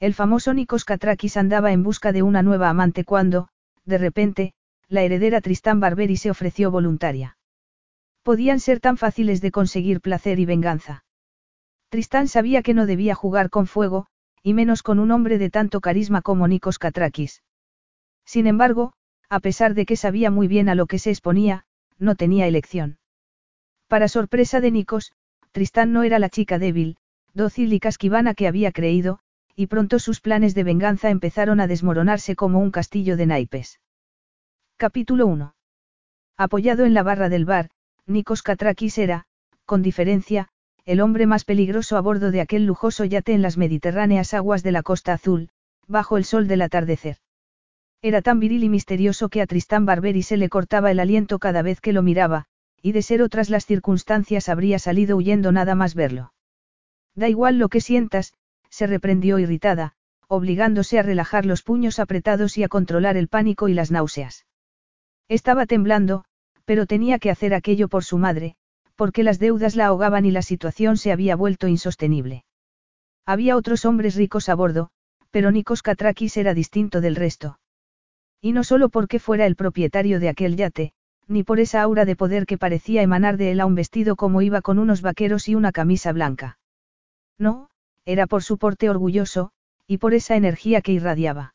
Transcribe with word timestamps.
El 0.00 0.14
famoso 0.14 0.54
Nikos 0.54 0.86
Katrakis 0.86 1.36
andaba 1.36 1.72
en 1.72 1.82
busca 1.82 2.10
de 2.10 2.22
una 2.22 2.42
nueva 2.42 2.70
amante 2.70 3.04
cuando, 3.04 3.48
de 3.84 3.98
repente, 3.98 4.54
la 4.88 5.02
heredera 5.02 5.42
Tristán 5.42 5.78
Barberi 5.78 6.16
se 6.16 6.30
ofreció 6.30 6.70
voluntaria. 6.70 7.36
Podían 8.22 8.60
ser 8.60 8.80
tan 8.80 8.96
fáciles 8.96 9.42
de 9.42 9.50
conseguir 9.50 10.00
placer 10.00 10.38
y 10.38 10.46
venganza. 10.46 11.04
Tristán 11.90 12.28
sabía 12.28 12.62
que 12.62 12.72
no 12.72 12.86
debía 12.86 13.14
jugar 13.14 13.50
con 13.50 13.66
fuego, 13.66 14.06
y 14.42 14.54
menos 14.54 14.82
con 14.82 15.00
un 15.00 15.10
hombre 15.10 15.36
de 15.36 15.50
tanto 15.50 15.82
carisma 15.82 16.22
como 16.22 16.48
Nikos 16.48 16.78
Katrakis. 16.78 17.42
Sin 18.24 18.46
embargo, 18.46 18.94
a 19.28 19.40
pesar 19.40 19.74
de 19.74 19.84
que 19.84 19.96
sabía 19.96 20.30
muy 20.30 20.48
bien 20.48 20.70
a 20.70 20.74
lo 20.74 20.86
que 20.86 20.98
se 20.98 21.10
exponía, 21.10 21.66
no 21.98 22.14
tenía 22.14 22.46
elección. 22.46 22.98
Para 23.86 24.08
sorpresa 24.08 24.62
de 24.62 24.70
Nikos, 24.70 25.12
Tristán 25.52 25.92
no 25.92 26.04
era 26.04 26.18
la 26.18 26.30
chica 26.30 26.58
débil, 26.58 26.96
dócil 27.34 27.70
y 27.74 27.80
casquivana 27.80 28.32
que 28.32 28.48
había 28.48 28.72
creído, 28.72 29.20
y 29.56 29.66
pronto 29.66 29.98
sus 29.98 30.20
planes 30.20 30.54
de 30.54 30.64
venganza 30.64 31.10
empezaron 31.10 31.60
a 31.60 31.66
desmoronarse 31.66 32.36
como 32.36 32.60
un 32.60 32.70
castillo 32.70 33.16
de 33.16 33.26
naipes. 33.26 33.80
Capítulo 34.76 35.26
1. 35.26 35.54
Apoyado 36.36 36.84
en 36.84 36.94
la 36.94 37.02
barra 37.02 37.28
del 37.28 37.44
bar, 37.44 37.70
Nikos 38.06 38.42
Katrakis 38.42 38.98
era, 38.98 39.26
con 39.66 39.82
diferencia, 39.82 40.48
el 40.84 41.00
hombre 41.00 41.26
más 41.26 41.44
peligroso 41.44 41.96
a 41.96 42.00
bordo 42.00 42.30
de 42.30 42.40
aquel 42.40 42.64
lujoso 42.64 43.04
yate 43.04 43.32
en 43.32 43.42
las 43.42 43.56
mediterráneas 43.56 44.34
aguas 44.34 44.62
de 44.62 44.72
la 44.72 44.82
Costa 44.82 45.12
Azul, 45.12 45.50
bajo 45.86 46.16
el 46.16 46.24
sol 46.24 46.48
del 46.48 46.62
atardecer. 46.62 47.18
Era 48.02 48.22
tan 48.22 48.40
viril 48.40 48.64
y 48.64 48.68
misterioso 48.68 49.28
que 49.28 49.42
a 49.42 49.46
Tristán 49.46 49.84
Barberi 49.84 50.22
se 50.22 50.38
le 50.38 50.48
cortaba 50.48 50.90
el 50.90 51.00
aliento 51.00 51.38
cada 51.38 51.60
vez 51.60 51.80
que 51.80 51.92
lo 51.92 52.02
miraba, 52.02 52.46
y 52.80 52.92
de 52.92 53.02
ser 53.02 53.20
otras 53.20 53.50
las 53.50 53.66
circunstancias 53.66 54.48
habría 54.48 54.78
salido 54.78 55.16
huyendo 55.16 55.52
nada 55.52 55.74
más 55.74 55.94
verlo. 55.94 56.32
Da 57.14 57.28
igual 57.28 57.58
lo 57.58 57.68
que 57.68 57.80
sientas, 57.82 58.32
se 58.70 58.86
reprendió 58.86 59.38
irritada, 59.38 59.92
obligándose 60.28 60.98
a 60.98 61.02
relajar 61.02 61.44
los 61.44 61.62
puños 61.62 61.98
apretados 61.98 62.56
y 62.56 62.62
a 62.62 62.68
controlar 62.68 63.16
el 63.16 63.28
pánico 63.28 63.68
y 63.68 63.74
las 63.74 63.90
náuseas. 63.90 64.46
Estaba 65.28 65.66
temblando, 65.66 66.24
pero 66.64 66.86
tenía 66.86 67.18
que 67.18 67.30
hacer 67.30 67.52
aquello 67.52 67.88
por 67.88 68.04
su 68.04 68.16
madre, 68.16 68.54
porque 68.94 69.22
las 69.24 69.38
deudas 69.38 69.76
la 69.76 69.86
ahogaban 69.86 70.24
y 70.24 70.30
la 70.30 70.42
situación 70.42 70.96
se 70.96 71.10
había 71.12 71.34
vuelto 71.34 71.68
insostenible. 71.68 72.44
Había 73.26 73.56
otros 73.56 73.84
hombres 73.84 74.14
ricos 74.14 74.48
a 74.48 74.54
bordo, 74.54 74.90
pero 75.30 75.50
Nikos 75.50 75.82
Katrakis 75.82 76.36
era 76.36 76.54
distinto 76.54 77.00
del 77.00 77.16
resto. 77.16 77.58
Y 78.40 78.52
no 78.52 78.64
solo 78.64 78.88
porque 78.88 79.18
fuera 79.18 79.46
el 79.46 79.56
propietario 79.56 80.20
de 80.20 80.28
aquel 80.28 80.56
yate, 80.56 80.92
ni 81.28 81.44
por 81.44 81.60
esa 81.60 81.82
aura 81.82 82.04
de 82.04 82.16
poder 82.16 82.46
que 82.46 82.58
parecía 82.58 83.02
emanar 83.02 83.36
de 83.36 83.52
él 83.52 83.60
a 83.60 83.66
un 83.66 83.74
vestido 83.74 84.16
como 84.16 84.42
iba 84.42 84.62
con 84.62 84.78
unos 84.78 85.02
vaqueros 85.02 85.48
y 85.48 85.54
una 85.54 85.72
camisa 85.72 86.12
blanca. 86.12 86.58
No, 87.38 87.68
era 88.04 88.26
por 88.26 88.42
su 88.42 88.58
porte 88.58 88.90
orgulloso, 88.90 89.52
y 89.86 89.98
por 89.98 90.14
esa 90.14 90.36
energía 90.36 90.80
que 90.80 90.92
irradiaba. 90.92 91.54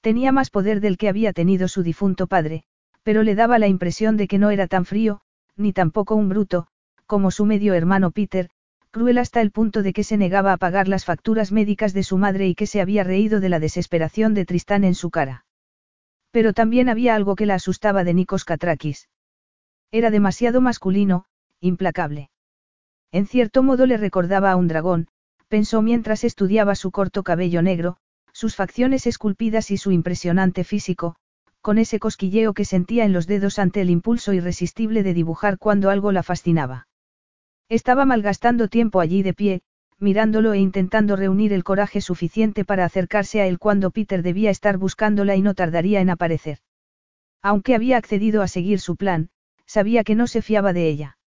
Tenía 0.00 0.32
más 0.32 0.50
poder 0.50 0.80
del 0.80 0.98
que 0.98 1.08
había 1.08 1.32
tenido 1.32 1.68
su 1.68 1.82
difunto 1.82 2.26
padre, 2.26 2.64
pero 3.02 3.22
le 3.22 3.34
daba 3.34 3.58
la 3.58 3.68
impresión 3.68 4.16
de 4.16 4.28
que 4.28 4.38
no 4.38 4.50
era 4.50 4.66
tan 4.66 4.84
frío, 4.84 5.20
ni 5.56 5.72
tampoco 5.72 6.14
un 6.14 6.28
bruto, 6.28 6.66
como 7.06 7.30
su 7.30 7.44
medio 7.44 7.74
hermano 7.74 8.10
Peter, 8.10 8.50
cruel 8.90 9.18
hasta 9.18 9.40
el 9.40 9.50
punto 9.50 9.82
de 9.82 9.92
que 9.92 10.04
se 10.04 10.16
negaba 10.16 10.52
a 10.52 10.56
pagar 10.56 10.88
las 10.88 11.04
facturas 11.04 11.52
médicas 11.52 11.92
de 11.92 12.02
su 12.02 12.18
madre 12.18 12.48
y 12.48 12.54
que 12.54 12.66
se 12.66 12.80
había 12.80 13.04
reído 13.04 13.40
de 13.40 13.48
la 13.48 13.60
desesperación 13.60 14.34
de 14.34 14.44
Tristán 14.44 14.84
en 14.84 14.94
su 14.94 15.10
cara. 15.10 15.44
Pero 16.30 16.52
también 16.52 16.88
había 16.88 17.14
algo 17.14 17.36
que 17.36 17.46
la 17.46 17.54
asustaba 17.54 18.04
de 18.04 18.14
Nikos 18.14 18.44
Katrakis. 18.44 19.08
Era 19.90 20.10
demasiado 20.10 20.60
masculino, 20.60 21.26
implacable. 21.60 22.30
En 23.12 23.26
cierto 23.26 23.62
modo 23.62 23.86
le 23.86 23.98
recordaba 23.98 24.50
a 24.50 24.56
un 24.56 24.68
dragón, 24.68 25.08
pensó 25.52 25.82
mientras 25.82 26.24
estudiaba 26.24 26.74
su 26.74 26.90
corto 26.90 27.22
cabello 27.22 27.60
negro, 27.60 27.98
sus 28.32 28.56
facciones 28.56 29.06
esculpidas 29.06 29.70
y 29.70 29.76
su 29.76 29.92
impresionante 29.92 30.64
físico, 30.64 31.16
con 31.60 31.76
ese 31.76 31.98
cosquilleo 31.98 32.54
que 32.54 32.64
sentía 32.64 33.04
en 33.04 33.12
los 33.12 33.26
dedos 33.26 33.58
ante 33.58 33.82
el 33.82 33.90
impulso 33.90 34.32
irresistible 34.32 35.02
de 35.02 35.12
dibujar 35.12 35.58
cuando 35.58 35.90
algo 35.90 36.10
la 36.10 36.22
fascinaba. 36.22 36.88
Estaba 37.68 38.06
malgastando 38.06 38.68
tiempo 38.68 38.98
allí 38.98 39.22
de 39.22 39.34
pie, 39.34 39.60
mirándolo 39.98 40.54
e 40.54 40.58
intentando 40.58 41.16
reunir 41.16 41.52
el 41.52 41.64
coraje 41.64 42.00
suficiente 42.00 42.64
para 42.64 42.86
acercarse 42.86 43.42
a 43.42 43.46
él 43.46 43.58
cuando 43.58 43.90
Peter 43.90 44.22
debía 44.22 44.48
estar 44.48 44.78
buscándola 44.78 45.36
y 45.36 45.42
no 45.42 45.52
tardaría 45.52 46.00
en 46.00 46.08
aparecer. 46.08 46.60
Aunque 47.42 47.74
había 47.74 47.98
accedido 47.98 48.40
a 48.40 48.48
seguir 48.48 48.80
su 48.80 48.96
plan, 48.96 49.28
sabía 49.66 50.02
que 50.02 50.14
no 50.14 50.28
se 50.28 50.40
fiaba 50.40 50.72
de 50.72 50.88
ella. 50.88 51.18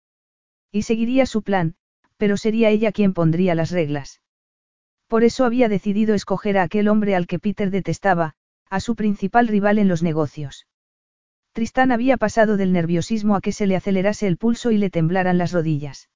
Y 0.71 0.81
seguiría 0.81 1.27
su 1.27 1.43
plan, 1.43 1.75
pero 2.17 2.37
sería 2.37 2.69
ella 2.69 2.91
quien 2.91 3.13
pondría 3.13 3.55
las 3.55 3.71
reglas. 3.71 4.21
Por 5.07 5.23
eso 5.23 5.45
había 5.45 5.69
decidido 5.69 6.15
escoger 6.15 6.57
a 6.57 6.63
aquel 6.63 6.87
hombre 6.87 7.15
al 7.15 7.27
que 7.27 7.39
Peter 7.39 7.69
detestaba, 7.69 8.33
a 8.69 8.79
su 8.79 8.95
principal 8.95 9.47
rival 9.47 9.77
en 9.77 9.87
los 9.87 10.01
negocios. 10.01 10.67
Tristán 11.51 11.91
había 11.91 12.17
pasado 12.17 12.57
del 12.57 12.73
nerviosismo 12.73 13.35
a 13.35 13.41
que 13.41 13.51
se 13.51 13.67
le 13.67 13.75
acelerase 13.75 14.27
el 14.27 14.37
pulso 14.37 14.71
y 14.71 14.77
le 14.77 14.89
temblaran 14.89 15.37
las 15.37 15.51
rodillas. 15.51 16.09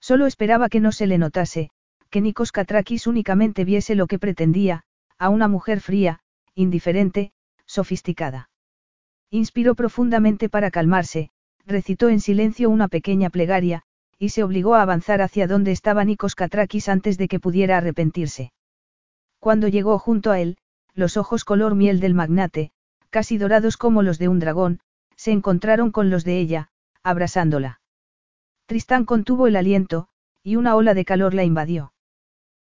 Solo 0.00 0.26
esperaba 0.26 0.68
que 0.68 0.80
no 0.80 0.92
se 0.92 1.06
le 1.06 1.18
notase, 1.18 1.70
que 2.10 2.20
Nikos 2.20 2.52
Katrakis 2.52 3.06
únicamente 3.06 3.64
viese 3.64 3.94
lo 3.94 4.06
que 4.06 4.18
pretendía, 4.18 4.84
a 5.18 5.28
una 5.28 5.48
mujer 5.48 5.80
fría, 5.80 6.20
indiferente, 6.54 7.32
sofisticada. 7.66 8.50
Inspiró 9.30 9.74
profundamente 9.74 10.48
para 10.48 10.70
calmarse, 10.70 11.30
recitó 11.66 12.08
en 12.08 12.20
silencio 12.20 12.70
una 12.70 12.88
pequeña 12.88 13.30
plegaria, 13.30 13.82
y 14.18 14.30
se 14.30 14.42
obligó 14.42 14.74
a 14.74 14.82
avanzar 14.82 15.22
hacia 15.22 15.46
donde 15.46 15.72
estaba 15.72 16.04
Nikos 16.04 16.34
Katrakis 16.34 16.88
antes 16.88 17.18
de 17.18 17.28
que 17.28 17.40
pudiera 17.40 17.76
arrepentirse. 17.76 18.52
Cuando 19.38 19.68
llegó 19.68 19.98
junto 19.98 20.30
a 20.30 20.40
él, 20.40 20.56
los 20.94 21.16
ojos 21.16 21.44
color 21.44 21.74
miel 21.74 22.00
del 22.00 22.14
magnate, 22.14 22.72
casi 23.10 23.38
dorados 23.38 23.76
como 23.76 24.02
los 24.02 24.18
de 24.18 24.28
un 24.28 24.38
dragón, 24.38 24.80
se 25.16 25.32
encontraron 25.32 25.90
con 25.90 26.10
los 26.10 26.24
de 26.24 26.38
ella, 26.38 26.68
abrazándola. 27.02 27.80
Tristán 28.66 29.04
contuvo 29.04 29.46
el 29.46 29.56
aliento, 29.56 30.08
y 30.42 30.56
una 30.56 30.74
ola 30.74 30.94
de 30.94 31.04
calor 31.04 31.34
la 31.34 31.44
invadió. 31.44 31.92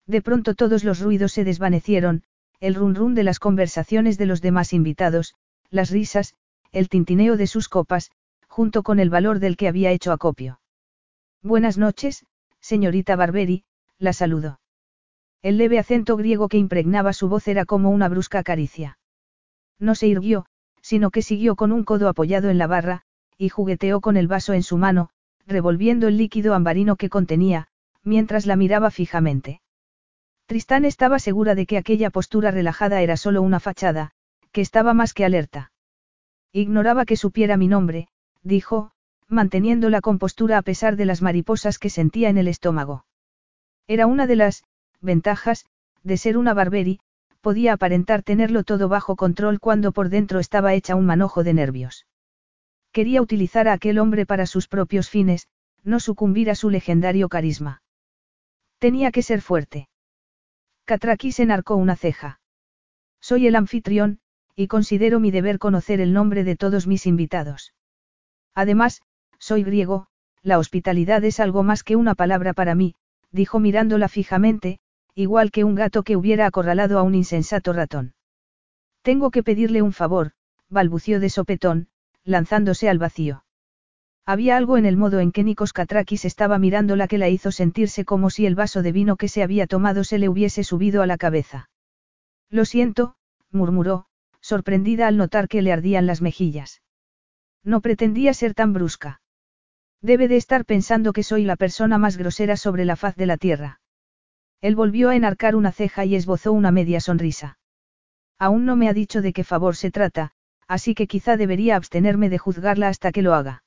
De 0.06 0.22
pronto 0.22 0.54
todos 0.54 0.84
los 0.84 1.00
ruidos 1.00 1.32
se 1.32 1.44
desvanecieron, 1.44 2.22
el 2.60 2.74
run 2.74 3.14
de 3.14 3.22
las 3.22 3.38
conversaciones 3.38 4.18
de 4.18 4.26
los 4.26 4.40
demás 4.40 4.72
invitados, 4.72 5.34
las 5.70 5.90
risas, 5.90 6.34
el 6.72 6.88
tintineo 6.88 7.36
de 7.36 7.46
sus 7.46 7.68
copas, 7.68 8.10
junto 8.46 8.82
con 8.82 9.00
el 9.00 9.10
valor 9.10 9.40
del 9.40 9.56
que 9.56 9.68
había 9.68 9.90
hecho 9.90 10.12
acopio. 10.12 10.60
Buenas 11.46 11.78
noches, 11.78 12.26
señorita 12.58 13.14
Barberi, 13.14 13.62
la 14.00 14.12
saludó. 14.12 14.58
El 15.42 15.58
leve 15.58 15.78
acento 15.78 16.16
griego 16.16 16.48
que 16.48 16.58
impregnaba 16.58 17.12
su 17.12 17.28
voz 17.28 17.46
era 17.46 17.64
como 17.64 17.90
una 17.90 18.08
brusca 18.08 18.42
caricia. 18.42 18.98
No 19.78 19.94
se 19.94 20.08
irguió, 20.08 20.46
sino 20.82 21.12
que 21.12 21.22
siguió 21.22 21.54
con 21.54 21.70
un 21.70 21.84
codo 21.84 22.08
apoyado 22.08 22.50
en 22.50 22.58
la 22.58 22.66
barra, 22.66 23.02
y 23.38 23.48
jugueteó 23.48 24.00
con 24.00 24.16
el 24.16 24.26
vaso 24.26 24.54
en 24.54 24.64
su 24.64 24.76
mano, 24.76 25.10
revolviendo 25.46 26.08
el 26.08 26.16
líquido 26.16 26.52
ambarino 26.52 26.96
que 26.96 27.08
contenía, 27.08 27.68
mientras 28.02 28.44
la 28.46 28.56
miraba 28.56 28.90
fijamente. 28.90 29.60
Tristán 30.46 30.84
estaba 30.84 31.20
segura 31.20 31.54
de 31.54 31.66
que 31.66 31.78
aquella 31.78 32.10
postura 32.10 32.50
relajada 32.50 33.02
era 33.02 33.16
solo 33.16 33.40
una 33.40 33.60
fachada, 33.60 34.10
que 34.50 34.62
estaba 34.62 34.94
más 34.94 35.14
que 35.14 35.24
alerta. 35.24 35.70
Ignoraba 36.50 37.04
que 37.04 37.16
supiera 37.16 37.56
mi 37.56 37.68
nombre, 37.68 38.08
dijo, 38.42 38.90
manteniendo 39.28 39.90
la 39.90 40.00
compostura 40.00 40.58
a 40.58 40.62
pesar 40.62 40.96
de 40.96 41.06
las 41.06 41.22
mariposas 41.22 41.78
que 41.78 41.90
sentía 41.90 42.28
en 42.28 42.38
el 42.38 42.48
estómago. 42.48 43.04
Era 43.86 44.06
una 44.06 44.26
de 44.26 44.36
las 44.36 44.64
ventajas 45.00 45.66
de 46.02 46.16
ser 46.16 46.38
una 46.38 46.54
Barberi, 46.54 47.00
podía 47.40 47.72
aparentar 47.72 48.22
tenerlo 48.22 48.64
todo 48.64 48.88
bajo 48.88 49.16
control 49.16 49.60
cuando 49.60 49.92
por 49.92 50.08
dentro 50.08 50.40
estaba 50.40 50.74
hecha 50.74 50.94
un 50.94 51.06
manojo 51.06 51.44
de 51.44 51.54
nervios. 51.54 52.06
Quería 52.92 53.20
utilizar 53.22 53.68
a 53.68 53.74
aquel 53.74 53.98
hombre 53.98 54.26
para 54.26 54.46
sus 54.46 54.68
propios 54.68 55.10
fines, 55.10 55.48
no 55.84 56.00
sucumbir 56.00 56.50
a 56.50 56.54
su 56.54 56.70
legendario 56.70 57.28
carisma. 57.28 57.82
Tenía 58.78 59.10
que 59.12 59.22
ser 59.22 59.42
fuerte. 59.42 59.88
se 60.86 61.42
enarcó 61.42 61.76
una 61.76 61.96
ceja. 61.96 62.40
Soy 63.20 63.46
el 63.46 63.56
anfitrión, 63.56 64.20
y 64.54 64.68
considero 64.68 65.20
mi 65.20 65.30
deber 65.30 65.58
conocer 65.58 66.00
el 66.00 66.12
nombre 66.12 66.42
de 66.42 66.56
todos 66.56 66.86
mis 66.86 67.06
invitados. 67.06 67.74
Además, 68.54 69.02
soy 69.38 69.62
griego, 69.62 70.06
la 70.42 70.58
hospitalidad 70.58 71.24
es 71.24 71.40
algo 71.40 71.62
más 71.62 71.82
que 71.82 71.96
una 71.96 72.14
palabra 72.14 72.52
para 72.52 72.74
mí, 72.74 72.94
dijo 73.32 73.58
mirándola 73.58 74.08
fijamente, 74.08 74.78
igual 75.14 75.50
que 75.50 75.64
un 75.64 75.74
gato 75.74 76.02
que 76.02 76.16
hubiera 76.16 76.46
acorralado 76.46 76.98
a 76.98 77.02
un 77.02 77.14
insensato 77.14 77.72
ratón. 77.72 78.14
Tengo 79.02 79.30
que 79.30 79.42
pedirle 79.42 79.82
un 79.82 79.92
favor, 79.92 80.32
balbució 80.68 81.20
de 81.20 81.30
sopetón, 81.30 81.88
lanzándose 82.24 82.88
al 82.88 82.98
vacío. 82.98 83.44
Había 84.24 84.56
algo 84.56 84.76
en 84.76 84.86
el 84.86 84.96
modo 84.96 85.20
en 85.20 85.30
que 85.30 85.44
Nikos 85.44 85.72
Katrakis 85.72 86.24
estaba 86.24 86.58
mirándola 86.58 87.06
que 87.06 87.18
la 87.18 87.28
hizo 87.28 87.52
sentirse 87.52 88.04
como 88.04 88.28
si 88.28 88.44
el 88.44 88.56
vaso 88.56 88.82
de 88.82 88.90
vino 88.90 89.16
que 89.16 89.28
se 89.28 89.44
había 89.44 89.68
tomado 89.68 90.02
se 90.02 90.18
le 90.18 90.28
hubiese 90.28 90.64
subido 90.64 91.02
a 91.02 91.06
la 91.06 91.16
cabeza. 91.16 91.70
Lo 92.50 92.64
siento, 92.64 93.14
murmuró, 93.52 94.06
sorprendida 94.40 95.06
al 95.06 95.16
notar 95.16 95.46
que 95.46 95.62
le 95.62 95.72
ardían 95.72 96.06
las 96.06 96.22
mejillas. 96.22 96.82
No 97.62 97.80
pretendía 97.80 98.34
ser 98.34 98.54
tan 98.54 98.72
brusca. 98.72 99.20
Debe 100.02 100.28
de 100.28 100.36
estar 100.36 100.64
pensando 100.64 101.12
que 101.12 101.22
soy 101.22 101.44
la 101.44 101.56
persona 101.56 101.98
más 101.98 102.16
grosera 102.16 102.56
sobre 102.56 102.84
la 102.84 102.96
faz 102.96 103.16
de 103.16 103.26
la 103.26 103.36
tierra. 103.36 103.80
Él 104.60 104.76
volvió 104.76 105.10
a 105.10 105.16
enarcar 105.16 105.56
una 105.56 105.72
ceja 105.72 106.04
y 106.04 106.14
esbozó 106.14 106.52
una 106.52 106.70
media 106.70 107.00
sonrisa. 107.00 107.58
Aún 108.38 108.64
no 108.64 108.76
me 108.76 108.88
ha 108.88 108.92
dicho 108.92 109.22
de 109.22 109.32
qué 109.32 109.44
favor 109.44 109.76
se 109.76 109.90
trata, 109.90 110.32
así 110.68 110.94
que 110.94 111.06
quizá 111.06 111.36
debería 111.36 111.76
abstenerme 111.76 112.28
de 112.28 112.38
juzgarla 112.38 112.88
hasta 112.88 113.12
que 113.12 113.22
lo 113.22 113.34
haga. 113.34 113.64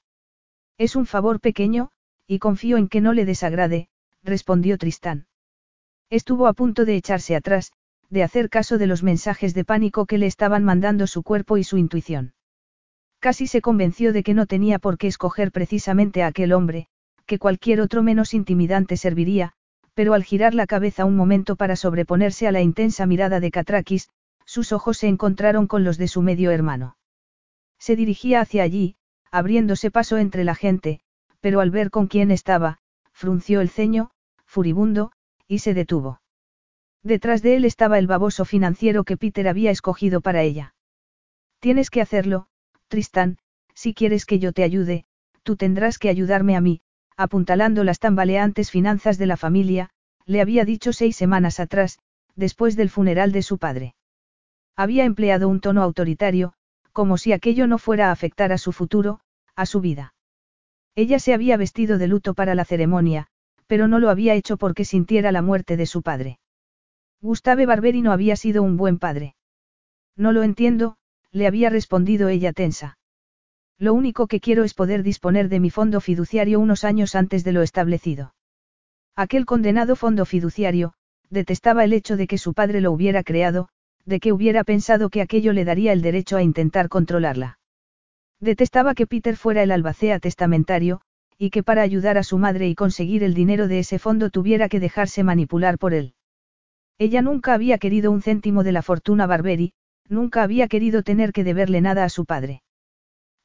Es 0.78 0.96
un 0.96 1.06
favor 1.06 1.40
pequeño, 1.40 1.92
y 2.28 2.40
confío 2.40 2.78
en 2.78 2.88
que 2.88 3.02
no 3.02 3.14
le 3.14 3.26
desagrade, 3.26 3.90
respondió 4.24 4.78
Tristán. 4.78 5.28
Estuvo 6.10 6.48
a 6.48 6.54
punto 6.54 6.86
de 6.86 6.96
echarse 6.96 7.36
atrás, 7.36 7.72
de 8.10 8.24
hacer 8.24 8.50
caso 8.50 8.78
de 8.78 8.88
los 8.88 9.04
mensajes 9.04 9.54
de 9.54 9.66
pánico 9.66 10.06
que 10.06 10.18
le 10.18 10.26
estaban 10.26 10.64
mandando 10.64 11.08
su 11.08 11.24
cuerpo 11.24 11.58
y 11.58 11.64
su 11.64 11.78
intuición. 11.78 12.34
Casi 13.20 13.48
se 13.48 13.62
convenció 13.62 14.14
de 14.14 14.24
que 14.24 14.34
no 14.34 14.46
tenía 14.46 14.80
por 14.80 14.98
qué 14.98 15.08
escoger 15.08 15.52
precisamente 15.52 16.24
a 16.24 16.28
aquel 16.28 16.54
hombre, 16.54 16.88
que 17.26 17.38
cualquier 17.38 17.82
otro 17.82 18.02
menos 18.02 18.34
intimidante 18.34 18.96
serviría, 18.96 19.54
pero 19.94 20.14
al 20.14 20.24
girar 20.24 20.54
la 20.54 20.68
cabeza 20.68 21.04
un 21.06 21.16
momento 21.18 21.58
para 21.58 21.76
sobreponerse 21.76 22.48
a 22.48 22.52
la 22.52 22.62
intensa 22.62 23.06
mirada 23.06 23.40
de 23.40 23.52
Catrakis, 23.52 24.10
sus 24.46 24.72
ojos 24.72 24.98
se 24.98 25.08
encontraron 25.08 25.68
con 25.68 25.84
los 25.84 25.98
de 25.98 26.08
su 26.08 26.22
medio 26.22 26.52
hermano. 26.52 26.98
Se 27.78 27.96
dirigía 27.96 28.42
hacia 28.42 28.64
allí, 28.64 28.96
abriéndose 29.32 29.92
paso 29.92 30.18
entre 30.18 30.44
la 30.44 30.56
gente, 30.56 31.02
pero 31.42 31.60
al 31.60 31.72
ver 31.72 31.92
con 31.92 32.08
quién 32.08 32.32
estaba, 32.32 32.80
frunció 33.12 33.62
el 33.62 33.70
ceño, 33.70 34.12
furibundo, 34.46 35.12
y 35.48 35.60
se 35.60 35.74
detuvo. 35.74 36.22
Detrás 37.04 37.42
de 37.42 37.58
él 37.58 37.66
estaba 37.66 38.00
el 38.00 38.08
baboso 38.08 38.46
financiero 38.46 39.04
que 39.04 39.18
Peter 39.18 39.48
había 39.48 39.72
escogido 39.72 40.22
para 40.22 40.42
ella. 40.42 40.74
Tienes 41.60 41.90
que 41.90 42.02
hacerlo, 42.02 42.48
Tristán, 42.90 43.38
si 43.74 43.94
quieres 43.94 44.26
que 44.26 44.40
yo 44.40 44.52
te 44.52 44.64
ayude, 44.64 45.06
tú 45.44 45.56
tendrás 45.56 45.98
que 46.00 46.10
ayudarme 46.10 46.58
a 46.58 46.62
mí, 46.62 46.82
apuntalando 47.16 47.84
las 47.84 48.00
tambaleantes 48.00 48.72
finanzas 48.72 49.18
de 49.18 49.28
la 49.28 49.38
familia, 49.38 49.92
le 50.26 50.42
había 50.42 50.66
dicho 50.66 50.92
seis 50.92 51.16
semanas 51.16 51.60
atrás, 51.60 52.00
después 52.36 52.76
del 52.76 52.90
funeral 52.90 53.32
de 53.32 53.42
su 53.42 53.58
padre. 53.58 53.96
Había 54.76 55.06
empleado 55.06 55.48
un 55.48 55.60
tono 55.60 55.84
autoritario, 55.84 56.54
como 56.92 57.18
si 57.18 57.32
aquello 57.32 57.68
no 57.68 57.78
fuera 57.78 58.10
a 58.10 58.12
afectar 58.12 58.52
a 58.52 58.58
su 58.58 58.72
futuro, 58.72 59.20
a 59.56 59.66
su 59.66 59.82
vida. 59.82 60.14
Ella 60.96 61.20
se 61.20 61.34
había 61.34 61.58
vestido 61.58 61.98
de 61.98 62.08
luto 62.08 62.34
para 62.34 62.56
la 62.56 62.66
ceremonia, 62.66 63.28
pero 63.68 63.88
no 63.88 64.00
lo 64.00 64.10
había 64.10 64.34
hecho 64.34 64.58
porque 64.58 64.84
sintiera 64.84 65.32
la 65.32 65.42
muerte 65.42 65.78
de 65.78 65.86
su 65.86 66.02
padre. 66.02 66.40
Gustave 67.22 67.66
Barberi 67.66 68.02
no 68.02 68.12
había 68.12 68.36
sido 68.36 68.64
un 68.64 68.78
buen 68.78 68.98
padre. 68.98 69.36
No 70.16 70.32
lo 70.32 70.44
entiendo, 70.44 70.98
le 71.32 71.48
había 71.48 71.70
respondido 71.70 72.28
ella 72.28 72.54
tensa. 72.54 72.98
Lo 73.78 73.94
único 73.94 74.28
que 74.28 74.40
quiero 74.40 74.64
es 74.64 74.74
poder 74.74 75.04
disponer 75.04 75.48
de 75.50 75.60
mi 75.60 75.70
fondo 75.70 76.02
fiduciario 76.02 76.60
unos 76.60 76.84
años 76.84 77.16
antes 77.16 77.44
de 77.44 77.54
lo 77.54 77.62
establecido. 77.62 78.34
Aquel 79.16 79.46
condenado 79.46 79.96
fondo 79.96 80.26
fiduciario, 80.26 80.94
detestaba 81.30 81.84
el 81.84 81.94
hecho 81.94 82.18
de 82.18 82.28
que 82.28 82.38
su 82.38 82.54
padre 82.54 82.82
lo 82.82 82.92
hubiera 82.92 83.24
creado, 83.24 83.70
de 84.06 84.20
que 84.20 84.34
hubiera 84.34 84.64
pensado 84.64 85.10
que 85.10 85.22
aquello 85.22 85.54
le 85.54 85.66
daría 85.66 85.94
el 85.94 86.02
derecho 86.02 86.38
a 86.38 86.44
intentar 86.44 86.90
controlarla. 86.90 87.60
Detestaba 88.40 88.94
que 88.94 89.08
Peter 89.08 89.36
fuera 89.36 89.64
el 89.64 89.72
albacea 89.72 90.20
testamentario, 90.20 91.02
y 91.38 91.52
que 91.52 91.64
para 91.64 91.82
ayudar 91.82 92.18
a 92.18 92.24
su 92.24 92.38
madre 92.38 92.68
y 92.68 92.76
conseguir 92.76 93.24
el 93.24 93.34
dinero 93.34 93.68
de 93.68 93.80
ese 93.80 94.00
fondo 94.00 94.30
tuviera 94.30 94.68
que 94.68 94.80
dejarse 94.80 95.24
manipular 95.24 95.78
por 95.78 95.94
él. 95.94 96.14
Ella 96.98 97.22
nunca 97.22 97.54
había 97.54 97.78
querido 97.78 98.12
un 98.12 98.22
céntimo 98.22 98.64
de 98.64 98.74
la 98.74 98.82
fortuna 98.82 99.26
Barberi, 99.26 99.72
nunca 100.10 100.44
había 100.44 100.68
querido 100.68 101.04
tener 101.04 101.32
que 101.32 101.44
deberle 101.44 101.82
nada 101.82 102.04
a 102.04 102.10
su 102.10 102.26
padre. 102.26 102.64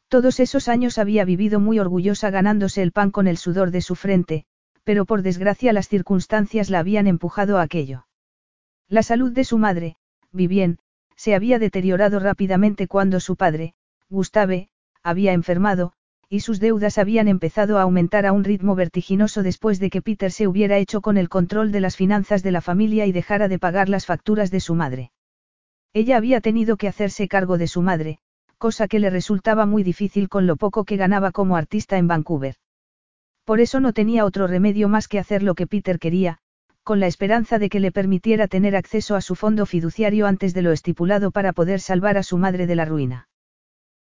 Todos 0.09 0.41
esos 0.41 0.69
años 0.69 0.99
había 0.99 1.25
vivido 1.25 1.61
muy 1.61 1.79
orgullosa 1.79 2.31
ganándose 2.31 2.83
el 2.83 2.93
pan 2.93 3.11
con 3.11 3.27
el 3.27 3.37
sudor 3.37 3.71
de 3.71 3.81
su 3.81 3.95
frente, 3.95 4.45
pero 4.85 5.05
por 5.07 5.23
desgracia 5.23 5.73
las 5.73 5.89
circunstancias 5.89 6.71
la 6.71 6.79
habían 6.79 7.07
empujado 7.07 7.59
a 7.59 7.63
aquello. 7.63 8.07
La 8.89 9.03
salud 9.03 9.33
de 9.33 9.45
su 9.45 9.59
madre, 9.59 9.97
Vivien, 10.31 10.79
se 11.17 11.35
había 11.35 11.59
deteriorado 11.59 12.19
rápidamente 12.19 12.87
cuando 12.87 13.21
su 13.21 13.37
padre, 13.37 13.75
Gustave, 14.11 14.69
había 15.03 15.33
enfermado, 15.33 15.93
y 16.29 16.41
sus 16.41 16.61
deudas 16.61 16.99
habían 16.99 17.29
empezado 17.29 17.79
a 17.79 17.83
aumentar 17.83 18.27
a 18.27 18.33
un 18.33 18.45
ritmo 18.45 18.75
vertiginoso 18.75 19.43
después 19.43 19.79
de 19.79 19.91
que 19.91 20.03
Peter 20.03 20.33
se 20.33 20.49
hubiera 20.49 20.79
hecho 20.79 21.01
con 21.01 21.17
el 21.17 21.29
control 21.29 21.73
de 21.73 21.81
las 21.81 21.97
finanzas 21.97 22.43
de 22.43 22.51
la 22.51 22.61
familia 22.61 23.07
y 23.07 23.13
dejara 23.13 23.49
de 23.49 23.59
pagar 23.59 23.89
las 23.89 24.07
facturas 24.07 24.51
de 24.51 24.61
su 24.61 24.75
madre. 24.75 25.13
Ella 25.95 26.17
había 26.17 26.41
tenido 26.41 26.77
que 26.77 26.89
hacerse 26.89 27.29
cargo 27.29 27.57
de 27.57 27.69
su 27.69 27.81
madre, 27.81 28.19
cosa 28.59 28.89
que 28.89 28.99
le 28.99 29.11
resultaba 29.11 29.65
muy 29.65 29.85
difícil 29.85 30.29
con 30.29 30.49
lo 30.49 30.57
poco 30.57 30.85
que 30.85 30.97
ganaba 30.97 31.31
como 31.31 31.57
artista 31.57 31.99
en 31.99 32.09
Vancouver. 32.09 32.57
Por 33.45 33.61
eso 33.61 33.79
no 33.79 33.93
tenía 33.93 34.25
otro 34.25 34.49
remedio 34.49 34.89
más 34.89 35.07
que 35.07 35.21
hacer 35.21 35.45
lo 35.45 35.55
que 35.55 35.69
Peter 35.69 36.01
quería, 36.01 36.39
con 36.83 36.99
la 36.99 37.07
esperanza 37.07 37.61
de 37.61 37.69
que 37.69 37.79
le 37.79 37.93
permitiera 37.93 38.49
tener 38.49 38.75
acceso 38.75 39.15
a 39.15 39.21
su 39.21 39.37
fondo 39.37 39.67
fiduciario 39.67 40.27
antes 40.27 40.53
de 40.53 40.63
lo 40.63 40.73
estipulado 40.73 41.31
para 41.31 41.53
poder 41.53 41.81
salvar 41.81 42.19
a 42.19 42.25
su 42.25 42.39
madre 42.39 42.67
de 42.67 42.75
la 42.75 42.85
ruina. 42.85 43.29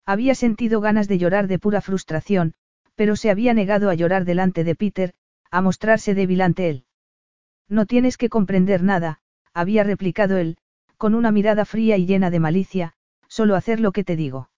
Había 0.06 0.34
sentido 0.34 0.80
ganas 0.80 1.10
de 1.10 1.18
llorar 1.18 1.48
de 1.48 1.60
pura 1.60 1.82
frustración, 1.82 2.54
pero 2.96 3.18
se 3.18 3.30
había 3.30 3.54
negado 3.54 3.90
a 3.90 3.96
llorar 3.96 4.24
delante 4.24 4.64
de 4.64 4.76
Peter, 4.76 5.14
a 5.52 5.62
mostrarse 5.62 6.16
débil 6.16 6.40
ante 6.40 6.70
él. 6.70 6.86
No 7.68 7.86
tienes 7.86 8.16
que 8.18 8.30
comprender 8.30 8.82
nada, 8.82 9.20
había 9.54 9.84
replicado 9.84 10.38
él, 10.38 10.58
con 11.02 11.16
una 11.16 11.32
mirada 11.32 11.66
fría 11.66 11.98
y 11.98 12.06
llena 12.06 12.30
de 12.30 12.40
malicia, 12.40 12.94
solo 13.28 13.56
hacer 13.56 13.80
lo 13.80 13.92
que 13.92 14.04
te 14.04 14.16
digo. 14.16 14.52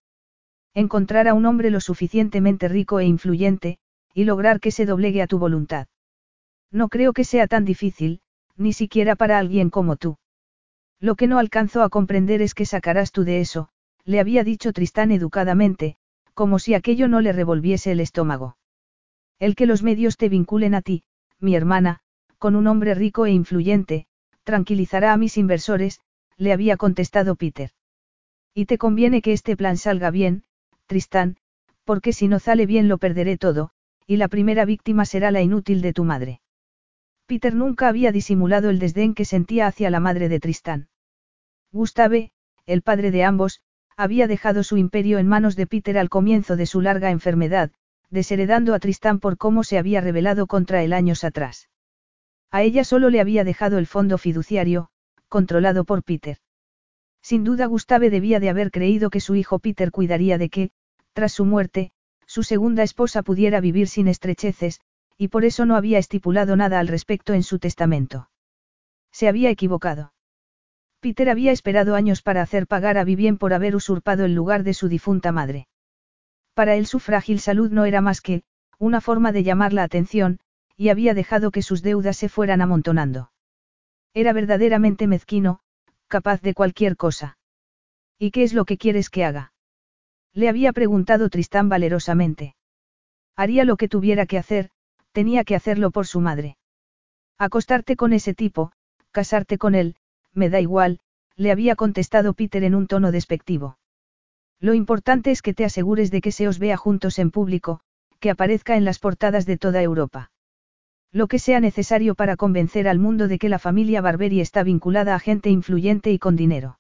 Encontrar 0.74 1.30
a 1.30 1.34
un 1.34 1.46
hombre 1.46 1.70
lo 1.70 1.80
suficientemente 1.80 2.68
rico 2.68 3.00
e 3.00 3.06
influyente, 3.06 3.78
y 4.14 4.26
lograr 4.26 4.60
que 4.60 4.70
se 4.70 4.86
doblegue 4.86 5.22
a 5.22 5.28
tu 5.28 5.40
voluntad. 5.40 5.88
No 6.70 6.90
creo 6.90 7.14
que 7.14 7.24
sea 7.24 7.48
tan 7.48 7.64
difícil, 7.64 8.20
ni 8.58 8.74
siquiera 8.74 9.16
para 9.16 9.38
alguien 9.38 9.70
como 9.70 9.96
tú. 9.96 10.18
Lo 11.00 11.16
que 11.16 11.28
no 11.28 11.40
alcanzo 11.40 11.82
a 11.82 11.88
comprender 11.88 12.42
es 12.42 12.54
que 12.54 12.66
sacarás 12.66 13.14
tú 13.14 13.24
de 13.24 13.40
eso, 13.40 13.70
le 14.04 14.20
había 14.20 14.44
dicho 14.44 14.74
Tristán 14.74 15.14
educadamente, 15.14 15.96
como 16.34 16.60
si 16.60 16.74
aquello 16.74 17.08
no 17.08 17.22
le 17.22 17.32
revolviese 17.32 17.94
el 17.94 18.02
estómago. 18.02 18.58
El 19.40 19.56
que 19.56 19.66
los 19.66 19.82
medios 19.82 20.18
te 20.18 20.28
vinculen 20.28 20.76
a 20.76 20.82
ti, 20.82 21.04
mi 21.40 21.56
hermana, 21.56 22.02
con 22.38 22.58
un 22.58 22.68
hombre 22.68 22.96
rico 22.96 23.26
e 23.26 23.32
influyente, 23.32 24.08
tranquilizará 24.44 25.14
a 25.14 25.18
mis 25.18 25.38
inversores, 25.38 26.02
le 26.38 26.54
había 26.54 26.78
contestado 26.78 27.36
Peter. 27.36 27.72
Y 28.54 28.66
te 28.66 28.78
conviene 28.78 29.22
que 29.22 29.34
este 29.34 29.58
plan 29.58 29.78
salga 29.78 30.12
bien, 30.12 30.44
Tristán, 30.86 31.38
porque 31.84 32.14
si 32.14 32.28
no 32.28 32.40
sale 32.40 32.66
bien 32.66 32.88
lo 32.88 32.98
perderé 32.98 33.38
todo, 33.38 33.72
y 34.06 34.18
la 34.18 34.28
primera 34.28 34.66
víctima 34.66 35.06
será 35.06 35.32
la 35.32 35.42
inútil 35.42 35.82
de 35.82 35.94
tu 35.94 36.04
madre. 36.04 36.42
Peter 37.26 37.56
nunca 37.56 37.88
había 37.88 38.12
disimulado 38.12 38.70
el 38.70 38.80
desdén 38.80 39.14
que 39.14 39.26
sentía 39.26 39.68
hacia 39.68 39.90
la 39.90 40.00
madre 40.00 40.30
de 40.30 40.40
Tristán. 40.40 40.90
Gustave, 41.72 42.32
el 42.66 42.82
padre 42.82 43.12
de 43.12 43.24
ambos, 43.24 43.62
había 43.96 44.28
dejado 44.28 44.64
su 44.64 44.78
imperio 44.78 45.20
en 45.20 45.28
manos 45.28 45.56
de 45.56 45.68
Peter 45.68 45.98
al 45.98 46.10
comienzo 46.10 46.56
de 46.56 46.66
su 46.66 46.82
larga 46.82 47.12
enfermedad, 47.12 47.72
desheredando 48.10 48.74
a 48.74 48.80
Tristán 48.80 49.20
por 49.20 49.38
cómo 49.38 49.64
se 49.64 49.78
había 49.78 50.02
rebelado 50.02 50.48
contra 50.48 50.84
él 50.84 50.94
años 50.94 51.24
atrás. 51.24 51.70
A 52.52 52.62
ella 52.62 52.84
solo 52.84 53.10
le 53.10 53.20
había 53.20 53.44
dejado 53.44 53.78
el 53.80 53.88
fondo 53.88 54.18
fiduciario, 54.18 54.90
controlado 55.34 55.84
por 55.84 56.04
Peter. 56.04 56.38
Sin 57.24 57.44
duda 57.44 57.66
Gustave 57.66 58.12
debía 58.12 58.40
de 58.40 58.52
haber 58.52 58.70
creído 58.70 59.10
que 59.10 59.20
su 59.20 59.34
hijo 59.34 59.58
Peter 59.58 59.90
cuidaría 59.90 60.38
de 60.38 60.50
que, 60.50 60.70
tras 61.14 61.32
su 61.32 61.44
muerte, 61.44 61.92
su 62.28 62.44
segunda 62.44 62.84
esposa 62.84 63.24
pudiera 63.24 63.60
vivir 63.60 63.88
sin 63.88 64.08
estrecheces, 64.08 64.80
y 65.18 65.30
por 65.30 65.44
eso 65.44 65.66
no 65.66 65.76
había 65.76 65.98
estipulado 65.98 66.56
nada 66.56 66.80
al 66.80 66.88
respecto 66.88 67.34
en 67.34 67.42
su 67.42 67.58
testamento. 67.58 68.30
Se 69.12 69.28
había 69.28 69.50
equivocado. 69.50 70.14
Peter 71.00 71.32
había 71.32 71.52
esperado 71.52 71.96
años 71.96 72.22
para 72.22 72.44
hacer 72.44 72.68
pagar 72.68 73.00
a 73.00 73.04
Vivien 73.04 73.40
por 73.40 73.56
haber 73.56 73.76
usurpado 73.76 74.26
el 74.26 74.36
lugar 74.36 74.62
de 74.62 74.76
su 74.76 74.88
difunta 74.88 75.32
madre. 75.32 75.68
Para 76.54 76.76
él 76.76 76.86
su 76.86 77.00
frágil 77.00 77.40
salud 77.40 77.72
no 77.72 77.86
era 77.86 78.02
más 78.02 78.22
que, 78.22 78.44
una 78.78 79.02
forma 79.02 79.32
de 79.32 79.42
llamar 79.42 79.74
la 79.74 79.82
atención, 79.82 80.40
y 80.78 80.90
había 80.90 81.16
dejado 81.16 81.50
que 81.50 81.64
sus 81.64 81.82
deudas 81.82 82.18
se 82.18 82.30
fueran 82.30 82.62
amontonando. 82.62 83.33
Era 84.14 84.34
verdaderamente 84.34 85.08
mezquino, 85.08 85.60
capaz 86.08 86.42
de 86.42 86.54
cualquier 86.54 86.98
cosa. 86.98 87.38
¿Y 88.20 88.32
qué 88.32 88.44
es 88.44 88.54
lo 88.54 88.66
que 88.66 88.78
quieres 88.78 89.10
que 89.10 89.26
haga? 89.26 89.54
Le 90.34 90.50
había 90.50 90.74
preguntado 90.74 91.30
Tristán 91.30 91.70
valerosamente. 91.70 92.56
Haría 93.36 93.64
lo 93.64 93.78
que 93.78 93.88
tuviera 93.88 94.26
que 94.26 94.38
hacer, 94.38 94.70
tenía 95.12 95.44
que 95.44 95.56
hacerlo 95.56 95.92
por 95.92 96.08
su 96.08 96.22
madre. 96.22 96.58
Acostarte 97.38 97.96
con 97.96 98.14
ese 98.14 98.34
tipo, 98.34 98.72
Casarte 99.14 99.60
con 99.60 99.76
él, 99.76 99.96
me 100.34 100.50
da 100.50 100.60
igual, 100.60 101.00
le 101.36 101.52
había 101.52 101.76
contestado 101.76 102.34
Peter 102.34 102.64
en 102.64 102.74
un 102.74 102.88
tono 102.88 103.12
despectivo. 103.12 103.78
Lo 104.60 104.74
importante 104.74 105.30
es 105.30 105.44
que 105.44 105.54
te 105.54 105.66
asegures 105.66 106.10
de 106.10 106.20
que 106.20 106.32
se 106.32 106.48
os 106.48 106.58
vea 106.58 106.78
juntos 106.78 107.20
en 107.20 107.30
público, 107.30 107.82
que 108.20 108.32
aparezca 108.32 108.76
en 108.76 108.86
las 108.86 108.98
portadas 108.98 109.46
de 109.46 109.58
toda 109.60 109.84
Europa. 109.84 110.32
Lo 111.14 111.28
que 111.28 111.38
sea 111.38 111.60
necesario 111.60 112.16
para 112.16 112.36
convencer 112.36 112.88
al 112.88 112.98
mundo 112.98 113.28
de 113.28 113.38
que 113.38 113.48
la 113.48 113.60
familia 113.60 114.02
Barberi 114.02 114.42
está 114.42 114.64
vinculada 114.64 115.14
a 115.14 115.20
gente 115.20 115.52
influyente 115.52 116.12
y 116.12 116.18
con 116.18 116.36
dinero. 116.36 116.80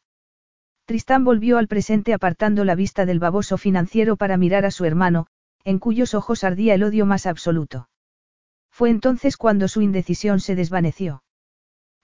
Tristán 0.85 1.23
volvió 1.23 1.59
al 1.59 1.67
presente 1.67 2.15
apartando 2.15 2.65
la 2.65 2.73
vista 2.73 3.05
del 3.05 3.19
baboso 3.19 3.59
financiero 3.59 4.17
para 4.17 4.35
mirar 4.37 4.65
a 4.65 4.71
su 4.71 4.85
hermano, 4.85 5.27
en 5.63 5.77
cuyos 5.77 6.15
ojos 6.15 6.43
ardía 6.43 6.73
el 6.73 6.83
odio 6.83 7.05
más 7.05 7.27
absoluto. 7.27 7.89
Fue 8.71 8.89
entonces 8.89 9.37
cuando 9.37 9.67
su 9.67 9.83
indecisión 9.83 10.39
se 10.39 10.55
desvaneció. 10.55 11.23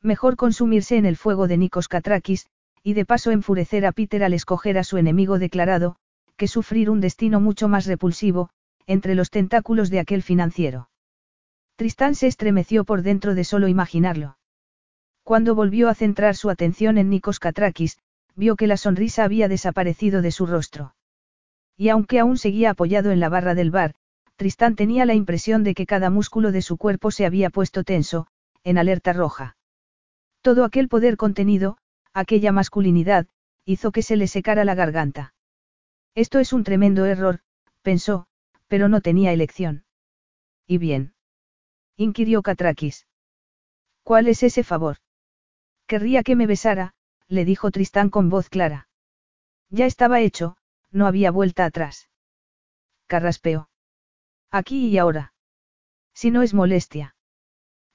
Mejor 0.04 0.36
consumirse 0.36 0.98
en 0.98 1.08
el 1.08 1.18
fuego 1.18 1.48
de 1.48 1.58
Nikos 1.58 1.88
Katrakis, 1.88 2.46
y 2.84 2.94
de 2.94 3.06
paso 3.06 3.32
enfurecer 3.32 3.88
a 3.88 3.92
Peter 3.92 4.24
al 4.24 4.34
escoger 4.34 4.78
a 4.78 4.84
su 4.84 4.98
enemigo 4.98 5.40
declarado, 5.40 5.96
que 6.38 6.48
sufrir 6.48 6.92
un 6.92 7.02
destino 7.02 7.42
mucho 7.42 7.68
más 7.68 7.88
repulsivo, 7.88 8.52
entre 8.86 9.16
los 9.16 9.32
tentáculos 9.32 9.90
de 9.90 10.00
aquel 10.00 10.22
financiero. 10.22 10.89
Tristán 11.80 12.14
se 12.14 12.28
estremeció 12.28 12.84
por 12.84 13.04
dentro 13.04 13.36
de 13.36 13.46
solo 13.46 13.70
imaginarlo. 13.70 14.38
Cuando 15.24 15.56
volvió 15.56 15.88
a 15.88 15.96
centrar 15.96 16.36
su 16.36 16.50
atención 16.50 16.98
en 16.98 17.10
Nikos 17.10 17.40
Katrakis, 17.40 18.00
vio 18.36 18.58
que 18.58 18.68
la 18.68 18.76
sonrisa 18.76 19.24
había 19.24 19.48
desaparecido 19.48 20.22
de 20.22 20.32
su 20.32 20.46
rostro. 20.46 20.94
Y 21.78 21.88
aunque 21.88 22.20
aún 22.20 22.38
seguía 22.38 22.72
apoyado 22.72 23.12
en 23.12 23.22
la 23.22 23.30
barra 23.30 23.56
del 23.56 23.72
bar, 23.72 23.96
Tristán 24.36 24.76
tenía 24.76 25.06
la 25.06 25.14
impresión 25.14 25.64
de 25.64 25.74
que 25.74 25.86
cada 25.86 26.10
músculo 26.10 26.52
de 26.52 26.62
su 26.62 26.76
cuerpo 26.76 27.12
se 27.12 27.26
había 27.26 27.50
puesto 27.50 27.86
tenso, 27.86 28.28
en 28.66 28.78
alerta 28.78 29.14
roja. 29.14 29.56
Todo 30.42 30.66
aquel 30.66 30.90
poder 30.90 31.16
contenido, 31.16 31.78
aquella 32.14 32.52
masculinidad, 32.52 33.28
hizo 33.64 33.94
que 33.94 34.02
se 34.02 34.18
le 34.18 34.28
secara 34.28 34.66
la 34.66 34.76
garganta. 34.76 35.34
Esto 36.14 36.40
es 36.40 36.52
un 36.52 36.66
tremendo 36.66 37.06
error, 37.06 37.40
pensó, 37.84 38.28
pero 38.68 38.90
no 38.90 39.00
tenía 39.00 39.32
elección. 39.32 39.86
¿Y 40.68 40.78
bien? 40.78 41.14
Inquirió 42.00 42.42
Catrakis. 42.42 43.08
¿Cuál 44.04 44.30
es 44.30 44.42
ese 44.44 44.64
favor? 44.64 44.98
Querría 45.86 46.24
que 46.24 46.38
me 46.38 46.48
besara, 46.48 46.94
le 47.28 47.44
dijo 47.44 47.72
Tristán 47.72 48.10
con 48.10 48.30
voz 48.30 48.48
clara. 48.48 48.88
Ya 49.70 49.86
estaba 49.86 50.22
hecho, 50.22 50.56
no 50.92 51.08
había 51.08 51.30
vuelta 51.30 51.66
atrás. 51.66 52.10
Carraspeó. 53.08 53.70
Aquí 54.50 54.88
y 54.88 54.98
ahora. 54.98 55.34
Si 56.14 56.32
no 56.32 56.42
es 56.42 56.54
molestia. 56.54 57.16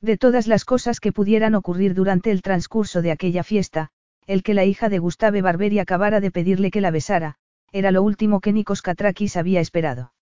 De 0.03 0.19
todas 0.19 0.49
las 0.49 0.67
cosas 0.67 1.01
que 1.01 1.13
pudieran 1.13 1.55
ocurrir 1.55 1.95
durante 1.95 2.31
el 2.31 2.43
transcurso 2.43 3.01
de 3.01 3.11
aquella 3.11 3.43
fiesta, 3.43 3.89
el 4.27 4.43
que 4.43 4.53
la 4.53 4.67
hija 4.67 4.91
de 4.91 4.99
Gustave 4.99 5.41
Barberi 5.41 5.79
acabara 5.79 6.21
de 6.21 6.31
pedirle 6.31 6.71
que 6.71 6.83
la 6.83 6.91
besara, 6.91 7.37
era 7.73 7.91
lo 7.91 8.03
último 8.03 8.41
que 8.41 8.53
Nikos 8.53 8.83
Katrakis 8.83 9.39
había 9.39 9.61
esperado. 9.61 10.13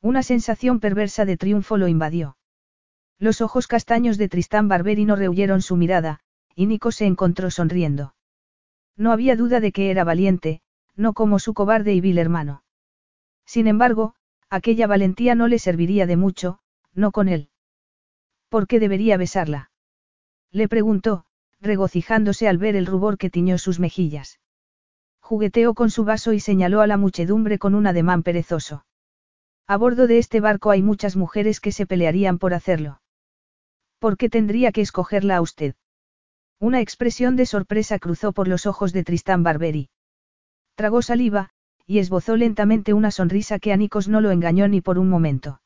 Una 0.00 0.22
sensación 0.22 0.78
perversa 0.78 1.24
de 1.24 1.36
triunfo 1.36 1.76
lo 1.76 1.88
invadió. 1.88 2.36
Los 3.20 3.42
ojos 3.42 3.66
castaños 3.66 4.16
de 4.16 4.30
Tristán 4.30 4.66
Barberi 4.66 5.04
no 5.04 5.14
rehuyeron 5.14 5.60
su 5.60 5.76
mirada, 5.76 6.20
y 6.54 6.64
Nikos 6.64 6.96
se 6.96 7.04
encontró 7.04 7.50
sonriendo. 7.50 8.14
No 8.96 9.12
había 9.12 9.36
duda 9.36 9.60
de 9.60 9.72
que 9.72 9.90
era 9.90 10.04
valiente, 10.04 10.62
no 10.96 11.12
como 11.12 11.38
su 11.38 11.52
cobarde 11.52 11.92
y 11.92 12.00
vil 12.00 12.16
hermano. 12.16 12.64
Sin 13.44 13.66
embargo, 13.66 14.14
aquella 14.48 14.86
valentía 14.86 15.34
no 15.34 15.48
le 15.48 15.58
serviría 15.58 16.06
de 16.06 16.16
mucho, 16.16 16.60
no 16.94 17.12
con 17.12 17.28
él. 17.28 17.50
¿Por 18.48 18.66
qué 18.66 18.80
debería 18.80 19.18
besarla? 19.18 19.70
Le 20.50 20.66
preguntó, 20.66 21.26
regocijándose 21.60 22.48
al 22.48 22.56
ver 22.56 22.74
el 22.74 22.86
rubor 22.86 23.18
que 23.18 23.28
tiñó 23.28 23.58
sus 23.58 23.80
mejillas. 23.80 24.40
Jugueteó 25.20 25.74
con 25.74 25.90
su 25.90 26.04
vaso 26.04 26.32
y 26.32 26.40
señaló 26.40 26.80
a 26.80 26.86
la 26.86 26.96
muchedumbre 26.96 27.58
con 27.58 27.74
un 27.74 27.86
ademán 27.86 28.22
perezoso. 28.22 28.86
A 29.66 29.76
bordo 29.76 30.06
de 30.06 30.16
este 30.16 30.40
barco 30.40 30.70
hay 30.70 30.82
muchas 30.82 31.16
mujeres 31.16 31.60
que 31.60 31.70
se 31.70 31.84
pelearían 31.84 32.38
por 32.38 32.54
hacerlo. 32.54 33.02
¿Por 34.00 34.16
qué 34.16 34.30
tendría 34.30 34.72
que 34.72 34.80
escogerla 34.80 35.36
a 35.36 35.42
usted? 35.42 35.74
Una 36.58 36.80
expresión 36.80 37.36
de 37.36 37.44
sorpresa 37.44 37.98
cruzó 37.98 38.32
por 38.32 38.48
los 38.48 38.64
ojos 38.64 38.94
de 38.94 39.04
Tristán 39.04 39.42
Barberi. 39.42 39.90
Tragó 40.74 41.02
saliva, 41.02 41.50
y 41.86 41.98
esbozó 41.98 42.36
lentamente 42.36 42.94
una 42.94 43.10
sonrisa 43.10 43.58
que 43.58 43.74
a 43.74 43.76
Nikos 43.76 44.08
no 44.08 44.22
lo 44.22 44.30
engañó 44.30 44.68
ni 44.68 44.80
por 44.80 44.98
un 44.98 45.10
momento. 45.10 45.60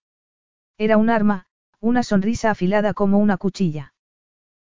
Era 0.78 0.96
un 0.96 1.10
arma, 1.10 1.46
una 1.78 2.02
sonrisa 2.02 2.50
afilada 2.50 2.92
como 2.92 3.18
una 3.18 3.36
cuchilla. 3.36 3.94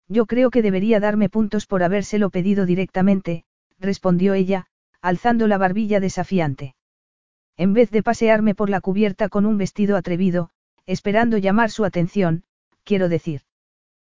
Yo 0.06 0.26
creo 0.26 0.50
que 0.50 0.62
debería 0.62 1.00
darme 1.00 1.28
puntos 1.28 1.66
por 1.66 1.82
habérselo 1.82 2.30
pedido 2.30 2.66
directamente, 2.66 3.44
respondió 3.80 4.34
ella, 4.34 4.66
alzando 5.00 5.48
la 5.48 5.58
barbilla 5.58 5.98
desafiante. 5.98 6.76
En 7.56 7.72
vez 7.72 7.90
de 7.90 8.04
pasearme 8.04 8.54
por 8.54 8.70
la 8.70 8.80
cubierta 8.80 9.28
con 9.28 9.44
un 9.44 9.58
vestido 9.58 9.96
atrevido, 9.96 10.50
esperando 10.84 11.36
llamar 11.36 11.72
su 11.72 11.84
atención, 11.84 12.44
quiero 12.84 13.08
decir. 13.08 13.45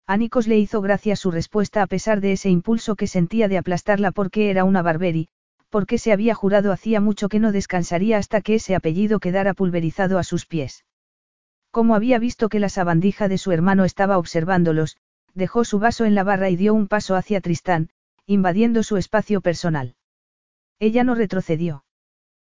A 0.09 0.15
le 0.15 0.57
hizo 0.57 0.81
gracia 0.81 1.17
su 1.17 1.31
respuesta 1.31 1.81
a 1.81 1.87
pesar 1.87 2.21
de 2.21 2.31
ese 2.31 2.49
impulso 2.49 2.95
que 2.95 3.07
sentía 3.07 3.49
de 3.49 3.57
aplastarla 3.57 4.11
porque 4.11 4.49
era 4.49 4.63
una 4.63 4.81
barberi, 4.81 5.27
porque 5.69 5.97
se 5.97 6.13
había 6.13 6.33
jurado 6.33 6.71
hacía 6.71 7.01
mucho 7.01 7.27
que 7.27 7.39
no 7.39 7.51
descansaría 7.51 8.17
hasta 8.17 8.39
que 8.39 8.55
ese 8.55 8.73
apellido 8.73 9.19
quedara 9.19 9.53
pulverizado 9.53 10.17
a 10.17 10.23
sus 10.23 10.45
pies. 10.45 10.85
Como 11.71 11.93
había 11.93 12.19
visto 12.19 12.47
que 12.47 12.61
la 12.61 12.69
sabandija 12.69 13.27
de 13.27 13.37
su 13.37 13.51
hermano 13.51 13.83
estaba 13.83 14.17
observándolos, 14.17 14.95
dejó 15.33 15.65
su 15.65 15.77
vaso 15.77 16.05
en 16.05 16.15
la 16.15 16.23
barra 16.23 16.49
y 16.49 16.55
dio 16.55 16.73
un 16.73 16.87
paso 16.87 17.17
hacia 17.17 17.41
Tristán, 17.41 17.89
invadiendo 18.25 18.83
su 18.83 18.95
espacio 18.95 19.41
personal. 19.41 19.95
Ella 20.79 21.03
no 21.03 21.15
retrocedió. 21.15 21.83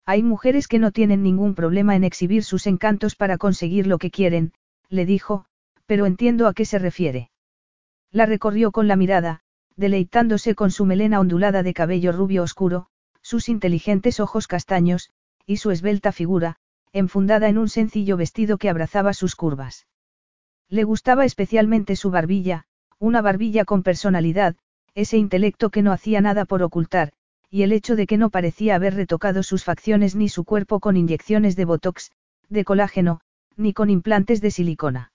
Hay 0.05 0.21
mujeres 0.21 0.67
que 0.67 0.79
no 0.79 0.91
tienen 0.91 1.23
ningún 1.23 1.55
problema 1.55 1.95
en 1.95 2.03
exhibir 2.03 2.43
sus 2.43 2.67
encantos 2.67 3.15
para 3.15 3.37
conseguir 3.37 3.87
lo 3.87 3.99
que 3.99 4.11
quieren, 4.11 4.51
le 4.89 5.05
dijo, 5.05 5.45
pero 5.85 6.05
entiendo 6.05 6.47
a 6.47 6.53
qué 6.53 6.65
se 6.65 6.77
refiere. 6.77 7.31
La 8.11 8.25
recorrió 8.25 8.71
con 8.71 8.87
la 8.87 8.95
mirada, 8.95 9.41
deleitándose 9.75 10.55
con 10.55 10.71
su 10.71 10.85
melena 10.85 11.19
ondulada 11.19 11.63
de 11.63 11.73
cabello 11.73 12.11
rubio 12.11 12.43
oscuro, 12.43 12.87
sus 13.21 13.49
inteligentes 13.49 14.19
ojos 14.19 14.47
castaños, 14.47 15.11
y 15.45 15.57
su 15.57 15.71
esbelta 15.71 16.11
figura, 16.11 16.57
enfundada 16.93 17.49
en 17.49 17.57
un 17.57 17.69
sencillo 17.69 18.17
vestido 18.17 18.57
que 18.57 18.69
abrazaba 18.69 19.13
sus 19.13 19.35
curvas. 19.35 19.87
Le 20.69 20.83
gustaba 20.83 21.25
especialmente 21.25 21.95
su 21.95 22.09
barbilla, 22.09 22.65
una 22.99 23.21
barbilla 23.21 23.65
con 23.65 23.83
personalidad, 23.83 24.55
ese 24.95 25.17
intelecto 25.17 25.69
que 25.69 25.81
no 25.81 25.91
hacía 25.91 26.21
nada 26.21 26.45
por 26.45 26.63
ocultar, 26.63 27.13
y 27.49 27.61
el 27.61 27.71
hecho 27.71 27.95
de 27.95 28.07
que 28.07 28.17
no 28.17 28.29
parecía 28.29 28.75
haber 28.75 28.95
retocado 28.95 29.43
sus 29.43 29.63
facciones 29.63 30.15
ni 30.15 30.27
su 30.27 30.43
cuerpo 30.43 30.79
con 30.79 30.97
inyecciones 30.97 31.55
de 31.55 31.65
botox, 31.65 32.11
de 32.49 32.65
colágeno, 32.65 33.21
ni 33.55 33.73
con 33.73 33.89
implantes 33.89 34.41
de 34.41 34.51
silicona. 34.51 35.11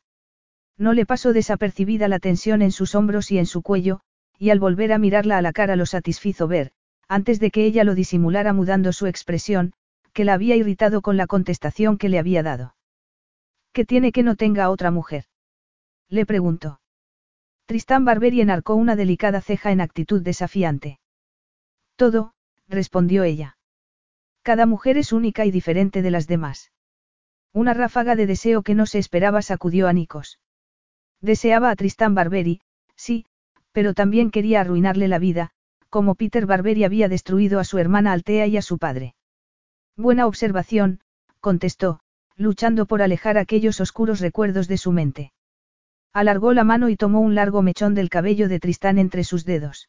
No 0.79 0.93
le 0.93 1.07
pasó 1.07 1.33
desapercibida 1.33 2.09
la 2.09 2.19
tensión 2.19 2.63
en 2.63 2.73
sus 2.73 2.95
hombros 2.95 3.31
y 3.31 3.39
en 3.39 3.47
su 3.47 3.63
cuello, 3.63 4.01
y 4.39 4.51
al 4.51 4.59
volver 4.59 4.93
a 4.93 4.99
mirarla 4.99 5.39
a 5.39 5.43
la 5.43 5.53
cara 5.53 5.77
lo 5.77 5.87
satisfizo 5.87 6.49
ver, 6.49 6.73
antes 7.09 7.41
de 7.41 7.51
que 7.51 7.65
ella 7.65 7.85
lo 7.85 7.95
disimulara 7.95 8.53
mudando 8.53 8.93
su 8.93 9.07
expresión, 9.07 9.73
que 10.13 10.25
la 10.25 10.35
había 10.35 10.57
irritado 10.57 11.03
con 11.03 11.17
la 11.17 11.27
contestación 11.27 11.99
que 11.99 12.09
le 12.09 12.19
había 12.19 12.43
dado. 12.43 12.75
¿Qué 13.73 13.85
tiene 13.85 14.13
que 14.13 14.23
no 14.23 14.37
tenga 14.37 14.71
otra 14.71 14.91
mujer? 14.91 15.25
Le 16.09 16.27
preguntó. 16.27 16.81
Tristán 17.67 18.05
Barberi 18.05 18.41
enarcó 18.41 18.75
una 18.75 18.97
delicada 18.97 19.41
ceja 19.41 19.73
en 19.73 19.81
actitud 19.81 20.21
desafiante. 20.21 21.01
Todo, 21.97 22.35
respondió 22.69 23.23
ella. 23.23 23.57
Cada 24.43 24.67
mujer 24.67 24.99
es 24.99 25.13
única 25.13 25.47
y 25.47 25.51
diferente 25.51 26.03
de 26.03 26.11
las 26.11 26.27
demás. 26.27 26.73
Una 27.53 27.75
ráfaga 27.75 28.17
de 28.17 28.27
deseo 28.27 28.63
que 28.63 28.75
no 28.75 28.87
se 28.87 28.99
esperaba 28.99 29.41
sacudió 29.41 29.89
a 29.89 29.93
Nikos. 29.93 30.41
Deseaba 31.23 31.71
a 31.71 31.77
Tristán 31.77 32.15
Barberi, 32.15 32.61
sí, 32.97 33.25
pero 33.71 33.95
también 33.95 34.31
quería 34.31 34.61
arruinarle 34.61 35.09
la 35.09 35.19
vida, 35.19 35.51
como 35.89 36.17
Peter 36.17 36.47
Barberi 36.47 36.85
había 36.85 37.09
destruido 37.09 37.61
a 37.61 37.65
su 37.65 37.79
hermana 37.79 38.13
Altea 38.13 38.47
y 38.49 38.57
a 38.57 38.63
su 38.63 38.79
padre. 38.79 39.15
Buena 39.97 40.27
observación, 40.27 41.01
contestó, 41.41 42.01
luchando 42.37 42.87
por 42.87 43.03
alejar 43.03 43.39
aquellos 43.39 43.81
oscuros 43.81 44.21
recuerdos 44.21 44.67
de 44.67 44.79
su 44.79 44.91
mente. 44.91 45.33
Alargó 46.13 46.53
la 46.53 46.65
mano 46.65 46.89
y 46.89 46.97
tomó 46.97 47.21
un 47.21 47.35
largo 47.35 47.63
mechón 47.63 47.95
del 47.95 48.11
cabello 48.11 48.49
de 48.49 48.59
Tristán 48.59 48.99
entre 48.99 49.23
sus 49.25 49.45
dedos. 49.45 49.89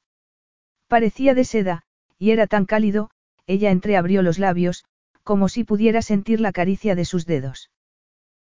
Parecía 0.87 1.33
de 1.33 1.45
seda, 1.45 1.83
y 2.19 2.31
era 2.31 2.47
tan 2.47 2.65
cálido, 2.65 3.09
ella 3.47 3.71
entreabrió 3.71 4.21
los 4.21 4.39
labios, 4.39 4.85
como 5.23 5.49
si 5.49 5.63
pudiera 5.63 6.01
sentir 6.01 6.39
la 6.39 6.51
caricia 6.51 6.95
de 6.95 7.05
sus 7.05 7.25
dedos. 7.25 7.71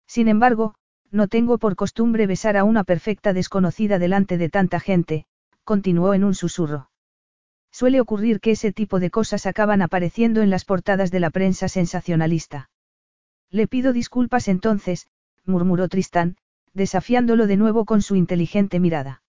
Sin 0.06 0.28
embargo, 0.28 0.74
no 1.10 1.28
tengo 1.28 1.58
por 1.58 1.76
costumbre 1.76 2.26
besar 2.26 2.56
a 2.56 2.64
una 2.64 2.84
perfecta 2.84 3.32
desconocida 3.32 3.98
delante 3.98 4.38
de 4.38 4.48
tanta 4.48 4.80
gente, 4.80 5.26
continuó 5.64 6.14
en 6.14 6.24
un 6.24 6.34
susurro. 6.34 6.90
Suele 7.70 8.00
ocurrir 8.00 8.40
que 8.40 8.52
ese 8.52 8.72
tipo 8.72 9.00
de 9.00 9.10
cosas 9.10 9.46
acaban 9.46 9.82
apareciendo 9.82 10.42
en 10.42 10.50
las 10.50 10.64
portadas 10.64 11.10
de 11.10 11.20
la 11.20 11.30
prensa 11.30 11.68
sensacionalista. 11.68 12.70
Le 13.50 13.66
pido 13.66 13.92
disculpas 13.92 14.48
entonces, 14.48 15.08
murmuró 15.44 15.88
Tristán, 15.88 16.36
desafiándolo 16.74 17.46
de 17.46 17.56
nuevo 17.56 17.84
con 17.84 18.02
su 18.02 18.16
inteligente 18.16 18.80
mirada. 18.80 19.22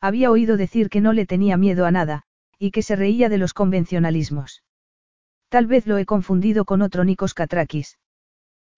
Había 0.00 0.30
oído 0.30 0.56
decir 0.56 0.88
que 0.88 1.00
no 1.00 1.12
le 1.12 1.26
tenía 1.26 1.56
miedo 1.56 1.86
a 1.86 1.90
nada, 1.90 2.22
y 2.58 2.70
que 2.70 2.82
se 2.82 2.96
reía 2.96 3.28
de 3.28 3.38
los 3.38 3.54
convencionalismos. 3.54 4.62
Tal 5.48 5.66
vez 5.66 5.86
lo 5.86 5.98
he 5.98 6.06
confundido 6.06 6.64
con 6.64 6.82
otro 6.82 7.04
Nikos 7.04 7.34
Katrakis. 7.34 7.98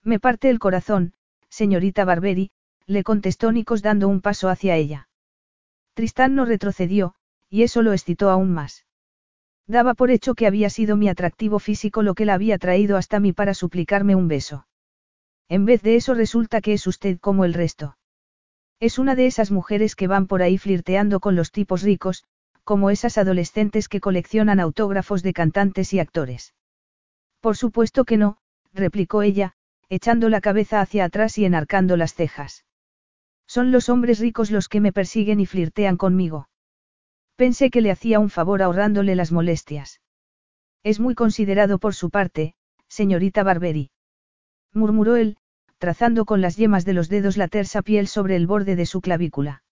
Me 0.03 0.21
parte 0.21 0.51
el 0.51 0.59
corazón, 0.59 1.13
señorita 1.49 2.05
Barberi, 2.05 2.51
le 2.87 3.05
contestó 3.05 3.53
Nikos 3.53 3.83
dando 3.83 4.09
un 4.09 4.21
paso 4.21 4.49
hacia 4.49 4.77
ella. 4.77 5.09
Tristán 5.95 6.35
no 6.35 6.45
retrocedió, 6.45 7.15
y 7.51 7.63
eso 7.63 7.83
lo 7.83 7.93
excitó 7.93 8.31
aún 8.31 8.53
más. 8.53 8.87
Daba 9.67 9.95
por 9.95 10.11
hecho 10.11 10.35
que 10.35 10.47
había 10.47 10.71
sido 10.71 10.97
mi 10.97 11.09
atractivo 11.09 11.59
físico 11.59 12.03
lo 12.03 12.15
que 12.15 12.25
la 12.25 12.35
había 12.35 12.57
traído 12.57 12.97
hasta 12.97 13.21
mí 13.21 13.33
para 13.33 13.53
suplicarme 13.53 14.15
un 14.15 14.29
beso. 14.29 14.67
En 15.49 15.65
vez 15.65 15.83
de 15.83 15.97
eso 15.97 16.15
resulta 16.15 16.61
que 16.61 16.73
es 16.73 16.87
usted 16.87 17.19
como 17.19 17.45
el 17.45 17.53
resto. 17.53 17.99
Es 18.81 18.99
una 18.99 19.15
de 19.15 19.27
esas 19.27 19.51
mujeres 19.51 19.95
que 19.97 20.07
van 20.07 20.27
por 20.27 20.41
ahí 20.41 20.57
flirteando 20.57 21.21
con 21.21 21.37
los 21.37 21.53
tipos 21.53 21.83
ricos, 21.83 22.25
como 22.65 22.91
esas 22.91 23.19
adolescentes 23.19 23.89
que 23.89 24.01
coleccionan 24.01 24.61
autógrafos 24.61 25.23
de 25.23 25.33
cantantes 25.33 25.93
y 25.93 26.01
actores. 26.01 26.55
Por 27.41 27.57
supuesto 27.57 28.05
que 28.05 28.17
no, 28.17 28.39
replicó 28.73 29.23
ella, 29.23 29.55
echando 29.89 30.29
la 30.29 30.41
cabeza 30.41 30.81
hacia 30.81 31.05
atrás 31.05 31.39
y 31.39 31.45
enarcando 31.45 31.97
las 31.97 32.15
cejas. 32.15 32.65
Son 33.47 33.73
los 33.73 33.89
hombres 33.89 34.19
ricos 34.19 34.51
los 34.51 34.69
que 34.69 34.81
me 34.81 34.93
persiguen 34.93 35.41
y 35.41 35.47
flirtean 35.47 35.97
conmigo. 35.97 36.49
Pensé 37.37 37.71
que 37.71 37.81
le 37.81 37.91
hacía 37.91 38.19
un 38.19 38.31
favor 38.31 38.63
ahorrándole 38.63 39.15
las 39.15 39.33
molestias. 39.33 40.01
Es 40.83 41.01
muy 41.01 41.15
considerado 41.15 41.79
por 41.79 41.95
su 41.95 42.11
parte, 42.11 42.55
señorita 42.89 43.43
Barberi. 43.43 43.91
Murmuró 44.75 45.17
él, 45.17 45.39
trazando 45.79 46.25
con 46.25 46.41
las 46.41 46.57
yemas 46.57 46.85
de 46.85 46.93
los 46.93 47.09
dedos 47.09 47.37
la 47.37 47.49
tersa 47.49 47.83
piel 47.83 48.09
sobre 48.09 48.37
el 48.37 48.47
borde 48.47 48.77
de 48.77 48.87
su 48.87 49.01
clavícula. 49.01 49.63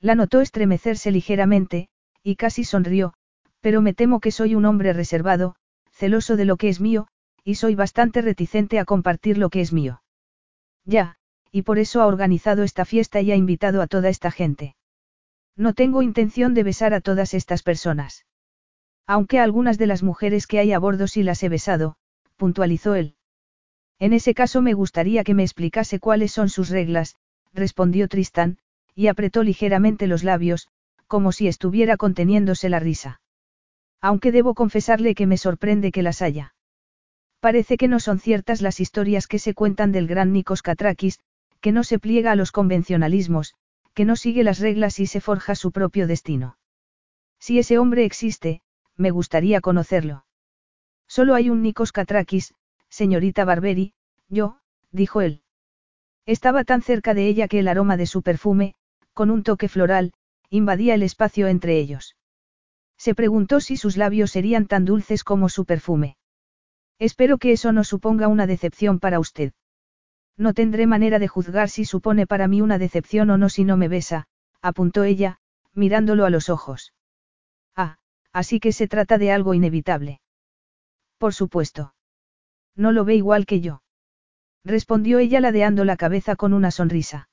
La 0.00 0.14
notó 0.14 0.40
estremecerse 0.40 1.10
ligeramente, 1.10 1.88
y 2.22 2.36
casi 2.36 2.64
sonrió, 2.64 3.14
pero 3.60 3.82
me 3.82 3.94
temo 3.94 4.20
que 4.20 4.30
soy 4.30 4.54
un 4.54 4.64
hombre 4.64 4.92
reservado, 4.92 5.56
celoso 5.90 6.36
de 6.36 6.44
lo 6.44 6.56
que 6.56 6.68
es 6.68 6.80
mío, 6.80 7.08
y 7.44 7.56
soy 7.56 7.74
bastante 7.74 8.22
reticente 8.22 8.78
a 8.78 8.84
compartir 8.84 9.38
lo 9.38 9.50
que 9.50 9.60
es 9.60 9.72
mío. 9.72 10.02
Ya, 10.84 11.16
y 11.52 11.62
por 11.62 11.78
eso 11.78 12.00
ha 12.00 12.06
organizado 12.06 12.62
esta 12.62 12.84
fiesta 12.84 13.20
y 13.20 13.30
ha 13.30 13.36
invitado 13.36 13.82
a 13.82 13.86
toda 13.86 14.08
esta 14.08 14.30
gente. 14.30 14.74
No 15.56 15.74
tengo 15.74 16.02
intención 16.02 16.54
de 16.54 16.64
besar 16.64 16.94
a 16.94 17.00
todas 17.00 17.34
estas 17.34 17.62
personas. 17.62 18.24
Aunque 19.06 19.38
a 19.38 19.44
algunas 19.44 19.78
de 19.78 19.86
las 19.86 20.02
mujeres 20.02 20.46
que 20.46 20.58
hay 20.58 20.72
a 20.72 20.78
bordo 20.78 21.06
sí 21.06 21.22
las 21.22 21.42
he 21.42 21.48
besado, 21.48 21.96
puntualizó 22.36 22.94
él. 22.94 23.14
En 23.98 24.12
ese 24.12 24.34
caso 24.34 24.62
me 24.62 24.72
gustaría 24.72 25.22
que 25.22 25.34
me 25.34 25.44
explicase 25.44 26.00
cuáles 26.00 26.32
son 26.32 26.48
sus 26.48 26.70
reglas, 26.70 27.16
respondió 27.52 28.08
Tristán, 28.08 28.58
y 28.94 29.06
apretó 29.08 29.42
ligeramente 29.42 30.06
los 30.06 30.24
labios, 30.24 30.68
como 31.06 31.30
si 31.30 31.46
estuviera 31.46 31.96
conteniéndose 31.96 32.68
la 32.68 32.80
risa. 32.80 33.20
Aunque 34.00 34.32
debo 34.32 34.54
confesarle 34.54 35.14
que 35.14 35.26
me 35.26 35.36
sorprende 35.36 35.92
que 35.92 36.02
las 36.02 36.22
haya. 36.22 36.53
Parece 37.44 37.76
que 37.76 37.88
no 37.88 38.00
son 38.00 38.20
ciertas 38.20 38.62
las 38.62 38.80
historias 38.80 39.26
que 39.26 39.38
se 39.38 39.52
cuentan 39.52 39.92
del 39.92 40.06
gran 40.06 40.32
Nikos 40.32 40.62
Katrakis, 40.62 41.20
que 41.60 41.72
no 41.72 41.84
se 41.84 41.98
pliega 41.98 42.32
a 42.32 42.36
los 42.36 42.52
convencionalismos, 42.52 43.52
que 43.92 44.06
no 44.06 44.16
sigue 44.16 44.44
las 44.44 44.60
reglas 44.60 44.98
y 44.98 45.04
se 45.04 45.20
forja 45.20 45.54
su 45.54 45.70
propio 45.70 46.06
destino. 46.06 46.56
Si 47.38 47.58
ese 47.58 47.76
hombre 47.76 48.06
existe, 48.06 48.62
me 48.96 49.10
gustaría 49.10 49.60
conocerlo. 49.60 50.24
Solo 51.06 51.34
hay 51.34 51.50
un 51.50 51.60
Nikos 51.60 51.92
Katrakis, 51.92 52.54
señorita 52.88 53.44
Barberi, 53.44 53.92
yo, 54.30 54.56
dijo 54.90 55.20
él. 55.20 55.42
Estaba 56.24 56.64
tan 56.64 56.80
cerca 56.80 57.12
de 57.12 57.28
ella 57.28 57.46
que 57.46 57.58
el 57.58 57.68
aroma 57.68 57.98
de 57.98 58.06
su 58.06 58.22
perfume, 58.22 58.74
con 59.12 59.30
un 59.30 59.42
toque 59.42 59.68
floral, 59.68 60.14
invadía 60.48 60.94
el 60.94 61.02
espacio 61.02 61.48
entre 61.48 61.76
ellos. 61.76 62.16
Se 62.96 63.14
preguntó 63.14 63.60
si 63.60 63.76
sus 63.76 63.98
labios 63.98 64.30
serían 64.30 64.64
tan 64.66 64.86
dulces 64.86 65.24
como 65.24 65.50
su 65.50 65.66
perfume. 65.66 66.16
Espero 66.98 67.38
que 67.38 67.52
eso 67.52 67.72
no 67.72 67.84
suponga 67.84 68.28
una 68.28 68.46
decepción 68.46 69.00
para 69.00 69.18
usted. 69.18 69.52
No 70.36 70.54
tendré 70.54 70.86
manera 70.86 71.18
de 71.18 71.28
juzgar 71.28 71.68
si 71.68 71.84
supone 71.84 72.26
para 72.26 72.48
mí 72.48 72.60
una 72.60 72.78
decepción 72.78 73.30
o 73.30 73.38
no 73.38 73.48
si 73.48 73.64
no 73.64 73.76
me 73.76 73.88
besa, 73.88 74.26
apuntó 74.62 75.04
ella, 75.04 75.38
mirándolo 75.74 76.24
a 76.24 76.30
los 76.30 76.48
ojos. 76.48 76.92
Ah, 77.76 77.98
así 78.32 78.60
que 78.60 78.72
se 78.72 78.88
trata 78.88 79.18
de 79.18 79.32
algo 79.32 79.54
inevitable. 79.54 80.20
Por 81.18 81.34
supuesto. 81.34 81.94
No 82.76 82.92
lo 82.92 83.04
ve 83.04 83.14
igual 83.14 83.46
que 83.46 83.60
yo. 83.60 83.82
Respondió 84.64 85.18
ella 85.18 85.40
ladeando 85.40 85.84
la 85.84 85.96
cabeza 85.96 86.36
con 86.36 86.52
una 86.52 86.70
sonrisa. 86.70 87.28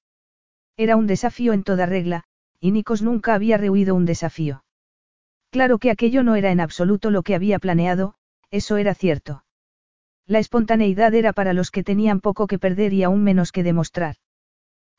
Era 0.77 0.95
un 0.95 1.07
desafío 1.07 1.53
en 1.53 1.63
toda 1.63 1.85
regla, 1.85 2.23
y 2.59 2.71
Nikos 2.71 3.01
nunca 3.01 3.33
había 3.33 3.57
rehuido 3.57 3.95
un 3.95 4.05
desafío. 4.05 4.63
Claro 5.49 5.79
que 5.79 5.91
aquello 5.91 6.23
no 6.23 6.35
era 6.35 6.51
en 6.51 6.59
absoluto 6.59 7.09
lo 7.09 7.23
que 7.23 7.35
había 7.35 7.59
planeado, 7.59 8.15
eso 8.51 8.77
era 8.77 8.93
cierto. 8.93 9.43
La 10.27 10.39
espontaneidad 10.39 11.13
era 11.13 11.33
para 11.33 11.53
los 11.53 11.71
que 11.71 11.83
tenían 11.83 12.21
poco 12.21 12.47
que 12.47 12.59
perder 12.59 12.93
y 12.93 13.03
aún 13.03 13.23
menos 13.23 13.51
que 13.51 13.63
demostrar. 13.63 14.15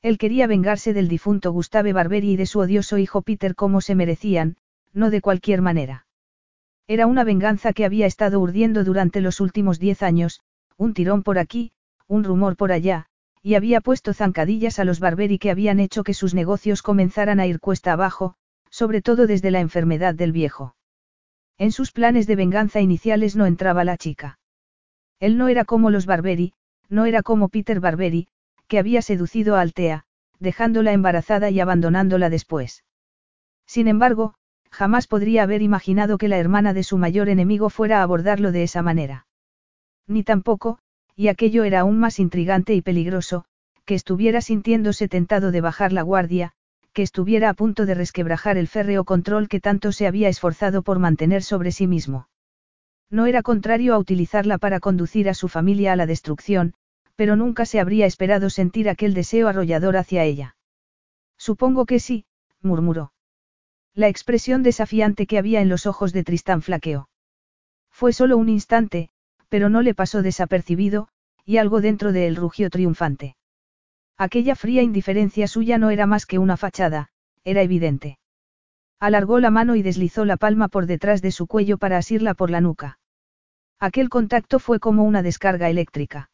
Él 0.03 0.19
quería 0.19 0.47
vengarse 0.47 0.93
del 0.93 1.09
difunto 1.09 1.53
Gustave 1.53 1.93
Barberi 1.93 2.33
y 2.33 2.37
de 2.37 2.47
su 2.47 2.59
odioso 2.59 2.99
hijo 2.99 3.23
Peter 3.23 3.55
como 3.55 3.81
se 3.81 3.95
merecían, 3.95 4.57
no 4.93 5.11
de 5.11 5.21
cualquier 5.21 5.63
manera. 5.63 6.07
Era 6.89 7.07
una 7.07 7.25
venganza 7.25 7.73
que 7.73 7.85
había 7.85 8.07
estado 8.07 8.41
urdiendo 8.41 8.83
durante 8.83 9.21
los 9.21 9.41
últimos 9.41 9.79
diez 9.79 10.03
años, 10.03 10.41
un 10.77 10.93
tirón 10.93 11.23
por 11.23 11.39
aquí, 11.39 11.73
un 12.09 12.25
rumor 12.25 12.57
por 12.57 12.73
allá, 12.73 13.07
y 13.43 13.55
había 13.55 13.81
puesto 13.81 14.13
zancadillas 14.13 14.79
a 14.79 14.85
los 14.85 15.01
Barberi 15.01 15.39
que 15.39 15.51
habían 15.51 15.79
hecho 15.81 16.03
que 16.03 16.15
sus 16.15 16.35
negocios 16.35 16.83
comenzaran 16.83 17.39
a 17.39 17.47
ir 17.47 17.61
cuesta 17.61 17.93
abajo, 17.93 18.35
sobre 18.71 19.03
todo 19.03 19.27
desde 19.27 19.51
la 19.51 19.61
enfermedad 19.61 20.15
del 20.15 20.33
viejo. 20.33 20.75
En 21.59 21.71
sus 21.71 21.93
planes 21.93 22.27
de 22.27 22.37
venganza 22.37 22.81
iniciales 22.81 23.37
no 23.37 23.47
entraba 23.47 23.85
la 23.85 23.97
chica. 23.97 24.41
Él 25.23 25.39
no 25.39 25.47
era 25.47 25.65
como 25.65 25.91
los 25.91 26.05
Barberi, 26.05 26.53
no 26.89 27.07
era 27.07 27.23
como 27.23 27.49
Peter 27.49 27.79
Barberi, 27.79 28.27
que 28.67 28.81
había 28.81 29.03
seducido 29.03 29.55
a 29.55 29.61
Altea, 29.61 30.03
dejándola 30.41 30.93
embarazada 30.93 31.49
y 31.49 31.61
abandonándola 31.61 32.29
después. 32.29 32.83
Sin 33.65 33.87
embargo, 33.87 34.35
jamás 34.73 35.07
podría 35.07 35.45
haber 35.45 35.63
imaginado 35.63 36.19
que 36.19 36.27
la 36.27 36.39
hermana 36.39 36.75
de 36.75 36.83
su 36.83 36.99
mayor 36.99 37.29
enemigo 37.29 37.71
fuera 37.71 38.01
a 38.01 38.03
abordarlo 38.03 38.51
de 38.51 38.65
esa 38.65 38.83
manera. 38.83 39.29
Ni 40.09 40.25
tampoco, 40.25 40.81
y 41.15 41.29
aquello 41.29 41.63
era 41.63 41.81
aún 41.83 42.01
más 42.01 42.19
intrigante 42.19 42.75
y 42.75 42.83
peligroso, 42.83 43.45
que 43.85 43.95
estuviera 43.95 44.41
sintiéndose 44.41 45.07
tentado 45.07 45.53
de 45.53 45.61
bajar 45.61 45.93
la 45.93 46.03
guardia, 46.03 46.51
que 46.93 47.03
estuviera 47.03 47.49
a 47.49 47.55
punto 47.55 47.87
de 47.87 47.95
resquebrajar 47.95 48.59
el 48.59 48.67
férreo 48.67 49.05
control 49.05 49.47
que 49.47 49.61
tanto 49.61 49.93
se 49.93 50.09
había 50.09 50.29
esforzado 50.29 50.83
por 50.83 50.99
mantener 50.99 51.45
sobre 51.45 51.71
sí 51.71 51.87
mismo. 51.87 52.27
No 53.13 53.27
era 53.27 53.43
contrario 53.43 53.95
a 53.95 53.99
utilizarla 53.99 54.57
para 54.57 54.81
conducir 54.81 55.29
a 55.29 55.35
su 55.35 55.49
familia 55.49 55.93
a 55.93 55.97
la 55.97 56.07
destrucción, 56.07 56.73
pero 57.15 57.37
nunca 57.37 57.67
se 57.67 57.79
habría 57.79 58.07
esperado 58.07 58.49
sentir 58.49 58.89
aquel 58.89 59.13
deseo 59.13 59.49
arrollador 59.49 59.99
hacia 59.99 60.25
ella. 60.25 60.57
Supongo 61.37 61.85
que 61.85 62.01
sí, 62.01 62.25
murmuró. 62.63 63.13
La 63.93 64.09
expresión 64.09 64.63
desafiante 64.63 65.27
que 65.27 65.37
había 65.37 65.61
en 65.61 65.69
los 65.69 65.85
ojos 65.85 66.15
de 66.15 66.25
Tristán 66.25 66.63
flaqueó. 66.63 67.11
Fue 67.91 68.15
solo 68.15 68.39
un 68.39 68.49
instante, 68.49 69.11
pero 69.51 69.69
no 69.69 69.83
le 69.83 69.95
pasó 69.95 70.23
desapercibido, 70.23 71.09
y 71.45 71.59
algo 71.59 71.83
dentro 71.83 72.13
de 72.13 72.27
él 72.27 72.37
rugió 72.37 72.71
triunfante. 72.71 73.37
Aquella 74.17 74.55
fría 74.55 74.81
indiferencia 74.81 75.49
suya 75.49 75.77
no 75.77 75.91
era 75.91 76.07
más 76.07 76.25
que 76.25 76.39
una 76.39 76.57
fachada, 76.57 77.11
era 77.45 77.61
evidente. 77.61 78.19
Alargó 78.99 79.39
la 79.39 79.51
mano 79.51 79.77
y 79.77 79.83
deslizó 79.83 80.25
la 80.25 80.39
palma 80.39 80.69
por 80.69 80.87
detrás 80.87 81.21
de 81.21 81.31
su 81.31 81.47
cuello 81.47 81.77
para 81.77 81.99
asirla 81.99 82.33
por 82.33 82.49
la 82.49 82.63
nuca. 82.63 83.01
Aquel 83.83 84.11
contacto 84.11 84.61
fue 84.61 84.79
como 84.79 85.03
una 85.03 85.25
descarga 85.25 85.69
eléctrica. 85.69 86.31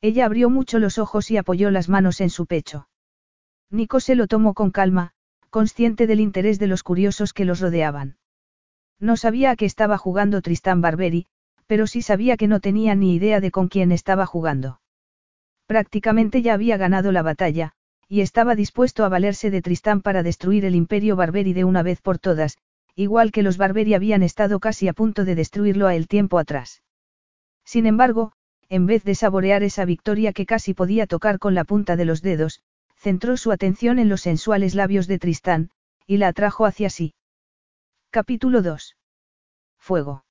Ella 0.00 0.24
abrió 0.24 0.48
mucho 0.48 0.78
los 0.78 0.96
ojos 0.96 1.30
y 1.30 1.36
apoyó 1.36 1.70
las 1.70 1.90
manos 1.90 2.22
en 2.22 2.30
su 2.30 2.46
pecho. 2.46 2.88
Nico 3.68 4.00
se 4.00 4.14
lo 4.14 4.26
tomó 4.26 4.54
con 4.54 4.70
calma, 4.70 5.12
consciente 5.50 6.06
del 6.06 6.18
interés 6.18 6.58
de 6.58 6.68
los 6.68 6.82
curiosos 6.82 7.34
que 7.34 7.44
los 7.44 7.60
rodeaban. 7.60 8.16
No 8.98 9.18
sabía 9.18 9.50
a 9.50 9.56
qué 9.56 9.66
estaba 9.66 9.98
jugando 9.98 10.40
Tristán 10.40 10.80
Barberi, 10.80 11.26
pero 11.66 11.86
sí 11.86 12.00
sabía 12.00 12.38
que 12.38 12.48
no 12.48 12.58
tenía 12.58 12.94
ni 12.94 13.16
idea 13.16 13.40
de 13.40 13.50
con 13.50 13.68
quién 13.68 13.92
estaba 13.92 14.24
jugando. 14.24 14.80
Prácticamente 15.66 16.40
ya 16.40 16.54
había 16.54 16.78
ganado 16.78 17.12
la 17.12 17.20
batalla, 17.20 17.72
y 18.08 18.22
estaba 18.22 18.54
dispuesto 18.54 19.04
a 19.04 19.10
valerse 19.10 19.50
de 19.50 19.60
Tristán 19.60 20.00
para 20.00 20.22
destruir 20.22 20.64
el 20.64 20.74
imperio 20.74 21.16
Barberi 21.16 21.52
de 21.52 21.64
una 21.64 21.82
vez 21.82 22.00
por 22.00 22.18
todas, 22.18 22.56
igual 22.94 23.32
que 23.32 23.42
los 23.42 23.56
Barberi 23.56 23.94
habían 23.94 24.22
estado 24.22 24.60
casi 24.60 24.88
a 24.88 24.92
punto 24.92 25.24
de 25.24 25.34
destruirlo 25.34 25.86
a 25.86 25.94
el 25.94 26.08
tiempo 26.08 26.38
atrás. 26.38 26.82
Sin 27.64 27.86
embargo, 27.86 28.32
en 28.68 28.86
vez 28.86 29.04
de 29.04 29.14
saborear 29.14 29.62
esa 29.62 29.84
victoria 29.84 30.32
que 30.32 30.46
casi 30.46 30.74
podía 30.74 31.06
tocar 31.06 31.38
con 31.38 31.54
la 31.54 31.64
punta 31.64 31.96
de 31.96 32.04
los 32.04 32.22
dedos, 32.22 32.62
centró 32.96 33.36
su 33.36 33.52
atención 33.52 33.98
en 33.98 34.08
los 34.08 34.22
sensuales 34.22 34.74
labios 34.74 35.06
de 35.06 35.18
Tristán, 35.18 35.70
y 36.06 36.18
la 36.18 36.28
atrajo 36.28 36.66
hacia 36.66 36.90
sí. 36.90 37.14
Capítulo 38.10 38.62
2. 38.62 38.96
Fuego. 39.78 40.24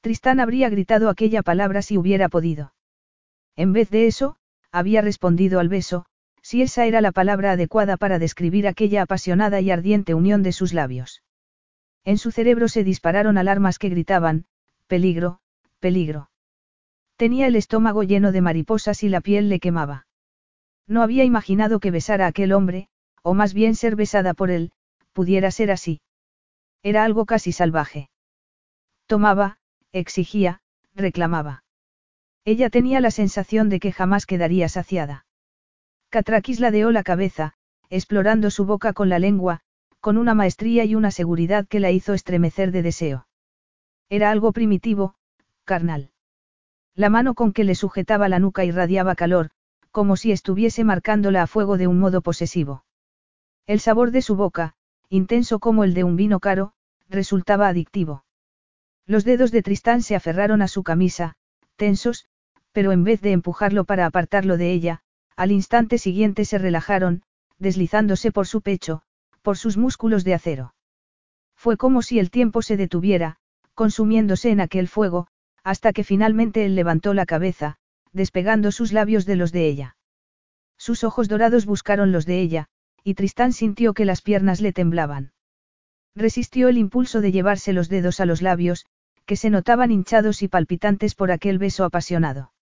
Tristán 0.00 0.40
habría 0.40 0.68
gritado 0.70 1.08
aquella 1.08 1.42
palabra 1.42 1.82
si 1.82 1.98
hubiera 1.98 2.28
podido. 2.28 2.74
En 3.54 3.72
vez 3.72 3.90
de 3.90 4.06
eso, 4.06 4.36
había 4.72 5.02
respondido 5.02 5.60
al 5.60 5.68
beso, 5.68 6.06
si 6.42 6.62
esa 6.62 6.86
era 6.86 7.00
la 7.00 7.12
palabra 7.12 7.52
adecuada 7.52 7.96
para 7.96 8.18
describir 8.18 8.66
aquella 8.66 9.02
apasionada 9.02 9.60
y 9.60 9.70
ardiente 9.70 10.14
unión 10.14 10.42
de 10.42 10.52
sus 10.52 10.72
labios. 10.72 11.22
En 12.04 12.18
su 12.18 12.30
cerebro 12.30 12.68
se 12.68 12.84
dispararon 12.84 13.38
alarmas 13.38 13.78
que 13.78 13.88
gritaban, 13.88 14.46
peligro, 14.86 15.40
peligro. 15.78 16.30
Tenía 17.16 17.46
el 17.46 17.56
estómago 17.56 18.02
lleno 18.02 18.32
de 18.32 18.40
mariposas 18.40 19.02
y 19.02 19.08
la 19.08 19.20
piel 19.20 19.48
le 19.48 19.60
quemaba. 19.60 20.06
No 20.86 21.02
había 21.02 21.24
imaginado 21.24 21.78
que 21.78 21.90
besar 21.90 22.22
a 22.22 22.26
aquel 22.26 22.52
hombre, 22.52 22.88
o 23.22 23.34
más 23.34 23.54
bien 23.54 23.76
ser 23.76 23.94
besada 23.94 24.34
por 24.34 24.50
él, 24.50 24.72
pudiera 25.12 25.50
ser 25.50 25.70
así. 25.70 26.00
Era 26.82 27.04
algo 27.04 27.26
casi 27.26 27.52
salvaje. 27.52 28.10
Tomaba, 29.06 29.58
exigía, 29.92 30.60
reclamaba. 30.94 31.62
Ella 32.44 32.70
tenía 32.70 33.00
la 33.00 33.12
sensación 33.12 33.68
de 33.68 33.78
que 33.78 33.92
jamás 33.92 34.26
quedaría 34.26 34.68
saciada. 34.68 35.26
Catrakis 36.08 36.58
ladeó 36.58 36.90
la 36.90 37.04
cabeza, 37.04 37.54
explorando 37.88 38.50
su 38.50 38.64
boca 38.64 38.92
con 38.92 39.08
la 39.08 39.20
lengua, 39.20 39.60
con 40.02 40.18
una 40.18 40.34
maestría 40.34 40.84
y 40.84 40.96
una 40.96 41.12
seguridad 41.12 41.68
que 41.68 41.78
la 41.78 41.92
hizo 41.92 42.12
estremecer 42.12 42.72
de 42.72 42.82
deseo. 42.82 43.28
Era 44.08 44.32
algo 44.32 44.52
primitivo, 44.52 45.14
carnal. 45.64 46.10
La 46.96 47.08
mano 47.08 47.34
con 47.34 47.52
que 47.52 47.62
le 47.62 47.76
sujetaba 47.76 48.28
la 48.28 48.40
nuca 48.40 48.64
irradiaba 48.64 49.14
calor, 49.14 49.50
como 49.92 50.16
si 50.16 50.32
estuviese 50.32 50.82
marcándola 50.82 51.44
a 51.44 51.46
fuego 51.46 51.78
de 51.78 51.86
un 51.86 52.00
modo 52.00 52.20
posesivo. 52.20 52.84
El 53.68 53.78
sabor 53.78 54.10
de 54.10 54.22
su 54.22 54.34
boca, 54.34 54.74
intenso 55.08 55.60
como 55.60 55.84
el 55.84 55.94
de 55.94 56.02
un 56.02 56.16
vino 56.16 56.40
caro, 56.40 56.72
resultaba 57.08 57.68
adictivo. 57.68 58.24
Los 59.06 59.24
dedos 59.24 59.52
de 59.52 59.62
Tristán 59.62 60.02
se 60.02 60.16
aferraron 60.16 60.62
a 60.62 60.68
su 60.68 60.82
camisa, 60.82 61.36
tensos, 61.76 62.26
pero 62.72 62.90
en 62.90 63.04
vez 63.04 63.20
de 63.20 63.30
empujarlo 63.30 63.84
para 63.84 64.06
apartarlo 64.06 64.56
de 64.56 64.72
ella, 64.72 65.02
al 65.36 65.52
instante 65.52 65.96
siguiente 65.98 66.44
se 66.44 66.58
relajaron, 66.58 67.22
deslizándose 67.58 68.32
por 68.32 68.48
su 68.48 68.62
pecho, 68.62 69.04
por 69.42 69.58
sus 69.58 69.76
músculos 69.76 70.24
de 70.24 70.34
acero. 70.34 70.74
Fue 71.54 71.76
como 71.76 72.02
si 72.02 72.18
el 72.18 72.30
tiempo 72.30 72.62
se 72.62 72.76
detuviera, 72.76 73.36
consumiéndose 73.74 74.50
en 74.50 74.60
aquel 74.60 74.88
fuego, 74.88 75.28
hasta 75.62 75.92
que 75.92 76.04
finalmente 76.04 76.64
él 76.64 76.74
levantó 76.74 77.14
la 77.14 77.26
cabeza, 77.26 77.76
despegando 78.12 78.72
sus 78.72 78.92
labios 78.92 79.26
de 79.26 79.36
los 79.36 79.52
de 79.52 79.66
ella. 79.66 79.96
Sus 80.76 81.04
ojos 81.04 81.28
dorados 81.28 81.66
buscaron 81.66 82.12
los 82.12 82.26
de 82.26 82.40
ella, 82.40 82.66
y 83.04 83.14
Tristán 83.14 83.52
sintió 83.52 83.94
que 83.94 84.04
las 84.04 84.22
piernas 84.22 84.60
le 84.60 84.72
temblaban. 84.72 85.32
Resistió 86.14 86.68
el 86.68 86.78
impulso 86.78 87.20
de 87.20 87.32
llevarse 87.32 87.72
los 87.72 87.88
dedos 87.88 88.20
a 88.20 88.26
los 88.26 88.42
labios, 88.42 88.86
que 89.24 89.36
se 89.36 89.50
notaban 89.50 89.90
hinchados 89.90 90.42
y 90.42 90.48
palpitantes 90.48 91.14
por 91.14 91.30
aquel 91.30 91.58
beso 91.58 91.84
apasionado. 91.84 92.52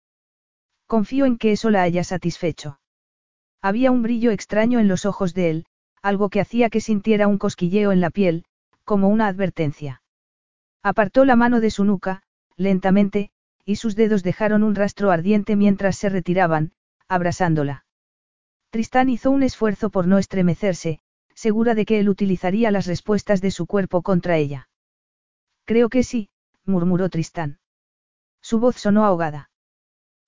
Confío 0.87 1.25
en 1.25 1.39
que 1.39 1.53
eso 1.53 1.71
la 1.71 1.83
haya 1.83 2.05
satisfecho. 2.05 2.81
Había 3.63 3.91
un 3.91 4.03
brillo 4.03 4.31
extraño 4.31 4.79
en 4.79 4.89
los 4.89 5.07
ojos 5.07 5.35
de 5.35 5.51
él, 5.51 5.67
algo 6.03 6.29
que 6.29 6.41
hacía 6.41 6.71
que 6.71 6.81
sintiera 6.81 7.29
un 7.29 7.39
cosquilleo 7.39 7.93
en 7.93 8.01
la 8.01 8.11
piel, 8.11 8.45
como 8.85 9.09
una 9.09 9.29
advertencia. 9.29 10.03
Apartó 10.83 11.25
la 11.25 11.37
mano 11.37 11.61
de 11.61 11.71
su 11.71 11.85
nuca, 11.85 12.23
lentamente, 12.57 13.31
y 13.65 13.77
sus 13.77 13.97
dedos 13.97 14.23
dejaron 14.23 14.63
un 14.63 14.75
rastro 14.75 15.11
ardiente 15.11 15.57
mientras 15.57 15.97
se 15.97 16.09
retiraban, 16.09 16.73
abrazándola. 17.09 17.85
Tristán 18.71 19.09
hizo 19.09 19.31
un 19.31 19.43
esfuerzo 19.43 19.91
por 19.91 20.07
no 20.07 20.19
estremecerse, 20.19 21.01
segura 21.35 21.75
de 21.75 21.85
que 21.85 22.01
él 22.01 22.09
utilizaría 22.09 22.71
las 22.71 22.87
respuestas 22.87 23.41
de 23.41 23.51
su 23.51 23.67
cuerpo 23.67 24.03
contra 24.03 24.37
ella. 24.37 24.69
Creo 25.65 25.89
que 25.89 26.03
sí, 26.03 26.31
murmuró 26.65 27.09
Tristán. 27.09 27.59
Su 28.41 28.59
voz 28.59 28.77
sonó 28.77 29.05
ahogada. 29.05 29.51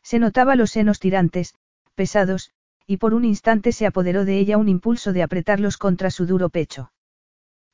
Se 0.02 0.18
notaba 0.18 0.56
los 0.56 0.70
senos 0.70 0.98
tirantes, 0.98 1.54
pesados, 1.94 2.52
y 2.86 2.96
por 2.98 3.14
un 3.14 3.24
instante 3.24 3.72
se 3.72 3.86
apoderó 3.86 4.24
de 4.24 4.38
ella 4.38 4.58
un 4.58 4.68
impulso 4.68 5.12
de 5.12 5.22
apretarlos 5.22 5.78
contra 5.78 6.10
su 6.10 6.26
duro 6.26 6.48
pecho. 6.48 6.92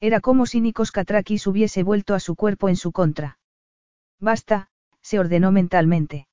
Era 0.01 0.21
como 0.21 0.47
si 0.47 0.61
Nikos 0.61 0.93
Katrakis 0.93 1.47
hubiese 1.47 1.83
vuelto 1.83 2.15
a 2.15 2.21
su 2.21 2.37
cuerpo 2.37 2.69
en 2.69 2.77
su 2.77 2.93
contra. 2.93 3.39
Basta, 4.21 4.71
se 5.03 5.19
ordenó 5.19 5.53
mentalmente. 5.53 6.29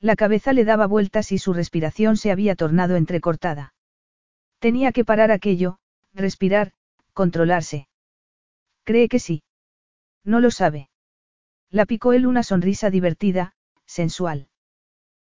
La 0.00 0.16
cabeza 0.16 0.52
le 0.52 0.64
daba 0.64 0.86
vueltas 0.86 1.30
y 1.30 1.38
su 1.38 1.52
respiración 1.52 2.16
se 2.16 2.30
había 2.30 2.56
tornado 2.56 2.96
entrecortada. 2.96 3.74
Tenía 4.58 4.92
que 4.92 5.04
parar 5.04 5.30
aquello, 5.30 5.78
respirar, 6.14 6.72
controlarse. 7.12 7.88
¿Cree 8.84 9.08
que 9.08 9.18
sí? 9.18 9.42
No 10.24 10.40
lo 10.40 10.50
sabe. 10.50 10.88
La 11.70 11.86
picó 11.86 12.12
él 12.12 12.26
una 12.26 12.42
sonrisa 12.42 12.90
divertida, 12.90 13.54
sensual. 13.86 14.48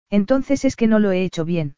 Entonces 0.10 0.64
es 0.64 0.76
que 0.76 0.88
no 0.88 1.00
lo 1.00 1.12
he 1.12 1.24
hecho 1.24 1.44
bien. 1.44 1.76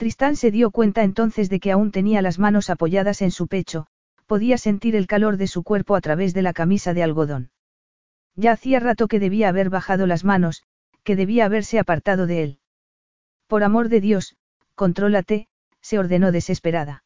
Tristán 0.00 0.34
se 0.34 0.50
dio 0.50 0.70
cuenta 0.70 1.02
entonces 1.02 1.50
de 1.50 1.60
que 1.60 1.72
aún 1.72 1.92
tenía 1.92 2.22
las 2.22 2.38
manos 2.38 2.70
apoyadas 2.70 3.20
en 3.20 3.30
su 3.30 3.48
pecho, 3.48 3.86
podía 4.24 4.56
sentir 4.56 4.96
el 4.96 5.06
calor 5.06 5.36
de 5.36 5.46
su 5.46 5.62
cuerpo 5.62 5.94
a 5.94 6.00
través 6.00 6.32
de 6.32 6.40
la 6.40 6.54
camisa 6.54 6.94
de 6.94 7.02
algodón. 7.02 7.50
Ya 8.34 8.52
hacía 8.52 8.80
rato 8.80 9.08
que 9.08 9.20
debía 9.20 9.50
haber 9.50 9.68
bajado 9.68 10.06
las 10.06 10.24
manos, 10.24 10.62
que 11.02 11.16
debía 11.16 11.44
haberse 11.44 11.78
apartado 11.78 12.26
de 12.26 12.42
él. 12.42 12.58
Por 13.46 13.62
amor 13.62 13.90
de 13.90 14.00
Dios, 14.00 14.38
contrólate, 14.74 15.48
se 15.82 15.98
ordenó 15.98 16.32
desesperada. 16.32 17.04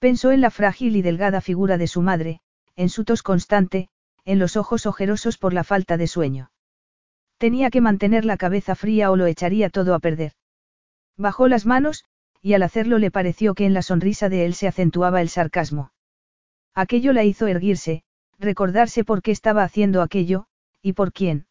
Pensó 0.00 0.32
en 0.32 0.40
la 0.40 0.50
frágil 0.50 0.96
y 0.96 1.02
delgada 1.02 1.40
figura 1.40 1.78
de 1.78 1.86
su 1.86 2.02
madre, 2.02 2.40
en 2.74 2.88
su 2.88 3.04
tos 3.04 3.22
constante, 3.22 3.88
en 4.24 4.40
los 4.40 4.56
ojos 4.56 4.84
ojerosos 4.84 5.38
por 5.38 5.52
la 5.52 5.62
falta 5.62 5.96
de 5.96 6.08
sueño. 6.08 6.50
Tenía 7.38 7.70
que 7.70 7.80
mantener 7.80 8.24
la 8.24 8.36
cabeza 8.36 8.74
fría 8.74 9.12
o 9.12 9.16
lo 9.16 9.26
echaría 9.26 9.70
todo 9.70 9.94
a 9.94 10.00
perder. 10.00 10.32
Bajó 11.16 11.48
las 11.48 11.66
manos, 11.66 12.04
y 12.42 12.54
al 12.54 12.62
hacerlo 12.62 12.98
le 12.98 13.10
pareció 13.10 13.54
que 13.54 13.66
en 13.66 13.74
la 13.74 13.82
sonrisa 13.82 14.28
de 14.28 14.44
él 14.46 14.54
se 14.54 14.68
acentuaba 14.68 15.20
el 15.20 15.28
sarcasmo. 15.28 15.92
Aquello 16.74 17.12
la 17.12 17.24
hizo 17.24 17.46
erguirse, 17.46 18.02
recordarse 18.38 19.04
por 19.04 19.22
qué 19.22 19.32
estaba 19.32 19.62
haciendo 19.62 20.02
aquello, 20.02 20.46
y 20.82 20.94
por 20.94 21.12
quién. 21.12 21.46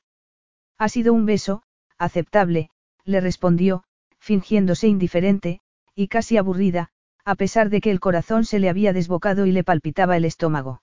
Ha 0.78 0.90
sido 0.90 1.14
un 1.14 1.26
beso, 1.26 1.62
aceptable, 1.98 2.72
le 3.06 3.22
respondió, 3.22 3.84
fingiéndose 4.18 4.88
indiferente, 4.88 5.62
y 5.94 6.08
casi 6.08 6.38
aburrida, 6.38 6.90
a 7.26 7.36
pesar 7.36 7.70
de 7.70 7.82
que 7.82 7.92
el 7.92 8.00
corazón 8.00 8.46
se 8.46 8.60
le 8.60 8.70
había 8.70 8.94
desbocado 8.94 9.46
y 9.46 9.52
le 9.52 9.64
palpitaba 9.64 10.18
el 10.18 10.26
estómago. 10.26 10.82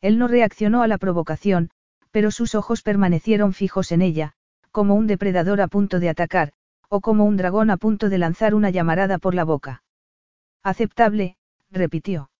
Él 0.00 0.18
no 0.18 0.28
reaccionó 0.28 0.82
a 0.82 0.86
la 0.86 0.98
provocación, 0.98 1.70
pero 2.10 2.30
sus 2.30 2.54
ojos 2.54 2.82
permanecieron 2.82 3.52
fijos 3.52 3.92
en 3.92 4.02
ella, 4.02 4.34
como 4.70 4.94
un 4.94 5.06
depredador 5.06 5.60
a 5.60 5.68
punto 5.68 5.98
de 5.98 6.08
atacar, 6.08 6.52
o 6.88 7.00
como 7.00 7.24
un 7.24 7.36
dragón 7.36 7.70
a 7.70 7.76
punto 7.76 8.08
de 8.08 8.18
lanzar 8.18 8.54
una 8.54 8.70
llamarada 8.70 9.18
por 9.18 9.34
la 9.34 9.44
boca. 9.44 9.82
Aceptable, 10.62 11.36
repitió. 11.70 12.30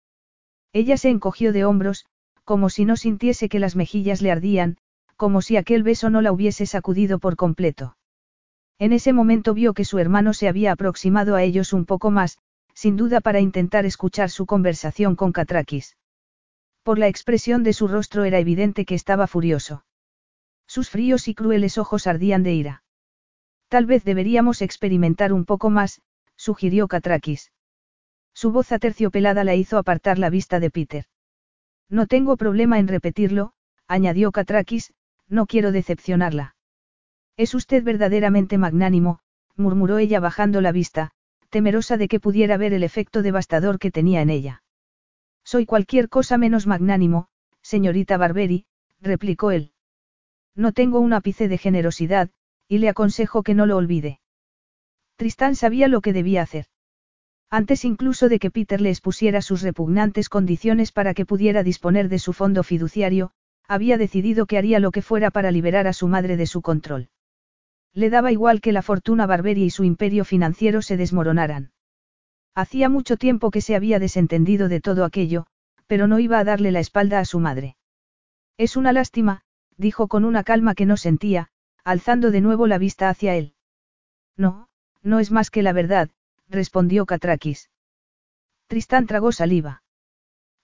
Ella 0.73 0.97
se 0.97 1.11
encogió 1.11 1.53
de 1.53 1.65
hombros, 1.65 2.07
como 2.45 2.71
si 2.71 2.85
no 2.85 2.97
sintiese 2.97 3.49
que 3.49 3.59
las 3.59 3.77
mejillas 3.77 4.23
le 4.23 4.31
ardían, 4.31 4.77
como 5.17 5.43
si 5.43 5.57
aquel 5.57 5.83
beso 5.83 6.11
no 6.11 6.21
la 6.21 6.33
hubiese 6.33 6.67
sacudido 6.67 7.19
por 7.19 7.37
completo. 7.37 7.97
En 8.79 8.93
ese 8.93 9.13
momento 9.13 9.55
vio 9.55 9.73
que 9.73 9.85
su 9.85 9.99
hermano 9.99 10.35
se 10.35 10.49
había 10.49 10.73
aproximado 10.73 11.35
a 11.35 11.43
ellos 11.43 11.73
un 11.73 11.87
poco 11.87 12.11
más, 12.11 12.39
sin 12.75 12.97
duda 12.97 13.21
para 13.23 13.41
intentar 13.41 13.87
escuchar 13.87 14.31
su 14.31 14.45
conversación 14.45 15.17
con 15.17 15.33
Catrakis. 15.33 15.97
Por 16.83 16.99
la 16.99 17.09
expresión 17.09 17.63
de 17.63 17.73
su 17.73 17.89
rostro 17.89 18.25
era 18.25 18.39
evidente 18.39 18.85
que 18.85 18.95
estaba 18.95 19.27
furioso. 19.27 19.85
Sus 20.67 20.91
fríos 20.91 21.27
y 21.27 21.35
crueles 21.35 21.79
ojos 21.79 22.07
ardían 22.07 22.43
de 22.43 22.53
ira. 22.53 22.83
Tal 23.69 23.87
vez 23.87 24.05
deberíamos 24.05 24.63
experimentar 24.63 25.33
un 25.33 25.45
poco 25.45 25.71
más, 25.71 26.01
sugirió 26.37 26.89
Catrakis. 26.89 27.53
Su 28.33 28.53
voz 28.53 28.71
aterciopelada 28.71 29.45
la 29.45 29.55
hizo 29.55 29.79
apartar 29.79 30.19
la 30.19 30.31
vista 30.31 30.61
de 30.61 30.71
Peter. 30.71 31.07
No 31.89 32.07
tengo 32.07 32.37
problema 32.37 32.79
en 32.79 32.89
repetirlo, 32.89 33.53
añadió 33.89 34.33
Catrakis, 34.33 34.93
no 35.29 35.47
quiero 35.47 35.73
decepcionarla. 35.73 36.55
Es 37.37 37.55
usted 37.55 37.83
verdaderamente 37.83 38.59
magnánimo, 38.59 39.21
murmuró 39.57 39.99
ella 39.99 40.21
bajando 40.21 40.61
la 40.61 40.73
vista, 40.73 41.11
temerosa 41.51 41.97
de 41.97 42.09
que 42.09 42.21
pudiera 42.21 42.57
ver 42.57 42.73
el 42.73 42.83
efecto 42.83 43.23
devastador 43.23 43.79
que 43.79 43.91
tenía 43.91 44.21
en 44.21 44.31
ella. 44.31 44.63
Soy 45.45 45.65
cualquier 45.67 46.09
cosa 46.09 46.39
menos 46.39 46.67
magnánimo, 46.67 47.29
señorita 47.63 48.17
Barberi, 48.17 48.67
replicó 49.01 49.51
él. 49.51 49.73
No 50.55 50.73
tengo 50.73 51.01
un 51.01 51.13
ápice 51.13 51.49
de 51.49 51.59
generosidad, 51.59 52.31
y 52.69 52.79
le 52.79 52.89
aconsejo 52.89 53.43
que 53.43 53.55
no 53.55 53.67
lo 53.67 53.77
olvide. 53.77 54.21
Tristán 55.17 55.55
sabía 55.55 55.89
lo 55.89 56.01
que 56.01 56.13
debía 56.13 56.43
hacer. 56.43 56.67
Antes 57.51 57.85
incluso 57.85 58.29
de 58.29 58.39
que 58.39 58.51
Peter 58.51 58.81
le 58.81 58.91
expusiera 58.91 59.41
sus 59.41 59.63
repugnantes 59.63 60.29
condiciones 60.29 60.93
para 60.93 61.15
que 61.15 61.25
pudiera 61.25 61.63
disponer 61.63 62.09
de 62.09 62.19
su 62.19 62.33
fondo 62.33 62.63
fiduciario, 62.63 63.31
había 63.69 63.99
decidido 63.99 64.47
que 64.47 64.59
haría 64.59 64.81
lo 64.81 64.91
que 64.91 65.03
fuera 65.03 65.31
para 65.31 65.51
liberar 65.51 65.87
a 65.87 65.93
su 65.93 66.09
madre 66.09 66.37
de 66.37 66.47
su 66.47 66.61
control. 66.63 67.09
Le 67.95 68.11
daba 68.11 68.33
igual 68.33 68.61
que 68.61 68.73
la 68.73 68.83
fortuna 68.83 69.27
Barberia 69.27 69.65
y 69.65 69.71
su 69.71 69.85
imperio 69.85 70.25
financiero 70.25 70.83
se 70.83 70.97
desmoronaran. 70.97 71.73
Hacía 72.55 72.89
mucho 72.89 73.17
tiempo 73.17 73.51
que 73.51 73.61
se 73.61 73.75
había 73.75 73.99
desentendido 73.99 74.69
de 74.69 74.81
todo 74.81 75.05
aquello, 75.05 75.47
pero 75.87 76.07
no 76.07 76.19
iba 76.19 76.39
a 76.39 76.45
darle 76.45 76.73
la 76.73 76.81
espalda 76.81 77.21
a 77.21 77.25
su 77.25 77.39
madre. 77.39 77.77
Es 78.59 78.77
una 78.77 78.93
lástima, 78.93 79.43
dijo 79.77 80.09
con 80.09 80.25
una 80.25 80.43
calma 80.43 80.75
que 80.75 80.87
no 80.87 80.97
sentía, 80.97 81.49
alzando 81.87 82.33
de 82.33 82.41
nuevo 82.41 82.67
la 82.67 82.79
vista 82.79 83.09
hacia 83.09 83.37
él. 83.37 83.55
No, 84.37 84.69
no 85.05 85.21
es 85.21 85.31
más 85.31 85.51
que 85.51 85.63
la 85.63 85.73
verdad, 85.73 86.11
respondió 86.49 87.07
Catrakis. 87.07 87.71
Tristán 88.67 89.07
tragó 89.07 89.31
saliva. 89.31 89.85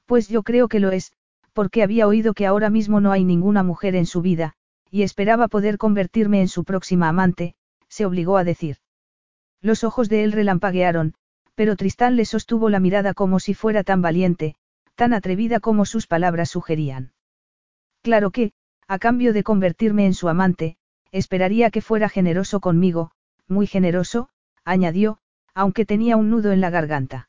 Pues 0.04 0.28
yo 0.28 0.42
creo 0.42 0.66
que 0.66 0.80
lo 0.80 0.90
es, 0.90 1.12
porque 1.52 1.84
había 1.84 2.08
oído 2.08 2.34
que 2.34 2.44
ahora 2.44 2.70
mismo 2.70 3.00
no 3.00 3.12
hay 3.12 3.24
ninguna 3.24 3.62
mujer 3.62 3.94
en 3.94 4.06
su 4.06 4.20
vida, 4.20 4.54
y 4.90 5.02
esperaba 5.02 5.46
poder 5.46 5.78
convertirme 5.78 6.40
en 6.40 6.48
su 6.48 6.64
próxima 6.64 7.08
amante, 7.08 7.54
se 7.88 8.04
obligó 8.04 8.36
a 8.36 8.42
decir. 8.42 8.78
Los 9.60 9.84
ojos 9.84 10.08
de 10.08 10.24
él 10.24 10.32
relampaguearon, 10.32 11.14
pero 11.54 11.76
Tristán 11.76 12.16
le 12.16 12.24
sostuvo 12.24 12.68
la 12.68 12.80
mirada 12.80 13.14
como 13.14 13.38
si 13.38 13.54
fuera 13.54 13.84
tan 13.84 14.02
valiente, 14.02 14.56
tan 14.96 15.12
atrevida 15.12 15.60
como 15.60 15.84
sus 15.84 16.08
palabras 16.08 16.50
sugerían. 16.50 17.12
Claro 18.02 18.32
que, 18.32 18.50
a 18.88 18.98
cambio 18.98 19.32
de 19.32 19.44
convertirme 19.44 20.04
en 20.06 20.14
su 20.14 20.28
amante, 20.28 20.78
esperaría 21.12 21.70
que 21.70 21.82
fuera 21.82 22.08
generoso 22.08 22.60
conmigo, 22.60 23.12
muy 23.46 23.66
generoso, 23.66 24.28
añadió, 24.64 25.18
aunque 25.54 25.84
tenía 25.84 26.16
un 26.16 26.30
nudo 26.30 26.52
en 26.52 26.60
la 26.60 26.70
garganta. 26.70 27.28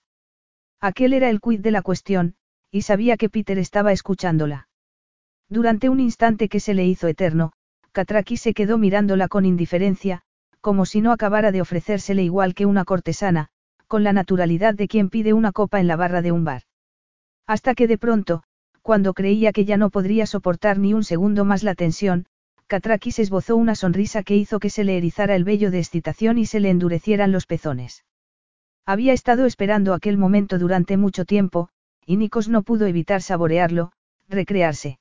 Aquel 0.80 1.13
era 1.13 1.30
el 1.30 1.41
quid 1.41 1.60
de 1.60 1.72
la 1.72 1.82
cuestión, 1.82 2.36
y 2.72 2.82
sabía 2.82 3.17
que 3.17 3.30
Peter 3.30 3.60
estaba 3.60 3.91
escuchándola. 3.91 4.67
Durante 5.50 5.89
un 5.89 6.00
instante 6.00 6.50
que 6.50 6.60
se 6.60 6.74
le 6.74 6.86
hizo 6.86 7.08
eterno, 7.08 7.52
Catraki 7.91 8.38
se 8.38 8.54
quedó 8.54 8.78
mirándola 8.78 9.28
con 9.28 9.46
indiferencia, 9.46 10.24
como 10.62 10.86
si 10.86 11.02
no 11.02 11.12
acabara 11.12 11.52
de 11.52 11.62
ofrecérsele 11.62 12.24
igual 12.24 12.56
que 12.56 12.65
una 12.65 12.86
cortesana, 12.86 13.50
con 13.88 14.04
la 14.04 14.13
naturalidad 14.13 14.74
de 14.74 14.88
quien 14.88 15.10
pide 15.10 15.34
una 15.34 15.52
copa 15.52 15.80
en 15.80 15.88
la 15.88 15.96
barra 15.96 16.22
de 16.22 16.32
un 16.32 16.46
bar. 16.46 16.63
Hasta 17.46 17.76
que 17.76 17.88
de 17.88 17.98
pronto, 17.98 18.43
cuando 18.82 19.13
creía 19.13 19.52
que 19.52 19.65
ya 19.65 19.78
no 19.78 19.89
podría 19.89 20.26
soportar 20.26 20.80
ni 20.80 20.93
un 20.93 21.04
segundo 21.04 21.46
más 21.46 21.63
la 21.63 21.76
tensión, 21.76 22.26
Catrakis 22.67 23.19
esbozó 23.19 23.56
una 23.56 23.76
sonrisa 23.76 24.23
que 24.23 24.36
hizo 24.36 24.60
que 24.60 24.69
se 24.69 24.84
le 24.84 24.97
erizara 24.97 25.36
el 25.36 25.43
vello 25.43 25.71
de 25.71 25.80
excitación 25.80 26.38
y 26.38 26.45
se 26.45 26.60
le 26.60 26.69
endurecieran 26.69 27.32
los 27.32 27.45
pezones. 27.45 28.06
Había 28.86 29.13
estado 29.13 29.45
esperando 29.45 29.93
aquel 29.93 30.17
momento 30.17 30.58
durante 30.60 30.97
mucho 30.97 31.26
tiempo, 31.26 31.69
y 32.06 32.17
Nikos 32.17 32.49
no 32.49 32.63
pudo 32.63 32.86
evitar 32.86 33.21
saborearlo, 33.21 33.91
recrearse. 34.28 34.99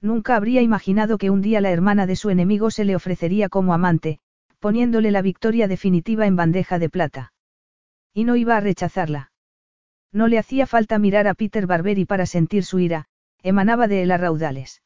Nunca 0.00 0.36
habría 0.36 0.62
imaginado 0.62 1.18
que 1.18 1.30
un 1.30 1.40
día 1.42 1.60
la 1.60 1.70
hermana 1.70 2.06
de 2.06 2.16
su 2.16 2.30
enemigo 2.30 2.70
se 2.70 2.84
le 2.84 2.94
ofrecería 2.94 3.48
como 3.48 3.74
amante, 3.74 4.20
poniéndole 4.58 5.10
la 5.10 5.22
victoria 5.22 5.68
definitiva 5.68 6.26
en 6.26 6.36
bandeja 6.36 6.78
de 6.78 6.88
plata. 6.88 7.32
Y 8.12 8.24
no 8.24 8.36
iba 8.36 8.56
a 8.56 8.60
rechazarla. 8.60 9.32
No 10.12 10.28
le 10.28 10.38
hacía 10.38 10.66
falta 10.66 10.98
mirar 10.98 11.26
a 11.26 11.34
Peter 11.34 11.66
Barberi 11.66 12.04
para 12.04 12.24
sentir 12.24 12.64
su 12.64 12.78
ira, 12.78 13.06
emanaba 13.42 13.88
de 13.88 14.02
él 14.02 14.12
a 14.12 14.16
raudales. 14.16 14.83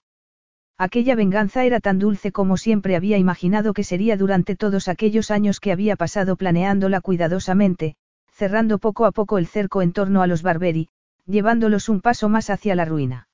Aquella 0.80 1.16
venganza 1.16 1.64
era 1.64 1.80
tan 1.80 1.98
dulce 1.98 2.30
como 2.30 2.56
siempre 2.56 2.94
había 2.94 3.18
imaginado 3.18 3.74
que 3.74 3.82
sería 3.82 4.16
durante 4.16 4.54
todos 4.54 4.86
aquellos 4.86 5.32
años 5.32 5.58
que 5.58 5.72
había 5.72 5.96
pasado 5.96 6.36
planeándola 6.36 7.00
cuidadosamente, 7.00 7.96
cerrando 8.30 8.78
poco 8.78 9.04
a 9.04 9.10
poco 9.10 9.38
el 9.38 9.48
cerco 9.48 9.82
en 9.82 9.92
torno 9.92 10.22
a 10.22 10.28
los 10.28 10.42
Barberi, 10.42 10.88
llevándolos 11.26 11.88
un 11.88 12.00
paso 12.00 12.28
más 12.28 12.48
hacia 12.48 12.76
la 12.76 12.84
ruina. 12.84 13.28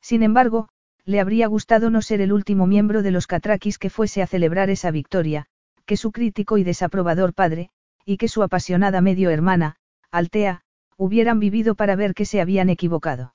Sin 0.00 0.22
embargo, 0.22 0.68
le 1.04 1.18
habría 1.18 1.48
gustado 1.48 1.90
no 1.90 2.02
ser 2.02 2.20
el 2.20 2.32
último 2.32 2.68
miembro 2.68 3.02
de 3.02 3.10
los 3.10 3.26
Catrakis 3.26 3.76
que 3.76 3.90
fuese 3.90 4.22
a 4.22 4.28
celebrar 4.28 4.70
esa 4.70 4.92
victoria, 4.92 5.46
que 5.86 5.96
su 5.96 6.12
crítico 6.12 6.56
y 6.56 6.62
desaprobador 6.62 7.34
padre, 7.34 7.70
y 8.04 8.16
que 8.16 8.28
su 8.28 8.44
apasionada 8.44 9.00
medio 9.00 9.30
hermana, 9.30 9.74
Altea, 10.12 10.60
hubieran 10.96 11.40
vivido 11.40 11.74
para 11.74 11.96
ver 11.96 12.14
que 12.14 12.26
se 12.26 12.40
habían 12.40 12.70
equivocado 12.70 13.34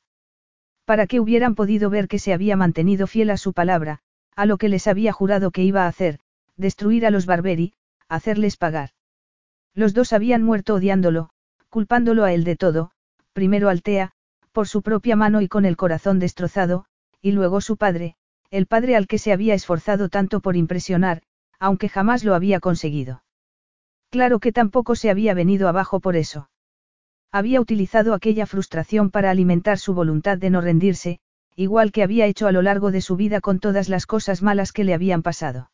para 0.85 1.07
que 1.07 1.19
hubieran 1.19 1.55
podido 1.55 1.89
ver 1.89 2.07
que 2.07 2.19
se 2.19 2.33
había 2.33 2.55
mantenido 2.55 3.07
fiel 3.07 3.31
a 3.31 3.37
su 3.37 3.53
palabra, 3.53 3.99
a 4.35 4.45
lo 4.45 4.57
que 4.57 4.69
les 4.69 4.87
había 4.87 5.11
jurado 5.11 5.51
que 5.51 5.63
iba 5.63 5.83
a 5.83 5.87
hacer, 5.87 6.19
destruir 6.55 7.05
a 7.05 7.11
los 7.11 7.25
Barberi, 7.25 7.73
hacerles 8.07 8.57
pagar. 8.57 8.91
Los 9.73 9.93
dos 9.93 10.13
habían 10.13 10.43
muerto 10.43 10.75
odiándolo, 10.75 11.29
culpándolo 11.69 12.23
a 12.23 12.33
él 12.33 12.43
de 12.43 12.55
todo, 12.55 12.91
primero 13.33 13.69
Altea, 13.69 14.13
por 14.51 14.67
su 14.67 14.81
propia 14.81 15.15
mano 15.15 15.41
y 15.41 15.49
con 15.49 15.65
el 15.65 15.75
corazón 15.75 16.19
destrozado, 16.19 16.85
y 17.21 17.31
luego 17.31 17.59
su 17.59 17.75
padre, 17.75 18.15
el 18.51 18.67
padre 18.67 18.95
al 18.95 19.07
que 19.07 19.17
se 19.17 19.33
había 19.33 19.53
esforzado 19.53 20.07
tanto 20.07 20.39
por 20.39 20.55
impresionar, 20.55 21.23
aunque 21.59 21.89
jamás 21.89 22.23
lo 22.23 22.35
había 22.35 22.59
conseguido. 22.59 23.23
Claro 24.09 24.39
que 24.39 24.53
tampoco 24.53 24.95
se 24.95 25.09
había 25.09 25.33
venido 25.33 25.67
abajo 25.67 25.99
por 25.99 26.15
eso. 26.15 26.49
Había 27.35 27.59
utilizado 27.59 28.13
aquella 28.13 28.45
frustración 28.45 29.11
para 29.11 29.29
alimentar 29.29 29.77
su 29.77 29.93
voluntad 29.93 30.37
de 30.37 30.49
no 30.49 30.61
rendirse, 30.61 31.19
igual 31.57 31.91
que 31.91 32.01
había 32.01 32.27
hecho 32.27 32.47
a 32.47 32.53
lo 32.53 32.61
largo 32.61 32.91
de 32.91 33.01
su 33.01 33.17
vida 33.17 33.41
con 33.41 33.59
todas 33.59 33.89
las 33.89 34.05
cosas 34.05 34.41
malas 34.41 34.71
que 34.71 34.85
le 34.85 34.93
habían 34.93 35.21
pasado. 35.21 35.69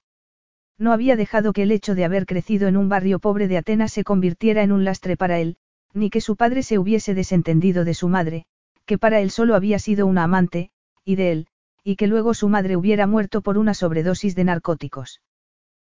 No 0.80 0.91
había 0.91 1.15
dejado 1.15 1.54
que 1.54 1.62
el 1.62 1.71
hecho 1.71 1.93
de 1.93 2.04
haber 2.04 2.26
crecido 2.26 2.67
en 2.67 2.78
un 2.78 2.89
barrio 2.89 3.19
pobre 3.19 3.47
de 3.47 3.60
Atenas 3.60 3.93
se 3.93 4.04
convirtiera 4.04 4.63
en 4.63 4.71
un 4.71 4.84
lastre 4.84 5.17
para 5.17 5.38
él, 5.38 5.56
ni 5.93 6.10
que 6.10 6.19
su 6.19 6.36
padre 6.36 6.63
se 6.63 6.80
hubiese 6.80 7.13
desentendido 7.13 7.86
de 7.86 7.93
su 7.93 8.08
madre, 8.08 8.45
que 8.88 8.97
para 8.97 9.19
él 9.19 9.30
solo 9.30 9.54
había 9.54 9.78
sido 9.78 10.08
una 10.08 10.24
amante, 10.24 10.71
y 11.06 11.15
de 11.15 11.32
él, 11.32 11.47
y 11.84 11.95
que 11.95 12.08
luego 12.08 12.34
su 12.34 12.50
madre 12.50 12.76
hubiera 12.76 13.06
muerto 13.06 13.41
por 13.41 13.60
una 13.60 13.76
sobredosis 13.76 14.34
de 14.34 14.45
narcóticos. 14.45 15.21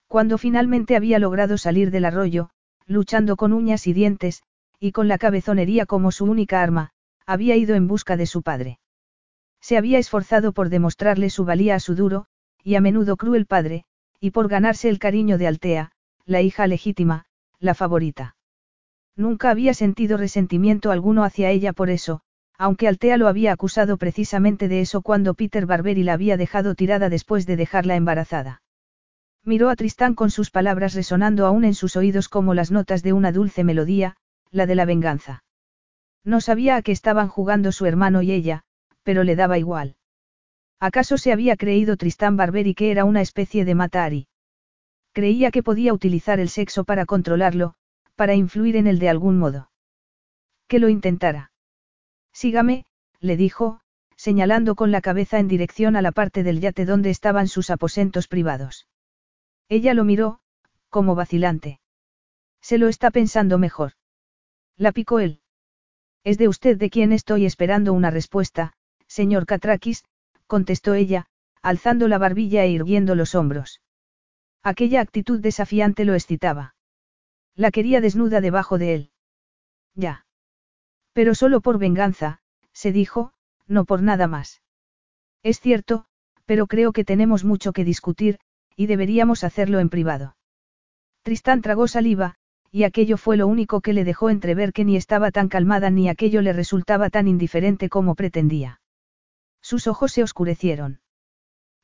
Cuando 0.09 0.37
finalmente 0.37 0.97
había 0.97 1.19
logrado 1.19 1.57
salir 1.57 1.89
del 1.89 2.03
arroyo, 2.03 2.49
luchando 2.85 3.37
con 3.37 3.53
uñas 3.53 3.87
y 3.87 3.93
dientes, 3.93 4.43
y 4.83 4.91
con 4.91 5.07
la 5.07 5.17
cabezonería 5.17 5.85
como 5.85 6.11
su 6.11 6.25
única 6.25 6.61
arma, 6.61 6.89
había 7.25 7.55
ido 7.55 7.73
en 7.73 7.87
busca 7.87 8.17
de 8.17 8.25
su 8.25 8.41
padre. 8.41 8.79
Se 9.61 9.77
había 9.77 9.97
esforzado 9.97 10.51
por 10.51 10.67
demostrarle 10.67 11.29
su 11.29 11.45
valía 11.45 11.75
a 11.75 11.79
su 11.79 11.95
duro, 11.95 12.25
y 12.65 12.75
a 12.75 12.81
menudo 12.81 13.15
cruel 13.15 13.45
padre, 13.45 13.85
y 14.19 14.31
por 14.31 14.49
ganarse 14.49 14.89
el 14.89 14.99
cariño 14.99 15.37
de 15.37 15.47
Altea, 15.47 15.91
la 16.25 16.41
hija 16.41 16.67
legítima, 16.67 17.23
la 17.59 17.75
favorita. 17.75 18.35
Nunca 19.15 19.51
había 19.51 19.73
sentido 19.73 20.17
resentimiento 20.17 20.91
alguno 20.91 21.23
hacia 21.23 21.49
ella 21.49 21.71
por 21.71 21.89
eso, 21.89 22.19
aunque 22.57 22.89
Altea 22.89 23.15
lo 23.15 23.29
había 23.29 23.53
acusado 23.53 23.95
precisamente 23.95 24.67
de 24.67 24.81
eso 24.81 25.01
cuando 25.01 25.33
Peter 25.33 25.65
Barberi 25.65 26.03
la 26.03 26.11
había 26.11 26.35
dejado 26.35 26.75
tirada 26.75 27.07
después 27.07 27.45
de 27.45 27.55
dejarla 27.55 27.95
embarazada. 27.95 28.61
Miró 29.45 29.69
a 29.69 29.77
Tristán 29.77 30.13
con 30.13 30.29
sus 30.29 30.51
palabras 30.51 30.93
resonando 30.93 31.45
aún 31.45 31.63
en 31.63 31.73
sus 31.73 31.95
oídos 31.95 32.27
como 32.27 32.53
las 32.53 32.69
notas 32.69 33.01
de 33.01 33.13
una 33.13 33.31
dulce 33.31 33.63
melodía, 33.63 34.17
la 34.53 34.65
de 34.67 34.75
la 34.75 34.85
venganza. 34.85 35.43
No 36.23 36.39
sabía 36.39 36.77
a 36.77 36.81
qué 36.81 36.93
estaban 36.93 37.27
jugando 37.27 37.71
su 37.71 37.85
hermano 37.85 38.21
y 38.21 38.31
ella, 38.31 38.63
pero 39.03 39.23
le 39.23 39.35
daba 39.35 39.57
igual. 39.57 39.97
¿Acaso 40.79 41.17
se 41.17 41.33
había 41.33 41.57
creído 41.57 41.97
Tristán 41.97 42.37
Barberi 42.37 42.75
que 42.75 42.91
era 42.91 43.03
una 43.03 43.21
especie 43.21 43.65
de 43.65 43.75
Matari? 43.75 44.27
Creía 45.11 45.51
que 45.51 45.63
podía 45.63 45.93
utilizar 45.93 46.39
el 46.39 46.49
sexo 46.49 46.83
para 46.83 47.05
controlarlo, 47.05 47.73
para 48.15 48.35
influir 48.35 48.75
en 48.75 48.87
él 48.87 48.99
de 48.99 49.09
algún 49.09 49.37
modo. 49.37 49.71
Que 50.67 50.79
lo 50.79 50.87
intentara. 50.87 51.51
Sígame, 52.31 52.85
le 53.19 53.37
dijo, 53.37 53.81
señalando 54.15 54.75
con 54.75 54.91
la 54.91 55.01
cabeza 55.01 55.39
en 55.39 55.47
dirección 55.47 55.95
a 55.95 56.01
la 56.01 56.11
parte 56.11 56.43
del 56.43 56.61
yate 56.61 56.85
donde 56.85 57.09
estaban 57.09 57.47
sus 57.47 57.69
aposentos 57.69 58.27
privados. 58.27 58.87
Ella 59.67 59.93
lo 59.93 60.03
miró, 60.03 60.39
como 60.89 61.15
vacilante. 61.15 61.79
Se 62.61 62.77
lo 62.77 62.87
está 62.87 63.11
pensando 63.11 63.57
mejor. 63.57 63.93
La 64.77 64.91
picó 64.91 65.19
él. 65.19 65.39
Es 66.23 66.37
de 66.37 66.47
usted 66.47 66.77
de 66.77 66.89
quien 66.89 67.11
estoy 67.11 67.45
esperando 67.45 67.93
una 67.93 68.09
respuesta, 68.09 68.73
señor 69.07 69.45
Catrakis, 69.45 70.03
contestó 70.47 70.93
ella, 70.93 71.27
alzando 71.61 72.07
la 72.07 72.17
barbilla 72.17 72.63
e 72.63 72.71
irguiendo 72.71 73.15
los 73.15 73.35
hombros. 73.35 73.81
Aquella 74.63 75.01
actitud 75.01 75.39
desafiante 75.39 76.05
lo 76.05 76.13
excitaba. 76.13 76.75
La 77.55 77.71
quería 77.71 78.01
desnuda 78.01 78.41
debajo 78.41 78.77
de 78.77 78.95
él. 78.95 79.11
Ya. 79.93 80.25
Pero 81.11 81.35
solo 81.35 81.61
por 81.61 81.77
venganza, 81.77 82.39
se 82.71 82.91
dijo, 82.91 83.33
no 83.67 83.85
por 83.85 84.01
nada 84.01 84.27
más. 84.27 84.61
Es 85.43 85.59
cierto, 85.59 86.05
pero 86.45 86.67
creo 86.67 86.91
que 86.93 87.05
tenemos 87.05 87.43
mucho 87.43 87.73
que 87.73 87.83
discutir, 87.83 88.39
y 88.75 88.87
deberíamos 88.87 89.43
hacerlo 89.43 89.79
en 89.79 89.89
privado. 89.89 90.35
Tristán 91.21 91.61
tragó 91.61 91.87
saliva, 91.87 92.35
y 92.73 92.85
aquello 92.85 93.17
fue 93.17 93.37
lo 93.37 93.45
único 93.45 93.81
que 93.81 93.93
le 93.93 94.03
dejó 94.03 94.31
entrever 94.31 94.73
que 94.73 94.83
ni 94.83 94.95
estaba 94.95 95.29
tan 95.29 95.47
calmada 95.47 95.91
ni 95.91 96.09
aquello 96.09 96.41
le 96.41 96.53
resultaba 96.53 97.11
tan 97.11 97.27
indiferente 97.27 97.87
como 97.87 98.15
pretendía. 98.15 98.81
Sus 99.61 99.85
ojos 99.85 100.11
se 100.11 100.23
oscurecieron. 100.23 100.99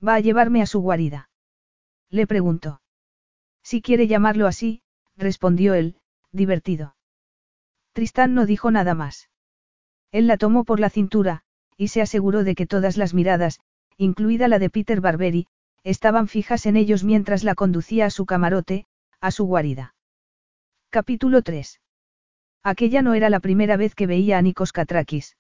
¿Va 0.06 0.15
a 0.15 0.19
llevarme 0.19 0.63
a 0.63 0.65
su 0.65 0.82
guarida? 0.82 1.30
Le 2.10 2.25
preguntó. 2.25 2.82
Si 3.62 3.84
quiere 3.84 4.08
llamarlo 4.08 4.47
así, 4.47 4.82
respondió 5.15 5.75
él, 5.75 5.95
divertido. 6.32 6.95
Tristán 7.93 8.34
no 8.34 8.47
dijo 8.47 8.71
nada 8.71 8.95
más. 8.95 9.30
Él 10.12 10.25
la 10.25 10.38
tomó 10.38 10.63
por 10.63 10.80
la 10.80 10.89
cintura, 10.89 11.43
y 11.78 11.89
se 11.89 12.02
aseguró 12.02 12.43
de 12.43 12.56
que 12.56 12.65
todas 12.65 12.97
las 12.97 13.13
miradas, 13.13 13.60
incluida 13.97 14.47
la 14.47 14.58
de 14.58 14.71
Peter 14.71 15.02
Barberi, 15.02 15.45
estaban 15.84 16.28
fijas 16.28 16.65
en 16.65 16.78
ellos 16.78 17.04
mientras 17.04 17.43
la 17.43 17.54
conducía 17.54 18.08
a 18.08 18.10
su 18.10 18.25
camarote, 18.25 18.88
a 19.21 19.30
su 19.30 19.45
guarida. 19.45 19.93
Capítulo 20.91 21.43
3. 21.43 21.82
Aquella 22.63 23.04
no 23.04 23.13
era 23.13 23.30
la 23.30 23.39
primera 23.39 23.78
vez 23.78 23.93
que 23.93 24.08
veía 24.08 24.39
a 24.39 24.41
Nikos 24.41 24.71
Katrakis. 24.71 25.38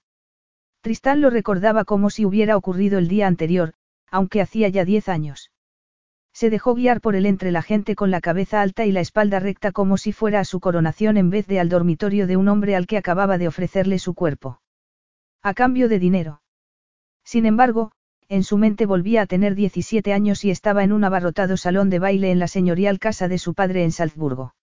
Tristán 0.81 1.21
lo 1.21 1.31
recordaba 1.31 1.85
como 1.85 2.11
si 2.11 2.23
hubiera 2.23 2.55
ocurrido 2.55 2.99
el 2.99 3.07
día 3.07 3.25
anterior, 3.25 3.73
aunque 4.11 4.41
hacía 4.41 4.69
ya 4.69 4.85
diez 4.85 5.09
años. 5.09 5.49
Se 6.33 6.51
dejó 6.51 6.75
guiar 6.75 7.01
por 7.01 7.15
él 7.15 7.25
entre 7.25 7.51
la 7.51 7.63
gente 7.63 7.95
con 7.95 8.11
la 8.11 8.21
cabeza 8.21 8.61
alta 8.61 8.85
y 8.85 8.91
la 8.91 8.99
espalda 8.99 9.39
recta 9.39 9.71
como 9.71 9.97
si 9.97 10.13
fuera 10.13 10.39
a 10.39 10.45
su 10.45 10.59
coronación 10.59 11.17
en 11.17 11.31
vez 11.31 11.47
de 11.47 11.59
al 11.59 11.69
dormitorio 11.69 12.27
de 12.27 12.37
un 12.37 12.47
hombre 12.47 12.75
al 12.75 12.85
que 12.85 12.97
acababa 12.97 13.39
de 13.39 13.47
ofrecerle 13.47 13.97
su 13.97 14.13
cuerpo. 14.13 14.61
A 15.41 15.55
cambio 15.55 15.89
de 15.89 15.97
dinero. 15.97 16.43
Sin 17.23 17.47
embargo, 17.47 17.91
en 18.27 18.43
su 18.43 18.59
mente 18.59 18.85
volvía 18.85 19.23
a 19.23 19.25
tener 19.25 19.55
17 19.55 20.13
años 20.13 20.45
y 20.45 20.51
estaba 20.51 20.83
en 20.83 20.91
un 20.91 21.05
abarrotado 21.05 21.57
salón 21.57 21.89
de 21.89 21.97
baile 21.97 22.29
en 22.29 22.37
la 22.37 22.47
señorial 22.47 22.99
casa 22.99 23.27
de 23.27 23.39
su 23.39 23.55
padre 23.55 23.83
en 23.83 23.91
Salzburgo. 23.91 24.53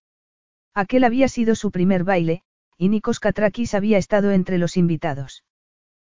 Aquel 0.77 1.05
había 1.05 1.27
sido 1.27 1.55
su 1.55 1.71
primer 1.71 2.03
baile, 2.03 2.43
y 2.77 2.89
Nikos 2.89 3.19
Katrakis 3.19 3.73
había 3.73 3.97
estado 3.97 4.29
entre 4.29 4.59
los 4.59 4.77
invitados. 4.77 5.43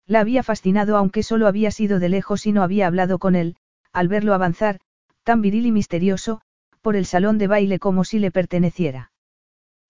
La 0.04 0.18
había 0.18 0.42
fascinado 0.42 0.96
aunque 0.96 1.22
solo 1.22 1.46
había 1.46 1.70
sido 1.70 2.00
de 2.00 2.08
lejos 2.08 2.44
y 2.44 2.50
no 2.50 2.64
había 2.64 2.88
hablado 2.88 3.20
con 3.20 3.36
él, 3.36 3.54
al 3.92 4.08
verlo 4.08 4.34
avanzar, 4.34 4.80
tan 5.22 5.42
viril 5.42 5.66
y 5.66 5.70
misterioso, 5.70 6.40
por 6.82 6.96
el 6.96 7.06
salón 7.06 7.38
de 7.38 7.46
baile 7.46 7.78
como 7.78 8.02
si 8.02 8.18
le 8.18 8.32
perteneciera. 8.32 9.12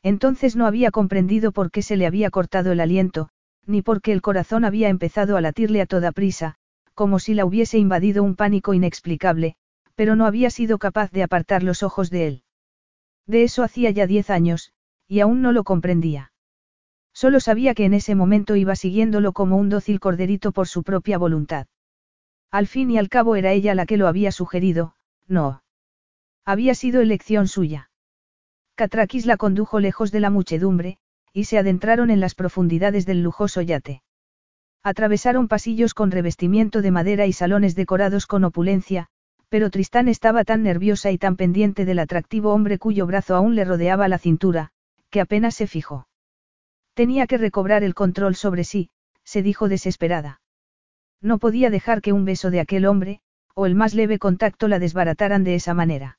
Entonces 0.02 0.54
no 0.54 0.66
había 0.66 0.90
comprendido 0.90 1.50
por 1.50 1.70
qué 1.70 1.80
se 1.80 1.96
le 1.96 2.06
había 2.06 2.28
cortado 2.28 2.70
el 2.70 2.80
aliento, 2.80 3.30
ni 3.64 3.80
por 3.80 4.02
qué 4.02 4.12
el 4.12 4.20
corazón 4.20 4.66
había 4.66 4.90
empezado 4.90 5.38
a 5.38 5.40
latirle 5.40 5.80
a 5.80 5.86
toda 5.86 6.12
prisa, 6.12 6.56
como 6.92 7.20
si 7.20 7.32
la 7.32 7.46
hubiese 7.46 7.78
invadido 7.78 8.22
un 8.22 8.36
pánico 8.36 8.74
inexplicable, 8.74 9.56
pero 9.94 10.14
no 10.14 10.26
había 10.26 10.50
sido 10.50 10.76
capaz 10.76 11.10
de 11.10 11.22
apartar 11.22 11.62
los 11.62 11.82
ojos 11.82 12.10
de 12.10 12.26
él. 12.26 12.42
De 13.28 13.44
eso 13.44 13.62
hacía 13.62 13.90
ya 13.90 14.08
diez 14.08 14.30
años, 14.30 14.72
y 15.06 15.20
aún 15.20 15.42
no 15.42 15.52
lo 15.52 15.62
comprendía. 15.62 16.32
Solo 17.12 17.40
sabía 17.40 17.74
que 17.74 17.84
en 17.84 17.94
ese 17.94 18.14
momento 18.14 18.56
iba 18.56 18.74
siguiéndolo 18.74 19.32
como 19.32 19.56
un 19.56 19.68
dócil 19.68 20.00
corderito 20.00 20.50
por 20.50 20.66
su 20.66 20.82
propia 20.82 21.18
voluntad. 21.18 21.66
Al 22.50 22.66
fin 22.66 22.90
y 22.90 22.98
al 22.98 23.08
cabo 23.08 23.36
era 23.36 23.52
ella 23.52 23.74
la 23.74 23.84
que 23.84 23.98
lo 23.98 24.08
había 24.08 24.32
sugerido, 24.32 24.94
no. 25.26 25.62
Había 26.44 26.74
sido 26.74 27.02
elección 27.02 27.48
suya. 27.48 27.90
Catrakis 28.74 29.26
la 29.26 29.36
condujo 29.36 29.80
lejos 29.80 30.10
de 30.10 30.20
la 30.20 30.30
muchedumbre, 30.30 30.98
y 31.34 31.44
se 31.44 31.58
adentraron 31.58 32.10
en 32.10 32.20
las 32.20 32.34
profundidades 32.34 33.04
del 33.04 33.22
lujoso 33.22 33.60
yate. 33.60 34.02
Atravesaron 34.82 35.48
pasillos 35.48 35.92
con 35.92 36.10
revestimiento 36.10 36.80
de 36.80 36.90
madera 36.90 37.26
y 37.26 37.34
salones 37.34 37.74
decorados 37.74 38.26
con 38.26 38.44
opulencia, 38.44 39.08
pero 39.48 39.70
Tristán 39.70 40.08
estaba 40.08 40.44
tan 40.44 40.62
nerviosa 40.62 41.10
y 41.10 41.18
tan 41.18 41.36
pendiente 41.36 41.84
del 41.84 41.98
atractivo 41.98 42.52
hombre 42.52 42.78
cuyo 42.78 43.06
brazo 43.06 43.34
aún 43.34 43.54
le 43.54 43.64
rodeaba 43.64 44.08
la 44.08 44.18
cintura, 44.18 44.70
que 45.10 45.20
apenas 45.20 45.54
se 45.54 45.66
fijó. 45.66 46.08
Tenía 46.94 47.26
que 47.26 47.38
recobrar 47.38 47.84
el 47.84 47.94
control 47.94 48.34
sobre 48.34 48.64
sí, 48.64 48.90
se 49.24 49.42
dijo 49.42 49.68
desesperada. 49.68 50.40
No 51.20 51.38
podía 51.38 51.70
dejar 51.70 52.00
que 52.00 52.12
un 52.12 52.24
beso 52.24 52.50
de 52.50 52.60
aquel 52.60 52.86
hombre, 52.86 53.20
o 53.54 53.66
el 53.66 53.74
más 53.74 53.94
leve 53.94 54.18
contacto 54.18 54.68
la 54.68 54.78
desbarataran 54.78 55.44
de 55.44 55.54
esa 55.54 55.74
manera. 55.74 56.18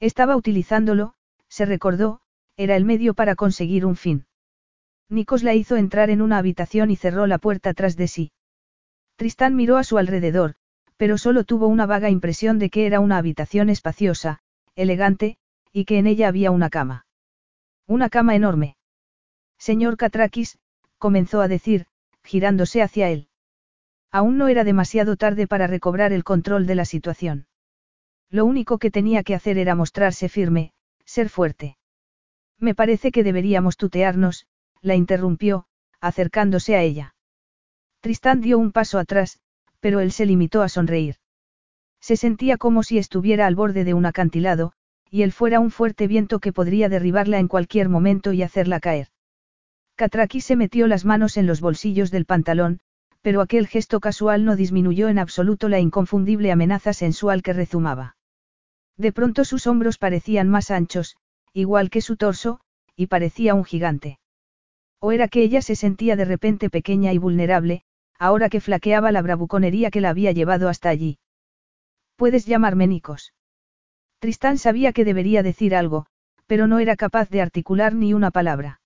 Estaba 0.00 0.36
utilizándolo, 0.36 1.14
se 1.48 1.66
recordó, 1.66 2.20
era 2.56 2.76
el 2.76 2.84
medio 2.84 3.14
para 3.14 3.34
conseguir 3.34 3.84
un 3.84 3.96
fin. 3.96 4.26
Nikos 5.08 5.42
la 5.42 5.54
hizo 5.54 5.76
entrar 5.76 6.10
en 6.10 6.20
una 6.20 6.38
habitación 6.38 6.90
y 6.90 6.96
cerró 6.96 7.26
la 7.26 7.38
puerta 7.38 7.74
tras 7.74 7.96
de 7.96 8.08
sí. 8.08 8.32
Tristán 9.16 9.56
miró 9.56 9.76
a 9.76 9.84
su 9.84 9.98
alrededor, 9.98 10.56
pero 10.98 11.16
solo 11.16 11.44
tuvo 11.44 11.68
una 11.68 11.86
vaga 11.86 12.10
impresión 12.10 12.58
de 12.58 12.68
que 12.68 12.84
era 12.84 13.00
una 13.00 13.16
habitación 13.16 13.70
espaciosa, 13.70 14.40
elegante, 14.74 15.38
y 15.72 15.84
que 15.84 15.98
en 15.98 16.06
ella 16.06 16.28
había 16.28 16.50
una 16.50 16.68
cama. 16.68 17.06
Una 17.86 18.10
cama 18.10 18.34
enorme. 18.34 18.76
Señor 19.58 19.96
Katrakis, 19.96 20.58
comenzó 20.98 21.40
a 21.40 21.48
decir, 21.48 21.86
girándose 22.24 22.82
hacia 22.82 23.08
él. 23.10 23.28
Aún 24.10 24.38
no 24.38 24.48
era 24.48 24.64
demasiado 24.64 25.16
tarde 25.16 25.46
para 25.46 25.68
recobrar 25.68 26.12
el 26.12 26.24
control 26.24 26.66
de 26.66 26.74
la 26.74 26.84
situación. 26.84 27.46
Lo 28.28 28.44
único 28.44 28.78
que 28.78 28.90
tenía 28.90 29.22
que 29.22 29.34
hacer 29.34 29.56
era 29.56 29.74
mostrarse 29.74 30.28
firme, 30.28 30.72
ser 31.04 31.28
fuerte. 31.28 31.78
Me 32.58 32.74
parece 32.74 33.12
que 33.12 33.22
deberíamos 33.22 33.76
tutearnos, 33.76 34.46
la 34.80 34.96
interrumpió, 34.96 35.66
acercándose 36.00 36.74
a 36.74 36.82
ella. 36.82 37.14
Tristán 38.00 38.40
dio 38.40 38.58
un 38.58 38.72
paso 38.72 38.98
atrás, 38.98 39.40
pero 39.80 40.00
él 40.00 40.12
se 40.12 40.26
limitó 40.26 40.62
a 40.62 40.68
sonreír. 40.68 41.16
Se 42.00 42.16
sentía 42.16 42.56
como 42.56 42.82
si 42.82 42.98
estuviera 42.98 43.46
al 43.46 43.54
borde 43.54 43.84
de 43.84 43.94
un 43.94 44.06
acantilado, 44.06 44.72
y 45.10 45.22
él 45.22 45.32
fuera 45.32 45.60
un 45.60 45.70
fuerte 45.70 46.06
viento 46.06 46.38
que 46.38 46.52
podría 46.52 46.88
derribarla 46.88 47.38
en 47.38 47.48
cualquier 47.48 47.88
momento 47.88 48.32
y 48.32 48.42
hacerla 48.42 48.80
caer. 48.80 49.08
Catraki 49.96 50.40
se 50.40 50.54
metió 50.54 50.86
las 50.86 51.04
manos 51.04 51.36
en 51.36 51.46
los 51.46 51.60
bolsillos 51.60 52.10
del 52.10 52.24
pantalón, 52.24 52.80
pero 53.20 53.40
aquel 53.40 53.66
gesto 53.66 54.00
casual 54.00 54.44
no 54.44 54.54
disminuyó 54.54 55.08
en 55.08 55.18
absoluto 55.18 55.68
la 55.68 55.80
inconfundible 55.80 56.52
amenaza 56.52 56.92
sensual 56.92 57.42
que 57.42 57.52
rezumaba. 57.52 58.16
De 58.96 59.12
pronto 59.12 59.44
sus 59.44 59.66
hombros 59.66 59.98
parecían 59.98 60.48
más 60.48 60.70
anchos, 60.70 61.16
igual 61.52 61.90
que 61.90 62.00
su 62.00 62.16
torso, 62.16 62.60
y 62.94 63.06
parecía 63.06 63.54
un 63.54 63.64
gigante. 63.64 64.18
O 65.00 65.12
era 65.12 65.28
que 65.28 65.42
ella 65.42 65.62
se 65.62 65.76
sentía 65.76 66.16
de 66.16 66.24
repente 66.24 66.70
pequeña 66.70 67.12
y 67.12 67.18
vulnerable, 67.18 67.82
ahora 68.18 68.48
que 68.48 68.60
flaqueaba 68.60 69.12
la 69.12 69.22
bravuconería 69.22 69.90
que 69.90 70.00
la 70.00 70.10
había 70.10 70.32
llevado 70.32 70.68
hasta 70.68 70.88
allí. 70.88 71.18
Puedes 72.16 72.46
llamarme 72.46 72.86
Nikos. 72.86 73.32
Tristán 74.18 74.58
sabía 74.58 74.92
que 74.92 75.04
debería 75.04 75.42
decir 75.42 75.74
algo, 75.74 76.06
pero 76.46 76.66
no 76.66 76.80
era 76.80 76.96
capaz 76.96 77.30
de 77.30 77.40
articular 77.40 77.94
ni 77.94 78.14
una 78.14 78.30
palabra. 78.30 78.80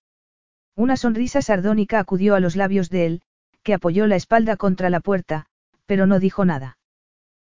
Una 0.77 0.97
sonrisa 0.97 1.41
sardónica 1.43 1.99
acudió 1.99 2.35
a 2.35 2.41
los 2.41 2.57
labios 2.57 2.91
de 2.91 3.07
él, 3.07 3.23
que 3.63 3.75
apoyó 3.75 4.07
la 4.07 4.17
espalda 4.17 4.57
contra 4.57 4.91
la 4.91 5.01
puerta, 5.01 5.47
pero 5.87 6.07
no 6.07 6.19
dijo 6.19 6.45
nada. 6.45 6.79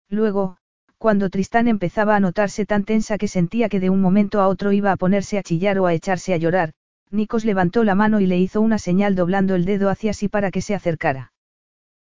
Luego, 0.09 0.59
cuando 0.99 1.31
Tristán 1.31 1.67
empezaba 1.67 2.15
a 2.15 2.21
notarse 2.21 2.65
tan 2.67 2.85
tensa 2.85 3.19
que 3.19 3.27
sentía 3.27 3.69
que 3.69 3.81
de 3.81 3.91
un 3.91 4.01
momento 4.01 4.41
a 4.41 4.47
otro 4.47 4.71
iba 4.71 4.93
a 4.93 4.97
ponerse 4.97 5.39
a 5.39 5.43
chillar 5.43 5.79
o 5.81 5.87
a 5.87 5.95
echarse 5.95 6.35
a 6.35 6.37
llorar, 6.37 6.75
Nikos 7.11 7.45
levantó 7.45 7.83
la 7.83 7.95
mano 7.95 8.21
y 8.21 8.27
le 8.27 8.39
hizo 8.39 8.61
una 8.61 8.79
señal 8.79 9.17
doblando 9.17 9.55
el 9.55 9.65
dedo 9.65 9.91
hacia 9.91 10.13
sí 10.13 10.29
para 10.29 10.51
que 10.51 10.63
se 10.63 10.75
acercara. 10.75 11.32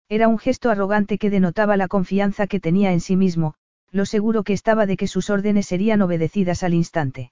Era 0.10 0.28
un 0.28 0.38
gesto 0.38 0.70
arrogante 0.70 1.18
que 1.18 1.30
denotaba 1.30 1.76
la 1.76 1.88
confianza 1.88 2.48
que 2.48 2.60
tenía 2.60 2.94
en 2.94 3.02
sí 3.02 3.16
mismo, 3.16 3.56
lo 3.92 4.06
seguro 4.06 4.44
que 4.44 4.54
estaba 4.54 4.86
de 4.86 4.96
que 4.96 5.08
sus 5.08 5.30
órdenes 5.30 5.68
serían 5.68 6.02
obedecidas 6.02 6.64
al 6.64 6.74
instante. 6.74 7.32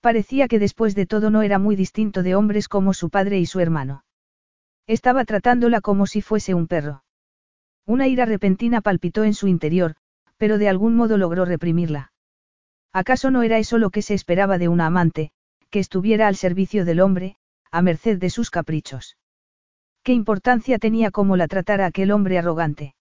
Parecía 0.00 0.48
que 0.48 0.58
después 0.58 0.94
de 0.94 1.06
todo 1.06 1.30
no 1.30 1.42
era 1.42 1.58
muy 1.58 1.76
distinto 1.76 2.22
de 2.22 2.34
hombres 2.34 2.68
como 2.68 2.94
su 2.94 3.10
padre 3.10 3.38
y 3.38 3.46
su 3.46 3.60
hermano. 3.60 4.04
Estaba 4.86 5.24
tratándola 5.24 5.80
como 5.80 6.06
si 6.06 6.22
fuese 6.22 6.54
un 6.54 6.66
perro. 6.66 7.04
Una 7.86 8.06
ira 8.06 8.24
repentina 8.24 8.80
palpitó 8.80 9.24
en 9.24 9.34
su 9.34 9.46
interior, 9.46 9.96
pero 10.36 10.58
de 10.58 10.68
algún 10.68 10.96
modo 10.96 11.18
logró 11.18 11.44
reprimirla. 11.44 12.12
¿Acaso 12.92 13.30
no 13.30 13.42
era 13.42 13.58
eso 13.58 13.78
lo 13.78 13.90
que 13.90 14.02
se 14.02 14.14
esperaba 14.14 14.58
de 14.58 14.68
una 14.68 14.86
amante, 14.86 15.32
que 15.70 15.80
estuviera 15.80 16.28
al 16.28 16.36
servicio 16.36 16.84
del 16.84 17.00
hombre, 17.00 17.36
a 17.70 17.82
merced 17.82 18.18
de 18.18 18.30
sus 18.30 18.50
caprichos? 18.50 19.16
¿Qué 20.02 20.12
importancia 20.12 20.78
tenía 20.78 21.10
cómo 21.10 21.36
la 21.36 21.46
tratara 21.46 21.86
aquel 21.86 22.10
hombre 22.10 22.38
arrogante? 22.38 22.94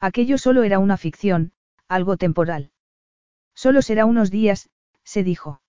Aquello 0.00 0.38
solo 0.38 0.62
era 0.62 0.78
una 0.78 0.96
ficción, 0.96 1.52
algo 1.88 2.16
temporal. 2.16 2.70
Solo 3.54 3.82
será 3.82 4.06
unos 4.06 4.30
días, 4.30 4.70
se 5.04 5.22
dijo. 5.22 5.60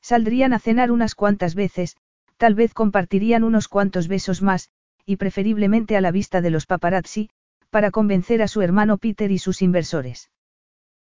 Saldrían 0.00 0.52
a 0.52 0.58
cenar 0.58 0.90
unas 0.90 1.14
cuantas 1.14 1.54
veces, 1.54 1.96
tal 2.36 2.54
vez 2.54 2.74
compartirían 2.74 3.44
unos 3.44 3.68
cuantos 3.68 4.08
besos 4.08 4.42
más, 4.42 4.70
y 5.04 5.16
preferiblemente 5.16 5.96
a 5.96 6.00
la 6.00 6.10
vista 6.10 6.40
de 6.40 6.50
los 6.50 6.66
paparazzi, 6.66 7.30
para 7.70 7.90
convencer 7.90 8.42
a 8.42 8.48
su 8.48 8.62
hermano 8.62 8.98
Peter 8.98 9.30
y 9.30 9.38
sus 9.38 9.62
inversores. 9.62 10.30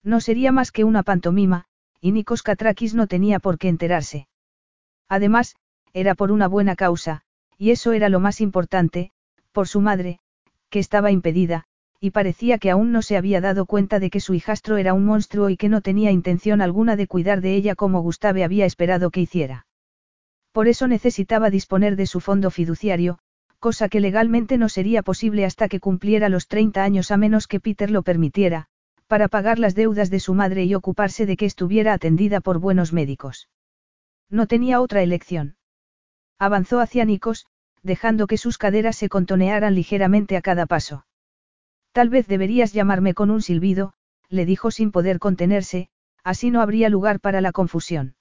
No 0.04 0.20
sería 0.20 0.52
más 0.52 0.72
que 0.72 0.84
una 0.84 1.04
pantomima, 1.04 1.66
y 2.02 2.12
Nikos 2.12 2.44
Katrakis 2.44 2.94
no 2.96 3.08
tenía 3.08 3.40
por 3.40 3.58
qué 3.58 3.70
enterarse. 3.70 4.28
Además, 5.08 5.56
era 5.94 6.16
por 6.16 6.32
una 6.32 6.48
buena 6.48 6.76
causa, 6.76 7.24
y 7.58 7.72
eso 7.72 7.92
era 7.94 8.10
lo 8.10 8.20
más 8.20 8.42
importante, 8.42 9.12
por 9.52 9.68
su 9.68 9.82
madre, 9.82 10.20
que 10.70 10.80
estaba 10.80 11.12
impedida, 11.12 11.66
y 12.00 12.12
parecía 12.12 12.58
que 12.58 12.70
aún 12.70 12.92
no 12.92 13.02
se 13.02 13.16
había 13.16 13.40
dado 13.40 13.66
cuenta 13.66 14.00
de 14.00 14.10
que 14.10 14.20
su 14.20 14.34
hijastro 14.34 14.78
era 14.78 14.94
un 14.94 15.06
monstruo 15.06 15.50
y 15.50 15.56
que 15.56 15.70
no 15.70 15.82
tenía 15.82 16.12
intención 16.12 16.62
alguna 16.62 16.96
de 16.96 17.08
cuidar 17.08 17.40
de 17.40 17.56
ella 17.56 17.76
como 17.76 18.02
Gustave 18.02 18.44
había 18.44 18.66
esperado 18.66 19.10
que 19.10 19.22
hiciera. 19.22 19.68
Por 20.52 20.68
eso 20.68 20.88
necesitaba 20.88 21.50
disponer 21.50 21.96
de 21.96 22.06
su 22.06 22.20
fondo 22.20 22.52
fiduciario, 22.52 23.20
cosa 23.60 23.88
que 23.88 24.02
legalmente 24.02 24.58
no 24.58 24.68
sería 24.68 25.02
posible 25.02 25.46
hasta 25.46 25.70
que 25.70 25.80
cumpliera 25.80 26.28
los 26.28 26.48
30 26.50 26.84
años 26.84 27.12
a 27.12 27.18
menos 27.18 27.48
que 27.48 27.62
Peter 27.62 27.90
lo 27.90 28.04
permitiera, 28.04 28.68
para 29.08 29.30
pagar 29.30 29.58
las 29.58 29.74
deudas 29.74 30.10
de 30.10 30.20
su 30.20 30.34
madre 30.34 30.66
y 30.66 30.76
ocuparse 30.76 31.26
de 31.26 31.38
que 31.38 31.46
estuviera 31.46 31.94
atendida 31.94 32.42
por 32.42 32.60
buenos 32.60 32.92
médicos. 32.92 33.48
No 34.30 34.48
tenía 34.48 34.82
otra 34.82 35.04
elección. 35.04 35.56
Avanzó 36.40 36.80
hacia 36.80 37.06
Nikos, 37.06 37.46
dejando 37.84 38.28
que 38.28 38.38
sus 38.38 38.58
caderas 38.58 38.96
se 38.96 39.10
contonearan 39.10 39.76
ligeramente 39.76 40.38
a 40.38 40.42
cada 40.42 40.66
paso. 40.66 41.06
Tal 41.92 42.10
vez 42.10 42.28
deberías 42.28 42.74
llamarme 42.74 43.14
con 43.14 43.30
un 43.30 43.42
silbido, 43.42 43.94
le 44.30 44.46
dijo 44.46 44.72
sin 44.72 44.92
poder 44.92 45.20
contenerse, 45.20 45.90
así 46.24 46.50
no 46.50 46.62
habría 46.62 46.90
lugar 46.90 47.20
para 47.20 47.42
la 47.42 47.52
confusión. 47.52 48.16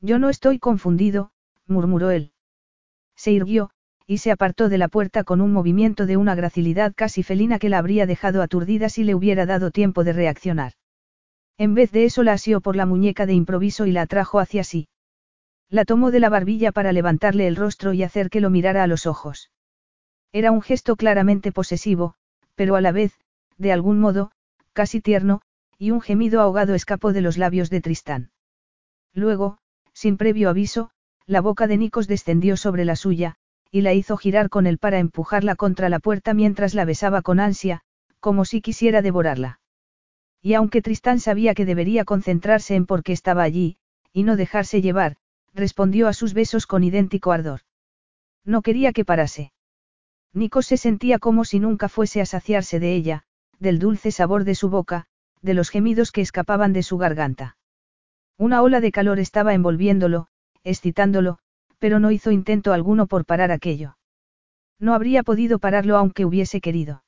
Yo 0.00 0.18
no 0.18 0.28
estoy 0.28 0.58
confundido, 0.58 1.32
murmuró 1.66 2.10
él. 2.10 2.32
Se 3.16 3.32
irguió, 3.32 3.70
y 4.06 4.18
se 4.18 4.30
apartó 4.30 4.68
de 4.68 4.78
la 4.78 4.88
puerta 4.88 5.24
con 5.24 5.40
un 5.40 5.52
movimiento 5.52 6.06
de 6.06 6.16
una 6.16 6.34
gracilidad 6.34 6.92
casi 6.94 7.22
felina 7.22 7.58
que 7.58 7.70
la 7.70 7.78
habría 7.78 8.06
dejado 8.06 8.42
aturdida 8.42 8.88
si 8.88 9.02
le 9.02 9.14
hubiera 9.14 9.46
dado 9.46 9.70
tiempo 9.70 10.04
de 10.04 10.12
reaccionar. 10.12 10.74
En 11.56 11.74
vez 11.74 11.90
de 11.90 12.04
eso 12.04 12.22
la 12.22 12.32
asió 12.32 12.60
por 12.60 12.76
la 12.76 12.84
muñeca 12.84 13.26
de 13.26 13.32
improviso 13.32 13.86
y 13.86 13.92
la 13.92 14.02
atrajo 14.02 14.40
hacia 14.40 14.62
sí. 14.62 14.88
La 15.74 15.84
tomó 15.84 16.12
de 16.12 16.20
la 16.20 16.28
barbilla 16.28 16.70
para 16.70 16.92
levantarle 16.92 17.48
el 17.48 17.56
rostro 17.56 17.92
y 17.94 18.04
hacer 18.04 18.30
que 18.30 18.40
lo 18.40 18.48
mirara 18.48 18.84
a 18.84 18.86
los 18.86 19.06
ojos. 19.06 19.50
Era 20.30 20.52
un 20.52 20.62
gesto 20.62 20.94
claramente 20.94 21.50
posesivo, 21.50 22.14
pero 22.54 22.76
a 22.76 22.80
la 22.80 22.92
vez, 22.92 23.18
de 23.58 23.72
algún 23.72 23.98
modo, 23.98 24.30
casi 24.72 25.00
tierno, 25.00 25.40
y 25.76 25.90
un 25.90 26.00
gemido 26.00 26.40
ahogado 26.40 26.76
escapó 26.76 27.12
de 27.12 27.22
los 27.22 27.38
labios 27.38 27.70
de 27.70 27.80
Tristán. 27.80 28.30
Luego, 29.14 29.58
sin 29.92 30.16
previo 30.16 30.48
aviso, 30.48 30.90
la 31.26 31.40
boca 31.40 31.66
de 31.66 31.76
Nikos 31.76 32.06
descendió 32.06 32.56
sobre 32.56 32.84
la 32.84 32.94
suya, 32.94 33.34
y 33.72 33.80
la 33.80 33.94
hizo 33.94 34.16
girar 34.16 34.50
con 34.50 34.68
él 34.68 34.78
para 34.78 35.00
empujarla 35.00 35.56
contra 35.56 35.88
la 35.88 35.98
puerta 35.98 36.34
mientras 36.34 36.74
la 36.74 36.84
besaba 36.84 37.20
con 37.20 37.40
ansia, 37.40 37.80
como 38.20 38.44
si 38.44 38.60
quisiera 38.60 39.02
devorarla. 39.02 39.58
Y 40.40 40.54
aunque 40.54 40.82
Tristán 40.82 41.18
sabía 41.18 41.52
que 41.52 41.64
debería 41.64 42.04
concentrarse 42.04 42.76
en 42.76 42.86
por 42.86 43.02
qué 43.02 43.12
estaba 43.12 43.42
allí, 43.42 43.76
y 44.12 44.22
no 44.22 44.36
dejarse 44.36 44.80
llevar, 44.80 45.16
respondió 45.54 46.08
a 46.08 46.12
sus 46.12 46.34
besos 46.34 46.66
con 46.66 46.84
idéntico 46.84 47.32
ardor. 47.32 47.60
No 48.44 48.62
quería 48.62 48.92
que 48.92 49.04
parase. 49.04 49.52
Nikos 50.32 50.66
se 50.66 50.76
sentía 50.76 51.18
como 51.18 51.44
si 51.44 51.60
nunca 51.60 51.88
fuese 51.88 52.20
a 52.20 52.26
saciarse 52.26 52.80
de 52.80 52.94
ella, 52.94 53.22
del 53.58 53.78
dulce 53.78 54.10
sabor 54.10 54.44
de 54.44 54.54
su 54.54 54.68
boca, 54.68 55.06
de 55.40 55.54
los 55.54 55.70
gemidos 55.70 56.10
que 56.10 56.20
escapaban 56.20 56.72
de 56.72 56.82
su 56.82 56.98
garganta. 56.98 57.56
Una 58.36 58.62
ola 58.62 58.80
de 58.80 58.90
calor 58.90 59.20
estaba 59.20 59.54
envolviéndolo, 59.54 60.26
excitándolo, 60.64 61.38
pero 61.78 62.00
no 62.00 62.10
hizo 62.10 62.32
intento 62.32 62.72
alguno 62.72 63.06
por 63.06 63.24
parar 63.24 63.52
aquello. 63.52 63.96
No 64.80 64.94
habría 64.94 65.22
podido 65.22 65.58
pararlo 65.60 65.96
aunque 65.96 66.24
hubiese 66.24 66.60
querido. 66.60 67.04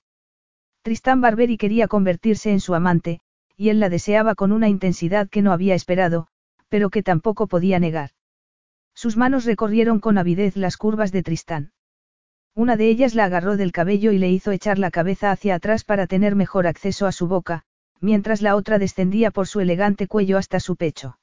Tristán 0.82 1.20
Barberi 1.20 1.56
quería 1.56 1.88
convertirse 1.88 2.52
en 2.52 2.60
su 2.60 2.74
amante, 2.74 3.20
y 3.56 3.70
él 3.70 3.80
la 3.80 3.88
deseaba 3.88 4.36
con 4.36 4.52
una 4.52 4.68
intensidad 4.68 5.28
que 5.28 5.42
no 5.42 5.52
había 5.52 5.74
esperado, 5.74 6.28
pero 6.68 6.90
que 6.90 7.02
tampoco 7.02 7.48
podía 7.48 7.80
negar. 7.80 8.10
Sus 8.96 9.18
manos 9.18 9.44
recorrieron 9.44 10.00
con 10.00 10.16
avidez 10.16 10.56
las 10.56 10.78
curvas 10.78 11.12
de 11.12 11.22
Tristán. 11.22 11.72
Una 12.54 12.78
de 12.78 12.88
ellas 12.88 13.14
la 13.14 13.24
agarró 13.24 13.58
del 13.58 13.70
cabello 13.70 14.10
y 14.10 14.18
le 14.18 14.30
hizo 14.30 14.52
echar 14.52 14.78
la 14.78 14.90
cabeza 14.90 15.30
hacia 15.30 15.56
atrás 15.56 15.84
para 15.84 16.06
tener 16.06 16.34
mejor 16.34 16.66
acceso 16.66 17.06
a 17.06 17.12
su 17.12 17.28
boca, 17.28 17.64
mientras 18.00 18.40
la 18.40 18.56
otra 18.56 18.78
descendía 18.78 19.30
por 19.30 19.46
su 19.48 19.60
elegante 19.60 20.08
cuello 20.08 20.38
hasta 20.38 20.60
su 20.60 20.76
pecho. 20.76 21.18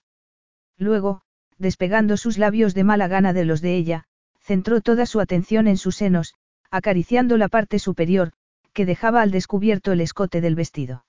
Luego, 0.77 1.23
despegando 1.57 2.15
sus 2.15 2.37
labios 2.37 2.75
de 2.75 2.83
mala 2.83 3.07
gana 3.07 3.33
de 3.33 3.43
los 3.43 3.61
de 3.61 3.75
ella, 3.75 4.05
centró 4.39 4.81
toda 4.81 5.07
su 5.07 5.19
atención 5.19 5.67
en 5.67 5.77
sus 5.77 5.95
senos, 5.95 6.35
acariciando 6.69 7.37
la 7.37 7.47
parte 7.47 7.79
superior, 7.79 8.33
que 8.73 8.85
dejaba 8.85 9.23
al 9.23 9.31
descubierto 9.31 9.91
el 9.93 10.01
escote 10.01 10.41
del 10.41 10.53
vestido. 10.53 11.05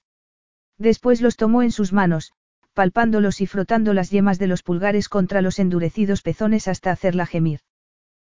Después 0.79 1.21
los 1.21 1.37
tomó 1.37 1.63
en 1.63 1.73
sus 1.73 1.93
manos, 1.93 2.33
palpándolos 2.75 3.41
y 3.41 3.47
frotando 3.47 3.95
las 3.95 4.11
yemas 4.11 4.39
de 4.39 4.49
los 4.49 4.63
pulgares 4.63 5.09
contra 5.09 5.41
los 5.41 5.59
endurecidos 5.59 6.23
pezones 6.23 6.69
hasta 6.69 6.91
hacerla 6.91 7.25
gemir. 7.25 7.61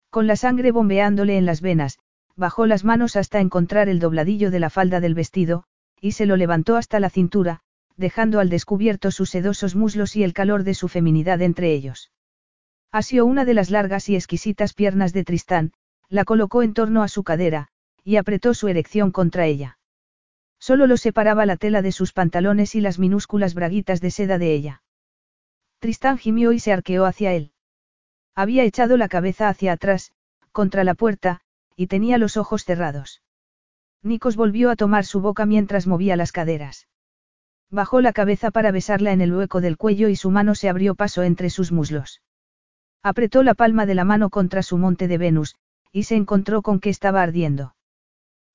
Con 0.10 0.28
la 0.28 0.36
sangre 0.36 0.72
bombeándole 0.72 1.38
en 1.38 1.46
las 1.46 1.62
venas, 1.62 2.00
bajó 2.36 2.66
las 2.68 2.86
manos 2.86 3.16
hasta 3.16 3.40
encontrar 3.42 3.90
el 3.90 4.00
dobladillo 4.00 4.52
de 4.52 4.60
la 4.60 4.70
falda 4.70 5.00
del 5.00 5.16
vestido, 5.16 5.64
y 6.00 6.12
se 6.12 6.26
lo 6.26 6.38
levantó 6.38 6.76
hasta 6.76 7.00
la 7.00 7.10
cintura, 7.10 7.62
dejando 7.98 8.40
al 8.40 8.50
descubierto 8.50 9.12
sus 9.12 9.32
sedosos 9.32 9.76
muslos 9.76 10.16
y 10.16 10.24
el 10.24 10.34
calor 10.34 10.64
de 10.64 10.76
su 10.76 10.88
feminidad 10.88 11.42
entre 11.42 11.74
ellos. 11.74 12.12
Asió 12.92 13.26
una 13.26 13.44
de 13.44 13.56
las 13.56 13.72
largas 13.72 14.08
y 14.08 14.16
exquisitas 14.16 14.74
piernas 14.74 15.14
de 15.14 15.24
Tristán, 15.24 15.74
la 16.10 16.24
colocó 16.24 16.64
en 16.64 16.74
torno 16.74 17.04
a 17.04 17.08
su 17.08 17.24
cadera, 17.24 17.70
y 18.04 18.16
apretó 18.16 18.54
su 18.54 18.68
erección 18.68 19.12
contra 19.12 19.46
ella. 19.46 19.78
Solo 20.60 20.88
lo 20.88 20.97
separaba 20.97 21.45
la 21.45 21.58
tela 21.58 21.82
de 21.82 21.91
sus 21.91 22.14
pantalones 22.14 22.76
y 22.76 22.82
las 22.82 22.99
minúsculas 22.99 23.53
braguitas 23.53 24.01
de 24.01 24.12
seda 24.12 24.38
de 24.38 24.53
ella. 24.53 24.84
Tristán 25.80 26.18
gimió 26.18 26.51
y 26.51 26.60
se 26.60 26.74
arqueó 26.74 27.05
hacia 27.05 27.34
él. 27.34 27.51
Había 28.36 28.64
echado 28.64 28.97
la 28.97 29.08
cabeza 29.08 29.49
hacia 29.49 29.74
atrás, 29.74 30.12
contra 30.51 30.84
la 30.84 30.95
puerta, 30.95 31.41
y 31.76 31.88
tenía 31.88 32.18
los 32.18 32.38
ojos 32.38 32.66
cerrados. 32.66 33.22
Nikos 34.01 34.36
volvió 34.36 34.72
a 34.72 34.76
tomar 34.76 35.05
su 35.05 35.22
boca 35.22 35.45
mientras 35.45 35.88
movía 35.88 36.16
las 36.16 36.32
caderas. 36.32 36.88
Bajó 37.70 38.01
la 38.01 38.14
cabeza 38.14 38.51
para 38.51 38.72
besarla 38.72 39.12
en 39.12 39.22
el 39.22 39.34
hueco 39.34 39.62
del 39.62 39.78
cuello 39.78 40.10
y 40.10 40.16
su 40.16 40.32
mano 40.32 40.55
se 40.55 40.70
abrió 40.70 40.95
paso 40.95 41.24
entre 41.24 41.49
sus 41.49 41.72
muslos. 41.72 42.22
Apretó 43.03 43.43
la 43.43 43.53
palma 43.53 43.86
de 43.86 43.95
la 43.95 44.05
mano 44.05 44.30
contra 44.30 44.64
su 44.64 44.78
monte 44.78 45.08
de 45.08 45.18
Venus, 45.18 45.55
y 45.91 46.03
se 46.03 46.16
encontró 46.16 46.62
con 46.62 46.80
que 46.80 46.89
estaba 46.89 47.22
ardiendo. 47.22 47.76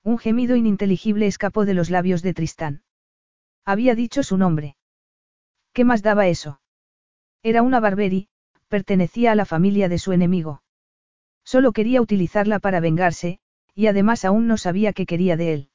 Un 0.03 0.17
gemido 0.17 0.55
ininteligible 0.57 1.27
escapó 1.27 1.65
de 1.65 1.73
los 1.73 1.89
labios 1.89 2.21
de 2.21 2.33
Tristán. 2.33 2.83
Había 3.63 3.95
dicho 3.95 4.21
su 4.21 4.37
nombre. 4.37 4.75
¿Qué 5.71 5.85
más 5.85 6.03
daba 6.03 6.27
eso? 6.27 6.59
Era 7.41 7.61
una 7.61 7.79
Barberi, 7.79 8.27
pertenecía 8.67 9.31
a 9.31 9.35
la 9.35 9.45
familia 9.45 9.87
de 9.87 9.97
su 9.97 10.11
enemigo. 10.11 10.61
Solo 11.45 11.71
quería 11.71 12.01
utilizarla 12.01 12.59
para 12.59 12.81
vengarse, 12.81 13.39
y 13.73 13.87
además 13.87 14.25
aún 14.25 14.47
no 14.47 14.57
sabía 14.57 14.91
qué 14.93 15.05
quería 15.05 15.37
de 15.37 15.53
él. 15.53 15.69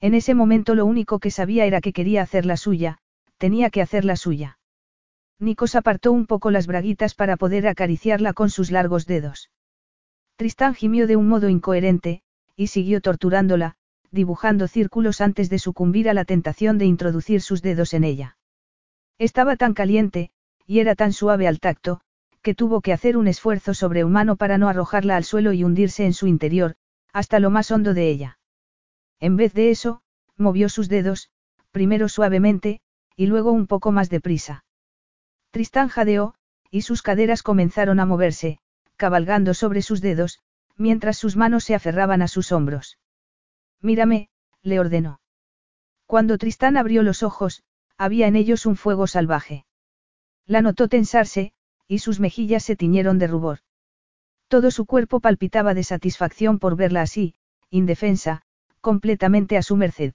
En 0.00 0.14
ese 0.14 0.34
momento 0.34 0.74
lo 0.74 0.86
único 0.86 1.18
que 1.18 1.30
sabía 1.30 1.66
era 1.66 1.80
que 1.80 1.92
quería 1.92 2.22
hacer 2.22 2.46
la 2.46 2.56
suya, 2.56 2.98
tenía 3.36 3.70
que 3.70 3.82
hacer 3.82 4.04
la 4.04 4.16
suya. 4.16 4.58
Nikos 5.38 5.74
apartó 5.74 6.12
un 6.12 6.26
poco 6.26 6.50
las 6.50 6.66
braguitas 6.66 7.14
para 7.14 7.36
poder 7.36 7.66
acariciarla 7.66 8.32
con 8.32 8.50
sus 8.50 8.70
largos 8.70 9.06
dedos. 9.06 9.50
Tristán 10.36 10.74
gimió 10.74 11.06
de 11.06 11.16
un 11.16 11.28
modo 11.28 11.48
incoherente, 11.48 12.22
y 12.60 12.66
siguió 12.66 13.00
torturándola, 13.00 13.76
dibujando 14.10 14.68
círculos 14.68 15.22
antes 15.22 15.48
de 15.48 15.58
sucumbir 15.58 16.10
a 16.10 16.12
la 16.12 16.26
tentación 16.26 16.76
de 16.76 16.84
introducir 16.84 17.40
sus 17.40 17.62
dedos 17.62 17.94
en 17.94 18.04
ella. 18.04 18.36
Estaba 19.18 19.56
tan 19.56 19.72
caliente, 19.72 20.30
y 20.66 20.80
era 20.80 20.94
tan 20.94 21.14
suave 21.14 21.48
al 21.48 21.58
tacto, 21.58 22.02
que 22.42 22.54
tuvo 22.54 22.82
que 22.82 22.92
hacer 22.92 23.16
un 23.16 23.28
esfuerzo 23.28 23.72
sobrehumano 23.72 24.36
para 24.36 24.58
no 24.58 24.68
arrojarla 24.68 25.16
al 25.16 25.24
suelo 25.24 25.54
y 25.54 25.64
hundirse 25.64 26.04
en 26.04 26.12
su 26.12 26.26
interior, 26.26 26.74
hasta 27.14 27.40
lo 27.40 27.48
más 27.48 27.70
hondo 27.70 27.94
de 27.94 28.10
ella. 28.10 28.38
En 29.20 29.36
vez 29.36 29.54
de 29.54 29.70
eso, 29.70 30.02
movió 30.36 30.68
sus 30.68 30.90
dedos, 30.90 31.30
primero 31.70 32.10
suavemente, 32.10 32.82
y 33.16 33.24
luego 33.24 33.52
un 33.52 33.68
poco 33.68 33.90
más 33.90 34.10
deprisa. 34.10 34.66
Tristán 35.50 35.88
jadeó, 35.88 36.34
y 36.70 36.82
sus 36.82 37.00
caderas 37.00 37.42
comenzaron 37.42 38.00
a 38.00 38.04
moverse, 38.04 38.58
cabalgando 38.96 39.54
sobre 39.54 39.80
sus 39.80 40.02
dedos, 40.02 40.40
mientras 40.80 41.18
sus 41.18 41.36
manos 41.36 41.64
se 41.64 41.74
aferraban 41.74 42.22
a 42.22 42.28
sus 42.28 42.52
hombros. 42.52 42.98
Mírame, 43.82 44.30
le 44.62 44.80
ordenó. 44.80 45.20
Cuando 46.06 46.38
Tristán 46.38 46.78
abrió 46.78 47.02
los 47.02 47.22
ojos, 47.22 47.62
había 47.98 48.26
en 48.26 48.34
ellos 48.34 48.64
un 48.64 48.76
fuego 48.76 49.06
salvaje. 49.06 49.66
La 50.46 50.62
notó 50.62 50.88
tensarse, 50.88 51.52
y 51.86 51.98
sus 51.98 52.18
mejillas 52.18 52.64
se 52.64 52.76
tiñeron 52.76 53.18
de 53.18 53.26
rubor. 53.26 53.58
Todo 54.48 54.70
su 54.70 54.86
cuerpo 54.86 55.20
palpitaba 55.20 55.74
de 55.74 55.84
satisfacción 55.84 56.58
por 56.58 56.76
verla 56.76 57.02
así, 57.02 57.34
indefensa, 57.68 58.42
completamente 58.80 59.58
a 59.58 59.62
su 59.62 59.76
merced. 59.76 60.14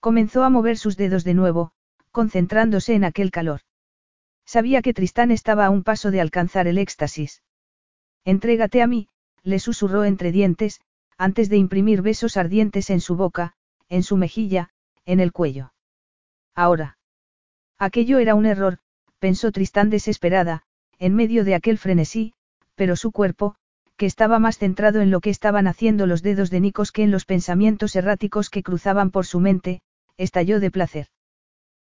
Comenzó 0.00 0.42
a 0.42 0.50
mover 0.50 0.76
sus 0.76 0.96
dedos 0.96 1.22
de 1.22 1.34
nuevo, 1.34 1.70
concentrándose 2.10 2.94
en 2.94 3.04
aquel 3.04 3.30
calor. 3.30 3.60
Sabía 4.44 4.82
que 4.82 4.92
Tristán 4.92 5.30
estaba 5.30 5.66
a 5.66 5.70
un 5.70 5.84
paso 5.84 6.10
de 6.10 6.20
alcanzar 6.20 6.66
el 6.66 6.78
éxtasis. 6.78 7.42
Entrégate 8.24 8.82
a 8.82 8.88
mí, 8.88 9.08
le 9.42 9.58
susurró 9.58 10.04
entre 10.04 10.32
dientes, 10.32 10.80
antes 11.16 11.48
de 11.48 11.56
imprimir 11.56 12.02
besos 12.02 12.36
ardientes 12.36 12.90
en 12.90 13.00
su 13.00 13.16
boca, 13.16 13.54
en 13.88 14.02
su 14.02 14.16
mejilla, 14.16 14.70
en 15.04 15.20
el 15.20 15.32
cuello. 15.32 15.72
Ahora. 16.54 16.98
Aquello 17.78 18.18
era 18.18 18.34
un 18.34 18.46
error, 18.46 18.78
pensó 19.18 19.52
Tristán 19.52 19.90
desesperada, 19.90 20.62
en 20.98 21.14
medio 21.14 21.44
de 21.44 21.54
aquel 21.54 21.78
frenesí, 21.78 22.34
pero 22.74 22.96
su 22.96 23.12
cuerpo, 23.12 23.56
que 23.96 24.06
estaba 24.06 24.38
más 24.38 24.58
centrado 24.58 25.00
en 25.00 25.10
lo 25.10 25.20
que 25.20 25.30
estaban 25.30 25.66
haciendo 25.66 26.06
los 26.06 26.22
dedos 26.22 26.50
de 26.50 26.60
Nikos 26.60 26.92
que 26.92 27.02
en 27.02 27.10
los 27.10 27.24
pensamientos 27.24 27.96
erráticos 27.96 28.50
que 28.50 28.62
cruzaban 28.62 29.10
por 29.10 29.26
su 29.26 29.40
mente, 29.40 29.80
estalló 30.16 30.60
de 30.60 30.70
placer. 30.70 31.08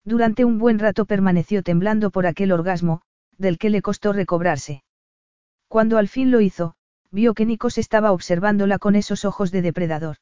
Durante 0.04 0.46
un 0.46 0.58
buen 0.58 0.80
rato 0.80 1.06
permaneció 1.06 1.64
temblando 1.64 2.10
por 2.10 2.26
aquel 2.26 2.52
orgasmo, 2.52 3.02
del 3.38 3.58
que 3.58 3.70
le 3.70 3.82
costó 3.82 4.14
recobrarse. 4.14 4.84
Cuando 5.68 5.98
al 5.98 6.08
fin 6.08 6.32
lo 6.32 6.42
hizo, 6.42 6.76
vio 7.12 7.34
que 7.34 7.46
Nikos 7.46 7.78
estaba 7.78 8.12
observándola 8.12 8.80
con 8.80 8.96
esos 8.96 9.26
ojos 9.26 9.52
de 9.52 9.62
depredador. 9.62 10.18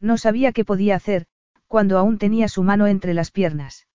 No 0.00 0.18
sabía 0.18 0.52
qué 0.52 0.64
podía 0.64 0.96
hacer, 0.96 1.26
cuando 1.66 1.98
aún 1.98 2.18
tenía 2.18 2.48
su 2.48 2.62
mano 2.62 2.86
entre 2.86 3.14
las 3.14 3.30
piernas. 3.30 3.86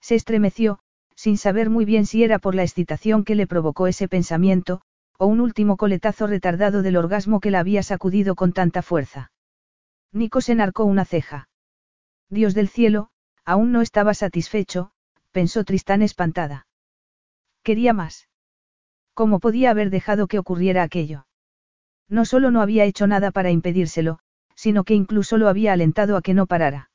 Se 0.00 0.14
estremeció, 0.14 0.78
sin 1.16 1.36
saber 1.36 1.70
muy 1.70 1.84
bien 1.84 2.06
si 2.06 2.22
era 2.22 2.38
por 2.38 2.54
la 2.54 2.62
excitación 2.62 3.24
que 3.24 3.34
le 3.34 3.46
provocó 3.46 3.86
ese 3.86 4.08
pensamiento, 4.08 4.82
o 5.18 5.26
un 5.26 5.40
último 5.40 5.76
coletazo 5.76 6.26
retardado 6.26 6.82
del 6.82 6.96
orgasmo 6.96 7.40
que 7.40 7.50
la 7.50 7.60
había 7.60 7.82
sacudido 7.82 8.34
con 8.34 8.52
tanta 8.52 8.82
fuerza. 8.82 9.32
Nico 10.12 10.40
se 10.40 10.52
enarcó 10.52 10.84
una 10.84 11.04
ceja. 11.04 11.48
Dios 12.28 12.54
del 12.54 12.68
cielo, 12.68 13.10
aún 13.44 13.72
no 13.72 13.80
estaba 13.80 14.14
satisfecho, 14.14 14.92
pensó 15.32 15.64
Tristán 15.64 16.02
espantada. 16.02 16.66
Quería 17.62 17.92
más. 17.92 18.28
¿Cómo 19.14 19.40
podía 19.40 19.70
haber 19.70 19.90
dejado 19.90 20.26
que 20.26 20.38
ocurriera 20.38 20.82
aquello? 20.82 21.26
No 22.12 22.26
solo 22.26 22.50
no 22.50 22.60
había 22.60 22.84
hecho 22.84 23.06
nada 23.06 23.30
para 23.30 23.50
impedírselo, 23.50 24.18
sino 24.54 24.84
que 24.84 24.92
incluso 24.92 25.38
lo 25.38 25.48
había 25.48 25.72
alentado 25.72 26.18
a 26.18 26.20
que 26.20 26.34
no 26.34 26.46
parara. 26.46 26.90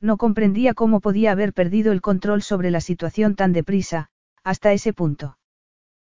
No 0.00 0.16
comprendía 0.16 0.74
cómo 0.74 0.98
podía 0.98 1.30
haber 1.30 1.52
perdido 1.52 1.92
el 1.92 2.00
control 2.00 2.42
sobre 2.42 2.72
la 2.72 2.80
situación 2.80 3.36
tan 3.36 3.52
deprisa, 3.52 4.08
hasta 4.42 4.72
ese 4.72 4.92
punto. 4.92 5.38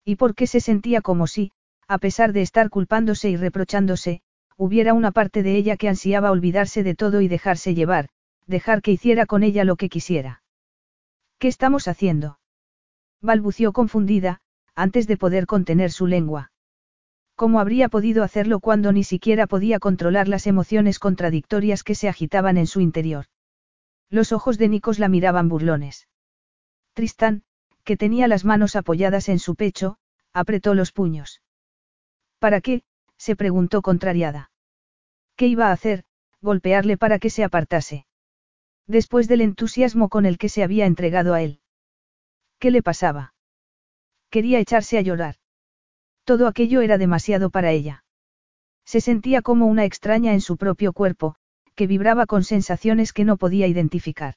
Y 0.03 0.17
por 0.17 0.35
qué 0.35 0.45
se 0.45 0.59
sentía 0.59 0.99
como 0.99 1.25
si, 1.25 1.53
a 1.87 1.99
pesar 1.99 2.33
de 2.33 2.41
estar 2.41 2.69
culpándose 2.69 3.29
y 3.29 3.37
reprochándose, 3.37 4.19
hubiera 4.57 4.93
una 4.93 5.11
parte 5.11 5.41
de 5.41 5.55
ella 5.55 5.77
que 5.77 5.87
ansiaba 5.87 6.29
olvidarse 6.29 6.83
de 6.83 6.95
todo 6.95 7.21
y 7.21 7.29
dejarse 7.29 7.75
llevar, 7.75 8.09
dejar 8.45 8.81
que 8.81 8.91
hiciera 8.91 9.25
con 9.25 9.41
ella 9.41 9.63
lo 9.63 9.77
que 9.77 9.87
quisiera. 9.87 10.43
¿Qué 11.39 11.47
estamos 11.47 11.87
haciendo? 11.87 12.39
balbució 13.21 13.71
confundida, 13.71 14.41
antes 14.75 15.07
de 15.07 15.15
poder 15.15 15.45
contener 15.45 15.93
su 15.93 16.07
lengua. 16.07 16.51
¿Cómo 17.37 17.59
habría 17.59 17.87
podido 17.87 18.23
hacerlo 18.23 18.59
cuando 18.59 18.91
ni 18.91 19.03
siquiera 19.03 19.45
podía 19.45 19.77
controlar 19.77 20.27
las 20.27 20.47
emociones 20.47 20.97
contradictorias 20.97 21.83
que 21.83 21.93
se 21.93 22.09
agitaban 22.09 22.57
en 22.57 22.65
su 22.65 22.81
interior? 22.81 23.27
Los 24.09 24.31
ojos 24.31 24.57
de 24.57 24.67
Nikos 24.69 24.97
la 24.97 25.07
miraban 25.07 25.47
burlones. 25.47 26.07
Tristán, 26.93 27.43
que 27.83 27.95
tenía 27.95 28.27
las 28.27 28.43
manos 28.43 28.75
apoyadas 28.75 29.29
en 29.29 29.37
su 29.37 29.53
pecho, 29.53 29.99
apretó 30.33 30.73
los 30.73 30.91
puños. 30.91 31.43
¿Para 32.39 32.59
qué? 32.59 32.81
se 33.17 33.35
preguntó 33.35 33.83
contrariada. 33.83 34.49
¿Qué 35.35 35.45
iba 35.45 35.67
a 35.67 35.73
hacer? 35.73 36.05
Golpearle 36.41 36.97
para 36.97 37.19
que 37.19 37.29
se 37.29 37.43
apartase. 37.43 38.07
Después 38.87 39.27
del 39.27 39.41
entusiasmo 39.41 40.09
con 40.09 40.25
el 40.25 40.39
que 40.39 40.49
se 40.49 40.63
había 40.63 40.87
entregado 40.87 41.35
a 41.35 41.43
él. 41.43 41.61
¿Qué 42.57 42.71
le 42.71 42.81
pasaba? 42.81 43.35
Quería 44.31 44.59
echarse 44.59 44.97
a 44.97 45.01
llorar. 45.01 45.35
Todo 46.27 46.47
aquello 46.47 46.81
era 46.81 46.97
demasiado 46.97 47.49
para 47.49 47.71
ella. 47.71 48.03
Se 48.83 48.99
sentía 48.99 49.41
como 49.41 49.65
una 49.65 49.85
extraña 49.85 50.33
en 50.33 50.41
su 50.41 50.57
propio 50.57 50.91
cuerpo, 50.91 51.35
que 51.73 51.87
vibraba 51.87 52.25
con 52.25 52.43
sensaciones 52.43 53.13
que 53.13 53.23
no 53.23 53.37
podía 53.37 53.65
identificar. 53.65 54.35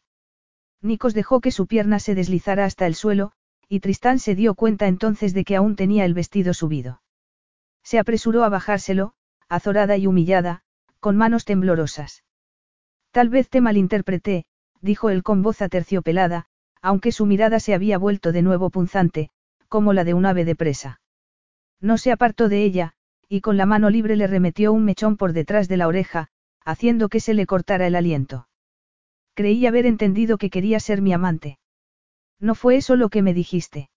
Nikos 0.83 1.15
dejó 1.15 1.41
que 1.41 1.51
su 1.51 1.67
pierna 1.67 1.99
se 1.99 2.15
deslizara 2.15 2.65
hasta 2.65 2.87
el 2.87 2.95
suelo, 2.95 3.33
y 3.69 3.81
Tristán 3.81 4.21
se 4.21 4.37
dio 4.37 4.55
cuenta 4.55 4.87
entonces 4.87 5.35
de 5.35 5.43
que 5.43 5.57
aún 5.57 5.75
tenía 5.75 6.05
el 6.05 6.15
vestido 6.15 6.55
subido. 6.55 7.03
Se 7.83 7.99
apresuró 7.99 8.45
a 8.45 8.51
bajárselo, 8.51 9.15
azorada 9.49 9.97
y 9.97 10.07
humillada, 10.07 10.63
con 11.01 11.17
manos 11.17 11.45
temblorosas. 11.45 12.23
Tal 13.11 13.31
vez 13.31 13.49
te 13.49 13.61
malinterpreté, 13.61 14.45
dijo 14.81 15.11
él 15.11 15.25
con 15.25 15.43
voz 15.43 15.61
aterciopelada, 15.61 16.47
aunque 16.83 17.11
su 17.11 17.27
mirada 17.27 17.59
se 17.59 17.75
había 17.75 17.99
vuelto 17.99 18.31
de 18.31 18.43
nuevo 18.43 18.71
punzante, 18.71 19.31
como 19.67 19.93
la 19.93 20.05
de 20.05 20.15
un 20.15 20.25
ave 20.25 20.45
de 20.45 20.55
presa. 20.55 21.01
No 21.81 21.99
se 21.99 22.13
apartó 22.13 22.49
de 22.49 22.63
ella, 22.63 22.93
y 23.29 23.41
con 23.41 23.57
la 23.57 23.67
mano 23.67 23.91
libre 23.91 24.17
le 24.17 24.27
remetió 24.27 24.73
un 24.73 24.85
mechón 24.85 25.17
por 25.17 25.33
detrás 25.33 25.69
de 25.69 25.77
la 25.77 25.87
oreja, 25.89 26.29
haciendo 26.65 27.09
que 27.09 27.21
se 27.21 27.35
le 27.35 27.47
cortara 27.47 27.87
el 27.87 27.95
aliento. 27.95 28.49
Creí 29.35 29.67
haber 29.67 29.87
entendido 29.87 30.37
que 30.37 30.51
quería 30.51 30.81
ser 30.81 31.01
mi 31.01 31.13
amante. 31.13 31.59
No 32.39 32.55
fue 32.55 32.77
eso 32.77 32.97
lo 32.97 33.09
que 33.09 33.23
me 33.23 33.33
dijiste. 33.33 33.91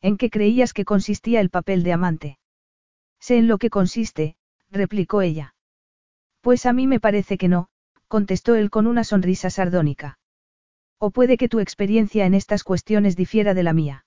¿En 0.00 0.16
qué 0.16 0.30
creías 0.30 0.72
que 0.72 0.84
consistía 0.84 1.40
el 1.40 1.50
papel 1.50 1.82
de 1.82 1.92
amante? 1.92 2.38
Sé 3.18 3.38
en 3.38 3.48
lo 3.48 3.58
que 3.58 3.70
consiste, 3.70 4.36
replicó 4.70 5.22
ella. 5.22 5.54
Pues 6.40 6.64
a 6.66 6.72
mí 6.72 6.86
me 6.86 7.00
parece 7.00 7.36
que 7.36 7.48
no, 7.48 7.68
contestó 8.08 8.54
él 8.54 8.70
con 8.70 8.86
una 8.86 9.04
sonrisa 9.04 9.50
sardónica. 9.50 10.18
O 10.98 11.10
puede 11.10 11.36
que 11.36 11.48
tu 11.48 11.60
experiencia 11.60 12.26
en 12.26 12.34
estas 12.34 12.64
cuestiones 12.64 13.16
difiera 13.16 13.54
de 13.54 13.62
la 13.62 13.72
mía. 13.72 14.04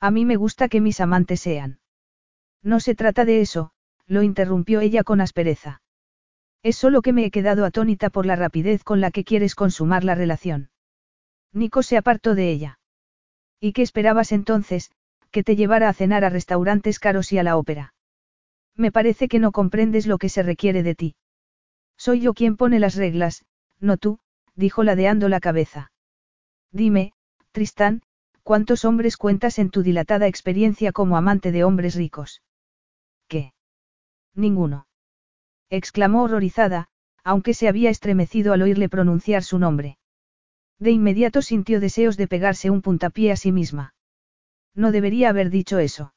A 0.00 0.10
mí 0.10 0.24
me 0.24 0.36
gusta 0.36 0.68
que 0.68 0.80
mis 0.80 1.00
amantes 1.00 1.40
sean. 1.40 1.80
No 2.64 2.80
se 2.80 2.94
trata 2.94 3.26
de 3.26 3.42
eso, 3.42 3.72
lo 4.06 4.22
interrumpió 4.22 4.80
ella 4.80 5.04
con 5.04 5.20
aspereza. 5.20 5.82
Es 6.62 6.76
solo 6.76 7.02
que 7.02 7.12
me 7.12 7.26
he 7.26 7.30
quedado 7.30 7.66
atónita 7.66 8.08
por 8.08 8.24
la 8.24 8.36
rapidez 8.36 8.82
con 8.82 9.02
la 9.02 9.10
que 9.10 9.22
quieres 9.22 9.54
consumar 9.54 10.02
la 10.02 10.14
relación. 10.14 10.70
Nico 11.52 11.82
se 11.82 11.98
apartó 11.98 12.34
de 12.34 12.50
ella. 12.50 12.78
¿Y 13.60 13.74
qué 13.74 13.82
esperabas 13.82 14.32
entonces, 14.32 14.90
que 15.30 15.44
te 15.44 15.56
llevara 15.56 15.90
a 15.90 15.92
cenar 15.92 16.24
a 16.24 16.30
restaurantes 16.30 16.98
caros 16.98 17.32
y 17.32 17.38
a 17.38 17.42
la 17.42 17.58
ópera? 17.58 17.94
Me 18.74 18.90
parece 18.90 19.28
que 19.28 19.38
no 19.38 19.52
comprendes 19.52 20.06
lo 20.06 20.16
que 20.16 20.30
se 20.30 20.42
requiere 20.42 20.82
de 20.82 20.94
ti. 20.94 21.16
Soy 21.98 22.20
yo 22.20 22.32
quien 22.32 22.56
pone 22.56 22.80
las 22.80 22.94
reglas, 22.94 23.44
no 23.78 23.98
tú, 23.98 24.20
dijo 24.54 24.84
ladeando 24.84 25.28
la 25.28 25.40
cabeza. 25.40 25.92
Dime, 26.72 27.12
Tristán, 27.52 28.02
¿cuántos 28.42 28.86
hombres 28.86 29.18
cuentas 29.18 29.58
en 29.58 29.68
tu 29.68 29.82
dilatada 29.82 30.26
experiencia 30.28 30.92
como 30.92 31.18
amante 31.18 31.52
de 31.52 31.62
hombres 31.62 31.94
ricos? 31.94 32.40
Ninguno. 34.34 34.86
exclamó 35.70 36.24
horrorizada, 36.24 36.88
aunque 37.22 37.54
se 37.54 37.68
había 37.68 37.90
estremecido 37.90 38.52
al 38.52 38.62
oírle 38.62 38.88
pronunciar 38.88 39.42
su 39.42 39.58
nombre. 39.58 39.98
De 40.78 40.90
inmediato 40.90 41.40
sintió 41.40 41.80
deseos 41.80 42.16
de 42.16 42.28
pegarse 42.28 42.70
un 42.70 42.82
puntapié 42.82 43.32
a 43.32 43.36
sí 43.36 43.52
misma. 43.52 43.94
No 44.74 44.92
debería 44.92 45.30
haber 45.30 45.50
dicho 45.50 45.78
eso. 45.78 46.14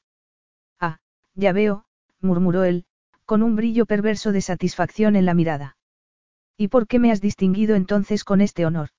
Ah, 0.80 0.98
ya 1.36 1.54
veo, 1.54 1.86
murmuró 2.20 2.64
él, 2.64 2.86
con 3.26 3.44
un 3.44 3.56
brillo 3.56 3.86
perverso 3.86 4.32
de 4.32 4.42
satisfacción 4.42 5.16
en 5.16 5.26
la 5.26 5.34
mirada. 5.34 5.78
¿Y 6.58 6.70
por 6.70 6.88
qué 6.88 6.98
me 6.98 7.12
has 7.12 7.22
distinguido 7.22 7.76
entonces 7.76 8.24
con 8.24 8.42
este 8.42 8.66
honor? 8.66 8.90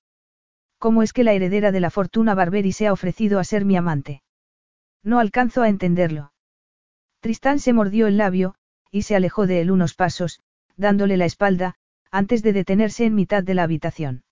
¿Cómo 0.79 1.03
es 1.03 1.13
que 1.13 1.25
la 1.25 1.33
heredera 1.33 1.73
de 1.73 1.81
la 1.81 1.91
fortuna 1.91 2.35
Barberi 2.35 2.73
se 2.73 2.87
ha 2.87 2.93
ofrecido 2.93 3.41
a 3.41 3.45
ser 3.45 3.65
mi 3.65 3.77
amante? 3.77 4.23
No 5.03 5.19
alcanzo 5.19 5.63
a 5.63 5.69
entenderlo. 5.69 6.33
Tristán 7.21 7.59
se 7.59 7.73
mordió 7.73 8.07
el 8.07 8.17
labio, 8.17 8.55
y 8.91 9.03
se 9.03 9.17
alejó 9.17 9.47
de 9.47 9.61
él 9.61 9.71
unos 9.71 9.95
pasos, 9.95 10.41
dándole 10.77 11.17
la 11.17 11.25
espalda, 11.25 11.75
antes 12.11 12.43
de 12.43 12.53
detenerse 12.53 13.05
en 13.05 13.15
mitad 13.15 13.43
de 13.43 13.55
la 13.55 13.65
habitación. 13.65 14.25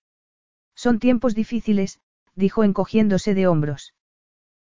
Son 0.74 0.98
tiempos 0.98 1.34
difíciles, 1.34 2.00
dijo 2.34 2.64
encogiéndose 2.64 3.34
de 3.34 3.46
hombros. 3.46 3.94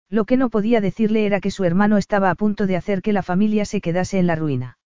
Lo 0.09 0.25
que 0.25 0.37
no 0.37 0.51
podía 0.51 0.81
decirle 0.81 1.25
era 1.25 1.41
que 1.41 1.53
su 1.53 1.65
hermano 1.65 1.97
estaba 1.97 2.31
a 2.31 2.35
punto 2.35 2.67
de 2.67 2.77
hacer 2.77 3.01
que 3.01 3.13
la 3.13 3.23
familia 3.23 3.65
se 3.65 3.81
quedase 3.81 4.19
en 4.19 4.27
la 4.27 4.35
ruina. 4.35 4.79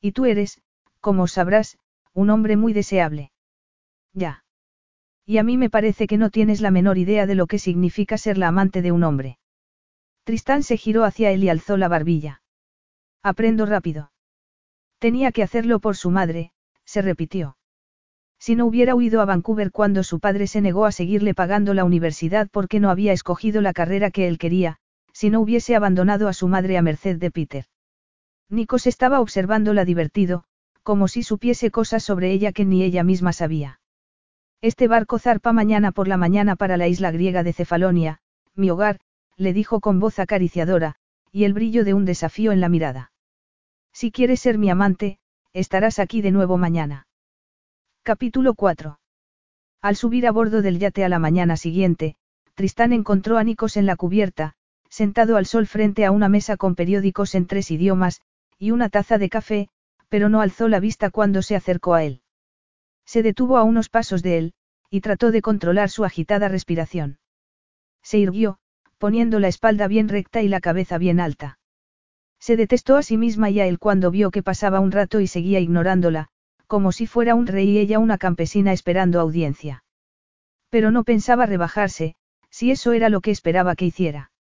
Y 0.00 0.12
tú 0.12 0.26
eres, 0.26 0.60
como 1.00 1.26
sabrás, 1.26 1.78
un 2.12 2.28
hombre 2.28 2.56
muy 2.56 2.74
deseable. 2.74 3.32
Ya. 4.12 4.44
Y 5.24 5.38
a 5.38 5.42
mí 5.42 5.56
me 5.56 5.70
parece 5.70 6.06
que 6.06 6.18
no 6.18 6.28
tienes 6.28 6.60
la 6.60 6.70
menor 6.70 6.98
idea 6.98 7.26
de 7.26 7.34
lo 7.34 7.46
que 7.46 7.58
significa 7.58 8.18
ser 8.18 8.36
la 8.36 8.48
amante 8.48 8.82
de 8.82 8.92
un 8.92 9.04
hombre. 9.04 9.38
Tristán 10.24 10.62
se 10.62 10.76
giró 10.76 11.04
hacia 11.04 11.30
él 11.30 11.42
y 11.44 11.48
alzó 11.48 11.76
la 11.76 11.88
barbilla. 11.88 12.42
Aprendo 13.22 13.64
rápido. 13.64 14.11
Tenía 15.02 15.32
que 15.32 15.42
hacerlo 15.42 15.80
por 15.80 15.96
su 15.96 16.12
madre, 16.12 16.52
se 16.84 17.02
repitió. 17.02 17.56
Si 18.38 18.54
no 18.54 18.66
hubiera 18.66 18.94
huido 18.94 19.20
a 19.20 19.24
Vancouver 19.24 19.72
cuando 19.72 20.04
su 20.04 20.20
padre 20.20 20.46
se 20.46 20.60
negó 20.60 20.86
a 20.86 20.92
seguirle 20.92 21.34
pagando 21.34 21.74
la 21.74 21.82
universidad 21.82 22.48
porque 22.52 22.78
no 22.78 22.88
había 22.88 23.12
escogido 23.12 23.62
la 23.62 23.72
carrera 23.72 24.12
que 24.12 24.28
él 24.28 24.38
quería, 24.38 24.76
si 25.12 25.28
no 25.28 25.40
hubiese 25.40 25.74
abandonado 25.74 26.28
a 26.28 26.32
su 26.32 26.46
madre 26.46 26.78
a 26.78 26.82
merced 26.82 27.16
de 27.16 27.32
Peter. 27.32 27.64
Nikos 28.48 28.86
estaba 28.86 29.18
observándola 29.18 29.84
divertido, 29.84 30.44
como 30.84 31.08
si 31.08 31.24
supiese 31.24 31.72
cosas 31.72 32.04
sobre 32.04 32.30
ella 32.30 32.52
que 32.52 32.64
ni 32.64 32.84
ella 32.84 33.02
misma 33.02 33.32
sabía. 33.32 33.80
Este 34.60 34.86
barco 34.86 35.18
zarpa 35.18 35.52
mañana 35.52 35.90
por 35.90 36.06
la 36.06 36.16
mañana 36.16 36.54
para 36.54 36.76
la 36.76 36.86
isla 36.86 37.10
griega 37.10 37.42
de 37.42 37.52
Cefalonia, 37.52 38.20
mi 38.54 38.70
hogar, 38.70 39.00
le 39.36 39.52
dijo 39.52 39.80
con 39.80 39.98
voz 39.98 40.20
acariciadora, 40.20 40.94
y 41.32 41.42
el 41.42 41.54
brillo 41.54 41.84
de 41.84 41.92
un 41.92 42.04
desafío 42.04 42.52
en 42.52 42.60
la 42.60 42.68
mirada. 42.68 43.11
Si 43.92 44.10
quieres 44.10 44.40
ser 44.40 44.58
mi 44.58 44.70
amante, 44.70 45.18
estarás 45.52 45.98
aquí 45.98 46.22
de 46.22 46.30
nuevo 46.30 46.56
mañana. 46.56 47.06
Capítulo 48.02 48.54
4. 48.54 48.98
Al 49.82 49.96
subir 49.96 50.26
a 50.26 50.32
bordo 50.32 50.62
del 50.62 50.78
yate 50.78 51.04
a 51.04 51.08
la 51.08 51.18
mañana 51.18 51.56
siguiente, 51.56 52.16
Tristán 52.54 52.92
encontró 52.92 53.38
a 53.38 53.44
Nikos 53.44 53.76
en 53.76 53.86
la 53.86 53.96
cubierta, 53.96 54.54
sentado 54.88 55.36
al 55.36 55.46
sol 55.46 55.66
frente 55.66 56.04
a 56.04 56.10
una 56.10 56.28
mesa 56.28 56.56
con 56.56 56.74
periódicos 56.74 57.34
en 57.34 57.46
tres 57.46 57.70
idiomas, 57.70 58.20
y 58.58 58.70
una 58.70 58.88
taza 58.88 59.18
de 59.18 59.28
café, 59.28 59.68
pero 60.08 60.28
no 60.28 60.40
alzó 60.40 60.68
la 60.68 60.80
vista 60.80 61.10
cuando 61.10 61.42
se 61.42 61.56
acercó 61.56 61.94
a 61.94 62.04
él. 62.04 62.22
Se 63.04 63.22
detuvo 63.22 63.56
a 63.56 63.62
unos 63.62 63.88
pasos 63.88 64.22
de 64.22 64.38
él, 64.38 64.54
y 64.90 65.00
trató 65.00 65.30
de 65.30 65.42
controlar 65.42 65.90
su 65.90 66.04
agitada 66.04 66.48
respiración. 66.48 67.18
Se 68.02 68.18
irguió, 68.18 68.58
poniendo 68.98 69.38
la 69.38 69.48
espalda 69.48 69.88
bien 69.88 70.08
recta 70.08 70.42
y 70.42 70.48
la 70.48 70.60
cabeza 70.60 70.98
bien 70.98 71.18
alta. 71.18 71.58
Se 72.42 72.56
detestó 72.56 72.96
a 72.96 73.04
sí 73.04 73.16
misma 73.16 73.50
y 73.50 73.60
a 73.60 73.68
él 73.68 73.78
cuando 73.78 74.10
vio 74.10 74.32
que 74.32 74.42
pasaba 74.42 74.80
un 74.80 74.90
rato 74.90 75.20
y 75.20 75.28
seguía 75.28 75.60
ignorándola, 75.60 76.26
como 76.66 76.90
si 76.90 77.06
fuera 77.06 77.36
un 77.36 77.46
rey 77.46 77.70
y 77.70 77.78
ella 77.78 78.00
una 78.00 78.18
campesina 78.18 78.72
esperando 78.72 79.20
audiencia. 79.20 79.84
Pero 80.68 80.90
no 80.90 81.04
pensaba 81.04 81.46
rebajarse, 81.46 82.16
si 82.50 82.72
eso 82.72 82.94
era 82.94 83.10
lo 83.10 83.20
que 83.20 83.30
esperaba 83.30 83.76
que 83.76 83.84
hiciera. 83.84 84.32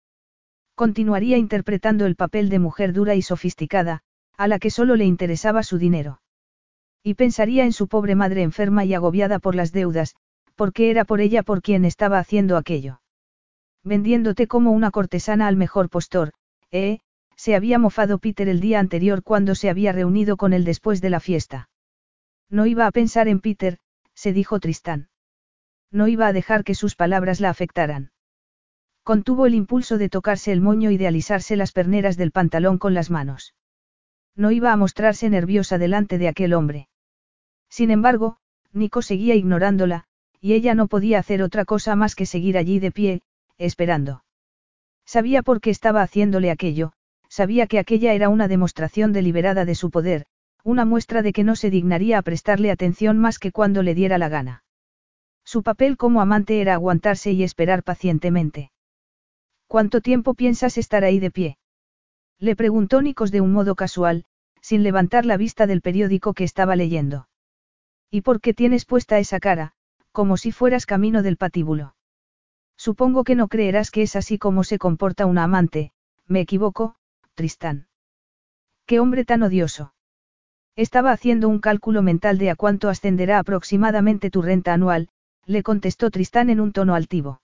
Continuaría 0.74 1.38
interpretando 1.38 2.08
el 2.08 2.16
papel 2.16 2.50
de 2.50 2.58
mujer 2.58 2.92
dura 2.92 3.14
y 3.14 3.22
sofisticada, 3.22 4.02
a 4.36 4.48
la 4.48 4.58
que 4.58 4.72
solo 4.72 4.96
le 4.96 5.06
interesaba 5.06 5.62
su 5.62 5.78
dinero. 5.78 6.22
Y 7.04 7.14
pensaría 7.14 7.66
en 7.66 7.72
su 7.72 7.88
pobre 7.88 8.16
madre 8.16 8.42
enferma 8.42 8.84
y 8.84 8.96
agobiada 8.96 9.38
por 9.38 9.54
las 9.54 9.74
deudas, 9.74 10.16
porque 10.56 10.90
era 10.90 11.06
por 11.06 11.22
ella 11.22 11.44
por 11.44 11.62
quien 11.62 11.86
estaba 11.86 12.18
haciendo 12.18 12.58
aquello. 12.58 13.00
Vendiéndote 13.84 14.48
como 14.48 14.72
una 14.72 14.90
cortesana 14.90 15.46
al 15.46 15.56
mejor 15.56 15.90
postor, 15.90 16.32
eh, 16.72 16.98
se 17.36 17.56
había 17.56 17.80
mofado 17.80 18.20
Peter 18.20 18.48
el 18.48 18.60
día 18.60 18.80
anterior 18.80 19.24
cuando 19.24 19.56
se 19.56 19.70
había 19.70 19.92
reunido 19.92 20.38
con 20.38 20.54
él 20.54 20.64
después 20.64 21.02
de 21.02 21.10
la 21.10 21.20
fiesta. 21.20 21.70
No 22.50 22.66
iba 22.66 22.86
a 22.86 22.92
pensar 22.92 23.28
en 23.28 23.40
Peter, 23.40 23.78
se 24.14 24.34
dijo 24.34 24.60
Tristán. 24.60 25.10
No 25.92 26.08
iba 26.08 26.28
a 26.28 26.34
dejar 26.34 26.64
que 26.64 26.76
sus 26.76 26.96
palabras 26.96 27.40
la 27.40 27.50
afectaran. 27.50 28.12
Contuvo 29.04 29.46
el 29.46 29.56
impulso 29.56 29.98
de 29.98 30.10
tocarse 30.10 30.52
el 30.52 30.62
moño 30.62 30.92
y 30.92 30.98
de 30.98 31.08
alisarse 31.08 31.56
las 31.56 31.72
perneras 31.72 32.18
del 32.18 32.32
pantalón 32.32 32.78
con 32.78 32.94
las 32.94 33.10
manos. 33.10 33.56
No 34.36 34.52
iba 34.52 34.72
a 34.72 34.78
mostrarse 34.78 35.30
nerviosa 35.30 35.78
delante 35.78 36.18
de 36.18 36.28
aquel 36.28 36.54
hombre. 36.54 36.88
Sin 37.70 37.90
embargo, 37.90 38.38
Nico 38.74 39.02
seguía 39.02 39.36
ignorándola, 39.36 40.06
y 40.40 40.54
ella 40.54 40.76
no 40.76 40.88
podía 40.88 41.20
hacer 41.20 41.42
otra 41.42 41.66
cosa 41.66 41.96
más 41.96 42.16
que 42.16 42.26
seguir 42.26 42.58
allí 42.58 42.80
de 42.80 42.92
pie, 42.92 43.22
esperando. 43.58 44.24
Sabía 45.06 45.44
por 45.44 45.62
qué 45.62 45.70
estaba 45.70 46.02
haciéndole 46.02 46.52
aquello, 46.52 46.94
sabía 47.32 47.66
que 47.66 47.80
aquella 47.80 48.14
era 48.14 48.28
una 48.28 48.50
demostración 48.50 49.14
deliberada 49.14 49.64
de 49.64 49.74
su 49.74 49.90
poder, 49.90 50.26
una 50.66 50.84
muestra 50.84 51.22
de 51.22 51.32
que 51.32 51.46
no 51.46 51.56
se 51.56 51.70
dignaría 51.70 52.18
a 52.18 52.22
prestarle 52.24 52.72
atención 52.72 53.18
más 53.18 53.40
que 53.40 53.54
cuando 53.54 53.84
le 53.84 53.96
diera 53.96 54.18
la 54.18 54.28
gana. 54.28 54.64
Su 55.46 55.64
papel 55.64 55.96
como 55.96 56.20
amante 56.20 56.60
era 56.60 56.74
aguantarse 56.74 57.32
y 57.32 57.44
esperar 57.44 57.84
pacientemente. 57.84 58.72
¿Cuánto 59.68 60.02
tiempo 60.02 60.34
piensas 60.34 60.78
estar 60.78 61.06
ahí 61.06 61.20
de 61.20 61.32
pie? 61.32 61.58
Le 62.38 62.58
preguntó 62.58 63.02
Nicos 63.02 63.32
de 63.32 63.40
un 63.40 63.54
modo 63.54 63.76
casual, 63.76 64.26
sin 64.60 64.84
levantar 64.84 65.26
la 65.26 65.38
vista 65.38 65.68
del 65.68 65.82
periódico 65.82 66.34
que 66.34 66.44
estaba 66.44 66.76
leyendo. 66.76 67.30
¿Y 68.10 68.22
por 68.22 68.42
qué 68.42 68.54
tienes 68.54 68.84
puesta 68.84 69.20
esa 69.20 69.40
cara, 69.40 69.72
como 70.12 70.36
si 70.36 70.52
fueras 70.52 70.86
camino 70.86 71.24
del 71.24 71.38
patíbulo? 71.38 71.96
Supongo 72.76 73.24
que 73.24 73.36
no 73.36 73.48
creerás 73.48 73.90
que 73.90 74.02
es 74.02 74.18
así 74.18 74.38
como 74.38 74.66
se 74.66 74.78
comporta 74.78 75.26
una 75.26 75.46
amante, 75.46 75.94
me 76.28 76.42
equivoco, 76.42 76.96
Tristán. 77.34 77.88
Qué 78.86 79.00
hombre 79.00 79.24
tan 79.24 79.42
odioso. 79.44 79.94
Estaba 80.76 81.12
haciendo 81.12 81.48
un 81.48 81.60
cálculo 81.60 82.02
mental 82.02 82.38
de 82.38 82.50
a 82.50 82.56
cuánto 82.56 82.90
ascenderá 82.90 83.40
aproximadamente 83.40 84.30
tu 84.30 84.42
renta 84.42 84.74
anual, 84.74 85.10
le 85.46 85.64
contestó 85.64 86.12
Tristán 86.12 86.50
en 86.50 86.60
un 86.60 86.72
tono 86.72 86.94
altivo. 86.94 87.42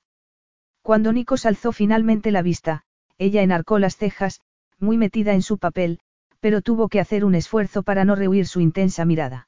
Cuando 0.82 1.14
Nikos 1.14 1.46
alzó 1.46 1.72
finalmente 1.72 2.32
la 2.32 2.42
vista, 2.42 2.84
ella 3.18 3.42
enarcó 3.42 3.80
las 3.80 3.96
cejas, 3.96 4.42
muy 4.80 4.98
metida 4.98 5.34
en 5.34 5.42
su 5.42 5.58
papel, 5.58 6.00
pero 6.40 6.62
tuvo 6.62 6.90
que 6.90 7.00
hacer 7.00 7.26
un 7.26 7.36
esfuerzo 7.36 7.84
para 7.84 8.06
no 8.06 8.16
rehuir 8.16 8.46
su 8.48 8.60
intensa 8.60 9.06
mirada. 9.06 9.48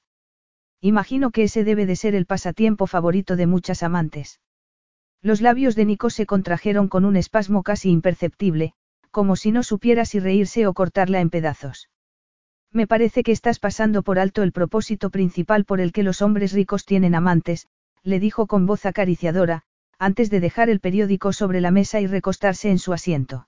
Imagino 0.81 1.31
que 1.31 1.43
ese 1.43 1.63
debe 1.63 1.85
de 1.85 1.95
ser 1.95 2.15
el 2.15 2.25
pasatiempo 2.25 2.87
favorito 2.87 3.35
de 3.35 3.45
muchas 3.45 3.83
amantes. 3.83 4.39
Los 5.21 5.41
labios 5.41 5.75
de 5.75 5.85
Nikos 5.85 6.13
se 6.13 6.25
contrajeron 6.25 6.87
con 6.87 7.03
un 7.03 7.17
espasmo 7.17 7.61
casi 7.61 7.89
imperceptible, 7.89 8.73
como 9.11 9.35
si 9.35 9.51
no 9.51 9.63
supiera 9.63 10.05
si 10.05 10.19
reírse 10.19 10.67
o 10.67 10.73
cortarla 10.73 11.21
en 11.21 11.29
pedazos. 11.29 11.89
Me 12.71 12.85
parece 12.85 13.23
que 13.23 13.31
estás 13.31 13.59
pasando 13.59 14.03
por 14.03 14.19
alto 14.19 14.43
el 14.43 14.51
propósito 14.51 15.09
principal 15.09 15.65
por 15.65 15.81
el 15.81 15.91
que 15.91 16.03
los 16.03 16.21
hombres 16.21 16.53
ricos 16.53 16.85
tienen 16.85 17.15
amantes, 17.15 17.67
le 18.03 18.19
dijo 18.19 18.47
con 18.47 18.65
voz 18.65 18.85
acariciadora, 18.85 19.63
antes 19.97 20.29
de 20.29 20.39
dejar 20.39 20.69
el 20.69 20.79
periódico 20.79 21.33
sobre 21.33 21.61
la 21.61 21.71
mesa 21.71 21.99
y 21.99 22.07
recostarse 22.07 22.69
en 22.69 22.79
su 22.79 22.93
asiento. 22.93 23.47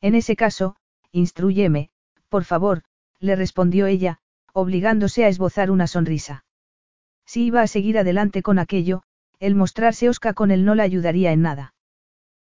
En 0.00 0.14
ese 0.14 0.36
caso, 0.36 0.76
instruyeme, 1.12 1.90
por 2.28 2.44
favor, 2.44 2.82
le 3.18 3.36
respondió 3.36 3.86
ella, 3.86 4.18
obligándose 4.52 5.24
a 5.24 5.28
esbozar 5.28 5.70
una 5.70 5.86
sonrisa. 5.86 6.44
Si 7.26 7.44
iba 7.44 7.60
a 7.62 7.66
seguir 7.66 7.98
adelante 7.98 8.42
con 8.42 8.58
aquello, 8.58 9.02
el 9.38 9.54
mostrarse 9.54 10.08
osca 10.08 10.32
con 10.32 10.50
él 10.50 10.64
no 10.64 10.74
la 10.74 10.82
ayudaría 10.82 11.32
en 11.32 11.42
nada. 11.42 11.74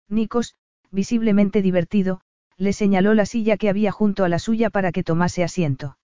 Nikos, 0.08 0.56
visiblemente 0.94 1.60
divertido, 1.60 2.20
le 2.56 2.72
señaló 2.72 3.14
la 3.14 3.26
silla 3.26 3.56
que 3.56 3.68
había 3.68 3.92
junto 3.92 4.24
a 4.24 4.28
la 4.28 4.38
suya 4.38 4.70
para 4.70 4.92
que 4.92 5.02
tomase 5.02 5.42
asiento. 5.42 5.98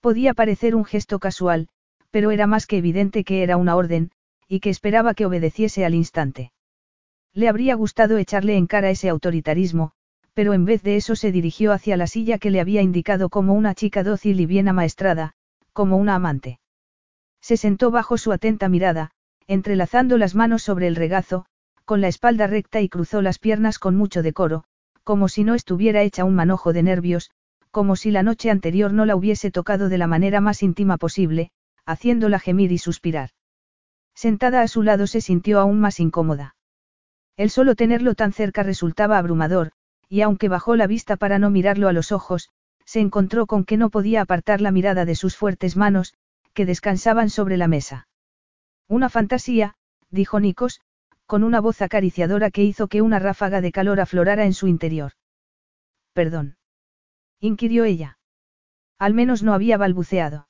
Podía 0.00 0.34
parecer 0.34 0.74
un 0.74 0.84
gesto 0.84 1.18
casual, 1.18 1.68
pero 2.10 2.30
era 2.32 2.46
más 2.46 2.66
que 2.66 2.78
evidente 2.78 3.24
que 3.24 3.42
era 3.42 3.56
una 3.56 3.76
orden, 3.76 4.10
y 4.48 4.60
que 4.60 4.70
esperaba 4.70 5.14
que 5.14 5.26
obedeciese 5.26 5.84
al 5.84 5.94
instante. 5.94 6.52
Le 7.32 7.48
habría 7.48 7.76
gustado 7.76 8.18
echarle 8.18 8.56
en 8.56 8.66
cara 8.66 8.90
ese 8.90 9.08
autoritarismo, 9.08 9.92
pero 10.34 10.54
en 10.54 10.64
vez 10.64 10.82
de 10.82 10.96
eso 10.96 11.14
se 11.14 11.30
dirigió 11.30 11.72
hacia 11.72 11.96
la 11.96 12.08
silla 12.08 12.38
que 12.38 12.50
le 12.50 12.60
había 12.60 12.82
indicado 12.82 13.28
como 13.28 13.54
una 13.54 13.74
chica 13.74 14.02
dócil 14.02 14.40
y 14.40 14.46
bien 14.46 14.68
amaestrada, 14.68 15.34
como 15.72 15.96
una 15.96 16.16
amante. 16.16 16.58
Se 17.40 17.56
sentó 17.56 17.90
bajo 17.92 18.18
su 18.18 18.32
atenta 18.32 18.68
mirada, 18.68 19.12
entrelazando 19.46 20.18
las 20.18 20.34
manos 20.34 20.62
sobre 20.62 20.88
el 20.88 20.96
regazo, 20.96 21.46
con 21.90 22.00
la 22.00 22.06
espalda 22.06 22.46
recta 22.46 22.80
y 22.80 22.88
cruzó 22.88 23.20
las 23.20 23.40
piernas 23.40 23.80
con 23.80 23.96
mucho 23.96 24.22
decoro, 24.22 24.62
como 25.02 25.26
si 25.26 25.42
no 25.42 25.56
estuviera 25.56 26.02
hecha 26.02 26.24
un 26.24 26.36
manojo 26.36 26.72
de 26.72 26.84
nervios, 26.84 27.32
como 27.72 27.96
si 27.96 28.12
la 28.12 28.22
noche 28.22 28.48
anterior 28.48 28.92
no 28.92 29.06
la 29.06 29.16
hubiese 29.16 29.50
tocado 29.50 29.88
de 29.88 29.98
la 29.98 30.06
manera 30.06 30.40
más 30.40 30.62
íntima 30.62 30.98
posible, 30.98 31.50
haciéndola 31.84 32.38
gemir 32.38 32.70
y 32.70 32.78
suspirar. 32.78 33.30
Sentada 34.14 34.62
a 34.62 34.68
su 34.68 34.84
lado 34.84 35.08
se 35.08 35.20
sintió 35.20 35.58
aún 35.58 35.80
más 35.80 35.98
incómoda. 35.98 36.54
El 37.36 37.50
solo 37.50 37.74
tenerlo 37.74 38.14
tan 38.14 38.32
cerca 38.32 38.62
resultaba 38.62 39.18
abrumador, 39.18 39.72
y 40.08 40.20
aunque 40.20 40.48
bajó 40.48 40.76
la 40.76 40.86
vista 40.86 41.16
para 41.16 41.40
no 41.40 41.50
mirarlo 41.50 41.88
a 41.88 41.92
los 41.92 42.12
ojos, 42.12 42.50
se 42.84 43.00
encontró 43.00 43.46
con 43.46 43.64
que 43.64 43.76
no 43.76 43.90
podía 43.90 44.20
apartar 44.20 44.60
la 44.60 44.70
mirada 44.70 45.06
de 45.06 45.16
sus 45.16 45.36
fuertes 45.36 45.76
manos, 45.76 46.14
que 46.54 46.66
descansaban 46.66 47.30
sobre 47.30 47.56
la 47.56 47.66
mesa. 47.66 48.06
Una 48.86 49.08
fantasía, 49.08 49.74
dijo 50.08 50.38
Nikos, 50.38 50.80
con 51.30 51.44
una 51.44 51.60
voz 51.60 51.80
acariciadora 51.80 52.50
que 52.50 52.64
hizo 52.64 52.88
que 52.88 53.02
una 53.02 53.20
ráfaga 53.20 53.60
de 53.60 53.70
calor 53.70 54.00
aflorara 54.00 54.46
en 54.46 54.52
su 54.52 54.66
interior. 54.66 55.12
Perdón. 56.12 56.56
inquirió 57.38 57.84
ella. 57.84 58.18
Al 58.98 59.14
menos 59.14 59.44
no 59.44 59.54
había 59.54 59.78
balbuceado. 59.78 60.48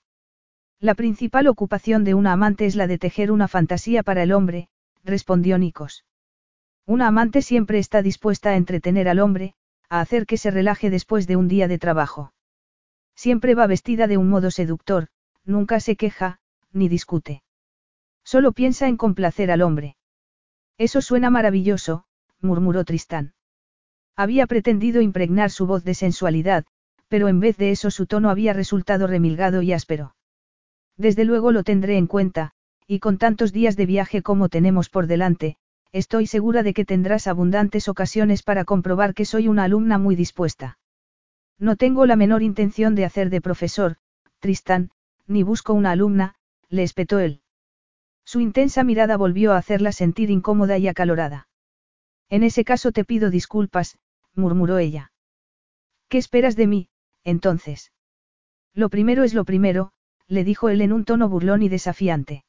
La 0.78 0.94
principal 0.94 1.48
ocupación 1.48 2.02
de 2.02 2.14
una 2.14 2.32
amante 2.32 2.64
es 2.64 2.76
la 2.76 2.86
de 2.86 2.96
tejer 2.96 3.30
una 3.30 3.46
fantasía 3.46 4.02
para 4.02 4.22
el 4.22 4.32
hombre, 4.32 4.70
respondió 5.04 5.58
Nikos. 5.58 6.06
Una 6.86 7.08
amante 7.08 7.42
siempre 7.42 7.78
está 7.78 8.00
dispuesta 8.00 8.48
a 8.48 8.56
entretener 8.56 9.06
al 9.06 9.18
hombre, 9.18 9.52
a 9.90 10.00
hacer 10.00 10.24
que 10.24 10.38
se 10.38 10.50
relaje 10.50 10.88
después 10.88 11.26
de 11.26 11.36
un 11.36 11.46
día 11.46 11.68
de 11.68 11.78
trabajo. 11.78 12.32
Siempre 13.14 13.54
va 13.54 13.66
vestida 13.66 14.06
de 14.06 14.16
un 14.16 14.30
modo 14.30 14.50
seductor, 14.50 15.08
nunca 15.44 15.78
se 15.78 15.96
queja, 15.96 16.40
ni 16.72 16.88
discute. 16.88 17.42
Solo 18.24 18.52
piensa 18.52 18.88
en 18.88 18.96
complacer 18.96 19.50
al 19.50 19.60
hombre. 19.60 19.98
Eso 20.80 21.02
suena 21.02 21.28
maravilloso, 21.28 22.04
murmuró 22.40 22.86
Tristán. 22.86 23.34
Había 24.16 24.46
pretendido 24.46 25.02
impregnar 25.02 25.50
su 25.50 25.66
voz 25.66 25.84
de 25.84 25.92
sensualidad, 25.92 26.64
pero 27.06 27.28
en 27.28 27.38
vez 27.38 27.58
de 27.58 27.70
eso 27.70 27.90
su 27.90 28.06
tono 28.06 28.30
había 28.30 28.54
resultado 28.54 29.06
remilgado 29.06 29.60
y 29.60 29.74
áspero. 29.74 30.16
Desde 30.96 31.26
luego 31.26 31.52
lo 31.52 31.64
tendré 31.64 31.98
en 31.98 32.06
cuenta, 32.06 32.52
y 32.86 32.98
con 32.98 33.18
tantos 33.18 33.52
días 33.52 33.76
de 33.76 33.84
viaje 33.84 34.22
como 34.22 34.48
tenemos 34.48 34.88
por 34.88 35.06
delante, 35.06 35.58
estoy 35.92 36.26
segura 36.26 36.62
de 36.62 36.72
que 36.72 36.86
tendrás 36.86 37.26
abundantes 37.26 37.86
ocasiones 37.86 38.42
para 38.42 38.64
comprobar 38.64 39.12
que 39.12 39.26
soy 39.26 39.48
una 39.48 39.64
alumna 39.64 39.98
muy 39.98 40.16
dispuesta. 40.16 40.78
No 41.58 41.76
tengo 41.76 42.06
la 42.06 42.16
menor 42.16 42.42
intención 42.42 42.94
de 42.94 43.04
hacer 43.04 43.28
de 43.28 43.42
profesor, 43.42 43.96
Tristán, 44.38 44.92
ni 45.26 45.42
busco 45.42 45.74
una 45.74 45.90
alumna, 45.90 46.36
le 46.70 46.84
espetó 46.84 47.18
él. 47.18 47.42
Su 48.30 48.38
intensa 48.38 48.84
mirada 48.84 49.16
volvió 49.16 49.52
a 49.52 49.56
hacerla 49.56 49.90
sentir 49.90 50.30
incómoda 50.30 50.78
y 50.78 50.86
acalorada. 50.86 51.48
En 52.28 52.44
ese 52.44 52.64
caso 52.64 52.92
te 52.92 53.04
pido 53.04 53.28
disculpas, 53.28 53.98
murmuró 54.36 54.78
ella. 54.78 55.10
¿Qué 56.08 56.18
esperas 56.18 56.54
de 56.54 56.68
mí, 56.68 56.88
entonces? 57.24 57.92
Lo 58.72 58.88
primero 58.88 59.24
es 59.24 59.34
lo 59.34 59.44
primero, 59.44 59.90
le 60.28 60.44
dijo 60.44 60.68
él 60.68 60.80
en 60.80 60.92
un 60.92 61.04
tono 61.04 61.28
burlón 61.28 61.64
y 61.64 61.68
desafiante. 61.68 62.44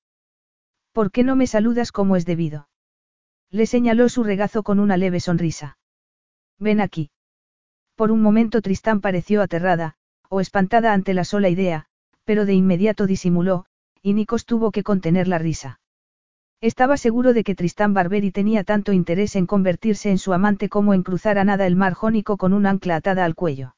¿Por 0.91 1.09
qué 1.09 1.23
no 1.23 1.35
me 1.35 1.47
saludas 1.47 1.91
como 1.91 2.15
es 2.15 2.27
debido? 2.27 2.69
Le 3.49 3.65
señaló 3.65 4.07
su 4.07 4.23
regazo 4.23 4.61
con 4.61 4.79
una 4.79 4.97
leve 4.97 5.19
sonrisa. 5.19 5.79
Ven 6.59 6.79
aquí. 6.79 7.09
Por 7.95 8.11
un 8.11 8.21
momento 8.21 8.61
Tristán 8.61 9.01
pareció 9.01 9.41
aterrada, 9.41 9.95
o 10.29 10.41
espantada 10.41 10.93
ante 10.93 11.15
la 11.15 11.23
sola 11.23 11.49
idea, 11.49 11.87
pero 12.23 12.45
de 12.45 12.53
inmediato 12.53 13.07
disimuló, 13.07 13.65
y 14.01 14.13
Nikos 14.13 14.45
tuvo 14.45 14.71
que 14.71 14.83
contener 14.83 15.27
la 15.27 15.37
risa. 15.37 15.79
Estaba 16.61 16.97
seguro 16.97 17.33
de 17.33 17.43
que 17.43 17.55
Tristán 17.55 17.93
Barberi 17.93 18.31
tenía 18.31 18.63
tanto 18.63 18.93
interés 18.93 19.35
en 19.35 19.47
convertirse 19.47 20.11
en 20.11 20.17
su 20.17 20.31
amante 20.31 20.69
como 20.69 20.93
en 20.93 21.01
cruzar 21.01 21.39
a 21.39 21.43
nada 21.43 21.65
el 21.65 21.75
mar 21.75 21.93
jónico 21.93 22.37
con 22.37 22.53
un 22.53 22.65
ancla 22.65 22.97
atada 22.97 23.25
al 23.25 23.35
cuello. 23.35 23.75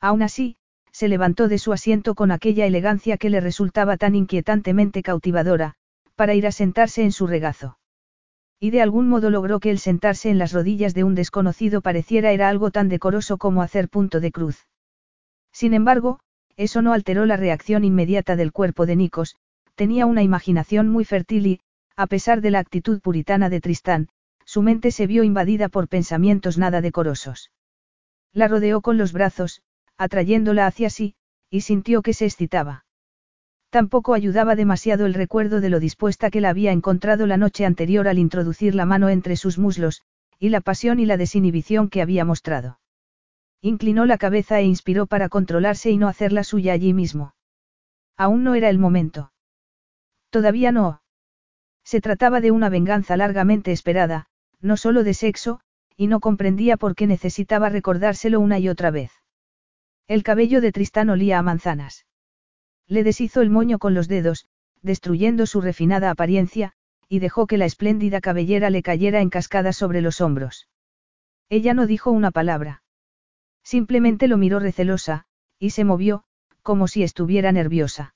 Aún 0.00 0.22
así, 0.22 0.56
se 0.92 1.08
levantó 1.08 1.48
de 1.48 1.58
su 1.58 1.72
asiento 1.72 2.14
con 2.14 2.30
aquella 2.30 2.66
elegancia 2.66 3.16
que 3.16 3.30
le 3.30 3.40
resultaba 3.40 3.96
tan 3.96 4.14
inquietantemente 4.14 5.02
cautivadora, 5.02 5.74
para 6.14 6.34
ir 6.34 6.46
a 6.46 6.52
sentarse 6.52 7.02
en 7.02 7.10
su 7.10 7.26
regazo. 7.26 7.78
Y 8.60 8.70
de 8.70 8.82
algún 8.82 9.08
modo 9.08 9.30
logró 9.30 9.58
que 9.58 9.70
el 9.70 9.78
sentarse 9.78 10.30
en 10.30 10.38
las 10.38 10.52
rodillas 10.52 10.94
de 10.94 11.04
un 11.04 11.14
desconocido 11.14 11.80
pareciera 11.80 12.32
era 12.32 12.48
algo 12.48 12.70
tan 12.70 12.88
decoroso 12.88 13.38
como 13.38 13.62
hacer 13.62 13.88
punto 13.88 14.20
de 14.20 14.30
cruz. 14.30 14.68
Sin 15.52 15.74
embargo, 15.74 16.20
eso 16.56 16.82
no 16.82 16.92
alteró 16.92 17.26
la 17.26 17.36
reacción 17.36 17.84
inmediata 17.84 18.36
del 18.36 18.52
cuerpo 18.52 18.86
de 18.86 18.96
Nikos, 18.96 19.36
tenía 19.74 20.06
una 20.06 20.22
imaginación 20.22 20.88
muy 20.88 21.04
fértil 21.04 21.46
y, 21.46 21.60
a 21.96 22.06
pesar 22.06 22.40
de 22.40 22.50
la 22.50 22.58
actitud 22.58 23.00
puritana 23.00 23.48
de 23.48 23.60
Tristán, 23.60 24.08
su 24.44 24.62
mente 24.62 24.90
se 24.90 25.06
vio 25.06 25.24
invadida 25.24 25.68
por 25.68 25.88
pensamientos 25.88 26.58
nada 26.58 26.80
decorosos. 26.80 27.50
La 28.32 28.48
rodeó 28.48 28.80
con 28.80 28.98
los 28.98 29.12
brazos, 29.12 29.62
atrayéndola 29.96 30.66
hacia 30.66 30.90
sí, 30.90 31.14
y 31.50 31.62
sintió 31.62 32.02
que 32.02 32.12
se 32.12 32.26
excitaba. 32.26 32.84
Tampoco 33.70 34.14
ayudaba 34.14 34.54
demasiado 34.54 35.06
el 35.06 35.14
recuerdo 35.14 35.60
de 35.60 35.70
lo 35.70 35.80
dispuesta 35.80 36.30
que 36.30 36.40
la 36.40 36.50
había 36.50 36.72
encontrado 36.72 37.26
la 37.26 37.36
noche 37.36 37.64
anterior 37.64 38.06
al 38.06 38.18
introducir 38.18 38.74
la 38.74 38.86
mano 38.86 39.08
entre 39.08 39.36
sus 39.36 39.58
muslos, 39.58 40.02
y 40.38 40.50
la 40.50 40.60
pasión 40.60 41.00
y 41.00 41.06
la 41.06 41.16
desinhibición 41.16 41.88
que 41.88 42.02
había 42.02 42.24
mostrado. 42.24 42.78
Inclinó 43.66 44.04
la 44.04 44.18
cabeza 44.18 44.60
e 44.60 44.64
inspiró 44.64 45.06
para 45.06 45.30
controlarse 45.30 45.90
y 45.90 45.96
no 45.96 46.06
hacerla 46.06 46.44
suya 46.44 46.74
allí 46.74 46.92
mismo. 46.92 47.34
Aún 48.14 48.44
no 48.44 48.54
era 48.54 48.68
el 48.68 48.78
momento. 48.78 49.32
Todavía 50.28 50.70
no. 50.70 51.00
Se 51.82 52.02
trataba 52.02 52.42
de 52.42 52.50
una 52.50 52.68
venganza 52.68 53.16
largamente 53.16 53.72
esperada, 53.72 54.26
no 54.60 54.76
solo 54.76 55.02
de 55.02 55.14
sexo, 55.14 55.60
y 55.96 56.08
no 56.08 56.20
comprendía 56.20 56.76
por 56.76 56.94
qué 56.94 57.06
necesitaba 57.06 57.70
recordárselo 57.70 58.38
una 58.38 58.58
y 58.58 58.68
otra 58.68 58.90
vez. 58.90 59.12
El 60.08 60.24
cabello 60.24 60.60
de 60.60 60.70
Tristán 60.70 61.08
olía 61.08 61.38
a 61.38 61.42
manzanas. 61.42 62.04
Le 62.86 63.02
deshizo 63.02 63.40
el 63.40 63.48
moño 63.48 63.78
con 63.78 63.94
los 63.94 64.08
dedos, 64.08 64.44
destruyendo 64.82 65.46
su 65.46 65.62
refinada 65.62 66.10
apariencia, 66.10 66.74
y 67.08 67.20
dejó 67.20 67.46
que 67.46 67.56
la 67.56 67.64
espléndida 67.64 68.20
cabellera 68.20 68.68
le 68.68 68.82
cayera 68.82 69.22
en 69.22 69.30
cascada 69.30 69.72
sobre 69.72 70.02
los 70.02 70.20
hombros. 70.20 70.68
Ella 71.48 71.72
no 71.72 71.86
dijo 71.86 72.10
una 72.10 72.30
palabra. 72.30 72.82
Simplemente 73.64 74.28
lo 74.28 74.36
miró 74.36 74.60
recelosa, 74.60 75.24
y 75.58 75.70
se 75.70 75.84
movió, 75.84 76.24
como 76.62 76.86
si 76.86 77.02
estuviera 77.02 77.50
nerviosa. 77.50 78.14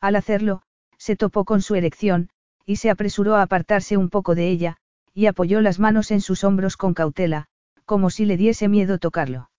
Al 0.00 0.16
hacerlo, 0.16 0.62
se 0.96 1.16
topó 1.16 1.44
con 1.44 1.60
su 1.60 1.74
erección, 1.74 2.30
y 2.64 2.76
se 2.76 2.88
apresuró 2.88 3.34
a 3.34 3.42
apartarse 3.42 3.96
un 3.96 4.08
poco 4.08 4.34
de 4.34 4.48
ella, 4.48 4.76
y 5.12 5.26
apoyó 5.26 5.60
las 5.60 5.78
manos 5.78 6.10
en 6.12 6.20
sus 6.20 6.44
hombros 6.44 6.76
con 6.76 6.94
cautela, 6.94 7.46
como 7.84 8.10
si 8.10 8.24
le 8.24 8.36
diese 8.36 8.68
miedo 8.68 8.98
tocarlo. 8.98 9.50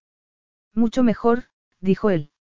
Mucho 0.74 1.03
mejor, 1.03 1.45
dijo 1.82 2.09
él. 2.09 2.32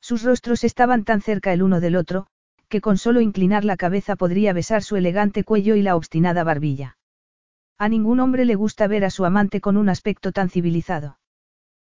Sus 0.00 0.22
rostros 0.22 0.62
estaban 0.62 1.04
tan 1.04 1.20
cerca 1.20 1.52
el 1.52 1.62
uno 1.62 1.80
del 1.80 1.96
otro, 1.96 2.28
que 2.68 2.80
con 2.80 2.98
solo 2.98 3.20
inclinar 3.20 3.64
la 3.64 3.76
cabeza 3.76 4.14
podría 4.14 4.52
besar 4.52 4.82
su 4.84 4.96
elegante 4.96 5.42
cuello 5.42 5.74
y 5.74 5.82
la 5.82 5.96
obstinada 5.96 6.44
barbilla. 6.44 6.96
A 7.78 7.88
ningún 7.88 8.20
hombre 8.20 8.44
le 8.44 8.54
gusta 8.54 8.86
ver 8.86 9.04
a 9.04 9.10
su 9.10 9.24
amante 9.24 9.60
con 9.60 9.76
un 9.76 9.88
aspecto 9.88 10.32
tan 10.32 10.50
civilizado. 10.50 11.17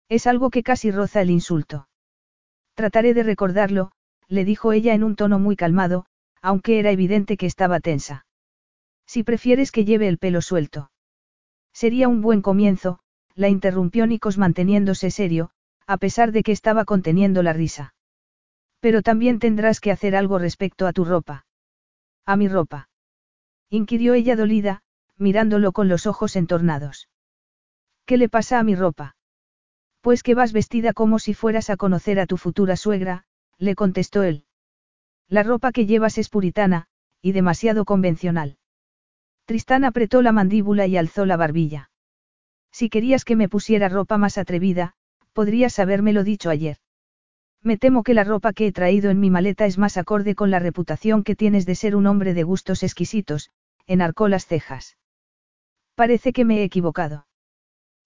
Es 0.09 0.27
algo 0.27 0.51
que 0.51 0.63
casi 0.63 0.91
roza 0.91 1.21
el 1.21 1.31
insulto. 1.31 1.89
Trataré 2.75 3.15
de 3.15 3.23
recordarlo, 3.23 3.91
le 4.29 4.45
dijo 4.45 4.73
ella 4.73 4.95
en 4.95 5.03
un 5.03 5.17
tono 5.17 5.39
muy 5.39 5.57
calmado, 5.57 6.07
aunque 6.43 6.79
era 6.79 6.91
evidente 6.91 7.37
que 7.37 7.47
estaba 7.47 7.81
tensa. 7.81 8.27
Si 9.07 9.23
prefieres 9.23 9.73
que 9.73 9.85
lleve 9.85 10.09
el 10.09 10.19
pelo 10.19 10.43
suelto. 10.43 10.91
Sería 11.73 12.09
un 12.09 12.23
buen 12.23 12.43
comienzo, 12.43 13.01
la 13.35 13.49
interrumpió 13.49 14.07
Nikos 14.07 14.39
manteniéndose 14.39 15.11
serio, 15.11 15.51
a 15.87 15.97
pesar 15.97 16.33
de 16.33 16.43
que 16.43 16.53
estaba 16.53 16.85
conteniendo 16.85 17.43
la 17.43 17.53
risa. 17.53 17.95
Pero 18.81 19.03
también 19.03 19.39
tendrás 19.39 19.81
que 19.81 19.91
hacer 19.91 20.15
algo 20.15 20.39
respecto 20.39 20.87
a 20.87 20.93
tu 20.93 21.05
ropa. 21.05 21.47
A 22.25 22.37
mi 22.37 22.49
ropa. 22.49 22.89
Inquirió 23.71 24.15
ella 24.15 24.37
dolida, 24.37 24.83
mirándolo 25.17 25.73
con 25.73 25.89
los 25.89 26.07
ojos 26.07 26.37
entornados. 26.37 27.09
¿Qué 28.05 28.17
le 28.17 28.29
pasa 28.29 28.59
a 28.59 28.63
mi 28.63 28.75
ropa? 28.75 29.16
Pues 30.07 30.23
que 30.23 30.37
vas 30.37 30.53
vestida 30.53 30.93
como 30.93 31.19
si 31.19 31.35
fueras 31.35 31.69
a 31.69 31.77
conocer 31.77 32.21
a 32.21 32.27
tu 32.27 32.37
futura 32.37 32.77
suegra, 32.77 33.25
le 33.59 33.75
contestó 33.75 34.23
él. 34.23 34.45
La 35.29 35.43
ropa 35.43 35.73
que 35.73 35.85
llevas 35.85 36.17
es 36.17 36.29
puritana, 36.29 36.87
y 37.21 37.33
demasiado 37.33 37.85
convencional. 37.85 38.57
Tristán 39.47 39.85
apretó 39.85 40.23
la 40.23 40.31
mandíbula 40.31 40.87
y 40.87 40.97
alzó 40.97 41.27
la 41.27 41.37
barbilla. 41.37 41.91
Si 42.71 42.89
querías 42.89 43.25
que 43.25 43.35
me 43.35 43.49
pusiera 43.49 43.89
ropa 43.89 44.17
más 44.17 44.39
atrevida, 44.39 44.93
podrías 45.33 45.77
habérmelo 45.81 46.23
dicho 46.23 46.51
ayer. 46.51 46.77
Me 47.61 47.77
temo 47.77 48.05
que 48.05 48.15
la 48.15 48.23
ropa 48.23 48.53
que 48.53 48.69
he 48.69 48.73
traído 48.73 49.11
en 49.11 49.19
mi 49.19 49.31
maleta 49.31 49.67
es 49.67 49.77
más 49.77 49.97
acorde 49.97 50.37
con 50.37 50.53
la 50.53 50.61
reputación 50.61 51.25
que 51.25 51.35
tienes 51.35 51.67
de 51.67 51.75
ser 51.75 51.97
un 51.97 52.07
hombre 52.07 52.33
de 52.33 52.45
gustos 52.45 52.85
exquisitos, 52.85 53.51
enarcó 53.89 54.29
las 54.29 54.47
cejas. 54.47 54.97
Parece 55.97 56.33
que 56.33 56.45
me 56.45 56.59
he 56.59 56.63
equivocado. 56.63 57.27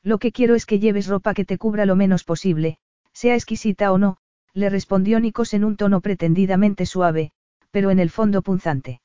Lo 0.03 0.19
que 0.19 0.33
quiero 0.33 0.55
es 0.55 0.67
que 0.67 0.79
lleves 0.79 1.07
ropa 1.07 1.35
que 1.35 1.45
te 1.45 1.59
cubra 1.59 1.85
lo 1.85 1.95
menos 1.95 2.25
posible, 2.25 2.79
sea 3.13 3.35
exquisita 3.35 3.93
o 3.93 3.99
no, 3.99 4.17
le 4.55 4.71
respondió 4.71 5.21
Nikos 5.21 5.53
en 5.55 5.65
un 5.65 5.77
tono 5.77 6.01
pretendidamente 6.01 6.87
suave, 6.87 7.33
pero 7.71 7.91
en 7.91 7.99
el 7.99 8.11
fondo 8.11 8.43
punzante. 8.43 9.01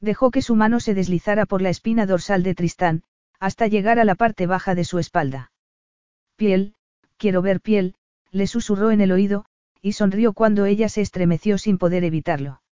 Dejó 0.00 0.30
que 0.30 0.42
su 0.42 0.54
mano 0.54 0.80
se 0.80 0.94
deslizara 0.94 1.46
por 1.46 1.62
la 1.62 1.70
espina 1.70 2.06
dorsal 2.06 2.42
de 2.42 2.54
Tristán, 2.54 3.02
hasta 3.40 3.66
llegar 3.66 3.98
a 3.98 4.04
la 4.04 4.14
parte 4.14 4.46
baja 4.46 4.74
de 4.74 4.84
su 4.84 4.98
espalda. 4.98 5.52
Piel, 6.36 6.74
quiero 7.16 7.42
ver 7.42 7.60
piel, 7.60 7.94
le 8.30 8.46
susurró 8.46 8.90
en 8.90 9.00
el 9.00 9.12
oído, 9.12 9.44
y 9.80 9.92
sonrió 9.92 10.32
cuando 10.32 10.64
ella 10.66 10.88
se 10.88 11.00
estremeció 11.00 11.58
sin 11.58 11.78
poder 11.78 12.04
evitarlo. 12.04 12.62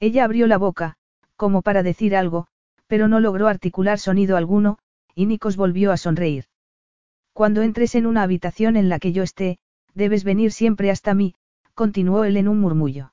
Ella 0.00 0.24
abrió 0.24 0.46
la 0.46 0.58
boca, 0.58 0.96
como 1.36 1.62
para 1.62 1.82
decir 1.82 2.16
algo, 2.16 2.48
pero 2.86 3.08
no 3.08 3.20
logró 3.20 3.48
articular 3.48 3.98
sonido 3.98 4.36
alguno, 4.36 4.78
y 5.14 5.26
Nikos 5.26 5.56
volvió 5.56 5.92
a 5.92 5.96
sonreír. 5.96 6.46
Cuando 7.34 7.62
entres 7.62 7.96
en 7.96 8.06
una 8.06 8.22
habitación 8.22 8.76
en 8.76 8.88
la 8.88 9.00
que 9.00 9.10
yo 9.12 9.24
esté, 9.24 9.58
debes 9.92 10.22
venir 10.22 10.52
siempre 10.52 10.92
hasta 10.92 11.14
mí, 11.14 11.34
continuó 11.74 12.22
él 12.22 12.36
en 12.36 12.46
un 12.46 12.60
murmullo. 12.60 13.12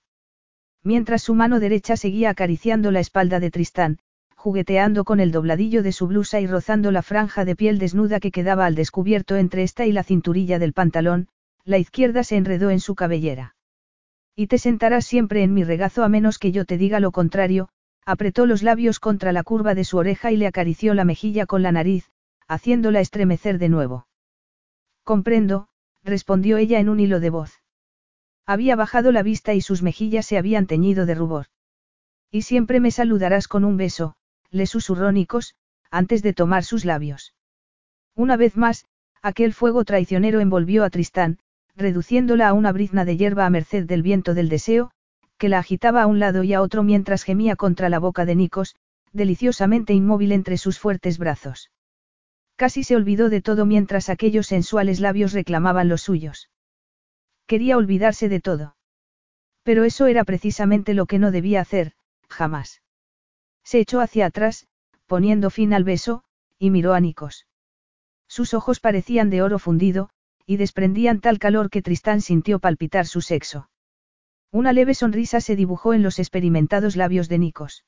Mientras 0.83 1.23
su 1.23 1.33
mano 1.33 1.59
derecha 1.59 1.97
seguía 1.97 2.29
acariciando 2.29 2.91
la 2.91 2.99
espalda 2.99 3.39
de 3.39 3.49
Tristán, 3.49 3.97
jugueteando 4.35 5.05
con 5.05 5.19
el 5.19 5.31
dobladillo 5.31 5.81
de 5.81 5.91
su 5.91 6.05
blusa 6.05 6.39
y 6.39 6.45
rozando 6.45 6.91
la 6.91 7.01
franja 7.01 7.45
de 7.45 7.55
piel 7.55 7.79
desnuda 7.79 8.19
que 8.19 8.31
quedaba 8.31 8.67
al 8.67 8.75
descubierto 8.75 9.37
entre 9.37 9.63
esta 9.63 9.87
y 9.87 9.91
la 9.91 10.03
cinturilla 10.03 10.59
del 10.59 10.73
pantalón, 10.73 11.27
la 11.65 11.79
izquierda 11.79 12.23
se 12.23 12.37
enredó 12.37 12.69
en 12.69 12.79
su 12.79 12.93
cabellera. 12.93 13.55
Y 14.35 14.45
te 14.45 14.59
sentarás 14.59 15.05
siempre 15.07 15.41
en 15.41 15.55
mi 15.55 15.63
regazo 15.63 16.03
a 16.03 16.09
menos 16.09 16.37
que 16.37 16.51
yo 16.51 16.65
te 16.65 16.77
diga 16.77 16.99
lo 16.99 17.11
contrario, 17.11 17.69
apretó 18.05 18.45
los 18.45 18.61
labios 18.61 18.99
contra 18.99 19.31
la 19.31 19.41
curva 19.41 19.73
de 19.73 19.83
su 19.83 19.97
oreja 19.97 20.31
y 20.31 20.37
le 20.37 20.45
acarició 20.45 20.93
la 20.93 21.05
mejilla 21.05 21.47
con 21.47 21.63
la 21.63 21.71
nariz, 21.71 22.11
haciéndola 22.47 22.99
estremecer 22.99 23.57
de 23.57 23.69
nuevo. 23.69 24.05
Comprendo, 25.03 25.67
respondió 26.03 26.57
ella 26.57 26.79
en 26.79 26.89
un 26.89 26.99
hilo 26.99 27.19
de 27.19 27.29
voz. 27.29 27.61
Había 28.45 28.75
bajado 28.75 29.11
la 29.11 29.23
vista 29.23 29.53
y 29.53 29.61
sus 29.61 29.81
mejillas 29.81 30.25
se 30.25 30.37
habían 30.37 30.67
teñido 30.67 31.05
de 31.05 31.15
rubor. 31.15 31.47
Y 32.29 32.43
siempre 32.43 32.79
me 32.79 32.91
saludarás 32.91 33.47
con 33.47 33.65
un 33.65 33.77
beso, 33.77 34.15
le 34.49 34.65
susurró 34.65 35.11
Nikos, 35.11 35.55
antes 35.89 36.23
de 36.23 36.33
tomar 36.33 36.63
sus 36.63 36.85
labios. 36.85 37.33
Una 38.15 38.37
vez 38.37 38.57
más, 38.57 38.85
aquel 39.21 39.53
fuego 39.53 39.83
traicionero 39.85 40.39
envolvió 40.39 40.83
a 40.83 40.89
Tristán, 40.89 41.39
reduciéndola 41.75 42.49
a 42.49 42.53
una 42.53 42.71
brizna 42.71 43.05
de 43.05 43.17
hierba 43.17 43.45
a 43.45 43.49
merced 43.49 43.85
del 43.85 44.01
viento 44.01 44.33
del 44.33 44.49
deseo, 44.49 44.91
que 45.37 45.49
la 45.49 45.59
agitaba 45.59 46.03
a 46.03 46.07
un 46.07 46.19
lado 46.19 46.43
y 46.43 46.53
a 46.53 46.61
otro 46.61 46.83
mientras 46.83 47.23
gemía 47.23 47.55
contra 47.55 47.89
la 47.89 47.99
boca 47.99 48.25
de 48.25 48.35
Nikos, 48.35 48.75
deliciosamente 49.11 49.93
inmóvil 49.93 50.31
entre 50.31 50.57
sus 50.57 50.79
fuertes 50.79 51.17
brazos. 51.17 51.71
Casi 52.61 52.83
se 52.83 52.95
olvidó 52.95 53.31
de 53.31 53.41
todo 53.41 53.65
mientras 53.65 54.07
aquellos 54.07 54.45
sensuales 54.45 54.99
labios 54.99 55.33
reclamaban 55.33 55.89
los 55.89 56.03
suyos. 56.03 56.51
Quería 57.47 57.75
olvidarse 57.75 58.29
de 58.29 58.39
todo. 58.39 58.75
Pero 59.63 59.83
eso 59.83 60.05
era 60.05 60.23
precisamente 60.25 60.93
lo 60.93 61.07
que 61.07 61.17
no 61.17 61.31
debía 61.31 61.59
hacer, 61.59 61.93
jamás. 62.29 62.83
Se 63.63 63.79
echó 63.79 63.99
hacia 63.99 64.27
atrás, 64.27 64.67
poniendo 65.07 65.49
fin 65.49 65.73
al 65.73 65.83
beso, 65.83 66.23
y 66.59 66.69
miró 66.69 66.93
a 66.93 66.99
Nikos. 66.99 67.47
Sus 68.27 68.53
ojos 68.53 68.79
parecían 68.79 69.31
de 69.31 69.41
oro 69.41 69.57
fundido, 69.57 70.11
y 70.45 70.57
desprendían 70.57 71.19
tal 71.19 71.39
calor 71.39 71.71
que 71.71 71.81
Tristán 71.81 72.21
sintió 72.21 72.59
palpitar 72.59 73.07
su 73.07 73.21
sexo. 73.21 73.71
Una 74.51 74.71
leve 74.71 74.93
sonrisa 74.93 75.41
se 75.41 75.55
dibujó 75.55 75.95
en 75.95 76.03
los 76.03 76.19
experimentados 76.19 76.95
labios 76.95 77.27
de 77.27 77.39
Nikos. 77.39 77.85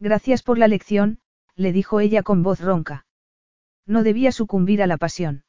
Gracias 0.00 0.42
por 0.42 0.58
la 0.58 0.66
lección, 0.66 1.20
le 1.54 1.70
dijo 1.70 2.00
ella 2.00 2.24
con 2.24 2.42
voz 2.42 2.58
ronca. 2.58 3.03
No 3.86 4.02
debía 4.02 4.32
sucumbir 4.32 4.82
a 4.82 4.86
la 4.86 4.96
pasión. 4.96 5.44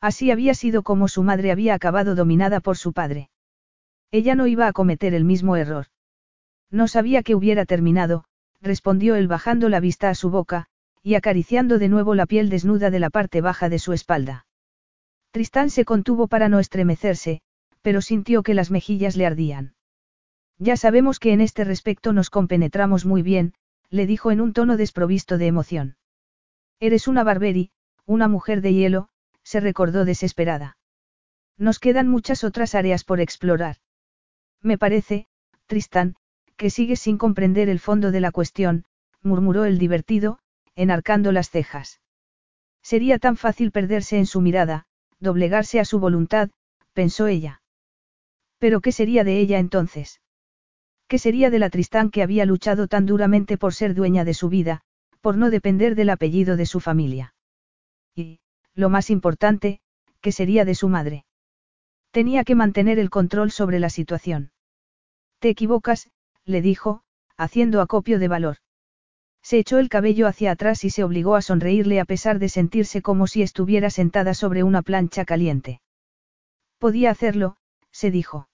Así 0.00 0.30
había 0.30 0.54
sido 0.54 0.82
como 0.82 1.08
su 1.08 1.22
madre 1.22 1.50
había 1.50 1.74
acabado 1.74 2.14
dominada 2.14 2.60
por 2.60 2.76
su 2.76 2.92
padre. 2.92 3.30
Ella 4.10 4.34
no 4.34 4.46
iba 4.46 4.66
a 4.66 4.72
cometer 4.72 5.12
el 5.12 5.24
mismo 5.24 5.56
error. 5.56 5.86
No 6.70 6.88
sabía 6.88 7.22
que 7.22 7.34
hubiera 7.34 7.64
terminado, 7.64 8.24
respondió 8.60 9.16
él 9.16 9.28
bajando 9.28 9.68
la 9.68 9.80
vista 9.80 10.08
a 10.08 10.14
su 10.14 10.30
boca, 10.30 10.66
y 11.02 11.14
acariciando 11.14 11.78
de 11.78 11.88
nuevo 11.88 12.14
la 12.14 12.26
piel 12.26 12.48
desnuda 12.48 12.90
de 12.90 13.00
la 13.00 13.10
parte 13.10 13.40
baja 13.40 13.68
de 13.68 13.78
su 13.78 13.92
espalda. 13.92 14.46
Tristán 15.30 15.70
se 15.70 15.84
contuvo 15.84 16.26
para 16.26 16.48
no 16.48 16.58
estremecerse, 16.58 17.40
pero 17.82 18.00
sintió 18.00 18.42
que 18.42 18.54
las 18.54 18.70
mejillas 18.70 19.16
le 19.16 19.26
ardían. 19.26 19.74
Ya 20.58 20.76
sabemos 20.76 21.18
que 21.18 21.32
en 21.32 21.40
este 21.40 21.64
respecto 21.64 22.12
nos 22.12 22.30
compenetramos 22.30 23.04
muy 23.04 23.22
bien, 23.22 23.54
le 23.90 24.06
dijo 24.06 24.30
en 24.30 24.40
un 24.40 24.52
tono 24.52 24.76
desprovisto 24.76 25.38
de 25.38 25.46
emoción. 25.46 25.97
Eres 26.80 27.08
una 27.08 27.24
Barberi, 27.24 27.70
una 28.06 28.28
mujer 28.28 28.60
de 28.60 28.72
hielo, 28.72 29.08
se 29.42 29.60
recordó 29.60 30.04
desesperada. 30.04 30.76
Nos 31.56 31.80
quedan 31.80 32.06
muchas 32.08 32.44
otras 32.44 32.74
áreas 32.76 33.02
por 33.02 33.20
explorar. 33.20 33.76
Me 34.62 34.78
parece, 34.78 35.26
Tristán, 35.66 36.14
que 36.56 36.70
sigues 36.70 37.00
sin 37.00 37.18
comprender 37.18 37.68
el 37.68 37.80
fondo 37.80 38.12
de 38.12 38.20
la 38.20 38.30
cuestión, 38.30 38.84
murmuró 39.22 39.64
el 39.64 39.78
divertido, 39.78 40.38
enarcando 40.76 41.32
las 41.32 41.50
cejas. 41.50 42.00
Sería 42.82 43.18
tan 43.18 43.36
fácil 43.36 43.72
perderse 43.72 44.16
en 44.16 44.26
su 44.26 44.40
mirada, 44.40 44.86
doblegarse 45.18 45.80
a 45.80 45.84
su 45.84 45.98
voluntad, 45.98 46.50
pensó 46.92 47.26
ella. 47.26 47.60
Pero 48.58 48.80
¿qué 48.80 48.92
sería 48.92 49.24
de 49.24 49.38
ella 49.40 49.58
entonces? 49.58 50.20
¿Qué 51.08 51.18
sería 51.18 51.50
de 51.50 51.58
la 51.58 51.70
Tristán 51.70 52.10
que 52.10 52.22
había 52.22 52.44
luchado 52.44 52.86
tan 52.86 53.06
duramente 53.06 53.58
por 53.58 53.74
ser 53.74 53.94
dueña 53.94 54.24
de 54.24 54.34
su 54.34 54.48
vida, 54.48 54.82
por 55.20 55.36
no 55.36 55.50
depender 55.50 55.94
del 55.94 56.10
apellido 56.10 56.56
de 56.56 56.66
su 56.66 56.80
familia? 56.80 57.34
Y, 58.14 58.40
lo 58.74 58.88
más 58.88 59.10
importante, 59.10 59.80
¿qué 60.20 60.32
sería 60.32 60.64
de 60.64 60.74
su 60.74 60.88
madre? 60.88 61.24
Tenía 62.10 62.44
que 62.44 62.54
mantener 62.54 62.98
el 62.98 63.10
control 63.10 63.50
sobre 63.50 63.78
la 63.78 63.90
situación. 63.90 64.52
Te 65.38 65.50
equivocas, 65.50 66.10
le 66.44 66.62
dijo, 66.62 67.02
haciendo 67.36 67.80
acopio 67.80 68.18
de 68.18 68.28
valor. 68.28 68.56
Se 69.42 69.58
echó 69.58 69.78
el 69.78 69.88
cabello 69.88 70.26
hacia 70.26 70.50
atrás 70.50 70.84
y 70.84 70.90
se 70.90 71.04
obligó 71.04 71.36
a 71.36 71.42
sonreírle 71.42 72.00
a 72.00 72.04
pesar 72.04 72.38
de 72.38 72.48
sentirse 72.48 73.02
como 73.02 73.26
si 73.26 73.42
estuviera 73.42 73.90
sentada 73.90 74.34
sobre 74.34 74.62
una 74.62 74.82
plancha 74.82 75.24
caliente. 75.24 75.80
Podía 76.78 77.10
hacerlo, 77.10 77.56
se 77.90 78.10
dijo. 78.10 78.48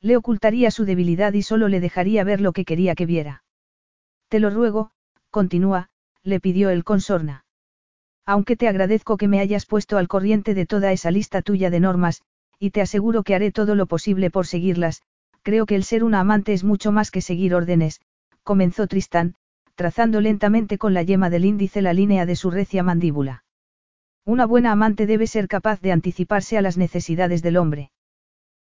Le 0.00 0.16
ocultaría 0.16 0.70
su 0.70 0.84
debilidad 0.84 1.32
y 1.32 1.42
solo 1.42 1.68
le 1.68 1.80
dejaría 1.80 2.24
ver 2.24 2.40
lo 2.40 2.52
que 2.52 2.64
quería 2.64 2.94
que 2.94 3.06
viera. 3.06 3.44
Te 4.28 4.40
lo 4.40 4.50
ruego, 4.50 4.92
continúa, 5.38 5.88
le 6.24 6.40
pidió 6.40 6.68
el 6.68 6.82
consorna. 6.82 7.44
Aunque 8.26 8.56
te 8.56 8.66
agradezco 8.66 9.16
que 9.16 9.28
me 9.28 9.38
hayas 9.38 9.66
puesto 9.66 9.96
al 9.96 10.08
corriente 10.08 10.52
de 10.52 10.66
toda 10.66 10.90
esa 10.90 11.12
lista 11.12 11.42
tuya 11.42 11.70
de 11.70 11.78
normas, 11.78 12.22
y 12.58 12.70
te 12.70 12.80
aseguro 12.80 13.22
que 13.22 13.36
haré 13.36 13.52
todo 13.52 13.76
lo 13.76 13.86
posible 13.86 14.32
por 14.32 14.48
seguirlas, 14.48 15.02
creo 15.42 15.64
que 15.64 15.76
el 15.76 15.84
ser 15.84 16.02
una 16.02 16.18
amante 16.18 16.54
es 16.54 16.64
mucho 16.64 16.90
más 16.90 17.12
que 17.12 17.20
seguir 17.20 17.54
órdenes, 17.54 18.00
comenzó 18.42 18.88
Tristán, 18.88 19.36
trazando 19.76 20.20
lentamente 20.20 20.76
con 20.76 20.92
la 20.92 21.04
yema 21.04 21.30
del 21.30 21.44
índice 21.44 21.82
la 21.82 21.92
línea 21.92 22.26
de 22.26 22.34
su 22.34 22.50
recia 22.50 22.82
mandíbula. 22.82 23.44
Una 24.24 24.44
buena 24.44 24.72
amante 24.72 25.06
debe 25.06 25.28
ser 25.28 25.46
capaz 25.46 25.80
de 25.80 25.92
anticiparse 25.92 26.58
a 26.58 26.62
las 26.62 26.76
necesidades 26.76 27.42
del 27.42 27.56
hombre. 27.56 27.92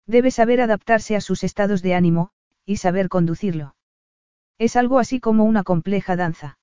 Debe 0.06 0.30
saber 0.30 0.62
adaptarse 0.62 1.16
a 1.16 1.20
sus 1.20 1.44
estados 1.44 1.82
de 1.82 1.94
ánimo, 1.94 2.30
y 2.64 2.78
saber 2.78 3.10
conducirlo. 3.10 3.74
Es 4.56 4.74
algo 4.76 4.98
así 4.98 5.20
como 5.20 5.44
una 5.44 5.64
compleja 5.64 6.16
danza. 6.16 6.56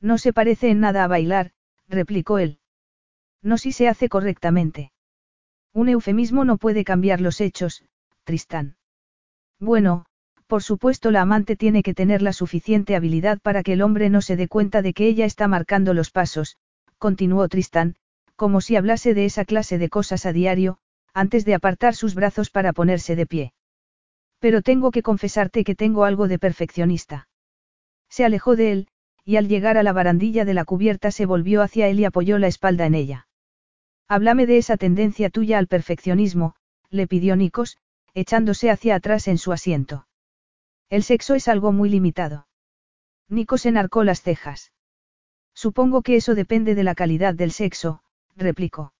No 0.00 0.18
se 0.18 0.32
parece 0.32 0.70
en 0.70 0.80
nada 0.80 1.04
a 1.04 1.08
bailar, 1.08 1.52
replicó 1.88 2.38
él. 2.38 2.58
No 3.42 3.58
si 3.58 3.72
se 3.72 3.88
hace 3.88 4.08
correctamente. 4.08 4.92
Un 5.72 5.88
eufemismo 5.88 6.44
no 6.44 6.56
puede 6.56 6.84
cambiar 6.84 7.20
los 7.20 7.40
hechos, 7.40 7.84
Tristán. 8.24 8.76
Bueno, 9.58 10.06
por 10.46 10.62
supuesto 10.62 11.10
la 11.10 11.22
amante 11.22 11.56
tiene 11.56 11.82
que 11.82 11.94
tener 11.94 12.22
la 12.22 12.32
suficiente 12.32 12.96
habilidad 12.96 13.40
para 13.40 13.62
que 13.62 13.72
el 13.72 13.82
hombre 13.82 14.10
no 14.10 14.20
se 14.20 14.36
dé 14.36 14.48
cuenta 14.48 14.82
de 14.82 14.92
que 14.92 15.06
ella 15.06 15.24
está 15.24 15.48
marcando 15.48 15.94
los 15.94 16.10
pasos, 16.10 16.58
continuó 16.98 17.48
Tristán, 17.48 17.96
como 18.36 18.60
si 18.60 18.76
hablase 18.76 19.14
de 19.14 19.24
esa 19.24 19.44
clase 19.44 19.78
de 19.78 19.88
cosas 19.88 20.26
a 20.26 20.32
diario, 20.32 20.78
antes 21.12 21.44
de 21.44 21.54
apartar 21.54 21.94
sus 21.94 22.14
brazos 22.14 22.50
para 22.50 22.72
ponerse 22.72 23.16
de 23.16 23.26
pie. 23.26 23.52
Pero 24.38 24.62
tengo 24.62 24.90
que 24.90 25.02
confesarte 25.02 25.64
que 25.64 25.74
tengo 25.74 26.04
algo 26.04 26.28
de 26.28 26.38
perfeccionista. 26.38 27.28
Se 28.08 28.24
alejó 28.24 28.56
de 28.56 28.72
él, 28.72 28.88
y 29.24 29.36
al 29.36 29.48
llegar 29.48 29.78
a 29.78 29.82
la 29.82 29.92
barandilla 29.92 30.44
de 30.44 30.54
la 30.54 30.64
cubierta 30.64 31.10
se 31.10 31.26
volvió 31.26 31.62
hacia 31.62 31.88
él 31.88 32.00
y 32.00 32.04
apoyó 32.04 32.38
la 32.38 32.46
espalda 32.46 32.86
en 32.86 32.94
ella. 32.94 33.26
Háblame 34.06 34.46
de 34.46 34.58
esa 34.58 34.76
tendencia 34.76 35.30
tuya 35.30 35.58
al 35.58 35.66
perfeccionismo, 35.66 36.54
le 36.90 37.06
pidió 37.06 37.34
Nikos, 37.34 37.78
echándose 38.12 38.70
hacia 38.70 38.94
atrás 38.94 39.26
en 39.28 39.38
su 39.38 39.52
asiento. 39.52 40.06
El 40.90 41.02
sexo 41.02 41.34
es 41.34 41.48
algo 41.48 41.72
muy 41.72 41.88
limitado. 41.88 42.46
Nikos 43.28 43.64
enarcó 43.66 44.04
las 44.04 44.20
cejas. 44.20 44.72
Supongo 45.54 46.02
que 46.02 46.16
eso 46.16 46.34
depende 46.34 46.74
de 46.74 46.84
la 46.84 46.94
calidad 46.94 47.34
del 47.34 47.50
sexo, 47.50 48.02
replicó. 48.36 48.92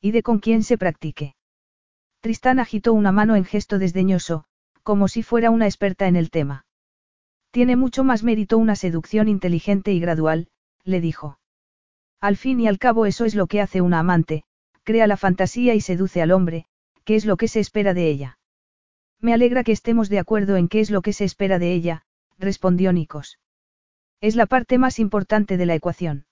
Y 0.00 0.12
de 0.12 0.22
con 0.22 0.38
quién 0.38 0.62
se 0.62 0.78
practique. 0.78 1.34
Tristán 2.20 2.60
agitó 2.60 2.92
una 2.92 3.12
mano 3.12 3.34
en 3.34 3.44
gesto 3.44 3.78
desdeñoso, 3.78 4.44
como 4.82 5.08
si 5.08 5.22
fuera 5.22 5.50
una 5.50 5.66
experta 5.66 6.06
en 6.06 6.16
el 6.16 6.30
tema. 6.30 6.64
Tiene 7.50 7.76
mucho 7.76 8.04
más 8.04 8.22
mérito 8.22 8.58
una 8.58 8.76
seducción 8.76 9.28
inteligente 9.28 9.92
y 9.92 10.00
gradual, 10.00 10.48
le 10.84 11.00
dijo. 11.00 11.38
Al 12.20 12.36
fin 12.36 12.60
y 12.60 12.68
al 12.68 12.78
cabo 12.78 13.06
eso 13.06 13.24
es 13.24 13.34
lo 13.34 13.46
que 13.46 13.60
hace 13.60 13.80
una 13.80 13.98
amante, 13.98 14.44
crea 14.84 15.06
la 15.06 15.16
fantasía 15.16 15.74
y 15.74 15.80
seduce 15.80 16.22
al 16.22 16.30
hombre, 16.30 16.66
que 17.04 17.16
es 17.16 17.24
lo 17.24 17.36
que 17.36 17.48
se 17.48 17.60
espera 17.60 17.94
de 17.94 18.08
ella. 18.08 18.38
Me 19.20 19.34
alegra 19.34 19.64
que 19.64 19.72
estemos 19.72 20.08
de 20.08 20.18
acuerdo 20.18 20.56
en 20.56 20.68
qué 20.68 20.80
es 20.80 20.90
lo 20.90 21.02
que 21.02 21.12
se 21.12 21.24
espera 21.24 21.58
de 21.58 21.72
ella, 21.72 22.04
respondió 22.38 22.92
Nikos. 22.92 23.38
Es 24.20 24.36
la 24.36 24.46
parte 24.46 24.78
más 24.78 24.98
importante 24.98 25.56
de 25.56 25.66
la 25.66 25.74
ecuación. 25.74 26.26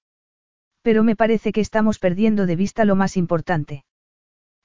Pero 0.83 1.03
me 1.03 1.17
parece 1.17 1.53
que 1.53 1.61
estamos 1.61 1.99
perdiendo 1.99 2.47
de 2.47 2.57
vista 2.57 2.85
lo 2.85 2.97
más 2.97 3.17
importante. 3.17 3.85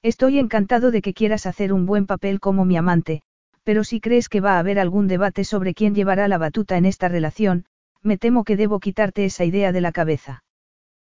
Estoy 0.02 0.38
encantado 0.38 0.90
de 0.90 1.02
que 1.02 1.14
quieras 1.14 1.46
hacer 1.46 1.72
un 1.72 1.86
buen 1.86 2.06
papel 2.06 2.38
como 2.38 2.64
mi 2.64 2.76
amante, 2.76 3.22
pero 3.64 3.82
si 3.82 4.00
crees 4.00 4.28
que 4.28 4.40
va 4.40 4.56
a 4.56 4.58
haber 4.58 4.78
algún 4.78 5.08
debate 5.08 5.44
sobre 5.44 5.74
quién 5.74 5.94
llevará 5.94 6.28
la 6.28 6.38
batuta 6.38 6.76
en 6.76 6.84
esta 6.84 7.08
relación, 7.08 7.64
me 8.02 8.18
temo 8.18 8.44
que 8.44 8.56
debo 8.56 8.78
quitarte 8.78 9.24
esa 9.24 9.44
idea 9.44 9.72
de 9.72 9.80
la 9.80 9.90
cabeza. 9.90 10.44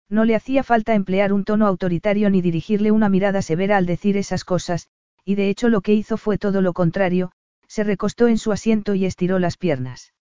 No 0.09 0.25
le 0.25 0.35
hacía 0.35 0.63
falta 0.63 0.95
emplear 0.95 1.31
un 1.31 1.45
tono 1.45 1.67
autoritario 1.67 2.31
ni 2.31 2.41
dirigirle 2.41 2.91
una 2.91 3.09
mirada 3.09 3.43
severa 3.43 3.77
al 3.77 3.85
decir 3.85 4.17
esas 4.17 4.43
cosas, 4.43 4.89
y 5.23 5.35
de 5.35 5.49
hecho 5.49 5.69
lo 5.69 5.81
que 5.81 5.93
hizo 5.93 6.17
fue 6.17 6.39
todo 6.39 6.61
lo 6.61 6.73
contrario, 6.73 7.31
se 7.67 7.83
recostó 7.83 8.27
en 8.27 8.39
su 8.39 8.51
asiento 8.51 8.95
y 8.95 9.05
estiró 9.05 9.37
las 9.37 9.55
piernas. 9.55 10.13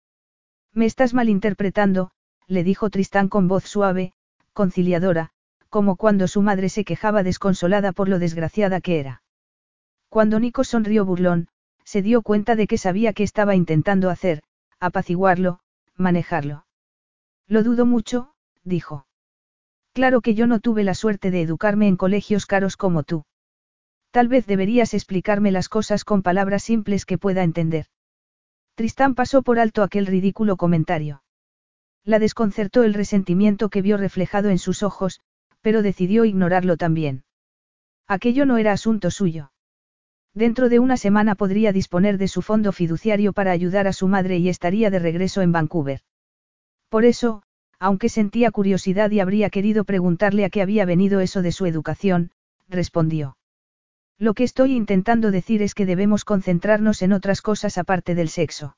Me 0.74 0.86
estás 0.86 1.14
malinterpretando, 1.14 2.12
le 2.48 2.66
dijo 2.66 2.90
Tristán 2.90 3.30
con 3.30 3.48
voz 3.48 3.64
suave, 3.64 4.12
conciliadora, 4.52 5.32
como 5.70 5.96
cuando 5.96 6.28
su 6.28 6.42
madre 6.42 6.68
se 6.68 6.84
quejaba 6.84 7.24
desconsolada 7.24 7.94
por 7.94 8.10
lo 8.10 8.20
desgraciada 8.20 8.82
que 8.82 9.00
era. 9.00 9.22
Cuando 10.10 10.40
Nico 10.42 10.66
sonrió 10.66 11.06
burlón, 11.06 11.48
se 11.88 12.02
dio 12.02 12.22
cuenta 12.22 12.58
de 12.58 12.68
que 12.68 12.78
sabía 12.78 13.14
que 13.14 13.24
estaba 13.24 13.56
intentando 13.56 14.10
hacer, 14.10 14.44
apaciguarlo, 14.78 15.62
manejarlo. 15.96 16.66
Lo 17.48 17.64
dudo 17.64 17.86
mucho, 17.86 18.34
dijo. 18.66 19.08
Claro 19.94 20.20
que 20.20 20.36
yo 20.36 20.48
no 20.48 20.60
tuve 20.60 20.84
la 20.84 20.94
suerte 20.94 21.32
de 21.32 21.42
educarme 21.42 21.88
en 21.88 21.96
colegios 21.96 22.46
caros 22.46 22.76
como 22.76 23.04
tú. 23.04 23.24
Tal 24.12 24.28
vez 24.28 24.46
deberías 24.46 24.94
explicarme 24.94 25.50
las 25.54 25.70
cosas 25.70 26.04
con 26.04 26.24
palabras 26.24 26.62
simples 26.64 27.06
que 27.06 27.18
pueda 27.18 27.44
entender. 27.44 27.86
Tristán 28.76 29.16
pasó 29.16 29.42
por 29.42 29.58
alto 29.58 29.82
aquel 29.82 30.08
ridículo 30.08 30.58
comentario. 30.58 31.24
La 32.04 32.20
desconcertó 32.20 32.84
el 32.84 32.96
resentimiento 32.96 33.70
que 33.70 33.82
vio 33.82 33.96
reflejado 33.96 34.50
en 34.50 34.60
sus 34.60 34.84
ojos, 34.84 35.22
pero 35.62 35.82
decidió 35.82 36.26
ignorarlo 36.26 36.76
también. 36.76 37.24
Aquello 38.08 38.46
no 38.46 38.58
era 38.58 38.74
asunto 38.74 39.10
suyo. 39.10 39.52
Dentro 40.38 40.70
de 40.70 40.78
una 40.78 40.98
semana 40.98 41.34
podría 41.34 41.74
disponer 41.74 42.20
de 42.20 42.28
su 42.28 42.44
fondo 42.44 42.72
fiduciario 42.72 43.34
para 43.34 43.50
ayudar 43.50 43.88
a 43.88 43.92
su 43.92 44.08
madre 44.08 44.38
y 44.38 44.50
estaría 44.50 44.92
de 44.92 45.00
regreso 45.00 45.42
en 45.42 45.52
Vancouver. 45.52 46.02
Por 46.90 47.06
eso, 47.06 47.42
aunque 47.80 48.08
sentía 48.08 48.52
curiosidad 48.52 49.10
y 49.10 49.20
habría 49.20 49.50
querido 49.50 49.84
preguntarle 49.84 50.46
a 50.46 50.52
qué 50.52 50.62
había 50.62 50.86
venido 50.86 51.22
eso 51.22 51.42
de 51.42 51.52
su 51.52 51.66
educación, 51.66 52.30
respondió. 52.70 53.36
Lo 54.20 54.36
que 54.36 54.44
estoy 54.44 54.74
intentando 54.74 55.32
decir 55.32 55.64
es 55.64 55.74
que 55.74 55.88
debemos 55.88 56.24
concentrarnos 56.24 57.02
en 57.02 57.14
otras 57.14 57.42
cosas 57.42 57.80
aparte 57.80 58.14
del 58.14 58.30
sexo. 58.30 58.78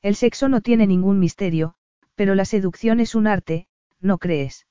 El 0.00 0.14
sexo 0.14 0.48
no 0.48 0.62
tiene 0.62 0.86
ningún 0.86 1.18
misterio, 1.18 1.74
pero 2.14 2.34
la 2.34 2.46
seducción 2.46 3.00
es 3.00 3.14
un 3.14 3.26
arte, 3.26 3.66
¿no 4.00 4.16
crees? 4.16 4.66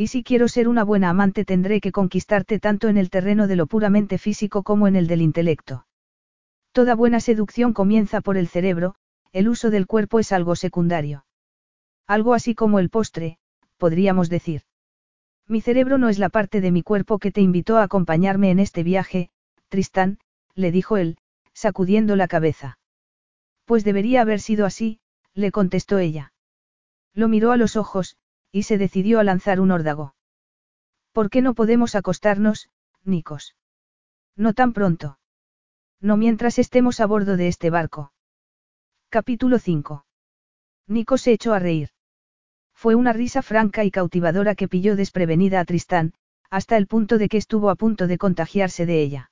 Y 0.00 0.06
si 0.06 0.22
quiero 0.22 0.46
ser 0.46 0.68
una 0.68 0.84
buena 0.84 1.10
amante 1.10 1.44
tendré 1.44 1.80
que 1.80 1.90
conquistarte 1.90 2.60
tanto 2.60 2.86
en 2.86 2.98
el 2.98 3.10
terreno 3.10 3.48
de 3.48 3.56
lo 3.56 3.66
puramente 3.66 4.16
físico 4.16 4.62
como 4.62 4.86
en 4.86 4.94
el 4.94 5.08
del 5.08 5.20
intelecto. 5.20 5.88
Toda 6.70 6.94
buena 6.94 7.18
seducción 7.18 7.72
comienza 7.72 8.20
por 8.20 8.36
el 8.36 8.46
cerebro, 8.46 8.94
el 9.32 9.48
uso 9.48 9.70
del 9.70 9.88
cuerpo 9.88 10.20
es 10.20 10.30
algo 10.30 10.54
secundario. 10.54 11.26
Algo 12.06 12.34
así 12.34 12.54
como 12.54 12.78
el 12.78 12.90
postre, 12.90 13.38
podríamos 13.76 14.28
decir. 14.28 14.62
Mi 15.48 15.60
cerebro 15.60 15.98
no 15.98 16.08
es 16.08 16.20
la 16.20 16.28
parte 16.28 16.60
de 16.60 16.70
mi 16.70 16.84
cuerpo 16.84 17.18
que 17.18 17.32
te 17.32 17.40
invitó 17.40 17.76
a 17.76 17.82
acompañarme 17.82 18.52
en 18.52 18.60
este 18.60 18.84
viaje, 18.84 19.30
Tristán, 19.68 20.20
le 20.54 20.70
dijo 20.70 20.96
él, 20.96 21.18
sacudiendo 21.54 22.14
la 22.14 22.28
cabeza. 22.28 22.78
Pues 23.64 23.82
debería 23.82 24.20
haber 24.20 24.38
sido 24.38 24.64
así, 24.64 25.00
le 25.34 25.50
contestó 25.50 25.98
ella. 25.98 26.32
Lo 27.14 27.26
miró 27.26 27.50
a 27.50 27.56
los 27.56 27.74
ojos, 27.74 28.16
y 28.52 28.64
se 28.64 28.78
decidió 28.78 29.20
a 29.20 29.24
lanzar 29.24 29.60
un 29.60 29.70
órdago. 29.70 30.14
¿Por 31.12 31.30
qué 31.30 31.42
no 31.42 31.54
podemos 31.54 31.94
acostarnos, 31.94 32.68
Nikos? 33.04 33.56
No 34.36 34.54
tan 34.54 34.72
pronto. 34.72 35.18
No 36.00 36.16
mientras 36.16 36.58
estemos 36.58 37.00
a 37.00 37.06
bordo 37.06 37.36
de 37.36 37.48
este 37.48 37.70
barco. 37.70 38.12
Capítulo 39.08 39.58
5. 39.58 40.06
Nikos 40.86 41.22
se 41.22 41.32
echó 41.32 41.54
a 41.54 41.58
reír. 41.58 41.90
Fue 42.74 42.94
una 42.94 43.12
risa 43.12 43.42
franca 43.42 43.84
y 43.84 43.90
cautivadora 43.90 44.54
que 44.54 44.68
pilló 44.68 44.94
desprevenida 44.94 45.58
a 45.58 45.64
Tristán, 45.64 46.14
hasta 46.50 46.76
el 46.76 46.86
punto 46.86 47.18
de 47.18 47.28
que 47.28 47.36
estuvo 47.36 47.70
a 47.70 47.74
punto 47.74 48.06
de 48.06 48.18
contagiarse 48.18 48.86
de 48.86 49.02
ella. 49.02 49.30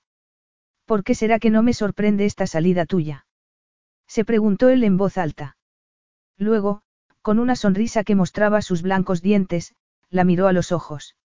¿Por 0.85 1.05
qué 1.05 1.15
será 1.15 1.39
que 1.39 1.51
no 1.51 1.63
me 1.63 1.73
sorprende 1.73 2.25
esta 2.25 2.47
salida 2.47 2.87
tuya? 2.87 3.27
Se 4.07 4.25
preguntó 4.25 4.69
él 4.69 4.85
en 4.85 4.97
voz 4.97 5.19
alta. 5.19 5.57
Luego, 6.37 6.83
con 7.27 7.41
una 7.41 7.57
sonrisa 7.57 8.05
que 8.05 8.15
mostraba 8.15 8.63
sus 8.63 8.83
blancos 8.83 9.21
dientes, 9.21 9.75
la 10.11 10.23
miró 10.23 10.47
a 10.47 10.53
los 10.53 10.71
ojos. 10.71 11.17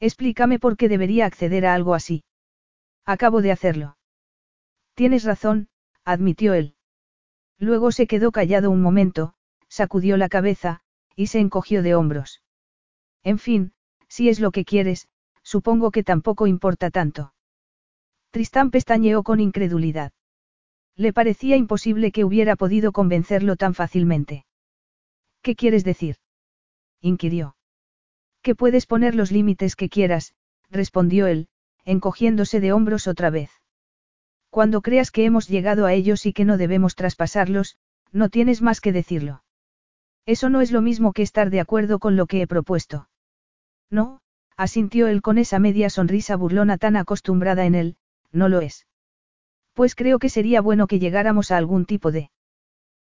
Explícame 0.00 0.58
por 0.58 0.78
qué 0.78 0.88
debería 0.88 1.26
acceder 1.26 1.66
a 1.66 1.74
algo 1.74 1.92
así. 1.92 2.24
Acabo 3.04 3.42
de 3.42 3.52
hacerlo. 3.52 3.98
Tienes 4.94 5.24
razón, 5.24 5.68
admitió 6.02 6.54
él. 6.54 6.76
Luego 7.58 7.92
se 7.92 8.06
quedó 8.06 8.32
callado 8.32 8.70
un 8.70 8.80
momento, 8.80 9.34
sacudió 9.68 10.16
la 10.16 10.30
cabeza, 10.30 10.80
y 11.14 11.26
se 11.26 11.40
encogió 11.40 11.82
de 11.82 11.94
hombros. 11.94 12.42
En 13.22 13.38
fin, 13.38 13.74
si 14.08 14.30
es 14.30 14.40
lo 14.40 14.50
que 14.50 14.64
quieres, 14.64 15.08
supongo 15.42 15.90
que 15.90 16.04
tampoco 16.04 16.46
importa 16.46 16.88
tanto. 16.88 17.34
Tristán 18.30 18.70
pestañeó 18.70 19.22
con 19.22 19.40
incredulidad. 19.40 20.12
Le 20.96 21.12
parecía 21.12 21.56
imposible 21.56 22.12
que 22.12 22.24
hubiera 22.24 22.56
podido 22.56 22.92
convencerlo 22.92 23.56
tan 23.56 23.74
fácilmente. 23.74 24.46
¿Qué 25.48 25.56
quieres 25.56 25.82
decir? 25.82 26.16
inquirió. 27.00 27.56
Que 28.42 28.54
puedes 28.54 28.84
poner 28.84 29.14
los 29.14 29.32
límites 29.32 29.76
que 29.76 29.88
quieras, 29.88 30.34
respondió 30.68 31.26
él, 31.26 31.48
encogiéndose 31.86 32.60
de 32.60 32.74
hombros 32.74 33.06
otra 33.06 33.30
vez. 33.30 33.50
Cuando 34.50 34.82
creas 34.82 35.10
que 35.10 35.24
hemos 35.24 35.48
llegado 35.48 35.86
a 35.86 35.94
ellos 35.94 36.26
y 36.26 36.34
que 36.34 36.44
no 36.44 36.58
debemos 36.58 36.96
traspasarlos, 36.96 37.78
no 38.12 38.28
tienes 38.28 38.60
más 38.60 38.82
que 38.82 38.92
decirlo. 38.92 39.42
Eso 40.26 40.50
no 40.50 40.60
es 40.60 40.70
lo 40.70 40.82
mismo 40.82 41.14
que 41.14 41.22
estar 41.22 41.48
de 41.48 41.60
acuerdo 41.60 41.98
con 41.98 42.14
lo 42.14 42.26
que 42.26 42.42
he 42.42 42.46
propuesto. 42.46 43.08
No, 43.88 44.20
asintió 44.54 45.08
él 45.08 45.22
con 45.22 45.38
esa 45.38 45.58
media 45.58 45.88
sonrisa 45.88 46.36
burlona 46.36 46.76
tan 46.76 46.94
acostumbrada 46.94 47.64
en 47.64 47.74
él, 47.74 47.96
no 48.32 48.50
lo 48.50 48.60
es. 48.60 48.86
Pues 49.72 49.94
creo 49.94 50.18
que 50.18 50.28
sería 50.28 50.60
bueno 50.60 50.86
que 50.86 50.98
llegáramos 50.98 51.52
a 51.52 51.56
algún 51.56 51.86
tipo 51.86 52.12
de... 52.12 52.30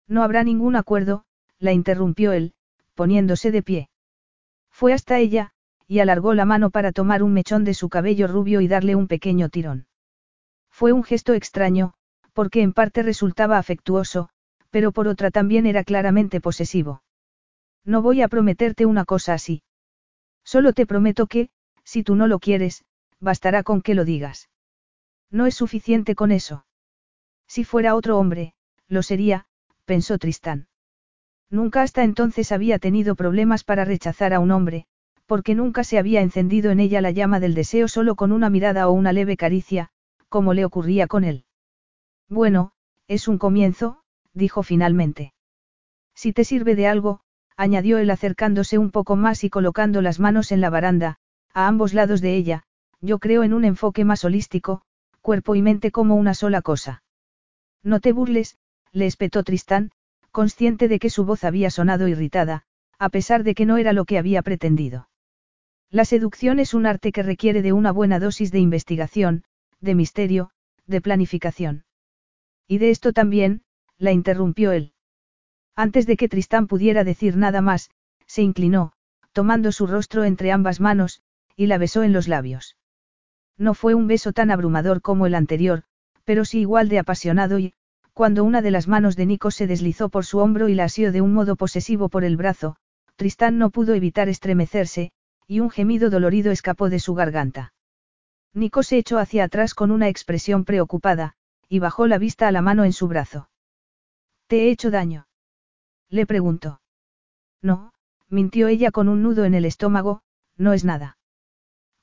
No 0.07 0.23
habrá 0.23 0.45
ningún 0.45 0.77
acuerdo, 0.77 1.25
la 1.59 1.73
interrumpió 1.73 2.33
él, 2.33 2.55
poniéndose 2.95 3.51
de 3.51 3.63
pie. 3.63 3.91
Fue 4.71 4.93
hasta 4.93 5.19
ella, 5.19 5.53
y 5.87 6.01
alargó 6.01 6.35
la 6.35 6.45
mano 6.45 6.71
para 6.71 6.93
tomar 6.93 7.23
un 7.23 7.33
mechón 7.33 7.65
de 7.65 7.75
su 7.75 7.89
cabello 7.89 8.27
rubio 8.27 8.61
y 8.61 8.69
darle 8.69 8.95
un 8.95 9.07
pequeño 9.07 9.49
tirón. 9.49 9.87
Fue 10.71 10.93
un 10.93 11.05
gesto 11.05 11.35
extraño, 11.35 11.95
porque 12.33 12.63
en 12.63 12.73
parte 12.73 13.03
resultaba 13.03 13.59
afectuoso, 13.59 14.29
pero 14.71 14.91
por 14.91 15.07
otra 15.07 15.31
también 15.31 15.67
era 15.67 15.85
claramente 15.85 16.41
posesivo. 16.41 17.03
No 17.85 18.03
voy 18.03 18.23
a 18.23 18.29
prometerte 18.29 18.87
una 18.87 19.05
cosa 19.05 19.35
así. 19.35 19.63
Solo 20.43 20.73
te 20.73 20.87
prometo 20.87 21.27
que, 21.27 21.51
si 21.85 22.03
tú 22.03 22.17
no 22.17 22.27
lo 22.27 22.39
quieres, 22.41 22.85
bastará 23.21 23.63
con 23.63 23.83
que 23.83 23.95
lo 23.95 24.05
digas. 24.05 24.49
No 25.31 25.47
es 25.47 25.55
suficiente 25.55 26.15
con 26.15 26.33
eso. 26.33 26.67
Si 27.47 27.65
fuera 27.65 27.95
otro 27.95 28.19
hombre, 28.19 28.55
lo 28.89 29.03
sería, 29.03 29.47
pensó 29.85 30.19
Tristán. 30.19 30.67
Nunca 31.51 31.83
hasta 31.83 32.03
entonces 32.05 32.53
había 32.53 32.79
tenido 32.79 33.15
problemas 33.15 33.65
para 33.65 33.85
rechazar 33.85 34.33
a 34.35 34.41
un 34.41 34.51
hombre, 34.51 34.87
porque 35.27 35.55
nunca 35.55 35.85
se 35.85 35.99
había 35.99 36.21
encendido 36.21 36.71
en 36.71 36.81
ella 36.81 37.01
la 37.01 37.11
llama 37.11 37.41
del 37.41 37.55
deseo 37.55 37.89
solo 37.89 38.15
con 38.15 38.33
una 38.33 38.51
mirada 38.51 38.89
o 38.89 38.93
una 38.93 39.13
leve 39.13 39.37
caricia, 39.37 39.91
como 40.29 40.55
le 40.55 40.65
ocurría 40.65 41.07
con 41.07 41.25
él. 41.25 41.45
Bueno, 42.29 42.73
es 43.09 43.29
un 43.29 43.39
comienzo, 43.39 44.03
dijo 44.33 44.63
finalmente. 44.63 45.33
Si 46.15 46.33
te 46.33 46.45
sirve 46.45 46.75
de 46.75 46.87
algo, 46.87 47.21
añadió 47.57 47.99
él 47.99 48.11
acercándose 48.11 48.79
un 48.79 48.91
poco 48.91 49.17
más 49.17 49.45
y 49.45 49.51
colocando 49.51 50.03
las 50.03 50.21
manos 50.21 50.53
en 50.53 50.61
la 50.61 50.71
baranda, 50.71 51.19
a 51.53 51.67
ambos 51.69 51.95
lados 51.95 52.21
de 52.21 52.35
ella, 52.35 52.65
yo 53.01 53.19
creo 53.19 53.43
en 53.43 53.53
un 53.53 53.65
enfoque 53.65 54.05
más 54.05 54.25
holístico, 54.25 54.83
cuerpo 55.21 55.55
y 55.55 55.63
mente 55.63 55.91
como 55.91 56.17
una 56.17 56.35
sola 56.35 56.63
cosa. 56.63 57.03
No 57.83 58.01
te 58.01 58.13
burles, 58.13 58.59
le 58.93 59.07
espetó 59.07 59.43
Tristán, 59.43 59.91
consciente 60.35 60.89
de 60.89 60.99
que 60.99 61.11
su 61.11 61.25
voz 61.25 61.45
había 61.45 61.71
sonado 61.71 62.09
irritada, 62.09 62.65
a 62.99 63.09
pesar 63.09 63.45
de 63.45 63.55
que 63.55 63.67
no 63.67 63.77
era 63.77 63.93
lo 63.93 64.05
que 64.05 64.19
había 64.19 64.43
pretendido. 64.43 65.09
La 65.91 66.05
seducción 66.05 66.59
es 66.59 66.75
un 66.75 66.87
arte 66.87 67.13
que 67.13 67.23
requiere 67.23 67.63
de 67.63 67.73
una 67.73 67.93
buena 67.93 68.19
dosis 68.19 68.51
de 68.51 68.59
investigación, 68.59 69.45
de 69.81 69.95
misterio, 69.95 70.51
de 70.89 71.01
planificación. 71.01 71.85
Y 72.67 72.79
de 72.79 72.91
esto 72.91 73.13
también, 73.13 73.63
la 73.97 74.11
interrumpió 74.11 74.73
él. 74.73 74.93
Antes 75.77 76.05
de 76.05 76.17
que 76.17 76.29
Tristán 76.29 76.67
pudiera 76.67 77.05
decir 77.05 77.37
nada 77.37 77.61
más, 77.61 77.91
se 78.27 78.43
inclinó, 78.43 78.93
tomando 79.33 79.71
su 79.71 79.87
rostro 79.87 80.25
entre 80.25 80.51
ambas 80.51 80.81
manos, 80.81 81.23
y 81.55 81.67
la 81.67 81.79
besó 81.79 82.03
en 82.03 82.13
los 82.13 82.27
labios. 82.27 82.77
No 83.57 83.73
fue 83.73 83.95
un 83.95 84.09
beso 84.09 84.33
tan 84.33 84.51
abrumador 84.51 85.01
como 85.01 85.27
el 85.27 85.37
anterior, 85.37 85.85
pero 86.25 86.45
sí 86.45 86.59
igual 86.59 86.89
de 86.89 86.99
apasionado 86.99 87.61
y, 87.61 87.73
cuando 88.15 88.45
una 88.45 88.63
de 88.63 88.71
las 88.71 88.87
manos 88.87 89.17
de 89.17 89.27
Nico 89.27 89.51
se 89.51 89.67
deslizó 89.67 90.09
por 90.09 90.25
su 90.25 90.39
hombro 90.39 90.69
y 90.69 90.75
la 90.75 90.85
asió 90.85 91.11
de 91.11 91.21
un 91.21 91.35
modo 91.35 91.57
posesivo 91.57 92.09
por 92.09 92.25
el 92.25 92.37
brazo, 92.37 92.77
Tristán 93.17 93.59
no 93.59 93.71
pudo 93.71 93.93
evitar 93.95 94.29
estremecerse, 94.29 95.11
y 95.49 95.59
un 95.59 95.69
gemido 95.69 96.11
dolorido 96.11 96.53
escapó 96.53 96.89
de 96.89 97.01
su 97.01 97.15
garganta. 97.15 97.75
Nico 98.55 98.85
se 98.85 98.99
echó 98.99 99.19
hacia 99.19 99.45
atrás 99.45 99.75
con 99.75 99.91
una 99.91 100.09
expresión 100.09 100.65
preocupada, 100.65 101.35
y 101.69 101.81
bajó 101.81 102.07
la 102.07 102.19
vista 102.19 102.47
a 102.47 102.53
la 102.53 102.63
mano 102.63 102.85
en 102.85 102.93
su 102.93 103.09
brazo. 103.09 103.51
¿Te 104.47 104.63
he 104.63 104.71
hecho 104.71 104.93
daño? 104.93 105.27
Le 106.09 106.25
preguntó. 106.25 106.81
No, 107.63 107.93
mintió 108.29 108.69
ella 108.69 108.93
con 108.93 109.09
un 109.09 109.23
nudo 109.23 109.45
en 109.45 109.55
el 109.55 109.65
estómago, 109.65 110.23
no 110.57 110.73
es 110.73 110.85
nada. 110.85 111.19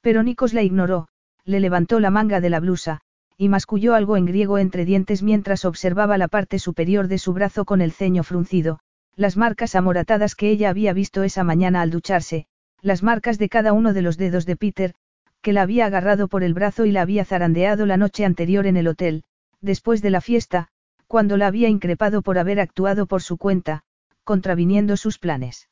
Pero 0.01 0.23
Nikos 0.23 0.53
la 0.53 0.61
ignoró, 0.61 1.07
le 1.45 1.61
levantó 1.61 2.01
la 2.01 2.09
manga 2.09 2.41
de 2.41 2.49
la 2.49 2.59
blusa, 2.59 3.01
y 3.41 3.49
masculló 3.49 3.95
algo 3.95 4.17
en 4.17 4.27
griego 4.27 4.59
entre 4.59 4.85
dientes 4.85 5.23
mientras 5.23 5.65
observaba 5.65 6.19
la 6.19 6.27
parte 6.27 6.59
superior 6.59 7.07
de 7.07 7.17
su 7.17 7.33
brazo 7.33 7.65
con 7.65 7.81
el 7.81 7.91
ceño 7.91 8.21
fruncido, 8.21 8.81
las 9.15 9.35
marcas 9.35 9.73
amoratadas 9.73 10.35
que 10.35 10.51
ella 10.51 10.69
había 10.69 10.93
visto 10.93 11.23
esa 11.23 11.43
mañana 11.43 11.81
al 11.81 11.89
ducharse, 11.89 12.45
las 12.83 13.01
marcas 13.01 13.39
de 13.39 13.49
cada 13.49 13.73
uno 13.73 13.93
de 13.93 14.03
los 14.03 14.19
dedos 14.19 14.45
de 14.45 14.57
Peter, 14.57 14.93
que 15.41 15.53
la 15.53 15.63
había 15.63 15.87
agarrado 15.87 16.27
por 16.27 16.43
el 16.43 16.53
brazo 16.53 16.85
y 16.85 16.91
la 16.91 17.01
había 17.01 17.25
zarandeado 17.25 17.87
la 17.87 17.97
noche 17.97 18.25
anterior 18.25 18.67
en 18.67 18.77
el 18.77 18.87
hotel, 18.87 19.23
después 19.59 20.03
de 20.03 20.11
la 20.11 20.21
fiesta, 20.21 20.67
cuando 21.07 21.35
la 21.35 21.47
había 21.47 21.67
increpado 21.67 22.21
por 22.21 22.37
haber 22.37 22.59
actuado 22.59 23.07
por 23.07 23.23
su 23.23 23.37
cuenta, 23.37 23.81
contraviniendo 24.23 24.97
sus 24.97 25.17
planes. 25.17 25.67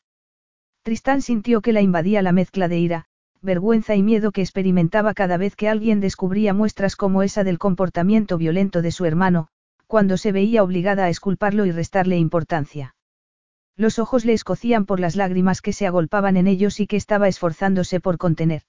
Tristán 0.81 1.21
sintió 1.21 1.61
que 1.61 1.73
la 1.73 1.81
invadía 1.81 2.23
la 2.23 2.31
mezcla 2.31 2.67
de 2.67 2.79
ira, 2.79 3.05
vergüenza 3.41 3.95
y 3.95 4.03
miedo 4.03 4.31
que 4.31 4.41
experimentaba 4.41 5.13
cada 5.13 5.37
vez 5.37 5.55
que 5.55 5.69
alguien 5.69 5.99
descubría 5.99 6.53
muestras 6.53 6.95
como 6.95 7.23
esa 7.23 7.43
del 7.43 7.57
comportamiento 7.57 8.37
violento 8.37 8.81
de 8.81 8.91
su 8.91 9.05
hermano, 9.05 9.47
cuando 9.87 10.17
se 10.17 10.31
veía 10.31 10.63
obligada 10.63 11.05
a 11.05 11.09
esculparlo 11.09 11.65
y 11.65 11.71
restarle 11.71 12.17
importancia. 12.17 12.95
Los 13.75 13.97
ojos 13.97 14.25
le 14.25 14.33
escocían 14.33 14.85
por 14.85 14.99
las 14.99 15.15
lágrimas 15.15 15.61
que 15.61 15.73
se 15.73 15.87
agolpaban 15.87 16.35
en 16.37 16.47
ellos 16.47 16.79
y 16.79 16.87
que 16.87 16.97
estaba 16.97 17.27
esforzándose 17.27 17.99
por 17.99 18.17
contener. 18.17 18.63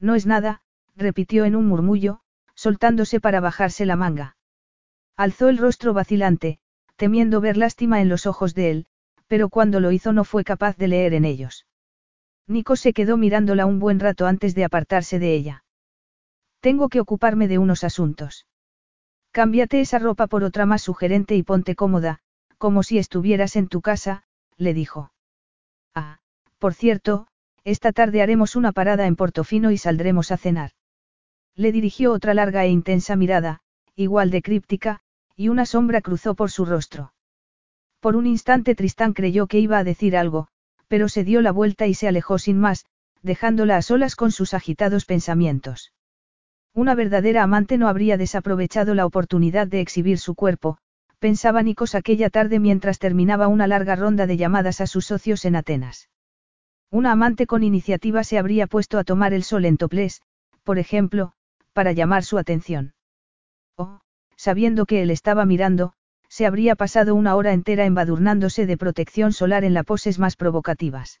No 0.00 0.14
es 0.14 0.26
nada, 0.26 0.62
repitió 0.96 1.44
en 1.44 1.54
un 1.54 1.66
murmullo, 1.66 2.20
soltándose 2.54 3.20
para 3.20 3.40
bajarse 3.40 3.86
la 3.86 3.96
manga. 3.96 4.36
Alzó 5.16 5.48
el 5.48 5.58
rostro 5.58 5.92
vacilante, 5.92 6.58
temiendo 6.96 7.40
ver 7.40 7.56
lástima 7.56 8.00
en 8.00 8.08
los 8.08 8.26
ojos 8.26 8.54
de 8.54 8.70
él, 8.70 8.86
pero 9.26 9.48
cuando 9.48 9.80
lo 9.80 9.92
hizo 9.92 10.12
no 10.12 10.24
fue 10.24 10.44
capaz 10.44 10.76
de 10.76 10.88
leer 10.88 11.14
en 11.14 11.24
ellos. 11.24 11.66
Nico 12.46 12.76
se 12.76 12.92
quedó 12.92 13.16
mirándola 13.16 13.66
un 13.66 13.78
buen 13.78 14.00
rato 14.00 14.26
antes 14.26 14.54
de 14.54 14.64
apartarse 14.64 15.18
de 15.18 15.34
ella. 15.34 15.64
Tengo 16.60 16.88
que 16.88 17.00
ocuparme 17.00 17.48
de 17.48 17.58
unos 17.58 17.84
asuntos. 17.84 18.46
Cámbiate 19.30 19.80
esa 19.80 19.98
ropa 19.98 20.26
por 20.26 20.44
otra 20.44 20.66
más 20.66 20.82
sugerente 20.82 21.34
y 21.34 21.42
ponte 21.42 21.74
cómoda, 21.74 22.20
como 22.58 22.82
si 22.82 22.98
estuvieras 22.98 23.56
en 23.56 23.68
tu 23.68 23.80
casa, 23.80 24.24
le 24.56 24.74
dijo. 24.74 25.12
Ah, 25.94 26.18
por 26.58 26.74
cierto, 26.74 27.26
esta 27.64 27.92
tarde 27.92 28.22
haremos 28.22 28.56
una 28.56 28.72
parada 28.72 29.06
en 29.06 29.16
Portofino 29.16 29.70
y 29.70 29.78
saldremos 29.78 30.30
a 30.30 30.36
cenar. 30.36 30.72
Le 31.54 31.72
dirigió 31.72 32.12
otra 32.12 32.34
larga 32.34 32.64
e 32.64 32.68
intensa 32.68 33.16
mirada, 33.16 33.60
igual 33.96 34.30
de 34.30 34.42
críptica, 34.42 35.00
y 35.36 35.48
una 35.48 35.66
sombra 35.66 36.00
cruzó 36.00 36.34
por 36.34 36.50
su 36.50 36.64
rostro. 36.64 37.12
Por 38.00 38.16
un 38.16 38.26
instante 38.26 38.74
Tristán 38.74 39.12
creyó 39.12 39.46
que 39.46 39.58
iba 39.58 39.78
a 39.78 39.84
decir 39.84 40.16
algo, 40.16 40.48
pero 40.92 41.08
se 41.08 41.24
dio 41.24 41.40
la 41.40 41.52
vuelta 41.52 41.86
y 41.86 41.94
se 41.94 42.06
alejó 42.06 42.36
sin 42.36 42.58
más, 42.58 42.84
dejándola 43.22 43.78
a 43.78 43.80
solas 43.80 44.14
con 44.14 44.30
sus 44.30 44.52
agitados 44.52 45.06
pensamientos. 45.06 45.90
Una 46.74 46.94
verdadera 46.94 47.44
amante 47.44 47.78
no 47.78 47.88
habría 47.88 48.18
desaprovechado 48.18 48.94
la 48.94 49.06
oportunidad 49.06 49.66
de 49.66 49.80
exhibir 49.80 50.18
su 50.18 50.34
cuerpo, 50.34 50.76
pensaba 51.18 51.62
Nikos 51.62 51.94
aquella 51.94 52.28
tarde 52.28 52.60
mientras 52.60 52.98
terminaba 52.98 53.48
una 53.48 53.66
larga 53.66 53.96
ronda 53.96 54.26
de 54.26 54.36
llamadas 54.36 54.82
a 54.82 54.86
sus 54.86 55.06
socios 55.06 55.46
en 55.46 55.56
Atenas. 55.56 56.10
Una 56.90 57.12
amante 57.12 57.46
con 57.46 57.62
iniciativa 57.62 58.22
se 58.22 58.36
habría 58.36 58.66
puesto 58.66 58.98
a 58.98 59.04
tomar 59.04 59.32
el 59.32 59.44
sol 59.44 59.64
en 59.64 59.78
toplés, 59.78 60.20
por 60.62 60.78
ejemplo, 60.78 61.32
para 61.72 61.92
llamar 61.92 62.22
su 62.22 62.36
atención. 62.36 62.92
O, 63.78 64.00
sabiendo 64.36 64.84
que 64.84 65.00
él 65.00 65.10
estaba 65.10 65.46
mirando, 65.46 65.94
se 66.32 66.46
habría 66.46 66.76
pasado 66.76 67.14
una 67.14 67.36
hora 67.36 67.52
entera 67.52 67.84
embadurnándose 67.84 68.64
de 68.64 68.78
protección 68.78 69.34
solar 69.34 69.64
en 69.64 69.74
las 69.74 69.84
poses 69.84 70.18
más 70.18 70.34
provocativas. 70.34 71.20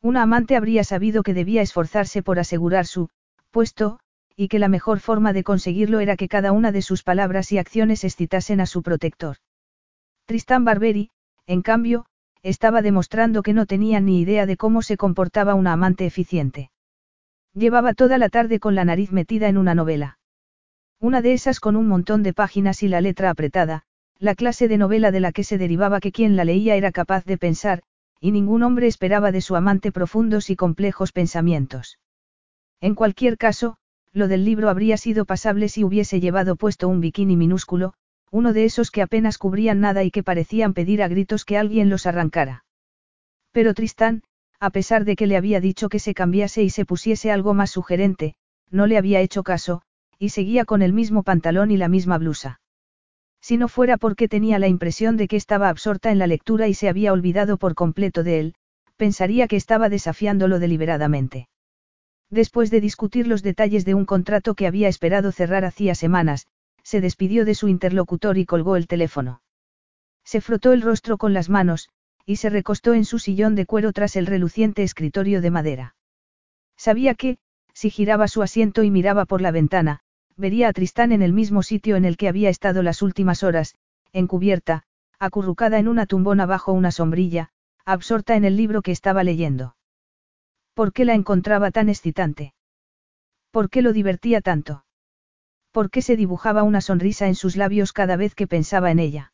Una 0.00 0.22
amante 0.22 0.54
habría 0.54 0.84
sabido 0.84 1.24
que 1.24 1.34
debía 1.34 1.62
esforzarse 1.62 2.22
por 2.22 2.38
asegurar 2.38 2.86
su 2.86 3.08
puesto, 3.50 3.98
y 4.36 4.46
que 4.46 4.60
la 4.60 4.68
mejor 4.68 5.00
forma 5.00 5.32
de 5.32 5.42
conseguirlo 5.42 5.98
era 5.98 6.14
que 6.14 6.28
cada 6.28 6.52
una 6.52 6.70
de 6.70 6.80
sus 6.80 7.02
palabras 7.02 7.50
y 7.50 7.58
acciones 7.58 8.04
excitasen 8.04 8.60
a 8.60 8.66
su 8.66 8.84
protector. 8.84 9.38
Tristán 10.26 10.64
Barberi, 10.64 11.10
en 11.48 11.62
cambio, 11.62 12.06
estaba 12.44 12.82
demostrando 12.82 13.42
que 13.42 13.52
no 13.52 13.66
tenía 13.66 13.98
ni 13.98 14.20
idea 14.20 14.46
de 14.46 14.56
cómo 14.56 14.82
se 14.82 14.96
comportaba 14.96 15.56
una 15.56 15.72
amante 15.72 16.06
eficiente. 16.06 16.70
Llevaba 17.52 17.94
toda 17.94 18.16
la 18.16 18.28
tarde 18.28 18.60
con 18.60 18.76
la 18.76 18.84
nariz 18.84 19.10
metida 19.10 19.48
en 19.48 19.58
una 19.58 19.74
novela. 19.74 20.20
Una 21.00 21.20
de 21.20 21.32
esas 21.32 21.58
con 21.58 21.74
un 21.74 21.88
montón 21.88 22.22
de 22.22 22.32
páginas 22.32 22.84
y 22.84 22.88
la 22.88 23.00
letra 23.00 23.30
apretada, 23.30 23.86
La 24.20 24.34
clase 24.34 24.68
de 24.68 24.76
novela 24.76 25.12
de 25.12 25.20
la 25.20 25.32
que 25.32 25.44
se 25.44 25.56
derivaba 25.56 25.98
que 25.98 26.12
quien 26.12 26.36
la 26.36 26.44
leía 26.44 26.76
era 26.76 26.92
capaz 26.92 27.24
de 27.24 27.38
pensar, 27.38 27.82
y 28.20 28.32
ningún 28.32 28.62
hombre 28.62 28.86
esperaba 28.86 29.32
de 29.32 29.40
su 29.40 29.56
amante 29.56 29.92
profundos 29.92 30.50
y 30.50 30.56
complejos 30.56 31.10
pensamientos. 31.12 31.98
En 32.82 32.94
cualquier 32.94 33.38
caso, 33.38 33.78
lo 34.12 34.28
del 34.28 34.44
libro 34.44 34.68
habría 34.68 34.98
sido 34.98 35.24
pasable 35.24 35.70
si 35.70 35.84
hubiese 35.84 36.20
llevado 36.20 36.56
puesto 36.56 36.86
un 36.86 37.00
bikini 37.00 37.34
minúsculo, 37.34 37.94
uno 38.30 38.52
de 38.52 38.66
esos 38.66 38.90
que 38.90 39.00
apenas 39.00 39.38
cubrían 39.38 39.80
nada 39.80 40.04
y 40.04 40.10
que 40.10 40.22
parecían 40.22 40.74
pedir 40.74 41.02
a 41.02 41.08
gritos 41.08 41.46
que 41.46 41.56
alguien 41.56 41.88
los 41.88 42.04
arrancara. 42.04 42.66
Pero 43.52 43.72
Tristán, 43.72 44.22
a 44.58 44.68
pesar 44.68 45.06
de 45.06 45.16
que 45.16 45.26
le 45.26 45.38
había 45.38 45.60
dicho 45.60 45.88
que 45.88 45.98
se 45.98 46.12
cambiase 46.12 46.62
y 46.62 46.68
se 46.68 46.84
pusiese 46.84 47.32
algo 47.32 47.54
más 47.54 47.70
sugerente, 47.70 48.34
no 48.70 48.86
le 48.86 48.98
había 48.98 49.22
hecho 49.22 49.44
caso, 49.44 49.80
y 50.18 50.28
seguía 50.28 50.66
con 50.66 50.82
el 50.82 50.92
mismo 50.92 51.22
pantalón 51.22 51.70
y 51.70 51.78
la 51.78 51.88
misma 51.88 52.18
blusa. 52.18 52.60
Si 53.40 53.56
no 53.56 53.68
fuera 53.68 53.96
porque 53.96 54.28
tenía 54.28 54.58
la 54.58 54.68
impresión 54.68 55.16
de 55.16 55.28
que 55.28 55.36
estaba 55.36 55.68
absorta 55.68 56.10
en 56.10 56.18
la 56.18 56.26
lectura 56.26 56.68
y 56.68 56.74
se 56.74 56.88
había 56.88 57.12
olvidado 57.12 57.56
por 57.56 57.74
completo 57.74 58.22
de 58.22 58.40
él, 58.40 58.54
pensaría 58.96 59.48
que 59.48 59.56
estaba 59.56 59.88
desafiándolo 59.88 60.58
deliberadamente. 60.58 61.48
Después 62.28 62.70
de 62.70 62.80
discutir 62.80 63.26
los 63.26 63.42
detalles 63.42 63.84
de 63.84 63.94
un 63.94 64.04
contrato 64.04 64.54
que 64.54 64.66
había 64.66 64.88
esperado 64.88 65.32
cerrar 65.32 65.64
hacía 65.64 65.94
semanas, 65.94 66.46
se 66.82 67.00
despidió 67.00 67.44
de 67.44 67.54
su 67.54 67.68
interlocutor 67.68 68.38
y 68.38 68.46
colgó 68.46 68.76
el 68.76 68.86
teléfono. 68.86 69.42
Se 70.24 70.40
frotó 70.40 70.72
el 70.72 70.82
rostro 70.82 71.18
con 71.18 71.32
las 71.32 71.48
manos, 71.48 71.88
y 72.26 72.36
se 72.36 72.50
recostó 72.50 72.94
en 72.94 73.04
su 73.04 73.18
sillón 73.18 73.54
de 73.54 73.66
cuero 73.66 73.92
tras 73.92 74.16
el 74.16 74.26
reluciente 74.26 74.82
escritorio 74.82 75.40
de 75.40 75.50
madera. 75.50 75.96
Sabía 76.76 77.14
que, 77.14 77.38
si 77.74 77.90
giraba 77.90 78.28
su 78.28 78.42
asiento 78.42 78.82
y 78.82 78.90
miraba 78.90 79.24
por 79.24 79.40
la 79.40 79.50
ventana, 79.50 80.02
vería 80.36 80.68
a 80.68 80.72
Tristán 80.72 81.12
en 81.12 81.22
el 81.22 81.32
mismo 81.32 81.62
sitio 81.62 81.96
en 81.96 82.04
el 82.04 82.16
que 82.16 82.28
había 82.28 82.48
estado 82.48 82.82
las 82.82 83.02
últimas 83.02 83.42
horas, 83.42 83.74
encubierta, 84.12 84.84
acurrucada 85.18 85.78
en 85.78 85.88
una 85.88 86.06
tumbona 86.06 86.46
bajo 86.46 86.72
una 86.72 86.92
sombrilla, 86.92 87.50
absorta 87.84 88.36
en 88.36 88.44
el 88.44 88.56
libro 88.56 88.82
que 88.82 88.92
estaba 88.92 89.24
leyendo. 89.24 89.76
¿Por 90.74 90.92
qué 90.92 91.04
la 91.04 91.14
encontraba 91.14 91.70
tan 91.70 91.88
excitante? 91.88 92.54
¿Por 93.50 93.68
qué 93.68 93.82
lo 93.82 93.92
divertía 93.92 94.40
tanto? 94.40 94.84
¿Por 95.72 95.90
qué 95.90 96.02
se 96.02 96.16
dibujaba 96.16 96.62
una 96.62 96.80
sonrisa 96.80 97.28
en 97.28 97.34
sus 97.34 97.56
labios 97.56 97.92
cada 97.92 98.16
vez 98.16 98.34
que 98.34 98.46
pensaba 98.46 98.90
en 98.90 98.98
ella? 98.98 99.32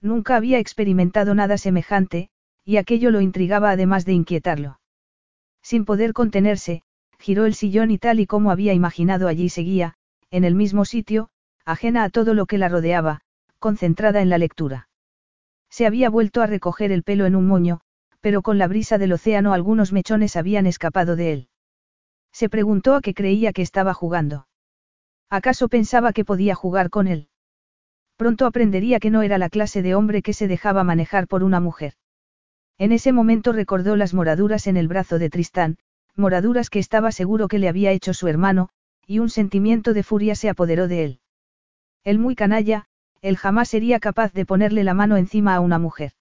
Nunca 0.00 0.36
había 0.36 0.58
experimentado 0.58 1.34
nada 1.34 1.58
semejante, 1.58 2.30
y 2.64 2.76
aquello 2.76 3.10
lo 3.10 3.20
intrigaba 3.20 3.70
además 3.70 4.04
de 4.04 4.12
inquietarlo. 4.12 4.78
Sin 5.62 5.84
poder 5.84 6.12
contenerse, 6.12 6.82
giró 7.18 7.46
el 7.46 7.54
sillón 7.54 7.90
y 7.90 7.98
tal 7.98 8.20
y 8.20 8.26
como 8.26 8.50
había 8.50 8.74
imaginado 8.74 9.26
allí 9.26 9.48
seguía, 9.48 9.94
en 10.30 10.44
el 10.44 10.54
mismo 10.54 10.84
sitio, 10.84 11.28
ajena 11.64 12.04
a 12.04 12.10
todo 12.10 12.34
lo 12.34 12.46
que 12.46 12.58
la 12.58 12.68
rodeaba, 12.68 13.20
concentrada 13.58 14.20
en 14.20 14.28
la 14.28 14.38
lectura. 14.38 14.88
Se 15.70 15.86
había 15.86 16.10
vuelto 16.10 16.42
a 16.42 16.46
recoger 16.46 16.92
el 16.92 17.02
pelo 17.02 17.26
en 17.26 17.36
un 17.36 17.46
moño, 17.46 17.80
pero 18.20 18.42
con 18.42 18.58
la 18.58 18.68
brisa 18.68 18.98
del 18.98 19.12
océano 19.12 19.52
algunos 19.52 19.92
mechones 19.92 20.36
habían 20.36 20.66
escapado 20.66 21.16
de 21.16 21.32
él. 21.32 21.48
Se 22.32 22.48
preguntó 22.48 22.94
a 22.94 23.00
qué 23.00 23.14
creía 23.14 23.52
que 23.52 23.62
estaba 23.62 23.94
jugando. 23.94 24.48
¿Acaso 25.30 25.68
pensaba 25.68 26.12
que 26.12 26.24
podía 26.24 26.54
jugar 26.54 26.90
con 26.90 27.06
él? 27.06 27.28
Pronto 28.16 28.46
aprendería 28.46 28.98
que 28.98 29.10
no 29.10 29.22
era 29.22 29.38
la 29.38 29.48
clase 29.48 29.82
de 29.82 29.94
hombre 29.94 30.22
que 30.22 30.32
se 30.32 30.48
dejaba 30.48 30.84
manejar 30.84 31.28
por 31.28 31.42
una 31.42 31.60
mujer. 31.60 31.94
En 32.78 32.92
ese 32.92 33.12
momento 33.12 33.52
recordó 33.52 33.96
las 33.96 34.14
moraduras 34.14 34.66
en 34.66 34.76
el 34.76 34.88
brazo 34.88 35.18
de 35.18 35.30
Tristán, 35.30 35.78
moraduras 36.16 36.70
que 36.70 36.78
estaba 36.78 37.12
seguro 37.12 37.48
que 37.48 37.58
le 37.58 37.68
había 37.68 37.92
hecho 37.92 38.14
su 38.14 38.26
hermano, 38.28 38.70
y 39.08 39.20
un 39.20 39.30
sentimiento 39.30 39.94
de 39.94 40.02
furia 40.02 40.34
se 40.34 40.50
apoderó 40.50 40.86
de 40.86 41.02
él. 41.02 41.20
Él 42.04 42.18
muy 42.18 42.34
canalla, 42.34 42.84
él 43.22 43.38
jamás 43.38 43.70
sería 43.70 44.00
capaz 44.00 44.34
de 44.34 44.44
ponerle 44.44 44.84
la 44.84 44.92
mano 44.92 45.16
encima 45.16 45.54
a 45.54 45.60
una 45.60 45.78
mujer. 45.78 46.12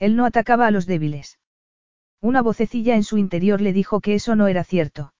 Él 0.00 0.16
no 0.16 0.26
atacaba 0.26 0.66
a 0.66 0.72
los 0.72 0.86
débiles. 0.86 1.38
Una 2.20 2.42
vocecilla 2.42 2.96
en 2.96 3.04
su 3.04 3.16
interior 3.16 3.60
le 3.60 3.72
dijo 3.72 4.00
que 4.00 4.14
eso 4.14 4.34
no 4.34 4.48
era 4.48 4.64
cierto. 4.64 5.14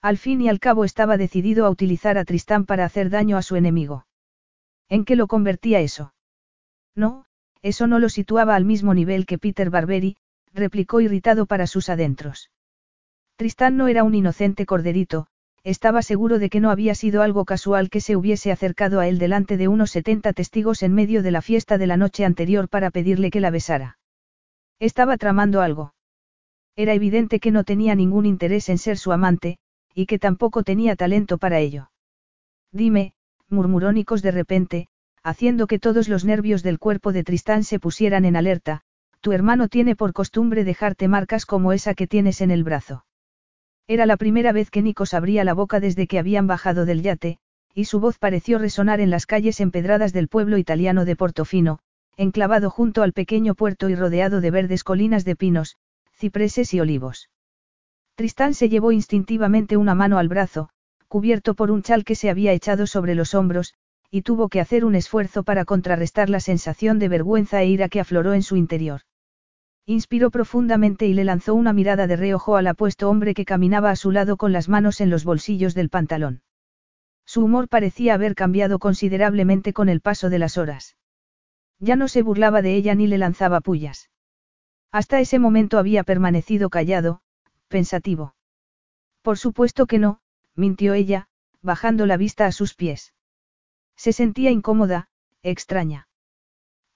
Al 0.00 0.16
fin 0.16 0.40
y 0.40 0.48
al 0.48 0.58
cabo 0.58 0.84
estaba 0.84 1.18
decidido 1.18 1.66
a 1.66 1.70
utilizar 1.70 2.16
a 2.16 2.24
Tristán 2.24 2.64
para 2.64 2.86
hacer 2.86 3.10
daño 3.10 3.36
a 3.36 3.42
su 3.42 3.54
enemigo. 3.54 4.06
¿En 4.88 5.04
qué 5.04 5.16
lo 5.16 5.26
convertía 5.26 5.80
eso? 5.80 6.14
No, 6.94 7.26
eso 7.60 7.86
no 7.86 7.98
lo 7.98 8.08
situaba 8.08 8.54
al 8.54 8.64
mismo 8.64 8.94
nivel 8.94 9.26
que 9.26 9.38
Peter 9.38 9.68
Barberi, 9.68 10.16
replicó 10.54 11.02
irritado 11.02 11.44
para 11.44 11.66
sus 11.66 11.90
adentros. 11.90 12.50
Tristán 13.36 13.76
no 13.76 13.88
era 13.88 14.02
un 14.02 14.14
inocente 14.14 14.64
corderito, 14.64 15.26
estaba 15.66 16.00
seguro 16.02 16.38
de 16.38 16.48
que 16.48 16.60
no 16.60 16.70
había 16.70 16.94
sido 16.94 17.22
algo 17.22 17.44
casual 17.44 17.90
que 17.90 18.00
se 18.00 18.14
hubiese 18.14 18.52
acercado 18.52 19.00
a 19.00 19.08
él 19.08 19.18
delante 19.18 19.56
de 19.56 19.66
unos 19.66 19.90
70 19.90 20.32
testigos 20.32 20.84
en 20.84 20.94
medio 20.94 21.24
de 21.24 21.32
la 21.32 21.42
fiesta 21.42 21.76
de 21.76 21.88
la 21.88 21.96
noche 21.96 22.24
anterior 22.24 22.68
para 22.68 22.92
pedirle 22.92 23.32
que 23.32 23.40
la 23.40 23.50
besara. 23.50 23.98
Estaba 24.78 25.16
tramando 25.16 25.62
algo. 25.62 25.92
Era 26.76 26.94
evidente 26.94 27.40
que 27.40 27.50
no 27.50 27.64
tenía 27.64 27.96
ningún 27.96 28.26
interés 28.26 28.68
en 28.68 28.78
ser 28.78 28.96
su 28.96 29.10
amante, 29.10 29.58
y 29.92 30.06
que 30.06 30.20
tampoco 30.20 30.62
tenía 30.62 30.94
talento 30.94 31.36
para 31.36 31.58
ello. 31.58 31.90
Dime, 32.70 33.14
murmuró 33.48 33.90
Nicos 33.90 34.22
de 34.22 34.30
repente, 34.30 34.86
haciendo 35.24 35.66
que 35.66 35.80
todos 35.80 36.08
los 36.08 36.24
nervios 36.24 36.62
del 36.62 36.78
cuerpo 36.78 37.12
de 37.12 37.24
Tristán 37.24 37.64
se 37.64 37.80
pusieran 37.80 38.24
en 38.24 38.36
alerta, 38.36 38.82
tu 39.20 39.32
hermano 39.32 39.66
tiene 39.66 39.96
por 39.96 40.12
costumbre 40.12 40.62
dejarte 40.62 41.08
marcas 41.08 41.44
como 41.44 41.72
esa 41.72 41.94
que 41.94 42.06
tienes 42.06 42.40
en 42.40 42.52
el 42.52 42.62
brazo. 42.62 43.05
Era 43.88 44.04
la 44.06 44.16
primera 44.16 44.50
vez 44.50 44.70
que 44.70 44.82
Nikos 44.82 45.14
abría 45.14 45.44
la 45.44 45.54
boca 45.54 45.78
desde 45.78 46.06
que 46.06 46.18
habían 46.18 46.46
bajado 46.46 46.86
del 46.86 47.02
yate, 47.02 47.38
y 47.72 47.84
su 47.84 48.00
voz 48.00 48.18
pareció 48.18 48.58
resonar 48.58 49.00
en 49.00 49.10
las 49.10 49.26
calles 49.26 49.60
empedradas 49.60 50.12
del 50.12 50.28
pueblo 50.28 50.58
italiano 50.58 51.04
de 51.04 51.14
Portofino, 51.14 51.78
enclavado 52.16 52.70
junto 52.70 53.02
al 53.02 53.12
pequeño 53.12 53.54
puerto 53.54 53.88
y 53.88 53.94
rodeado 53.94 54.40
de 54.40 54.50
verdes 54.50 54.82
colinas 54.82 55.24
de 55.24 55.36
pinos, 55.36 55.76
cipreses 56.16 56.74
y 56.74 56.80
olivos. 56.80 57.30
Tristán 58.16 58.54
se 58.54 58.68
llevó 58.68 58.90
instintivamente 58.90 59.76
una 59.76 59.94
mano 59.94 60.18
al 60.18 60.28
brazo, 60.28 60.70
cubierto 61.06 61.54
por 61.54 61.70
un 61.70 61.82
chal 61.82 62.04
que 62.04 62.14
se 62.14 62.30
había 62.30 62.52
echado 62.52 62.86
sobre 62.86 63.14
los 63.14 63.34
hombros, 63.34 63.74
y 64.10 64.22
tuvo 64.22 64.48
que 64.48 64.60
hacer 64.60 64.84
un 64.84 64.94
esfuerzo 64.94 65.44
para 65.44 65.64
contrarrestar 65.64 66.28
la 66.30 66.40
sensación 66.40 66.98
de 66.98 67.08
vergüenza 67.08 67.62
e 67.62 67.66
ira 67.66 67.88
que 67.88 68.00
afloró 68.00 68.34
en 68.34 68.42
su 68.42 68.56
interior. 68.56 69.02
Inspiró 69.88 70.32
profundamente 70.32 71.06
y 71.06 71.14
le 71.14 71.22
lanzó 71.22 71.54
una 71.54 71.72
mirada 71.72 72.08
de 72.08 72.16
reojo 72.16 72.56
al 72.56 72.66
apuesto 72.66 73.08
hombre 73.08 73.34
que 73.34 73.44
caminaba 73.44 73.90
a 73.90 73.96
su 73.96 74.10
lado 74.10 74.36
con 74.36 74.52
las 74.52 74.68
manos 74.68 75.00
en 75.00 75.10
los 75.10 75.24
bolsillos 75.24 75.74
del 75.74 75.90
pantalón. 75.90 76.42
Su 77.24 77.44
humor 77.44 77.68
parecía 77.68 78.14
haber 78.14 78.34
cambiado 78.34 78.80
considerablemente 78.80 79.72
con 79.72 79.88
el 79.88 80.00
paso 80.00 80.28
de 80.28 80.40
las 80.40 80.58
horas. 80.58 80.96
Ya 81.78 81.94
no 81.94 82.08
se 82.08 82.22
burlaba 82.22 82.62
de 82.62 82.74
ella 82.74 82.96
ni 82.96 83.06
le 83.06 83.18
lanzaba 83.18 83.60
pullas. 83.60 84.10
Hasta 84.90 85.20
ese 85.20 85.38
momento 85.38 85.78
había 85.78 86.02
permanecido 86.02 86.68
callado, 86.68 87.20
pensativo. 87.68 88.34
Por 89.22 89.38
supuesto 89.38 89.86
que 89.86 89.98
no, 89.98 90.20
mintió 90.56 90.94
ella, 90.94 91.28
bajando 91.62 92.06
la 92.06 92.16
vista 92.16 92.46
a 92.46 92.52
sus 92.52 92.74
pies. 92.74 93.14
Se 93.94 94.12
sentía 94.12 94.50
incómoda, 94.50 95.08
extraña. 95.42 96.05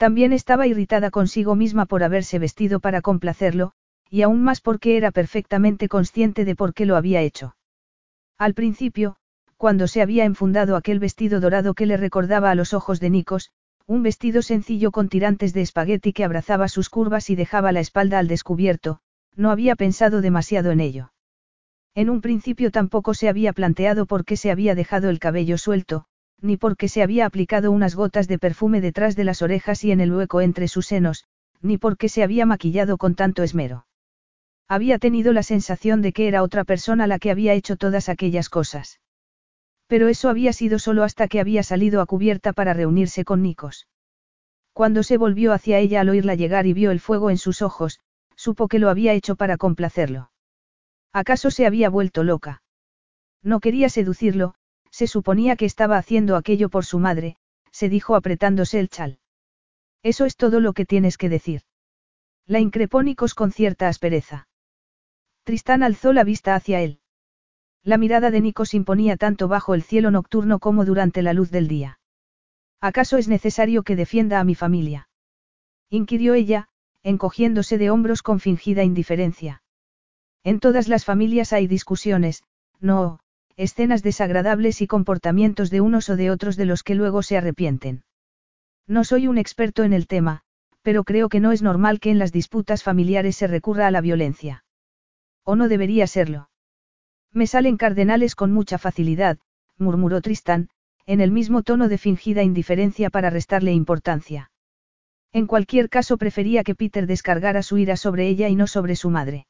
También 0.01 0.32
estaba 0.32 0.66
irritada 0.66 1.10
consigo 1.10 1.55
misma 1.55 1.85
por 1.85 2.02
haberse 2.02 2.39
vestido 2.39 2.81
para 2.81 3.02
complacerlo, 3.02 3.72
y 4.09 4.22
aún 4.22 4.43
más 4.43 4.62
porque 4.62 4.97
era 4.97 5.10
perfectamente 5.10 5.90
consciente 5.90 6.47
de 6.47 6.56
por 6.56 6.72
qué 6.72 6.86
lo 6.86 6.97
había 6.97 7.20
hecho. 7.20 7.55
Al 8.39 8.55
principio, 8.55 9.16
cuando 9.59 9.89
se 9.89 10.01
había 10.01 10.24
enfundado 10.24 10.77
aquel 10.77 11.01
vestido 11.01 11.39
dorado 11.39 11.74
que 11.74 11.85
le 11.85 11.98
recordaba 11.98 12.51
a 12.51 12.55
los 12.55 12.72
ojos 12.72 12.98
de 12.98 13.10
Nikos, 13.10 13.51
un 13.86 14.02
vestido 14.02 14.40
sencillo 14.40 14.90
con 14.90 15.10
tirantes 15.10 15.52
de 15.52 15.60
espagueti 15.60 16.14
que 16.14 16.24
abrazaba 16.24 16.68
sus 16.68 16.89
curvas 16.89 17.28
y 17.28 17.35
dejaba 17.35 17.70
la 17.70 17.81
espalda 17.81 18.18
al 18.18 18.27
descubierto, 18.27 19.01
no 19.36 19.51
había 19.51 19.77
pensado 19.77 20.22
demasiado 20.22 20.70
en 20.70 20.81
ello. 20.81 21.12
En 21.94 22.09
un 22.09 22.22
principio 22.22 22.70
tampoco 22.70 23.12
se 23.12 23.28
había 23.28 23.52
planteado 23.52 24.06
por 24.06 24.24
qué 24.24 24.39
se 24.39 24.51
había 24.51 24.74
dejado 24.74 25.10
el 25.10 25.18
cabello 25.18 25.59
suelto, 25.59 26.06
ni 26.43 26.57
porque 26.57 26.89
se 26.89 27.03
había 27.03 27.27
aplicado 27.27 27.71
unas 27.71 27.95
gotas 27.95 28.29
de 28.29 28.39
perfume 28.39 28.81
detrás 28.81 29.17
de 29.17 29.25
las 29.25 29.43
orejas 29.43 29.85
y 29.85 29.93
en 29.93 30.01
el 30.01 30.12
hueco 30.12 30.41
entre 30.41 30.69
sus 30.69 30.87
senos, 30.87 31.25
ni 31.61 31.79
porque 31.79 32.09
se 32.09 32.23
había 32.23 32.47
maquillado 32.47 32.99
con 32.99 33.15
tanto 33.15 33.43
esmero. 33.43 33.87
Había 34.69 34.99
tenido 34.99 35.33
la 35.33 35.43
sensación 35.43 36.01
de 36.01 36.12
que 36.12 36.29
era 36.29 36.43
otra 36.43 36.65
persona 36.65 37.07
la 37.07 37.19
que 37.19 37.31
había 37.31 37.55
hecho 37.55 37.77
todas 37.77 38.09
aquellas 38.09 38.49
cosas. 38.49 39.01
Pero 39.87 40.09
eso 40.09 40.29
había 40.29 40.53
sido 40.53 40.79
solo 40.79 41.03
hasta 41.03 41.27
que 41.27 41.41
había 41.41 41.62
salido 41.62 42.01
a 42.01 42.07
cubierta 42.07 42.53
para 42.53 42.73
reunirse 42.73 43.25
con 43.25 43.43
Nikos. 43.43 43.89
Cuando 44.73 45.03
se 45.03 45.17
volvió 45.17 45.53
hacia 45.53 45.79
ella 45.79 46.01
al 46.01 46.09
oírla 46.09 46.37
llegar 46.37 46.67
y 46.67 46.73
vio 46.73 46.93
el 46.93 47.01
fuego 47.01 47.31
en 47.31 47.39
sus 47.39 47.61
ojos, 47.61 47.99
supo 48.37 48.69
que 48.69 48.79
lo 48.79 48.89
había 48.89 49.12
hecho 49.12 49.35
para 49.35 49.57
complacerlo. 49.57 50.31
¿Acaso 51.12 51.51
se 51.51 51.67
había 51.67 51.91
vuelto 51.91 52.23
loca? 52.23 52.62
No 53.43 53.59
quería 53.59 53.89
seducirlo, 53.89 54.55
se 54.91 55.07
suponía 55.07 55.57
que 55.57 55.65
estaba 55.65 55.97
haciendo 55.99 56.37
aquello 56.37 56.69
por 56.69 56.85
su 56.85 56.99
madre, 56.99 57.37
se 57.71 57.89
dijo 57.89 58.17
apretándose 58.17 58.81
el 58.81 58.89
chal. 58.89 59.19
Eso 60.03 60.25
es 60.25 60.37
todo 60.37 60.61
lo 60.61 60.73
que 60.73 60.87
tienes 60.87 61.17
que 61.17 61.29
decir. 61.29 61.62
La 62.47 62.59
increpó 62.59 63.03
Nikos 63.03 63.35
con 63.35 63.53
cierta 63.53 63.89
aspereza. 63.89 64.49
Tristán 65.45 65.83
alzó 65.83 66.12
la 66.12 66.25
vista 66.25 66.55
hacia 66.55 66.81
él. 66.81 67.01
La 67.83 67.97
mirada 67.97 68.31
de 68.31 68.41
Nikos 68.41 68.75
imponía 68.75 69.17
tanto 69.17 69.49
bajo 69.49 69.75
el 69.75 69.83
cielo 69.83 70.11
nocturno 70.11 70.59
como 70.59 70.85
durante 70.85 71.23
la 71.23 71.33
luz 71.33 71.51
del 71.51 71.69
día. 71.69 71.99
¿Acaso 72.81 73.19
es 73.19 73.29
necesario 73.29 73.83
que 73.83 73.97
defienda 73.97 74.41
a 74.41 74.45
mi 74.45 74.55
familia? 74.55 75.09
inquirió 75.89 76.35
ella, 76.35 76.69
encogiéndose 77.03 77.79
de 77.79 77.91
hombros 77.91 78.23
con 78.23 78.41
fingida 78.41 78.85
indiferencia. 78.85 79.62
En 80.45 80.61
todas 80.61 80.89
las 80.89 81.05
familias 81.05 81.53
hay 81.53 81.67
discusiones, 81.67 82.43
no, 82.81 83.21
escenas 83.61 84.03
desagradables 84.03 84.81
y 84.81 84.87
comportamientos 84.87 85.69
de 85.69 85.82
unos 85.82 86.09
o 86.09 86.16
de 86.16 86.31
otros 86.31 86.57
de 86.57 86.65
los 86.65 86.82
que 86.82 86.95
luego 86.95 87.23
se 87.23 87.37
arrepienten. 87.37 88.05
No 88.87 89.05
soy 89.05 89.27
un 89.27 89.37
experto 89.37 89.85
en 89.85 89.93
el 89.93 90.07
tema, 90.07 90.41
pero 90.81 91.05
creo 91.05 91.28
que 91.28 91.41
no 91.41 91.53
es 91.53 91.61
normal 91.61 92.01
que 92.01 92.11
en 92.11 92.19
las 92.19 92.32
disputas 92.32 92.82
familiares 92.82 93.37
se 93.37 93.47
recurra 93.47 93.87
a 93.87 93.91
la 93.91 94.01
violencia. 94.01 94.65
O 95.45 95.57
no 95.57 95.69
debería 95.69 96.07
serlo. 96.07 96.49
Me 97.32 97.47
salen 97.47 97.77
cardenales 97.77 98.35
con 98.35 98.51
mucha 98.51 98.78
facilidad, 98.78 99.39
murmuró 99.77 100.23
Tristán, 100.23 100.70
en 101.05 101.20
el 101.20 101.31
mismo 101.31 101.62
tono 101.62 101.89
de 101.89 101.99
fingida 101.99 102.43
indiferencia 102.43 103.11
para 103.11 103.28
restarle 103.28 103.73
importancia. 103.73 104.51
En 105.32 105.47
cualquier 105.47 105.91
caso 105.91 106.16
prefería 106.16 106.65
que 106.65 106.74
Peter 106.74 107.07
descargara 107.07 107.62
su 107.62 107.77
ira 107.77 107.99
sobre 107.99 108.27
ella 108.27 108.49
y 108.49 108.57
no 108.57 108.66
sobre 108.66 108.97
su 108.97 109.11
madre. 109.11 109.47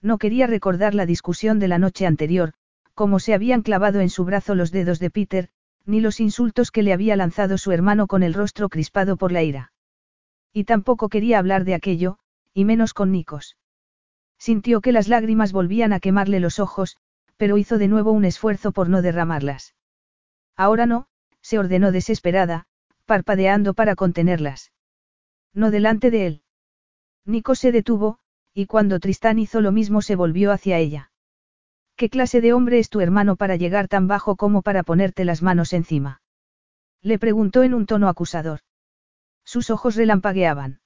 No 0.00 0.18
quería 0.18 0.46
recordar 0.46 0.94
la 0.94 1.04
discusión 1.04 1.58
de 1.58 1.66
la 1.66 1.78
noche 1.78 2.06
anterior, 2.06 2.54
cómo 2.94 3.18
se 3.18 3.34
habían 3.34 3.62
clavado 3.62 4.00
en 4.00 4.08
su 4.08 4.24
brazo 4.24 4.54
los 4.54 4.70
dedos 4.70 4.98
de 4.98 5.10
Peter, 5.10 5.48
ni 5.84 6.00
los 6.00 6.20
insultos 6.20 6.70
que 6.70 6.82
le 6.82 6.92
había 6.92 7.16
lanzado 7.16 7.58
su 7.58 7.72
hermano 7.72 8.06
con 8.06 8.22
el 8.22 8.34
rostro 8.34 8.68
crispado 8.68 9.16
por 9.16 9.32
la 9.32 9.42
ira. 9.42 9.72
Y 10.52 10.64
tampoco 10.64 11.08
quería 11.08 11.38
hablar 11.38 11.64
de 11.64 11.74
aquello, 11.74 12.18
y 12.54 12.64
menos 12.64 12.94
con 12.94 13.10
Nikos. 13.12 13.56
Sintió 14.38 14.80
que 14.80 14.92
las 14.92 15.08
lágrimas 15.08 15.52
volvían 15.52 15.92
a 15.92 16.00
quemarle 16.00 16.40
los 16.40 16.58
ojos, 16.58 16.96
pero 17.36 17.58
hizo 17.58 17.78
de 17.78 17.88
nuevo 17.88 18.12
un 18.12 18.24
esfuerzo 18.24 18.72
por 18.72 18.88
no 18.88 19.02
derramarlas. 19.02 19.74
Ahora 20.56 20.86
no, 20.86 21.06
se 21.40 21.58
ordenó 21.58 21.92
desesperada, 21.92 22.66
parpadeando 23.04 23.74
para 23.74 23.96
contenerlas. 23.96 24.72
No 25.52 25.70
delante 25.70 26.10
de 26.10 26.26
él. 26.26 26.42
Nico 27.26 27.54
se 27.54 27.72
detuvo, 27.72 28.18
y 28.54 28.66
cuando 28.66 29.00
Tristán 29.00 29.38
hizo 29.38 29.60
lo 29.60 29.72
mismo 29.72 30.02
se 30.02 30.14
volvió 30.14 30.52
hacia 30.52 30.78
ella. 30.78 31.10
¿Qué 31.96 32.08
clase 32.08 32.40
de 32.40 32.52
hombre 32.52 32.80
es 32.80 32.90
tu 32.90 33.00
hermano 33.00 33.36
para 33.36 33.56
llegar 33.56 33.86
tan 33.86 34.08
bajo 34.08 34.34
como 34.34 34.62
para 34.62 34.82
ponerte 34.82 35.24
las 35.24 35.42
manos 35.42 35.72
encima? 35.72 36.22
Le 37.02 37.18
preguntó 37.18 37.62
en 37.62 37.74
un 37.74 37.86
tono 37.86 38.08
acusador. 38.08 38.60
Sus 39.44 39.70
ojos 39.70 39.94
relampagueaban. 39.94 40.80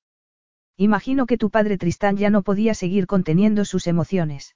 Imagino 0.76 1.26
que 1.26 1.38
tu 1.38 1.50
padre 1.50 1.78
Tristán 1.78 2.16
ya 2.16 2.28
no 2.28 2.42
podía 2.42 2.74
seguir 2.74 3.06
conteniendo 3.06 3.64
sus 3.64 3.86
emociones. 3.86 4.54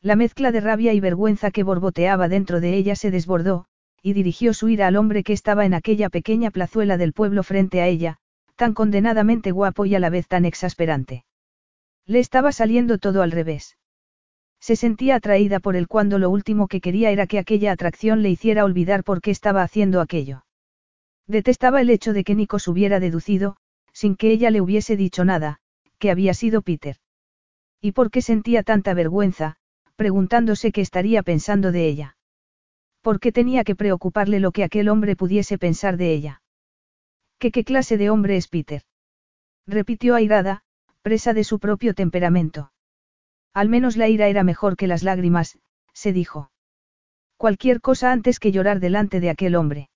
La 0.00 0.14
mezcla 0.14 0.52
de 0.52 0.60
rabia 0.60 0.92
y 0.92 1.00
vergüenza 1.00 1.50
que 1.50 1.62
borboteaba 1.62 2.28
dentro 2.28 2.60
de 2.60 2.74
ella 2.74 2.94
se 2.94 3.10
desbordó, 3.10 3.66
y 4.02 4.12
dirigió 4.12 4.52
su 4.52 4.68
ira 4.68 4.88
al 4.88 4.96
hombre 4.96 5.22
que 5.22 5.32
estaba 5.32 5.64
en 5.64 5.74
aquella 5.74 6.10
pequeña 6.10 6.50
plazuela 6.50 6.98
del 6.98 7.12
pueblo 7.12 7.44
frente 7.44 7.80
a 7.80 7.86
ella, 7.86 8.18
tan 8.56 8.74
condenadamente 8.74 9.52
guapo 9.52 9.86
y 9.86 9.94
a 9.94 10.00
la 10.00 10.10
vez 10.10 10.26
tan 10.28 10.44
exasperante. 10.44 11.24
Le 12.04 12.18
estaba 12.18 12.52
saliendo 12.52 12.98
todo 12.98 13.22
al 13.22 13.30
revés. 13.30 13.76
Se 14.62 14.76
sentía 14.76 15.16
atraída 15.16 15.58
por 15.58 15.74
él 15.74 15.88
cuando 15.88 16.20
lo 16.20 16.30
último 16.30 16.68
que 16.68 16.80
quería 16.80 17.10
era 17.10 17.26
que 17.26 17.40
aquella 17.40 17.72
atracción 17.72 18.22
le 18.22 18.30
hiciera 18.30 18.64
olvidar 18.64 19.02
por 19.02 19.20
qué 19.20 19.32
estaba 19.32 19.64
haciendo 19.64 20.00
aquello. 20.00 20.44
Detestaba 21.26 21.80
el 21.80 21.90
hecho 21.90 22.12
de 22.12 22.22
que 22.22 22.36
Nikos 22.36 22.68
hubiera 22.68 23.00
deducido, 23.00 23.56
sin 23.92 24.14
que 24.14 24.30
ella 24.30 24.52
le 24.52 24.60
hubiese 24.60 24.96
dicho 24.96 25.24
nada, 25.24 25.58
que 25.98 26.12
había 26.12 26.32
sido 26.32 26.62
Peter. 26.62 26.96
¿Y 27.80 27.90
por 27.90 28.12
qué 28.12 28.22
sentía 28.22 28.62
tanta 28.62 28.94
vergüenza, 28.94 29.56
preguntándose 29.96 30.70
qué 30.70 30.80
estaría 30.80 31.24
pensando 31.24 31.72
de 31.72 31.88
ella? 31.88 32.16
¿Por 33.00 33.18
qué 33.18 33.32
tenía 33.32 33.64
que 33.64 33.74
preocuparle 33.74 34.38
lo 34.38 34.52
que 34.52 34.62
aquel 34.62 34.88
hombre 34.88 35.16
pudiese 35.16 35.58
pensar 35.58 35.96
de 35.96 36.12
ella? 36.12 36.42
¿Qué 37.40 37.50
qué 37.50 37.64
clase 37.64 37.96
de 37.96 38.10
hombre 38.10 38.36
es 38.36 38.46
Peter? 38.46 38.82
Repitió 39.66 40.14
airada, 40.14 40.62
presa 41.02 41.34
de 41.34 41.42
su 41.42 41.58
propio 41.58 41.94
temperamento. 41.94 42.71
Al 43.54 43.68
menos 43.68 43.96
la 43.96 44.08
ira 44.08 44.28
era 44.28 44.44
mejor 44.44 44.76
que 44.76 44.86
las 44.86 45.02
lágrimas, 45.02 45.58
se 45.92 46.12
dijo. 46.12 46.50
Cualquier 47.36 47.80
cosa 47.80 48.12
antes 48.12 48.38
que 48.38 48.52
llorar 48.52 48.80
delante 48.80 49.20
de 49.20 49.30
aquel 49.30 49.56
hombre. 49.56 49.90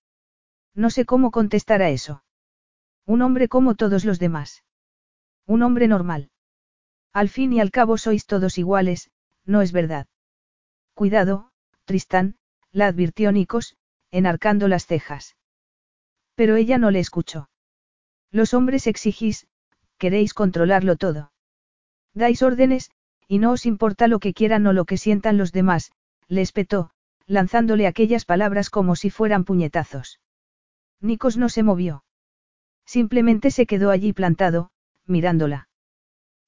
No 0.74 0.90
sé 0.90 1.06
cómo 1.06 1.30
contestar 1.30 1.80
a 1.80 1.90
eso. 1.90 2.22
Un 3.06 3.22
hombre 3.22 3.48
como 3.48 3.74
todos 3.76 4.04
los 4.04 4.18
demás. 4.18 4.64
Un 5.46 5.62
hombre 5.62 5.88
normal. 5.88 6.30
Al 7.12 7.28
fin 7.28 7.52
y 7.52 7.60
al 7.60 7.70
cabo 7.70 7.96
sois 7.96 8.26
todos 8.26 8.58
iguales, 8.58 9.10
¿no 9.44 9.62
es 9.62 9.72
verdad? 9.72 10.06
Cuidado, 10.92 11.50
Tristán, 11.84 12.36
la 12.72 12.88
advirtió 12.88 13.32
Nikos, 13.32 13.76
enarcando 14.10 14.68
las 14.68 14.86
cejas. 14.86 15.36
Pero 16.34 16.56
ella 16.56 16.78
no 16.78 16.90
le 16.90 16.98
escuchó. 16.98 17.48
Los 18.30 18.52
hombres 18.54 18.86
exigís, 18.86 19.46
queréis 19.96 20.34
controlarlo 20.34 20.96
todo. 20.96 21.32
Dais 22.12 22.42
órdenes, 22.42 22.90
y 23.28 23.38
no 23.38 23.52
os 23.52 23.66
importa 23.66 24.08
lo 24.08 24.18
que 24.18 24.32
quieran 24.32 24.66
o 24.66 24.72
lo 24.72 24.84
que 24.84 24.96
sientan 24.96 25.36
los 25.36 25.52
demás, 25.52 25.92
le 26.28 26.42
espetó, 26.42 26.90
lanzándole 27.26 27.86
aquellas 27.86 28.24
palabras 28.24 28.70
como 28.70 28.96
si 28.96 29.10
fueran 29.10 29.44
puñetazos. 29.44 30.20
Nikos 31.00 31.36
no 31.36 31.48
se 31.48 31.62
movió. 31.62 32.04
Simplemente 32.84 33.50
se 33.50 33.66
quedó 33.66 33.90
allí 33.90 34.12
plantado, 34.12 34.70
mirándola. 35.06 35.68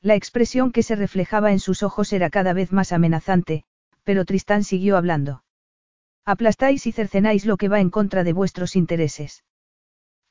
La 0.01 0.15
expresión 0.15 0.71
que 0.71 0.85
se 0.85 0.95
reflejaba 0.95 1.51
en 1.51 1.59
sus 1.59 1.83
ojos 1.83 2.13
era 2.13 2.31
cada 2.31 2.53
vez 2.53 2.73
más 2.73 2.93
amenazante, 2.93 3.65
pero 4.05 4.25
Tristán 4.25 4.63
siguió 4.63 4.97
hablando. 4.97 5.43
Aplastáis 6.25 6.87
y 6.87 6.93
cercenáis 6.93 7.45
lo 7.45 7.57
que 7.57 7.69
va 7.69 7.81
en 7.81 7.91
contra 7.91 8.23
de 8.23 8.33
vuestros 8.33 8.77
intereses. 8.77 9.45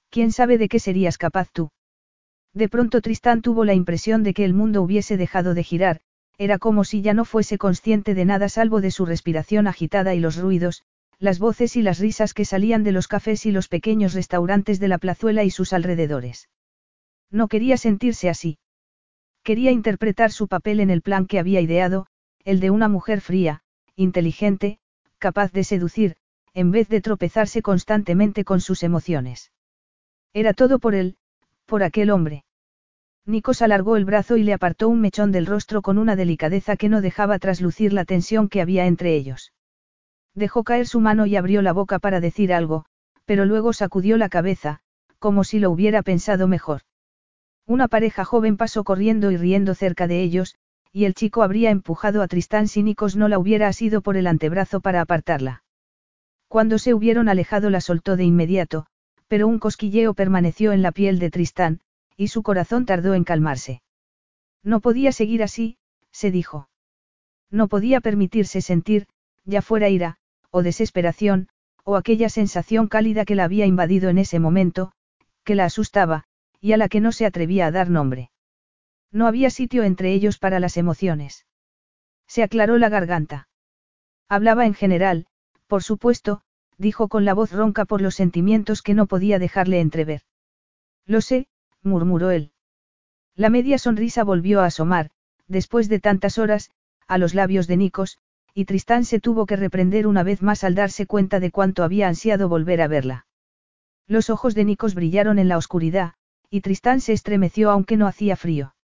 ¿Quién 0.10 0.32
sabe 0.32 0.58
de 0.58 0.70
qué 0.70 0.80
serías 0.80 1.18
capaz 1.18 1.50
tú? 1.52 1.70
De 2.54 2.70
pronto 2.70 3.02
Tristán 3.02 3.42
tuvo 3.42 3.66
la 3.66 3.74
impresión 3.74 4.24
de 4.24 4.34
que 4.34 4.46
el 4.46 4.54
mundo 4.54 4.82
hubiese 4.82 5.18
dejado 5.18 5.54
de 5.54 5.64
girar, 5.64 6.02
era 6.38 6.60
como 6.60 6.84
si 6.84 7.02
ya 7.02 7.14
no 7.14 7.26
fuese 7.26 7.58
consciente 7.58 8.14
de 8.14 8.26
nada 8.26 8.50
salvo 8.50 8.82
de 8.82 8.92
su 8.92 9.06
respiración 9.06 9.68
agitada 9.68 10.14
y 10.14 10.20
los 10.20 10.38
ruidos, 10.38 10.84
las 11.20 11.40
voces 11.40 11.76
y 11.76 11.82
las 11.82 12.00
risas 12.00 12.34
que 12.34 12.46
salían 12.46 12.84
de 12.84 12.92
los 12.92 13.08
cafés 13.08 13.46
y 13.46 13.52
los 13.52 13.68
pequeños 13.68 14.14
restaurantes 14.14 14.80
de 14.80 14.88
la 14.88 15.00
plazuela 15.00 15.44
y 15.44 15.50
sus 15.50 15.74
alrededores. 15.74 16.50
No 17.32 17.48
quería 17.48 17.78
sentirse 17.78 18.30
así. 18.30 18.60
Quería 19.44 19.72
interpretar 19.72 20.32
su 20.32 20.48
papel 20.48 20.80
en 20.80 20.90
el 20.90 21.02
plan 21.02 21.26
que 21.26 21.40
había 21.40 21.62
ideado, 21.62 22.08
el 22.44 22.60
de 22.60 22.70
una 22.70 22.88
mujer 22.88 23.22
fría, 23.22 23.62
inteligente, 23.96 24.80
capaz 25.18 25.52
de 25.52 25.64
seducir, 25.64 26.18
en 26.54 26.72
vez 26.72 26.88
de 26.88 27.02
tropezarse 27.02 27.62
constantemente 27.62 28.44
con 28.44 28.62
sus 28.62 28.84
emociones. 28.84 29.52
Era 30.34 30.54
todo 30.54 30.80
por 30.80 30.94
él, 30.94 31.18
por 31.66 31.84
aquel 31.84 32.12
hombre. 32.12 32.46
Nikos 33.28 33.62
alargó 33.62 33.98
el 33.98 34.06
brazo 34.06 34.38
y 34.38 34.44
le 34.44 34.54
apartó 34.54 34.88
un 34.88 35.02
mechón 35.02 35.34
del 35.34 35.46
rostro 35.46 35.82
con 35.82 35.98
una 35.98 36.16
delicadeza 36.16 36.78
que 36.78 36.88
no 36.88 37.02
dejaba 37.02 37.40
traslucir 37.40 37.92
la 37.92 38.06
tensión 38.06 38.48
que 38.48 38.62
había 38.62 38.86
entre 38.86 39.16
ellos. 39.16 39.52
Dejó 40.34 40.64
caer 40.64 40.88
su 40.88 41.02
mano 41.02 41.26
y 41.26 41.36
abrió 41.36 41.62
la 41.62 41.74
boca 41.74 42.00
para 42.00 42.22
decir 42.22 42.54
algo, 42.54 42.86
pero 43.26 43.46
luego 43.46 43.74
sacudió 43.74 44.16
la 44.16 44.30
cabeza, 44.30 44.80
como 45.20 45.44
si 45.44 45.60
lo 45.60 45.72
hubiera 45.72 46.04
pensado 46.04 46.48
mejor. 46.48 46.84
Una 47.66 47.90
pareja 47.90 48.24
joven 48.24 48.56
pasó 48.56 48.86
corriendo 48.86 49.30
y 49.30 49.36
riendo 49.36 49.76
cerca 49.76 50.08
de 50.08 50.22
ellos, 50.22 50.56
y 50.94 51.04
el 51.04 51.14
chico 51.14 51.44
habría 51.44 51.70
empujado 51.70 52.22
a 52.22 52.30
Tristán 52.30 52.70
si 52.70 52.82
Nikos 52.82 53.18
no 53.18 53.28
la 53.28 53.40
hubiera 53.40 53.68
asido 53.68 54.00
por 54.00 54.16
el 54.16 54.26
antebrazo 54.26 54.80
para 54.80 55.02
apartarla. 55.02 55.64
Cuando 56.48 56.80
se 56.80 56.94
hubieron 56.94 57.28
alejado 57.28 57.70
la 57.70 57.82
soltó 57.82 58.16
de 58.16 58.24
inmediato, 58.24 58.86
pero 59.28 59.50
un 59.50 59.60
cosquilleo 59.60 60.14
permaneció 60.14 60.72
en 60.72 60.82
la 60.82 60.94
piel 60.94 61.20
de 61.20 61.30
Tristán, 61.30 61.82
y 62.18 62.28
su 62.28 62.44
corazón 62.44 62.86
tardó 62.86 63.14
en 63.14 63.24
calmarse. 63.24 63.82
No 64.64 64.82
podía 64.82 65.12
seguir 65.12 65.44
así, 65.44 65.78
se 66.12 66.32
dijo. 66.32 66.68
No 67.50 67.68
podía 67.68 68.02
permitirse 68.02 68.62
sentir, 68.62 69.08
ya 69.46 69.62
fuera 69.62 69.88
ira, 69.88 70.18
o 70.50 70.64
desesperación, 70.64 71.48
o 71.84 71.96
aquella 71.96 72.28
sensación 72.28 72.88
cálida 72.88 73.24
que 73.24 73.36
la 73.36 73.46
había 73.46 73.66
invadido 73.66 74.10
en 74.10 74.18
ese 74.18 74.40
momento, 74.40 74.92
que 75.46 75.56
la 75.56 75.66
asustaba, 75.66 76.26
y 76.60 76.74
a 76.74 76.78
la 76.78 76.90
que 76.90 77.00
no 77.00 77.12
se 77.14 77.26
atrevía 77.26 77.68
a 77.68 77.72
dar 77.72 77.90
nombre. 77.90 78.32
No 79.12 79.28
había 79.28 79.50
sitio 79.50 79.84
entre 79.84 80.12
ellos 80.12 80.38
para 80.38 80.60
las 80.60 80.76
emociones. 80.76 81.46
Se 82.28 82.44
aclaró 82.44 82.78
la 82.78 82.90
garganta. 82.90 83.48
Hablaba 84.28 84.66
en 84.66 84.74
general, 84.74 85.28
por 85.68 85.84
supuesto, 85.84 86.42
dijo 86.78 87.08
con 87.08 87.24
la 87.24 87.34
voz 87.34 87.54
ronca 87.54 87.86
por 87.86 88.02
los 88.02 88.16
sentimientos 88.16 88.82
que 88.82 88.94
no 88.94 89.06
podía 89.06 89.40
dejarle 89.40 89.80
entrever. 89.80 90.24
Lo 91.06 91.22
sé, 91.22 91.48
murmuró 91.88 92.32
él. 92.32 92.52
La 93.36 93.50
media 93.50 93.78
sonrisa 93.78 94.24
volvió 94.24 94.62
a 94.62 94.66
asomar, 94.66 95.10
después 95.48 95.90
de 95.90 96.00
tantas 96.00 96.38
horas, 96.38 96.72
a 97.08 97.18
los 97.18 97.34
labios 97.34 97.68
de 97.68 97.78
Nikos, 97.78 98.20
y 98.54 98.66
Tristán 98.66 99.06
se 99.06 99.20
tuvo 99.20 99.46
que 99.46 99.56
reprender 99.56 100.08
una 100.08 100.24
vez 100.24 100.42
más 100.42 100.64
al 100.64 100.76
darse 100.76 101.06
cuenta 101.06 101.40
de 101.40 101.52
cuánto 101.52 101.84
había 101.84 102.08
ansiado 102.08 102.50
volver 102.50 102.82
a 102.82 102.88
verla. 102.88 103.28
Los 104.08 104.30
ojos 104.30 104.56
de 104.56 104.66
Nikos 104.66 104.96
brillaron 104.96 105.40
en 105.40 105.48
la 105.48 105.58
oscuridad, 105.58 106.14
y 106.50 106.62
Tristán 106.62 107.02
se 107.02 107.14
estremeció 107.14 107.70
aunque 107.70 107.98
no 107.98 108.08
hacía 108.08 108.36
frío. 108.36 108.76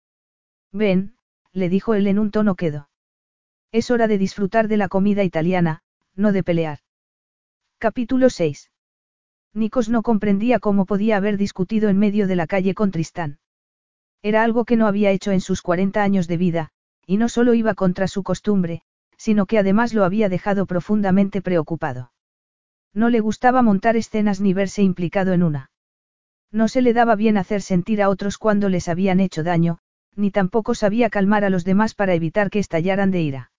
Ven, 0.73 1.15
le 1.53 1.69
dijo 1.69 1.95
él 1.95 2.07
en 2.07 2.19
un 2.19 2.31
tono 2.31 2.55
quedo. 2.55 2.89
Es 3.71 3.91
hora 3.91 4.09
de 4.09 4.19
disfrutar 4.19 4.69
de 4.69 4.77
la 4.77 4.89
comida 4.89 5.23
italiana, 5.23 5.83
no 6.15 6.33
de 6.33 6.43
pelear. 6.43 6.81
Capítulo 7.79 8.31
6. 8.31 8.72
Nikos 9.55 9.89
no 9.89 10.03
comprendía 10.03 10.59
cómo 10.59 10.87
podía 10.87 11.17
haber 11.17 11.37
discutido 11.37 11.89
en 11.89 11.99
medio 11.99 12.27
de 12.27 12.37
la 12.37 12.47
calle 12.47 12.75
con 12.75 12.91
Tristán. 12.91 13.39
Era 14.23 14.45
algo 14.45 14.65
que 14.65 14.77
no 14.77 14.87
había 14.87 15.11
hecho 15.11 15.31
en 15.33 15.41
sus 15.41 15.63
40 15.63 16.03
años 16.03 16.29
de 16.29 16.37
vida, 16.37 16.71
y 17.07 17.17
no 17.17 17.29
solo 17.29 17.55
iba 17.55 17.75
contra 17.75 18.09
su 18.09 18.23
costumbre, 18.23 18.83
sino 19.17 19.47
que 19.47 19.59
además 19.59 19.95
lo 19.95 20.05
había 20.05 20.29
dejado 20.29 20.67
profundamente 20.67 21.43
preocupado. 21.43 22.13
No 22.95 23.11
le 23.11 23.21
gustaba 23.21 23.63
montar 23.63 23.97
escenas 23.97 24.41
ni 24.41 24.55
verse 24.55 24.83
implicado 24.83 25.33
en 25.33 25.43
una. 25.43 25.71
No 26.51 26.69
se 26.69 26.83
le 26.83 26.93
daba 26.93 27.15
bien 27.15 27.37
hacer 27.37 27.63
sentir 27.63 28.03
a 28.03 28.09
otros 28.09 28.39
cuando 28.39 28.69
les 28.69 28.89
habían 28.89 29.21
hecho 29.21 29.43
daño, 29.43 29.79
ni 30.15 30.31
tampoco 30.31 30.75
sabía 30.75 31.11
calmar 31.11 31.45
a 31.45 31.51
los 31.51 31.65
demás 31.65 31.95
para 31.95 32.15
evitar 32.15 32.51
que 32.51 32.59
estallaran 32.59 33.11
de 33.11 33.23
ira. 33.23 33.53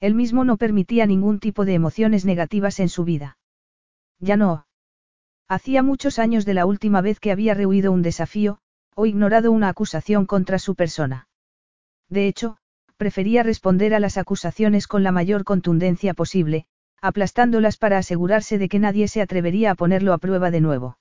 Él 0.00 0.14
mismo 0.14 0.44
no 0.44 0.56
permitía 0.56 1.06
ningún 1.06 1.40
tipo 1.40 1.64
de 1.64 1.74
emociones 1.74 2.24
negativas 2.24 2.80
en 2.80 2.88
su 2.88 3.04
vida. 3.04 3.38
Ya 4.18 4.36
no. 4.36 4.66
Hacía 5.50 5.82
muchos 5.82 6.20
años 6.20 6.44
de 6.44 6.54
la 6.54 6.64
última 6.64 7.00
vez 7.00 7.18
que 7.18 7.32
había 7.32 7.54
rehuido 7.54 7.90
un 7.90 8.02
desafío, 8.02 8.60
o 8.94 9.04
ignorado 9.04 9.50
una 9.50 9.68
acusación 9.68 10.24
contra 10.24 10.60
su 10.60 10.76
persona. 10.76 11.26
De 12.08 12.28
hecho, 12.28 12.58
prefería 12.96 13.42
responder 13.42 13.92
a 13.92 13.98
las 13.98 14.16
acusaciones 14.16 14.86
con 14.86 15.02
la 15.02 15.10
mayor 15.10 15.42
contundencia 15.42 16.14
posible, 16.14 16.66
aplastándolas 17.02 17.78
para 17.78 17.98
asegurarse 17.98 18.58
de 18.58 18.68
que 18.68 18.78
nadie 18.78 19.08
se 19.08 19.22
atrevería 19.22 19.72
a 19.72 19.74
ponerlo 19.74 20.12
a 20.12 20.18
prueba 20.18 20.52
de 20.52 20.60
nuevo. 20.60 20.98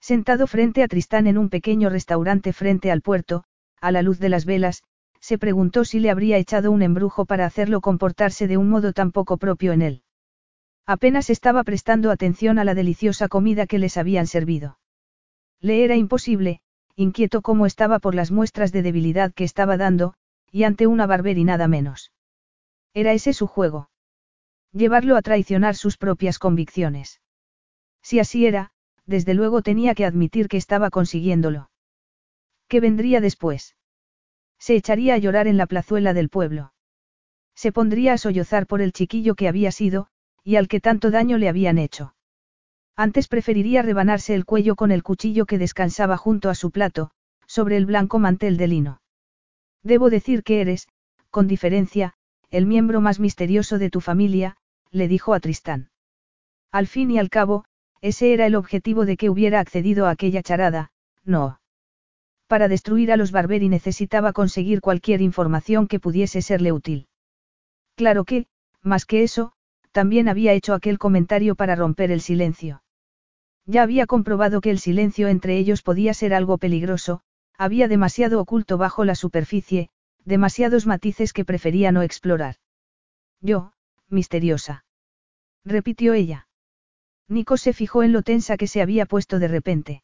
Sentado 0.00 0.48
frente 0.48 0.82
a 0.82 0.88
Tristán 0.88 1.28
en 1.28 1.38
un 1.38 1.48
pequeño 1.48 1.90
restaurante 1.90 2.52
frente 2.52 2.90
al 2.90 3.02
puerto, 3.02 3.44
a 3.80 3.92
la 3.92 4.02
luz 4.02 4.18
de 4.18 4.30
las 4.30 4.46
velas, 4.46 4.82
se 5.20 5.38
preguntó 5.38 5.84
si 5.84 6.00
le 6.00 6.10
habría 6.10 6.38
echado 6.38 6.72
un 6.72 6.82
embrujo 6.82 7.24
para 7.24 7.46
hacerlo 7.46 7.80
comportarse 7.80 8.48
de 8.48 8.56
un 8.56 8.68
modo 8.68 8.92
tan 8.92 9.12
poco 9.12 9.36
propio 9.36 9.72
en 9.72 9.82
él. 9.82 10.02
Apenas 10.90 11.30
estaba 11.30 11.62
prestando 11.62 12.10
atención 12.10 12.58
a 12.58 12.64
la 12.64 12.74
deliciosa 12.74 13.28
comida 13.28 13.68
que 13.68 13.78
les 13.78 13.96
habían 13.96 14.26
servido. 14.26 14.80
Le 15.60 15.84
era 15.84 15.94
imposible, 15.94 16.62
inquieto 16.96 17.42
como 17.42 17.64
estaba 17.66 18.00
por 18.00 18.16
las 18.16 18.32
muestras 18.32 18.72
de 18.72 18.82
debilidad 18.82 19.32
que 19.32 19.44
estaba 19.44 19.76
dando, 19.76 20.14
y 20.50 20.64
ante 20.64 20.88
una 20.88 21.06
y 21.24 21.44
nada 21.44 21.68
menos. 21.68 22.10
Era 22.92 23.12
ese 23.12 23.32
su 23.34 23.46
juego. 23.46 23.88
Llevarlo 24.72 25.16
a 25.16 25.22
traicionar 25.22 25.76
sus 25.76 25.96
propias 25.96 26.40
convicciones. 26.40 27.20
Si 28.02 28.18
así 28.18 28.44
era, 28.46 28.72
desde 29.06 29.34
luego 29.34 29.62
tenía 29.62 29.94
que 29.94 30.04
admitir 30.04 30.48
que 30.48 30.56
estaba 30.56 30.90
consiguiéndolo. 30.90 31.70
¿Qué 32.66 32.80
vendría 32.80 33.20
después? 33.20 33.76
Se 34.58 34.74
echaría 34.74 35.14
a 35.14 35.18
llorar 35.18 35.46
en 35.46 35.56
la 35.56 35.66
plazuela 35.66 36.14
del 36.14 36.30
pueblo. 36.30 36.72
Se 37.54 37.70
pondría 37.70 38.14
a 38.14 38.18
sollozar 38.18 38.66
por 38.66 38.82
el 38.82 38.92
chiquillo 38.92 39.36
que 39.36 39.46
había 39.46 39.70
sido, 39.70 40.08
y 40.44 40.56
al 40.56 40.68
que 40.68 40.80
tanto 40.80 41.10
daño 41.10 41.38
le 41.38 41.48
habían 41.48 41.78
hecho. 41.78 42.14
Antes 42.96 43.28
preferiría 43.28 43.82
rebanarse 43.82 44.34
el 44.34 44.44
cuello 44.44 44.76
con 44.76 44.90
el 44.90 45.02
cuchillo 45.02 45.46
que 45.46 45.58
descansaba 45.58 46.16
junto 46.16 46.50
a 46.50 46.54
su 46.54 46.70
plato, 46.70 47.10
sobre 47.46 47.76
el 47.76 47.86
blanco 47.86 48.18
mantel 48.18 48.56
de 48.56 48.68
lino. 48.68 49.02
Debo 49.82 50.10
decir 50.10 50.42
que 50.42 50.60
eres, 50.60 50.88
con 51.30 51.46
diferencia, 51.46 52.14
el 52.50 52.66
miembro 52.66 53.00
más 53.00 53.20
misterioso 53.20 53.78
de 53.78 53.90
tu 53.90 54.00
familia, 54.00 54.56
le 54.90 55.08
dijo 55.08 55.34
a 55.34 55.40
Tristán. 55.40 55.90
Al 56.72 56.86
fin 56.86 57.10
y 57.10 57.18
al 57.18 57.30
cabo, 57.30 57.64
ese 58.00 58.32
era 58.32 58.46
el 58.46 58.54
objetivo 58.54 59.04
de 59.04 59.16
que 59.16 59.30
hubiera 59.30 59.60
accedido 59.60 60.06
a 60.06 60.10
aquella 60.10 60.42
charada, 60.42 60.90
no. 61.24 61.60
Para 62.46 62.68
destruir 62.68 63.12
a 63.12 63.16
los 63.16 63.30
Barberi 63.30 63.68
necesitaba 63.68 64.32
conseguir 64.32 64.80
cualquier 64.80 65.20
información 65.20 65.86
que 65.86 66.00
pudiese 66.00 66.42
serle 66.42 66.72
útil. 66.72 67.06
Claro 67.94 68.24
que, 68.24 68.46
más 68.82 69.06
que 69.06 69.22
eso, 69.22 69.52
también 69.92 70.28
había 70.28 70.52
hecho 70.52 70.74
aquel 70.74 70.98
comentario 70.98 71.54
para 71.54 71.74
romper 71.74 72.10
el 72.10 72.20
silencio. 72.20 72.82
Ya 73.66 73.82
había 73.82 74.06
comprobado 74.06 74.60
que 74.60 74.70
el 74.70 74.78
silencio 74.78 75.28
entre 75.28 75.56
ellos 75.58 75.82
podía 75.82 76.14
ser 76.14 76.34
algo 76.34 76.58
peligroso, 76.58 77.22
había 77.56 77.88
demasiado 77.88 78.40
oculto 78.40 78.78
bajo 78.78 79.04
la 79.04 79.14
superficie, 79.14 79.90
demasiados 80.24 80.86
matices 80.86 81.32
que 81.32 81.44
prefería 81.44 81.92
no 81.92 82.02
explorar. 82.02 82.56
Yo, 83.40 83.72
misteriosa. 84.08 84.84
Repitió 85.64 86.14
ella. 86.14 86.48
Nico 87.28 87.56
se 87.56 87.72
fijó 87.72 88.02
en 88.02 88.12
lo 88.12 88.22
tensa 88.22 88.56
que 88.56 88.66
se 88.66 88.82
había 88.82 89.06
puesto 89.06 89.38
de 89.38 89.48
repente. 89.48 90.02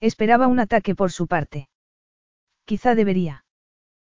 Esperaba 0.00 0.46
un 0.46 0.60
ataque 0.60 0.94
por 0.94 1.10
su 1.10 1.26
parte. 1.26 1.68
Quizá 2.64 2.94
debería. 2.94 3.44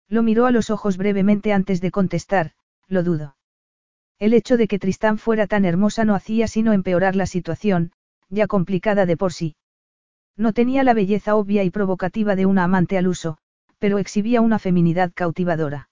Lo 0.08 0.22
miró 0.22 0.46
a 0.46 0.52
los 0.52 0.70
ojos 0.70 0.98
brevemente 0.98 1.54
antes 1.54 1.82
de 1.82 1.92
contestar, 1.92 2.54
lo 2.88 3.04
dudo. 3.04 3.39
El 4.20 4.34
hecho 4.34 4.58
de 4.58 4.68
que 4.68 4.80
Tristán 4.80 5.18
fuera 5.18 5.48
tan 5.48 5.64
hermosa 5.64 6.04
no 6.04 6.14
hacía 6.14 6.48
sino 6.48 6.74
empeorar 6.74 7.16
la 7.16 7.26
situación, 7.26 7.94
ya 8.30 8.48
complicada 8.48 9.06
de 9.06 9.16
por 9.16 9.32
sí. 9.32 9.56
No 10.36 10.52
tenía 10.52 10.84
la 10.84 10.94
belleza 10.94 11.36
obvia 11.36 11.64
y 11.64 11.70
provocativa 11.70 12.36
de 12.36 12.46
una 12.46 12.66
amante 12.66 12.98
al 12.98 13.08
uso, 13.08 13.38
pero 13.78 13.98
exhibía 13.98 14.42
una 14.42 14.60
feminidad 14.60 15.12
cautivadora. 15.14 15.90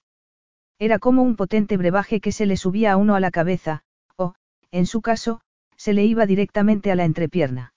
Era 0.77 0.99
como 0.99 1.23
un 1.23 1.37
potente 1.37 1.77
brebaje 1.77 2.19
que 2.19 2.31
se 2.33 2.45
le 2.45 2.57
subía 2.57 2.91
a 2.91 2.97
uno 2.97 3.15
a 3.15 3.19
la 3.21 3.31
cabeza, 3.31 3.83
o, 4.17 4.35
en 4.71 4.85
su 4.85 5.01
caso, 5.01 5.41
se 5.77 5.93
le 5.93 6.03
iba 6.05 6.25
directamente 6.25 6.91
a 6.91 6.95
la 6.95 7.05
entrepierna. 7.05 7.73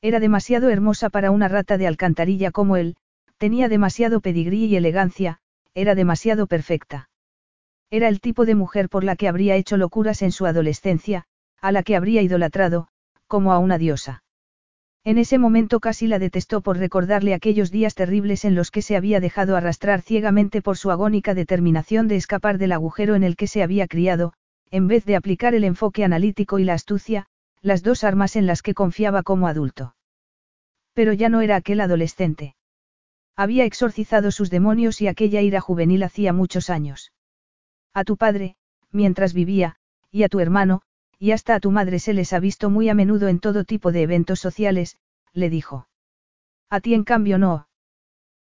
Era 0.00 0.20
demasiado 0.20 0.70
hermosa 0.70 1.10
para 1.10 1.30
una 1.32 1.48
rata 1.48 1.78
de 1.78 1.86
alcantarilla 1.86 2.50
como 2.50 2.76
él, 2.76 2.96
tenía 3.38 3.68
demasiado 3.68 4.20
pedigrí 4.20 4.66
y 4.66 4.76
elegancia, 4.76 5.38
era 5.74 5.94
demasiado 5.94 6.46
perfecta. 6.46 7.08
Era 7.90 8.08
el 8.08 8.20
tipo 8.20 8.44
de 8.44 8.54
mujer 8.54 8.88
por 8.88 9.04
la 9.04 9.16
que 9.16 9.28
habría 9.28 9.56
hecho 9.56 9.76
locuras 9.76 10.22
en 10.22 10.32
su 10.32 10.46
adolescencia, 10.46 11.24
a 11.60 11.72
la 11.72 11.82
que 11.82 11.96
habría 11.96 12.22
idolatrado, 12.22 12.88
como 13.26 13.52
a 13.52 13.58
una 13.58 13.78
diosa. 13.78 14.22
En 15.06 15.18
ese 15.18 15.38
momento 15.38 15.80
casi 15.80 16.06
la 16.06 16.18
detestó 16.18 16.62
por 16.62 16.78
recordarle 16.78 17.34
aquellos 17.34 17.70
días 17.70 17.94
terribles 17.94 18.46
en 18.46 18.54
los 18.54 18.70
que 18.70 18.80
se 18.80 18.96
había 18.96 19.20
dejado 19.20 19.54
arrastrar 19.54 20.00
ciegamente 20.00 20.62
por 20.62 20.78
su 20.78 20.90
agónica 20.90 21.34
determinación 21.34 22.08
de 22.08 22.16
escapar 22.16 22.56
del 22.56 22.72
agujero 22.72 23.14
en 23.14 23.22
el 23.22 23.36
que 23.36 23.46
se 23.46 23.62
había 23.62 23.86
criado, 23.86 24.32
en 24.70 24.88
vez 24.88 25.04
de 25.04 25.16
aplicar 25.16 25.54
el 25.54 25.64
enfoque 25.64 26.04
analítico 26.04 26.58
y 26.58 26.64
la 26.64 26.72
astucia, 26.72 27.26
las 27.60 27.82
dos 27.82 28.02
armas 28.02 28.34
en 28.34 28.46
las 28.46 28.62
que 28.62 28.72
confiaba 28.72 29.22
como 29.22 29.46
adulto. 29.46 29.94
Pero 30.94 31.12
ya 31.12 31.28
no 31.28 31.42
era 31.42 31.56
aquel 31.56 31.80
adolescente. 31.80 32.56
Había 33.36 33.64
exorcizado 33.64 34.30
sus 34.30 34.48
demonios 34.48 35.02
y 35.02 35.08
aquella 35.08 35.42
ira 35.42 35.60
juvenil 35.60 36.02
hacía 36.02 36.32
muchos 36.32 36.70
años. 36.70 37.12
A 37.94 38.04
tu 38.04 38.16
padre, 38.16 38.56
mientras 38.90 39.32
vivía, 39.32 39.76
y 40.10 40.24
a 40.24 40.28
tu 40.28 40.40
hermano, 40.40 40.82
y 41.18 41.30
hasta 41.30 41.54
a 41.54 41.60
tu 41.60 41.70
madre 41.70 42.00
se 42.00 42.12
les 42.12 42.32
ha 42.32 42.40
visto 42.40 42.68
muy 42.68 42.88
a 42.88 42.94
menudo 42.94 43.28
en 43.28 43.38
todo 43.38 43.64
tipo 43.64 43.92
de 43.92 44.02
eventos 44.02 44.40
sociales, 44.40 44.98
le 45.32 45.48
dijo. 45.48 45.88
A 46.68 46.80
ti 46.80 46.92
en 46.92 47.04
cambio 47.04 47.38
no. 47.38 47.68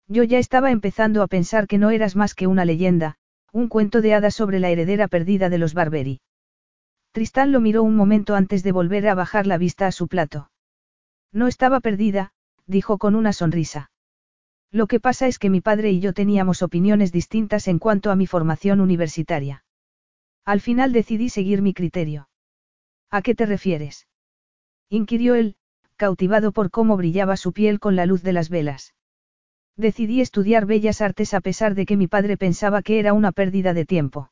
Yo 0.06 0.22
ya 0.22 0.38
estaba 0.38 0.70
empezando 0.70 1.22
a 1.22 1.26
pensar 1.26 1.66
que 1.66 1.78
no 1.78 1.90
eras 1.90 2.16
más 2.16 2.34
que 2.34 2.46
una 2.46 2.64
leyenda, 2.64 3.16
un 3.52 3.68
cuento 3.68 4.00
de 4.00 4.14
hadas 4.14 4.34
sobre 4.34 4.60
la 4.60 4.70
heredera 4.70 5.08
perdida 5.08 5.48
de 5.48 5.58
los 5.58 5.74
Barberi. 5.74 6.20
Tristán 7.12 7.50
lo 7.50 7.60
miró 7.60 7.82
un 7.82 7.96
momento 7.96 8.36
antes 8.36 8.62
de 8.62 8.72
volver 8.72 9.08
a 9.08 9.14
bajar 9.14 9.46
la 9.46 9.58
vista 9.58 9.86
a 9.86 9.92
su 9.92 10.06
plato. 10.06 10.50
No 11.32 11.48
estaba 11.48 11.80
perdida, 11.80 12.32
dijo 12.66 12.98
con 12.98 13.14
una 13.16 13.32
sonrisa. 13.32 13.90
Lo 14.72 14.86
que 14.86 15.00
pasa 15.00 15.26
es 15.26 15.38
que 15.38 15.50
mi 15.50 15.60
padre 15.60 15.90
y 15.90 16.00
yo 16.00 16.12
teníamos 16.12 16.62
opiniones 16.62 17.10
distintas 17.10 17.66
en 17.66 17.78
cuanto 17.78 18.10
a 18.10 18.16
mi 18.16 18.26
formación 18.26 18.80
universitaria. 18.80 19.64
Al 20.44 20.60
final 20.60 20.92
decidí 20.92 21.28
seguir 21.28 21.60
mi 21.60 21.74
criterio. 21.74 22.28
¿A 23.10 23.22
qué 23.22 23.34
te 23.34 23.46
refieres? 23.46 24.06
inquirió 24.88 25.34
él, 25.34 25.56
cautivado 25.96 26.52
por 26.52 26.70
cómo 26.70 26.96
brillaba 26.96 27.36
su 27.36 27.52
piel 27.52 27.80
con 27.80 27.96
la 27.96 28.06
luz 28.06 28.22
de 28.22 28.32
las 28.32 28.48
velas. 28.48 28.94
Decidí 29.76 30.20
estudiar 30.20 30.66
bellas 30.66 31.00
artes 31.00 31.34
a 31.34 31.40
pesar 31.40 31.74
de 31.74 31.86
que 31.86 31.96
mi 31.96 32.06
padre 32.06 32.36
pensaba 32.36 32.82
que 32.82 32.98
era 32.98 33.12
una 33.12 33.32
pérdida 33.32 33.74
de 33.74 33.86
tiempo. 33.86 34.30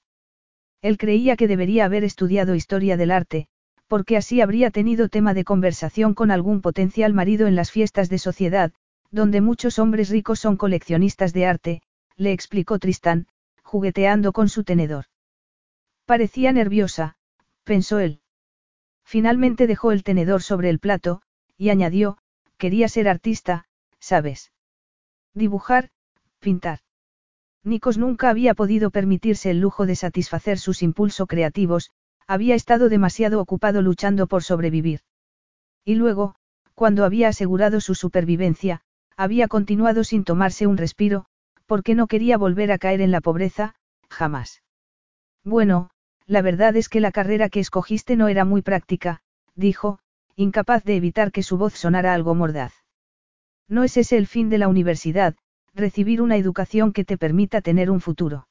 Él 0.82 0.98
creía 0.98 1.36
que 1.36 1.48
debería 1.48 1.84
haber 1.84 2.04
estudiado 2.04 2.54
historia 2.54 2.96
del 2.96 3.10
arte, 3.10 3.48
porque 3.88 4.16
así 4.16 4.40
habría 4.40 4.70
tenido 4.70 5.08
tema 5.08 5.34
de 5.34 5.44
conversación 5.44 6.14
con 6.14 6.30
algún 6.30 6.60
potencial 6.60 7.12
marido 7.12 7.46
en 7.46 7.56
las 7.56 7.72
fiestas 7.72 8.08
de 8.08 8.18
sociedad, 8.18 8.72
donde 9.10 9.40
muchos 9.40 9.78
hombres 9.78 10.10
ricos 10.10 10.40
son 10.40 10.56
coleccionistas 10.56 11.32
de 11.32 11.46
arte, 11.46 11.82
le 12.16 12.32
explicó 12.32 12.78
Tristán, 12.78 13.26
jugueteando 13.62 14.32
con 14.32 14.48
su 14.48 14.64
tenedor. 14.64 15.06
Parecía 16.04 16.52
nerviosa, 16.52 17.16
pensó 17.64 17.98
él. 17.98 18.20
Finalmente 19.04 19.66
dejó 19.66 19.92
el 19.92 20.02
tenedor 20.02 20.42
sobre 20.42 20.70
el 20.70 20.78
plato, 20.78 21.22
y 21.56 21.70
añadió, 21.70 22.18
quería 22.56 22.88
ser 22.88 23.08
artista, 23.08 23.66
¿sabes? 23.98 24.52
Dibujar, 25.34 25.90
pintar. 26.40 26.80
Nikos 27.64 27.98
nunca 27.98 28.30
había 28.30 28.54
podido 28.54 28.90
permitirse 28.90 29.50
el 29.50 29.60
lujo 29.60 29.86
de 29.86 29.96
satisfacer 29.96 30.58
sus 30.58 30.82
impulsos 30.82 31.26
creativos, 31.26 31.90
había 32.26 32.54
estado 32.54 32.88
demasiado 32.88 33.40
ocupado 33.40 33.82
luchando 33.82 34.26
por 34.26 34.42
sobrevivir. 34.42 35.00
Y 35.84 35.94
luego, 35.94 36.34
cuando 36.74 37.04
había 37.04 37.28
asegurado 37.28 37.80
su 37.80 37.94
supervivencia, 37.94 38.82
había 39.18 39.48
continuado 39.48 40.04
sin 40.04 40.22
tomarse 40.22 40.68
un 40.68 40.76
respiro, 40.76 41.26
porque 41.66 41.96
no 41.96 42.06
quería 42.06 42.38
volver 42.38 42.70
a 42.70 42.78
caer 42.78 43.00
en 43.00 43.10
la 43.10 43.20
pobreza, 43.20 43.74
jamás. 44.08 44.62
Bueno, 45.44 45.90
la 46.24 46.40
verdad 46.40 46.76
es 46.76 46.88
que 46.88 47.00
la 47.00 47.10
carrera 47.10 47.48
que 47.48 47.58
escogiste 47.58 48.16
no 48.16 48.28
era 48.28 48.44
muy 48.44 48.62
práctica, 48.62 49.20
dijo, 49.56 49.98
incapaz 50.36 50.84
de 50.84 50.94
evitar 50.94 51.32
que 51.32 51.42
su 51.42 51.58
voz 51.58 51.74
sonara 51.74 52.14
algo 52.14 52.36
mordaz. 52.36 52.72
No 53.66 53.82
es 53.82 53.96
ese 53.96 54.16
el 54.16 54.28
fin 54.28 54.50
de 54.50 54.58
la 54.58 54.68
universidad, 54.68 55.34
recibir 55.74 56.22
una 56.22 56.36
educación 56.36 56.92
que 56.92 57.04
te 57.04 57.18
permita 57.18 57.60
tener 57.60 57.90
un 57.90 58.00
futuro. 58.00 58.46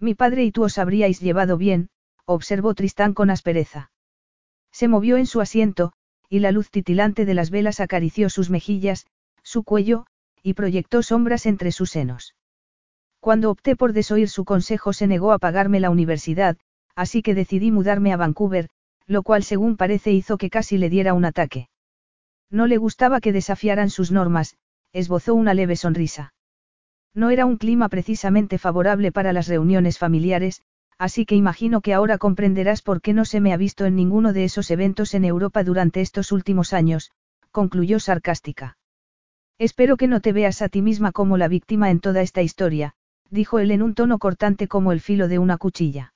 Mi 0.00 0.16
padre 0.16 0.42
y 0.44 0.50
tú 0.50 0.64
os 0.64 0.78
habríais 0.78 1.20
llevado 1.20 1.56
bien, 1.56 1.90
observó 2.24 2.74
Tristán 2.74 3.14
con 3.14 3.30
aspereza. 3.30 3.92
Se 4.72 4.88
movió 4.88 5.16
en 5.16 5.26
su 5.26 5.40
asiento, 5.40 5.92
y 6.28 6.40
la 6.40 6.50
luz 6.50 6.70
titilante 6.70 7.24
de 7.24 7.34
las 7.34 7.50
velas 7.50 7.78
acarició 7.78 8.28
sus 8.28 8.50
mejillas, 8.50 9.06
su 9.46 9.62
cuello, 9.62 10.06
y 10.42 10.54
proyectó 10.54 11.04
sombras 11.04 11.46
entre 11.46 11.70
sus 11.70 11.90
senos. 11.90 12.34
Cuando 13.20 13.52
opté 13.52 13.76
por 13.76 13.92
desoír 13.92 14.28
su 14.28 14.44
consejo 14.44 14.92
se 14.92 15.06
negó 15.06 15.30
a 15.30 15.38
pagarme 15.38 15.78
la 15.78 15.90
universidad, 15.90 16.56
así 16.96 17.22
que 17.22 17.34
decidí 17.34 17.70
mudarme 17.70 18.12
a 18.12 18.16
Vancouver, 18.16 18.68
lo 19.06 19.22
cual 19.22 19.44
según 19.44 19.76
parece 19.76 20.10
hizo 20.10 20.36
que 20.36 20.50
casi 20.50 20.78
le 20.78 20.90
diera 20.90 21.14
un 21.14 21.24
ataque. 21.24 21.68
No 22.50 22.66
le 22.66 22.76
gustaba 22.76 23.20
que 23.20 23.32
desafiaran 23.32 23.88
sus 23.88 24.10
normas, 24.10 24.56
esbozó 24.92 25.36
una 25.36 25.54
leve 25.54 25.76
sonrisa. 25.76 26.34
No 27.14 27.30
era 27.30 27.46
un 27.46 27.56
clima 27.56 27.88
precisamente 27.88 28.58
favorable 28.58 29.12
para 29.12 29.32
las 29.32 29.46
reuniones 29.46 29.96
familiares, 29.96 30.60
así 30.98 31.24
que 31.24 31.36
imagino 31.36 31.82
que 31.82 31.94
ahora 31.94 32.18
comprenderás 32.18 32.82
por 32.82 33.00
qué 33.00 33.12
no 33.12 33.24
se 33.24 33.40
me 33.40 33.52
ha 33.52 33.56
visto 33.56 33.84
en 33.84 33.94
ninguno 33.94 34.32
de 34.32 34.42
esos 34.42 34.72
eventos 34.72 35.14
en 35.14 35.24
Europa 35.24 35.62
durante 35.62 36.00
estos 36.00 36.32
últimos 36.32 36.72
años, 36.72 37.12
concluyó 37.52 38.00
sarcástica. 38.00 38.76
Espero 39.58 39.96
que 39.96 40.06
no 40.06 40.20
te 40.20 40.32
veas 40.32 40.60
a 40.60 40.68
ti 40.68 40.82
misma 40.82 41.12
como 41.12 41.38
la 41.38 41.48
víctima 41.48 41.90
en 41.90 42.00
toda 42.00 42.20
esta 42.20 42.42
historia, 42.42 42.94
dijo 43.30 43.58
él 43.58 43.70
en 43.70 43.82
un 43.82 43.94
tono 43.94 44.18
cortante 44.18 44.68
como 44.68 44.92
el 44.92 45.00
filo 45.00 45.28
de 45.28 45.38
una 45.38 45.56
cuchilla. 45.56 46.12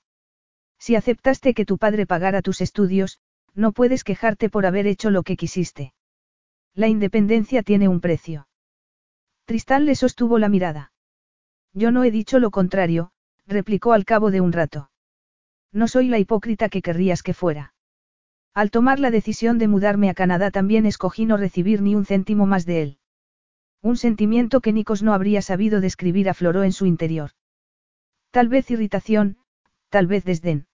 Si 0.79 0.95
aceptaste 0.95 1.55
que 1.55 1.65
tu 1.65 1.79
padre 1.79 2.07
pagara 2.07 2.43
tus 2.43 2.61
estudios, 2.61 3.19
no 3.55 3.73
puedes 3.73 4.05
quejarte 4.05 4.51
por 4.51 4.67
haber 4.67 4.87
hecho 4.87 5.11
lo 5.11 5.23
que 5.23 5.37
quisiste. 5.37 5.95
La 6.75 6.89
independencia 6.89 7.62
tiene 7.62 7.89
un 7.89 8.01
precio. 8.01 8.47
Tristán 9.47 9.87
le 9.87 9.95
sostuvo 9.95 10.39
la 10.39 10.49
mirada. 10.49 10.93
Yo 11.73 11.91
no 11.91 12.05
he 12.05 12.11
dicho 12.11 12.39
lo 12.39 12.51
contrario, 12.51 13.11
replicó 13.47 13.93
al 13.93 14.05
cabo 14.05 14.31
de 14.31 14.41
un 14.41 14.53
rato. 14.53 14.91
No 15.73 15.89
soy 15.89 16.09
la 16.09 16.19
hipócrita 16.19 16.69
que 16.69 16.83
querrías 16.83 17.23
que 17.23 17.35
fuera. 17.35 17.75
Al 18.55 18.71
tomar 18.71 19.01
la 19.01 19.11
decisión 19.11 19.59
de 19.59 19.69
mudarme 19.69 20.11
a 20.11 20.15
Canadá 20.15 20.51
también 20.51 20.85
escogí 20.85 21.25
no 21.27 21.37
recibir 21.37 21.81
ni 21.81 21.95
un 21.95 22.05
céntimo 22.05 22.47
más 22.47 22.67
de 22.67 22.83
él. 22.83 23.00
Un 23.82 23.97
sentimiento 23.97 24.61
que 24.61 24.73
Nikos 24.73 25.02
no 25.02 25.15
habría 25.15 25.40
sabido 25.40 25.81
describir 25.81 26.28
afloró 26.28 26.65
en 26.65 26.73
su 26.73 26.86
interior. 26.86 27.31
Tal 28.31 28.48
vez 28.48 28.70
irritación, 28.70 29.39
tal 29.89 30.07
vez 30.07 30.24
desdén. 30.24 30.66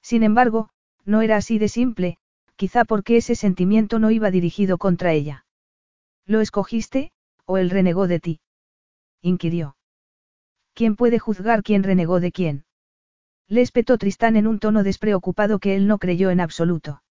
Sin 0.00 0.22
embargo, 0.22 0.70
no 1.04 1.20
era 1.20 1.36
así 1.36 1.58
de 1.58 1.68
simple, 1.68 2.18
quizá 2.56 2.84
porque 2.84 3.16
ese 3.16 3.34
sentimiento 3.34 3.98
no 3.98 4.10
iba 4.10 4.30
dirigido 4.30 4.78
contra 4.78 5.12
ella. 5.12 5.44
¿Lo 6.24 6.40
escogiste, 6.40 7.12
o 7.44 7.58
él 7.58 7.70
renegó 7.70 8.08
de 8.08 8.20
ti? 8.20 8.40
inquirió. 9.20 9.76
¿Quién 10.74 10.96
puede 10.96 11.18
juzgar 11.18 11.62
quién 11.62 11.82
renegó 11.82 12.18
de 12.18 12.32
quién? 12.32 12.64
Le 13.46 13.60
espetó 13.60 13.98
Tristán 13.98 14.36
en 14.36 14.46
un 14.46 14.58
tono 14.58 14.82
despreocupado 14.82 15.58
que 15.58 15.76
él 15.76 15.86
no 15.86 15.98
creyó 15.98 16.30
en 16.30 16.40
absoluto. 16.40 17.02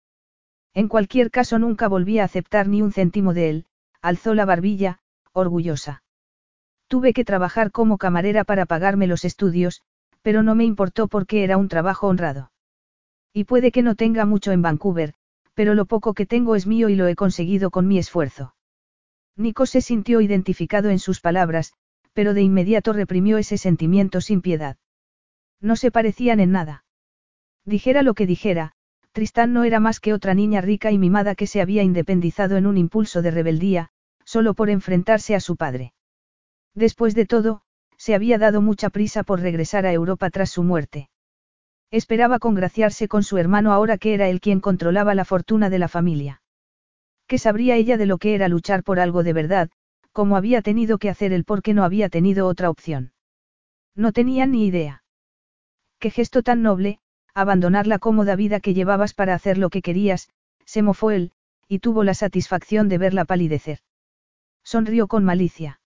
En 0.73 0.87
cualquier 0.87 1.29
caso 1.29 1.59
nunca 1.59 1.87
volví 1.87 2.17
a 2.17 2.23
aceptar 2.23 2.67
ni 2.67 2.81
un 2.81 2.91
céntimo 2.91 3.33
de 3.33 3.49
él, 3.49 3.65
alzó 4.01 4.33
la 4.33 4.45
barbilla, 4.45 4.99
orgullosa. 5.33 6.03
Tuve 6.87 7.13
que 7.13 7.25
trabajar 7.25 7.71
como 7.71 7.97
camarera 7.97 8.43
para 8.43 8.65
pagarme 8.65 9.07
los 9.07 9.23
estudios, 9.25 9.81
pero 10.21 10.43
no 10.43 10.55
me 10.55 10.65
importó 10.65 11.07
porque 11.07 11.43
era 11.43 11.57
un 11.57 11.67
trabajo 11.67 12.07
honrado. 12.07 12.51
Y 13.33 13.45
puede 13.45 13.71
que 13.71 13.81
no 13.81 13.95
tenga 13.95 14.25
mucho 14.25 14.51
en 14.51 14.61
Vancouver, 14.61 15.13
pero 15.53 15.73
lo 15.73 15.85
poco 15.85 16.13
que 16.13 16.25
tengo 16.25 16.55
es 16.55 16.67
mío 16.67 16.89
y 16.89 16.95
lo 16.95 17.07
he 17.07 17.15
conseguido 17.15 17.71
con 17.71 17.87
mi 17.87 17.97
esfuerzo. 17.97 18.55
Nico 19.37 19.65
se 19.65 19.81
sintió 19.81 20.21
identificado 20.21 20.89
en 20.89 20.99
sus 20.99 21.21
palabras, 21.21 21.73
pero 22.13 22.33
de 22.33 22.41
inmediato 22.41 22.93
reprimió 22.93 23.37
ese 23.37 23.57
sentimiento 23.57 24.21
sin 24.21 24.41
piedad. 24.41 24.77
No 25.61 25.75
se 25.75 25.91
parecían 25.91 26.39
en 26.39 26.51
nada. 26.51 26.83
Dijera 27.65 28.01
lo 28.01 28.13
que 28.13 28.25
dijera, 28.25 28.73
Tristán 29.11 29.53
no 29.53 29.63
era 29.63 29.79
más 29.79 29.99
que 29.99 30.13
otra 30.13 30.33
niña 30.33 30.61
rica 30.61 30.91
y 30.91 30.97
mimada 30.97 31.35
que 31.35 31.47
se 31.47 31.61
había 31.61 31.83
independizado 31.83 32.57
en 32.57 32.65
un 32.65 32.77
impulso 32.77 33.21
de 33.21 33.31
rebeldía, 33.31 33.91
solo 34.31 34.53
por 34.53 34.69
enfrentarse 34.69 35.35
a 35.35 35.41
su 35.41 35.57
padre. 35.57 35.91
Después 36.73 37.15
de 37.15 37.25
todo, 37.25 37.63
se 37.97 38.15
había 38.15 38.37
dado 38.37 38.61
mucha 38.61 38.89
prisa 38.89 39.23
por 39.23 39.41
regresar 39.41 39.85
a 39.85 39.91
Europa 39.91 40.29
tras 40.29 40.49
su 40.49 40.63
muerte. 40.63 41.09
Esperaba 41.91 42.39
congraciarse 42.39 43.09
con 43.09 43.23
su 43.23 43.37
hermano 43.37 43.73
ahora 43.73 43.97
que 43.97 44.13
era 44.13 44.29
él 44.29 44.39
quien 44.39 44.61
controlaba 44.61 45.15
la 45.15 45.25
fortuna 45.25 45.69
de 45.69 45.79
la 45.79 45.89
familia. 45.89 46.41
¿Qué 47.27 47.37
sabría 47.39 47.75
ella 47.75 47.97
de 47.97 48.05
lo 48.05 48.19
que 48.19 48.33
era 48.33 48.47
luchar 48.47 48.83
por 48.83 49.01
algo 49.01 49.21
de 49.23 49.33
verdad, 49.33 49.69
como 50.13 50.37
había 50.37 50.61
tenido 50.61 50.97
que 50.97 51.09
hacer 51.09 51.33
él 51.33 51.43
porque 51.43 51.73
no 51.73 51.83
había 51.83 52.07
tenido 52.07 52.47
otra 52.47 52.69
opción. 52.69 53.11
No 53.95 54.13
tenía 54.13 54.45
ni 54.45 54.65
idea. 54.65 55.03
Qué 55.99 56.09
gesto 56.09 56.41
tan 56.41 56.61
noble, 56.61 56.99
abandonar 57.33 57.85
la 57.85 57.99
cómoda 57.99 58.37
vida 58.37 58.61
que 58.61 58.73
llevabas 58.73 59.13
para 59.13 59.33
hacer 59.33 59.57
lo 59.57 59.69
que 59.69 59.81
querías, 59.81 60.29
se 60.63 60.81
mofó 60.83 61.11
él, 61.11 61.33
y 61.67 61.79
tuvo 61.79 62.05
la 62.05 62.13
satisfacción 62.13 62.87
de 62.87 62.97
verla 62.97 63.25
palidecer. 63.25 63.79
Sonrió 64.63 65.07
con 65.07 65.23
malicia. 65.23 65.79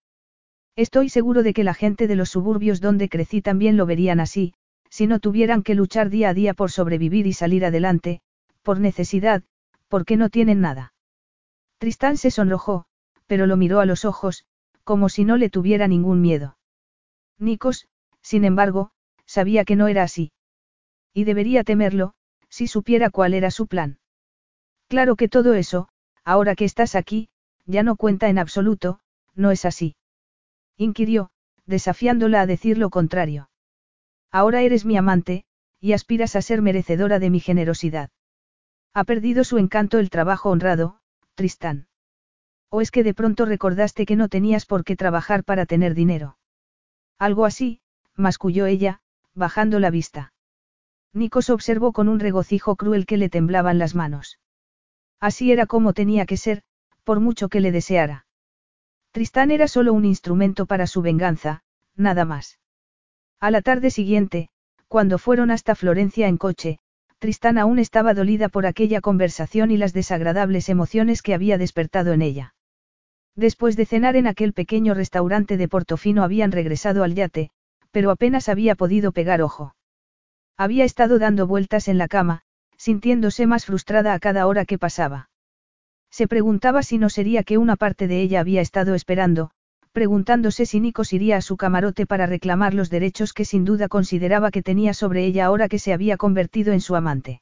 Estoy 0.76 1.10
seguro 1.10 1.44
de 1.44 1.54
que 1.54 1.64
la 1.64 1.74
gente 1.74 2.08
de 2.08 2.16
los 2.16 2.30
suburbios 2.30 2.82
donde 2.82 3.10
crecí 3.10 3.42
también 3.42 3.78
lo 3.78 3.86
verían 3.86 4.20
así, 4.20 4.54
si 4.90 5.08
no 5.08 5.20
tuvieran 5.20 5.64
que 5.64 5.76
luchar 5.76 6.10
día 6.10 6.30
a 6.30 6.34
día 6.34 6.54
por 6.54 6.72
sobrevivir 6.72 7.28
y 7.28 7.34
salir 7.34 7.66
adelante, 7.66 8.22
por 8.62 8.80
necesidad, 8.80 9.44
porque 9.88 10.18
no 10.18 10.30
tienen 10.30 10.62
nada. 10.62 10.94
Tristán 11.78 12.18
se 12.18 12.32
sonrojó, 12.32 12.86
pero 13.28 13.48
lo 13.48 13.58
miró 13.58 13.80
a 13.80 13.86
los 13.86 14.06
ojos, 14.06 14.46
como 14.84 15.10
si 15.10 15.24
no 15.24 15.38
le 15.38 15.50
tuviera 15.50 15.88
ningún 15.88 16.22
miedo. 16.22 16.58
Nikos, 17.40 17.88
sin 18.22 18.46
embargo, 18.46 18.92
sabía 19.26 19.66
que 19.66 19.76
no 19.76 19.88
era 19.88 20.04
así. 20.04 20.32
Y 21.14 21.24
debería 21.24 21.64
temerlo, 21.64 22.14
si 22.50 22.68
supiera 22.68 23.10
cuál 23.10 23.34
era 23.34 23.52
su 23.52 23.68
plan. 23.68 24.00
Claro 24.88 25.16
que 25.16 25.28
todo 25.28 25.54
eso, 25.54 25.88
ahora 26.24 26.56
que 26.56 26.66
estás 26.66 26.96
aquí, 26.96 27.30
ya 27.66 27.84
no 27.84 27.96
cuenta 27.96 28.30
en 28.30 28.38
absoluto, 28.38 29.00
no 29.34 29.52
es 29.52 29.66
así. 29.66 29.96
Inquirió, 30.78 31.32
desafiándola 31.66 32.42
a 32.42 32.46
decir 32.46 32.78
lo 32.78 32.90
contrario. 32.90 33.50
Ahora 34.32 34.62
eres 34.62 34.86
mi 34.86 34.98
amante, 34.98 35.46
y 35.80 35.94
aspiras 35.94 36.36
a 36.36 36.42
ser 36.42 36.62
merecedora 36.62 37.20
de 37.20 37.30
mi 37.30 37.40
generosidad. 37.40 38.10
Ha 38.94 39.04
perdido 39.04 39.44
su 39.44 39.58
encanto 39.58 40.00
el 40.00 40.10
trabajo 40.10 40.50
honrado, 40.50 41.00
Tristán. 41.36 41.88
¿O 42.70 42.82
es 42.82 42.92
que 42.92 43.04
de 43.04 43.14
pronto 43.14 43.46
recordaste 43.46 44.06
que 44.06 44.16
no 44.16 44.30
tenías 44.30 44.66
por 44.66 44.84
qué 44.84 44.96
trabajar 44.96 45.44
para 45.44 45.66
tener 45.66 45.94
dinero? 45.94 46.38
Algo 47.18 47.46
así, 47.46 47.82
masculló 48.16 48.66
ella, 48.66 49.02
bajando 49.34 49.80
la 49.80 49.90
vista. 49.90 50.34
Nikos 51.14 51.50
observó 51.50 51.94
con 51.94 52.10
un 52.10 52.20
regocijo 52.20 52.76
cruel 52.76 53.06
que 53.06 53.18
le 53.18 53.30
temblaban 53.30 53.80
las 53.80 53.96
manos. 53.96 54.40
Así 55.20 55.52
era 55.52 55.66
como 55.66 55.94
tenía 55.94 56.26
que 56.26 56.38
ser, 56.38 56.64
por 57.06 57.22
mucho 57.22 57.48
que 57.48 57.62
le 57.62 57.72
deseara. 57.72 58.26
Tristán 59.12 59.52
era 59.52 59.70
solo 59.70 59.94
un 59.94 60.04
instrumento 60.04 60.66
para 60.66 60.88
su 60.88 61.02
venganza, 61.02 61.62
nada 61.96 62.26
más. 62.26 62.60
A 63.40 63.50
la 63.52 63.62
tarde 63.62 63.92
siguiente, 63.92 64.50
cuando 64.90 65.18
fueron 65.18 65.52
hasta 65.52 65.76
Florencia 65.76 66.28
en 66.28 66.38
coche, 66.38 66.80
Tristán 67.20 67.58
aún 67.58 67.80
estaba 67.80 68.14
dolida 68.14 68.50
por 68.50 68.66
aquella 68.66 69.00
conversación 69.00 69.72
y 69.72 69.78
las 69.78 69.94
desagradables 69.94 70.68
emociones 70.68 71.22
que 71.22 71.34
había 71.34 71.58
despertado 71.58 72.12
en 72.12 72.22
ella. 72.22 72.56
Después 73.36 73.78
de 73.78 73.86
cenar 73.86 74.16
en 74.16 74.28
aquel 74.28 74.54
pequeño 74.54 74.94
restaurante 74.94 75.58
de 75.58 75.68
Portofino 75.68 76.24
habían 76.24 76.52
regresado 76.52 77.04
al 77.04 77.16
yate, 77.16 77.52
pero 77.92 78.12
apenas 78.12 78.50
había 78.50 78.76
podido 78.76 79.12
pegar 79.12 79.42
ojo. 79.42 79.76
Había 80.58 80.86
estado 80.86 81.20
dando 81.20 81.48
vueltas 81.48 81.88
en 81.88 81.98
la 81.98 82.08
cama, 82.08 82.42
sintiéndose 82.78 83.46
más 83.46 83.66
frustrada 83.66 84.14
a 84.14 84.20
cada 84.20 84.48
hora 84.48 84.66
que 84.66 84.78
pasaba. 84.78 85.30
Se 86.18 86.30
preguntaba 86.30 86.82
si 86.82 86.98
no 86.98 87.10
sería 87.10 87.44
que 87.44 87.58
una 87.58 87.76
parte 87.76 88.08
de 88.08 88.22
ella 88.22 88.40
había 88.40 88.62
estado 88.62 88.96
esperando, 88.96 89.52
preguntándose 89.92 90.66
si 90.66 90.80
Nikos 90.80 91.12
iría 91.12 91.36
a 91.36 91.42
su 91.42 91.58
camarote 91.58 92.06
para 92.06 92.26
reclamar 92.26 92.74
los 92.74 92.90
derechos 92.90 93.34
que 93.34 93.44
sin 93.44 93.66
duda 93.66 93.90
consideraba 93.90 94.50
que 94.50 94.64
tenía 94.64 94.94
sobre 94.94 95.26
ella 95.26 95.44
ahora 95.44 95.68
que 95.68 95.78
se 95.78 95.92
había 95.92 96.16
convertido 96.16 96.72
en 96.72 96.80
su 96.80 96.96
amante. 96.96 97.42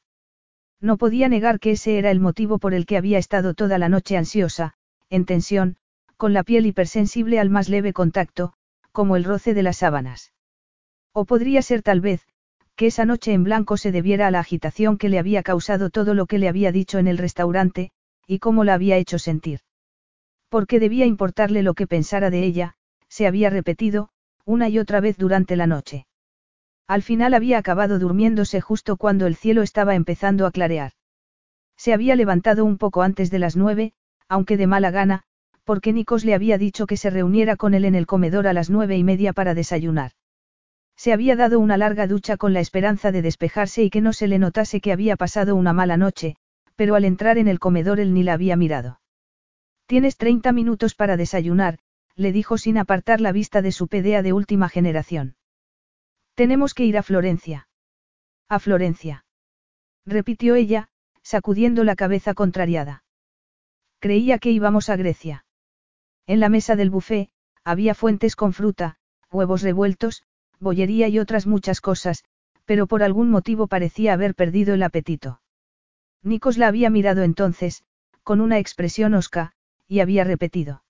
No 0.81 0.97
podía 0.97 1.29
negar 1.29 1.59
que 1.59 1.73
ese 1.73 1.99
era 1.99 2.09
el 2.09 2.19
motivo 2.19 2.57
por 2.57 2.73
el 2.73 2.87
que 2.87 2.97
había 2.97 3.19
estado 3.19 3.53
toda 3.53 3.77
la 3.77 3.89
noche 3.89 4.17
ansiosa, 4.17 4.73
en 5.11 5.25
tensión, 5.25 5.77
con 6.17 6.33
la 6.33 6.41
piel 6.41 6.65
hipersensible 6.65 7.39
al 7.39 7.51
más 7.51 7.69
leve 7.69 7.93
contacto, 7.93 8.53
como 8.91 9.17
el 9.17 9.23
roce 9.23 9.53
de 9.53 9.61
las 9.61 9.77
sábanas. 9.77 10.33
O 11.11 11.25
podría 11.25 11.61
ser 11.61 11.83
tal 11.83 12.01
vez, 12.01 12.25
que 12.75 12.87
esa 12.87 13.05
noche 13.05 13.33
en 13.33 13.43
blanco 13.43 13.77
se 13.77 13.91
debiera 13.91 14.25
a 14.25 14.31
la 14.31 14.39
agitación 14.39 14.97
que 14.97 15.09
le 15.09 15.19
había 15.19 15.43
causado 15.43 15.91
todo 15.91 16.15
lo 16.15 16.25
que 16.25 16.39
le 16.39 16.49
había 16.49 16.71
dicho 16.71 16.97
en 16.97 17.07
el 17.07 17.19
restaurante, 17.19 17.91
y 18.27 18.39
cómo 18.39 18.63
la 18.63 18.73
había 18.73 18.97
hecho 18.97 19.19
sentir. 19.19 19.59
Porque 20.49 20.79
debía 20.79 21.05
importarle 21.05 21.63
lo 21.63 21.73
que 21.73 21.87
pensara 21.87 22.29
de 22.29 22.43
ella, 22.43 22.75
se 23.07 23.27
había 23.27 23.49
repetido, 23.49 24.09
una 24.45 24.69
y 24.69 24.79
otra 24.79 24.99
vez 24.99 25.17
durante 25.17 25.55
la 25.55 25.67
noche. 25.67 26.05
Al 26.87 27.01
final 27.01 27.33
había 27.33 27.57
acabado 27.57 27.97
durmiéndose 27.97 28.61
justo 28.61 28.97
cuando 28.97 29.25
el 29.25 29.35
cielo 29.35 29.61
estaba 29.61 29.95
empezando 29.95 30.45
a 30.45 30.51
clarear. 30.51 30.91
Se 31.77 31.93
había 31.93 32.15
levantado 32.15 32.65
un 32.65 32.77
poco 32.77 33.01
antes 33.01 33.31
de 33.31 33.39
las 33.39 33.55
nueve, 33.55 33.93
aunque 34.27 34.57
de 34.57 34.67
mala 34.67 34.91
gana, 34.91 35.23
porque 35.63 35.93
Nikos 35.93 36.25
le 36.25 36.33
había 36.33 36.57
dicho 36.57 36.85
que 36.85 36.97
se 36.97 37.09
reuniera 37.09 37.55
con 37.55 37.73
él 37.73 37.85
en 37.85 37.95
el 37.95 38.05
comedor 38.05 38.47
a 38.47 38.53
las 38.53 38.69
nueve 38.69 38.97
y 38.97 39.03
media 39.03 39.33
para 39.33 39.53
desayunar. 39.53 40.11
Se 40.95 41.13
había 41.13 41.35
dado 41.35 41.59
una 41.59 41.77
larga 41.77 42.05
ducha 42.05 42.37
con 42.37 42.53
la 42.53 42.59
esperanza 42.59 43.11
de 43.11 43.21
despejarse 43.21 43.83
y 43.83 43.89
que 43.89 44.01
no 44.01 44.13
se 44.13 44.27
le 44.27 44.39
notase 44.39 44.81
que 44.81 44.91
había 44.91 45.15
pasado 45.15 45.55
una 45.55 45.73
mala 45.73 45.97
noche, 45.97 46.35
pero 46.75 46.95
al 46.95 47.05
entrar 47.05 47.37
en 47.37 47.47
el 47.47 47.59
comedor 47.59 47.99
él 47.99 48.13
ni 48.13 48.23
la 48.23 48.33
había 48.33 48.55
mirado. 48.55 48.99
Tienes 49.85 50.17
30 50.17 50.51
minutos 50.51 50.95
para 50.95 51.17
desayunar, 51.17 51.79
le 52.15 52.31
dijo 52.31 52.57
sin 52.57 52.77
apartar 52.77 53.21
la 53.21 53.31
vista 53.31 53.61
de 53.61 53.71
su 53.71 53.87
pedea 53.87 54.21
de 54.21 54.33
última 54.33 54.69
generación. 54.69 55.35
Tenemos 56.35 56.73
que 56.73 56.85
ir 56.85 56.97
a 56.97 57.03
Florencia. 57.03 57.67
A 58.49 58.59
Florencia. 58.59 59.25
Repitió 60.05 60.55
ella, 60.55 60.89
sacudiendo 61.21 61.83
la 61.83 61.95
cabeza 61.95 62.33
contrariada. 62.33 63.03
Creía 63.99 64.39
que 64.39 64.51
íbamos 64.51 64.89
a 64.89 64.95
Grecia. 64.95 65.45
En 66.27 66.39
la 66.39 66.49
mesa 66.49 66.75
del 66.75 66.89
buffet, 66.89 67.29
había 67.63 67.95
fuentes 67.95 68.35
con 68.35 68.53
fruta, 68.53 68.97
huevos 69.31 69.61
revueltos, 69.61 70.23
bollería 70.59 71.07
y 71.07 71.19
otras 71.19 71.47
muchas 71.47 71.81
cosas, 71.81 72.23
pero 72.65 72.87
por 72.87 73.03
algún 73.03 73.29
motivo 73.29 73.67
parecía 73.67 74.13
haber 74.13 74.35
perdido 74.35 74.73
el 74.73 74.83
apetito. 74.83 75.41
Nikos 76.23 76.57
la 76.57 76.67
había 76.67 76.89
mirado 76.89 77.23
entonces, 77.23 77.83
con 78.23 78.39
una 78.39 78.57
expresión 78.57 79.13
osca, 79.13 79.51
y 79.87 79.99
había 79.99 80.23
repetido. 80.23 80.83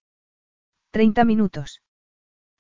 Treinta 0.92 1.26
minutos. 1.26 1.82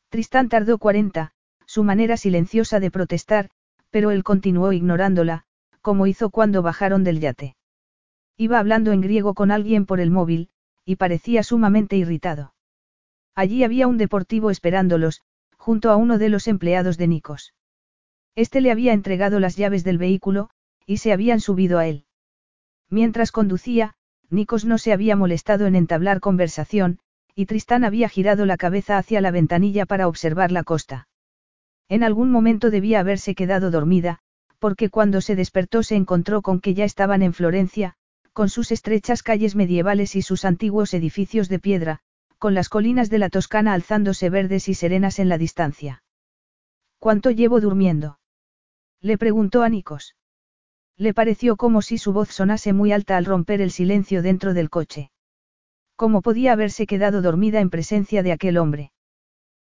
Tristán 0.09 0.49
tardó 0.49 0.79
cuarenta, 0.79 1.33
su 1.65 1.83
manera 1.83 2.17
silenciosa 2.17 2.79
de 2.79 2.91
protestar, 2.91 3.49
pero 3.91 4.09
él 4.09 4.23
continuó 4.23 4.73
ignorándola, 4.73 5.45
como 5.81 6.07
hizo 6.07 6.31
cuando 6.31 6.63
bajaron 6.63 7.03
del 7.03 7.19
yate. 7.19 7.55
Iba 8.37 8.57
hablando 8.57 8.91
en 8.91 9.01
griego 9.01 9.35
con 9.35 9.51
alguien 9.51 9.85
por 9.85 9.99
el 9.99 10.09
móvil, 10.09 10.49
y 10.83 10.95
parecía 10.95 11.43
sumamente 11.43 11.95
irritado. 11.95 12.53
Allí 13.35 13.63
había 13.63 13.87
un 13.87 13.97
deportivo 13.97 14.49
esperándolos, 14.49 15.21
junto 15.57 15.91
a 15.91 15.95
uno 15.95 16.17
de 16.17 16.29
los 16.29 16.47
empleados 16.47 16.97
de 16.97 17.07
Nikos. 17.07 17.53
Este 18.35 18.61
le 18.61 18.71
había 18.71 18.93
entregado 18.93 19.39
las 19.39 19.55
llaves 19.55 19.83
del 19.83 19.99
vehículo, 19.99 20.49
y 20.87 20.97
se 20.97 21.13
habían 21.13 21.39
subido 21.39 21.77
a 21.77 21.87
él. 21.87 22.05
Mientras 22.93 23.31
conducía, 23.31 23.95
Nikos 24.29 24.65
no 24.65 24.77
se 24.77 24.93
había 24.93 25.15
molestado 25.15 25.65
en 25.65 25.75
entablar 25.75 26.19
conversación, 26.19 26.99
y 27.33 27.47
Tristán 27.47 27.85
había 27.85 28.07
girado 28.07 28.45
la 28.45 28.55
cabeza 28.55 28.99
hacia 28.99 29.19
la 29.19 29.31
ventanilla 29.31 29.87
para 29.87 30.07
observar 30.07 30.51
la 30.51 30.63
costa. 30.63 31.07
En 31.89 32.03
algún 32.03 32.29
momento 32.29 32.69
debía 32.69 32.99
haberse 32.99 33.33
quedado 33.33 33.71
dormida, 33.71 34.19
porque 34.59 34.91
cuando 34.91 35.21
se 35.21 35.35
despertó 35.35 35.81
se 35.81 35.95
encontró 35.95 36.43
con 36.43 36.59
que 36.59 36.75
ya 36.75 36.85
estaban 36.85 37.23
en 37.23 37.33
Florencia, 37.33 37.95
con 38.31 38.47
sus 38.47 38.71
estrechas 38.71 39.23
calles 39.23 39.55
medievales 39.55 40.15
y 40.15 40.21
sus 40.21 40.45
antiguos 40.45 40.93
edificios 40.93 41.49
de 41.49 41.57
piedra, 41.57 41.99
con 42.37 42.53
las 42.53 42.69
colinas 42.69 43.09
de 43.09 43.17
la 43.17 43.29
Toscana 43.29 43.73
alzándose 43.73 44.29
verdes 44.29 44.69
y 44.69 44.75
serenas 44.75 45.17
en 45.17 45.29
la 45.29 45.39
distancia. 45.39 46.03
¿Cuánto 46.99 47.31
llevo 47.31 47.59
durmiendo? 47.59 48.19
Le 49.01 49.17
preguntó 49.17 49.63
a 49.63 49.69
Nikos. 49.69 50.13
Le 50.97 51.13
pareció 51.13 51.55
como 51.55 51.81
si 51.81 51.97
su 51.97 52.13
voz 52.13 52.29
sonase 52.29 52.73
muy 52.73 52.91
alta 52.91 53.17
al 53.17 53.25
romper 53.25 53.61
el 53.61 53.71
silencio 53.71 54.21
dentro 54.21 54.53
del 54.53 54.69
coche. 54.69 55.11
¿Cómo 55.95 56.21
podía 56.21 56.53
haberse 56.53 56.85
quedado 56.85 57.21
dormida 57.21 57.59
en 57.59 57.69
presencia 57.69 58.23
de 58.23 58.31
aquel 58.31 58.57
hombre? 58.57 58.91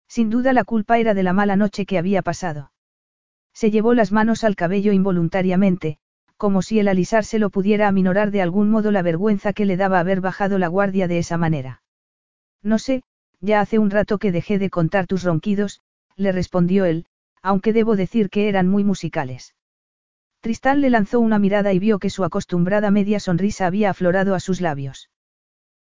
Sin 0.09 0.31
duda 0.31 0.53
la 0.53 0.65
culpa 0.65 0.99
era 0.99 1.15
de 1.15 1.23
la 1.23 1.33
mala 1.33 1.57
noche 1.57 1.85
que 1.85 1.99
había 1.99 2.23
pasado. 2.23 2.73
Se 3.53 3.71
llevó 3.71 3.93
las 3.93 4.13
manos 4.13 4.45
al 4.45 4.57
cabello 4.57 4.93
involuntariamente, 4.93 5.99
como 6.37 6.63
si 6.63 6.79
el 6.79 6.89
alisarse 6.89 7.41
pudiera 7.51 7.89
aminorar 7.89 8.31
de 8.31 8.41
algún 8.41 8.71
modo 8.71 8.91
la 8.91 9.03
vergüenza 9.03 9.53
que 9.53 9.67
le 9.67 9.77
daba 9.77 9.99
haber 9.99 10.21
bajado 10.21 10.59
la 10.59 10.69
guardia 10.69 11.09
de 11.09 11.19
esa 11.19 11.37
manera. 11.37 11.83
No 12.63 12.79
sé, 12.79 13.03
ya 13.41 13.61
hace 13.61 13.79
un 13.79 13.91
rato 13.91 14.19
que 14.19 14.33
dejé 14.33 14.59
de 14.59 14.71
contar 14.71 15.07
tus 15.07 15.25
ronquidos, 15.25 15.81
le 16.17 16.33
respondió 16.33 16.85
él, 16.85 17.07
aunque 17.43 17.73
debo 17.73 17.97
decir 17.97 18.31
que 18.31 18.49
eran 18.49 18.69
muy 18.69 18.85
musicales. 18.85 19.55
Tristán 20.49 20.81
le 20.81 20.89
lanzó 20.89 21.21
una 21.21 21.39
mirada 21.39 21.75
y 21.75 21.79
vio 21.79 21.99
que 21.99 22.09
su 22.09 22.25
acostumbrada 22.25 22.91
media 22.91 23.21
sonrisa 23.21 23.67
había 23.67 23.91
aflorado 23.91 24.35
a 24.35 24.41
sus 24.41 24.63
labios. 24.63 25.11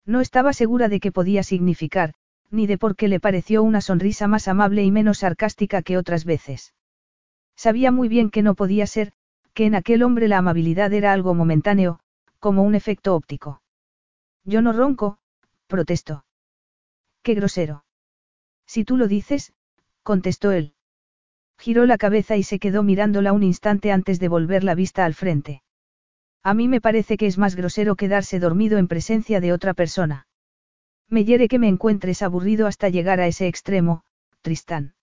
No 0.05 0.21
estaba 0.21 0.53
segura 0.53 0.87
de 0.87 1.01
qué 1.01 1.11
podía 1.11 1.43
significar, 1.43 2.13
ni 2.49 2.65
de 2.65 2.77
por 2.77 2.95
qué 2.95 3.09
le 3.09 3.19
pareció 3.19 3.61
una 3.61 3.81
sonrisa 3.81 4.29
más 4.29 4.47
amable 4.47 4.81
y 4.85 4.89
menos 4.89 5.17
sarcástica 5.17 5.81
que 5.81 5.97
otras 5.97 6.23
veces. 6.23 6.73
Sabía 7.57 7.91
muy 7.91 8.07
bien 8.07 8.29
que 8.29 8.41
no 8.41 8.55
podía 8.55 8.87
ser, 8.87 9.11
que 9.53 9.65
en 9.65 9.75
aquel 9.75 10.01
hombre 10.01 10.29
la 10.29 10.37
amabilidad 10.37 10.93
era 10.93 11.11
algo 11.11 11.33
momentáneo, 11.33 11.99
como 12.39 12.63
un 12.63 12.73
efecto 12.73 13.15
óptico. 13.15 13.61
Yo 14.45 14.61
no 14.61 14.71
ronco, 14.71 15.17
protestó. 15.67 16.23
Qué 17.21 17.33
grosero. 17.33 17.83
Si 18.65 18.85
tú 18.85 18.95
lo 18.95 19.09
dices, 19.09 19.51
contestó 20.03 20.53
él. 20.53 20.73
Giró 21.63 21.85
la 21.85 21.97
cabeza 21.97 22.35
y 22.35 22.43
se 22.43 22.59
quedó 22.59 22.83
mirándola 22.83 23.31
un 23.31 23.41
instante 23.41 23.93
antes 23.93 24.19
de 24.19 24.27
volver 24.27 24.65
la 24.65 24.75
vista 24.75 25.05
al 25.05 25.13
frente. 25.13 25.63
A 26.43 26.53
mí 26.53 26.67
me 26.67 26.81
parece 26.81 27.15
que 27.15 27.25
es 27.25 27.37
más 27.37 27.55
grosero 27.55 27.95
quedarse 27.95 28.37
dormido 28.37 28.77
en 28.79 28.89
presencia 28.89 29.39
de 29.39 29.53
otra 29.53 29.73
persona. 29.73 30.27
Me 31.07 31.23
hiere 31.23 31.47
que 31.47 31.59
me 31.59 31.69
encuentres 31.69 32.21
aburrido 32.21 32.67
hasta 32.67 32.89
llegar 32.89 33.21
a 33.21 33.27
ese 33.27 33.47
extremo, 33.47 34.03
Tristán. 34.41 34.95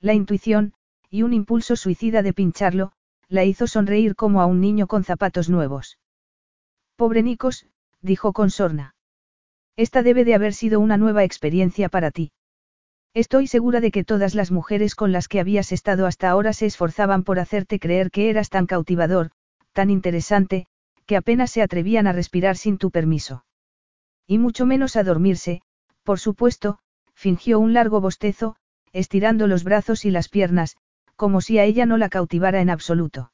La 0.00 0.12
intuición, 0.12 0.74
y 1.08 1.22
un 1.22 1.32
impulso 1.32 1.76
suicida 1.76 2.22
de 2.22 2.32
pincharlo, 2.32 2.90
la 3.28 3.44
hizo 3.44 3.68
sonreír 3.68 4.16
como 4.16 4.40
a 4.40 4.46
un 4.46 4.60
niño 4.60 4.88
con 4.88 5.04
zapatos 5.04 5.48
nuevos. 5.48 6.00
Pobre 6.96 7.22
Nicos, 7.22 7.68
dijo 8.02 8.32
con 8.32 8.50
sorna. 8.50 8.96
Esta 9.76 10.02
debe 10.02 10.24
de 10.24 10.34
haber 10.34 10.52
sido 10.52 10.80
una 10.80 10.96
nueva 10.96 11.22
experiencia 11.22 11.88
para 11.88 12.10
ti. 12.10 12.32
Estoy 13.16 13.46
segura 13.46 13.80
de 13.80 13.90
que 13.90 14.04
todas 14.04 14.34
las 14.34 14.50
mujeres 14.50 14.94
con 14.94 15.10
las 15.10 15.26
que 15.26 15.40
habías 15.40 15.72
estado 15.72 16.04
hasta 16.04 16.28
ahora 16.28 16.52
se 16.52 16.66
esforzaban 16.66 17.22
por 17.22 17.38
hacerte 17.38 17.78
creer 17.78 18.10
que 18.10 18.28
eras 18.28 18.50
tan 18.50 18.66
cautivador, 18.66 19.30
tan 19.72 19.88
interesante, 19.88 20.66
que 21.06 21.16
apenas 21.16 21.50
se 21.50 21.62
atrevían 21.62 22.06
a 22.06 22.12
respirar 22.12 22.58
sin 22.58 22.76
tu 22.76 22.90
permiso. 22.90 23.46
Y 24.26 24.36
mucho 24.36 24.66
menos 24.66 24.96
a 24.96 25.02
dormirse, 25.02 25.62
por 26.02 26.20
supuesto, 26.20 26.78
fingió 27.14 27.58
un 27.58 27.72
largo 27.72 28.02
bostezo, 28.02 28.56
estirando 28.92 29.46
los 29.46 29.64
brazos 29.64 30.04
y 30.04 30.10
las 30.10 30.28
piernas, 30.28 30.76
como 31.16 31.40
si 31.40 31.58
a 31.58 31.64
ella 31.64 31.86
no 31.86 31.96
la 31.96 32.10
cautivara 32.10 32.60
en 32.60 32.68
absoluto. 32.68 33.32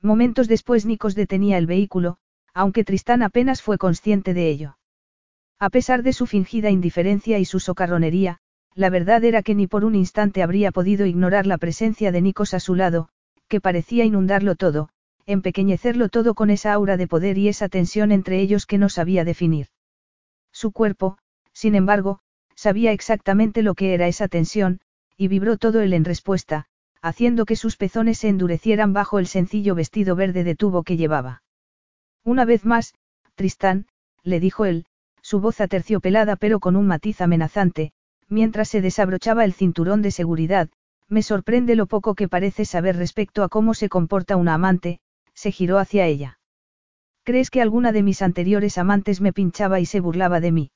Momentos 0.00 0.46
después 0.46 0.86
Nikos 0.86 1.16
detenía 1.16 1.58
el 1.58 1.66
vehículo, 1.66 2.18
aunque 2.54 2.84
Tristán 2.84 3.24
apenas 3.24 3.62
fue 3.62 3.78
consciente 3.78 4.32
de 4.32 4.48
ello. 4.48 4.78
A 5.58 5.70
pesar 5.70 6.04
de 6.04 6.12
su 6.12 6.28
fingida 6.28 6.70
indiferencia 6.70 7.40
y 7.40 7.44
su 7.44 7.58
socarronería, 7.58 8.38
la 8.74 8.90
verdad 8.90 9.24
era 9.24 9.42
que 9.42 9.54
ni 9.54 9.66
por 9.66 9.84
un 9.84 9.94
instante 9.94 10.42
habría 10.42 10.72
podido 10.72 11.06
ignorar 11.06 11.46
la 11.46 11.58
presencia 11.58 12.12
de 12.12 12.20
Nikos 12.22 12.54
a 12.54 12.60
su 12.60 12.74
lado, 12.74 13.08
que 13.48 13.60
parecía 13.60 14.04
inundarlo 14.04 14.54
todo, 14.54 14.88
empequeñecerlo 15.26 16.08
todo 16.08 16.34
con 16.34 16.50
esa 16.50 16.72
aura 16.72 16.96
de 16.96 17.06
poder 17.06 17.38
y 17.38 17.48
esa 17.48 17.68
tensión 17.68 18.12
entre 18.12 18.40
ellos 18.40 18.66
que 18.66 18.78
no 18.78 18.88
sabía 18.88 19.24
definir. 19.24 19.68
Su 20.52 20.72
cuerpo, 20.72 21.18
sin 21.52 21.74
embargo, 21.74 22.20
sabía 22.54 22.92
exactamente 22.92 23.62
lo 23.62 23.74
que 23.74 23.94
era 23.94 24.08
esa 24.08 24.28
tensión, 24.28 24.80
y 25.16 25.28
vibró 25.28 25.56
todo 25.56 25.80
él 25.80 25.92
en 25.92 26.04
respuesta, 26.04 26.66
haciendo 27.00 27.44
que 27.44 27.56
sus 27.56 27.76
pezones 27.76 28.18
se 28.18 28.28
endurecieran 28.28 28.92
bajo 28.92 29.18
el 29.18 29.26
sencillo 29.26 29.74
vestido 29.74 30.16
verde 30.16 30.44
de 30.44 30.54
tubo 30.54 30.82
que 30.82 30.96
llevaba. 30.96 31.42
Una 32.24 32.44
vez 32.44 32.64
más, 32.64 32.94
Tristán, 33.34 33.86
le 34.22 34.40
dijo 34.40 34.64
él, 34.64 34.86
su 35.20 35.40
voz 35.40 35.60
aterciopelada 35.60 36.36
pero 36.36 36.60
con 36.60 36.76
un 36.76 36.86
matiz 36.86 37.20
amenazante, 37.20 37.92
mientras 38.32 38.68
se 38.68 38.80
desabrochaba 38.80 39.44
el 39.44 39.52
cinturón 39.52 40.00
de 40.00 40.10
seguridad, 40.10 40.70
me 41.08 41.22
sorprende 41.22 41.76
lo 41.76 41.86
poco 41.86 42.14
que 42.14 42.28
parece 42.28 42.64
saber 42.64 42.96
respecto 42.96 43.44
a 43.44 43.48
cómo 43.48 43.74
se 43.74 43.90
comporta 43.90 44.36
una 44.36 44.54
amante, 44.54 45.00
se 45.34 45.52
giró 45.52 45.78
hacia 45.78 46.06
ella. 46.06 46.38
¿Crees 47.24 47.50
que 47.50 47.60
alguna 47.60 47.92
de 47.92 48.02
mis 48.02 48.22
anteriores 48.22 48.78
amantes 48.78 49.20
me 49.20 49.34
pinchaba 49.34 49.80
y 49.80 49.86
se 49.86 50.00
burlaba 50.00 50.40
de 50.40 50.50
mí? 50.50 50.70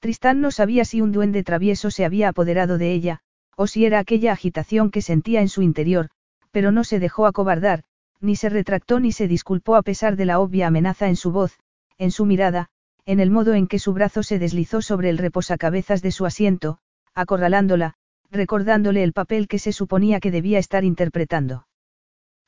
Tristán 0.00 0.42
no 0.42 0.50
sabía 0.50 0.84
si 0.84 1.00
un 1.00 1.12
duende 1.12 1.42
travieso 1.42 1.90
se 1.90 2.04
había 2.04 2.28
apoderado 2.28 2.76
de 2.76 2.92
ella, 2.92 3.20
o 3.56 3.66
si 3.66 3.86
era 3.86 3.98
aquella 3.98 4.32
agitación 4.32 4.90
que 4.90 5.00
sentía 5.00 5.40
en 5.40 5.48
su 5.48 5.62
interior, 5.62 6.10
pero 6.50 6.72
no 6.72 6.84
se 6.84 7.00
dejó 7.00 7.26
acobardar, 7.26 7.84
ni 8.20 8.36
se 8.36 8.50
retractó 8.50 9.00
ni 9.00 9.12
se 9.12 9.28
disculpó 9.28 9.76
a 9.76 9.82
pesar 9.82 10.16
de 10.16 10.26
la 10.26 10.38
obvia 10.40 10.66
amenaza 10.66 11.08
en 11.08 11.16
su 11.16 11.32
voz, 11.32 11.58
en 11.96 12.10
su 12.10 12.26
mirada, 12.26 12.68
en 13.06 13.20
el 13.20 13.30
modo 13.30 13.54
en 13.54 13.68
que 13.68 13.78
su 13.78 13.92
brazo 13.92 14.24
se 14.24 14.38
deslizó 14.38 14.82
sobre 14.82 15.08
el 15.10 15.18
reposacabezas 15.18 16.02
de 16.02 16.10
su 16.10 16.26
asiento, 16.26 16.78
acorralándola, 17.14 17.94
recordándole 18.30 19.04
el 19.04 19.12
papel 19.12 19.46
que 19.46 19.60
se 19.60 19.72
suponía 19.72 20.18
que 20.18 20.32
debía 20.32 20.58
estar 20.58 20.84
interpretando. 20.84 21.68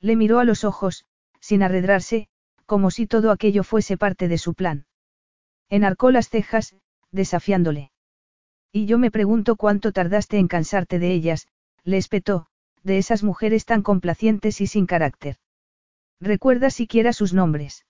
Le 0.00 0.16
miró 0.16 0.40
a 0.40 0.44
los 0.44 0.64
ojos, 0.64 1.06
sin 1.40 1.62
arredrarse, 1.62 2.28
como 2.66 2.90
si 2.90 3.06
todo 3.06 3.30
aquello 3.30 3.62
fuese 3.62 3.96
parte 3.96 4.26
de 4.28 4.36
su 4.36 4.54
plan. 4.54 4.86
Enarcó 5.70 6.10
las 6.10 6.28
cejas, 6.28 6.74
desafiándole. 7.12 7.92
Y 8.72 8.86
yo 8.86 8.98
me 8.98 9.10
pregunto 9.10 9.56
cuánto 9.56 9.92
tardaste 9.92 10.38
en 10.38 10.48
cansarte 10.48 10.98
de 10.98 11.12
ellas, 11.12 11.46
le 11.84 11.96
espetó, 11.96 12.48
de 12.82 12.98
esas 12.98 13.22
mujeres 13.22 13.64
tan 13.64 13.82
complacientes 13.82 14.60
y 14.60 14.66
sin 14.66 14.86
carácter. 14.86 15.36
¿Recuerda 16.20 16.70
siquiera 16.70 17.12
sus 17.12 17.32
nombres? 17.32 17.86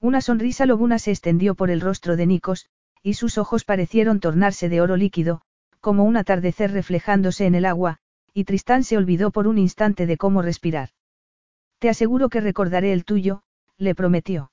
Una 0.00 0.22
sonrisa 0.22 0.64
lobuna 0.64 0.98
se 0.98 1.10
extendió 1.10 1.54
por 1.54 1.70
el 1.70 1.82
rostro 1.82 2.16
de 2.16 2.26
Nikos, 2.26 2.66
y 3.02 3.14
sus 3.14 3.36
ojos 3.36 3.64
parecieron 3.64 4.18
tornarse 4.18 4.68
de 4.68 4.80
oro 4.80 4.96
líquido, 4.96 5.42
como 5.80 6.04
un 6.04 6.16
atardecer 6.16 6.72
reflejándose 6.72 7.46
en 7.46 7.54
el 7.54 7.66
agua, 7.66 7.98
y 8.32 8.44
Tristán 8.44 8.82
se 8.82 8.96
olvidó 8.96 9.30
por 9.30 9.46
un 9.46 9.58
instante 9.58 10.06
de 10.06 10.16
cómo 10.16 10.40
respirar. 10.40 10.90
Te 11.78 11.88
aseguro 11.88 12.28
que 12.28 12.40
recordaré 12.40 12.92
el 12.92 13.04
tuyo, 13.04 13.42
le 13.76 13.94
prometió. 13.94 14.52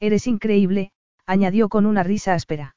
Eres 0.00 0.26
increíble, 0.26 0.92
añadió 1.26 1.68
con 1.68 1.86
una 1.86 2.02
risa 2.02 2.34
áspera. 2.34 2.76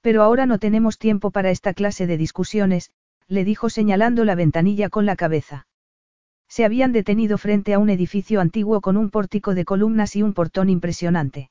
Pero 0.00 0.22
ahora 0.22 0.46
no 0.46 0.58
tenemos 0.58 0.98
tiempo 0.98 1.30
para 1.30 1.50
esta 1.50 1.74
clase 1.74 2.06
de 2.06 2.16
discusiones, 2.16 2.90
le 3.28 3.44
dijo 3.44 3.70
señalando 3.70 4.24
la 4.24 4.34
ventanilla 4.34 4.88
con 4.88 5.06
la 5.06 5.16
cabeza. 5.16 5.66
Se 6.48 6.64
habían 6.64 6.92
detenido 6.92 7.38
frente 7.38 7.74
a 7.74 7.78
un 7.78 7.90
edificio 7.90 8.40
antiguo 8.40 8.80
con 8.80 8.96
un 8.96 9.10
pórtico 9.10 9.54
de 9.54 9.64
columnas 9.64 10.16
y 10.16 10.22
un 10.22 10.32
portón 10.32 10.70
impresionante. 10.70 11.50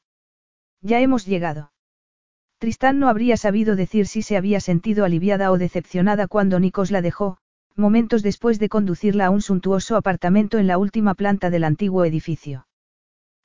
Ya 0.81 0.99
hemos 1.01 1.25
llegado. 1.25 1.71
Tristán 2.57 2.99
no 2.99 3.09
habría 3.09 3.37
sabido 3.37 3.75
decir 3.75 4.07
si 4.07 4.21
se 4.21 4.37
había 4.37 4.59
sentido 4.59 5.05
aliviada 5.05 5.51
o 5.51 5.57
decepcionada 5.57 6.27
cuando 6.27 6.59
Nikos 6.59 6.89
la 6.89 7.01
dejó, 7.01 7.37
momentos 7.75 8.23
después 8.23 8.59
de 8.59 8.69
conducirla 8.69 9.27
a 9.27 9.29
un 9.29 9.41
suntuoso 9.41 9.97
apartamento 9.97 10.57
en 10.57 10.67
la 10.67 10.77
última 10.77 11.13
planta 11.13 11.49
del 11.49 11.65
antiguo 11.65 12.05
edificio. 12.05 12.67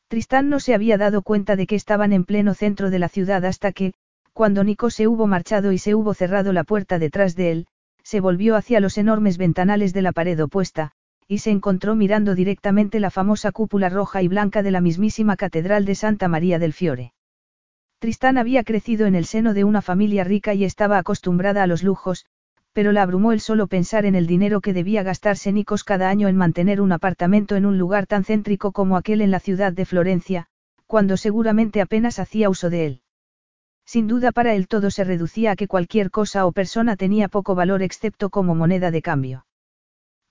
Tristán 0.09 0.48
no 0.48 0.60
se 0.60 0.74
había 0.74 0.97
dado 0.97 1.22
cuenta 1.22 1.56
de 1.56 1.66
que 1.66 1.74
estaban 1.74 2.12
en 2.12 2.24
pleno 2.24 2.55
centro 2.55 2.90
de 2.90 2.98
la 2.98 3.09
ciudad 3.09 3.44
hasta 3.44 3.72
que, 3.72 3.94
cuando 4.32 4.64
Nico 4.64 4.90
se 4.90 5.09
hubo 5.09 5.27
marchado 5.27 5.72
y 5.72 5.78
se 5.78 5.94
hubo 5.94 6.14
cerrado 6.14 6.52
la 6.52 6.64
puerta 6.64 6.98
detrás 6.98 7.35
de 7.36 7.52
él, 7.52 7.66
se 8.02 8.20
volvió 8.20 8.56
hacia 8.56 8.81
los 8.81 8.97
enormes 8.98 9.39
ventanales 9.39 9.93
de 9.93 10.02
la 10.02 10.12
pared 10.12 10.43
opuesta, 10.43 10.93
y 11.31 11.39
se 11.39 11.52
encontró 11.52 11.94
mirando 11.94 12.35
directamente 12.35 12.98
la 12.98 13.09
famosa 13.09 13.52
cúpula 13.52 13.89
roja 13.89 14.20
y 14.20 14.27
blanca 14.27 14.65
de 14.65 14.73
la 14.73 14.81
mismísima 14.81 15.36
Catedral 15.36 15.85
de 15.85 15.94
Santa 15.94 16.27
María 16.27 16.59
del 16.59 16.73
Fiore. 16.73 17.12
Tristán 18.01 18.36
había 18.36 18.65
crecido 18.65 19.07
en 19.07 19.15
el 19.15 19.27
seno 19.27 19.55
de 19.55 19.62
una 19.62 19.81
familia 19.81 20.24
rica 20.24 20.55
y 20.55 20.65
estaba 20.65 20.98
acostumbrada 20.98 21.62
a 21.62 21.69
los 21.69 21.85
lujos, 21.85 22.27
pero 22.73 22.90
la 22.90 23.02
abrumó 23.02 23.31
el 23.31 23.39
solo 23.39 23.69
pensar 23.69 24.07
en 24.07 24.16
el 24.16 24.27
dinero 24.27 24.61
que 24.61 24.73
debía 24.73 25.05
gastarse 25.05 25.52
Nikos 25.52 25.85
cada 25.85 26.09
año 26.09 26.27
en 26.27 26.35
mantener 26.35 26.81
un 26.81 26.90
apartamento 26.90 27.55
en 27.55 27.65
un 27.65 27.78
lugar 27.78 28.09
tan 28.09 28.24
céntrico 28.24 28.73
como 28.73 28.97
aquel 28.97 29.20
en 29.20 29.31
la 29.31 29.39
ciudad 29.39 29.73
de 29.73 29.85
Florencia, 29.85 30.48
cuando 30.89 31.16
seguramente 31.16 31.81
apenas 31.81 32.19
hacía 32.19 32.51
uso 32.51 32.70
de 32.70 32.86
él. 32.86 33.02
Sin 33.86 34.09
duda 34.09 34.32
para 34.32 34.57
él 34.57 34.66
todo 34.66 34.90
se 34.90 35.05
reducía 35.05 35.52
a 35.52 35.57
que 35.57 35.69
cualquier 35.69 36.11
cosa 36.11 36.44
o 36.44 36.51
persona 36.51 36.97
tenía 36.97 37.28
poco 37.28 37.55
valor 37.55 37.82
excepto 37.82 38.31
como 38.31 38.57
moneda 38.57 38.90
de 38.90 39.01
cambio. 39.01 39.44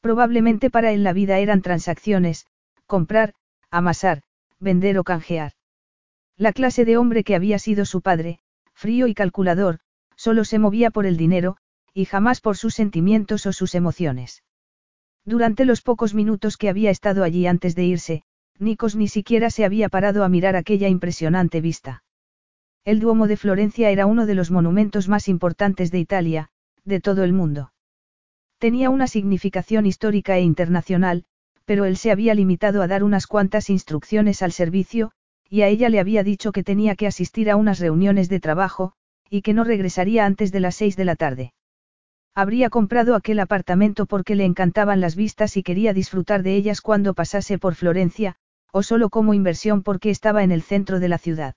Probablemente 0.01 0.69
para 0.69 0.91
él 0.91 1.03
la 1.03 1.13
vida 1.13 1.39
eran 1.39 1.61
transacciones, 1.61 2.47
comprar, 2.85 3.33
amasar, 3.69 4.21
vender 4.59 4.97
o 4.97 5.03
canjear. 5.03 5.53
La 6.37 6.53
clase 6.53 6.85
de 6.85 6.97
hombre 6.97 7.23
que 7.23 7.35
había 7.35 7.59
sido 7.59 7.85
su 7.85 8.01
padre, 8.01 8.39
frío 8.73 9.07
y 9.07 9.13
calculador, 9.13 9.79
solo 10.15 10.45
se 10.45 10.59
movía 10.59 10.89
por 10.89 11.05
el 11.05 11.17
dinero, 11.17 11.57
y 11.93 12.05
jamás 12.05 12.39
por 12.39 12.55
sus 12.55 12.75
sentimientos 12.75 13.45
o 13.45 13.53
sus 13.53 13.75
emociones. 13.75 14.43
Durante 15.25 15.65
los 15.65 15.81
pocos 15.81 16.13
minutos 16.13 16.55
que 16.55 16.69
había 16.69 16.91
estado 16.91 17.23
allí 17.23 17.45
antes 17.45 17.75
de 17.75 17.83
irse, 17.83 18.23
Nikos 18.57 18.95
ni 18.95 19.07
siquiera 19.07 19.49
se 19.49 19.65
había 19.65 19.89
parado 19.89 20.23
a 20.23 20.29
mirar 20.29 20.55
aquella 20.55 20.87
impresionante 20.87 21.61
vista. 21.61 22.03
El 22.85 22.99
Duomo 22.99 23.27
de 23.27 23.37
Florencia 23.37 23.89
era 23.89 24.05
uno 24.05 24.25
de 24.25 24.35
los 24.35 24.51
monumentos 24.51 25.07
más 25.07 25.27
importantes 25.27 25.91
de 25.91 25.99
Italia, 25.99 26.49
de 26.85 26.99
todo 26.99 27.23
el 27.23 27.33
mundo. 27.33 27.71
Tenía 28.59 28.89
una 28.89 29.07
significación 29.07 29.85
histórica 29.85 30.37
e 30.37 30.41
internacional, 30.41 31.23
pero 31.63 31.85
él 31.85 31.95
se 31.95 32.11
había 32.11 32.33
limitado 32.33 32.81
a 32.81 32.87
dar 32.87 33.05
unas 33.05 33.25
cuantas 33.25 33.69
instrucciones 33.69 34.41
al 34.41 34.51
servicio, 34.51 35.11
y 35.49 35.61
a 35.61 35.69
ella 35.69 35.87
le 35.87 36.01
había 36.01 36.23
dicho 36.23 36.51
que 36.51 36.63
tenía 36.63 36.95
que 36.95 37.07
asistir 37.07 37.49
a 37.49 37.55
unas 37.55 37.79
reuniones 37.79 38.27
de 38.27 38.41
trabajo, 38.41 38.91
y 39.29 39.43
que 39.43 39.53
no 39.53 39.63
regresaría 39.63 40.25
antes 40.25 40.51
de 40.51 40.59
las 40.59 40.75
seis 40.75 40.97
de 40.97 41.05
la 41.05 41.15
tarde. 41.15 41.53
Habría 42.35 42.69
comprado 42.69 43.15
aquel 43.15 43.39
apartamento 43.39 44.05
porque 44.05 44.35
le 44.35 44.43
encantaban 44.43 44.99
las 44.99 45.15
vistas 45.15 45.55
y 45.55 45.63
quería 45.63 45.93
disfrutar 45.93 46.43
de 46.43 46.55
ellas 46.55 46.81
cuando 46.81 47.13
pasase 47.13 47.59
por 47.59 47.75
Florencia, 47.75 48.35
o 48.73 48.83
solo 48.83 49.09
como 49.09 49.33
inversión 49.33 49.83
porque 49.83 50.09
estaba 50.09 50.43
en 50.43 50.51
el 50.51 50.63
centro 50.63 50.99
de 50.99 51.07
la 51.07 51.17
ciudad. 51.17 51.55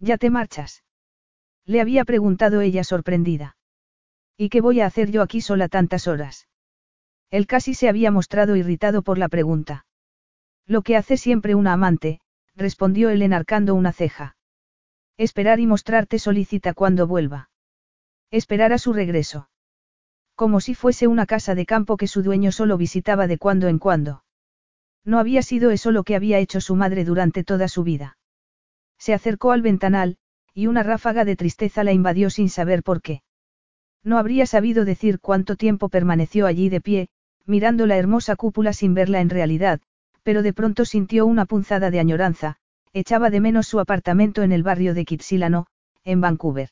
¿Ya 0.00 0.18
te 0.18 0.30
marchas? 0.30 0.82
Le 1.64 1.80
había 1.80 2.04
preguntado 2.04 2.60
ella 2.60 2.82
sorprendida. 2.82 3.57
¿Y 4.40 4.50
qué 4.50 4.60
voy 4.60 4.80
a 4.80 4.86
hacer 4.86 5.10
yo 5.10 5.22
aquí 5.22 5.40
sola 5.40 5.68
tantas 5.68 6.06
horas? 6.06 6.46
Él 7.28 7.48
casi 7.48 7.74
se 7.74 7.88
había 7.88 8.12
mostrado 8.12 8.54
irritado 8.54 9.02
por 9.02 9.18
la 9.18 9.28
pregunta. 9.28 9.84
Lo 10.64 10.82
que 10.82 10.96
hace 10.96 11.16
siempre 11.16 11.56
una 11.56 11.72
amante, 11.72 12.20
respondió 12.54 13.10
él 13.10 13.22
enarcando 13.22 13.74
una 13.74 13.92
ceja. 13.92 14.36
Esperar 15.16 15.58
y 15.58 15.66
mostrarte 15.66 16.20
solícita 16.20 16.72
cuando 16.72 17.08
vuelva. 17.08 17.50
Esperar 18.30 18.72
a 18.72 18.78
su 18.78 18.92
regreso. 18.92 19.50
Como 20.36 20.60
si 20.60 20.76
fuese 20.76 21.08
una 21.08 21.26
casa 21.26 21.56
de 21.56 21.66
campo 21.66 21.96
que 21.96 22.06
su 22.06 22.22
dueño 22.22 22.52
solo 22.52 22.76
visitaba 22.76 23.26
de 23.26 23.38
cuando 23.38 23.66
en 23.66 23.80
cuando. 23.80 24.22
No 25.04 25.18
había 25.18 25.42
sido 25.42 25.72
eso 25.72 25.90
lo 25.90 26.04
que 26.04 26.14
había 26.14 26.38
hecho 26.38 26.60
su 26.60 26.76
madre 26.76 27.04
durante 27.04 27.42
toda 27.42 27.66
su 27.66 27.82
vida. 27.82 28.18
Se 28.98 29.14
acercó 29.14 29.50
al 29.50 29.62
ventanal, 29.62 30.16
y 30.54 30.68
una 30.68 30.84
ráfaga 30.84 31.24
de 31.24 31.34
tristeza 31.34 31.82
la 31.82 31.92
invadió 31.92 32.30
sin 32.30 32.50
saber 32.50 32.84
por 32.84 33.02
qué. 33.02 33.22
No 34.04 34.18
habría 34.18 34.46
sabido 34.46 34.84
decir 34.84 35.20
cuánto 35.20 35.56
tiempo 35.56 35.88
permaneció 35.88 36.46
allí 36.46 36.68
de 36.68 36.80
pie, 36.80 37.08
mirando 37.46 37.86
la 37.86 37.96
hermosa 37.96 38.36
cúpula 38.36 38.72
sin 38.72 38.94
verla 38.94 39.20
en 39.20 39.30
realidad, 39.30 39.80
pero 40.22 40.42
de 40.42 40.52
pronto 40.52 40.84
sintió 40.84 41.26
una 41.26 41.46
punzada 41.46 41.90
de 41.90 42.00
añoranza, 42.00 42.56
echaba 42.92 43.30
de 43.30 43.40
menos 43.40 43.66
su 43.66 43.80
apartamento 43.80 44.42
en 44.42 44.52
el 44.52 44.62
barrio 44.62 44.94
de 44.94 45.04
Kitsilano, 45.04 45.66
en 46.04 46.20
Vancouver. 46.20 46.70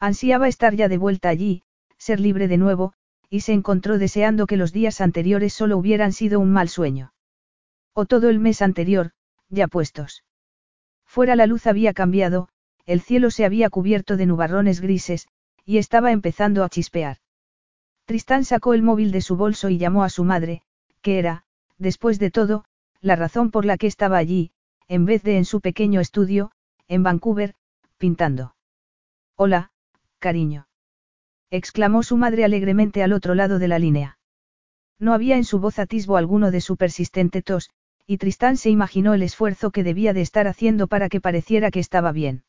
Ansiaba 0.00 0.48
estar 0.48 0.74
ya 0.74 0.88
de 0.88 0.98
vuelta 0.98 1.28
allí, 1.28 1.62
ser 1.98 2.20
libre 2.20 2.48
de 2.48 2.58
nuevo, 2.58 2.92
y 3.30 3.40
se 3.40 3.52
encontró 3.52 3.98
deseando 3.98 4.46
que 4.46 4.56
los 4.56 4.72
días 4.72 5.00
anteriores 5.00 5.52
solo 5.54 5.78
hubieran 5.78 6.12
sido 6.12 6.40
un 6.40 6.52
mal 6.52 6.68
sueño. 6.68 7.12
O 7.94 8.06
todo 8.06 8.28
el 8.28 8.38
mes 8.38 8.62
anterior, 8.62 9.12
ya 9.48 9.68
puestos. 9.68 10.24
Fuera 11.04 11.36
la 11.36 11.46
luz 11.46 11.66
había 11.66 11.92
cambiado, 11.94 12.48
el 12.86 13.00
cielo 13.00 13.30
se 13.30 13.44
había 13.44 13.70
cubierto 13.70 14.16
de 14.16 14.26
nubarrones 14.26 14.80
grises, 14.80 15.26
y 15.64 15.78
estaba 15.78 16.12
empezando 16.12 16.64
a 16.64 16.68
chispear. 16.68 17.18
Tristán 18.04 18.44
sacó 18.44 18.74
el 18.74 18.82
móvil 18.82 19.12
de 19.12 19.20
su 19.20 19.36
bolso 19.36 19.68
y 19.68 19.78
llamó 19.78 20.04
a 20.04 20.10
su 20.10 20.24
madre, 20.24 20.62
que 21.00 21.18
era, 21.18 21.44
después 21.78 22.18
de 22.18 22.30
todo, 22.30 22.64
la 23.00 23.16
razón 23.16 23.50
por 23.50 23.64
la 23.64 23.76
que 23.76 23.86
estaba 23.86 24.18
allí, 24.18 24.52
en 24.88 25.04
vez 25.04 25.22
de 25.22 25.38
en 25.38 25.44
su 25.44 25.60
pequeño 25.60 26.00
estudio, 26.00 26.50
en 26.88 27.02
Vancouver, 27.02 27.54
pintando. 27.98 28.54
Hola, 29.36 29.72
cariño 30.18 30.66
exclamó 31.56 32.02
su 32.02 32.16
madre 32.16 32.44
alegremente 32.44 33.04
al 33.04 33.12
otro 33.12 33.36
lado 33.36 33.60
de 33.60 33.68
la 33.68 33.78
línea. 33.78 34.18
No 34.98 35.12
había 35.12 35.36
en 35.36 35.44
su 35.44 35.60
voz 35.60 35.78
atisbo 35.78 36.16
alguno 36.16 36.50
de 36.50 36.60
su 36.60 36.76
persistente 36.76 37.42
tos, 37.42 37.70
y 38.06 38.18
Tristán 38.18 38.56
se 38.56 38.70
imaginó 38.70 39.14
el 39.14 39.22
esfuerzo 39.22 39.70
que 39.70 39.84
debía 39.84 40.12
de 40.12 40.20
estar 40.20 40.48
haciendo 40.48 40.88
para 40.88 41.08
que 41.08 41.20
pareciera 41.20 41.70
que 41.70 41.78
estaba 41.78 42.10
bien. 42.10 42.42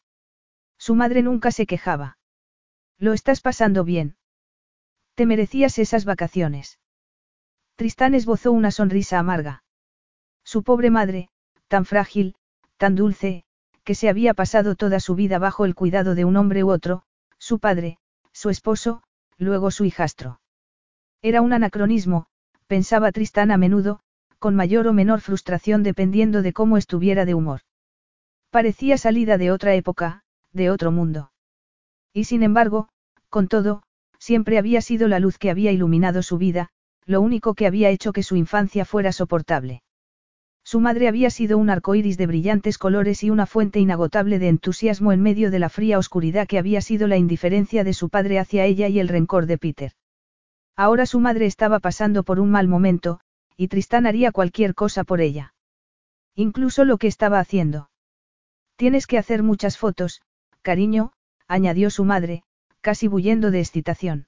Su 0.79 0.95
madre 0.95 1.21
nunca 1.21 1.51
se 1.51 1.67
quejaba. 1.67 2.14
Lo 2.97 3.13
estás 3.13 3.41
pasando 3.41 3.83
bien. 3.83 4.15
Te 5.15 5.25
merecías 5.25 5.77
esas 5.79 6.05
vacaciones. 6.05 6.79
Tristán 7.75 8.15
esbozó 8.15 8.51
una 8.51 8.71
sonrisa 8.71 9.19
amarga. 9.19 9.63
Su 10.43 10.63
pobre 10.63 10.89
madre, 10.89 11.29
tan 11.67 11.85
frágil, 11.85 12.35
tan 12.77 12.95
dulce, 12.95 13.43
que 13.83 13.95
se 13.95 14.09
había 14.09 14.33
pasado 14.33 14.75
toda 14.75 14.99
su 14.99 15.15
vida 15.15 15.39
bajo 15.39 15.65
el 15.65 15.75
cuidado 15.75 16.15
de 16.15 16.25
un 16.25 16.37
hombre 16.37 16.63
u 16.63 16.69
otro, 16.69 17.03
su 17.37 17.59
padre, 17.59 17.97
su 18.31 18.49
esposo, 18.49 19.03
luego 19.37 19.71
su 19.71 19.85
hijastro. 19.85 20.39
Era 21.21 21.41
un 21.41 21.53
anacronismo, 21.53 22.27
pensaba 22.67 23.11
Tristán 23.11 23.51
a 23.51 23.57
menudo, 23.57 23.99
con 24.39 24.55
mayor 24.55 24.87
o 24.87 24.93
menor 24.93 25.21
frustración 25.21 25.83
dependiendo 25.83 26.41
de 26.41 26.53
cómo 26.53 26.77
estuviera 26.77 27.25
de 27.25 27.33
humor. 27.33 27.61
Parecía 28.51 28.97
salida 28.97 29.37
de 29.37 29.51
otra 29.51 29.75
época, 29.75 30.23
de 30.51 30.69
otro 30.69 30.91
mundo. 30.91 31.31
Y 32.15 32.23
sin 32.23 32.43
embargo, 32.43 32.87
con 33.29 33.49
todo, 33.49 33.83
siempre 34.19 34.57
había 34.57 34.81
sido 34.81 35.09
la 35.09 35.19
luz 35.19 35.37
que 35.37 35.49
había 35.49 35.73
iluminado 35.73 36.23
su 36.23 36.37
vida, 36.37 36.69
lo 37.05 37.19
único 37.19 37.55
que 37.55 37.67
había 37.67 37.89
hecho 37.89 38.13
que 38.13 38.23
su 38.23 38.37
infancia 38.37 38.85
fuera 38.85 39.11
soportable. 39.11 39.83
Su 40.63 40.79
madre 40.79 41.09
había 41.09 41.29
sido 41.29 41.57
un 41.57 41.69
arcoíris 41.69 42.17
de 42.17 42.25
brillantes 42.25 42.77
colores 42.77 43.21
y 43.21 43.31
una 43.31 43.45
fuente 43.45 43.81
inagotable 43.81 44.39
de 44.39 44.47
entusiasmo 44.47 45.11
en 45.11 45.21
medio 45.21 45.51
de 45.51 45.59
la 45.59 45.67
fría 45.67 45.99
oscuridad 45.99 46.47
que 46.47 46.57
había 46.57 46.79
sido 46.79 47.07
la 47.07 47.17
indiferencia 47.17 47.83
de 47.83 47.93
su 47.93 48.07
padre 48.07 48.39
hacia 48.39 48.63
ella 48.63 48.87
y 48.87 48.99
el 48.99 49.09
rencor 49.09 49.45
de 49.45 49.57
Peter. 49.57 49.91
Ahora 50.77 51.05
su 51.05 51.19
madre 51.19 51.47
estaba 51.47 51.79
pasando 51.79 52.23
por 52.23 52.39
un 52.39 52.49
mal 52.49 52.69
momento, 52.69 53.19
y 53.57 53.67
Tristán 53.67 54.05
haría 54.05 54.31
cualquier 54.31 54.73
cosa 54.73 55.03
por 55.03 55.19
ella. 55.19 55.53
Incluso 56.33 56.85
lo 56.85 56.97
que 56.97 57.07
estaba 57.07 57.39
haciendo. 57.39 57.89
Tienes 58.77 59.05
que 59.05 59.17
hacer 59.17 59.43
muchas 59.43 59.77
fotos, 59.77 60.21
cariño, 60.61 61.11
añadió 61.47 61.89
su 61.89 62.05
madre, 62.05 62.43
casi 62.81 63.07
bullendo 63.07 63.51
de 63.51 63.59
excitación. 63.59 64.27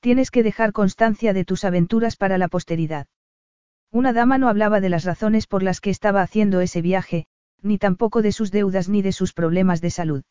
Tienes 0.00 0.30
que 0.30 0.42
dejar 0.42 0.72
constancia 0.72 1.32
de 1.32 1.44
tus 1.44 1.64
aventuras 1.64 2.16
para 2.16 2.38
la 2.38 2.48
posteridad. 2.48 3.06
Una 3.92 4.12
dama 4.12 4.38
no 4.38 4.48
hablaba 4.48 4.80
de 4.80 4.88
las 4.88 5.04
razones 5.04 5.46
por 5.46 5.62
las 5.62 5.80
que 5.80 5.90
estaba 5.90 6.22
haciendo 6.22 6.60
ese 6.60 6.80
viaje, 6.80 7.26
ni 7.62 7.78
tampoco 7.78 8.22
de 8.22 8.32
sus 8.32 8.50
deudas 8.50 8.88
ni 8.88 9.02
de 9.02 9.12
sus 9.12 9.32
problemas 9.32 9.80
de 9.80 9.90
salud. 9.90 10.22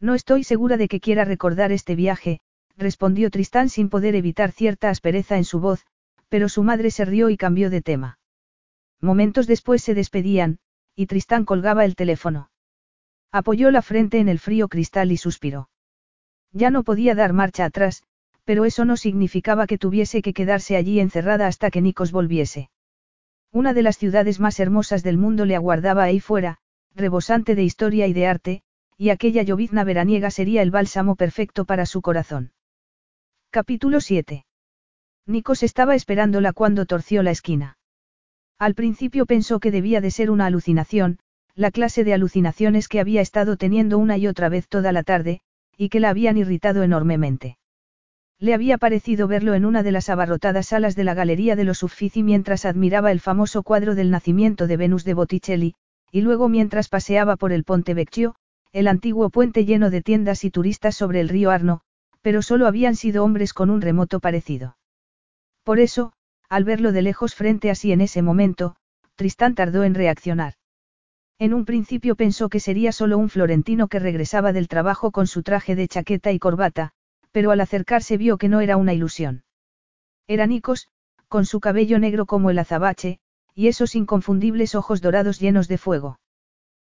No 0.00 0.14
estoy 0.14 0.44
segura 0.44 0.76
de 0.76 0.88
que 0.88 1.00
quiera 1.00 1.24
recordar 1.24 1.72
este 1.72 1.94
viaje, 1.94 2.40
respondió 2.76 3.30
Tristán 3.30 3.68
sin 3.68 3.88
poder 3.88 4.14
evitar 4.14 4.52
cierta 4.52 4.90
aspereza 4.90 5.36
en 5.36 5.44
su 5.44 5.60
voz, 5.60 5.86
pero 6.28 6.48
su 6.48 6.62
madre 6.62 6.90
se 6.90 7.04
rió 7.04 7.30
y 7.30 7.36
cambió 7.36 7.70
de 7.70 7.82
tema. 7.82 8.18
Momentos 9.00 9.46
después 9.46 9.82
se 9.82 9.94
despedían, 9.94 10.58
y 10.94 11.06
Tristán 11.06 11.44
colgaba 11.44 11.84
el 11.84 11.94
teléfono. 11.94 12.51
Apoyó 13.32 13.70
la 13.70 13.80
frente 13.80 14.18
en 14.18 14.28
el 14.28 14.38
frío 14.38 14.68
cristal 14.68 15.10
y 15.10 15.16
suspiró. 15.16 15.70
Ya 16.52 16.70
no 16.70 16.84
podía 16.84 17.14
dar 17.14 17.32
marcha 17.32 17.64
atrás, 17.64 18.02
pero 18.44 18.66
eso 18.66 18.84
no 18.84 18.98
significaba 18.98 19.66
que 19.66 19.78
tuviese 19.78 20.20
que 20.20 20.34
quedarse 20.34 20.76
allí 20.76 21.00
encerrada 21.00 21.46
hasta 21.46 21.70
que 21.70 21.80
Nikos 21.80 22.12
volviese. 22.12 22.68
Una 23.50 23.72
de 23.72 23.82
las 23.82 23.96
ciudades 23.96 24.38
más 24.38 24.60
hermosas 24.60 25.02
del 25.02 25.16
mundo 25.16 25.46
le 25.46 25.56
aguardaba 25.56 26.04
ahí 26.04 26.20
fuera, 26.20 26.58
rebosante 26.94 27.54
de 27.54 27.62
historia 27.62 28.06
y 28.06 28.12
de 28.12 28.26
arte, 28.26 28.62
y 28.98 29.08
aquella 29.08 29.42
llovizna 29.42 29.82
veraniega 29.84 30.30
sería 30.30 30.60
el 30.60 30.70
bálsamo 30.70 31.16
perfecto 31.16 31.64
para 31.64 31.86
su 31.86 32.02
corazón. 32.02 32.52
Capítulo 33.50 34.00
7. 34.00 34.44
Nikos 35.26 35.62
estaba 35.62 35.94
esperándola 35.94 36.52
cuando 36.52 36.84
torció 36.84 37.22
la 37.22 37.30
esquina. 37.30 37.78
Al 38.58 38.74
principio 38.74 39.24
pensó 39.24 39.58
que 39.58 39.70
debía 39.70 40.00
de 40.00 40.10
ser 40.10 40.30
una 40.30 40.46
alucinación, 40.46 41.18
la 41.54 41.70
clase 41.70 42.04
de 42.04 42.14
alucinaciones 42.14 42.88
que 42.88 43.00
había 43.00 43.20
estado 43.20 43.56
teniendo 43.56 43.98
una 43.98 44.16
y 44.16 44.26
otra 44.26 44.48
vez 44.48 44.68
toda 44.68 44.92
la 44.92 45.02
tarde, 45.02 45.40
y 45.76 45.88
que 45.88 46.00
la 46.00 46.10
habían 46.10 46.36
irritado 46.36 46.82
enormemente. 46.82 47.58
Le 48.38 48.54
había 48.54 48.78
parecido 48.78 49.28
verlo 49.28 49.54
en 49.54 49.64
una 49.64 49.82
de 49.82 49.92
las 49.92 50.08
abarrotadas 50.08 50.66
salas 50.66 50.96
de 50.96 51.04
la 51.04 51.14
Galería 51.14 51.54
de 51.54 51.64
los 51.64 51.82
Uffizi 51.82 52.22
mientras 52.22 52.64
admiraba 52.64 53.12
el 53.12 53.20
famoso 53.20 53.62
cuadro 53.62 53.94
del 53.94 54.10
nacimiento 54.10 54.66
de 54.66 54.76
Venus 54.76 55.04
de 55.04 55.14
Botticelli, 55.14 55.74
y 56.10 56.22
luego 56.22 56.48
mientras 56.48 56.88
paseaba 56.88 57.36
por 57.36 57.52
el 57.52 57.64
Ponte 57.64 57.94
Vecchio, 57.94 58.34
el 58.72 58.88
antiguo 58.88 59.30
puente 59.30 59.64
lleno 59.64 59.90
de 59.90 60.02
tiendas 60.02 60.44
y 60.44 60.50
turistas 60.50 60.96
sobre 60.96 61.20
el 61.20 61.28
río 61.28 61.50
Arno, 61.50 61.82
pero 62.22 62.42
solo 62.42 62.66
habían 62.66 62.96
sido 62.96 63.22
hombres 63.22 63.52
con 63.52 63.70
un 63.70 63.80
remoto 63.80 64.18
parecido. 64.18 64.76
Por 65.62 65.78
eso, 65.78 66.12
al 66.48 66.64
verlo 66.64 66.92
de 66.92 67.02
lejos 67.02 67.34
frente 67.34 67.70
a 67.70 67.74
sí 67.74 67.92
en 67.92 68.00
ese 68.00 68.22
momento, 68.22 68.76
Tristán 69.14 69.54
tardó 69.54 69.84
en 69.84 69.94
reaccionar. 69.94 70.54
En 71.42 71.54
un 71.54 71.64
principio 71.64 72.14
pensó 72.14 72.48
que 72.48 72.60
sería 72.60 72.92
solo 72.92 73.18
un 73.18 73.28
florentino 73.28 73.88
que 73.88 73.98
regresaba 73.98 74.52
del 74.52 74.68
trabajo 74.68 75.10
con 75.10 75.26
su 75.26 75.42
traje 75.42 75.74
de 75.74 75.88
chaqueta 75.88 76.30
y 76.30 76.38
corbata, 76.38 76.92
pero 77.32 77.50
al 77.50 77.60
acercarse 77.60 78.16
vio 78.16 78.38
que 78.38 78.48
no 78.48 78.60
era 78.60 78.76
una 78.76 78.92
ilusión. 78.92 79.42
Era 80.28 80.46
Nikos, 80.46 80.86
con 81.26 81.44
su 81.44 81.58
cabello 81.58 81.98
negro 81.98 82.26
como 82.26 82.50
el 82.50 82.60
azabache, 82.60 83.18
y 83.56 83.66
esos 83.66 83.96
inconfundibles 83.96 84.76
ojos 84.76 85.00
dorados 85.00 85.40
llenos 85.40 85.66
de 85.66 85.78
fuego. 85.78 86.20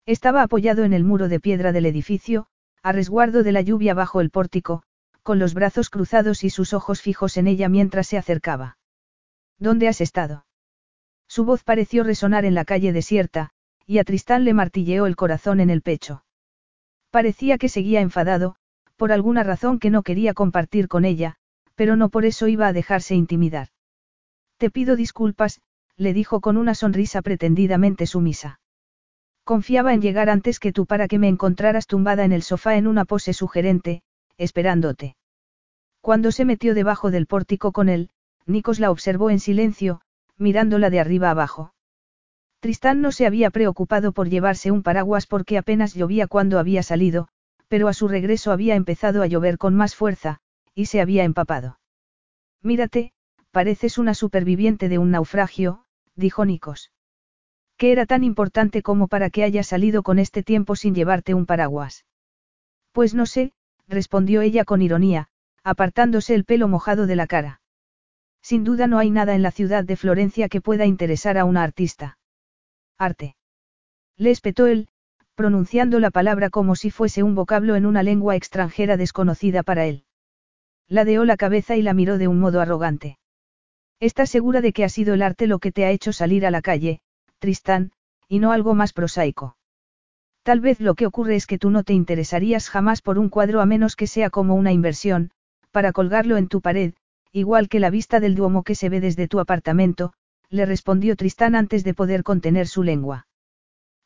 Estaba 0.06 0.42
apoyado 0.42 0.84
en 0.84 0.92
el 0.92 1.02
muro 1.02 1.26
de 1.26 1.40
piedra 1.40 1.72
del 1.72 1.86
edificio, 1.86 2.46
a 2.84 2.92
resguardo 2.92 3.42
de 3.42 3.50
la 3.50 3.62
lluvia 3.62 3.94
bajo 3.94 4.20
el 4.20 4.30
pórtico, 4.30 4.84
con 5.24 5.40
los 5.40 5.54
brazos 5.54 5.90
cruzados 5.90 6.44
y 6.44 6.50
sus 6.50 6.72
ojos 6.72 7.02
fijos 7.02 7.36
en 7.36 7.48
ella 7.48 7.68
mientras 7.68 8.06
se 8.06 8.16
acercaba. 8.16 8.78
¿Dónde 9.58 9.88
has 9.88 10.00
estado? 10.00 10.46
Su 11.26 11.44
voz 11.44 11.64
pareció 11.64 12.04
resonar 12.04 12.44
en 12.44 12.54
la 12.54 12.64
calle 12.64 12.92
desierta, 12.92 13.50
y 13.86 13.98
a 13.98 14.04
Tristán 14.04 14.44
le 14.44 14.52
martilleó 14.52 15.06
el 15.06 15.16
corazón 15.16 15.60
en 15.60 15.70
el 15.70 15.80
pecho. 15.80 16.24
Parecía 17.10 17.56
que 17.56 17.68
seguía 17.68 18.00
enfadado, 18.00 18.56
por 18.96 19.12
alguna 19.12 19.42
razón 19.42 19.78
que 19.78 19.90
no 19.90 20.02
quería 20.02 20.34
compartir 20.34 20.88
con 20.88 21.04
ella, 21.04 21.36
pero 21.76 21.96
no 21.96 22.08
por 22.08 22.24
eso 22.24 22.48
iba 22.48 22.66
a 22.66 22.72
dejarse 22.72 23.14
intimidar. 23.14 23.68
Te 24.56 24.70
pido 24.70 24.96
disculpas, 24.96 25.60
le 25.96 26.12
dijo 26.12 26.40
con 26.40 26.56
una 26.56 26.74
sonrisa 26.74 27.22
pretendidamente 27.22 28.06
sumisa. 28.06 28.60
Confiaba 29.44 29.94
en 29.94 30.02
llegar 30.02 30.28
antes 30.28 30.58
que 30.58 30.72
tú 30.72 30.86
para 30.86 31.06
que 31.06 31.18
me 31.18 31.28
encontraras 31.28 31.86
tumbada 31.86 32.24
en 32.24 32.32
el 32.32 32.42
sofá 32.42 32.76
en 32.76 32.86
una 32.86 33.04
pose 33.04 33.32
sugerente, 33.32 34.02
esperándote. 34.38 35.16
Cuando 36.00 36.32
se 36.32 36.44
metió 36.44 36.74
debajo 36.74 37.10
del 37.10 37.26
pórtico 37.26 37.72
con 37.72 37.88
él, 37.88 38.10
Nikos 38.46 38.80
la 38.80 38.90
observó 38.90 39.30
en 39.30 39.40
silencio, 39.40 40.00
mirándola 40.36 40.90
de 40.90 41.00
arriba 41.00 41.30
abajo. 41.30 41.72
Tristán 42.66 43.00
no 43.00 43.12
se 43.12 43.28
había 43.28 43.50
preocupado 43.50 44.10
por 44.10 44.28
llevarse 44.28 44.72
un 44.72 44.82
paraguas 44.82 45.28
porque 45.28 45.56
apenas 45.56 45.94
llovía 45.94 46.26
cuando 46.26 46.58
había 46.58 46.82
salido, 46.82 47.28
pero 47.68 47.86
a 47.86 47.92
su 47.92 48.08
regreso 48.08 48.50
había 48.50 48.74
empezado 48.74 49.22
a 49.22 49.28
llover 49.28 49.56
con 49.56 49.76
más 49.76 49.94
fuerza, 49.94 50.40
y 50.74 50.86
se 50.86 51.00
había 51.00 51.22
empapado. 51.22 51.78
Mírate, 52.64 53.12
pareces 53.52 53.98
una 53.98 54.14
superviviente 54.14 54.88
de 54.88 54.98
un 54.98 55.12
naufragio, 55.12 55.84
dijo 56.16 56.44
Nikos. 56.44 56.90
¿Qué 57.76 57.92
era 57.92 58.04
tan 58.04 58.24
importante 58.24 58.82
como 58.82 59.06
para 59.06 59.30
que 59.30 59.44
hayas 59.44 59.68
salido 59.68 60.02
con 60.02 60.18
este 60.18 60.42
tiempo 60.42 60.74
sin 60.74 60.92
llevarte 60.92 61.34
un 61.34 61.46
paraguas? 61.46 62.04
Pues 62.90 63.14
no 63.14 63.26
sé, 63.26 63.52
respondió 63.86 64.40
ella 64.40 64.64
con 64.64 64.82
ironía, 64.82 65.28
apartándose 65.62 66.34
el 66.34 66.44
pelo 66.44 66.66
mojado 66.66 67.06
de 67.06 67.14
la 67.14 67.28
cara. 67.28 67.60
Sin 68.42 68.64
duda 68.64 68.88
no 68.88 68.98
hay 68.98 69.12
nada 69.12 69.36
en 69.36 69.42
la 69.42 69.52
ciudad 69.52 69.84
de 69.84 69.94
Florencia 69.94 70.48
que 70.48 70.60
pueda 70.60 70.84
interesar 70.84 71.38
a 71.38 71.44
una 71.44 71.62
artista. 71.62 72.18
Arte. 72.98 73.36
Le 74.16 74.30
espetó 74.30 74.66
él, 74.66 74.88
pronunciando 75.34 76.00
la 76.00 76.10
palabra 76.10 76.48
como 76.48 76.76
si 76.76 76.90
fuese 76.90 77.22
un 77.22 77.34
vocablo 77.34 77.76
en 77.76 77.84
una 77.84 78.02
lengua 78.02 78.36
extranjera 78.36 78.96
desconocida 78.96 79.62
para 79.62 79.84
él. 79.84 80.04
Ladeó 80.88 81.26
la 81.26 81.36
cabeza 81.36 81.76
y 81.76 81.82
la 81.82 81.92
miró 81.92 82.16
de 82.16 82.26
un 82.26 82.40
modo 82.40 82.62
arrogante. 82.62 83.18
¿Estás 84.00 84.30
segura 84.30 84.62
de 84.62 84.72
que 84.72 84.84
ha 84.84 84.88
sido 84.88 85.12
el 85.12 85.20
arte 85.20 85.46
lo 85.46 85.58
que 85.58 85.72
te 85.72 85.84
ha 85.84 85.90
hecho 85.90 86.12
salir 86.14 86.46
a 86.46 86.50
la 86.50 86.62
calle, 86.62 87.00
Tristán, 87.38 87.92
y 88.28 88.38
no 88.38 88.52
algo 88.52 88.74
más 88.74 88.94
prosaico? 88.94 89.58
Tal 90.42 90.60
vez 90.60 90.80
lo 90.80 90.94
que 90.94 91.06
ocurre 91.06 91.36
es 91.36 91.46
que 91.46 91.58
tú 91.58 91.68
no 91.68 91.82
te 91.82 91.92
interesarías 91.92 92.70
jamás 92.70 93.02
por 93.02 93.18
un 93.18 93.28
cuadro 93.28 93.60
a 93.60 93.66
menos 93.66 93.94
que 93.94 94.06
sea 94.06 94.30
como 94.30 94.54
una 94.54 94.72
inversión, 94.72 95.32
para 95.70 95.92
colgarlo 95.92 96.38
en 96.38 96.48
tu 96.48 96.62
pared, 96.62 96.94
igual 97.32 97.68
que 97.68 97.80
la 97.80 97.90
vista 97.90 98.20
del 98.20 98.36
duomo 98.36 98.62
que 98.62 98.74
se 98.74 98.88
ve 98.88 99.00
desde 99.00 99.28
tu 99.28 99.40
apartamento, 99.40 100.14
le 100.50 100.66
respondió 100.66 101.16
Tristán 101.16 101.54
antes 101.54 101.84
de 101.84 101.94
poder 101.94 102.22
contener 102.22 102.66
su 102.66 102.82
lengua. 102.82 103.26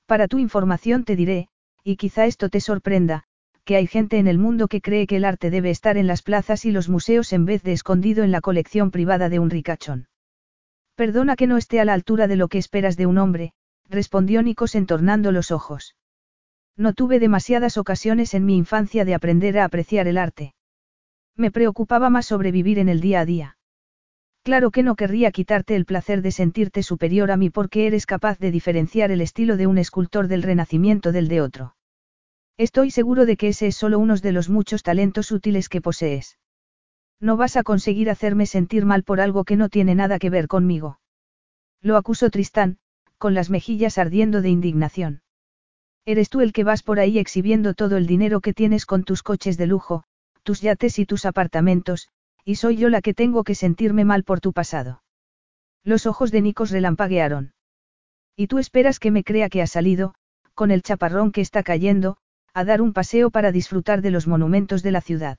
Para 0.06 0.28
tu 0.28 0.38
información 0.38 1.04
te 1.04 1.16
diré, 1.16 1.48
y 1.84 1.96
quizá 1.96 2.26
esto 2.26 2.48
te 2.48 2.60
sorprenda, 2.60 3.24
que 3.64 3.76
hay 3.76 3.86
gente 3.86 4.18
en 4.18 4.26
el 4.26 4.38
mundo 4.38 4.68
que 4.68 4.80
cree 4.80 5.06
que 5.06 5.16
el 5.16 5.24
arte 5.24 5.50
debe 5.50 5.70
estar 5.70 5.96
en 5.96 6.06
las 6.06 6.22
plazas 6.22 6.64
y 6.64 6.72
los 6.72 6.88
museos 6.88 7.32
en 7.32 7.44
vez 7.44 7.62
de 7.62 7.72
escondido 7.72 8.24
en 8.24 8.32
la 8.32 8.40
colección 8.40 8.90
privada 8.90 9.28
de 9.28 9.38
un 9.38 9.50
ricachón. 9.50 10.08
Perdona 10.96 11.36
que 11.36 11.46
no 11.46 11.56
esté 11.56 11.80
a 11.80 11.84
la 11.84 11.94
altura 11.94 12.26
de 12.26 12.36
lo 12.36 12.48
que 12.48 12.58
esperas 12.58 12.96
de 12.96 13.06
un 13.06 13.18
hombre, 13.18 13.52
respondió 13.88 14.42
Nikos 14.42 14.74
entornando 14.74 15.32
los 15.32 15.50
ojos. 15.50 15.96
No 16.76 16.94
tuve 16.94 17.18
demasiadas 17.18 17.76
ocasiones 17.76 18.34
en 18.34 18.44
mi 18.44 18.56
infancia 18.56 19.04
de 19.04 19.14
aprender 19.14 19.58
a 19.58 19.64
apreciar 19.64 20.08
el 20.08 20.18
arte. 20.18 20.54
Me 21.36 21.50
preocupaba 21.50 22.10
más 22.10 22.26
sobrevivir 22.26 22.78
en 22.78 22.88
el 22.88 23.00
día 23.00 23.20
a 23.20 23.24
día. 23.24 23.56
Claro 24.50 24.72
que 24.72 24.82
no 24.82 24.96
querría 24.96 25.30
quitarte 25.30 25.76
el 25.76 25.84
placer 25.84 26.22
de 26.22 26.32
sentirte 26.32 26.82
superior 26.82 27.30
a 27.30 27.36
mí 27.36 27.50
porque 27.50 27.86
eres 27.86 28.04
capaz 28.04 28.36
de 28.40 28.50
diferenciar 28.50 29.12
el 29.12 29.20
estilo 29.20 29.56
de 29.56 29.68
un 29.68 29.78
escultor 29.78 30.26
del 30.26 30.42
Renacimiento 30.42 31.12
del 31.12 31.28
de 31.28 31.40
otro. 31.40 31.76
Estoy 32.58 32.90
seguro 32.90 33.26
de 33.26 33.36
que 33.36 33.46
ese 33.46 33.68
es 33.68 33.76
solo 33.76 34.00
uno 34.00 34.16
de 34.16 34.32
los 34.32 34.48
muchos 34.48 34.82
talentos 34.82 35.30
útiles 35.30 35.68
que 35.68 35.80
posees. 35.80 36.36
No 37.20 37.36
vas 37.36 37.56
a 37.56 37.62
conseguir 37.62 38.10
hacerme 38.10 38.44
sentir 38.44 38.84
mal 38.86 39.04
por 39.04 39.20
algo 39.20 39.44
que 39.44 39.54
no 39.54 39.68
tiene 39.68 39.94
nada 39.94 40.18
que 40.18 40.30
ver 40.30 40.48
conmigo. 40.48 40.98
Lo 41.80 41.96
acusó 41.96 42.28
Tristán, 42.28 42.78
con 43.18 43.34
las 43.34 43.50
mejillas 43.50 43.98
ardiendo 43.98 44.42
de 44.42 44.48
indignación. 44.48 45.22
Eres 46.04 46.28
tú 46.28 46.40
el 46.40 46.52
que 46.52 46.64
vas 46.64 46.82
por 46.82 46.98
ahí 46.98 47.20
exhibiendo 47.20 47.74
todo 47.74 47.96
el 47.96 48.08
dinero 48.08 48.40
que 48.40 48.52
tienes 48.52 48.84
con 48.84 49.04
tus 49.04 49.22
coches 49.22 49.56
de 49.56 49.68
lujo, 49.68 50.02
tus 50.42 50.60
yates 50.60 50.98
y 50.98 51.06
tus 51.06 51.24
apartamentos, 51.24 52.08
y 52.50 52.56
soy 52.56 52.76
yo 52.76 52.88
la 52.88 53.00
que 53.00 53.14
tengo 53.14 53.44
que 53.44 53.54
sentirme 53.54 54.04
mal 54.04 54.24
por 54.24 54.40
tu 54.40 54.52
pasado. 54.52 55.04
Los 55.84 56.04
ojos 56.04 56.32
de 56.32 56.40
Nikos 56.40 56.72
relampaguearon. 56.72 57.52
Y 58.34 58.48
tú 58.48 58.58
esperas 58.58 58.98
que 58.98 59.12
me 59.12 59.22
crea 59.22 59.48
que 59.48 59.62
ha 59.62 59.68
salido, 59.68 60.14
con 60.54 60.72
el 60.72 60.82
chaparrón 60.82 61.30
que 61.30 61.42
está 61.42 61.62
cayendo, 61.62 62.16
a 62.52 62.64
dar 62.64 62.82
un 62.82 62.92
paseo 62.92 63.30
para 63.30 63.52
disfrutar 63.52 64.02
de 64.02 64.10
los 64.10 64.26
monumentos 64.26 64.82
de 64.82 64.90
la 64.90 65.00
ciudad. 65.00 65.38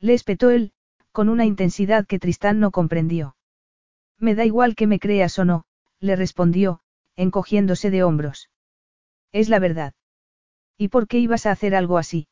Le 0.00 0.12
espetó 0.12 0.50
él, 0.50 0.72
con 1.12 1.30
una 1.30 1.46
intensidad 1.46 2.06
que 2.06 2.18
Tristán 2.18 2.60
no 2.60 2.72
comprendió. 2.72 3.34
Me 4.18 4.34
da 4.34 4.44
igual 4.44 4.74
que 4.74 4.86
me 4.86 4.98
creas 4.98 5.38
o 5.38 5.46
no, 5.46 5.64
le 5.98 6.14
respondió, 6.14 6.82
encogiéndose 7.16 7.90
de 7.90 8.02
hombros. 8.02 8.50
Es 9.32 9.48
la 9.48 9.60
verdad. 9.60 9.94
¿Y 10.76 10.88
por 10.88 11.08
qué 11.08 11.20
ibas 11.20 11.46
a 11.46 11.52
hacer 11.52 11.74
algo 11.74 11.96
así? 11.96 12.28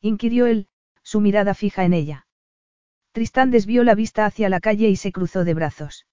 inquirió 0.00 0.46
él, 0.46 0.68
su 1.02 1.20
mirada 1.20 1.52
fija 1.52 1.84
en 1.84 1.92
ella. 1.92 2.26
Tristán 3.12 3.50
desvió 3.50 3.82
la 3.82 3.94
vista 3.94 4.24
hacia 4.24 4.48
la 4.48 4.60
calle 4.60 4.88
y 4.88 4.96
se 4.96 5.10
cruzó 5.12 5.44
de 5.44 5.54
brazos. 5.54 6.06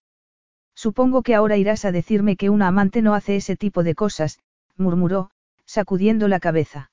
Supongo 0.74 1.22
que 1.24 1.36
ahora 1.36 1.58
irás 1.58 1.86
a 1.86 1.92
decirme 1.92 2.36
que 2.36 2.50
una 2.50 2.68
amante 2.68 3.02
no 3.02 3.14
hace 3.14 3.36
ese 3.36 3.56
tipo 3.56 3.84
de 3.84 3.96
cosas, 3.96 4.40
murmuró, 4.76 5.30
sacudiendo 5.66 6.28
la 6.28 6.40
cabeza. 6.40 6.92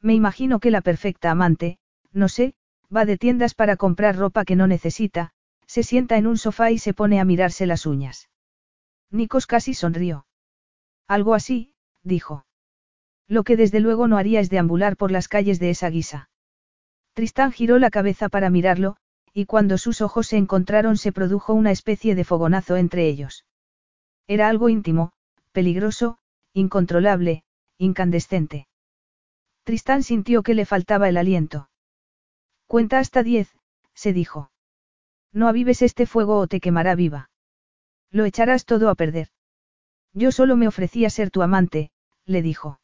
Me 0.00 0.14
imagino 0.14 0.60
que 0.60 0.70
la 0.70 0.80
perfecta 0.80 1.30
amante, 1.30 1.78
no 2.12 2.28
sé, 2.28 2.54
va 2.94 3.04
de 3.04 3.18
tiendas 3.18 3.54
para 3.54 3.76
comprar 3.76 4.16
ropa 4.16 4.44
que 4.44 4.56
no 4.56 4.66
necesita, 4.66 5.32
se 5.66 5.82
sienta 5.82 6.16
en 6.16 6.26
un 6.26 6.38
sofá 6.38 6.70
y 6.70 6.78
se 6.78 6.94
pone 6.94 7.20
a 7.20 7.24
mirarse 7.24 7.66
las 7.66 7.86
uñas. 7.86 8.28
Nikos 9.10 9.46
casi 9.46 9.74
sonrió. 9.74 10.26
Algo 11.08 11.34
así, 11.34 11.74
dijo. 12.02 12.44
Lo 13.28 13.42
que 13.42 13.56
desde 13.56 13.80
luego 13.80 14.06
no 14.06 14.18
haría 14.18 14.40
es 14.40 14.50
deambular 14.50 14.96
por 14.96 15.10
las 15.10 15.26
calles 15.26 15.58
de 15.58 15.70
esa 15.70 15.90
guisa. 15.90 16.28
Tristán 17.12 17.50
giró 17.50 17.78
la 17.78 17.90
cabeza 17.90 18.28
para 18.28 18.50
mirarlo, 18.50 18.96
y 19.38 19.44
cuando 19.44 19.76
sus 19.76 20.00
ojos 20.00 20.28
se 20.28 20.38
encontraron 20.38 20.96
se 20.96 21.12
produjo 21.12 21.52
una 21.52 21.70
especie 21.70 22.14
de 22.14 22.24
fogonazo 22.24 22.76
entre 22.76 23.06
ellos. 23.06 23.44
Era 24.26 24.48
algo 24.48 24.70
íntimo, 24.70 25.12
peligroso, 25.52 26.16
incontrolable, 26.54 27.44
incandescente. 27.76 28.66
Tristán 29.62 30.02
sintió 30.02 30.42
que 30.42 30.54
le 30.54 30.64
faltaba 30.64 31.10
el 31.10 31.18
aliento. 31.18 31.68
Cuenta 32.66 32.98
hasta 32.98 33.22
diez, 33.22 33.54
se 33.92 34.14
dijo. 34.14 34.50
No 35.34 35.48
avives 35.48 35.82
este 35.82 36.06
fuego 36.06 36.38
o 36.38 36.46
te 36.46 36.58
quemará 36.58 36.94
viva. 36.94 37.28
Lo 38.10 38.24
echarás 38.24 38.64
todo 38.64 38.88
a 38.88 38.94
perder. 38.94 39.28
Yo 40.14 40.32
solo 40.32 40.56
me 40.56 40.66
ofrecía 40.66 41.10
ser 41.10 41.30
tu 41.30 41.42
amante, 41.42 41.90
le 42.24 42.40
dijo. 42.40 42.80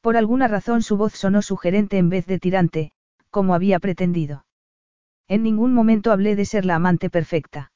Por 0.00 0.16
alguna 0.16 0.48
razón 0.48 0.82
su 0.82 0.96
voz 0.96 1.12
sonó 1.12 1.42
sugerente 1.42 1.96
en 1.96 2.08
vez 2.08 2.26
de 2.26 2.40
tirante, 2.40 2.90
como 3.30 3.54
había 3.54 3.78
pretendido. 3.78 4.44
En 5.30 5.44
ningún 5.44 5.72
momento 5.72 6.10
hablé 6.10 6.34
de 6.34 6.44
ser 6.44 6.64
la 6.64 6.74
amante 6.74 7.08
perfecta. 7.08 7.70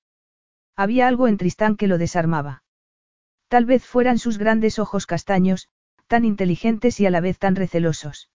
Había 0.75 1.07
algo 1.07 1.29
en 1.29 1.37
Tristán 1.37 1.77
que 1.77 1.87
lo 1.87 1.99
desarmaba. 1.99 2.65
Tal 3.47 3.65
vez 3.65 3.87
fueran 3.87 4.19
sus 4.19 4.39
grandes 4.39 4.81
ojos 4.81 5.07
castaños, 5.07 5.69
tan 6.09 6.25
inteligentes 6.25 6.99
y 6.99 7.07
a 7.07 7.11
la 7.11 7.21
vez 7.21 7.39
tan 7.39 7.55
recelosos. 7.55 8.29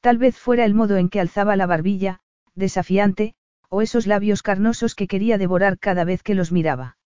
Tal 0.00 0.16
vez 0.16 0.38
fuera 0.38 0.64
el 0.64 0.72
modo 0.72 0.96
en 0.96 1.10
que 1.10 1.20
alzaba 1.20 1.54
la 1.54 1.66
barbilla, 1.66 2.20
desafiante, 2.54 3.34
o 3.68 3.82
esos 3.82 4.06
labios 4.06 4.42
carnosos 4.42 4.94
que 4.94 5.06
quería 5.06 5.36
devorar 5.36 5.78
cada 5.78 6.04
vez 6.04 6.22
que 6.22 6.34
los 6.34 6.50
miraba. 6.50 6.96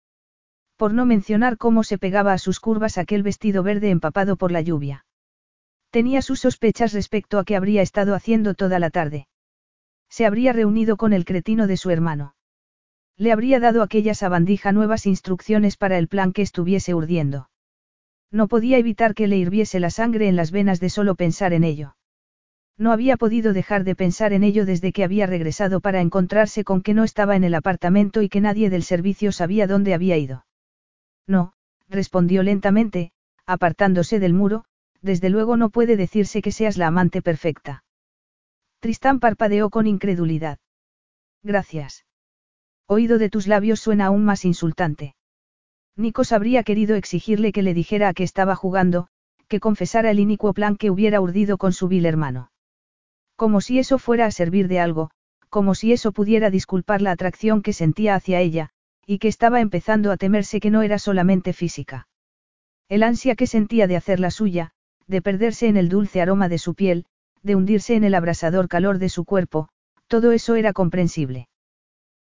Por 0.76 0.94
no 0.94 1.04
mencionar 1.04 1.58
cómo 1.58 1.82
se 1.82 1.98
pegaba 1.98 2.32
a 2.32 2.38
sus 2.38 2.60
curvas 2.60 2.96
aquel 2.96 3.24
vestido 3.24 3.64
verde 3.64 3.90
empapado 3.90 4.36
por 4.36 4.52
la 4.52 4.60
lluvia. 4.60 5.04
Tenía 5.90 6.22
sus 6.22 6.38
sospechas 6.38 6.92
respecto 6.92 7.40
a 7.40 7.44
qué 7.44 7.56
habría 7.56 7.82
estado 7.82 8.14
haciendo 8.14 8.54
toda 8.54 8.78
la 8.78 8.90
tarde. 8.90 9.26
Se 10.16 10.26
habría 10.26 10.52
reunido 10.52 10.96
con 10.96 11.12
el 11.12 11.24
cretino 11.24 11.66
de 11.66 11.76
su 11.76 11.90
hermano. 11.90 12.36
Le 13.16 13.32
habría 13.32 13.58
dado 13.58 13.82
aquella 13.82 14.14
sabandija 14.14 14.70
nuevas 14.70 15.06
instrucciones 15.06 15.76
para 15.76 15.98
el 15.98 16.06
plan 16.06 16.32
que 16.32 16.42
estuviese 16.42 16.94
urdiendo. 16.94 17.50
No 18.30 18.46
podía 18.46 18.78
evitar 18.78 19.16
que 19.16 19.26
le 19.26 19.38
hirviese 19.38 19.80
la 19.80 19.90
sangre 19.90 20.28
en 20.28 20.36
las 20.36 20.52
venas 20.52 20.78
de 20.78 20.88
solo 20.88 21.16
pensar 21.16 21.52
en 21.52 21.64
ello. 21.64 21.96
No 22.78 22.92
había 22.92 23.16
podido 23.16 23.52
dejar 23.52 23.82
de 23.82 23.96
pensar 23.96 24.32
en 24.32 24.44
ello 24.44 24.64
desde 24.64 24.92
que 24.92 25.02
había 25.02 25.26
regresado 25.26 25.80
para 25.80 26.00
encontrarse 26.00 26.62
con 26.62 26.80
que 26.82 26.94
no 26.94 27.02
estaba 27.02 27.34
en 27.34 27.42
el 27.42 27.54
apartamento 27.56 28.22
y 28.22 28.28
que 28.28 28.40
nadie 28.40 28.70
del 28.70 28.84
servicio 28.84 29.32
sabía 29.32 29.66
dónde 29.66 29.94
había 29.94 30.16
ido. 30.16 30.46
No, 31.26 31.54
respondió 31.88 32.44
lentamente, 32.44 33.10
apartándose 33.46 34.20
del 34.20 34.32
muro, 34.32 34.64
desde 35.02 35.28
luego 35.28 35.56
no 35.56 35.70
puede 35.70 35.96
decirse 35.96 36.40
que 36.40 36.52
seas 36.52 36.76
la 36.76 36.86
amante 36.86 37.20
perfecta. 37.20 37.83
Tristán 38.84 39.18
parpadeó 39.18 39.70
con 39.70 39.86
incredulidad. 39.86 40.58
Gracias. 41.42 42.04
Oído 42.86 43.16
de 43.16 43.30
tus 43.30 43.46
labios 43.46 43.80
suena 43.80 44.04
aún 44.04 44.26
más 44.26 44.44
insultante. 44.44 45.14
Nikos 45.96 46.32
habría 46.32 46.64
querido 46.64 46.94
exigirle 46.94 47.50
que 47.50 47.62
le 47.62 47.72
dijera 47.72 48.10
a 48.10 48.12
qué 48.12 48.24
estaba 48.24 48.54
jugando, 48.56 49.08
que 49.48 49.58
confesara 49.58 50.10
el 50.10 50.20
inicuo 50.20 50.52
plan 50.52 50.76
que 50.76 50.90
hubiera 50.90 51.22
urdido 51.22 51.56
con 51.56 51.72
su 51.72 51.88
vil 51.88 52.04
hermano. 52.04 52.50
Como 53.36 53.62
si 53.62 53.78
eso 53.78 53.96
fuera 53.96 54.26
a 54.26 54.30
servir 54.30 54.68
de 54.68 54.80
algo, 54.80 55.08
como 55.48 55.74
si 55.74 55.94
eso 55.94 56.12
pudiera 56.12 56.50
disculpar 56.50 57.00
la 57.00 57.12
atracción 57.12 57.62
que 57.62 57.72
sentía 57.72 58.14
hacia 58.14 58.42
ella, 58.42 58.68
y 59.06 59.16
que 59.16 59.28
estaba 59.28 59.62
empezando 59.62 60.12
a 60.12 60.18
temerse 60.18 60.60
que 60.60 60.70
no 60.70 60.82
era 60.82 60.98
solamente 60.98 61.54
física. 61.54 62.06
El 62.90 63.02
ansia 63.02 63.34
que 63.34 63.46
sentía 63.46 63.86
de 63.86 63.96
hacer 63.96 64.20
la 64.20 64.30
suya, 64.30 64.72
de 65.06 65.22
perderse 65.22 65.68
en 65.68 65.78
el 65.78 65.88
dulce 65.88 66.20
aroma 66.20 66.50
de 66.50 66.58
su 66.58 66.74
piel, 66.74 67.06
de 67.44 67.54
hundirse 67.54 67.94
en 67.94 68.02
el 68.02 68.14
abrasador 68.14 68.66
calor 68.68 68.98
de 68.98 69.08
su 69.08 69.24
cuerpo, 69.24 69.68
todo 70.08 70.32
eso 70.32 70.56
era 70.56 70.72
comprensible. 70.72 71.46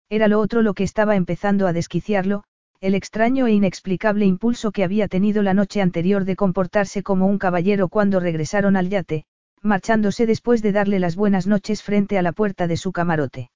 Era 0.09 0.27
lo 0.27 0.39
otro 0.39 0.61
lo 0.61 0.75
que 0.75 0.83
estaba 0.83 1.15
empezando 1.15 1.65
a 1.65 1.73
desquiciarlo, 1.73 2.43
el 2.81 2.93
extraño 2.93 3.47
e 3.47 3.53
inexplicable 3.53 4.25
impulso 4.25 4.71
que 4.71 4.83
había 4.83 5.07
tenido 5.07 5.41
la 5.41 5.53
noche 5.53 5.81
anterior 5.81 6.25
de 6.25 6.35
comportarse 6.35 7.01
como 7.01 7.25
un 7.25 7.39
caballero 7.39 7.87
cuando 7.87 8.19
regresaron 8.19 8.75
al 8.75 8.89
yate, 8.89 9.25
marchándose 9.61 10.25
después 10.25 10.61
de 10.61 10.73
darle 10.73 10.99
las 10.99 11.15
buenas 11.15 11.47
noches 11.47 11.81
frente 11.81 12.17
a 12.17 12.21
la 12.21 12.33
puerta 12.33 12.67
de 12.67 12.75
su 12.75 12.91
camarote. 12.91 13.49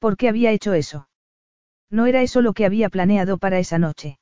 ¿Por 0.00 0.16
qué 0.16 0.28
había 0.28 0.50
hecho 0.50 0.74
eso? 0.74 1.08
No 1.90 2.06
era 2.06 2.22
eso 2.22 2.42
lo 2.42 2.52
que 2.52 2.66
había 2.66 2.88
planeado 2.88 3.38
para 3.38 3.60
esa 3.60 3.78
noche. 3.78 4.18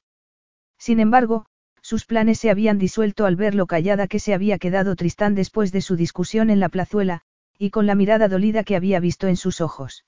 Sin 0.78 1.00
embargo, 1.00 1.46
sus 1.82 2.06
planes 2.06 2.38
se 2.38 2.48
habían 2.48 2.78
disuelto 2.78 3.26
al 3.26 3.36
ver 3.36 3.54
lo 3.54 3.66
callada 3.66 4.06
que 4.06 4.20
se 4.20 4.32
había 4.32 4.58
quedado 4.58 4.96
Tristán 4.96 5.34
después 5.34 5.72
de 5.72 5.82
su 5.82 5.96
discusión 5.96 6.48
en 6.48 6.60
la 6.60 6.68
plazuela, 6.68 7.22
y 7.58 7.70
con 7.70 7.86
la 7.86 7.94
mirada 7.94 8.28
dolida 8.28 8.64
que 8.64 8.76
había 8.76 9.00
visto 9.00 9.26
en 9.26 9.36
sus 9.36 9.60
ojos. 9.60 10.04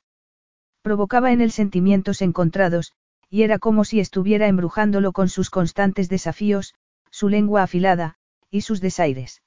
Provocaba 0.83 1.33
en 1.33 1.41
él 1.41 1.51
sentimientos 1.51 2.23
encontrados, 2.23 2.93
y 3.29 3.43
era 3.43 3.59
como 3.59 3.85
si 3.85 4.01
estuviera 4.01 4.47
embrujándolo 4.47 5.13
con 5.13 5.29
sus 5.29 5.51
constantes 5.51 6.09
desafíos, 6.09 6.75
su 7.11 7.29
lengua 7.29 7.65
afilada, 7.65 8.17
y 8.51 8.61
sus 8.61 8.81
desaires. 8.81 9.43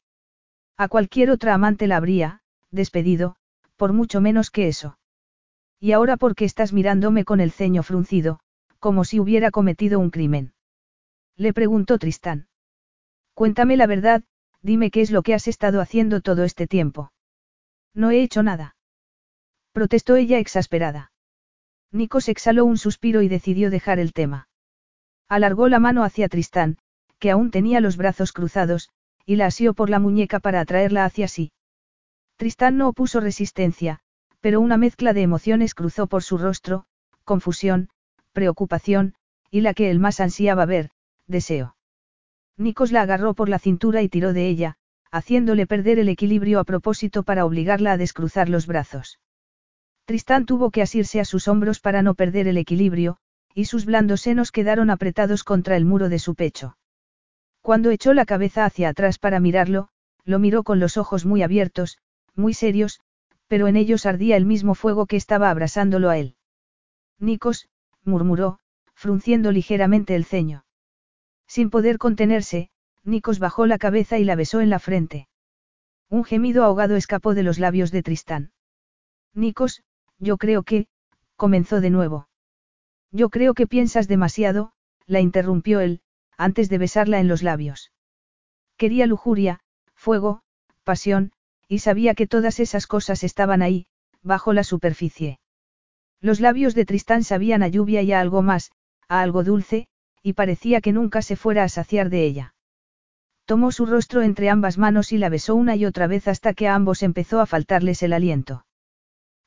A 0.76 0.90
cualquier 0.90 1.32
otra 1.32 1.54
amante 1.54 1.88
la 1.88 1.98
habría, 1.98 2.42
despedido, 2.72 3.38
por 3.78 3.94
mucho 3.94 4.20
menos 4.20 4.52
que 4.52 4.68
eso. 4.68 5.00
Y 5.80 5.94
ahora 5.94 6.18
porque 6.18 6.44
estás 6.44 6.74
mirándome 6.74 7.24
con 7.24 7.40
el 7.40 7.52
ceño 7.52 7.84
fruncido, 7.84 8.40
como 8.80 9.06
si 9.06 9.20
hubiera 9.20 9.52
cometido 9.52 10.00
un 10.00 10.10
crimen. 10.10 10.54
Le 11.38 11.54
preguntó 11.54 12.00
Tristán. 12.00 12.48
Cuéntame 13.36 13.78
la 13.78 13.86
verdad, 13.86 14.24
dime 14.62 14.90
qué 14.90 15.02
es 15.02 15.12
lo 15.12 15.22
que 15.22 15.36
has 15.36 15.48
estado 15.48 15.82
haciendo 15.82 16.22
todo 16.22 16.44
este 16.44 16.66
tiempo. 16.66 17.12
No 17.94 18.10
he 18.10 18.24
hecho 18.24 18.42
nada. 18.42 18.76
Protestó 19.72 20.16
ella 20.16 20.40
exasperada. 20.40 21.12
Nikos 21.92 22.28
exhaló 22.28 22.66
un 22.66 22.78
suspiro 22.78 23.22
y 23.22 23.28
decidió 23.28 23.70
dejar 23.70 24.00
el 24.00 24.14
tema. 24.14 24.50
Alargó 25.30 25.70
la 25.70 25.80
mano 25.80 26.04
hacia 26.04 26.28
Tristán, 26.28 26.80
que 27.20 27.30
aún 27.30 27.52
tenía 27.52 27.82
los 27.82 27.98
brazos 27.98 28.34
cruzados, 28.34 28.90
y 29.26 29.36
la 29.36 29.46
asió 29.46 29.74
por 29.74 29.90
la 29.90 30.00
muñeca 30.00 30.40
para 30.40 30.60
atraerla 30.62 31.06
hacia 31.06 31.28
sí. 31.28 31.52
Tristán 32.38 32.78
no 32.78 32.90
opuso 32.90 33.20
resistencia, 33.20 34.00
pero 34.42 34.60
una 34.60 34.78
mezcla 34.78 35.14
de 35.14 35.22
emociones 35.22 35.76
cruzó 35.76 36.08
por 36.08 36.24
su 36.24 36.38
rostro, 36.38 36.86
confusión, 37.24 37.90
preocupación, 38.32 39.16
y 39.52 39.62
la 39.62 39.74
que 39.74 39.92
él 39.92 40.00
más 40.00 40.20
ansiaba 40.20 40.66
ver, 40.66 40.92
deseo. 41.28 41.76
Nikos 42.58 42.92
la 42.92 43.02
agarró 43.02 43.34
por 43.34 43.50
la 43.50 43.60
cintura 43.60 44.02
y 44.02 44.10
tiró 44.10 44.34
de 44.34 44.48
ella, 44.48 44.78
haciéndole 45.12 45.68
perder 45.68 46.00
el 46.00 46.10
equilibrio 46.10 46.60
a 46.60 46.64
propósito 46.64 47.24
para 47.24 47.46
obligarla 47.46 47.94
a 47.94 47.98
descruzar 47.98 48.50
los 48.50 48.68
brazos. 48.68 49.20
Tristán 50.06 50.46
tuvo 50.46 50.72
que 50.72 50.82
asirse 50.82 51.20
a 51.20 51.26
sus 51.26 51.48
hombros 51.48 51.80
para 51.80 52.02
no 52.02 52.16
perder 52.16 52.48
el 52.48 52.58
equilibrio, 52.58 53.18
y 53.54 53.66
sus 53.66 53.86
blandos 53.86 54.22
senos 54.22 54.52
quedaron 54.52 54.90
apretados 54.90 55.44
contra 55.44 55.76
el 55.76 55.86
muro 55.86 56.10
de 56.10 56.20
su 56.20 56.36
pecho. 56.36 56.78
Cuando 57.62 57.90
echó 57.90 58.14
la 58.14 58.26
cabeza 58.26 58.66
hacia 58.66 58.90
atrás 58.90 59.20
para 59.20 59.40
mirarlo, 59.40 59.90
lo 60.24 60.40
miró 60.40 60.64
con 60.64 60.80
los 60.80 60.98
ojos 60.98 61.26
muy 61.26 61.42
abiertos, 61.42 61.98
muy 62.36 62.54
serios, 62.54 63.02
pero 63.48 63.68
en 63.68 63.76
ellos 63.76 64.06
ardía 64.06 64.38
el 64.38 64.46
mismo 64.46 64.76
fuego 64.76 65.06
que 65.06 65.16
estaba 65.16 65.50
abrasándolo 65.50 66.10
a 66.10 66.18
él. 66.18 66.36
Nikos, 67.20 67.68
murmuró, 68.04 68.60
frunciendo 68.94 69.52
ligeramente 69.52 70.16
el 70.16 70.26
ceño. 70.26 70.64
Sin 71.48 71.70
poder 71.70 71.98
contenerse, 71.98 72.70
Nikos 73.04 73.40
bajó 73.40 73.66
la 73.66 73.78
cabeza 73.78 74.18
y 74.18 74.26
la 74.26 74.36
besó 74.36 74.62
en 74.62 74.70
la 74.70 74.80
frente. 74.80 75.28
Un 76.10 76.24
gemido 76.24 76.64
ahogado 76.64 76.96
escapó 76.96 77.34
de 77.34 77.44
los 77.44 77.60
labios 77.60 77.92
de 77.92 78.04
Tristán. 78.04 78.52
Nikos, 79.34 79.84
yo 80.20 80.38
creo 80.38 80.64
que, 80.64 80.88
comenzó 81.36 81.82
de 81.82 81.90
nuevo. 81.90 82.28
Yo 83.12 83.30
creo 83.30 83.54
que 83.54 83.68
piensas 83.68 84.08
demasiado, 84.08 84.72
la 85.06 85.22
interrumpió 85.22 85.80
él, 85.80 86.02
antes 86.38 86.70
de 86.70 86.78
besarla 86.78 87.20
en 87.20 87.28
los 87.28 87.44
labios. 87.44 87.92
Quería 88.78 89.08
lujuria, 89.08 89.60
fuego, 89.96 90.42
pasión, 90.84 91.32
y 91.68 91.80
sabía 91.80 92.14
que 92.14 92.28
todas 92.28 92.60
esas 92.60 92.88
cosas 92.88 93.24
estaban 93.24 93.62
ahí, 93.62 93.88
bajo 94.22 94.54
la 94.54 94.64
superficie. 94.64 95.40
Los 96.22 96.40
labios 96.40 96.76
de 96.76 96.86
Tristán 96.86 97.24
sabían 97.24 97.64
a 97.64 97.68
lluvia 97.68 98.02
y 98.02 98.12
a 98.12 98.20
algo 98.20 98.42
más, 98.42 98.72
a 99.08 99.22
algo 99.22 99.44
dulce, 99.44 99.88
y 100.28 100.34
parecía 100.34 100.82
que 100.82 100.92
nunca 100.92 101.22
se 101.22 101.38
fuera 101.38 101.64
a 101.64 101.70
saciar 101.70 102.10
de 102.10 102.26
ella. 102.26 102.54
Tomó 103.46 103.72
su 103.72 103.86
rostro 103.86 104.24
entre 104.24 104.50
ambas 104.50 104.78
manos 104.78 105.14
y 105.14 105.18
la 105.18 105.30
besó 105.30 105.56
una 105.56 105.78
y 105.78 105.86
otra 105.86 106.06
vez 106.06 106.28
hasta 106.28 106.54
que 106.54 106.68
a 106.68 106.76
ambos 106.76 107.02
empezó 107.02 107.40
a 107.40 107.46
faltarles 107.46 108.04
el 108.04 108.12
aliento. 108.12 108.66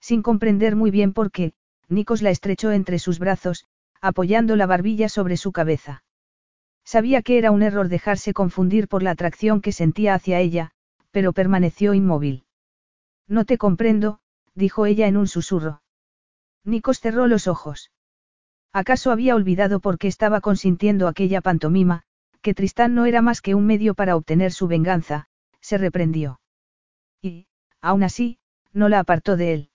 Sin 0.00 0.22
comprender 0.22 0.76
muy 0.76 0.90
bien 0.90 1.12
por 1.12 1.32
qué, 1.32 1.52
Nikos 1.90 2.22
la 2.22 2.30
estrechó 2.30 2.72
entre 2.72 2.98
sus 2.98 3.18
brazos, 3.18 3.66
apoyando 4.00 4.56
la 4.56 4.64
barbilla 4.64 5.10
sobre 5.10 5.36
su 5.36 5.52
cabeza. 5.52 6.02
Sabía 6.82 7.20
que 7.20 7.36
era 7.36 7.50
un 7.50 7.60
error 7.62 7.88
dejarse 7.88 8.32
confundir 8.32 8.88
por 8.88 9.02
la 9.02 9.10
atracción 9.10 9.60
que 9.60 9.72
sentía 9.72 10.14
hacia 10.14 10.40
ella, 10.40 10.70
pero 11.10 11.34
permaneció 11.34 11.92
inmóvil. 11.92 12.46
No 13.28 13.44
te 13.44 13.58
comprendo, 13.58 14.20
dijo 14.54 14.86
ella 14.86 15.08
en 15.08 15.18
un 15.18 15.28
susurro. 15.28 15.82
Nikos 16.64 17.00
cerró 17.00 17.26
los 17.26 17.48
ojos. 17.48 17.90
¿Acaso 18.72 19.10
había 19.10 19.34
olvidado 19.34 19.80
por 19.80 19.98
qué 19.98 20.06
estaba 20.06 20.40
consintiendo 20.40 21.08
aquella 21.08 21.40
pantomima, 21.40 22.04
que 22.40 22.54
Tristán 22.54 22.94
no 22.94 23.06
era 23.06 23.20
más 23.20 23.42
que 23.42 23.54
un 23.54 23.66
medio 23.66 23.94
para 23.94 24.16
obtener 24.16 24.52
su 24.52 24.68
venganza, 24.68 25.26
se 25.60 25.76
reprendió. 25.76 26.40
Y, 27.20 27.46
aún 27.80 28.02
así, 28.02 28.38
no 28.72 28.88
la 28.88 29.00
apartó 29.00 29.36
de 29.36 29.52
él. 29.52 29.70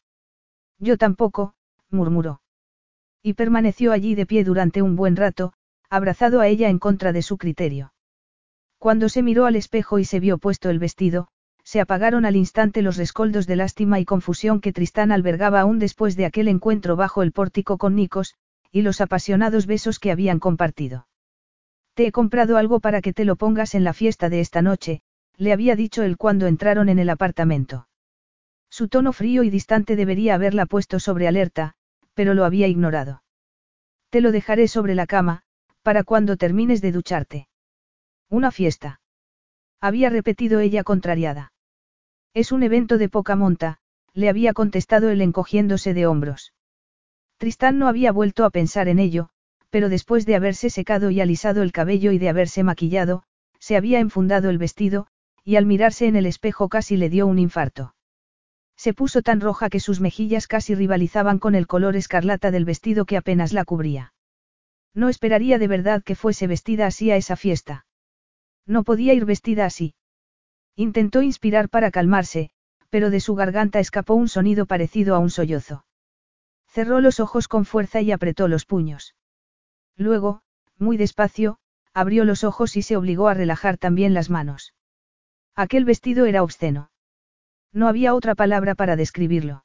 Yo 0.79 0.97
tampoco, 0.97 1.53
murmuró. 1.89 2.41
Y 3.21 3.33
permaneció 3.33 3.91
allí 3.91 4.15
de 4.15 4.25
pie 4.25 4.43
durante 4.43 4.81
un 4.81 4.95
buen 4.95 5.15
rato, 5.15 5.53
abrazado 5.89 6.41
a 6.41 6.47
ella 6.47 6.69
en 6.69 6.79
contra 6.79 7.11
de 7.11 7.21
su 7.21 7.37
criterio. 7.37 7.93
Cuando 8.79 9.09
se 9.09 9.23
miró 9.23 9.45
al 9.45 9.55
espejo 9.55 9.99
y 9.99 10.05
se 10.05 10.19
vio 10.19 10.37
puesto 10.37 10.69
el 10.69 10.79
vestido, 10.79 11.27
se 11.63 11.81
apagaron 11.81 12.25
al 12.25 12.35
instante 12.35 12.81
los 12.81 12.97
rescoldos 12.97 13.47
de 13.47 13.55
lástima 13.55 13.99
y 13.99 14.05
confusión 14.05 14.61
que 14.61 14.73
Tristán 14.73 15.11
albergaba 15.11 15.61
aún 15.61 15.79
después 15.79 16.15
de 16.15 16.25
aquel 16.25 16.47
encuentro 16.47 16.95
bajo 16.95 17.23
el 17.23 17.31
pórtico 17.31 17.77
con 17.77 17.95
Nikos, 17.95 18.35
y 18.75 18.81
los 18.81 18.99
apasionados 18.99 19.67
besos 19.67 19.99
que 19.99 20.11
habían 20.11 20.37
compartido. 20.37 21.07
Te 21.93 22.07
he 22.07 22.11
comprado 22.11 22.57
algo 22.57 22.81
para 22.81 22.99
que 22.99 23.13
te 23.13 23.23
lo 23.23 23.37
pongas 23.37 23.73
en 23.73 23.85
la 23.85 23.93
fiesta 23.93 24.27
de 24.27 24.41
esta 24.41 24.61
noche, 24.61 25.01
le 25.37 25.53
había 25.53 25.77
dicho 25.77 26.03
él 26.03 26.17
cuando 26.17 26.45
entraron 26.45 26.89
en 26.89 26.99
el 26.99 27.09
apartamento. 27.09 27.87
Su 28.69 28.89
tono 28.89 29.13
frío 29.13 29.43
y 29.43 29.49
distante 29.49 29.95
debería 29.95 30.35
haberla 30.35 30.65
puesto 30.65 30.99
sobre 30.99 31.29
alerta, 31.29 31.75
pero 32.15 32.33
lo 32.33 32.43
había 32.43 32.67
ignorado. 32.67 33.23
Te 34.09 34.19
lo 34.19 34.33
dejaré 34.33 34.67
sobre 34.67 34.93
la 34.93 35.07
cama, 35.07 35.43
para 35.81 36.03
cuando 36.03 36.35
termines 36.35 36.81
de 36.81 36.91
ducharte. 36.91 37.47
Una 38.29 38.51
fiesta. 38.51 38.99
Había 39.79 40.09
repetido 40.09 40.59
ella 40.59 40.83
contrariada. 40.83 41.53
Es 42.33 42.51
un 42.51 42.61
evento 42.61 42.97
de 42.97 43.07
poca 43.07 43.37
monta, 43.37 43.77
le 44.13 44.27
había 44.27 44.51
contestado 44.51 45.09
él 45.11 45.21
encogiéndose 45.21 45.93
de 45.93 46.07
hombros. 46.07 46.54
Tristán 47.37 47.77
no 47.77 47.87
había 47.87 48.11
vuelto 48.11 48.45
a 48.45 48.49
pensar 48.49 48.87
en 48.87 48.99
ello, 48.99 49.29
pero 49.69 49.89
después 49.89 50.25
de 50.25 50.35
haberse 50.35 50.69
secado 50.69 51.11
y 51.11 51.21
alisado 51.21 51.61
el 51.61 51.71
cabello 51.71 52.11
y 52.11 52.17
de 52.17 52.29
haberse 52.29 52.63
maquillado, 52.63 53.23
se 53.59 53.75
había 53.75 53.99
enfundado 53.99 54.49
el 54.49 54.57
vestido, 54.57 55.07
y 55.43 55.57
al 55.57 55.65
mirarse 55.65 56.07
en 56.07 56.15
el 56.15 56.25
espejo 56.25 56.69
casi 56.69 56.97
le 56.97 57.09
dio 57.09 57.27
un 57.27 57.39
infarto. 57.39 57.93
Se 58.77 58.93
puso 58.93 59.21
tan 59.21 59.41
roja 59.41 59.69
que 59.69 59.79
sus 59.79 60.01
mejillas 60.01 60.47
casi 60.47 60.75
rivalizaban 60.75 61.39
con 61.39 61.55
el 61.55 61.67
color 61.67 61.95
escarlata 61.95 62.51
del 62.51 62.65
vestido 62.65 63.05
que 63.05 63.17
apenas 63.17 63.53
la 63.53 63.65
cubría. 63.65 64.13
No 64.93 65.09
esperaría 65.09 65.59
de 65.59 65.67
verdad 65.67 66.03
que 66.03 66.15
fuese 66.15 66.47
vestida 66.47 66.87
así 66.87 67.11
a 67.11 67.17
esa 67.17 67.35
fiesta. 67.35 67.85
No 68.65 68.83
podía 68.83 69.13
ir 69.13 69.25
vestida 69.25 69.65
así. 69.65 69.93
Intentó 70.75 71.21
inspirar 71.21 71.69
para 71.69 71.91
calmarse, 71.91 72.49
pero 72.89 73.09
de 73.09 73.19
su 73.19 73.35
garganta 73.35 73.79
escapó 73.79 74.13
un 74.15 74.27
sonido 74.27 74.65
parecido 74.65 75.15
a 75.15 75.19
un 75.19 75.29
sollozo. 75.29 75.84
Cerró 76.75 76.99
los 76.99 77.21
ojos 77.21 77.47
con 77.47 77.63
fuerza 77.63 78.01
y 78.01 78.11
apretó 78.11 78.49
los 78.49 78.65
puños. 78.65 79.15
Luego, 79.95 80.41
muy 80.77 80.97
despacio, 80.97 81.57
abrió 81.93 82.25
los 82.25 82.43
ojos 82.43 82.75
y 82.75 82.81
se 82.81 82.97
obligó 82.97 83.29
a 83.29 83.33
relajar 83.33 83.77
también 83.77 84.13
las 84.13 84.29
manos. 84.29 84.73
Aquel 85.55 85.85
vestido 85.85 86.25
era 86.25 86.43
obsceno. 86.43 86.91
No 87.71 87.87
había 87.87 88.13
otra 88.13 88.35
palabra 88.35 88.75
para 88.75 88.97
describirlo. 88.97 89.63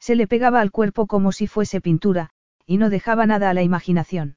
Se 0.00 0.16
le 0.16 0.26
pegaba 0.26 0.60
al 0.60 0.70
cuerpo 0.70 1.06
como 1.06 1.32
si 1.32 1.46
fuese 1.46 1.80
pintura, 1.80 2.28
y 2.66 2.76
no 2.76 2.90
dejaba 2.90 3.24
nada 3.24 3.48
a 3.48 3.54
la 3.54 3.62
imaginación. 3.62 4.36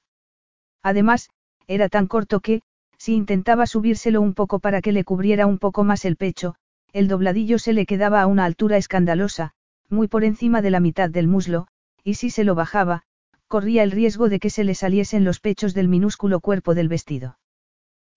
Además, 0.82 1.30
era 1.68 1.90
tan 1.90 2.08
corto 2.08 2.40
que, 2.40 2.62
si 2.98 3.16
intentaba 3.16 3.66
subírselo 3.66 4.22
un 4.22 4.34
poco 4.34 4.60
para 4.60 4.82
que 4.82 4.94
le 4.94 5.04
cubriera 5.04 5.46
un 5.46 5.60
poco 5.60 5.84
más 5.84 6.06
el 6.06 6.16
pecho, 6.16 6.56
el 6.94 7.10
dobladillo 7.10 7.60
se 7.60 7.74
le 7.74 7.86
quedaba 7.86 8.22
a 8.22 8.28
una 8.28 8.46
altura 8.46 8.78
escandalosa, 8.78 9.52
muy 9.90 10.08
por 10.08 10.24
encima 10.24 10.62
de 10.62 10.72
la 10.72 10.80
mitad 10.80 11.10
del 11.10 11.28
muslo, 11.28 11.68
y 12.04 12.16
si 12.16 12.30
se 12.30 12.44
lo 12.44 12.56
bajaba, 12.56 13.04
corría 13.48 13.84
el 13.84 13.92
riesgo 13.92 14.30
de 14.30 14.40
que 14.40 14.50
se 14.50 14.64
le 14.64 14.76
saliesen 14.76 15.24
los 15.24 15.40
pechos 15.40 15.74
del 15.74 15.88
minúsculo 15.88 16.40
cuerpo 16.40 16.74
del 16.74 16.88
vestido. 16.88 17.38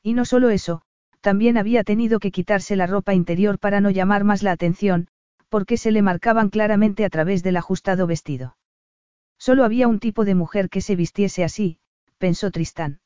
Y 0.03 0.15
no 0.15 0.25
solo 0.25 0.51
eso, 0.51 0.83
también 1.21 1.57
había 1.57 1.85
tenido 1.85 2.21
que 2.21 2.31
quitarse 2.31 2.77
la 2.77 2.87
ropa 2.87 3.15
interior 3.15 3.59
para 3.59 3.81
no 3.81 3.91
llamar 3.91 4.25
más 4.25 4.43
la 4.43 4.53
atención, 4.53 5.09
porque 5.49 5.77
se 5.77 5.91
le 5.91 6.03
marcaban 6.03 6.51
claramente 6.51 7.05
a 7.05 7.11
través 7.11 7.43
del 7.43 7.57
ajustado 7.57 8.07
vestido. 8.07 8.57
Solo 9.39 9.65
había 9.65 9.89
un 9.89 10.01
tipo 10.01 10.25
de 10.25 10.35
mujer 10.35 10.69
que 10.69 10.81
se 10.81 10.97
vistiese 10.97 11.45
así, 11.45 11.79
pensó 12.19 12.51
Tristán. 12.51 13.01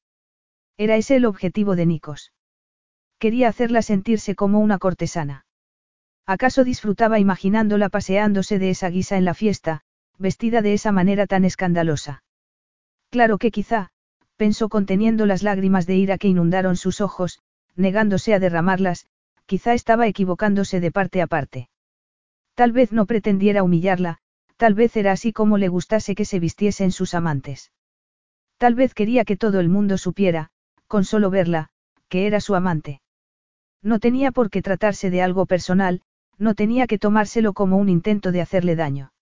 Era 0.76 0.96
ese 0.96 1.16
el 1.16 1.26
objetivo 1.26 1.76
de 1.76 1.86
Nikos. 1.86 2.32
Quería 3.18 3.48
hacerla 3.48 3.82
sentirse 3.82 4.34
como 4.34 4.60
una 4.60 4.78
cortesana. 4.78 5.46
¿Acaso 6.26 6.62
disfrutaba 6.62 7.18
imaginándola 7.18 7.88
paseándose 7.88 8.58
de 8.58 8.70
esa 8.70 8.90
guisa 8.90 9.16
en 9.16 9.24
la 9.24 9.34
fiesta, 9.34 9.82
vestida 10.18 10.62
de 10.62 10.74
esa 10.74 10.92
manera 10.92 11.26
tan 11.26 11.44
escandalosa. 11.44 12.22
Claro 13.10 13.38
que 13.38 13.50
quizá, 13.50 13.90
pensó 14.36 14.68
conteniendo 14.68 15.26
las 15.26 15.42
lágrimas 15.42 15.86
de 15.86 15.96
ira 15.96 16.18
que 16.18 16.28
inundaron 16.28 16.76
sus 16.76 17.00
ojos, 17.00 17.40
negándose 17.76 18.34
a 18.34 18.38
derramarlas, 18.38 19.06
quizá 19.46 19.74
estaba 19.74 20.06
equivocándose 20.06 20.80
de 20.80 20.92
parte 20.92 21.22
a 21.22 21.26
parte. 21.26 21.68
Tal 22.54 22.72
vez 22.72 22.92
no 22.92 23.06
pretendiera 23.06 23.62
humillarla, 23.62 24.18
tal 24.56 24.74
vez 24.74 24.96
era 24.96 25.12
así 25.12 25.32
como 25.32 25.58
le 25.58 25.68
gustase 25.68 26.14
que 26.14 26.24
se 26.24 26.40
vistiesen 26.40 26.90
sus 26.90 27.14
amantes. 27.14 27.72
Tal 28.58 28.74
vez 28.74 28.92
quería 28.94 29.24
que 29.24 29.36
todo 29.36 29.60
el 29.60 29.68
mundo 29.68 29.96
supiera, 29.96 30.50
con 30.88 31.04
solo 31.04 31.30
verla, 31.30 31.68
que 32.08 32.26
era 32.26 32.40
su 32.40 32.56
amante. 32.56 33.00
No 33.82 34.00
tenía 34.00 34.32
por 34.32 34.50
qué 34.50 34.60
tratarse 34.60 35.10
de 35.10 35.22
algo 35.22 35.46
personal, 35.46 36.02
no 36.36 36.54
tenía 36.54 36.86
que 36.86 36.98
tomárselo 36.98 37.52
como 37.52 37.76
un 37.76 37.88
intento 37.88 38.32
de 38.32 38.40
hacerle 38.40 38.74
daño. 38.74 39.12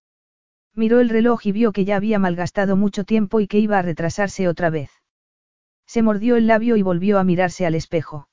Miró 0.77 0.99
el 0.99 1.09
reloj 1.09 1.47
y 1.47 1.51
vio 1.51 1.71
que 1.71 1.85
ya 1.85 1.95
había 1.95 2.19
malgastado 2.19 2.75
mucho 2.75 3.03
tiempo 3.03 3.39
y 3.39 3.47
que 3.47 3.57
iba 3.57 3.79
a 3.79 3.81
retrasarse 3.81 4.47
otra 4.47 4.69
vez. 4.69 4.91
Se 5.87 6.03
mordió 6.03 6.35
el 6.35 6.45
labio 6.45 6.77
y 6.77 6.83
volvió 6.83 7.17
a 7.17 7.23
mirarse 7.23 7.65
al 7.65 7.73
espejo. 7.73 8.29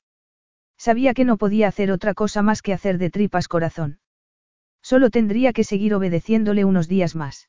Sabía 0.77 1.15
que 1.15 1.25
no 1.25 1.39
podía 1.39 1.69
hacer 1.69 1.91
otra 1.91 2.13
cosa 2.13 2.43
más 2.43 2.61
que 2.61 2.75
hacer 2.75 2.99
de 2.99 3.09
tripas 3.09 3.49
corazón. 3.49 3.99
Solo 4.83 5.09
tendría 5.09 5.55
que 5.55 5.65
seguir 5.65 5.95
obedeciéndole 5.95 6.67
unos 6.67 6.87
días 6.87 7.17
más. 7.17 7.49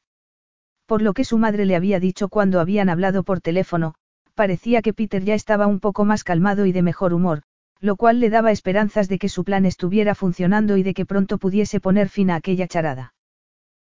Por 0.86 1.02
lo 1.02 1.14
que 1.14 1.26
su 1.26 1.38
madre 1.38 1.66
le 1.66 1.76
había 1.76 2.00
dicho 2.00 2.30
cuando 2.30 2.62
habían 2.62 2.88
hablado 2.88 3.24
por 3.24 3.42
teléfono, 3.42 3.96
parecía 4.34 4.82
que 4.82 4.94
Peter 4.94 5.26
ya 5.26 5.34
estaba 5.34 5.68
un 5.68 5.82
poco 5.82 6.06
más 6.06 6.24
calmado 6.24 6.66
y 6.66 6.72
de 6.72 6.84
mejor 6.84 7.14
humor, 7.14 7.42
lo 7.82 7.98
cual 7.98 8.22
le 8.22 8.30
daba 8.30 8.54
esperanzas 8.54 9.10
de 9.10 9.20
que 9.20 9.28
su 9.28 9.44
plan 9.44 9.66
estuviera 9.66 10.16
funcionando 10.16 10.78
y 10.78 10.84
de 10.84 10.94
que 10.94 11.06
pronto 11.06 11.38
pudiese 11.38 11.82
poner 11.82 12.08
fin 12.08 12.30
a 12.30 12.36
aquella 12.36 12.70
charada. 12.70 13.15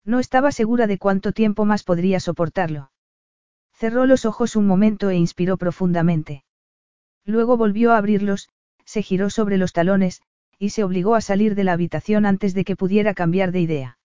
No 0.05 0.19
estaba 0.19 0.51
segura 0.51 0.85
de 0.87 0.99
cuánto 0.99 1.31
tiempo 1.31 1.65
más 1.65 1.83
podría 1.83 2.19
soportarlo. 2.19 2.91
Cerró 3.73 4.05
los 4.05 4.25
ojos 4.25 4.55
un 4.55 4.67
momento 4.67 5.09
e 5.09 5.15
inspiró 5.15 5.57
profundamente. 5.57 6.45
Luego 7.25 7.57
volvió 7.57 7.91
a 7.91 7.97
abrirlos, 7.97 8.49
se 8.85 9.01
giró 9.01 9.31
sobre 9.31 9.57
los 9.57 9.73
talones, 9.73 10.21
y 10.59 10.69
se 10.69 10.83
obligó 10.83 11.15
a 11.15 11.21
salir 11.21 11.55
de 11.55 11.63
la 11.63 11.73
habitación 11.73 12.25
antes 12.25 12.53
de 12.53 12.63
que 12.63 12.75
pudiera 12.75 13.13
cambiar 13.13 13.51
de 13.51 13.61
idea. 13.61 13.97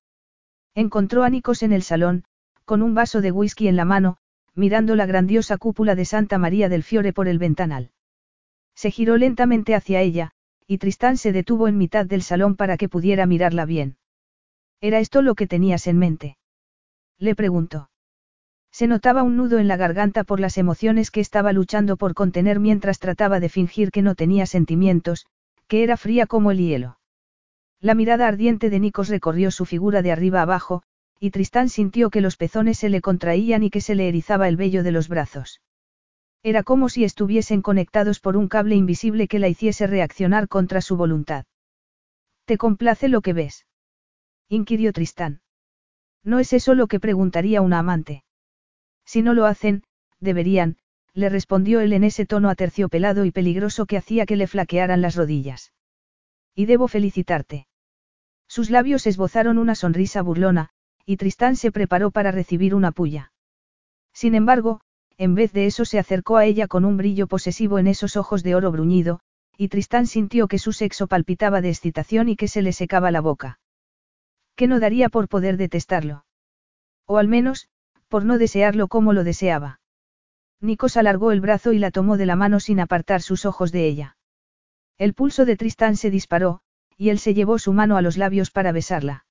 Encontró 0.75 1.23
a 1.23 1.31
Nikos 1.31 1.63
en 1.63 1.73
el 1.73 1.83
salón, 1.83 2.25
con 2.65 2.83
un 2.83 2.95
vaso 2.95 3.21
de 3.21 3.31
whisky 3.31 3.69
en 3.69 3.77
la 3.77 3.85
mano, 3.85 4.17
mirando 4.55 4.97
la 4.97 5.07
grandiosa 5.07 5.59
cúpula 5.59 5.95
de 5.95 6.07
Santa 6.07 6.39
María 6.39 6.69
del 6.69 6.83
Fiore 6.83 7.13
por 7.13 7.29
el 7.29 7.39
ventanal. 7.39 7.91
Se 8.75 8.91
giró 8.91 9.19
lentamente 9.19 9.75
hacia 9.75 10.01
ella, 10.01 10.33
y 10.67 10.79
Tristán 10.79 11.19
se 11.19 11.33
detuvo 11.33 11.69
en 11.69 11.77
mitad 11.77 12.07
del 12.07 12.23
salón 12.23 12.57
para 12.57 12.77
que 12.77 12.89
pudiera 12.89 13.27
mirarla 13.27 13.67
bien. 13.67 13.97
¿Era 14.81 14.99
esto 14.99 15.21
lo 15.21 15.35
que 15.35 15.47
tenías 15.47 15.87
en 15.87 15.99
mente? 15.99 16.37
Le 17.19 17.35
preguntó. 17.35 17.91
Se 18.73 18.87
notaba 18.87 19.23
un 19.23 19.37
nudo 19.37 19.59
en 19.59 19.69
la 19.69 19.77
garganta 19.77 20.25
por 20.25 20.41
las 20.41 20.57
emociones 20.57 21.11
que 21.11 21.21
estaba 21.21 21.53
luchando 21.53 21.97
por 21.97 22.15
contener 22.15 22.61
mientras 22.61 22.99
trataba 22.99 23.41
de 23.41 23.49
fingir 23.49 23.91
que 23.91 24.01
no 24.01 24.15
tenía 24.15 24.47
sentimientos, 24.47 25.27
que 25.67 25.83
era 25.83 25.97
fría 25.97 26.27
como 26.27 26.51
el 26.51 26.59
hielo. 26.59 26.99
La 27.81 27.95
mirada 27.95 28.29
ardiente 28.29 28.71
de 28.71 28.81
Nikos 28.81 29.09
recorrió 29.09 29.51
su 29.51 29.67
figura 29.67 30.03
de 30.03 30.13
arriba 30.13 30.43
abajo, 30.43 30.83
y 31.19 31.31
Tristán 31.31 31.69
sintió 31.69 32.09
que 32.09 32.23
los 32.23 32.37
pezones 32.37 32.79
se 32.79 32.89
le 32.89 33.03
contraían 33.03 33.63
y 33.63 33.71
que 33.71 33.81
se 33.81 33.95
le 33.95 34.09
erizaba 34.09 34.49
el 34.49 34.57
vello 34.57 34.83
de 34.83 34.93
los 34.93 35.09
brazos. 35.09 35.61
Era 36.43 36.63
como 36.63 36.89
si 36.89 37.05
estuviesen 37.05 37.61
conectados 37.61 38.21
por 38.21 38.37
un 38.37 38.49
cable 38.49 38.77
invisible 38.77 39.29
que 39.29 39.39
la 39.39 39.49
hiciese 39.49 39.87
reaccionar 39.87 40.49
contra 40.49 40.81
su 40.81 40.97
voluntad. 40.97 41.45
¿Te 42.47 42.57
complace 42.57 43.09
lo 43.09 43.21
que 43.21 43.35
ves? 43.35 43.67
Inquirió 44.51 44.93
Tristán. 44.93 45.43
No 46.25 46.41
es 46.41 46.53
eso 46.53 46.75
lo 46.75 46.89
que 46.89 46.99
preguntaría 46.99 47.63
una 47.63 47.79
amante. 47.79 48.25
Si 49.07 49.23
no 49.23 49.33
lo 49.33 49.47
hacen, 49.47 49.85
deberían, 50.19 50.77
le 51.15 51.29
respondió 51.29 51.81
él 51.81 51.93
en 51.93 52.03
ese 52.03 52.27
tono 52.27 52.51
aterciopelado 52.51 53.25
y 53.25 53.31
peligroso 53.31 53.87
que 53.87 53.97
hacía 53.97 54.27
que 54.27 54.35
le 54.35 54.49
flaquearan 54.49 55.01
las 55.01 55.15
rodillas. 55.15 55.73
Y 56.53 56.67
debo 56.67 56.89
felicitarte. 56.89 57.69
Sus 58.49 58.71
labios 58.71 59.07
esbozaron 59.07 59.57
una 59.57 59.77
sonrisa 59.77 60.21
burlona, 60.21 60.71
y 61.07 61.17
Tristán 61.17 61.55
se 61.55 61.71
preparó 61.71 62.11
para 62.11 62.33
recibir 62.33 62.75
una 62.75 62.91
puya. 62.91 63.33
Sin 64.13 64.35
embargo, 64.35 64.81
en 65.17 65.37
vez 65.37 65.53
de 65.53 65.67
eso 65.67 65.85
se 65.85 66.01
acercó 66.01 66.37
a 66.37 66.45
ella 66.45 66.67
con 66.67 66.85
un 66.85 66.97
brillo 66.97 67.29
posesivo 67.29 67.79
en 67.79 67.87
esos 67.87 68.17
ojos 68.17 68.43
de 68.43 68.57
oro 68.57 68.73
bruñido, 68.73 69.21
y 69.57 69.69
Tristán 69.69 70.09
sintió 70.09 70.49
que 70.49 70.59
su 70.59 70.73
sexo 70.73 71.07
palpitaba 71.07 71.61
de 71.61 71.69
excitación 71.69 72.29
y 72.29 72.35
que 72.35 72.49
se 72.49 72.63
le 72.63 72.73
secaba 72.73 73.13
la 73.13 73.21
boca 73.21 73.61
que 74.61 74.67
no 74.67 74.79
daría 74.79 75.09
por 75.09 75.27
poder 75.27 75.57
detestarlo. 75.57 76.27
O 77.07 77.17
al 77.17 77.29
menos, 77.29 77.71
por 78.09 78.27
no 78.27 78.37
desearlo 78.37 78.89
como 78.89 79.15
lo 79.15 79.25
deseaba. 79.25 79.81
Nikos 80.61 80.99
alargó 80.99 81.33
el 81.33 81.41
brazo 81.41 81.73
y 81.73 81.79
la 81.79 81.91
tomó 81.91 82.19
de 82.19 82.27
la 82.27 82.37
mano 82.37 82.61
sin 82.61 82.79
apartar 82.79 83.23
sus 83.23 83.47
ojos 83.47 83.73
de 83.73 83.87
ella. 83.87 84.19
El 84.99 85.15
pulso 85.15 85.47
de 85.47 85.57
Tristán 85.57 85.97
se 85.97 86.11
disparó, 86.11 86.61
y 86.99 87.09
él 87.09 87.19
se 87.19 87.33
llevó 87.33 87.59
su 87.59 87.73
mano 87.73 87.97
a 87.97 88.03
los 88.03 88.19
labios 88.19 88.51
para 88.51 88.71
besarla. 88.71 89.25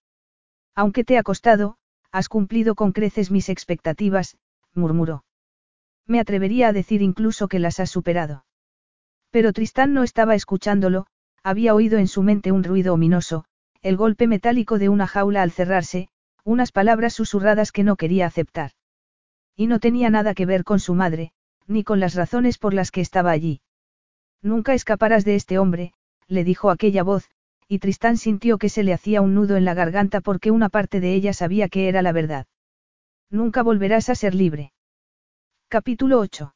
Aunque 0.73 1.03
te 1.03 1.19
ha 1.19 1.21
costado, 1.21 1.77
has 2.11 2.27
cumplido 2.27 2.73
con 2.73 2.91
creces 2.91 3.29
mis 3.29 3.49
expectativas, 3.49 4.35
murmuró. 4.73 5.25
Me 6.07 6.19
atrevería 6.19 6.69
a 6.69 6.73
decir 6.73 7.03
incluso 7.03 7.47
que 7.47 7.59
las 7.59 7.79
has 7.79 7.91
superado. 7.91 8.45
Pero 9.29 9.53
Tristán 9.53 9.93
no 9.93 10.01
estaba 10.01 10.33
escuchándolo, 10.33 11.05
había 11.43 11.75
oído 11.75 11.99
en 11.99 12.07
su 12.07 12.23
mente 12.23 12.51
un 12.51 12.63
ruido 12.63 12.95
ominoso, 12.95 13.45
el 13.81 13.95
golpe 13.95 14.27
metálico 14.27 14.77
de 14.77 14.89
una 14.89 15.07
jaula 15.07 15.41
al 15.41 15.51
cerrarse, 15.51 16.09
unas 16.43 16.71
palabras 16.71 17.13
susurradas 17.13 17.71
que 17.71 17.83
no 17.83 17.95
quería 17.95 18.25
aceptar. 18.25 18.71
Y 19.55 19.67
no 19.67 19.79
tenía 19.79 20.09
nada 20.09 20.33
que 20.33 20.45
ver 20.45 20.63
con 20.63 20.79
su 20.79 20.95
madre, 20.95 21.31
ni 21.67 21.83
con 21.83 21.99
las 21.99 22.15
razones 22.15 22.57
por 22.57 22.73
las 22.73 22.91
que 22.91 23.01
estaba 23.01 23.31
allí. 23.31 23.61
Nunca 24.41 24.73
escaparás 24.73 25.25
de 25.25 25.35
este 25.35 25.59
hombre, 25.59 25.93
le 26.27 26.43
dijo 26.43 26.71
aquella 26.71 27.03
voz, 27.03 27.29
y 27.67 27.79
Tristán 27.79 28.17
sintió 28.17 28.57
que 28.57 28.69
se 28.69 28.83
le 28.83 28.93
hacía 28.93 29.21
un 29.21 29.35
nudo 29.35 29.55
en 29.55 29.65
la 29.65 29.73
garganta 29.73 30.21
porque 30.21 30.51
una 30.51 30.69
parte 30.69 30.99
de 30.99 31.13
ella 31.13 31.33
sabía 31.33 31.69
que 31.69 31.87
era 31.87 32.01
la 32.01 32.11
verdad. 32.11 32.47
Nunca 33.29 33.61
volverás 33.63 34.09
a 34.09 34.15
ser 34.15 34.33
libre. 34.33 34.73
Capítulo 35.67 36.19
8. 36.19 36.55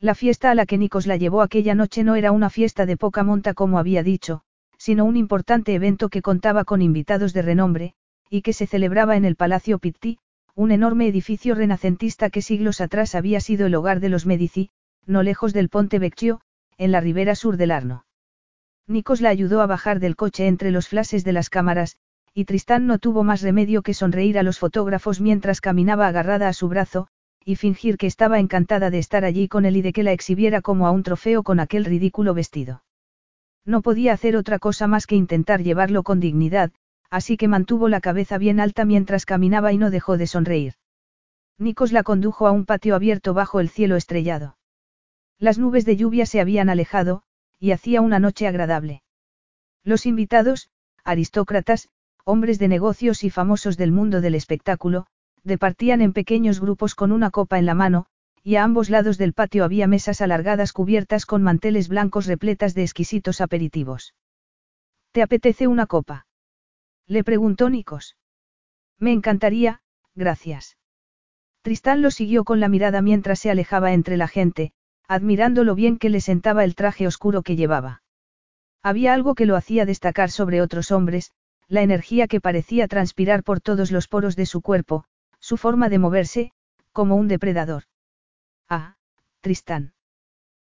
La 0.00 0.14
fiesta 0.14 0.50
a 0.50 0.54
la 0.54 0.64
que 0.64 0.78
Nikos 0.78 1.06
la 1.06 1.16
llevó 1.16 1.42
aquella 1.42 1.74
noche 1.74 2.02
no 2.02 2.16
era 2.16 2.32
una 2.32 2.50
fiesta 2.50 2.86
de 2.86 2.96
poca 2.96 3.22
monta 3.22 3.52
como 3.54 3.78
había 3.78 4.02
dicho, 4.02 4.42
sino 4.82 5.04
un 5.04 5.16
importante 5.16 5.74
evento 5.74 6.08
que 6.08 6.22
contaba 6.22 6.64
con 6.64 6.82
invitados 6.82 7.32
de 7.32 7.42
renombre, 7.42 7.94
y 8.28 8.42
que 8.42 8.52
se 8.52 8.66
celebraba 8.66 9.16
en 9.16 9.24
el 9.24 9.36
Palacio 9.36 9.78
Pitti, 9.78 10.18
un 10.56 10.72
enorme 10.72 11.06
edificio 11.06 11.54
renacentista 11.54 12.30
que 12.30 12.42
siglos 12.42 12.80
atrás 12.80 13.14
había 13.14 13.38
sido 13.38 13.66
el 13.66 13.76
hogar 13.76 14.00
de 14.00 14.08
los 14.08 14.26
Medici, 14.26 14.70
no 15.06 15.22
lejos 15.22 15.52
del 15.52 15.68
Ponte 15.68 16.00
Vecchio, 16.00 16.40
en 16.78 16.90
la 16.90 17.00
ribera 17.00 17.36
sur 17.36 17.58
del 17.58 17.70
Arno. 17.70 18.06
Nikos 18.88 19.20
la 19.20 19.28
ayudó 19.28 19.60
a 19.60 19.66
bajar 19.66 20.00
del 20.00 20.16
coche 20.16 20.48
entre 20.48 20.72
los 20.72 20.88
flashes 20.88 21.22
de 21.22 21.32
las 21.32 21.48
cámaras, 21.48 21.96
y 22.34 22.44
Tristán 22.44 22.88
no 22.88 22.98
tuvo 22.98 23.22
más 23.22 23.40
remedio 23.40 23.82
que 23.82 23.94
sonreír 23.94 24.36
a 24.36 24.42
los 24.42 24.58
fotógrafos 24.58 25.20
mientras 25.20 25.60
caminaba 25.60 26.08
agarrada 26.08 26.48
a 26.48 26.52
su 26.52 26.68
brazo, 26.68 27.06
y 27.44 27.54
fingir 27.54 27.98
que 27.98 28.08
estaba 28.08 28.40
encantada 28.40 28.90
de 28.90 28.98
estar 28.98 29.24
allí 29.24 29.46
con 29.46 29.64
él 29.64 29.76
y 29.76 29.82
de 29.82 29.92
que 29.92 30.02
la 30.02 30.10
exhibiera 30.10 30.60
como 30.60 30.88
a 30.88 30.90
un 30.90 31.04
trofeo 31.04 31.44
con 31.44 31.60
aquel 31.60 31.84
ridículo 31.84 32.34
vestido. 32.34 32.82
No 33.64 33.82
podía 33.82 34.12
hacer 34.12 34.36
otra 34.36 34.58
cosa 34.58 34.86
más 34.86 35.06
que 35.06 35.16
intentar 35.16 35.62
llevarlo 35.62 36.02
con 36.02 36.20
dignidad, 36.20 36.72
así 37.10 37.36
que 37.36 37.48
mantuvo 37.48 37.88
la 37.88 38.00
cabeza 38.00 38.38
bien 38.38 38.58
alta 38.58 38.84
mientras 38.84 39.26
caminaba 39.26 39.72
y 39.72 39.78
no 39.78 39.90
dejó 39.90 40.16
de 40.16 40.26
sonreír. 40.26 40.74
Nikos 41.58 41.92
la 41.92 42.02
condujo 42.02 42.46
a 42.46 42.50
un 42.50 42.64
patio 42.64 42.94
abierto 42.94 43.34
bajo 43.34 43.60
el 43.60 43.68
cielo 43.68 43.96
estrellado. 43.96 44.56
Las 45.38 45.58
nubes 45.58 45.84
de 45.84 45.96
lluvia 45.96 46.26
se 46.26 46.40
habían 46.40 46.68
alejado, 46.68 47.22
y 47.58 47.72
hacía 47.72 48.00
una 48.00 48.18
noche 48.18 48.46
agradable. 48.46 49.02
Los 49.84 50.06
invitados, 50.06 50.70
aristócratas, 51.04 51.88
hombres 52.24 52.58
de 52.58 52.68
negocios 52.68 53.24
y 53.24 53.30
famosos 53.30 53.76
del 53.76 53.92
mundo 53.92 54.20
del 54.20 54.34
espectáculo, 54.34 55.06
departían 55.44 56.00
en 56.00 56.12
pequeños 56.12 56.60
grupos 56.60 56.94
con 56.94 57.12
una 57.12 57.30
copa 57.30 57.58
en 57.58 57.66
la 57.66 57.74
mano, 57.74 58.06
y 58.42 58.56
a 58.56 58.64
ambos 58.64 58.90
lados 58.90 59.18
del 59.18 59.32
patio 59.32 59.64
había 59.64 59.86
mesas 59.86 60.20
alargadas 60.20 60.72
cubiertas 60.72 61.26
con 61.26 61.42
manteles 61.42 61.88
blancos 61.88 62.26
repletas 62.26 62.74
de 62.74 62.82
exquisitos 62.82 63.40
aperitivos. 63.40 64.14
¿Te 65.12 65.22
apetece 65.22 65.66
una 65.68 65.86
copa? 65.86 66.26
Le 67.06 67.22
preguntó 67.22 67.70
Nikos. 67.70 68.16
Me 68.98 69.12
encantaría, 69.12 69.82
gracias. 70.14 70.76
Tristán 71.62 72.02
lo 72.02 72.10
siguió 72.10 72.44
con 72.44 72.58
la 72.58 72.68
mirada 72.68 73.02
mientras 73.02 73.38
se 73.38 73.50
alejaba 73.50 73.92
entre 73.92 74.16
la 74.16 74.26
gente, 74.26 74.72
admirando 75.06 75.62
lo 75.62 75.74
bien 75.74 75.98
que 75.98 76.10
le 76.10 76.20
sentaba 76.20 76.64
el 76.64 76.74
traje 76.74 77.06
oscuro 77.06 77.42
que 77.42 77.54
llevaba. 77.54 78.02
Había 78.82 79.14
algo 79.14 79.34
que 79.36 79.46
lo 79.46 79.54
hacía 79.54 79.86
destacar 79.86 80.30
sobre 80.30 80.60
otros 80.60 80.90
hombres, 80.90 81.32
la 81.68 81.82
energía 81.82 82.26
que 82.26 82.40
parecía 82.40 82.88
transpirar 82.88 83.44
por 83.44 83.60
todos 83.60 83.92
los 83.92 84.08
poros 84.08 84.34
de 84.34 84.46
su 84.46 84.60
cuerpo, 84.60 85.04
su 85.38 85.56
forma 85.56 85.88
de 85.88 85.98
moverse, 85.98 86.52
como 86.92 87.14
un 87.16 87.28
depredador. 87.28 87.84
Ah, 88.74 88.94
Tristán. 89.42 89.92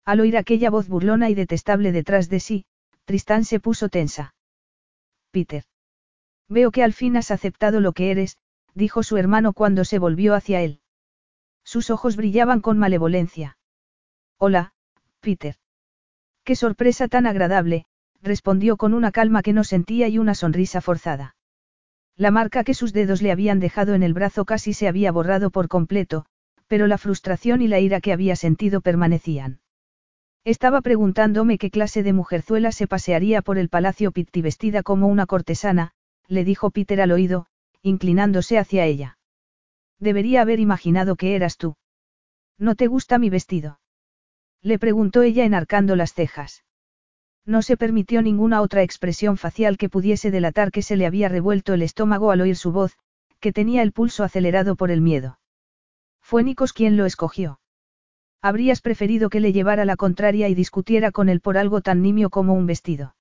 Al 0.05 0.21
oír 0.21 0.35
aquella 0.35 0.71
voz 0.71 0.87
burlona 0.87 1.29
y 1.29 1.35
detestable 1.35 1.91
detrás 1.91 2.29
de 2.29 2.39
sí, 2.39 2.65
Tristán 3.05 3.45
se 3.45 3.59
puso 3.59 3.89
tensa. 3.89 4.33
Peter. 5.29 5.65
Veo 6.49 6.71
que 6.71 6.83
al 6.83 6.93
fin 6.93 7.15
has 7.15 7.29
aceptado 7.29 7.79
lo 7.79 7.93
que 7.93 8.09
eres, 8.09 8.39
dijo 8.73 9.03
su 9.03 9.17
hermano 9.17 9.53
cuando 9.53 9.85
se 9.85 9.99
volvió 9.99 10.33
hacia 10.33 10.61
él. 10.61 10.79
Sus 11.63 11.91
ojos 11.91 12.15
brillaban 12.15 12.59
con 12.59 12.79
malevolencia. 12.79 13.59
Hola, 14.39 14.73
Peter. 15.19 15.57
Qué 16.43 16.55
sorpresa 16.55 17.07
tan 17.07 17.27
agradable, 17.27 17.85
respondió 18.23 18.77
con 18.77 18.95
una 18.95 19.11
calma 19.11 19.43
que 19.43 19.53
no 19.53 19.63
sentía 19.63 20.07
y 20.07 20.17
una 20.17 20.33
sonrisa 20.33 20.81
forzada. 20.81 21.35
La 22.17 22.31
marca 22.31 22.63
que 22.63 22.73
sus 22.73 22.93
dedos 22.93 23.21
le 23.21 23.31
habían 23.31 23.59
dejado 23.59 23.93
en 23.93 24.01
el 24.01 24.15
brazo 24.15 24.43
casi 24.45 24.73
se 24.73 24.87
había 24.87 25.11
borrado 25.11 25.51
por 25.51 25.67
completo, 25.67 26.25
pero 26.72 26.88
la 26.88 26.98
frustración 26.98 27.61
y 27.61 27.68
la 27.68 27.81
ira 27.81 27.99
que 27.99 28.14
había 28.14 28.38
sentido 28.38 28.80
permanecían. 28.80 29.60
Estaba 30.45 30.80
preguntándome 30.80 31.57
qué 31.57 31.69
clase 31.69 32.02
de 32.02 32.14
mujerzuela 32.14 32.72
se 32.72 32.88
pasearía 32.88 33.41
por 33.41 33.57
el 33.57 33.68
palacio 33.68 34.14
Pitti 34.14 34.41
vestida 34.41 34.81
como 34.81 35.07
una 35.07 35.26
cortesana, 35.26 35.91
le 36.30 36.45
dijo 36.45 36.72
Peter 36.72 37.02
al 37.02 37.11
oído, 37.11 37.45
inclinándose 37.81 38.57
hacia 38.57 38.85
ella. 38.85 39.18
Debería 39.99 40.43
haber 40.43 40.61
imaginado 40.61 41.18
que 41.18 41.35
eras 41.35 41.57
tú. 41.57 41.76
¿No 42.57 42.76
te 42.76 42.88
gusta 42.88 43.19
mi 43.19 43.30
vestido? 43.30 43.81
Le 44.61 44.80
preguntó 44.80 45.23
ella 45.23 45.43
enarcando 45.43 45.98
las 45.98 46.14
cejas. 46.14 46.64
No 47.45 47.64
se 47.64 47.76
permitió 47.76 48.22
ninguna 48.22 48.61
otra 48.61 48.81
expresión 48.81 49.35
facial 49.35 49.77
que 49.77 49.89
pudiese 49.89 50.31
delatar 50.31 50.72
que 50.72 50.84
se 50.84 50.95
le 50.95 51.06
había 51.06 51.27
revuelto 51.27 51.73
el 51.73 51.81
estómago 51.81 52.31
al 52.31 52.39
oír 52.39 52.56
su 52.56 52.72
voz, 52.72 52.98
que 53.41 53.52
tenía 53.52 53.81
el 53.81 53.91
pulso 53.91 54.23
acelerado 54.23 54.77
por 54.77 54.89
el 54.89 55.02
miedo. 55.02 55.40
Fue 56.31 56.45
Nikos 56.45 56.71
quien 56.71 56.95
lo 56.95 57.05
escogió. 57.05 57.59
Habrías 58.41 58.79
preferido 58.79 59.29
que 59.29 59.41
le 59.41 59.51
llevara 59.51 59.83
la 59.83 59.97
contraria 59.97 60.47
y 60.47 60.55
discutiera 60.55 61.11
con 61.11 61.27
él 61.27 61.41
por 61.41 61.57
algo 61.57 61.81
tan 61.81 62.01
nimio 62.01 62.29
como 62.29 62.53
un 62.53 62.65
vestido. 62.65 63.17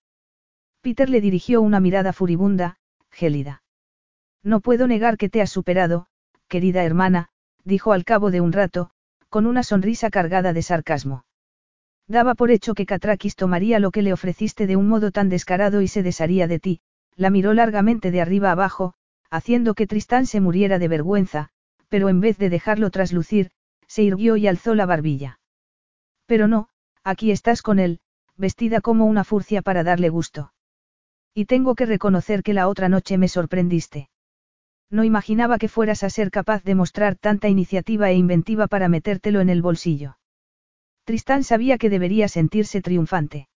Peter 0.81 1.11
le 1.11 1.21
dirigió 1.21 1.61
una 1.61 1.81
mirada 1.81 2.13
furibunda, 2.13 2.77
gélida. 3.11 3.65
No 4.45 4.61
puedo 4.61 4.87
negar 4.87 5.17
que 5.17 5.29
te 5.29 5.43
has 5.43 5.51
superado, 5.51 6.07
querida 6.47 6.85
hermana, 6.85 7.31
dijo 7.65 7.93
al 7.93 8.05
cabo 8.05 8.31
de 8.31 8.41
un 8.41 8.53
rato, 8.53 8.91
con 9.29 9.47
una 9.47 9.65
sonrisa 9.65 10.09
cargada 10.09 10.53
de 10.53 10.63
sarcasmo. 10.63 11.25
Daba 12.07 12.37
por 12.37 12.53
hecho 12.53 12.75
que 12.75 12.87
Catrakis 12.87 13.35
tomaría 13.35 13.81
lo 13.81 13.91
que 13.91 14.03
le 14.03 14.13
ofreciste 14.13 14.69
de 14.69 14.77
un 14.77 14.87
modo 14.87 15.11
tan 15.11 15.29
descarado 15.29 15.83
y 15.83 15.89
se 15.89 16.05
desharía 16.05 16.47
de 16.47 16.61
ti, 16.61 16.81
la 17.17 17.31
miró 17.31 17.55
largamente 17.55 18.13
de 18.13 18.21
arriba 18.21 18.53
abajo, 18.53 18.95
haciendo 19.31 19.75
que 19.75 19.89
Tristán 19.89 20.27
se 20.27 20.41
muriera 20.41 20.79
de 20.79 20.87
vergüenza, 20.87 21.51
pero 21.91 22.09
en 22.09 22.21
vez 22.21 22.39
de 22.39 22.49
dejarlo 22.49 22.91
traslucir, 22.91 23.51
se 23.87 24.03
irguió 24.03 24.37
y 24.37 24.47
alzó 24.47 24.75
la 24.75 24.87
barbilla. 24.87 25.41
Pero 26.25 26.49
no, 26.49 26.69
aquí 27.05 27.33
estás 27.33 27.61
con 27.61 27.79
él, 27.79 28.01
vestida 28.37 28.81
como 28.81 29.05
una 29.05 29.25
furcia 29.25 29.61
para 29.61 29.83
darle 29.83 30.09
gusto. 30.09 30.55
Y 31.35 31.45
tengo 31.45 31.75
que 31.75 31.87
reconocer 31.87 32.43
que 32.43 32.55
la 32.55 32.69
otra 32.69 32.89
noche 32.89 33.19
me 33.19 33.29
sorprendiste. 33.29 34.09
No 34.91 35.05
imaginaba 35.05 35.59
que 35.59 35.69
fueras 35.69 36.03
a 36.05 36.11
ser 36.11 36.31
capaz 36.31 36.63
de 36.65 36.75
mostrar 36.77 37.17
tanta 37.17 37.49
iniciativa 37.49 38.11
e 38.11 38.15
inventiva 38.15 38.69
para 38.69 38.89
metértelo 38.89 39.41
en 39.41 39.49
el 39.49 39.61
bolsillo. 39.61 40.17
Tristán 41.05 41.43
sabía 41.43 41.77
que 41.79 41.91
debería 41.91 42.29
sentirse 42.29 42.81
triunfante. 42.81 43.49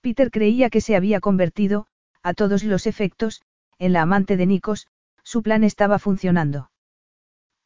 Peter 0.00 0.30
creía 0.30 0.70
que 0.70 0.80
se 0.80 0.94
había 0.94 1.18
convertido, 1.20 1.86
a 2.22 2.34
todos 2.34 2.62
los 2.62 2.86
efectos, 2.86 3.42
en 3.78 3.92
la 3.92 4.02
amante 4.02 4.36
de 4.36 4.46
Nikos, 4.46 4.86
su 5.24 5.42
plan 5.42 5.64
estaba 5.64 5.98
funcionando. 5.98 6.70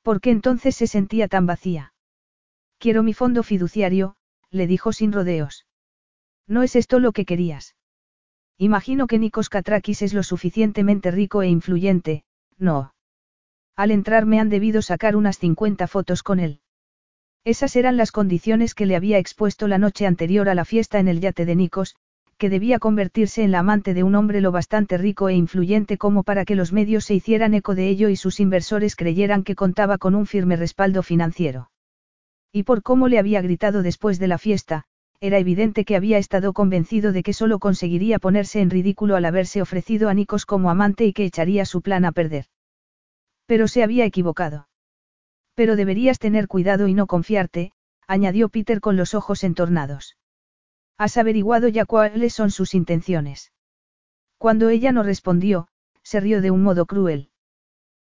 ¿Por 0.03 0.21
qué 0.21 0.31
entonces 0.31 0.75
se 0.77 0.87
sentía 0.87 1.29
tan 1.29 1.47
vacía? 1.47 1.95
Quiero 2.79 3.03
mi 3.03 3.15
fondo 3.15 3.43
fiduciario, 3.43 4.17
le 4.51 4.67
dijo 4.67 4.93
sin 4.93 5.13
rodeos. 5.13 5.67
¿No 6.47 6.63
es 6.63 6.77
esto 6.77 6.99
lo 6.99 7.13
que 7.13 7.25
querías? 7.25 7.77
Imagino 8.59 9.07
que 9.07 9.19
Nikos 9.19 9.49
Katrakis 9.49 10.03
es 10.03 10.15
lo 10.15 10.23
suficientemente 10.23 11.11
rico 11.11 11.43
e 11.43 11.49
influyente, 11.49 12.25
no. 12.59 12.95
Al 13.77 13.91
entrar 13.91 14.27
me 14.27 14.41
han 14.41 14.49
debido 14.49 14.83
sacar 14.83 15.17
unas 15.17 15.39
50 15.39 15.87
fotos 15.87 16.23
con 16.23 16.41
él. 16.41 16.61
Esas 17.45 17.75
eran 17.75 17.97
las 17.97 18.13
condiciones 18.13 18.75
que 18.75 18.87
le 18.87 18.95
había 18.95 19.19
expuesto 19.19 19.67
la 19.67 19.79
noche 19.79 20.07
anterior 20.07 20.49
a 20.49 20.55
la 20.55 20.65
fiesta 20.65 21.01
en 21.01 21.09
el 21.09 21.21
yate 21.21 21.45
de 21.45 21.57
Nikos, 21.57 21.97
que 22.43 22.51
debía 22.51 22.81
convertirse 22.81 23.45
en 23.45 23.53
la 23.53 23.61
amante 23.61 23.95
de 23.95 24.03
un 24.03 24.17
hombre 24.17 24.41
lo 24.41 24.51
bastante 24.51 24.99
rico 24.99 25.29
e 25.29 25.35
influyente 25.35 25.97
como 25.97 26.25
para 26.25 26.45
que 26.45 26.57
los 26.57 26.73
medios 26.73 27.05
se 27.05 27.15
hicieran 27.15 27.55
eco 27.55 27.77
de 27.77 27.89
ello 27.89 28.09
y 28.09 28.17
sus 28.17 28.41
inversores 28.41 28.97
creyeran 28.97 29.45
que 29.45 29.55
contaba 29.55 29.97
con 29.97 30.17
un 30.17 30.27
firme 30.27 30.57
respaldo 30.57 31.05
financiero. 31.05 31.71
Y 32.53 32.65
por 32.65 32.83
cómo 32.83 33.07
le 33.07 33.21
había 33.21 33.43
gritado 33.43 33.85
después 33.85 34.19
de 34.19 34.27
la 34.27 34.39
fiesta, 34.39 34.87
era 35.21 35.39
evidente 35.39 35.85
que 35.85 35.95
había 35.95 36.19
estado 36.19 36.53
convencido 36.53 37.13
de 37.13 37.23
que 37.23 37.33
solo 37.33 37.61
conseguiría 37.61 38.19
ponerse 38.19 38.61
en 38.61 38.71
ridículo 38.71 39.15
al 39.15 39.25
haberse 39.25 39.63
ofrecido 39.63 40.09
a 40.09 40.15
Nikos 40.15 40.45
como 40.45 40.69
amante 40.69 41.05
y 41.05 41.13
que 41.13 41.25
echaría 41.25 41.65
su 41.65 41.81
plan 41.81 42.05
a 42.05 42.11
perder. 42.11 42.47
Pero 43.47 43.69
se 43.69 43.85
había 43.85 44.05
equivocado. 44.05 44.67
Pero 45.55 45.77
deberías 45.77 46.19
tener 46.19 46.49
cuidado 46.49 46.89
y 46.89 46.95
no 46.95 47.07
confiarte, 47.07 47.71
añadió 48.09 48.49
Peter 48.49 48.81
con 48.81 48.97
los 48.97 49.15
ojos 49.15 49.45
entornados. 49.45 50.17
Has 50.99 51.17
averiguado 51.17 51.69
ya 51.69 51.85
cuáles 51.85 52.35
son 52.35 52.51
sus 52.51 52.75
intenciones. 52.75 53.53
Cuando 54.39 54.69
ella 54.69 54.93
no 54.93 55.03
respondió, 55.03 55.69
se 56.03 56.21
rió 56.21 56.41
de 56.41 56.51
un 56.51 56.63
modo 56.63 56.87
cruel. 56.87 57.31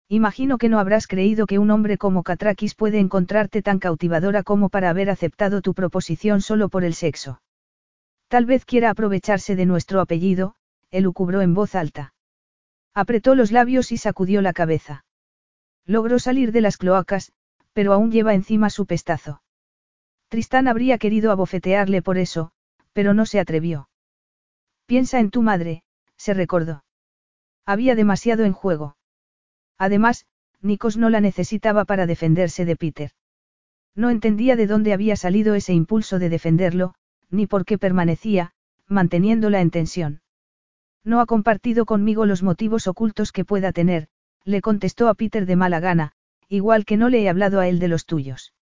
Imagino 0.09 0.57
que 0.57 0.69
no 0.69 0.79
habrás 0.79 1.05
creído 1.05 1.47
que 1.47 1.59
un 1.59 1.69
hombre 1.69 1.97
como 1.97 2.23
Catrakis 2.23 2.75
puede 2.75 2.99
encontrarte 2.99 3.61
tan 3.61 3.79
cautivadora 3.79 4.43
como 4.43 4.69
para 4.69 4.89
haber 4.89 5.09
aceptado 5.09 5.61
tu 5.61 5.73
proposición 5.73 6.41
solo 6.41 6.69
por 6.69 6.85
el 6.85 6.93
sexo. 6.93 7.41
Tal 8.29 8.45
vez 8.45 8.65
quiera 8.65 8.89
aprovecharse 8.89 9.55
de 9.55 9.65
nuestro 9.65 9.99
apellido, 9.99 10.55
elucubró 10.91 11.41
en 11.41 11.53
voz 11.53 11.75
alta. 11.75 12.13
Apretó 12.93 13.35
los 13.35 13.51
labios 13.51 13.91
y 13.91 13.97
sacudió 13.97 14.41
la 14.41 14.53
cabeza. 14.53 15.05
Logró 15.85 16.19
salir 16.19 16.51
de 16.51 16.61
las 16.61 16.77
cloacas, 16.77 17.31
pero 17.73 17.93
aún 17.93 18.11
lleva 18.11 18.33
encima 18.33 18.69
su 18.69 18.85
pestazo. 18.85 19.41
Tristán 20.29 20.67
habría 20.67 20.97
querido 20.97 21.31
abofetearle 21.31 22.01
por 22.01 22.17
eso, 22.17 22.51
pero 22.97 23.13
no 23.13 23.27
se 23.27 23.39
atrevió. 23.39 23.89
Piensa 24.87 25.19
en 25.19 25.29
tu 25.29 25.43
madre, 25.43 25.83
se 26.15 26.33
recordó. 26.33 26.83
Había 27.63 27.93
demasiado 27.93 28.43
en 28.43 28.53
juego. 28.53 28.97
Además, 29.77 30.25
Nikos 30.63 30.97
no 30.97 31.11
la 31.11 31.21
necesitaba 31.21 31.85
para 31.85 32.07
defenderse 32.07 32.65
de 32.65 32.75
Peter. 32.75 33.11
No 33.93 34.09
entendía 34.09 34.55
de 34.55 34.65
dónde 34.65 34.93
había 34.93 35.15
salido 35.15 35.53
ese 35.53 35.73
impulso 35.73 36.17
de 36.17 36.29
defenderlo, 36.29 36.95
ni 37.29 37.45
por 37.45 37.65
qué 37.65 37.77
permanecía, 37.77 38.53
manteniéndola 38.87 39.61
en 39.61 39.69
tensión. 39.69 40.21
No 41.03 41.21
ha 41.21 41.27
compartido 41.27 41.85
conmigo 41.85 42.25
los 42.25 42.41
motivos 42.41 42.87
ocultos 42.87 43.31
que 43.31 43.45
pueda 43.45 43.71
tener, 43.73 44.07
le 44.43 44.61
contestó 44.61 45.07
a 45.07 45.13
Peter 45.13 45.45
de 45.45 45.55
mala 45.55 45.79
gana, 45.79 46.13
igual 46.49 46.83
que 46.83 46.97
no 46.97 47.09
le 47.09 47.21
he 47.21 47.29
hablado 47.29 47.59
a 47.59 47.67
él 47.67 47.77
de 47.77 47.89
los 47.89 48.07
tuyos. 48.07 48.55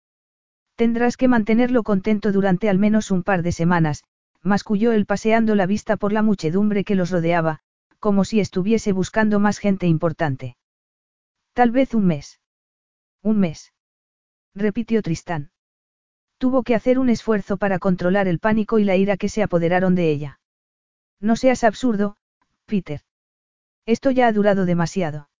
Tendrás 0.74 1.16
que 1.16 1.28
mantenerlo 1.28 1.84
contento 1.84 2.32
durante 2.32 2.68
al 2.68 2.80
menos 2.80 3.12
un 3.12 3.22
par 3.22 3.44
de 3.44 3.52
semanas, 3.52 4.02
masculló 4.44 4.92
él 4.92 5.06
paseando 5.06 5.54
la 5.54 5.66
vista 5.66 5.96
por 5.96 6.12
la 6.12 6.22
muchedumbre 6.22 6.84
que 6.84 6.94
los 6.94 7.10
rodeaba, 7.10 7.60
como 7.98 8.24
si 8.24 8.38
estuviese 8.38 8.92
buscando 8.92 9.40
más 9.40 9.58
gente 9.58 9.86
importante. 9.86 10.56
Tal 11.54 11.70
vez 11.70 11.94
un 11.94 12.06
mes. 12.06 12.40
Un 13.22 13.40
mes. 13.40 13.72
Repitió 14.54 15.02
Tristán. 15.02 15.50
Tuvo 16.36 16.62
que 16.62 16.74
hacer 16.74 16.98
un 16.98 17.08
esfuerzo 17.08 17.56
para 17.56 17.78
controlar 17.78 18.28
el 18.28 18.38
pánico 18.38 18.78
y 18.78 18.84
la 18.84 18.96
ira 18.96 19.16
que 19.16 19.30
se 19.30 19.42
apoderaron 19.42 19.94
de 19.94 20.10
ella. 20.10 20.40
No 21.20 21.36
seas 21.36 21.64
absurdo, 21.64 22.16
Peter. 22.66 23.00
Esto 23.86 24.10
ya 24.10 24.26
ha 24.26 24.32
durado 24.32 24.66
demasiado. 24.66 25.30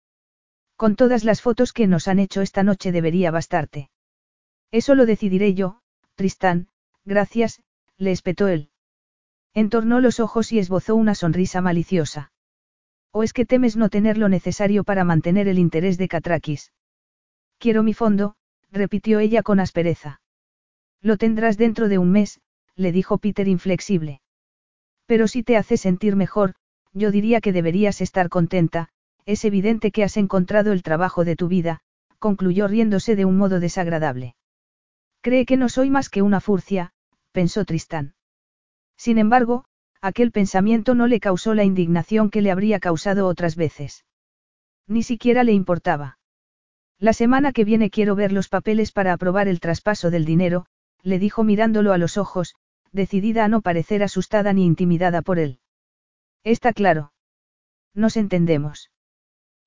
Con 0.75 0.95
todas 0.95 1.23
las 1.23 1.41
fotos 1.41 1.73
que 1.73 1.87
nos 1.87 2.07
han 2.07 2.19
hecho 2.19 2.41
esta 2.41 2.63
noche 2.63 2.91
debería 2.91 3.29
bastarte. 3.29 3.91
Eso 4.71 4.95
lo 4.95 5.05
decidiré 5.05 5.53
yo, 5.53 5.81
Tristán, 6.15 6.69
gracias, 7.05 7.61
le 7.97 8.11
espetó 8.11 8.47
él. 8.47 8.71
Entornó 9.55 10.01
los 10.01 10.19
ojos 10.19 10.51
y 10.51 10.59
esbozó 10.59 10.95
una 10.95 11.15
sonrisa 11.15 11.61
maliciosa. 11.61 12.33
¿O 13.11 13.23
es 13.23 13.31
que 13.31 13.45
temes 13.45 13.77
no 13.77 13.87
tener 13.89 14.17
lo 14.17 14.27
necesario 14.27 14.83
para 14.83 15.05
mantener 15.05 15.47
el 15.47 15.57
interés 15.57 15.97
de 15.97 16.09
Catrakis? 16.09 16.73
Quiero 17.57 17.81
mi 17.81 17.93
fondo, 17.93 18.35
repitió 18.69 19.19
ella 19.19 19.43
con 19.43 19.61
aspereza. 19.61 20.19
Lo 21.01 21.15
tendrás 21.15 21.57
dentro 21.57 21.87
de 21.87 21.97
un 21.97 22.11
mes, 22.11 22.41
le 22.75 22.91
dijo 22.91 23.17
Peter 23.17 23.47
inflexible. 23.47 24.19
Pero 25.05 25.29
si 25.29 25.41
te 25.41 25.55
hace 25.55 25.77
sentir 25.77 26.17
mejor, 26.17 26.55
yo 26.91 27.09
diría 27.09 27.39
que 27.39 27.53
deberías 27.53 28.01
estar 28.01 28.27
contenta, 28.27 28.89
es 29.25 29.45
evidente 29.45 29.91
que 29.91 30.03
has 30.03 30.17
encontrado 30.17 30.73
el 30.73 30.83
trabajo 30.83 31.23
de 31.23 31.37
tu 31.37 31.47
vida, 31.47 31.79
concluyó 32.19 32.67
riéndose 32.67 33.15
de 33.15 33.23
un 33.23 33.37
modo 33.37 33.61
desagradable. 33.61 34.35
Cree 35.21 35.45
que 35.45 35.55
no 35.55 35.69
soy 35.69 35.89
más 35.89 36.09
que 36.09 36.21
una 36.21 36.41
furcia, 36.41 36.91
pensó 37.31 37.63
Tristán. 37.63 38.14
Sin 38.97 39.17
embargo, 39.17 39.65
aquel 40.01 40.31
pensamiento 40.31 40.95
no 40.95 41.07
le 41.07 41.19
causó 41.19 41.53
la 41.53 41.63
indignación 41.63 42.29
que 42.29 42.41
le 42.41 42.51
habría 42.51 42.79
causado 42.79 43.27
otras 43.27 43.55
veces. 43.55 44.05
Ni 44.87 45.03
siquiera 45.03 45.43
le 45.43 45.53
importaba. 45.53 46.17
La 46.99 47.13
semana 47.13 47.51
que 47.51 47.65
viene 47.65 47.89
quiero 47.89 48.15
ver 48.15 48.31
los 48.31 48.47
papeles 48.47 48.91
para 48.91 49.13
aprobar 49.13 49.47
el 49.47 49.59
traspaso 49.59 50.11
del 50.11 50.25
dinero, 50.25 50.65
le 51.01 51.19
dijo 51.19 51.43
mirándolo 51.43 51.91
a 51.91 51.97
los 51.97 52.17
ojos, 52.17 52.55
decidida 52.91 53.45
a 53.45 53.47
no 53.47 53.61
parecer 53.61 54.03
asustada 54.03 54.53
ni 54.53 54.65
intimidada 54.65 55.21
por 55.21 55.39
él. 55.39 55.59
Está 56.43 56.71
claro. 56.71 57.11
Nos 57.93 58.17
entendemos. 58.17 58.91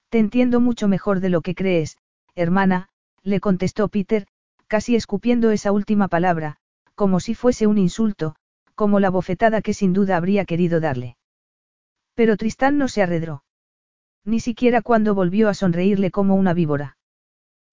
Te 0.08 0.18
entiendo 0.18 0.60
mucho 0.60 0.88
mejor 0.88 1.20
de 1.20 1.28
lo 1.28 1.42
que 1.42 1.54
crees, 1.54 1.98
hermana, 2.34 2.88
le 3.22 3.40
contestó 3.40 3.88
Peter, 3.88 4.26
casi 4.68 4.96
escupiendo 4.96 5.50
esa 5.50 5.72
última 5.72 6.08
palabra, 6.08 6.56
como 6.94 7.20
si 7.20 7.34
fuese 7.34 7.66
un 7.66 7.78
insulto, 7.78 8.36
como 8.78 9.00
la 9.00 9.10
bofetada 9.10 9.60
que 9.60 9.74
sin 9.74 9.92
duda 9.92 10.16
habría 10.16 10.44
querido 10.44 10.78
darle. 10.78 11.16
Pero 12.14 12.36
Tristán 12.36 12.78
no 12.78 12.86
se 12.86 13.02
arredró. 13.02 13.42
Ni 14.24 14.38
siquiera 14.38 14.82
cuando 14.82 15.16
volvió 15.16 15.48
a 15.48 15.54
sonreírle 15.54 16.12
como 16.12 16.36
una 16.36 16.54
víbora. 16.54 16.96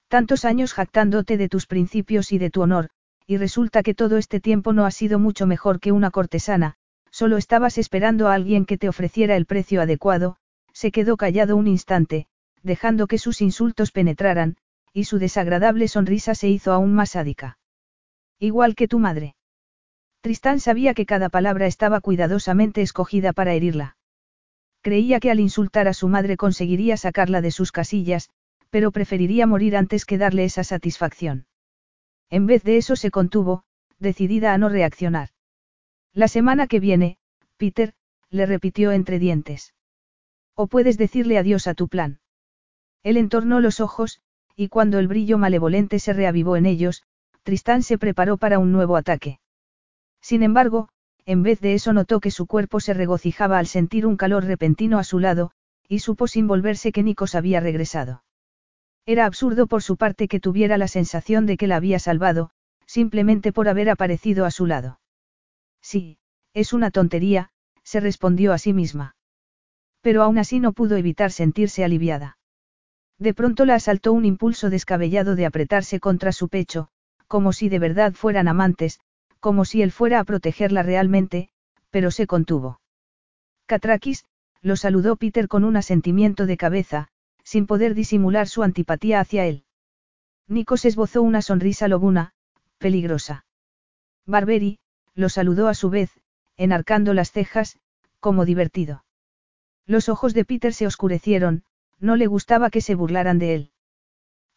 Tantos 0.07 0.45
años 0.45 0.73
jactándote 0.73 1.38
de 1.38 1.48
tus 1.48 1.68
principios 1.68 2.32
y 2.32 2.40
de 2.40 2.49
tu 2.49 2.64
honor, 2.64 2.90
y 3.27 3.38
resulta 3.38 3.84
que 3.84 3.94
todo 3.94 4.18
este 4.18 4.40
tiempo 4.40 4.73
no 4.73 4.84
has 4.84 4.95
sido 4.95 5.19
mucho 5.19 5.45
mejor 5.45 5.80
que 5.80 5.91
una 5.91 6.10
cortesana, 6.10 6.73
solo 7.11 7.38
estabas 7.38 7.77
esperando 7.77 8.27
a 8.27 8.34
alguien 8.34 8.65
que 8.65 8.80
te 8.80 8.90
ofreciera 8.90 9.36
el 9.36 9.45
precio 9.45 9.82
adecuado, 9.82 10.38
se 10.73 10.91
quedó 10.91 11.18
callado 11.18 11.56
un 11.56 11.68
instante, 11.68 12.26
dejando 12.64 13.06
que 13.06 13.19
sus 13.19 13.41
insultos 13.41 13.91
penetraran, 13.91 14.57
y 14.91 15.03
su 15.03 15.19
desagradable 15.19 15.88
sonrisa 15.88 16.34
se 16.34 16.49
hizo 16.49 16.73
aún 16.73 16.95
más 16.95 17.11
sádica. 17.11 17.60
Igual 18.40 18.73
que 18.73 18.88
tu 18.88 18.98
madre. 18.98 19.36
Tristán 20.26 20.60
sabía 20.60 20.95
que 20.95 21.06
cada 21.06 21.30
palabra 21.30 21.68
estaba 21.68 22.02
cuidadosamente 22.02 22.81
escogida 22.81 23.31
para 23.31 23.53
herirla. 23.53 23.95
Creía 24.81 25.19
que 25.19 25.30
al 25.30 25.39
insultar 25.39 25.88
a 25.88 25.93
su 25.93 26.07
madre 26.07 26.35
conseguiría 26.35 26.97
sacarla 26.97 27.41
de 27.41 27.52
sus 27.52 27.72
casillas, 27.72 28.31
pero 28.72 28.91
preferiría 28.91 29.45
morir 29.45 29.77
antes 29.77 30.03
que 30.03 30.18
darle 30.18 30.43
esa 30.43 30.64
satisfacción. 30.64 31.45
En 32.31 32.47
vez 32.47 32.64
de 32.64 32.77
eso 32.77 32.95
se 32.95 33.11
contuvo, 33.11 33.65
decidida 33.99 34.56
a 34.56 34.57
no 34.57 34.68
reaccionar. 34.68 35.30
La 36.11 36.27
semana 36.27 36.65
que 36.65 36.80
viene, 36.80 37.19
Peter, 37.57 37.93
le 38.31 38.47
repitió 38.47 38.93
entre 38.93 39.19
dientes. 39.19 39.76
O 40.56 40.65
puedes 40.65 40.97
decirle 40.97 41.38
adiós 41.38 41.68
a 41.68 41.76
tu 41.76 41.88
plan. 41.88 42.19
Él 43.03 43.18
entornó 43.18 43.60
los 43.60 43.80
ojos, 43.80 44.22
y 44.56 44.69
cuando 44.69 44.97
el 44.97 45.07
brillo 45.07 45.38
malevolente 45.38 45.99
se 45.99 46.14
reavivó 46.14 46.57
en 46.57 46.65
ellos, 46.65 47.03
Tristán 47.43 47.84
se 47.84 47.99
preparó 47.99 48.38
para 48.38 48.57
un 48.57 48.72
nuevo 48.72 48.97
ataque. 48.97 49.38
Sin 50.26 50.41
embargo, 50.41 50.89
en 51.27 51.43
vez 51.43 51.61
de 51.61 51.76
eso 51.76 51.93
notó 51.93 52.19
que 52.19 52.31
su 52.31 52.47
cuerpo 52.47 52.80
se 52.80 52.95
regocijaba 52.95 53.60
al 53.60 53.68
sentir 53.68 54.07
un 54.07 54.18
calor 54.18 54.43
repentino 54.43 54.97
a 54.97 55.03
su 55.03 55.19
lado, 55.19 55.52
y 55.88 55.99
supo 55.99 56.27
sin 56.27 56.47
volverse 56.47 56.91
que 56.91 57.03
Nikos 57.03 57.35
había 57.35 57.60
regresado. 57.60 58.23
Era 59.06 59.27
absurdo 59.27 59.68
por 59.68 59.84
su 59.84 59.97
parte 59.97 60.27
que 60.27 60.39
tuviera 60.39 60.80
la 60.80 60.88
sensación 60.88 61.45
de 61.45 61.57
que 61.57 61.68
la 61.68 61.76
había 61.76 61.99
salvado, 61.99 62.49
simplemente 62.88 63.53
por 63.53 63.69
haber 63.69 63.88
aparecido 63.88 64.45
a 64.45 64.49
su 64.49 64.65
lado. 64.65 64.99
Sí, 65.80 66.18
es 66.56 66.73
una 66.73 66.89
tontería, 66.89 67.52
se 67.84 67.99
respondió 67.99 68.52
a 68.52 68.57
sí 68.57 68.73
misma. 68.73 69.15
Pero 70.02 70.23
aún 70.23 70.39
así 70.39 70.60
no 70.60 70.73
pudo 70.73 70.97
evitar 70.97 71.31
sentirse 71.31 71.84
aliviada. 71.84 72.39
De 73.19 73.35
pronto 73.35 73.64
la 73.65 73.76
asaltó 73.76 74.11
un 74.11 74.26
impulso 74.26 74.72
descabellado 74.72 75.35
de 75.35 75.45
apretarse 75.45 75.99
contra 75.99 76.31
su 76.31 76.49
pecho, 76.49 76.88
como 77.27 77.53
si 77.53 77.69
de 77.69 77.77
verdad 77.77 78.14
fueran 78.14 78.47
amantes, 78.47 78.99
como 79.45 79.63
si 79.63 79.84
él 79.84 79.91
fuera 79.91 80.19
a 80.19 80.23
protegerla 80.23 80.81
realmente, 80.81 81.49
pero 81.91 82.09
se 82.09 82.26
contuvo. 82.26 82.81
Catrakis, 83.67 84.26
lo 84.63 84.76
saludó 84.76 85.17
Peter 85.17 85.47
con 85.47 85.63
un 85.63 85.77
asentimiento 85.77 86.47
de 86.47 86.57
cabeza, 86.57 87.09
sin 87.43 87.67
poder 87.67 87.93
disimular 87.93 88.47
su 88.47 88.63
antipatía 88.63 89.19
hacia 89.19 89.45
él. 89.45 89.63
Nikos 90.47 90.84
esbozó 90.84 91.22
una 91.22 91.43
sonrisa 91.43 91.88
lobuna, 91.88 92.34
peligrosa. 92.80 93.45
Barberi, 94.26 94.80
lo 95.13 95.30
saludó 95.30 95.67
a 95.67 95.76
su 95.76 95.91
vez, 95.91 96.09
enarcando 96.57 97.13
las 97.13 97.31
cejas, 97.31 97.77
como 98.19 98.45
divertido. 98.45 99.05
Los 99.85 100.09
ojos 100.09 100.34
de 100.34 100.43
Peter 100.43 100.73
se 100.73 100.88
oscurecieron, 100.88 101.65
no 101.99 102.15
le 102.15 102.26
gustaba 102.26 102.72
que 102.72 102.81
se 102.81 102.95
burlaran 102.95 103.38
de 103.38 103.53
él. 103.53 103.72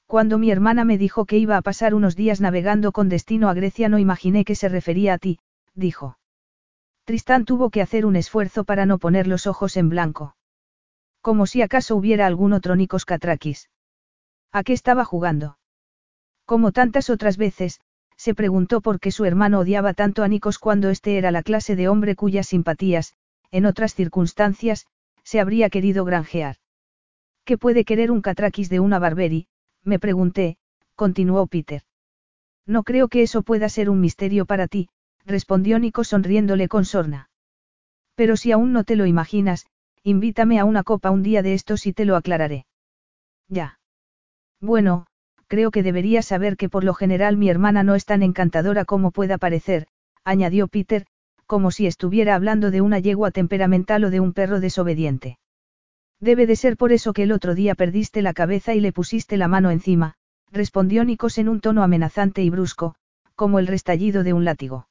Cuando 0.08 0.38
mi 0.38 0.50
hermana 0.50 0.86
me 0.86 0.96
dijo 0.96 1.26
que 1.26 1.36
iba 1.36 1.58
a 1.58 1.62
pasar 1.62 1.94
unos 1.94 2.16
días 2.16 2.40
navegando 2.40 2.92
con 2.92 3.10
destino 3.10 3.50
a 3.50 3.54
Grecia 3.54 3.90
no 3.90 3.98
imaginé 3.98 4.46
que 4.46 4.54
se 4.54 4.70
refería 4.70 5.12
a 5.12 5.18
ti, 5.18 5.38
dijo. 5.74 6.18
Tristán 7.04 7.44
tuvo 7.44 7.68
que 7.68 7.82
hacer 7.82 8.06
un 8.06 8.16
esfuerzo 8.16 8.64
para 8.64 8.86
no 8.86 8.96
poner 8.96 9.26
los 9.26 9.46
ojos 9.46 9.76
en 9.76 9.90
blanco. 9.90 10.34
Como 11.20 11.44
si 11.44 11.60
acaso 11.60 11.94
hubiera 11.94 12.26
algún 12.26 12.54
otro 12.54 12.74
Nikos 12.74 13.04
Katrakis. 13.04 13.68
¿A 14.50 14.62
qué 14.62 14.72
estaba 14.72 15.04
jugando? 15.04 15.58
Como 16.46 16.72
tantas 16.72 17.10
otras 17.10 17.36
veces, 17.36 17.82
se 18.16 18.34
preguntó 18.34 18.80
por 18.80 19.00
qué 19.00 19.10
su 19.10 19.26
hermano 19.26 19.58
odiaba 19.58 19.92
tanto 19.92 20.22
a 20.22 20.28
Nikos 20.28 20.58
cuando 20.58 20.88
este 20.88 21.18
era 21.18 21.30
la 21.32 21.42
clase 21.42 21.76
de 21.76 21.86
hombre 21.86 22.16
cuyas 22.16 22.46
simpatías, 22.46 23.12
en 23.50 23.66
otras 23.66 23.94
circunstancias, 23.94 24.86
se 25.22 25.38
habría 25.38 25.68
querido 25.68 26.06
granjear. 26.06 26.56
¿Qué 27.44 27.58
puede 27.58 27.84
querer 27.84 28.10
un 28.10 28.22
Katrakis 28.22 28.70
de 28.70 28.80
una 28.80 28.98
Barberi? 28.98 29.48
Me 29.84 29.98
pregunté, 29.98 30.56
continuó 30.94 31.46
Peter. 31.46 31.82
No 32.66 32.82
creo 32.82 33.08
que 33.08 33.22
eso 33.22 33.42
pueda 33.42 33.68
ser 33.68 33.88
un 33.88 34.00
misterio 34.00 34.44
para 34.44 34.68
ti, 34.68 34.88
respondió 35.24 35.78
Nico 35.78 36.04
sonriéndole 36.04 36.68
con 36.68 36.84
sorna. 36.84 37.30
Pero 38.14 38.36
si 38.36 38.52
aún 38.52 38.72
no 38.72 38.84
te 38.84 38.96
lo 38.96 39.06
imaginas, 39.06 39.66
invítame 40.02 40.58
a 40.58 40.64
una 40.64 40.82
copa 40.82 41.10
un 41.10 41.22
día 41.22 41.42
de 41.42 41.54
estos 41.54 41.86
y 41.86 41.92
te 41.92 42.04
lo 42.04 42.16
aclararé. 42.16 42.66
Ya. 43.48 43.78
Bueno, 44.60 45.06
creo 45.46 45.70
que 45.70 45.82
deberías 45.82 46.26
saber 46.26 46.56
que 46.56 46.68
por 46.68 46.84
lo 46.84 46.94
general 46.94 47.36
mi 47.36 47.48
hermana 47.48 47.82
no 47.82 47.94
es 47.94 48.04
tan 48.04 48.22
encantadora 48.22 48.84
como 48.84 49.12
pueda 49.12 49.38
parecer, 49.38 49.86
añadió 50.24 50.68
Peter, 50.68 51.06
como 51.46 51.70
si 51.70 51.86
estuviera 51.86 52.34
hablando 52.34 52.70
de 52.70 52.82
una 52.82 52.98
yegua 52.98 53.30
temperamental 53.30 54.04
o 54.04 54.10
de 54.10 54.20
un 54.20 54.34
perro 54.34 54.60
desobediente. 54.60 55.38
Debe 56.20 56.46
de 56.46 56.56
ser 56.56 56.76
por 56.76 56.92
eso 56.92 57.12
que 57.12 57.22
el 57.22 57.32
otro 57.32 57.54
día 57.54 57.74
perdiste 57.74 58.22
la 58.22 58.34
cabeza 58.34 58.74
y 58.74 58.80
le 58.80 58.92
pusiste 58.92 59.36
la 59.36 59.48
mano 59.48 59.70
encima, 59.70 60.14
respondió 60.50 61.04
Nikos 61.04 61.38
en 61.38 61.48
un 61.48 61.60
tono 61.60 61.82
amenazante 61.82 62.42
y 62.42 62.50
brusco, 62.50 62.96
como 63.34 63.58
el 63.58 63.66
restallido 63.66 64.24
de 64.24 64.32
un 64.32 64.44
látigo. 64.44 64.88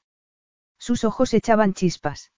Sus 0.78 1.04
ojos 1.04 1.34
echaban 1.34 1.74
chispas. 1.74 2.32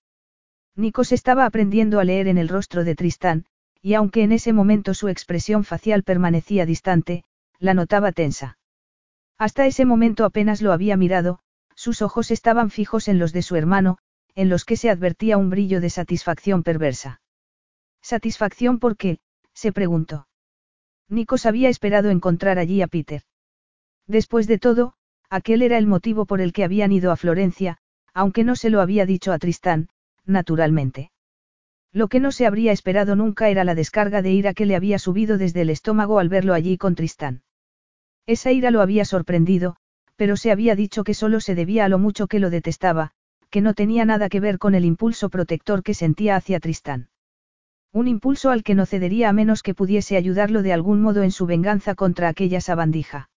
Nikos 0.75 1.11
estaba 1.11 1.45
aprendiendo 1.45 1.99
a 1.99 2.03
leer 2.03 2.27
en 2.27 2.37
el 2.37 2.49
rostro 2.49 2.83
de 2.83 2.95
Tristán, 2.95 3.45
y 3.81 3.93
aunque 3.93 4.23
en 4.23 4.31
ese 4.31 4.53
momento 4.53 4.93
su 4.93 5.07
expresión 5.07 5.63
facial 5.63 6.03
permanecía 6.03 6.65
distante, 6.65 7.23
la 7.59 7.73
notaba 7.73 8.11
tensa. 8.11 8.57
Hasta 9.37 9.65
ese 9.67 9.85
momento 9.85 10.25
apenas 10.25 10.61
lo 10.61 10.73
había 10.73 10.97
mirado, 10.97 11.39
sus 11.75 12.01
ojos 12.01 12.31
estaban 12.31 12.71
fijos 12.71 13.07
en 13.07 13.19
los 13.19 13.33
de 13.33 13.41
su 13.41 13.55
hermano, 13.55 13.99
en 14.35 14.49
los 14.49 14.65
que 14.65 14.77
se 14.77 14.89
advertía 14.89 15.37
un 15.37 15.49
brillo 15.49 15.79
de 15.79 15.89
satisfacción 15.89 16.63
perversa. 16.63 17.21
¿Satisfacción 18.01 18.79
por 18.79 18.97
qué? 18.97 19.19
se 19.53 19.71
preguntó. 19.71 20.27
Nikos 21.09 21.45
había 21.45 21.69
esperado 21.69 22.09
encontrar 22.09 22.59
allí 22.59 22.81
a 22.81 22.87
Peter. 22.87 23.23
Después 24.07 24.47
de 24.47 24.57
todo, 24.57 24.93
aquel 25.29 25.61
era 25.61 25.77
el 25.77 25.87
motivo 25.87 26.25
por 26.25 26.41
el 26.41 26.53
que 26.53 26.63
habían 26.63 26.91
ido 26.91 27.11
a 27.11 27.17
Florencia, 27.17 27.77
aunque 28.13 28.43
no 28.43 28.55
se 28.55 28.69
lo 28.69 28.81
había 28.81 29.05
dicho 29.05 29.31
a 29.31 29.39
Tristán, 29.39 29.89
naturalmente. 30.25 31.11
Lo 31.91 32.07
que 32.07 32.19
no 32.19 32.31
se 32.31 32.45
habría 32.45 32.71
esperado 32.71 33.15
nunca 33.15 33.49
era 33.49 33.63
la 33.63 33.75
descarga 33.75 34.21
de 34.21 34.31
ira 34.31 34.53
que 34.53 34.65
le 34.65 34.75
había 34.75 34.99
subido 34.99 35.37
desde 35.37 35.61
el 35.61 35.69
estómago 35.69 36.19
al 36.19 36.29
verlo 36.29 36.53
allí 36.53 36.77
con 36.77 36.95
Tristán. 36.95 37.41
Esa 38.27 38.51
ira 38.51 38.69
lo 38.69 38.81
había 38.81 39.05
sorprendido, 39.05 39.75
pero 40.15 40.37
se 40.37 40.51
había 40.51 40.75
dicho 40.75 41.03
que 41.03 41.15
solo 41.15 41.39
se 41.39 41.55
debía 41.55 41.85
a 41.85 41.89
lo 41.89 41.97
mucho 41.97 42.27
que 42.27 42.39
lo 42.39 42.51
detestaba, 42.51 43.11
que 43.49 43.61
no 43.61 43.73
tenía 43.73 44.05
nada 44.05 44.29
que 44.29 44.39
ver 44.39 44.59
con 44.59 44.75
el 44.75 44.85
impulso 44.85 45.29
protector 45.29 45.81
que 45.81 45.95
sentía 45.95 46.35
hacia 46.35 46.59
Tristán. 46.59 47.08
Un 47.91 48.07
impulso 48.07 48.51
al 48.51 48.63
que 48.63 48.75
no 48.75 48.85
cedería 48.85 49.29
a 49.29 49.33
menos 49.33 49.63
que 49.63 49.73
pudiese 49.73 50.15
ayudarlo 50.15 50.61
de 50.61 50.73
algún 50.73 51.01
modo 51.01 51.23
en 51.23 51.31
su 51.31 51.45
venganza 51.45 51.95
contra 51.95 52.27
aquella 52.27 52.61
sabandija. 52.61 53.29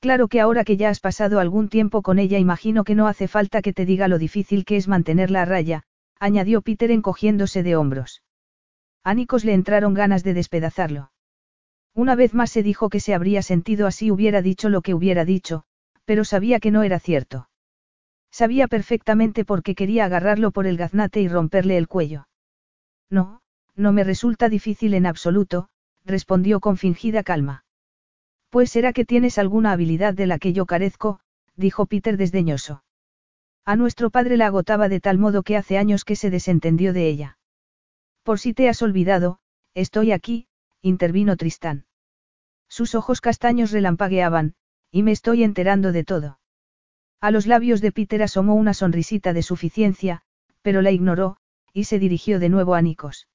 Claro 0.00 0.28
que 0.28 0.40
ahora 0.40 0.64
que 0.64 0.76
ya 0.76 0.90
has 0.90 1.00
pasado 1.00 1.40
algún 1.40 1.68
tiempo 1.68 2.02
con 2.02 2.18
ella 2.18 2.38
imagino 2.38 2.84
que 2.84 2.94
no 2.94 3.08
hace 3.08 3.26
falta 3.26 3.62
que 3.62 3.72
te 3.72 3.86
diga 3.86 4.06
lo 4.06 4.18
difícil 4.18 4.64
que 4.64 4.76
es 4.76 4.86
mantenerla 4.86 5.42
a 5.42 5.44
raya, 5.44 5.82
añadió 6.20 6.62
Peter 6.62 6.90
encogiéndose 6.90 7.62
de 7.62 7.74
hombros. 7.74 8.22
A 9.02 9.14
Nikos 9.14 9.44
le 9.44 9.54
entraron 9.54 9.94
ganas 9.94 10.22
de 10.22 10.34
despedazarlo. 10.34 11.10
Una 11.94 12.14
vez 12.14 12.34
más 12.34 12.50
se 12.50 12.62
dijo 12.62 12.88
que 12.90 13.00
se 13.00 13.14
habría 13.14 13.42
sentido 13.42 13.86
así 13.86 14.10
hubiera 14.10 14.42
dicho 14.42 14.68
lo 14.68 14.82
que 14.82 14.94
hubiera 14.94 15.24
dicho, 15.24 15.64
pero 16.04 16.24
sabía 16.24 16.60
que 16.60 16.70
no 16.70 16.82
era 16.82 16.98
cierto. 17.00 17.48
Sabía 18.30 18.68
perfectamente 18.68 19.44
por 19.44 19.62
qué 19.62 19.74
quería 19.74 20.04
agarrarlo 20.04 20.50
por 20.50 20.66
el 20.66 20.76
gaznate 20.76 21.20
y 21.20 21.28
romperle 21.28 21.76
el 21.76 21.88
cuello. 21.88 22.26
No, 23.10 23.42
no 23.76 23.92
me 23.92 24.04
resulta 24.04 24.48
difícil 24.48 24.94
en 24.94 25.06
absoluto, 25.06 25.68
respondió 26.04 26.60
con 26.60 26.76
fingida 26.76 27.22
calma. 27.22 27.64
Pues 28.50 28.70
será 28.70 28.92
que 28.92 29.04
tienes 29.04 29.38
alguna 29.38 29.72
habilidad 29.72 30.14
de 30.14 30.26
la 30.26 30.38
que 30.38 30.52
yo 30.52 30.66
carezco, 30.66 31.20
dijo 31.56 31.86
Peter 31.86 32.16
desdeñoso. 32.16 32.84
A 33.64 33.76
nuestro 33.76 34.10
padre 34.10 34.36
la 34.36 34.46
agotaba 34.46 34.88
de 34.88 35.00
tal 35.00 35.18
modo 35.18 35.42
que 35.42 35.56
hace 35.56 35.78
años 35.78 36.04
que 36.04 36.16
se 36.16 36.30
desentendió 36.30 36.92
de 36.92 37.08
ella. 37.08 37.38
Por 38.22 38.38
si 38.38 38.54
te 38.54 38.68
has 38.68 38.82
olvidado, 38.82 39.38
estoy 39.74 40.12
aquí, 40.12 40.46
intervino 40.82 41.36
Tristán. 41.36 41.86
Sus 42.68 42.94
ojos 42.94 43.20
castaños 43.20 43.70
relampagueaban, 43.70 44.54
y 44.90 45.02
me 45.02 45.12
estoy 45.12 45.42
enterando 45.42 45.92
de 45.92 46.04
todo. 46.04 46.38
A 47.20 47.30
los 47.30 47.46
labios 47.46 47.80
de 47.80 47.90
Peter 47.90 48.22
asomó 48.22 48.54
una 48.54 48.74
sonrisita 48.74 49.32
de 49.32 49.42
suficiencia, 49.42 50.22
pero 50.62 50.82
la 50.82 50.90
ignoró, 50.90 51.38
y 51.72 51.84
se 51.84 51.98
dirigió 51.98 52.38
de 52.38 52.50
nuevo 52.50 52.74
a 52.74 52.82
Nikos. 52.82 53.28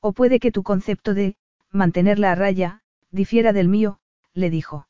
O 0.00 0.12
puede 0.12 0.40
que 0.40 0.52
tu 0.52 0.62
concepto 0.62 1.14
de, 1.14 1.36
mantenerla 1.70 2.32
a 2.32 2.34
raya, 2.34 2.80
difiera 3.10 3.52
del 3.52 3.68
mío, 3.68 3.98
le 4.34 4.50
dijo. 4.50 4.88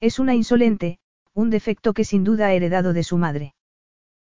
Es 0.00 0.18
una 0.18 0.34
insolente, 0.34 0.98
un 1.32 1.50
defecto 1.50 1.92
que 1.92 2.04
sin 2.04 2.24
duda 2.24 2.46
ha 2.46 2.52
heredado 2.52 2.92
de 2.92 3.02
su 3.02 3.18
madre. 3.18 3.54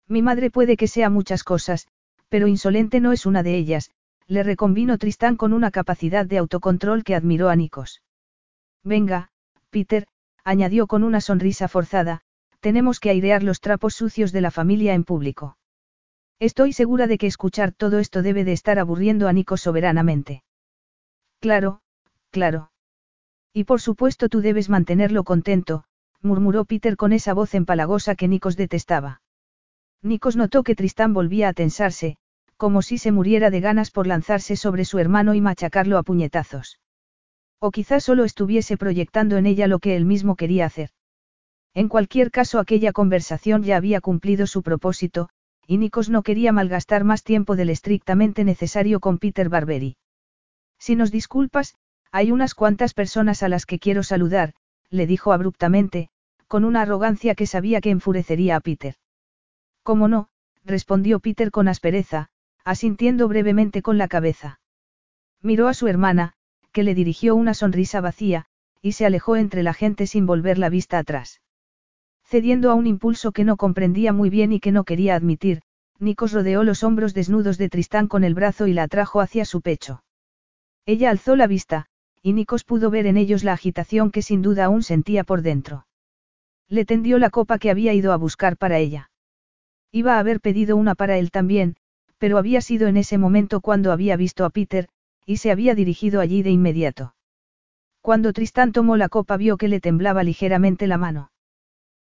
Mi 0.08 0.22
madre 0.22 0.50
puede 0.52 0.78
que 0.78 0.88
sea 0.88 1.10
muchas 1.10 1.44
cosas, 1.44 1.88
pero 2.30 2.48
insolente 2.48 3.00
no 3.00 3.12
es 3.12 3.26
una 3.26 3.44
de 3.44 3.56
ellas, 3.56 3.92
le 4.28 4.44
reconvino 4.44 4.98
Tristán 4.98 5.38
con 5.38 5.54
una 5.54 5.72
capacidad 5.72 6.26
de 6.26 6.38
autocontrol 6.38 7.04
que 7.04 7.16
admiró 7.16 7.50
a 7.50 7.56
Nikos. 7.56 8.02
Venga, 8.84 9.30
Peter, 9.70 10.08
añadió 10.44 10.88
con 10.88 11.04
una 11.04 11.22
sonrisa 11.22 11.68
forzada, 11.68 12.22
tenemos 12.60 13.00
que 13.00 13.10
airear 13.10 13.44
los 13.44 13.62
trapos 13.62 13.96
sucios 13.96 14.32
de 14.32 14.42
la 14.42 14.52
familia 14.52 14.94
en 14.94 15.04
público. 15.04 15.58
Estoy 16.40 16.72
segura 16.72 17.08
de 17.08 17.18
que 17.18 17.26
escuchar 17.26 17.72
todo 17.72 17.98
esto 17.98 18.22
debe 18.22 18.44
de 18.44 18.54
estar 18.54 18.78
aburriendo 18.78 19.28
a 19.28 19.34
Nikos 19.34 19.62
soberanamente. 19.62 20.44
Claro, 21.40 21.82
claro. 22.30 22.72
Y 23.54 23.64
por 23.64 23.82
supuesto 23.82 24.30
tú 24.30 24.42
debes 24.42 24.70
mantenerlo 24.70 25.24
contento, 25.24 25.84
murmuró 26.22 26.66
Peter 26.66 26.96
con 26.96 27.12
esa 27.12 27.34
voz 27.34 27.56
empalagosa 27.56 28.16
que 28.16 28.28
Nikos 28.28 28.56
detestaba. 28.56 29.22
Nikos 30.04 30.36
notó 30.36 30.62
que 30.62 30.76
Tristán 30.76 31.14
volvía 31.14 31.50
a 31.50 31.54
tensarse, 31.54 32.18
como 32.56 32.84
si 32.84 33.00
se 33.00 33.12
muriera 33.12 33.50
de 33.50 33.60
ganas 33.60 33.90
por 33.90 34.06
lanzarse 34.06 34.56
sobre 34.56 34.86
su 34.86 35.00
hermano 35.00 35.34
y 35.34 35.42
machacarlo 35.42 35.98
a 35.98 36.04
puñetazos. 36.04 36.80
O 37.60 37.72
quizás 37.72 38.04
solo 38.04 38.24
estuviese 38.24 38.78
proyectando 38.78 39.38
en 39.38 39.48
ella 39.48 39.66
lo 39.66 39.80
que 39.80 39.96
él 39.96 40.06
mismo 40.06 40.36
quería 40.36 40.68
hacer. 40.68 40.92
En 41.74 41.88
cualquier 41.88 42.30
caso 42.30 42.60
aquella 42.60 42.92
conversación 42.92 43.64
ya 43.64 43.78
había 43.78 44.02
cumplido 44.02 44.46
su 44.46 44.62
propósito, 44.62 45.30
y 45.68 45.78
Nikos 45.78 46.10
no 46.10 46.24
quería 46.24 46.54
malgastar 46.54 47.04
más 47.04 47.24
tiempo 47.24 47.58
del 47.58 47.70
estrictamente 47.70 48.46
necesario 48.46 49.02
con 49.02 49.18
Peter 49.20 49.50
Barberi. 49.50 49.98
Si 50.80 50.96
nos 50.96 51.12
disculpas, 51.12 51.76
hay 52.12 52.32
unas 52.32 52.56
cuantas 52.56 52.94
personas 52.94 53.44
a 53.44 53.50
las 53.50 53.66
que 53.66 53.78
quiero 53.78 54.02
saludar, 54.02 54.54
le 54.90 55.06
dijo 55.06 55.34
abruptamente, 55.34 56.10
con 56.48 56.64
una 56.64 56.82
arrogancia 56.82 57.36
que 57.36 57.46
sabía 57.46 57.82
que 57.82 57.90
enfurecería 57.90 58.56
a 58.56 58.62
Peter. 58.62 58.96
¿Cómo 59.84 60.08
no? 60.08 60.30
respondió 60.64 61.20
Peter 61.20 61.52
con 61.52 61.68
aspereza, 61.68 62.30
asintiendo 62.64 63.28
brevemente 63.28 63.82
con 63.82 63.98
la 63.98 64.08
cabeza. 64.08 64.60
Miró 65.42 65.68
a 65.68 65.74
su 65.74 65.88
hermana, 65.88 66.34
que 66.72 66.84
le 66.84 66.96
dirigió 66.96 67.36
una 67.36 67.54
sonrisa 67.54 68.00
vacía, 68.00 68.46
y 68.82 68.94
se 68.94 69.06
alejó 69.06 69.36
entre 69.36 69.64
la 69.64 69.74
gente 69.74 70.08
sin 70.08 70.26
volver 70.26 70.58
la 70.58 70.70
vista 70.70 70.98
atrás. 70.98 71.42
Cediendo 72.30 72.72
a 72.72 72.74
un 72.74 72.88
impulso 72.88 73.32
que 73.32 73.46
no 73.46 73.56
comprendía 73.56 74.12
muy 74.12 74.30
bien 74.30 74.52
y 74.52 74.60
que 74.60 74.74
no 74.74 74.84
quería 74.84 75.16
admitir, 75.16 75.62
Nikos 75.98 76.34
rodeó 76.34 76.66
los 76.66 76.84
hombros 76.84 77.14
desnudos 77.14 77.58
de 77.58 77.70
Tristán 77.70 78.10
con 78.10 78.26
el 78.26 78.34
brazo 78.34 78.68
y 78.68 78.74
la 78.74 78.84
atrajo 78.84 79.22
hacia 79.22 79.46
su 79.46 79.62
pecho. 79.62 80.04
Ella 80.86 81.10
alzó 81.10 81.38
la 81.38 81.48
vista, 81.48 81.86
y 82.22 82.34
Nikos 82.34 82.66
pudo 82.66 82.90
ver 82.90 83.06
en 83.06 83.16
ellos 83.16 83.46
la 83.46 83.54
agitación 83.54 84.12
que 84.12 84.22
sin 84.22 84.42
duda 84.42 84.66
aún 84.66 84.84
sentía 84.84 85.24
por 85.24 85.42
dentro. 85.42 85.88
Le 86.68 86.84
tendió 86.84 87.18
la 87.18 87.30
copa 87.30 87.60
que 87.60 87.72
había 87.72 87.94
ido 87.94 88.12
a 88.12 88.18
buscar 88.18 88.58
para 88.58 88.78
ella. 88.78 89.10
Iba 89.94 90.16
a 90.16 90.20
haber 90.20 90.42
pedido 90.42 90.76
una 90.76 90.96
para 90.96 91.18
él 91.18 91.32
también, 91.32 91.78
pero 92.18 92.38
había 92.38 92.60
sido 92.60 92.90
en 92.90 92.98
ese 92.98 93.18
momento 93.18 93.62
cuando 93.62 93.94
había 93.94 94.18
visto 94.18 94.44
a 94.44 94.50
Peter, 94.50 94.90
y 95.26 95.38
se 95.38 95.50
había 95.50 95.76
dirigido 95.76 96.20
allí 96.20 96.44
de 96.44 96.52
inmediato. 96.52 97.16
Cuando 98.02 98.34
Tristán 98.34 98.74
tomó 98.74 98.98
la 98.98 99.08
copa 99.08 99.38
vio 99.38 99.56
que 99.56 99.70
le 99.70 99.80
temblaba 99.80 100.24
ligeramente 100.24 100.88
la 100.88 100.98
mano. 100.98 101.32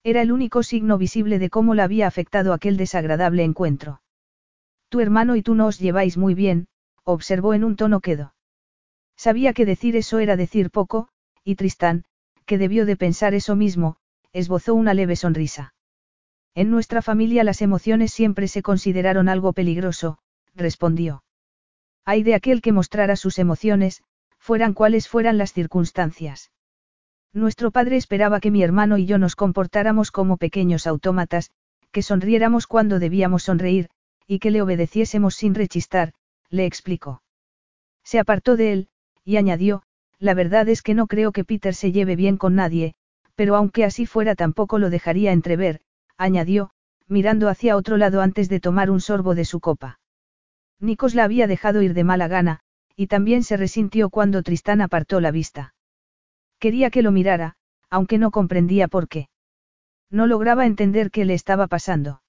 Era 0.08 0.22
el 0.22 0.32
único 0.32 0.64
signo 0.64 0.98
visible 0.98 1.38
de 1.38 1.50
cómo 1.50 1.76
la 1.76 1.84
había 1.84 2.08
afectado 2.08 2.54
aquel 2.54 2.78
desagradable 2.78 3.44
encuentro. 3.44 4.02
Tu 4.88 5.02
hermano 5.02 5.36
y 5.36 5.42
tú 5.42 5.54
no 5.54 5.66
os 5.66 5.80
lleváis 5.80 6.16
muy 6.16 6.34
bien, 6.34 6.70
observó 7.04 7.54
en 7.54 7.66
un 7.66 7.76
tono 7.76 8.00
quedo. 8.00 8.34
Sabía 9.18 9.52
que 9.52 9.66
decir 9.66 9.98
eso 9.98 10.20
era 10.20 10.38
decir 10.38 10.72
poco, 10.72 11.10
y 11.44 11.56
Tristán, 11.56 12.06
que 12.46 12.58
debió 12.58 12.86
de 12.86 12.96
pensar 12.96 13.34
eso 13.34 13.58
mismo, 13.58 13.98
esbozó 14.32 14.76
una 14.76 14.94
leve 14.94 15.18
sonrisa. 15.18 15.74
En 16.56 16.72
nuestra 16.72 17.02
familia 17.02 17.44
las 17.44 17.62
emociones 17.62 18.14
siempre 18.14 18.48
se 18.48 18.62
consideraron 18.62 19.28
algo 19.28 19.52
peligroso, 19.52 20.20
respondió. 20.56 21.26
Hay 22.06 22.24
de 22.24 22.34
aquel 22.34 22.62
que 22.62 22.72
mostrara 22.72 23.18
sus 23.18 23.40
emociones, 23.40 24.04
fueran 24.40 24.74
cuales 24.74 25.10
fueran 25.10 25.38
las 25.38 25.52
circunstancias. 25.52 26.50
Nuestro 27.38 27.70
padre 27.70 27.98
esperaba 27.98 28.40
que 28.40 28.50
mi 28.50 28.64
hermano 28.64 28.98
y 28.98 29.06
yo 29.06 29.20
nos 29.20 29.36
comportáramos 29.36 30.10
como 30.10 30.38
pequeños 30.38 30.88
autómatas, 30.88 31.52
que 31.92 32.02
sonriéramos 32.02 32.66
cuando 32.66 32.98
debíamos 32.98 33.44
sonreír, 33.44 33.90
y 34.26 34.40
que 34.40 34.50
le 34.50 34.64
obedeciésemos 34.64 35.36
sin 35.36 35.54
rechistar, 35.54 36.14
le 36.50 36.66
explicó. 36.66 37.22
Se 38.04 38.18
apartó 38.18 38.56
de 38.56 38.74
él, 38.74 38.88
y 39.24 39.38
añadió, 39.38 39.84
la 40.18 40.34
verdad 40.34 40.68
es 40.68 40.82
que 40.82 40.96
no 40.96 41.06
creo 41.06 41.32
que 41.32 41.44
Peter 41.44 41.76
se 41.76 41.92
lleve 41.92 42.16
bien 42.16 42.38
con 42.38 42.56
nadie, 42.56 42.96
Pero 43.36 43.56
aunque 43.56 43.86
así 43.86 44.08
fuera 44.08 44.34
tampoco 44.34 44.80
lo 44.80 44.90
dejaría 44.90 45.32
entrever, 45.32 45.82
añadió, 46.18 46.72
mirando 47.08 47.50
hacia 47.50 47.76
otro 47.76 47.98
lado 47.98 48.22
antes 48.22 48.50
de 48.50 48.60
tomar 48.60 48.90
un 48.90 49.00
sorbo 49.00 49.36
de 49.36 49.46
su 49.46 49.60
copa. 49.60 50.00
Nikos 50.80 51.14
la 51.14 51.26
había 51.26 51.46
dejado 51.46 51.84
ir 51.84 51.94
de 51.94 52.04
mala 52.04 52.28
gana, 52.28 52.62
y 52.96 53.06
también 53.06 53.44
se 53.44 53.58
resintió 53.58 54.10
cuando 54.10 54.42
Tristán 54.42 54.82
apartó 54.82 55.22
la 55.22 55.30
vista. 55.30 55.76
Quería 56.60 56.90
que 56.90 57.02
lo 57.02 57.12
mirara, 57.12 57.56
aunque 57.90 58.18
no 58.18 58.32
comprendía 58.32 58.88
por 58.88 59.08
qué. 59.08 59.30
No 60.10 60.28
lograba 60.28 60.66
entender 60.66 61.12
qué 61.12 61.26
le 61.26 61.34
estaba 61.34 61.68
pasando. 61.68 62.22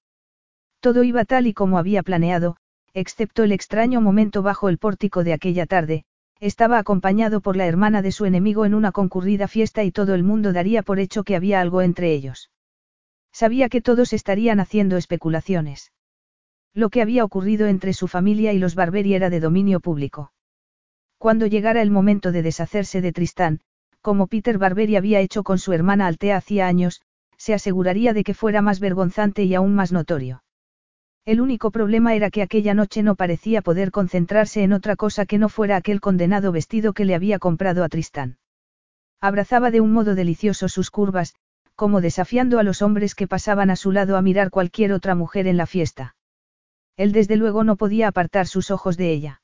Todo 0.79 1.03
iba 1.03 1.25
tal 1.25 1.47
y 1.47 1.53
como 1.53 1.77
había 1.77 2.03
planeado, 2.03 2.57
excepto 2.93 3.43
el 3.43 3.51
extraño 3.51 4.01
momento 4.01 4.41
bajo 4.41 4.69
el 4.69 4.77
pórtico 4.77 5.23
de 5.23 5.33
aquella 5.33 5.65
tarde, 5.65 6.05
estaba 6.39 6.77
acompañado 6.77 7.41
por 7.41 7.57
la 7.57 7.65
hermana 7.65 8.01
de 8.01 8.11
su 8.11 8.25
enemigo 8.25 8.65
en 8.65 8.73
una 8.73 8.91
concurrida 8.91 9.47
fiesta 9.47 9.83
y 9.83 9.91
todo 9.91 10.13
el 10.13 10.23
mundo 10.23 10.53
daría 10.53 10.83
por 10.83 10.99
hecho 10.99 11.23
que 11.23 11.35
había 11.35 11.59
algo 11.59 11.81
entre 11.81 12.13
ellos. 12.13 12.49
Sabía 13.31 13.69
que 13.69 13.81
todos 13.81 14.13
estarían 14.13 14.59
haciendo 14.59 14.97
especulaciones. 14.97 15.91
Lo 16.73 16.89
que 16.89 17.01
había 17.01 17.25
ocurrido 17.25 17.67
entre 17.67 17.93
su 17.93 18.07
familia 18.07 18.53
y 18.53 18.59
los 18.59 18.75
Barberi 18.75 19.15
era 19.15 19.29
de 19.29 19.39
dominio 19.39 19.79
público. 19.79 20.31
Cuando 21.17 21.45
llegara 21.45 21.81
el 21.81 21.91
momento 21.91 22.31
de 22.31 22.41
deshacerse 22.41 23.01
de 23.01 23.11
Tristán, 23.11 23.59
como 24.01 24.27
Peter 24.27 24.57
Barberi 24.57 24.95
había 24.95 25.19
hecho 25.19 25.43
con 25.43 25.59
su 25.59 25.73
hermana 25.73 26.07
Altea 26.07 26.37
hacía 26.37 26.67
años, 26.67 27.01
se 27.37 27.53
aseguraría 27.53 28.13
de 28.13 28.23
que 28.23 28.33
fuera 28.33 28.61
más 28.61 28.79
vergonzante 28.79 29.43
y 29.43 29.55
aún 29.55 29.73
más 29.75 29.91
notorio. 29.91 30.43
El 31.25 31.41
único 31.41 31.71
problema 31.71 32.15
era 32.15 32.29
que 32.29 32.41
aquella 32.41 32.73
noche 32.73 33.03
no 33.03 33.15
parecía 33.15 33.61
poder 33.61 33.91
concentrarse 33.91 34.63
en 34.63 34.73
otra 34.73 34.95
cosa 34.95 35.25
que 35.25 35.37
no 35.37 35.47
fuera 35.47 35.75
aquel 35.75 36.01
condenado 36.01 36.51
vestido 36.51 36.93
que 36.93 37.05
le 37.05 37.15
había 37.15 37.39
comprado 37.39 37.83
a 37.83 37.89
Tristán. 37.89 38.37
Abrazaba 39.21 39.69
de 39.69 39.81
un 39.81 39.91
modo 39.91 40.15
delicioso 40.15 40.69
sus 40.69 40.91
curvas, 40.91 41.35
como 41.75 42.01
desafiando 42.01 42.59
a 42.59 42.63
los 42.63 42.81
hombres 42.81 43.15
que 43.15 43.27
pasaban 43.27 43.69
a 43.69 43.75
su 43.75 43.91
lado 43.91 44.17
a 44.17 44.21
mirar 44.21 44.49
cualquier 44.49 44.91
otra 44.91 45.15
mujer 45.15 45.47
en 45.47 45.57
la 45.57 45.65
fiesta. 45.65 46.15
Él 46.97 47.11
desde 47.11 47.37
luego 47.37 47.63
no 47.63 47.77
podía 47.77 48.09
apartar 48.09 48.47
sus 48.47 48.71
ojos 48.71 48.97
de 48.97 49.11
ella. 49.11 49.38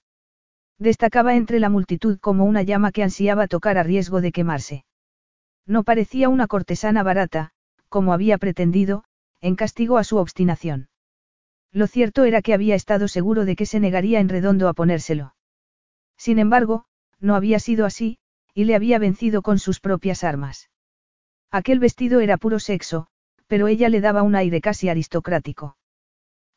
Destacaba 0.77 1.35
entre 1.35 1.59
la 1.59 1.69
multitud 1.69 2.19
como 2.19 2.45
una 2.45 2.61
llama 2.61 2.91
que 2.91 3.03
ansiaba 3.03 3.47
tocar 3.47 3.77
a 3.77 3.83
riesgo 3.83 4.21
de 4.21 4.31
quemarse. 4.31 4.85
No 5.65 5.83
parecía 5.83 6.29
una 6.29 6.47
cortesana 6.47 7.01
barata, 7.01 7.51
como 7.89 8.13
había 8.13 8.37
pretendido, 8.37 9.03
en 9.41 9.55
castigo 9.55 9.97
a 9.97 10.03
su 10.03 10.17
obstinación. 10.17 10.89
Lo 11.71 11.87
cierto 11.87 12.23
era 12.23 12.41
que 12.41 12.53
había 12.53 12.75
estado 12.75 13.07
seguro 13.07 13.45
de 13.45 13.55
que 13.55 13.65
se 13.65 13.79
negaría 13.79 14.19
en 14.19 14.29
redondo 14.29 14.67
a 14.67 14.73
ponérselo. 14.73 15.35
Sin 16.17 16.39
embargo, 16.39 16.85
no 17.19 17.35
había 17.35 17.59
sido 17.59 17.85
así, 17.85 18.17
y 18.53 18.65
le 18.65 18.75
había 18.75 18.99
vencido 18.99 19.41
con 19.41 19.59
sus 19.59 19.79
propias 19.79 20.23
armas. 20.23 20.69
Aquel 21.51 21.79
vestido 21.79 22.19
era 22.19 22.37
puro 22.37 22.59
sexo, 22.59 23.07
pero 23.47 23.67
ella 23.67 23.89
le 23.89 24.01
daba 24.01 24.23
un 24.23 24.35
aire 24.35 24.61
casi 24.61 24.89
aristocrático. 24.89 25.77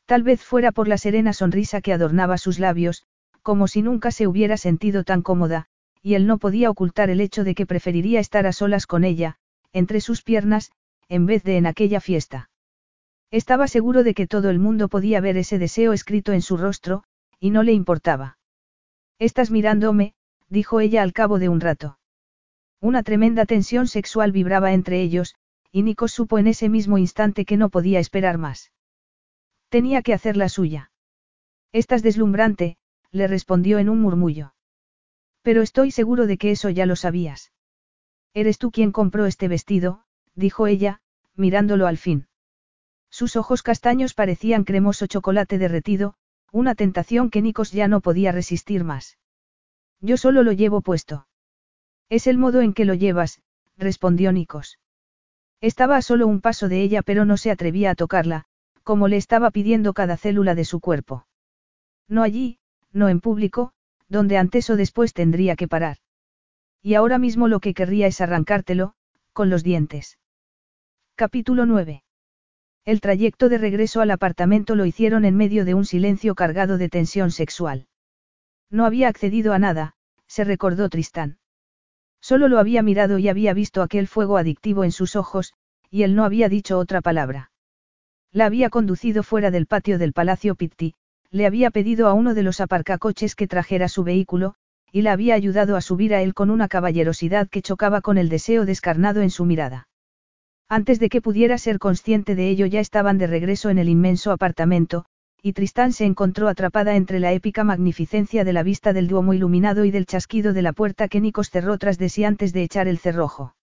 Tal 0.05 0.23
vez 0.23 0.43
fuera 0.43 0.71
por 0.71 0.87
la 0.87 0.97
serena 0.97 1.33
sonrisa 1.33 1.81
que 1.81 1.93
adornaba 1.93 2.37
sus 2.37 2.57
labios, 2.57 3.05
como 3.49 3.67
si 3.67 3.81
nunca 3.81 4.11
se 4.11 4.27
hubiera 4.27 4.57
sentido 4.57 5.03
tan 5.03 5.23
cómoda, 5.23 5.65
y 6.03 6.13
él 6.13 6.27
no 6.27 6.37
podía 6.37 6.69
ocultar 6.69 7.09
el 7.09 7.19
hecho 7.19 7.43
de 7.43 7.55
que 7.55 7.65
preferiría 7.65 8.19
estar 8.19 8.45
a 8.45 8.53
solas 8.53 8.85
con 8.85 9.03
ella, 9.03 9.37
entre 9.73 10.01
sus 10.01 10.21
piernas, 10.21 10.71
en 11.07 11.25
vez 11.25 11.43
de 11.43 11.57
en 11.57 11.65
aquella 11.65 11.99
fiesta. 11.99 12.51
Estaba 13.31 13.67
seguro 13.67 14.03
de 14.03 14.13
que 14.13 14.27
todo 14.27 14.51
el 14.51 14.59
mundo 14.59 14.87
podía 14.87 15.19
ver 15.19 15.35
ese 15.35 15.57
deseo 15.57 15.93
escrito 15.93 16.31
en 16.31 16.43
su 16.43 16.57
rostro, 16.57 17.05
y 17.39 17.49
no 17.49 17.63
le 17.63 17.73
importaba. 17.73 18.37
Estás 19.17 19.49
mirándome, 19.49 20.13
dijo 20.47 20.79
ella 20.79 21.01
al 21.01 21.11
cabo 21.11 21.39
de 21.39 21.49
un 21.49 21.59
rato. 21.59 21.97
Una 22.79 23.01
tremenda 23.01 23.47
tensión 23.47 23.87
sexual 23.87 24.31
vibraba 24.31 24.73
entre 24.73 25.01
ellos, 25.01 25.33
y 25.71 25.81
Nico 25.81 26.07
supo 26.07 26.37
en 26.37 26.45
ese 26.45 26.69
mismo 26.69 26.99
instante 26.99 27.45
que 27.45 27.57
no 27.57 27.69
podía 27.69 27.99
esperar 27.99 28.37
más. 28.37 28.71
Tenía 29.69 30.03
que 30.03 30.13
hacer 30.13 30.37
la 30.37 30.49
suya. 30.49 30.91
Estás 31.71 32.03
deslumbrante, 32.03 32.77
le 33.11 33.27
respondió 33.27 33.79
en 33.79 33.89
un 33.89 34.01
murmullo. 34.01 34.53
Pero 35.41 35.61
estoy 35.61 35.91
seguro 35.91 36.27
de 36.27 36.37
que 36.37 36.51
eso 36.51 36.69
ya 36.69 36.85
lo 36.85 36.95
sabías. 36.95 37.51
Eres 38.33 38.57
tú 38.57 38.71
quien 38.71 38.91
compró 38.91 39.25
este 39.25 39.47
vestido, 39.47 40.03
dijo 40.35 40.67
ella, 40.67 41.01
mirándolo 41.35 41.87
al 41.87 41.97
fin. 41.97 42.27
Sus 43.09 43.35
ojos 43.35 43.63
castaños 43.63 44.13
parecían 44.13 44.63
cremoso 44.63 45.07
chocolate 45.07 45.57
derretido, 45.57 46.15
una 46.51 46.75
tentación 46.75 47.29
que 47.29 47.41
Nikos 47.41 47.71
ya 47.71 47.87
no 47.87 48.01
podía 48.01 48.31
resistir 48.31 48.83
más. 48.83 49.17
Yo 50.01 50.17
solo 50.17 50.43
lo 50.43 50.51
llevo 50.51 50.81
puesto. 50.81 51.27
Es 52.09 52.27
el 52.27 52.37
modo 52.37 52.61
en 52.61 52.73
que 52.73 52.85
lo 52.85 52.93
llevas, 52.93 53.41
respondió 53.77 54.31
Nikos. 54.31 54.79
Estaba 55.61 55.97
a 55.97 56.01
solo 56.01 56.27
un 56.27 56.41
paso 56.41 56.69
de 56.69 56.81
ella 56.81 57.01
pero 57.01 57.25
no 57.25 57.37
se 57.37 57.51
atrevía 57.51 57.91
a 57.91 57.95
tocarla, 57.95 58.45
como 58.83 59.07
le 59.07 59.17
estaba 59.17 59.51
pidiendo 59.51 59.93
cada 59.93 60.17
célula 60.17 60.55
de 60.55 60.65
su 60.65 60.79
cuerpo. 60.79 61.27
No 62.07 62.23
allí, 62.23 62.59
no 62.93 63.09
en 63.09 63.19
público, 63.19 63.71
donde 64.07 64.37
antes 64.37 64.69
o 64.69 64.75
después 64.75 65.13
tendría 65.13 65.55
que 65.55 65.67
parar. 65.67 65.97
Y 66.81 66.95
ahora 66.95 67.17
mismo 67.17 67.47
lo 67.47 67.59
que 67.59 67.73
querría 67.73 68.07
es 68.07 68.21
arrancártelo, 68.21 68.93
con 69.33 69.49
los 69.49 69.63
dientes. 69.63 70.17
Capítulo 71.15 71.65
9. 71.65 72.03
El 72.85 73.01
trayecto 73.01 73.49
de 73.49 73.57
regreso 73.57 74.01
al 74.01 74.11
apartamento 74.11 74.75
lo 74.75 74.85
hicieron 74.85 75.25
en 75.25 75.35
medio 75.35 75.65
de 75.65 75.73
un 75.73 75.85
silencio 75.85 76.33
cargado 76.35 76.77
de 76.77 76.89
tensión 76.89 77.31
sexual. 77.31 77.87
No 78.69 78.85
había 78.85 79.07
accedido 79.07 79.53
a 79.53 79.59
nada, 79.59 79.95
se 80.27 80.43
recordó 80.43 80.89
Tristán. 80.89 81.37
Solo 82.21 82.47
lo 82.47 82.59
había 82.59 82.81
mirado 82.81 83.17
y 83.17 83.29
había 83.29 83.53
visto 83.53 83.81
aquel 83.81 84.07
fuego 84.07 84.37
adictivo 84.37 84.83
en 84.83 84.91
sus 84.91 85.15
ojos, 85.15 85.53
y 85.89 86.03
él 86.03 86.15
no 86.15 86.23
había 86.23 86.49
dicho 86.49 86.77
otra 86.77 87.01
palabra. 87.01 87.51
La 88.31 88.45
había 88.45 88.69
conducido 88.69 89.23
fuera 89.23 89.51
del 89.51 89.65
patio 89.65 89.97
del 89.97 90.13
Palacio 90.13 90.55
Pitti, 90.55 90.95
le 91.31 91.45
había 91.45 91.69
pedido 91.69 92.07
a 92.07 92.13
uno 92.13 92.33
de 92.33 92.43
los 92.43 92.59
aparcacoches 92.59 93.35
que 93.35 93.47
trajera 93.47 93.87
su 93.87 94.03
vehículo, 94.03 94.55
y 94.91 95.03
la 95.03 95.11
había 95.11 95.35
ayudado 95.35 95.75
a 95.75 95.81
subir 95.81 96.13
a 96.13 96.21
él 96.21 96.33
con 96.33 96.49
una 96.49 96.67
caballerosidad 96.67 97.47
que 97.49 97.61
chocaba 97.61 98.01
con 98.01 98.17
el 98.17 98.29
deseo 98.29 98.65
descarnado 98.65 99.21
en 99.21 99.29
su 99.29 99.45
mirada. 99.45 99.87
Antes 100.67 100.99
de 100.99 101.09
que 101.09 101.21
pudiera 101.21 101.57
ser 101.57 101.79
consciente 101.79 102.35
de 102.35 102.49
ello 102.49 102.65
ya 102.65 102.79
estaban 102.79 103.17
de 103.17 103.27
regreso 103.27 103.69
en 103.69 103.77
el 103.77 103.89
inmenso 103.89 104.31
apartamento, 104.31 105.05
y 105.41 105.53
Tristán 105.53 105.93
se 105.93 106.05
encontró 106.05 106.47
atrapada 106.47 106.95
entre 106.95 107.19
la 107.19 107.31
épica 107.31 107.63
magnificencia 107.63 108.43
de 108.43 108.53
la 108.53 108.63
vista 108.63 108.93
del 108.93 109.07
duomo 109.07 109.33
iluminado 109.33 109.85
y 109.85 109.91
del 109.91 110.05
chasquido 110.05 110.53
de 110.53 110.61
la 110.61 110.73
puerta 110.73 111.07
que 111.07 111.21
Nikos 111.21 111.49
cerró 111.49 111.77
tras 111.77 111.97
de 111.97 112.09
sí 112.09 112.23
antes 112.23 112.51
de 112.53 112.63
echar 112.63 112.87
el 112.87 112.97
cerrojo. 112.97 113.55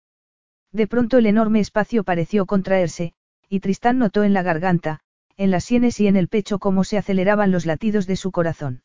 De 0.72 0.86
pronto 0.86 1.18
el 1.18 1.26
enorme 1.26 1.60
espacio 1.60 2.04
pareció 2.04 2.46
contraerse, 2.46 3.12
y 3.48 3.60
Tristán 3.60 3.98
notó 3.98 4.22
en 4.22 4.32
la 4.32 4.42
garganta, 4.42 5.00
en 5.36 5.50
las 5.50 5.64
sienes 5.64 5.98
y 6.00 6.06
en 6.06 6.16
el 6.16 6.28
pecho 6.28 6.58
cómo 6.58 6.84
se 6.84 6.98
aceleraban 6.98 7.50
los 7.50 7.66
latidos 7.66 8.06
de 8.06 8.16
su 8.16 8.30
corazón. 8.30 8.82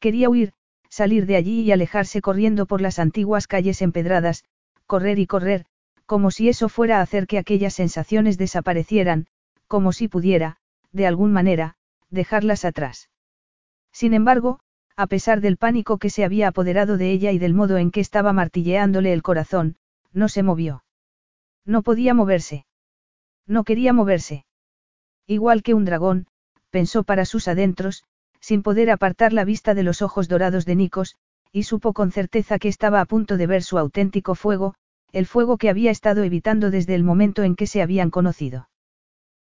Quería 0.00 0.28
huir, 0.28 0.52
salir 0.88 1.26
de 1.26 1.36
allí 1.36 1.60
y 1.60 1.72
alejarse 1.72 2.20
corriendo 2.20 2.66
por 2.66 2.80
las 2.80 2.98
antiguas 2.98 3.46
calles 3.46 3.80
empedradas, 3.82 4.44
correr 4.86 5.18
y 5.18 5.26
correr, 5.26 5.64
como 6.06 6.30
si 6.30 6.48
eso 6.48 6.68
fuera 6.68 6.98
a 6.98 7.02
hacer 7.02 7.26
que 7.26 7.38
aquellas 7.38 7.74
sensaciones 7.74 8.36
desaparecieran, 8.36 9.26
como 9.68 9.92
si 9.92 10.08
pudiera, 10.08 10.58
de 10.92 11.06
alguna 11.06 11.32
manera, 11.32 11.76
dejarlas 12.10 12.64
atrás. 12.64 13.08
Sin 13.92 14.12
embargo, 14.12 14.60
a 14.96 15.06
pesar 15.06 15.40
del 15.40 15.56
pánico 15.56 15.98
que 15.98 16.10
se 16.10 16.24
había 16.24 16.48
apoderado 16.48 16.98
de 16.98 17.10
ella 17.10 17.32
y 17.32 17.38
del 17.38 17.54
modo 17.54 17.78
en 17.78 17.90
que 17.90 18.00
estaba 18.00 18.32
martilleándole 18.32 19.12
el 19.12 19.22
corazón, 19.22 19.76
no 20.12 20.28
se 20.28 20.42
movió. 20.42 20.84
No 21.64 21.82
podía 21.82 22.12
moverse. 22.12 22.66
No 23.46 23.64
quería 23.64 23.92
moverse. 23.92 24.44
Igual 25.26 25.62
que 25.62 25.74
un 25.74 25.84
dragón, 25.84 26.26
pensó 26.70 27.04
para 27.04 27.24
sus 27.24 27.48
adentros, 27.48 28.04
sin 28.40 28.62
poder 28.62 28.90
apartar 28.90 29.32
la 29.32 29.44
vista 29.44 29.74
de 29.74 29.82
los 29.82 30.02
ojos 30.02 30.28
dorados 30.28 30.64
de 30.64 30.74
Nikos, 30.74 31.16
y 31.52 31.64
supo 31.64 31.92
con 31.92 32.10
certeza 32.10 32.58
que 32.58 32.68
estaba 32.68 33.00
a 33.00 33.04
punto 33.04 33.36
de 33.36 33.46
ver 33.46 33.62
su 33.62 33.78
auténtico 33.78 34.34
fuego, 34.34 34.74
el 35.12 35.26
fuego 35.26 35.58
que 35.58 35.68
había 35.68 35.90
estado 35.90 36.24
evitando 36.24 36.70
desde 36.70 36.94
el 36.94 37.04
momento 37.04 37.42
en 37.42 37.54
que 37.54 37.66
se 37.66 37.82
habían 37.82 38.10
conocido. 38.10 38.68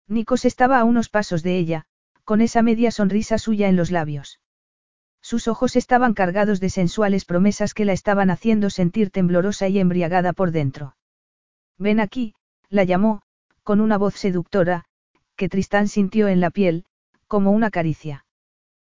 Nikos 0.07 0.43
estaba 0.43 0.79
a 0.79 0.83
unos 0.83 1.09
pasos 1.09 1.43
de 1.43 1.57
ella, 1.57 1.85
con 2.23 2.41
esa 2.41 2.61
media 2.63 2.91
sonrisa 2.91 3.37
suya 3.37 3.69
en 3.69 3.75
los 3.75 3.91
labios. 3.91 4.39
Sus 5.21 5.47
ojos 5.47 5.75
estaban 5.75 6.13
cargados 6.13 6.59
de 6.59 6.69
sensuales 6.69 7.25
promesas 7.25 7.73
que 7.73 7.85
la 7.85 7.93
estaban 7.93 8.31
haciendo 8.31 8.69
sentir 8.69 9.11
temblorosa 9.11 9.67
y 9.67 9.79
embriagada 9.79 10.33
por 10.33 10.51
dentro. 10.51 10.95
Ven 11.77 11.99
aquí, 11.99 12.33
la 12.69 12.83
llamó, 12.83 13.21
con 13.63 13.81
una 13.81 13.97
voz 13.97 14.15
seductora, 14.15 14.85
que 15.39 15.47
Tristán 15.47 15.87
sintió 15.87 16.27
en 16.27 16.41
la 16.41 16.49
piel, 16.49 16.83
como 17.27 17.51
una 17.51 17.71
caricia. 17.71 18.25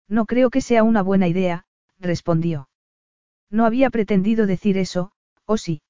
No 0.09 0.26
creo 0.26 0.49
que 0.49 0.59
sea 0.59 0.81
una 0.81 1.03
buena 1.03 1.27
idea, 1.27 1.65
respondió. 1.99 2.68
No 3.51 3.68
había 3.68 3.91
pretendido 3.91 4.47
decir 4.47 4.80
eso, 4.80 5.11
¿o 5.45 5.57
sí? 5.57 5.84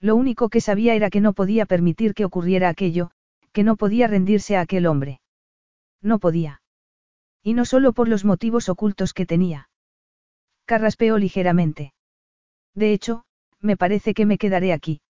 Lo 0.00 0.16
único 0.16 0.48
que 0.48 0.60
sabía 0.60 0.96
era 0.96 1.10
que 1.10 1.20
no 1.20 1.32
podía 1.32 1.64
permitir 1.64 2.14
que 2.14 2.24
ocurriera 2.24 2.68
aquello, 2.68 3.12
que 3.52 3.62
no 3.62 3.76
podía 3.76 4.08
rendirse 4.08 4.56
a 4.56 4.62
aquel 4.62 4.84
hombre. 4.84 5.20
No 6.02 6.18
podía. 6.18 6.60
Y 7.44 7.54
no 7.54 7.64
solo 7.64 7.92
por 7.92 8.08
los 8.08 8.24
motivos 8.24 8.68
ocultos 8.68 9.14
que 9.14 9.26
tenía. 9.26 9.70
Carraspeó 10.64 11.18
ligeramente. 11.18 11.92
De 12.74 12.92
hecho, 12.92 13.22
me 13.60 13.76
parece 13.76 14.12
que 14.12 14.26
me 14.26 14.38
quedaré 14.38 14.72
aquí. 14.72 15.02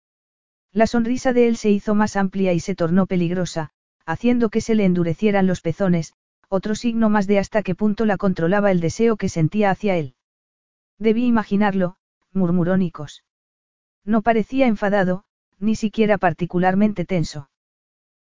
La 0.74 0.86
sonrisa 0.86 1.32
de 1.32 1.49
él 1.49 1.57
se 1.57 1.70
hizo 1.70 1.95
más 1.95 2.16
amplia 2.16 2.53
y 2.53 2.61
se 2.61 2.74
tornó 2.74 3.07
peligrosa, 3.07 3.73
haciendo 4.09 4.49
que 4.49 4.63
se 4.63 4.75
le 4.75 4.87
endurecieran 4.87 5.47
los 5.47 5.61
pezones, 5.61 6.15
otro 6.49 6.75
signo 6.75 7.11
más 7.11 7.27
de 7.27 7.39
hasta 7.39 7.63
qué 7.63 7.75
punto 7.75 8.07
la 8.07 8.17
controlaba 8.17 8.71
el 8.71 8.81
deseo 8.81 9.19
que 9.19 9.29
sentía 9.29 9.71
hacia 9.71 9.97
él. 9.97 10.15
Debí 10.99 11.27
imaginarlo, 11.27 11.97
murmuró 12.33 12.79
Nikos. 12.79 13.23
No 14.07 14.23
parecía 14.23 14.67
enfadado, 14.67 15.25
ni 15.59 15.77
siquiera 15.77 16.17
particularmente 16.17 17.05
tenso. 17.05 17.51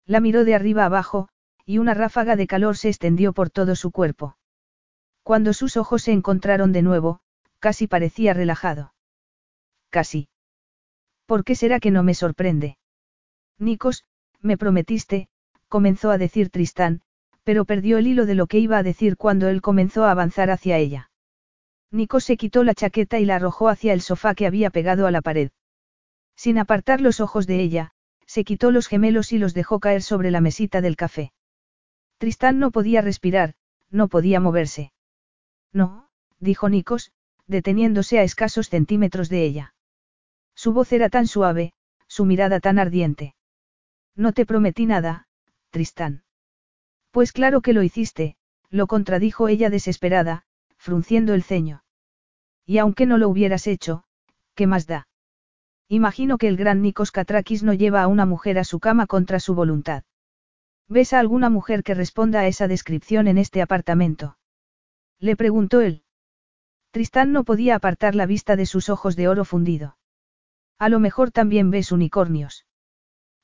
La 0.07 0.21
miró 0.21 0.45
de 0.45 0.55
arriba 0.55 0.85
abajo, 0.85 1.29
y 1.67 1.79
una 1.79 1.95
ráfaga 1.95 2.37
de 2.37 2.47
calor 2.47 2.77
se 2.77 2.89
extendió 2.89 3.33
por 3.33 3.51
todo 3.51 3.75
su 3.75 3.91
cuerpo. 3.91 4.37
Cuando 5.25 5.53
sus 5.53 5.77
ojos 5.77 6.03
se 6.03 6.13
encontraron 6.13 6.71
de 6.71 6.83
nuevo, 6.83 7.23
casi 7.59 7.89
parecía 7.89 8.35
relajado. 8.35 8.95
Casi. 9.91 10.29
¿Por 11.27 11.43
qué 11.43 11.57
será 11.57 11.81
que 11.81 11.91
no 11.91 12.05
me 12.05 12.15
sorprende? 12.15 12.79
Nikos, 13.59 14.05
me 14.41 14.57
prometiste, 14.57 15.29
comenzó 15.73 16.11
a 16.11 16.19
decir 16.19 16.51
Tristán, 16.51 17.01
pero 17.44 17.65
perdió 17.65 17.97
el 17.97 18.07
hilo 18.07 18.27
de 18.27 18.35
lo 18.35 18.47
que 18.47 18.59
iba 18.59 18.77
a 18.77 18.82
decir 18.82 19.16
cuando 19.16 19.49
él 19.49 19.62
comenzó 19.62 20.05
a 20.05 20.11
avanzar 20.11 20.51
hacia 20.51 20.77
ella. 20.77 21.11
Nikos 21.90 22.24
se 22.24 22.36
quitó 22.36 22.62
la 22.62 22.74
chaqueta 22.74 23.19
y 23.19 23.24
la 23.24 23.36
arrojó 23.36 23.70
hacia 23.70 23.94
el 23.94 24.03
sofá 24.03 24.35
que 24.35 24.47
había 24.47 24.69
pegado 24.69 25.07
a 25.07 25.11
la 25.11 25.23
pared. 25.23 25.51
Sin 26.36 26.59
apartar 26.59 27.01
los 27.01 27.20
ojos 27.20 27.47
de 27.47 27.62
ella, 27.62 27.93
se 28.27 28.44
quitó 28.44 28.70
los 28.70 28.86
gemelos 28.86 29.32
y 29.32 29.39
los 29.39 29.55
dejó 29.55 29.81
caer 29.81 30.03
sobre 30.03 30.31
la 30.31 30.43
mesita 30.43 30.82
del 30.82 30.94
café. 30.94 31.32
Tristán 32.19 32.59
no 32.59 32.70
podía 32.70 33.01
respirar, 33.01 33.55
no 33.90 34.09
podía 34.09 34.40
moverse. 34.40 34.93
No, 35.73 36.11
dijo 36.39 36.69
Nikos, 36.69 37.12
deteniéndose 37.47 38.19
a 38.19 38.24
escasos 38.24 38.69
centímetros 38.69 39.31
de 39.31 39.47
ella. 39.47 39.74
Su 40.55 40.74
voz 40.74 40.93
era 40.93 41.09
tan 41.09 41.27
suave, 41.27 41.73
su 42.09 42.27
mirada 42.27 42.61
tan 42.61 42.78
ardiente. 42.78 43.35
No 44.15 44.35
te 44.35 44.44
prometí 44.44 44.85
nada, 44.85 45.28
Tristán. 45.73 46.23
Pues 47.11 47.32
claro 47.32 47.62
que 47.62 47.73
lo 47.73 47.82
hiciste, 47.82 48.36
lo 48.69 48.86
contradijo 48.86 49.49
ella 49.49 49.70
desesperada, 49.70 50.44
frunciendo 50.77 51.32
el 51.32 51.43
ceño. 51.43 51.82
Y 52.66 52.77
aunque 52.77 53.07
no 53.07 53.16
lo 53.16 53.31
hubieras 53.31 53.66
hecho, 53.66 54.05
¿qué 54.55 54.66
más 54.66 54.86
da? 54.86 55.09
Imagino 55.89 56.36
que 56.36 56.49
el 56.49 56.59
gran 56.59 56.82
Nikos 56.82 57.11
Katrakis 57.11 57.62
no 57.62 57.73
lleva 57.73 58.03
a 58.03 58.07
una 58.07 58.27
mujer 58.27 58.59
a 58.59 58.65
su 58.65 58.81
cama 58.81 59.07
contra 59.07 59.40
su 59.40 59.55
voluntad. 59.55 60.05
¿Ves 60.89 61.15
a 61.15 61.20
alguna 61.20 61.49
mujer 61.49 61.82
que 61.82 61.94
responda 61.94 62.40
a 62.40 62.47
esa 62.47 62.69
descripción 62.69 63.27
en 63.27 63.39
este 63.39 63.62
apartamento? 63.62 64.36
Le 65.19 65.36
preguntó 65.36 65.81
él. 65.81 66.05
Tristán 66.90 67.32
no 67.32 67.44
podía 67.44 67.77
apartar 67.77 68.15
la 68.15 68.27
vista 68.27 68.57
de 68.57 68.66
sus 68.66 68.90
ojos 68.90 69.16
de 69.16 69.27
oro 69.27 69.47
fundido. 69.47 69.97
A 70.78 70.90
lo 70.90 71.01
mejor 71.01 71.31
también 71.31 71.70
ves 71.70 71.93
unicornios. 71.93 72.66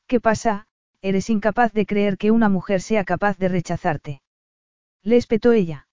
¿Qué 0.06 0.20
pasa? 0.20 0.67
Eres 1.00 1.30
incapaz 1.30 1.72
de 1.72 1.86
creer 1.86 2.18
que 2.18 2.30
una 2.30 2.48
mujer 2.48 2.80
sea 2.80 3.04
capaz 3.04 3.38
de 3.38 3.48
rechazarte. 3.48 4.22
Le 5.02 5.16
espetó 5.16 5.52
ella. 5.52 5.86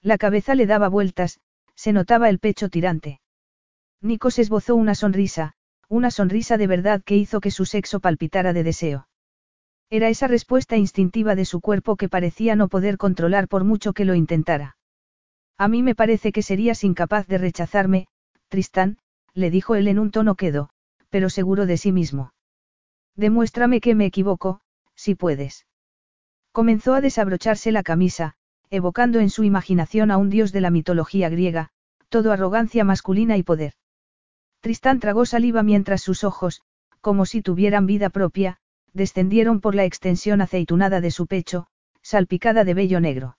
La 0.00 0.18
cabeza 0.18 0.54
le 0.54 0.66
daba 0.66 0.88
vueltas, 0.88 1.40
se 1.74 1.92
notaba 1.92 2.28
el 2.28 2.38
pecho 2.38 2.68
tirante. 2.68 3.20
Nikos 4.00 4.38
esbozó 4.38 4.74
una 4.74 4.94
sonrisa, 4.94 5.52
una 5.88 6.10
sonrisa 6.10 6.56
de 6.56 6.66
verdad 6.66 7.02
que 7.04 7.16
hizo 7.16 7.40
que 7.40 7.50
su 7.50 7.66
sexo 7.66 8.00
palpitara 8.00 8.52
de 8.52 8.64
deseo. 8.64 9.08
Era 9.90 10.08
esa 10.08 10.26
respuesta 10.26 10.78
instintiva 10.78 11.34
de 11.34 11.44
su 11.44 11.60
cuerpo 11.60 11.96
que 11.96 12.08
parecía 12.08 12.56
no 12.56 12.68
poder 12.68 12.96
controlar 12.96 13.46
por 13.46 13.64
mucho 13.64 13.92
que 13.92 14.06
lo 14.06 14.14
intentara. 14.14 14.76
A 15.58 15.68
mí 15.68 15.82
me 15.82 15.94
parece 15.94 16.32
que 16.32 16.42
serías 16.42 16.82
incapaz 16.82 17.26
de 17.26 17.36
rechazarme, 17.36 18.06
Tristán, 18.48 18.96
le 19.34 19.50
dijo 19.50 19.74
él 19.74 19.88
en 19.88 19.98
un 19.98 20.10
tono 20.10 20.34
quedo, 20.34 20.70
pero 21.10 21.28
seguro 21.28 21.66
de 21.66 21.76
sí 21.76 21.92
mismo. 21.92 22.32
Demuéstrame 23.16 23.80
que 23.80 23.94
me 23.94 24.06
equivoco, 24.06 24.60
si 24.94 25.14
puedes. 25.14 25.66
Comenzó 26.52 26.94
a 26.94 27.00
desabrocharse 27.00 27.72
la 27.72 27.82
camisa, 27.82 28.34
evocando 28.70 29.20
en 29.20 29.30
su 29.30 29.44
imaginación 29.44 30.10
a 30.10 30.16
un 30.16 30.30
dios 30.30 30.52
de 30.52 30.60
la 30.60 30.70
mitología 30.70 31.28
griega, 31.28 31.70
todo 32.08 32.32
arrogancia 32.32 32.84
masculina 32.84 33.36
y 33.36 33.42
poder. 33.42 33.74
Tristán 34.60 35.00
tragó 35.00 35.26
saliva 35.26 35.62
mientras 35.62 36.02
sus 36.02 36.24
ojos, 36.24 36.62
como 37.00 37.26
si 37.26 37.42
tuvieran 37.42 37.86
vida 37.86 38.10
propia, 38.10 38.58
descendieron 38.92 39.60
por 39.60 39.74
la 39.74 39.84
extensión 39.84 40.40
aceitunada 40.40 41.00
de 41.00 41.10
su 41.10 41.26
pecho, 41.26 41.66
salpicada 42.02 42.64
de 42.64 42.74
vello 42.74 43.00
negro. 43.00 43.36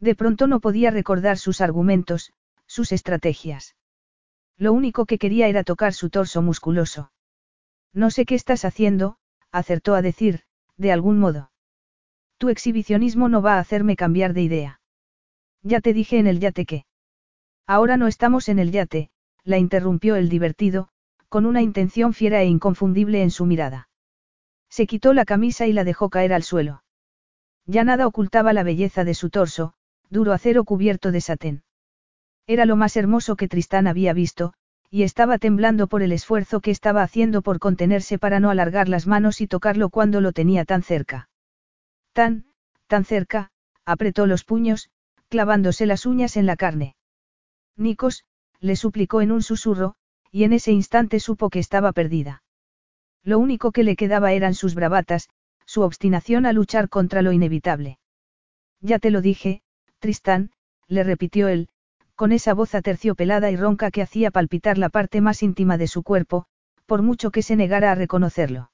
De 0.00 0.14
pronto 0.14 0.46
no 0.46 0.60
podía 0.60 0.90
recordar 0.90 1.38
sus 1.38 1.60
argumentos, 1.60 2.32
sus 2.66 2.92
estrategias. 2.92 3.76
Lo 4.56 4.72
único 4.72 5.06
que 5.06 5.18
quería 5.18 5.48
era 5.48 5.64
tocar 5.64 5.94
su 5.94 6.10
torso 6.10 6.42
musculoso. 6.42 7.12
No 7.94 8.10
sé 8.10 8.24
qué 8.24 8.34
estás 8.34 8.64
haciendo, 8.64 9.16
acertó 9.50 9.94
a 9.94 10.02
decir, 10.02 10.40
de 10.76 10.92
algún 10.92 11.18
modo. 11.18 11.50
Tu 12.38 12.48
exhibicionismo 12.48 13.28
no 13.28 13.42
va 13.42 13.54
a 13.54 13.58
hacerme 13.58 13.96
cambiar 13.96 14.32
de 14.32 14.42
idea. 14.42 14.80
Ya 15.62 15.80
te 15.80 15.92
dije 15.92 16.18
en 16.18 16.26
el 16.26 16.40
yate 16.40 16.66
que. 16.66 16.86
Ahora 17.66 17.96
no 17.96 18.08
estamos 18.08 18.48
en 18.48 18.58
el 18.58 18.72
yate, 18.72 19.10
la 19.44 19.58
interrumpió 19.58 20.16
el 20.16 20.28
divertido, 20.28 20.88
con 21.28 21.46
una 21.46 21.62
intención 21.62 22.14
fiera 22.14 22.42
e 22.42 22.46
inconfundible 22.46 23.22
en 23.22 23.30
su 23.30 23.46
mirada. 23.46 23.88
Se 24.68 24.86
quitó 24.86 25.12
la 25.12 25.24
camisa 25.24 25.66
y 25.66 25.72
la 25.72 25.84
dejó 25.84 26.10
caer 26.10 26.32
al 26.32 26.42
suelo. 26.42 26.82
Ya 27.66 27.84
nada 27.84 28.06
ocultaba 28.06 28.52
la 28.52 28.64
belleza 28.64 29.04
de 29.04 29.14
su 29.14 29.30
torso, 29.30 29.74
duro 30.10 30.32
acero 30.32 30.64
cubierto 30.64 31.12
de 31.12 31.20
satén. 31.20 31.62
Era 32.46 32.66
lo 32.66 32.76
más 32.76 32.96
hermoso 32.96 33.36
que 33.36 33.48
Tristán 33.48 33.86
había 33.86 34.12
visto, 34.12 34.54
y 34.94 35.04
estaba 35.04 35.38
temblando 35.38 35.86
por 35.86 36.02
el 36.02 36.12
esfuerzo 36.12 36.60
que 36.60 36.70
estaba 36.70 37.02
haciendo 37.02 37.40
por 37.40 37.58
contenerse 37.58 38.18
para 38.18 38.40
no 38.40 38.50
alargar 38.50 38.90
las 38.90 39.06
manos 39.06 39.40
y 39.40 39.46
tocarlo 39.46 39.88
cuando 39.88 40.20
lo 40.20 40.32
tenía 40.32 40.66
tan 40.66 40.82
cerca. 40.82 41.30
Tan, 42.12 42.44
tan 42.88 43.06
cerca, 43.06 43.50
apretó 43.86 44.26
los 44.26 44.44
puños, 44.44 44.90
clavándose 45.30 45.86
las 45.86 46.04
uñas 46.04 46.36
en 46.36 46.44
la 46.44 46.56
carne. 46.56 46.94
Nikos, 47.74 48.24
le 48.60 48.76
suplicó 48.76 49.22
en 49.22 49.32
un 49.32 49.42
susurro, 49.42 49.94
y 50.30 50.44
en 50.44 50.52
ese 50.52 50.72
instante 50.72 51.20
supo 51.20 51.48
que 51.48 51.58
estaba 51.58 51.92
perdida. 51.92 52.42
Lo 53.24 53.38
único 53.38 53.72
que 53.72 53.84
le 53.84 53.96
quedaba 53.96 54.32
eran 54.32 54.52
sus 54.52 54.74
bravatas, 54.74 55.30
su 55.64 55.80
obstinación 55.80 56.44
a 56.44 56.52
luchar 56.52 56.90
contra 56.90 57.22
lo 57.22 57.32
inevitable. 57.32 57.98
Ya 58.82 58.98
te 58.98 59.10
lo 59.10 59.22
dije, 59.22 59.62
Tristán, 60.00 60.50
le 60.86 61.02
repitió 61.02 61.48
él, 61.48 61.70
con 62.22 62.30
esa 62.30 62.54
voz 62.54 62.76
aterciopelada 62.76 63.50
y 63.50 63.56
ronca 63.56 63.90
que 63.90 64.00
hacía 64.00 64.30
palpitar 64.30 64.78
la 64.78 64.90
parte 64.90 65.20
más 65.20 65.42
íntima 65.42 65.76
de 65.76 65.88
su 65.88 66.04
cuerpo, 66.04 66.46
por 66.86 67.02
mucho 67.02 67.32
que 67.32 67.42
se 67.42 67.56
negara 67.56 67.90
a 67.90 67.96
reconocerlo. 67.96 68.70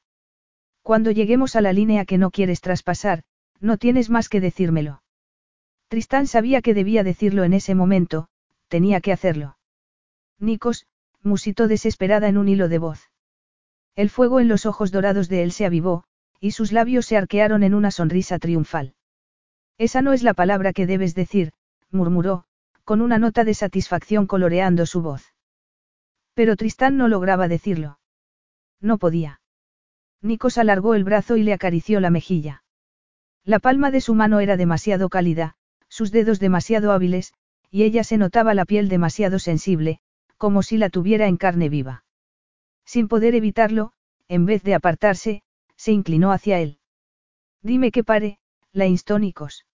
Cuando 0.82 1.12
lleguemos 1.12 1.56
a 1.56 1.62
la 1.62 1.72
línea 1.72 2.04
que 2.04 2.18
no 2.18 2.30
quieres 2.30 2.60
traspasar, 2.60 3.22
no 3.58 3.78
tienes 3.78 4.10
más 4.10 4.28
que 4.28 4.42
decírmelo. 4.42 5.02
Tristán 5.88 6.26
sabía 6.26 6.60
que 6.60 6.74
debía 6.74 7.02
decirlo 7.04 7.42
en 7.42 7.54
ese 7.54 7.74
momento, 7.74 8.28
tenía 8.68 9.00
que 9.00 9.12
hacerlo. 9.12 9.56
Nikos, 10.38 10.84
musitó 11.22 11.68
desesperada 11.68 12.28
en 12.28 12.36
un 12.36 12.50
hilo 12.50 12.68
de 12.68 12.76
voz. 12.76 13.08
El 13.96 14.10
fuego 14.10 14.40
en 14.40 14.48
los 14.48 14.66
ojos 14.66 14.92
dorados 14.92 15.30
de 15.30 15.42
él 15.42 15.52
se 15.52 15.64
avivó, 15.64 16.04
y 16.38 16.50
sus 16.50 16.70
labios 16.70 17.06
se 17.06 17.16
arquearon 17.16 17.62
en 17.62 17.72
una 17.72 17.92
sonrisa 17.92 18.38
triunfal. 18.38 18.92
Esa 19.78 20.02
no 20.02 20.12
es 20.12 20.22
la 20.22 20.34
palabra 20.34 20.74
que 20.74 20.86
debes 20.86 21.14
decir, 21.14 21.54
murmuró, 21.90 22.44
con 22.88 23.02
una 23.02 23.18
nota 23.18 23.44
de 23.44 23.52
satisfacción 23.52 24.26
coloreando 24.26 24.86
su 24.86 25.02
voz. 25.02 25.34
Pero 26.32 26.56
Tristán 26.56 26.96
no 26.96 27.06
lograba 27.06 27.46
decirlo. 27.46 27.98
No 28.80 28.96
podía. 28.96 29.42
Nikos 30.22 30.56
alargó 30.56 30.94
el 30.94 31.04
brazo 31.04 31.36
y 31.36 31.42
le 31.42 31.52
acarició 31.52 32.00
la 32.00 32.08
mejilla. 32.08 32.64
La 33.44 33.58
palma 33.58 33.90
de 33.90 34.00
su 34.00 34.14
mano 34.14 34.40
era 34.40 34.56
demasiado 34.56 35.10
cálida, 35.10 35.54
sus 35.90 36.12
dedos 36.12 36.40
demasiado 36.40 36.92
hábiles, 36.92 37.34
y 37.70 37.82
ella 37.82 38.04
se 38.04 38.16
notaba 38.16 38.54
la 38.54 38.64
piel 38.64 38.88
demasiado 38.88 39.38
sensible, 39.38 40.00
como 40.38 40.62
si 40.62 40.78
la 40.78 40.88
tuviera 40.88 41.26
en 41.26 41.36
carne 41.36 41.68
viva. 41.68 42.04
Sin 42.86 43.08
poder 43.08 43.34
evitarlo, 43.34 43.92
en 44.28 44.46
vez 44.46 44.62
de 44.62 44.74
apartarse, 44.74 45.42
se 45.76 45.92
inclinó 45.92 46.32
hacia 46.32 46.58
él. 46.58 46.78
Dime 47.60 47.90
que 47.90 48.02
pare, 48.02 48.38
la 48.72 48.86
instó 48.86 49.18
Nikos. 49.18 49.66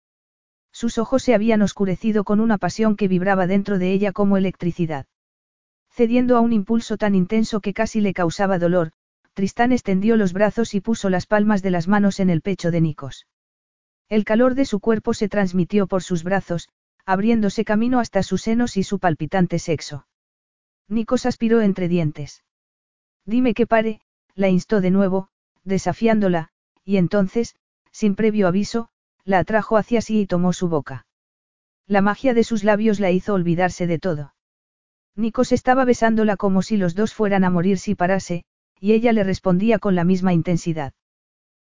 Sus 0.74 0.98
ojos 0.98 1.24
se 1.24 1.36
habían 1.36 1.62
oscurecido 1.62 2.24
con 2.24 2.40
una 2.40 2.58
pasión 2.58 2.98
que 2.98 3.08
vibraba 3.08 3.48
dentro 3.48 3.78
de 3.78 3.94
ella 3.94 4.12
como 4.12 4.36
electricidad. 4.36 5.06
Cediendo 5.90 6.36
a 6.36 6.42
un 6.42 6.52
impulso 6.52 6.98
tan 6.98 7.14
intenso 7.14 7.62
que 7.62 7.74
casi 7.74 8.02
le 8.02 8.14
causaba 8.14 8.58
dolor, 8.58 8.92
Tristán 9.34 9.72
extendió 9.72 10.18
los 10.18 10.34
brazos 10.34 10.74
y 10.74 10.82
puso 10.82 11.12
las 11.12 11.28
palmas 11.28 11.62
de 11.62 11.70
las 11.70 11.88
manos 11.88 12.20
en 12.20 12.32
el 12.32 12.42
pecho 12.42 12.72
de 12.72 12.82
Nikos. 12.82 13.28
El 14.10 14.26
calor 14.26 14.56
de 14.56 14.66
su 14.66 14.80
cuerpo 14.80 15.14
se 15.14 15.30
transmitió 15.30 15.86
por 15.86 16.02
sus 16.02 16.24
brazos, 16.24 16.70
abriéndose 17.06 17.64
camino 17.64 18.00
hasta 18.00 18.24
sus 18.24 18.42
senos 18.42 18.76
y 18.76 18.84
su 18.84 18.98
palpitante 18.98 19.60
sexo. 19.60 20.08
Nikos 20.88 21.28
aspiró 21.28 21.62
entre 21.62 21.88
dientes. 21.88 22.44
Dime 23.26 23.54
que 23.54 23.68
pare, 23.68 24.02
la 24.36 24.50
instó 24.50 24.82
de 24.82 24.90
nuevo, 24.90 25.30
desafiándola, 25.64 26.50
y 26.84 26.98
entonces, 26.98 27.56
sin 27.92 28.16
previo 28.16 28.48
aviso, 28.48 28.90
la 29.26 29.40
atrajo 29.40 29.78
hacia 29.78 30.02
sí 30.02 30.22
y 30.22 30.28
tomó 30.28 30.54
su 30.54 30.68
boca. 30.68 31.06
La 31.88 32.02
magia 32.02 32.34
de 32.34 32.44
sus 32.44 32.64
labios 32.64 33.00
la 33.00 33.12
hizo 33.12 33.34
olvidarse 33.34 33.88
de 33.88 34.00
todo. 34.00 34.34
Nikos 35.16 35.52
estaba 35.52 35.86
besándola 35.86 36.38
como 36.38 36.62
si 36.62 36.78
los 36.78 36.96
dos 36.96 37.14
fueran 37.14 37.44
a 37.44 37.50
morir 37.50 37.78
si 37.78 37.96
parase, 37.96 38.46
y 38.80 38.94
ella 38.94 39.14
le 39.14 39.24
respondía 39.24 39.80
con 39.80 39.96
la 39.96 40.04
misma 40.04 40.34
intensidad. 40.34 40.94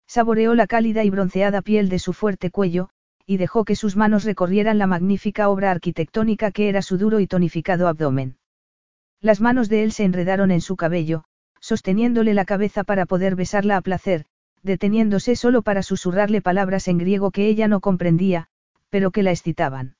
Saboreó 0.07 0.55
la 0.55 0.67
cálida 0.67 1.03
y 1.03 1.09
bronceada 1.09 1.61
piel 1.61 1.89
de 1.89 1.99
su 1.99 2.13
fuerte 2.13 2.51
cuello, 2.51 2.89
y 3.25 3.37
dejó 3.37 3.65
que 3.65 3.75
sus 3.75 3.95
manos 3.95 4.23
recorrieran 4.23 4.77
la 4.77 4.87
magnífica 4.87 5.49
obra 5.49 5.71
arquitectónica 5.71 6.51
que 6.51 6.69
era 6.69 6.81
su 6.81 6.97
duro 6.97 7.19
y 7.19 7.27
tonificado 7.27 7.87
abdomen. 7.87 8.37
Las 9.21 9.41
manos 9.41 9.69
de 9.69 9.83
él 9.83 9.91
se 9.91 10.03
enredaron 10.03 10.51
en 10.51 10.61
su 10.61 10.75
cabello, 10.75 11.23
sosteniéndole 11.59 12.33
la 12.33 12.45
cabeza 12.45 12.83
para 12.83 13.05
poder 13.05 13.35
besarla 13.35 13.77
a 13.77 13.81
placer, 13.81 14.25
deteniéndose 14.63 15.35
solo 15.35 15.61
para 15.61 15.83
susurrarle 15.83 16.41
palabras 16.41 16.87
en 16.87 16.97
griego 16.97 17.31
que 17.31 17.47
ella 17.47 17.67
no 17.67 17.81
comprendía, 17.81 18.47
pero 18.89 19.11
que 19.11 19.23
la 19.23 19.31
excitaban. 19.31 19.95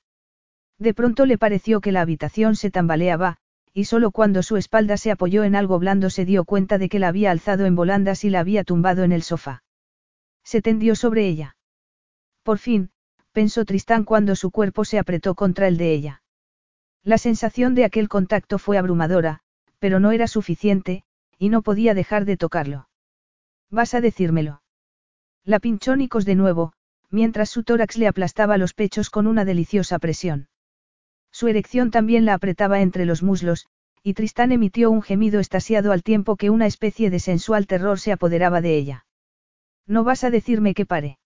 De 0.80 0.94
pronto 0.94 1.26
le 1.26 1.38
pareció 1.38 1.81
que 1.81 1.91
la 1.91 2.02
habitación 2.02 2.56
se 2.56 2.72
tambaleaba, 2.72 3.38
y 3.73 3.85
solo 3.85 4.11
cuando 4.11 4.44
su 4.44 4.57
espalda 4.57 4.98
se 4.98 5.11
apoyó 5.11 5.44
en 5.44 5.56
algo 5.56 5.80
blando 5.80 6.10
se 6.10 6.26
dio 6.26 6.45
cuenta 6.45 6.77
de 6.77 6.90
que 6.90 6.99
la 6.99 7.10
había 7.10 7.31
alzado 7.31 7.65
en 7.65 7.76
volandas 7.76 8.23
y 8.23 8.30
la 8.30 8.40
había 8.40 8.64
tumbado 8.64 9.03
en 9.03 9.11
el 9.11 9.23
sofá. 9.23 9.64
Se 10.44 10.61
tendió 10.61 10.95
sobre 10.95 11.27
ella. 11.27 11.57
Por 12.44 12.57
fin, 12.57 12.91
pensó 13.31 13.65
Tristán 13.65 14.03
cuando 14.03 14.35
su 14.35 14.52
cuerpo 14.52 14.85
se 14.85 14.99
apretó 14.99 15.35
contra 15.35 15.68
el 15.68 15.77
de 15.77 15.94
ella. 15.94 16.22
La 17.03 17.18
sensación 17.18 17.76
de 17.76 17.85
aquel 17.85 18.07
contacto 18.07 18.60
fue 18.60 18.77
abrumadora, 18.77 19.41
pero 19.80 19.99
no 19.99 20.11
era 20.11 20.27
suficiente, 20.27 21.03
y 21.38 21.49
no 21.49 21.61
podía 21.61 21.94
dejar 21.94 22.26
de 22.26 22.38
tocarlo. 22.38 22.88
¿Vas 23.74 23.95
a 23.95 24.02
decírmelo? 24.02 24.62
La 25.44 25.60
pinchó 25.60 25.95
Nicos 25.95 26.26
de 26.26 26.36
nuevo, 26.36 26.74
mientras 27.10 27.50
su 27.50 27.64
tórax 27.64 27.98
le 27.98 28.08
aplastaba 28.08 28.60
los 28.60 28.76
pechos 28.76 29.10
con 29.10 29.26
una 29.26 29.45
deliciosa 29.45 29.98
presión. 29.98 30.48
Su 31.32 31.48
erección 31.48 31.90
también 31.90 32.24
la 32.24 32.36
apretaba 32.36 32.82
entre 32.82 33.06
los 33.06 33.24
muslos, 33.24 33.66
y 34.04 34.14
Tristán 34.14 34.52
emitió 34.52 34.91
un 34.91 35.02
gemido 35.02 35.40
estasiado 35.40 35.91
al 35.91 36.04
tiempo 36.04 36.36
que 36.36 36.52
una 36.52 36.68
especie 36.68 37.10
de 37.10 37.20
sensual 37.20 37.66
terror 37.66 38.00
se 38.00 38.12
apoderaba 38.12 38.62
de 38.62 38.78
ella. 38.78 39.08
No 39.88 40.04
vas 40.04 40.24
a 40.24 40.30
decirme 40.30 40.76
que 40.76 40.86
pare. 40.86 41.18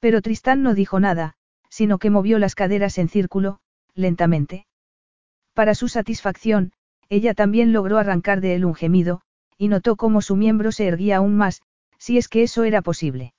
Pero 0.00 0.22
Tristán 0.22 0.62
no 0.62 0.72
dijo 0.72 1.00
nada, 1.00 1.34
sino 1.68 1.98
que 1.98 2.08
movió 2.08 2.38
las 2.38 2.54
caderas 2.54 2.96
en 2.96 3.10
círculo, 3.10 3.60
lentamente. 3.92 4.66
Para 5.52 5.74
su 5.74 5.88
satisfacción, 5.88 6.72
ella 7.10 7.34
también 7.34 7.74
logró 7.74 7.98
arrancar 7.98 8.40
de 8.40 8.54
él 8.54 8.64
un 8.64 8.74
gemido, 8.74 9.20
y 9.58 9.68
notó 9.68 9.96
cómo 9.96 10.22
su 10.22 10.36
miembro 10.36 10.72
se 10.72 10.86
erguía 10.86 11.16
aún 11.16 11.36
más, 11.36 11.62
si 11.98 12.16
es 12.16 12.28
que 12.28 12.44
eso 12.44 12.64
era 12.64 12.80
posible. 12.80 13.34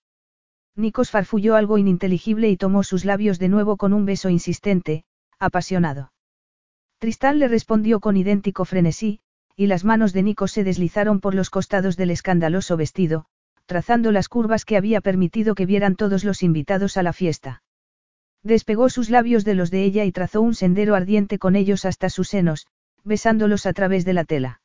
Nikos 0.75 1.09
farfulló 1.11 1.55
algo 1.55 1.77
ininteligible 1.77 2.49
y 2.49 2.57
tomó 2.57 2.83
sus 2.83 3.05
labios 3.05 3.39
de 3.39 3.49
nuevo 3.49 3.77
con 3.77 3.93
un 3.93 4.05
beso 4.05 4.29
insistente, 4.29 5.05
apasionado. 5.39 6.11
Tristán 6.99 7.39
le 7.39 7.47
respondió 7.47 8.01
con 8.01 8.17
idéntico 8.17 8.65
frenesí, 8.65 9.21
y 9.55 9.67
las 9.67 9.85
manos 9.85 10.13
de 10.13 10.23
Nikos 10.23 10.51
se 10.51 10.63
deslizaron 10.63 11.21
por 11.21 11.35
los 11.35 11.49
costados 11.49 11.97
del 11.97 12.11
escandaloso 12.11 12.77
vestido, 12.77 13.25
trazando 13.65 14.11
las 14.11 14.27
curvas 14.27 14.65
que 14.65 14.77
había 14.77 14.99
permitido 14.99 15.55
que 15.55 15.65
vieran 15.65 15.95
todos 15.95 16.23
los 16.23 16.43
invitados 16.43 16.97
a 16.97 17.03
la 17.03 17.13
fiesta. 17.13 17.63
Despegó 18.43 18.89
sus 18.89 19.09
labios 19.09 19.45
de 19.45 19.55
los 19.55 19.69
de 19.71 19.83
ella 19.83 20.05
y 20.05 20.11
trazó 20.11 20.41
un 20.41 20.55
sendero 20.55 20.95
ardiente 20.95 21.39
con 21.39 21.55
ellos 21.55 21.85
hasta 21.85 22.09
sus 22.09 22.29
senos, 22.29 22.67
besándolos 23.03 23.65
a 23.65 23.73
través 23.73 24.05
de 24.05 24.13
la 24.13 24.23
tela. 24.23 24.61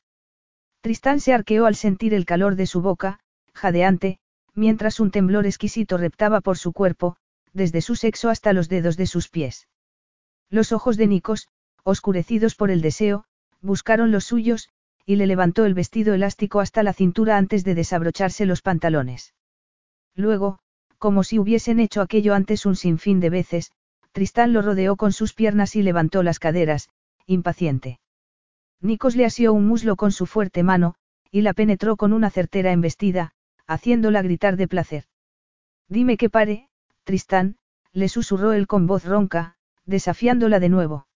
Tristán 0.84 1.18
se 1.18 1.32
arqueó 1.32 1.64
al 1.64 1.76
sentir 1.76 2.12
el 2.12 2.26
calor 2.26 2.56
de 2.56 2.66
su 2.66 2.82
boca, 2.82 3.18
jadeante, 3.54 4.18
mientras 4.54 5.00
un 5.00 5.10
temblor 5.10 5.46
exquisito 5.46 5.96
reptaba 5.96 6.42
por 6.42 6.58
su 6.58 6.74
cuerpo, 6.74 7.16
desde 7.54 7.80
su 7.80 7.96
sexo 7.96 8.28
hasta 8.28 8.52
los 8.52 8.68
dedos 8.68 8.98
de 8.98 9.06
sus 9.06 9.30
pies. 9.30 9.66
Los 10.50 10.72
ojos 10.72 10.98
de 10.98 11.06
Nikos, 11.06 11.48
oscurecidos 11.84 12.54
por 12.54 12.70
el 12.70 12.82
deseo, 12.82 13.24
buscaron 13.62 14.12
los 14.12 14.24
suyos, 14.24 14.68
y 15.06 15.16
le 15.16 15.26
levantó 15.26 15.64
el 15.64 15.72
vestido 15.72 16.12
elástico 16.12 16.60
hasta 16.60 16.82
la 16.82 16.92
cintura 16.92 17.38
antes 17.38 17.64
de 17.64 17.74
desabrocharse 17.74 18.44
los 18.44 18.60
pantalones. 18.60 19.32
Luego, 20.14 20.58
como 20.98 21.24
si 21.24 21.38
hubiesen 21.38 21.80
hecho 21.80 22.02
aquello 22.02 22.34
antes 22.34 22.66
un 22.66 22.76
sinfín 22.76 23.20
de 23.20 23.30
veces, 23.30 23.72
Tristán 24.12 24.52
lo 24.52 24.60
rodeó 24.60 24.96
con 24.96 25.14
sus 25.14 25.32
piernas 25.32 25.76
y 25.76 25.82
levantó 25.82 26.22
las 26.22 26.38
caderas, 26.38 26.90
impaciente. 27.24 28.00
Nikos 28.80 29.16
le 29.16 29.24
asió 29.24 29.52
un 29.52 29.66
muslo 29.66 29.96
con 29.96 30.12
su 30.12 30.26
fuerte 30.26 30.62
mano, 30.62 30.94
y 31.30 31.42
la 31.42 31.52
penetró 31.52 31.96
con 31.96 32.12
una 32.12 32.30
certera 32.30 32.72
embestida, 32.72 33.32
haciéndola 33.66 34.22
gritar 34.22 34.56
de 34.56 34.68
placer. 34.68 35.04
Dime 35.88 36.16
que 36.16 36.30
pare, 36.30 36.68
Tristán, 37.04 37.56
le 37.92 38.08
susurró 38.08 38.52
él 38.52 38.66
con 38.66 38.86
voz 38.86 39.04
ronca, 39.04 39.56
desafiándola 39.84 40.60
de 40.60 40.68
nuevo. 40.68 41.06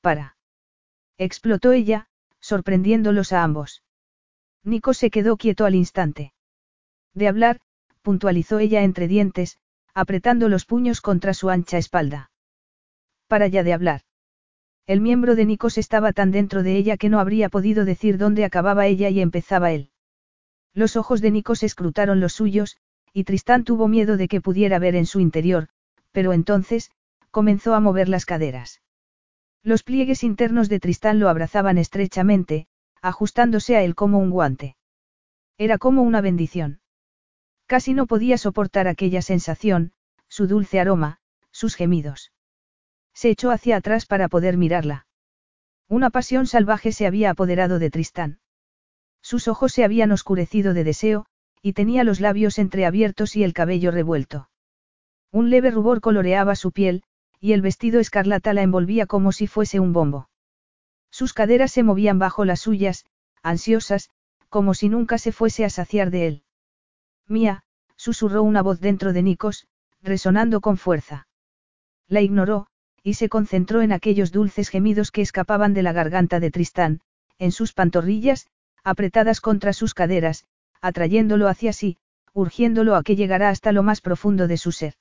Para. 0.00 0.36
Explotó 1.18 1.72
ella, 1.72 2.08
sorprendiéndolos 2.40 3.32
a 3.32 3.42
ambos. 3.42 3.82
Nico 4.64 4.94
se 4.94 5.10
quedó 5.10 5.36
quieto 5.36 5.64
al 5.64 5.74
instante. 5.74 6.32
De 7.14 7.28
hablar, 7.28 7.60
puntualizó 8.02 8.58
ella 8.58 8.82
entre 8.82 9.08
dientes, 9.08 9.58
apretando 9.94 10.48
los 10.48 10.64
puños 10.64 11.00
contra 11.00 11.34
su 11.34 11.50
ancha 11.50 11.78
espalda. 11.78 12.30
Para 13.26 13.48
ya 13.48 13.62
de 13.62 13.72
hablar. 13.72 14.02
El 14.90 15.00
miembro 15.00 15.36
de 15.36 15.44
Nikos 15.44 15.78
estaba 15.78 16.12
tan 16.12 16.32
dentro 16.32 16.64
de 16.64 16.76
ella 16.76 16.96
que 16.96 17.08
no 17.08 17.20
habría 17.20 17.48
podido 17.48 17.84
decir 17.84 18.18
dónde 18.18 18.44
acababa 18.44 18.88
ella 18.88 19.08
y 19.08 19.20
empezaba 19.20 19.70
él. 19.70 19.90
Los 20.74 20.96
ojos 20.96 21.20
de 21.20 21.30
Nikos 21.30 21.62
escrutaron 21.62 22.18
los 22.18 22.32
suyos, 22.32 22.76
y 23.12 23.22
Tristán 23.22 23.62
tuvo 23.62 23.86
miedo 23.86 24.16
de 24.16 24.26
que 24.26 24.40
pudiera 24.40 24.80
ver 24.80 24.96
en 24.96 25.06
su 25.06 25.20
interior, 25.20 25.68
pero 26.10 26.32
entonces, 26.32 26.90
comenzó 27.30 27.76
a 27.76 27.78
mover 27.78 28.08
las 28.08 28.26
caderas. 28.26 28.82
Los 29.62 29.84
pliegues 29.84 30.24
internos 30.24 30.68
de 30.68 30.80
Tristán 30.80 31.20
lo 31.20 31.28
abrazaban 31.28 31.78
estrechamente, 31.78 32.66
ajustándose 33.00 33.76
a 33.76 33.84
él 33.84 33.94
como 33.94 34.18
un 34.18 34.30
guante. 34.30 34.74
Era 35.56 35.78
como 35.78 36.02
una 36.02 36.20
bendición. 36.20 36.80
Casi 37.66 37.94
no 37.94 38.08
podía 38.08 38.38
soportar 38.38 38.88
aquella 38.88 39.22
sensación, 39.22 39.92
su 40.26 40.48
dulce 40.48 40.80
aroma, 40.80 41.20
sus 41.52 41.76
gemidos. 41.76 42.32
Se 43.20 43.28
echó 43.28 43.50
hacia 43.50 43.76
atrás 43.76 44.06
para 44.06 44.28
poder 44.28 44.56
mirarla. 44.56 45.06
Una 45.90 46.08
pasión 46.08 46.46
salvaje 46.46 46.90
se 46.90 47.06
había 47.06 47.28
apoderado 47.28 47.78
de 47.78 47.90
Tristán. 47.90 48.40
Sus 49.20 49.46
ojos 49.46 49.74
se 49.74 49.84
habían 49.84 50.10
oscurecido 50.10 50.72
de 50.72 50.84
deseo, 50.84 51.26
y 51.60 51.74
tenía 51.74 52.02
los 52.02 52.20
labios 52.20 52.58
entreabiertos 52.58 53.36
y 53.36 53.44
el 53.44 53.52
cabello 53.52 53.90
revuelto. 53.90 54.48
Un 55.30 55.50
leve 55.50 55.70
rubor 55.70 56.00
coloreaba 56.00 56.54
su 56.54 56.72
piel, 56.72 57.02
y 57.38 57.52
el 57.52 57.60
vestido 57.60 58.00
escarlata 58.00 58.54
la 58.54 58.62
envolvía 58.62 59.04
como 59.04 59.32
si 59.32 59.46
fuese 59.46 59.80
un 59.80 59.92
bombo. 59.92 60.30
Sus 61.10 61.34
caderas 61.34 61.72
se 61.72 61.82
movían 61.82 62.18
bajo 62.18 62.46
las 62.46 62.60
suyas, 62.60 63.04
ansiosas, 63.42 64.08
como 64.48 64.72
si 64.72 64.88
nunca 64.88 65.18
se 65.18 65.32
fuese 65.32 65.66
a 65.66 65.68
saciar 65.68 66.10
de 66.10 66.26
él. 66.26 66.44
Mía, 67.26 67.64
susurró 67.96 68.42
una 68.42 68.62
voz 68.62 68.80
dentro 68.80 69.12
de 69.12 69.22
Nikos, 69.22 69.68
resonando 70.00 70.62
con 70.62 70.78
fuerza. 70.78 71.28
La 72.08 72.22
ignoró, 72.22 72.68
y 73.02 73.14
se 73.14 73.28
concentró 73.28 73.82
en 73.82 73.92
aquellos 73.92 74.32
dulces 74.32 74.68
gemidos 74.68 75.10
que 75.10 75.22
escapaban 75.22 75.74
de 75.74 75.82
la 75.82 75.92
garganta 75.92 76.40
de 76.40 76.50
Tristán, 76.50 77.00
en 77.38 77.52
sus 77.52 77.72
pantorrillas, 77.72 78.46
apretadas 78.84 79.40
contra 79.40 79.72
sus 79.72 79.94
caderas, 79.94 80.44
atrayéndolo 80.80 81.48
hacia 81.48 81.72
sí, 81.72 81.96
urgiéndolo 82.32 82.96
a 82.96 83.02
que 83.02 83.16
llegara 83.16 83.48
hasta 83.48 83.72
lo 83.72 83.82
más 83.82 84.00
profundo 84.00 84.46
de 84.46 84.56
su 84.56 84.72
ser. 84.72 84.94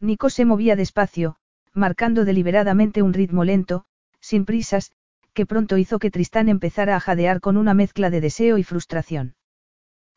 Nikos 0.00 0.34
se 0.34 0.44
movía 0.44 0.76
despacio, 0.76 1.36
marcando 1.72 2.24
deliberadamente 2.24 3.02
un 3.02 3.12
ritmo 3.12 3.44
lento, 3.44 3.84
sin 4.20 4.44
prisas, 4.44 4.92
que 5.32 5.46
pronto 5.46 5.78
hizo 5.78 5.98
que 5.98 6.10
Tristán 6.10 6.48
empezara 6.48 6.96
a 6.96 7.00
jadear 7.00 7.40
con 7.40 7.56
una 7.56 7.74
mezcla 7.74 8.10
de 8.10 8.20
deseo 8.20 8.58
y 8.58 8.64
frustración. 8.64 9.34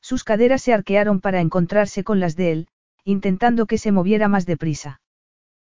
Sus 0.02 0.24
caderas 0.24 0.62
se 0.62 0.74
arquearon 0.74 1.22
para 1.22 1.40
encontrarse 1.40 2.04
con 2.04 2.20
las 2.20 2.36
de 2.36 2.52
él, 2.52 2.68
intentando 3.04 3.66
que 3.66 3.78
se 3.78 3.92
moviera 3.92 4.28
más 4.28 4.46
deprisa. 4.46 5.02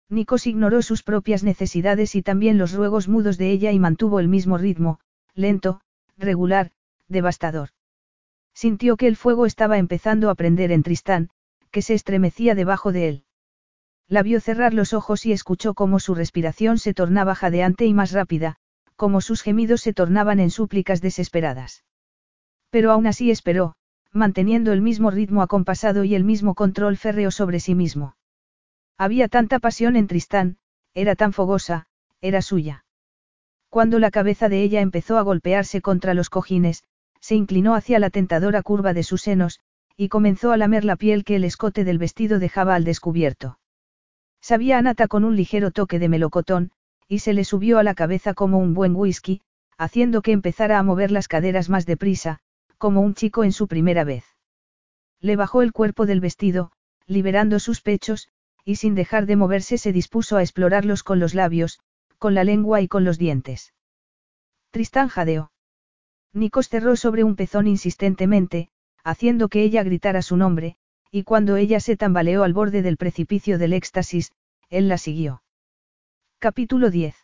Nikos 0.10 0.48
ignoró 0.48 0.82
sus 0.82 1.04
propias 1.04 1.44
necesidades 1.44 2.16
y 2.16 2.22
también 2.22 2.58
los 2.58 2.74
ruegos 2.74 3.08
mudos 3.08 3.38
de 3.38 3.52
ella 3.52 3.72
y 3.72 3.80
mantuvo 3.80 4.20
el 4.20 4.28
mismo 4.28 4.58
ritmo, 4.58 5.00
lento, 5.34 5.82
regular, 6.18 6.72
devastador. 7.08 7.70
Sintió 8.54 8.98
que 8.98 9.08
el 9.08 9.16
fuego 9.16 9.46
estaba 9.46 9.78
empezando 9.78 10.30
a 10.30 10.36
prender 10.36 10.72
en 10.72 10.84
Tristán, 10.84 11.30
que 11.72 11.82
se 11.82 11.96
estremecía 11.96 12.54
debajo 12.54 12.92
de 12.92 13.10
él. 13.10 13.24
La 14.08 14.22
vio 14.22 14.40
cerrar 14.40 14.74
los 14.74 14.94
ojos 14.94 15.26
y 15.26 15.32
escuchó 15.32 15.74
cómo 15.74 16.00
su 16.00 16.14
respiración 16.14 16.78
se 16.78 16.94
tornaba 16.94 17.34
jadeante 17.34 17.86
y 17.86 17.94
más 17.94 18.12
rápida, 18.12 18.58
como 18.96 19.22
sus 19.22 19.42
gemidos 19.42 19.82
se 19.82 19.94
tornaban 19.94 20.40
en 20.40 20.52
súplicas 20.52 21.02
desesperadas. 21.02 21.84
Pero 22.70 22.92
aún 22.92 23.08
así 23.08 23.32
esperó, 23.32 23.76
manteniendo 24.12 24.72
el 24.72 24.82
mismo 24.82 25.10
ritmo 25.10 25.42
acompasado 25.42 26.04
y 26.04 26.14
el 26.14 26.24
mismo 26.24 26.54
control 26.54 26.98
férreo 26.98 27.32
sobre 27.32 27.60
sí 27.60 27.74
mismo. 27.74 28.16
Había 28.98 29.28
tanta 29.28 29.60
pasión 29.60 29.96
en 29.96 30.08
Tristán, 30.08 30.58
era 30.94 31.16
tan 31.16 31.34
fogosa, 31.34 31.88
era 32.22 32.42
suya. 32.42 32.86
Cuando 33.70 34.00
la 34.00 34.12
cabeza 34.12 34.50
de 34.50 34.62
ella 34.62 34.82
empezó 34.82 35.18
a 35.18 35.24
golpearse 35.24 35.82
contra 35.82 36.14
los 36.14 36.30
cojines, 36.30 36.84
se 37.20 37.36
inclinó 37.36 37.74
hacia 37.74 38.00
la 38.00 38.10
tentadora 38.10 38.62
curva 38.62 38.94
de 38.94 39.04
sus 39.04 39.22
senos, 39.22 39.60
y 39.98 40.10
comenzó 40.10 40.52
a 40.52 40.58
lamer 40.58 40.86
la 40.86 40.96
piel 40.96 41.24
que 41.24 41.36
el 41.38 41.44
escote 41.44 41.84
del 41.84 41.98
vestido 41.98 42.40
dejaba 42.40 42.76
al 42.76 42.84
descubierto. 42.84 43.60
Sabía 44.42 44.78
a 44.78 44.82
nata 44.82 45.08
con 45.08 45.24
un 45.24 45.36
ligero 45.36 45.72
toque 45.72 46.00
de 46.00 46.10
melocotón, 46.10 46.72
y 47.08 47.20
se 47.20 47.34
le 47.34 47.46
subió 47.46 47.80
a 47.80 47.84
la 47.84 47.94
cabeza 47.96 48.34
como 48.34 48.60
un 48.60 48.74
buen 48.74 48.96
whisky, 48.96 49.42
haciendo 49.78 50.22
que 50.22 50.32
empezara 50.32 50.78
a 50.80 50.84
mover 50.84 51.12
las 51.12 51.28
caderas 51.28 51.70
más 51.70 51.86
deprisa, 51.86 52.40
como 52.78 53.02
un 53.02 53.14
chico 53.16 53.44
en 53.44 53.52
su 53.52 53.68
primera 53.68 54.04
vez. 54.04 54.26
Le 55.20 55.36
bajó 55.36 55.62
el 55.62 55.72
cuerpo 55.72 56.06
del 56.06 56.20
vestido, 56.20 56.72
liberando 57.08 57.60
sus 57.60 57.82
pechos, 57.82 58.28
y 58.66 58.76
sin 58.76 58.96
dejar 58.96 59.26
de 59.26 59.36
moverse 59.36 59.78
se 59.78 59.92
dispuso 59.92 60.38
a 60.38 60.42
explorarlos 60.42 61.04
con 61.04 61.20
los 61.20 61.34
labios, 61.34 61.80
con 62.18 62.34
la 62.34 62.44
lengua 62.44 62.82
y 62.82 62.88
con 62.88 63.04
los 63.04 63.18
dientes. 63.18 63.74
Tristán 64.72 65.08
jadeó. 65.08 65.52
Nikos 66.34 66.70
cerró 66.70 66.96
sobre 66.96 67.24
un 67.24 67.36
pezón 67.36 67.68
insistentemente, 67.68 68.70
haciendo 69.04 69.50
que 69.50 69.64
ella 69.64 69.84
gritara 69.84 70.22
su 70.22 70.38
nombre, 70.38 70.78
y 71.12 71.24
cuando 71.24 71.58
ella 71.58 71.80
se 71.80 71.98
tambaleó 71.98 72.44
al 72.44 72.54
borde 72.54 72.82
del 72.82 72.98
precipicio 72.98 73.58
del 73.58 73.74
éxtasis, 73.74 74.32
él 74.70 74.88
la 74.88 74.98
siguió. 74.98 75.44
Capítulo 76.40 76.90
10. 76.90 77.16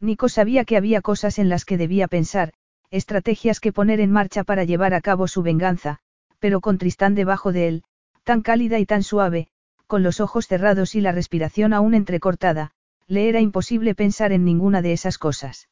Nico 0.00 0.28
sabía 0.28 0.64
que 0.64 0.76
había 0.76 1.00
cosas 1.00 1.38
en 1.38 1.48
las 1.48 1.64
que 1.64 1.78
debía 1.78 2.08
pensar, 2.08 2.52
estrategias 2.90 3.58
que 3.58 3.72
poner 3.72 4.00
en 4.00 4.12
marcha 4.12 4.44
para 4.44 4.64
llevar 4.64 4.94
a 4.94 5.00
cabo 5.00 5.26
su 5.26 5.42
venganza, 5.42 5.98
pero 6.38 6.60
con 6.60 6.78
Tristán 6.78 7.14
debajo 7.14 7.52
de 7.52 7.68
él, 7.68 7.84
tan 8.22 8.42
cálida 8.42 8.78
y 8.78 8.86
tan 8.86 9.02
suave, 9.02 9.48
con 9.92 10.02
los 10.02 10.20
ojos 10.20 10.48
cerrados 10.48 10.94
y 10.94 11.02
la 11.02 11.12
respiración 11.12 11.74
aún 11.74 11.92
entrecortada, 11.92 12.70
le 13.08 13.28
era 13.28 13.40
imposible 13.40 13.94
pensar 13.94 14.32
en 14.32 14.42
ninguna 14.42 14.80
de 14.80 14.94
esas 14.94 15.18
cosas. 15.18 15.68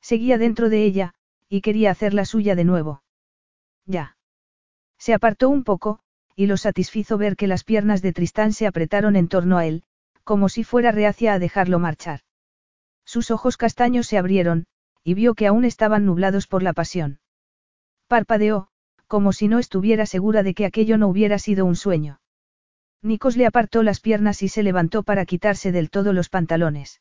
Seguía 0.00 0.38
dentro 0.38 0.68
de 0.68 0.84
ella, 0.84 1.14
y 1.48 1.60
quería 1.60 1.90
hacerla 1.90 2.24
suya 2.24 2.54
de 2.54 2.62
nuevo. 2.62 3.02
Ya. 3.84 4.16
Se 4.96 5.12
apartó 5.12 5.48
un 5.48 5.64
poco, 5.64 5.98
y 6.36 6.46
lo 6.46 6.56
satisfizo 6.56 7.18
ver 7.18 7.34
que 7.34 7.48
las 7.48 7.64
piernas 7.64 8.00
de 8.00 8.12
Tristán 8.12 8.52
se 8.52 8.68
apretaron 8.68 9.16
en 9.16 9.26
torno 9.26 9.58
a 9.58 9.66
él, 9.66 9.82
como 10.22 10.48
si 10.48 10.62
fuera 10.62 10.92
reacia 10.92 11.34
a 11.34 11.40
dejarlo 11.40 11.80
marchar. 11.80 12.20
Sus 13.04 13.32
ojos 13.32 13.56
castaños 13.56 14.06
se 14.06 14.18
abrieron, 14.18 14.66
y 15.02 15.14
vio 15.14 15.34
que 15.34 15.48
aún 15.48 15.64
estaban 15.64 16.06
nublados 16.06 16.46
por 16.46 16.62
la 16.62 16.74
pasión. 16.74 17.18
Parpadeó, 18.06 18.68
como 19.08 19.32
si 19.32 19.48
no 19.48 19.58
estuviera 19.58 20.06
segura 20.06 20.44
de 20.44 20.54
que 20.54 20.64
aquello 20.64 20.96
no 20.96 21.08
hubiera 21.08 21.40
sido 21.40 21.66
un 21.66 21.74
sueño. 21.74 22.20
Nikos 23.02 23.36
le 23.36 23.46
apartó 23.46 23.82
las 23.82 24.00
piernas 24.00 24.42
y 24.42 24.48
se 24.48 24.62
levantó 24.62 25.02
para 25.02 25.26
quitarse 25.26 25.72
del 25.72 25.90
todo 25.90 26.12
los 26.12 26.28
pantalones. 26.28 27.00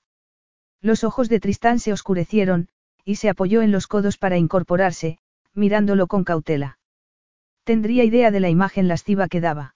Los 0.81 1.03
ojos 1.03 1.29
de 1.29 1.39
Tristán 1.39 1.79
se 1.79 1.93
oscurecieron, 1.93 2.69
y 3.05 3.15
se 3.15 3.29
apoyó 3.29 3.61
en 3.61 3.71
los 3.71 3.85
codos 3.87 4.17
para 4.17 4.37
incorporarse, 4.37 5.19
mirándolo 5.53 6.07
con 6.07 6.23
cautela. 6.23 6.79
Tendría 7.63 8.03
idea 8.03 8.31
de 8.31 8.39
la 8.39 8.49
imagen 8.49 8.87
lasciva 8.87 9.27
que 9.27 9.41
daba. 9.41 9.75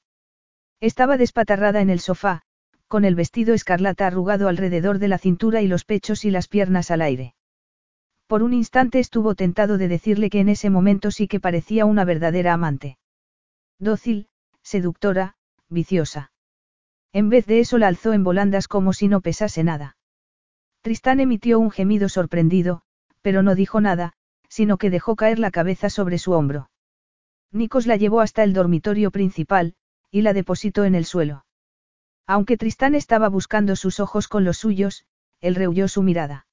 Estaba 0.81 1.17
despatarrada 1.17 1.81
en 1.81 1.91
el 1.91 1.99
sofá, 1.99 2.41
con 2.87 3.05
el 3.05 3.15
vestido 3.15 3.53
escarlata 3.53 4.07
arrugado 4.07 4.47
alrededor 4.47 4.99
de 4.99 5.07
la 5.07 5.19
cintura 5.19 5.61
y 5.61 5.67
los 5.67 5.85
pechos 5.85 6.25
y 6.25 6.31
las 6.31 6.47
piernas 6.47 6.89
al 6.89 7.01
aire. 7.01 7.35
Por 8.27 8.41
un 8.41 8.53
instante 8.53 8.99
estuvo 8.99 9.35
tentado 9.35 9.77
de 9.77 9.87
decirle 9.87 10.31
que 10.31 10.39
en 10.39 10.49
ese 10.49 10.71
momento 10.71 11.11
sí 11.11 11.27
que 11.27 11.39
parecía 11.39 11.85
una 11.85 12.05
verdadera 12.05 12.53
amante. 12.53 12.97
Dócil, 13.77 14.27
seductora, 14.63 15.35
viciosa. 15.69 16.31
En 17.13 17.29
vez 17.29 17.45
de 17.45 17.59
eso 17.59 17.77
la 17.77 17.87
alzó 17.87 18.13
en 18.13 18.23
volandas 18.23 18.67
como 18.67 18.93
si 18.93 19.07
no 19.07 19.21
pesase 19.21 19.63
nada. 19.63 19.97
Tristán 20.81 21.19
emitió 21.19 21.59
un 21.59 21.71
gemido 21.71 22.09
sorprendido, 22.09 22.81
pero 23.21 23.41
no 23.41 23.55
dijo 23.55 23.81
nada, 23.81 24.13
sino 24.49 24.77
que 24.77 24.89
dejó 24.89 25.15
caer 25.15 25.39
la 25.39 25.51
cabeza 25.51 25.89
sobre 25.89 26.17
su 26.17 26.33
hombro. 26.33 26.69
Nikos 27.51 27.87
la 27.87 27.95
llevó 27.95 28.21
hasta 28.21 28.43
el 28.43 28.53
dormitorio 28.53 29.11
principal, 29.11 29.75
y 30.11 30.21
la 30.21 30.33
depositó 30.33 30.83
en 30.83 30.93
el 30.93 31.05
suelo. 31.05 31.45
Aunque 32.27 32.57
Tristán 32.57 32.95
estaba 32.95 33.29
buscando 33.29 33.75
sus 33.75 33.99
ojos 33.99 34.27
con 34.27 34.43
los 34.43 34.57
suyos, 34.57 35.05
él 35.41 35.55
rehuyó 35.55 35.87
su 35.87 36.03
mirada. 36.03 36.47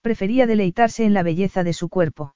Prefería 0.00 0.46
deleitarse 0.46 1.04
en 1.04 1.14
la 1.14 1.22
belleza 1.22 1.64
de 1.64 1.72
su 1.72 1.88
cuerpo. 1.88 2.34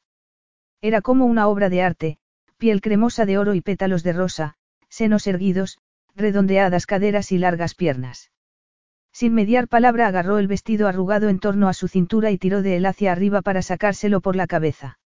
Era 0.80 1.02
como 1.02 1.26
una 1.26 1.48
obra 1.48 1.68
de 1.68 1.82
arte, 1.82 2.18
piel 2.56 2.80
cremosa 2.80 3.26
de 3.26 3.38
oro 3.38 3.54
y 3.54 3.60
pétalos 3.60 4.02
de 4.02 4.12
rosa, 4.12 4.54
senos 4.88 5.26
erguidos, 5.26 5.78
redondeadas 6.18 6.84
caderas 6.84 7.32
y 7.32 7.38
largas 7.38 7.74
piernas. 7.74 8.30
Sin 9.12 9.34
mediar 9.34 9.68
palabra 9.68 10.06
agarró 10.06 10.38
el 10.38 10.48
vestido 10.48 10.86
arrugado 10.86 11.28
en 11.28 11.38
torno 11.38 11.68
a 11.68 11.72
su 11.72 11.88
cintura 11.88 12.30
y 12.30 12.38
tiró 12.38 12.62
de 12.62 12.76
él 12.76 12.86
hacia 12.86 13.12
arriba 13.12 13.40
para 13.42 13.62
sacárselo 13.62 14.20
por 14.20 14.36
la 14.36 14.46
cabeza. 14.46 14.98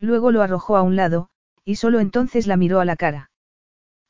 Luego 0.00 0.30
lo 0.30 0.42
arrojó 0.42 0.76
a 0.76 0.82
un 0.82 0.96
lado, 0.96 1.28
y 1.64 1.76
solo 1.76 2.00
entonces 2.00 2.46
la 2.46 2.56
miró 2.56 2.80
a 2.80 2.84
la 2.84 2.96
cara. 2.96 3.30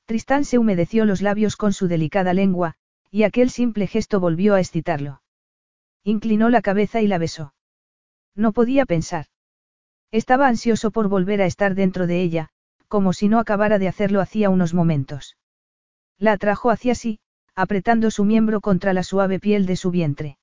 Tristán 0.05 0.45
se 0.45 0.59
humedeció 0.59 1.05
los 1.05 1.21
labios 1.21 1.57
con 1.57 1.73
su 1.73 1.89
delicada 1.89 2.33
lengua, 2.33 2.75
y 3.11 3.25
aquel 3.25 3.51
simple 3.51 3.87
gesto 3.87 4.21
volvió 4.21 4.55
a 4.55 4.61
excitarlo. 4.61 5.23
Inclinó 6.05 6.51
la 6.51 6.63
cabeza 6.63 7.01
y 7.01 7.07
la 7.07 7.19
besó. 7.19 7.55
No 8.35 8.53
podía 8.53 8.87
pensar. 8.87 9.27
Estaba 10.11 10.47
ansioso 10.47 10.91
por 10.91 11.09
volver 11.09 11.43
a 11.43 11.47
estar 11.47 11.75
dentro 11.75 12.07
de 12.07 12.23
ella, 12.23 12.49
como 12.87 13.13
si 13.13 13.29
no 13.29 13.39
acabara 13.39 13.79
de 13.79 13.89
hacerlo 13.89 14.21
hacía 14.21 14.49
unos 14.49 14.73
momentos. 14.73 15.37
La 16.19 16.33
atrajo 16.33 16.71
hacia 16.71 16.95
sí, 16.95 17.21
apretando 17.55 18.11
su 18.11 18.25
miembro 18.25 18.61
contra 18.61 18.93
la 18.93 19.03
suave 19.03 19.39
piel 19.39 19.67
de 19.67 19.77
su 19.77 19.91
vientre. 19.91 20.39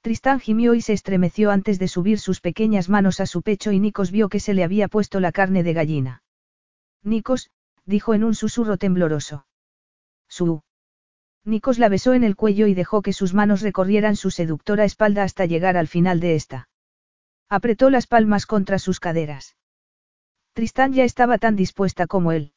Tristán 0.00 0.40
gimió 0.40 0.74
y 0.74 0.80
se 0.80 0.92
estremeció 0.92 1.50
antes 1.50 1.78
de 1.78 1.88
subir 1.88 2.18
sus 2.18 2.40
pequeñas 2.40 2.88
manos 2.88 3.20
a 3.20 3.26
su 3.26 3.42
pecho 3.42 3.72
y 3.72 3.80
Nikos 3.80 4.10
vio 4.10 4.28
que 4.28 4.40
se 4.40 4.54
le 4.54 4.62
había 4.62 4.88
puesto 4.88 5.20
la 5.20 5.32
carne 5.32 5.62
de 5.62 5.72
gallina. 5.72 6.22
Nikos, 7.02 7.50
dijo 7.84 8.14
en 8.14 8.24
un 8.24 8.34
susurro 8.34 8.76
tembloroso. 8.76 9.46
Su. 10.28 10.62
Nikos 11.44 11.78
la 11.78 11.88
besó 11.88 12.14
en 12.14 12.24
el 12.24 12.36
cuello 12.36 12.66
y 12.66 12.74
dejó 12.74 13.02
que 13.02 13.12
sus 13.12 13.34
manos 13.34 13.62
recorrieran 13.62 14.16
su 14.16 14.30
seductora 14.30 14.84
espalda 14.84 15.22
hasta 15.22 15.46
llegar 15.46 15.76
al 15.76 15.88
final 15.88 16.20
de 16.20 16.34
esta. 16.34 16.68
Apretó 17.48 17.90
las 17.90 18.06
palmas 18.06 18.46
contra 18.46 18.78
sus 18.78 18.98
caderas. 18.98 19.56
Tristán 20.52 20.92
ya 20.92 21.04
estaba 21.04 21.38
tan 21.38 21.54
dispuesta 21.54 22.06
como 22.06 22.32
él. 22.32 22.52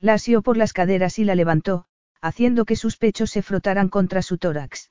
La 0.00 0.14
asió 0.14 0.40
por 0.42 0.56
las 0.56 0.72
caderas 0.72 1.18
y 1.18 1.24
la 1.24 1.34
levantó, 1.34 1.84
haciendo 2.22 2.64
que 2.64 2.76
sus 2.76 2.96
pechos 2.96 3.30
se 3.30 3.42
frotaran 3.42 3.88
contra 3.88 4.22
su 4.22 4.38
tórax. 4.38 4.90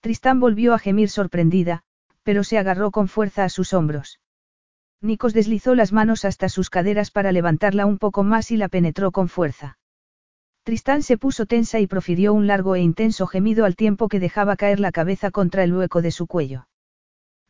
Tristán 0.00 0.40
volvió 0.40 0.74
a 0.74 0.78
gemir 0.78 1.10
sorprendida, 1.10 1.82
pero 2.22 2.44
se 2.44 2.58
agarró 2.58 2.90
con 2.90 3.08
fuerza 3.08 3.44
a 3.44 3.48
sus 3.48 3.72
hombros. 3.72 4.20
Nikos 5.00 5.34
deslizó 5.34 5.74
las 5.74 5.92
manos 5.92 6.24
hasta 6.24 6.48
sus 6.48 6.70
caderas 6.70 7.10
para 7.10 7.32
levantarla 7.32 7.86
un 7.86 7.98
poco 7.98 8.22
más 8.22 8.52
y 8.52 8.56
la 8.56 8.68
penetró 8.68 9.10
con 9.10 9.28
fuerza. 9.28 9.78
Tristán 10.62 11.02
se 11.02 11.18
puso 11.18 11.46
tensa 11.46 11.80
y 11.80 11.88
profirió 11.88 12.32
un 12.32 12.46
largo 12.46 12.76
e 12.76 12.80
intenso 12.80 13.26
gemido 13.26 13.64
al 13.64 13.74
tiempo 13.74 14.08
que 14.08 14.20
dejaba 14.20 14.54
caer 14.56 14.78
la 14.78 14.92
cabeza 14.92 15.32
contra 15.32 15.64
el 15.64 15.74
hueco 15.74 16.02
de 16.02 16.12
su 16.12 16.28
cuello. 16.28 16.68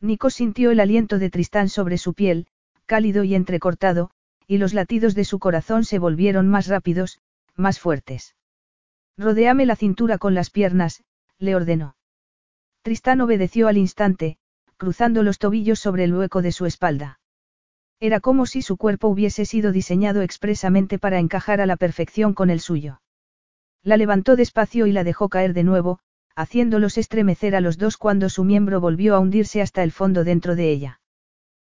Nico 0.01 0.31
sintió 0.31 0.71
el 0.71 0.79
aliento 0.79 1.19
de 1.19 1.29
Tristán 1.29 1.69
sobre 1.69 1.99
su 1.99 2.15
piel, 2.15 2.47
cálido 2.87 3.23
y 3.23 3.35
entrecortado, 3.35 4.09
y 4.53 4.59
los 4.59 4.75
latidos 4.75 5.15
de 5.15 5.25
su 5.25 5.39
corazón 5.39 5.83
se 5.83 5.97
volvieron 5.97 6.47
más 6.47 6.67
rápidos, 6.67 7.19
más 7.55 7.79
fuertes. 7.79 8.35
Rodéame 9.17 9.65
la 9.65 9.75
cintura 9.75 10.19
con 10.19 10.35
las 10.35 10.51
piernas, 10.51 11.03
le 11.39 11.55
ordenó. 11.55 11.95
Tristán 12.83 13.21
obedeció 13.21 13.67
al 13.67 13.77
instante, 13.77 14.37
cruzando 14.77 15.23
los 15.23 15.39
tobillos 15.39 15.79
sobre 15.79 16.03
el 16.03 16.13
hueco 16.13 16.43
de 16.43 16.51
su 16.51 16.67
espalda. 16.67 17.19
Era 17.99 18.19
como 18.19 18.45
si 18.45 18.61
su 18.61 18.77
cuerpo 18.77 19.07
hubiese 19.07 19.45
sido 19.45 19.71
diseñado 19.71 20.21
expresamente 20.21 20.99
para 20.99 21.17
encajar 21.17 21.59
a 21.59 21.65
la 21.65 21.75
perfección 21.75 22.35
con 22.35 22.51
el 22.51 22.59
suyo. 22.59 23.01
La 23.81 23.97
levantó 23.97 24.35
despacio 24.35 24.85
y 24.85 24.91
la 24.91 25.03
dejó 25.03 25.29
caer 25.29 25.55
de 25.55 25.63
nuevo, 25.63 25.97
haciéndolos 26.35 26.99
estremecer 26.99 27.55
a 27.55 27.59
los 27.59 27.79
dos 27.79 27.97
cuando 27.97 28.29
su 28.29 28.43
miembro 28.43 28.79
volvió 28.79 29.15
a 29.15 29.19
hundirse 29.19 29.63
hasta 29.63 29.81
el 29.81 29.91
fondo 29.91 30.23
dentro 30.23 30.55
de 30.55 30.69
ella. 30.69 31.01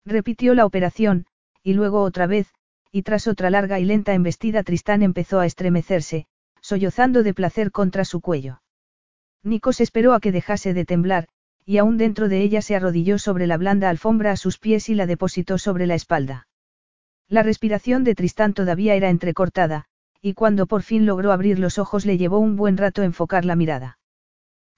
Repitió 0.05 0.53
la 0.53 0.67
operación, 0.67 1.25
y 1.63 1.73
luego 1.73 2.03
otra 2.03 2.27
vez, 2.27 2.53
y 2.97 3.03
tras 3.03 3.27
otra 3.27 3.51
larga 3.51 3.79
y 3.79 3.85
lenta 3.85 4.15
embestida 4.15 4.63
Tristán 4.63 5.03
empezó 5.03 5.39
a 5.39 5.45
estremecerse, 5.45 6.25
sollozando 6.61 7.21
de 7.21 7.35
placer 7.35 7.71
contra 7.71 8.03
su 8.05 8.21
cuello. 8.21 8.63
Nikos 9.43 9.81
esperó 9.81 10.15
a 10.15 10.19
que 10.19 10.31
dejase 10.31 10.73
de 10.73 10.83
temblar, 10.83 11.27
y 11.63 11.77
aún 11.77 11.99
dentro 11.99 12.27
de 12.27 12.41
ella 12.41 12.63
se 12.63 12.75
arrodilló 12.75 13.19
sobre 13.19 13.45
la 13.45 13.57
blanda 13.57 13.91
alfombra 13.91 14.31
a 14.31 14.35
sus 14.35 14.57
pies 14.57 14.89
y 14.89 14.95
la 14.95 15.05
depositó 15.05 15.59
sobre 15.59 15.85
la 15.85 15.93
espalda. 15.93 16.47
La 17.27 17.43
respiración 17.43 18.03
de 18.03 18.15
Tristán 18.15 18.55
todavía 18.55 18.95
era 18.95 19.11
entrecortada, 19.11 19.85
y 20.19 20.33
cuando 20.33 20.65
por 20.65 20.81
fin 20.81 21.05
logró 21.05 21.31
abrir 21.31 21.59
los 21.59 21.77
ojos 21.77 22.03
le 22.03 22.17
llevó 22.17 22.39
un 22.39 22.55
buen 22.55 22.77
rato 22.77 23.03
enfocar 23.03 23.45
la 23.45 23.55
mirada. 23.55 23.99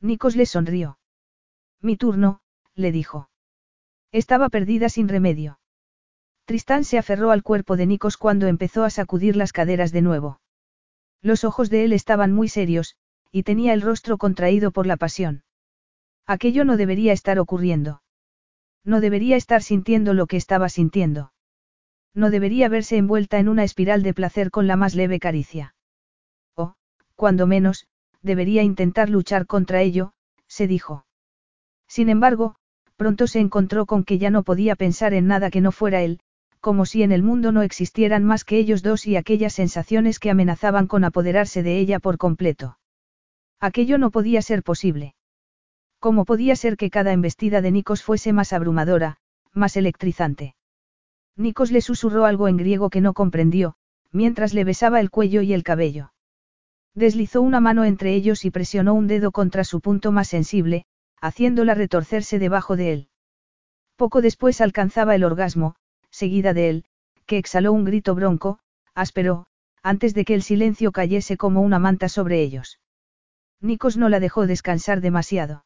Nikos 0.01 0.35
le 0.35 0.45
sonrió. 0.45 0.99
Mi 1.81 1.95
turno, 1.95 2.41
le 2.75 2.91
dijo. 2.91 3.29
Estaba 4.11 4.49
perdida 4.49 4.89
sin 4.89 5.07
remedio. 5.07 5.58
Tristán 6.49 6.83
se 6.83 6.97
aferró 6.97 7.29
al 7.29 7.43
cuerpo 7.43 7.77
de 7.77 7.85
Nikos 7.85 8.17
cuando 8.17 8.47
empezó 8.47 8.83
a 8.83 8.89
sacudir 8.89 9.35
las 9.35 9.53
caderas 9.53 9.91
de 9.91 10.01
nuevo. 10.01 10.41
Los 11.21 11.43
ojos 11.43 11.69
de 11.69 11.83
él 11.83 11.93
estaban 11.93 12.31
muy 12.31 12.49
serios, 12.49 12.95
y 13.31 13.43
tenía 13.43 13.71
el 13.71 13.83
rostro 13.83 14.17
contraído 14.17 14.71
por 14.71 14.87
la 14.87 14.97
pasión. 14.97 15.43
Aquello 16.25 16.65
no 16.65 16.75
debería 16.75 17.13
estar 17.13 17.37
ocurriendo. 17.37 18.01
No 18.83 18.99
debería 18.99 19.35
estar 19.35 19.61
sintiendo 19.61 20.15
lo 20.15 20.25
que 20.25 20.37
estaba 20.37 20.69
sintiendo. 20.69 21.33
No 22.15 22.31
debería 22.31 22.67
verse 22.67 22.97
envuelta 22.97 23.37
en 23.37 23.47
una 23.47 23.63
espiral 23.63 24.01
de 24.01 24.15
placer 24.15 24.49
con 24.49 24.65
la 24.65 24.75
más 24.75 24.95
leve 24.95 25.19
caricia. 25.19 25.75
O, 26.55 26.73
cuando 27.13 27.45
menos, 27.45 27.85
debería 28.23 28.63
intentar 28.63 29.11
luchar 29.11 29.45
contra 29.45 29.83
ello, 29.83 30.13
se 30.47 30.65
dijo. 30.65 31.05
Sin 31.87 32.09
embargo, 32.09 32.55
pronto 32.95 33.27
se 33.27 33.39
encontró 33.39 33.85
con 33.85 34.03
que 34.03 34.17
ya 34.17 34.31
no 34.31 34.41
podía 34.41 34.75
pensar 34.75 35.13
en 35.13 35.27
nada 35.27 35.51
que 35.51 35.61
no 35.61 35.71
fuera 35.71 36.01
él, 36.01 36.21
como 36.59 36.85
si 36.85 37.03
en 37.03 37.11
el 37.11 37.23
mundo 37.23 37.51
no 37.51 37.61
existieran 37.61 38.23
más 38.23 38.43
que 38.43 38.57
ellos 38.57 38.83
dos 38.83 39.07
y 39.07 39.15
aquellas 39.15 39.53
sensaciones 39.53 40.19
que 40.19 40.29
amenazaban 40.29 40.87
con 40.87 41.03
apoderarse 41.03 41.63
de 41.63 41.77
ella 41.79 41.99
por 41.99 42.17
completo. 42.17 42.77
Aquello 43.59 43.97
no 43.97 44.11
podía 44.11 44.41
ser 44.41 44.63
posible. 44.63 45.15
¿Cómo 45.99 46.25
podía 46.25 46.55
ser 46.55 46.77
que 46.77 46.89
cada 46.89 47.11
embestida 47.11 47.61
de 47.61 47.71
Nikos 47.71 48.03
fuese 48.03 48.31
más 48.33 48.53
abrumadora, 48.53 49.17
más 49.53 49.75
electrizante? 49.75 50.55
Nikos 51.35 51.71
le 51.71 51.81
susurró 51.81 52.25
algo 52.25 52.47
en 52.47 52.57
griego 52.57 52.89
que 52.89 53.01
no 53.01 53.13
comprendió, 53.13 53.75
mientras 54.11 54.53
le 54.53 54.63
besaba 54.63 54.99
el 54.99 55.09
cuello 55.09 55.41
y 55.41 55.53
el 55.53 55.63
cabello. 55.63 56.13
Deslizó 56.95 57.41
una 57.41 57.59
mano 57.59 57.85
entre 57.85 58.13
ellos 58.13 58.45
y 58.45 58.51
presionó 58.51 58.93
un 58.93 59.07
dedo 59.07 59.31
contra 59.31 59.63
su 59.63 59.79
punto 59.79 60.11
más 60.11 60.27
sensible, 60.27 60.85
haciéndola 61.21 61.73
retorcerse 61.73 62.39
debajo 62.39 62.75
de 62.75 62.93
él. 62.93 63.07
Poco 63.95 64.21
después 64.21 64.61
alcanzaba 64.61 65.15
el 65.15 65.23
orgasmo, 65.23 65.75
seguida 66.11 66.53
de 66.53 66.69
él, 66.69 66.85
que 67.25 67.37
exhaló 67.37 67.73
un 67.73 67.85
grito 67.85 68.15
bronco, 68.15 68.59
áspero, 68.95 69.45
antes 69.83 70.13
de 70.13 70.25
que 70.25 70.33
el 70.33 70.41
silencio 70.41 70.91
cayese 70.91 71.37
como 71.37 71.61
una 71.61 71.79
manta 71.79 72.09
sobre 72.09 72.41
ellos. 72.41 72.79
Nikos 73.61 73.97
no 73.97 74.09
la 74.09 74.19
dejó 74.19 74.47
descansar 74.47 75.01
demasiado. 75.01 75.65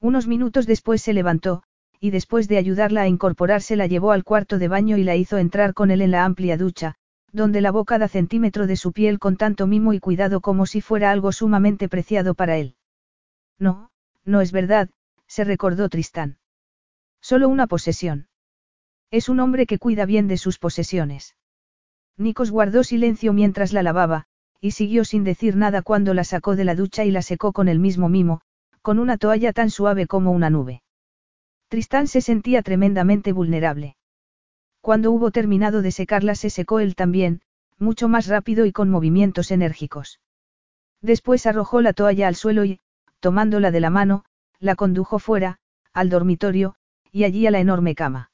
Unos 0.00 0.26
minutos 0.26 0.66
después 0.66 1.02
se 1.02 1.12
levantó, 1.12 1.62
y 2.00 2.10
después 2.10 2.48
de 2.48 2.58
ayudarla 2.58 3.02
a 3.02 3.08
incorporarse 3.08 3.76
la 3.76 3.86
llevó 3.86 4.12
al 4.12 4.24
cuarto 4.24 4.58
de 4.58 4.68
baño 4.68 4.96
y 4.96 5.04
la 5.04 5.14
hizo 5.14 5.38
entrar 5.38 5.74
con 5.74 5.90
él 5.90 6.02
en 6.02 6.10
la 6.10 6.24
amplia 6.24 6.56
ducha, 6.56 6.96
donde 7.30 7.60
lavó 7.60 7.84
cada 7.84 8.08
centímetro 8.08 8.66
de 8.66 8.76
su 8.76 8.92
piel 8.92 9.18
con 9.18 9.36
tanto 9.36 9.66
mimo 9.66 9.92
y 9.92 10.00
cuidado 10.00 10.40
como 10.40 10.66
si 10.66 10.80
fuera 10.80 11.10
algo 11.10 11.32
sumamente 11.32 11.88
preciado 11.88 12.34
para 12.34 12.56
él. 12.58 12.74
No, 13.58 13.90
no 14.24 14.40
es 14.40 14.52
verdad, 14.52 14.90
se 15.26 15.44
recordó 15.44 15.88
Tristán. 15.88 16.38
Solo 17.20 17.48
una 17.48 17.68
posesión. 17.68 18.26
Es 19.12 19.28
un 19.28 19.40
hombre 19.40 19.66
que 19.66 19.78
cuida 19.78 20.06
bien 20.06 20.26
de 20.26 20.38
sus 20.38 20.58
posesiones. 20.58 21.36
Nikos 22.16 22.50
guardó 22.50 22.82
silencio 22.82 23.34
mientras 23.34 23.74
la 23.74 23.82
lavaba, 23.82 24.24
y 24.58 24.70
siguió 24.70 25.04
sin 25.04 25.22
decir 25.22 25.54
nada 25.54 25.82
cuando 25.82 26.14
la 26.14 26.24
sacó 26.24 26.56
de 26.56 26.64
la 26.64 26.74
ducha 26.74 27.04
y 27.04 27.10
la 27.10 27.20
secó 27.20 27.52
con 27.52 27.68
el 27.68 27.78
mismo 27.78 28.08
mimo, 28.08 28.40
con 28.80 28.98
una 28.98 29.18
toalla 29.18 29.52
tan 29.52 29.68
suave 29.68 30.06
como 30.06 30.32
una 30.32 30.48
nube. 30.48 30.82
Tristán 31.68 32.08
se 32.08 32.22
sentía 32.22 32.62
tremendamente 32.62 33.32
vulnerable. 33.32 33.96
Cuando 34.80 35.12
hubo 35.12 35.30
terminado 35.30 35.82
de 35.82 35.90
secarla 35.90 36.34
se 36.34 36.48
secó 36.48 36.80
él 36.80 36.94
también, 36.94 37.42
mucho 37.78 38.08
más 38.08 38.28
rápido 38.28 38.64
y 38.64 38.72
con 38.72 38.88
movimientos 38.88 39.50
enérgicos. 39.50 40.20
Después 41.02 41.46
arrojó 41.46 41.82
la 41.82 41.92
toalla 41.92 42.28
al 42.28 42.34
suelo 42.34 42.64
y, 42.64 42.80
tomándola 43.20 43.70
de 43.70 43.80
la 43.80 43.90
mano, 43.90 44.24
la 44.58 44.74
condujo 44.74 45.18
fuera, 45.18 45.58
al 45.92 46.08
dormitorio, 46.08 46.76
y 47.10 47.24
allí 47.24 47.46
a 47.46 47.50
la 47.50 47.60
enorme 47.60 47.94
cama. 47.94 48.31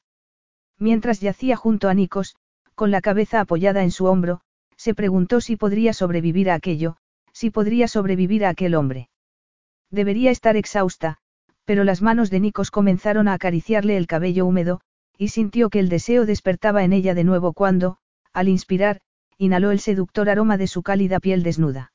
Mientras 0.79 1.21
yacía 1.21 1.57
junto 1.57 1.89
a 1.89 1.95
Nikos, 1.95 2.37
con 2.75 2.91
la 2.91 3.01
cabeza 3.01 3.41
apoyada 3.41 3.83
en 3.83 3.91
su 3.91 4.07
hombro, 4.07 4.41
se 4.77 4.95
preguntó 4.95 5.41
si 5.41 5.57
podría 5.57 5.93
sobrevivir 5.93 6.51
a 6.51 6.55
aquello, 6.55 6.97
si 7.33 7.51
podría 7.51 7.89
sobrevivir 7.89 8.45
a 8.45 8.51
aquel 8.51 8.75
hombre. 8.75 9.09
Debería 9.91 10.31
estar 10.31 10.57
exhausta, 10.57 11.19
pero 11.65 11.85
las 11.85 12.01
manos 12.03 12.31
de 12.31 12.41
Nikos 12.41 12.71
comenzaron 12.71 13.29
a 13.29 13.35
acariciarle 13.35 13.97
el 13.97 14.07
cabello 14.07 14.47
húmedo, 14.47 14.81
y 15.17 15.29
sintió 15.29 15.69
que 15.69 15.81
el 15.81 15.89
deseo 15.89 16.27
despertaba 16.27 16.85
en 16.85 16.93
ella 16.93 17.15
de 17.15 17.25
nuevo 17.25 17.53
cuando, 17.53 17.99
al 18.33 18.49
inspirar, 18.49 19.01
inhaló 19.37 19.73
el 19.73 19.81
seductor 19.81 20.31
aroma 20.31 20.57
de 20.57 20.69
su 20.69 20.83
cálida 20.83 21.19
piel 21.19 21.43
desnuda. 21.43 21.93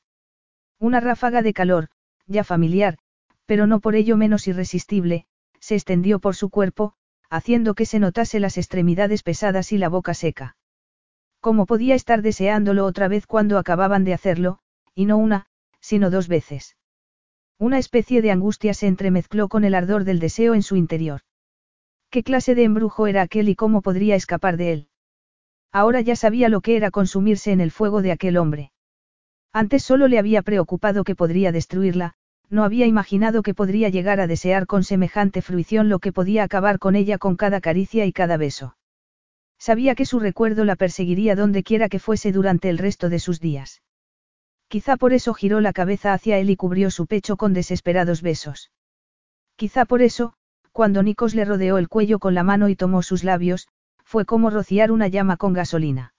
Una 0.78 1.00
ráfaga 1.00 1.40
de 1.40 1.54
calor, 1.54 1.88
ya 2.26 2.44
familiar, 2.44 2.98
pero 3.46 3.66
no 3.66 3.80
por 3.80 3.94
ello 3.94 4.16
menos 4.16 4.46
irresistible, 4.46 5.26
se 5.60 5.74
extendió 5.74 6.18
por 6.18 6.36
su 6.36 6.50
cuerpo, 6.50 6.94
haciendo 7.34 7.74
que 7.74 7.84
se 7.84 7.98
notase 7.98 8.38
las 8.38 8.56
extremidades 8.58 9.24
pesadas 9.24 9.72
y 9.72 9.78
la 9.78 9.88
boca 9.88 10.14
seca. 10.14 10.56
¿Cómo 11.40 11.66
podía 11.66 11.96
estar 11.96 12.22
deseándolo 12.22 12.84
otra 12.86 13.08
vez 13.08 13.26
cuando 13.26 13.58
acababan 13.58 14.04
de 14.04 14.14
hacerlo, 14.14 14.60
y 14.94 15.06
no 15.06 15.16
una, 15.16 15.46
sino 15.80 16.10
dos 16.10 16.28
veces? 16.28 16.76
Una 17.58 17.78
especie 17.78 18.22
de 18.22 18.30
angustia 18.30 18.72
se 18.72 18.86
entremezcló 18.86 19.48
con 19.48 19.64
el 19.64 19.74
ardor 19.74 20.04
del 20.04 20.20
deseo 20.20 20.54
en 20.54 20.62
su 20.62 20.76
interior. 20.76 21.22
¿Qué 22.08 22.22
clase 22.22 22.54
de 22.54 22.62
embrujo 22.62 23.08
era 23.08 23.22
aquel 23.22 23.48
y 23.48 23.56
cómo 23.56 23.82
podría 23.82 24.14
escapar 24.14 24.56
de 24.56 24.72
él? 24.72 24.88
Ahora 25.72 26.00
ya 26.00 26.14
sabía 26.14 26.48
lo 26.48 26.60
que 26.60 26.76
era 26.76 26.92
consumirse 26.92 27.50
en 27.50 27.60
el 27.60 27.72
fuego 27.72 28.00
de 28.00 28.12
aquel 28.12 28.36
hombre. 28.36 28.70
Antes 29.52 29.82
solo 29.82 30.06
le 30.06 30.20
había 30.20 30.42
preocupado 30.42 31.02
que 31.02 31.16
podría 31.16 31.50
destruirla, 31.50 32.14
no 32.50 32.64
había 32.64 32.86
imaginado 32.86 33.42
que 33.42 33.54
podría 33.54 33.88
llegar 33.88 34.20
a 34.20 34.26
desear 34.26 34.66
con 34.66 34.84
semejante 34.84 35.42
fruición 35.42 35.88
lo 35.88 35.98
que 35.98 36.12
podía 36.12 36.44
acabar 36.44 36.78
con 36.78 36.96
ella 36.96 37.18
con 37.18 37.36
cada 37.36 37.60
caricia 37.60 38.06
y 38.06 38.12
cada 38.12 38.36
beso. 38.36 38.76
Sabía 39.58 39.94
que 39.94 40.04
su 40.04 40.20
recuerdo 40.20 40.64
la 40.64 40.76
perseguiría 40.76 41.36
donde 41.36 41.62
quiera 41.62 41.88
que 41.88 41.98
fuese 41.98 42.32
durante 42.32 42.68
el 42.68 42.78
resto 42.78 43.08
de 43.08 43.18
sus 43.18 43.40
días. 43.40 43.82
Quizá 44.68 44.96
por 44.96 45.12
eso 45.12 45.34
giró 45.34 45.60
la 45.60 45.72
cabeza 45.72 46.12
hacia 46.12 46.38
él 46.38 46.50
y 46.50 46.56
cubrió 46.56 46.90
su 46.90 47.06
pecho 47.06 47.36
con 47.36 47.54
desesperados 47.54 48.22
besos. 48.22 48.70
Quizá 49.56 49.84
por 49.84 50.02
eso, 50.02 50.34
cuando 50.72 51.02
Nikos 51.02 51.34
le 51.34 51.44
rodeó 51.44 51.78
el 51.78 51.88
cuello 51.88 52.18
con 52.18 52.34
la 52.34 52.42
mano 52.42 52.68
y 52.68 52.76
tomó 52.76 53.02
sus 53.02 53.22
labios, 53.24 53.68
fue 54.04 54.24
como 54.24 54.50
rociar 54.50 54.90
una 54.90 55.08
llama 55.08 55.36
con 55.36 55.52
gasolina. 55.52 56.14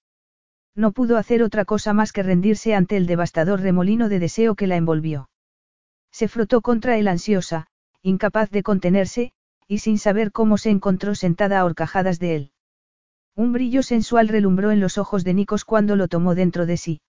No 0.75 0.91
pudo 0.91 1.17
hacer 1.17 1.43
otra 1.43 1.65
cosa 1.65 1.93
más 1.93 2.11
que 2.11 2.23
rendirse 2.23 2.73
ante 2.73 2.97
el 2.97 3.05
devastador 3.05 3.61
remolino 3.61 4.09
de 4.09 4.19
deseo 4.19 4.55
que 4.55 4.67
la 4.67 4.75
envolvió. 4.75 5.29
Se 6.15 6.29
frotó 6.29 6.61
contra 6.61 6.97
él 6.97 7.09
ansiosa, 7.09 7.67
incapaz 8.01 8.49
de 8.49 8.63
contenerse, 8.63 9.33
y 9.67 9.79
sin 9.79 9.97
saber 9.97 10.31
cómo 10.31 10.57
se 10.57 10.69
encontró 10.69 11.13
sentada 11.13 11.59
a 11.59 11.65
horcajadas 11.65 12.19
de 12.19 12.35
él. 12.37 12.51
Un 13.35 13.51
brillo 13.51 13.83
sensual 13.83 14.29
relumbró 14.29 14.71
en 14.71 14.79
los 14.79 14.97
ojos 14.97 15.25
de 15.25 15.33
Nikos 15.33 15.65
cuando 15.65 15.97
lo 15.97 16.07
tomó 16.07 16.33
dentro 16.33 16.65
de 16.65 16.77
sí. 16.77 17.01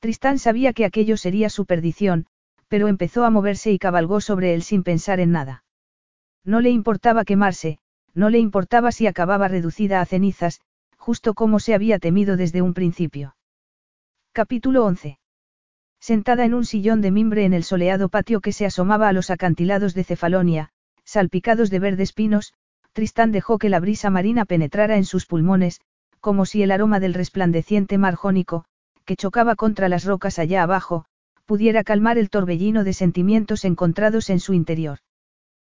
Tristán 0.00 0.38
sabía 0.38 0.74
que 0.74 0.84
aquello 0.84 1.16
sería 1.16 1.48
su 1.48 1.64
perdición, 1.64 2.26
pero 2.68 2.88
empezó 2.88 3.24
a 3.24 3.30
moverse 3.30 3.72
y 3.72 3.78
cabalgó 3.78 4.20
sobre 4.20 4.52
él 4.52 4.62
sin 4.62 4.82
pensar 4.82 5.20
en 5.20 5.32
nada. 5.32 5.64
No 6.44 6.60
le 6.60 6.68
importaba 6.68 7.24
quemarse, 7.24 7.78
no 8.12 8.28
le 8.28 8.40
importaba 8.40 8.92
si 8.92 9.06
acababa 9.06 9.48
reducida 9.48 10.02
a 10.02 10.04
cenizas, 10.04 10.60
justo 10.98 11.32
como 11.32 11.60
se 11.60 11.72
había 11.72 11.98
temido 11.98 12.36
desde 12.36 12.60
un 12.60 12.74
principio. 12.74 13.36
Capítulo 14.32 14.84
11. 14.84 15.18
Sentada 16.00 16.44
en 16.44 16.54
un 16.54 16.64
sillón 16.64 17.00
de 17.00 17.10
mimbre 17.10 17.44
en 17.44 17.52
el 17.52 17.64
soleado 17.64 18.08
patio 18.08 18.40
que 18.40 18.52
se 18.52 18.66
asomaba 18.66 19.08
a 19.08 19.12
los 19.12 19.30
acantilados 19.30 19.94
de 19.94 20.04
Cefalonia, 20.04 20.70
salpicados 21.04 21.70
de 21.70 21.78
verdes 21.78 22.12
pinos, 22.12 22.54
Tristán 22.92 23.32
dejó 23.32 23.58
que 23.58 23.68
la 23.68 23.80
brisa 23.80 24.10
marina 24.10 24.44
penetrara 24.44 24.96
en 24.96 25.04
sus 25.04 25.26
pulmones, 25.26 25.80
como 26.20 26.46
si 26.46 26.62
el 26.62 26.70
aroma 26.70 27.00
del 27.00 27.14
resplandeciente 27.14 27.98
mar 27.98 28.14
jónico, 28.14 28.64
que 29.04 29.16
chocaba 29.16 29.56
contra 29.56 29.88
las 29.88 30.04
rocas 30.04 30.38
allá 30.38 30.62
abajo, 30.62 31.04
pudiera 31.46 31.82
calmar 31.84 32.18
el 32.18 32.28
torbellino 32.28 32.84
de 32.84 32.92
sentimientos 32.92 33.64
encontrados 33.64 34.30
en 34.30 34.40
su 34.40 34.52
interior. 34.52 34.98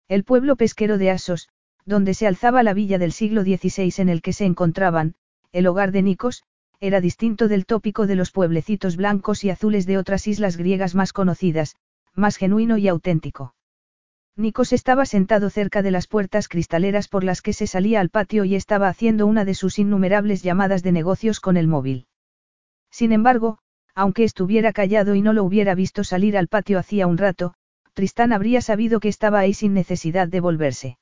El 0.08 0.24
pueblo 0.24 0.56
pesquero 0.56 0.98
de 0.98 1.12
Asos, 1.12 1.50
donde 1.86 2.14
se 2.14 2.28
alzaba 2.28 2.62
la 2.64 2.74
villa 2.74 2.98
del 2.98 3.12
siglo 3.12 3.42
XVI 3.42 3.94
en 3.98 4.10
el 4.10 4.22
que 4.22 4.34
se 4.34 4.46
encontraban, 4.46 5.16
el 5.52 5.68
hogar 5.68 5.92
de 5.92 6.02
Nikos, 6.02 6.44
era 6.84 7.00
distinto 7.00 7.48
del 7.48 7.66
tópico 7.66 8.08
de 8.08 8.16
los 8.16 8.32
pueblecitos 8.32 8.98
blancos 8.98 9.46
y 9.46 9.50
azules 9.50 9.86
de 9.86 9.98
otras 9.98 10.28
islas 10.28 10.58
griegas 10.58 10.96
más 10.96 11.14
conocidas, 11.14 11.78
más 12.14 12.36
genuino 12.36 12.78
y 12.78 12.90
auténtico. 12.90 13.56
Nikos 14.36 14.74
estaba 14.74 15.06
sentado 15.06 15.50
cerca 15.50 15.82
de 15.82 15.92
las 15.92 16.08
puertas 16.08 16.50
cristaleras 16.50 17.08
por 17.08 17.24
las 17.24 17.42
que 17.42 17.54
se 17.54 17.68
salía 17.68 18.02
al 18.02 18.10
patio 18.10 18.44
y 18.44 18.56
estaba 18.56 18.90
haciendo 18.90 19.28
una 19.28 19.46
de 19.46 19.54
sus 19.54 19.80
innumerables 19.80 20.44
llamadas 20.44 20.84
de 20.84 20.92
negocios 20.92 21.40
con 21.40 21.56
el 21.56 21.70
móvil. 21.70 22.06
Sin 22.92 23.14
embargo, 23.14 23.60
aunque 23.96 24.26
estuviera 24.26 24.74
callado 24.74 25.16
y 25.16 25.22
no 25.22 25.32
lo 25.32 25.46
hubiera 25.46 25.76
visto 25.76 26.04
salir 26.04 26.38
al 26.38 26.50
patio 26.50 26.80
hacía 26.80 27.08
un 27.08 27.18
rato, 27.18 27.54
Tristán 27.94 28.34
habría 28.34 28.60
sabido 28.60 29.00
que 29.00 29.08
estaba 29.08 29.40
ahí 29.40 29.54
sin 29.54 29.74
necesidad 29.74 30.28
de 30.28 30.42
volverse. 30.42 30.98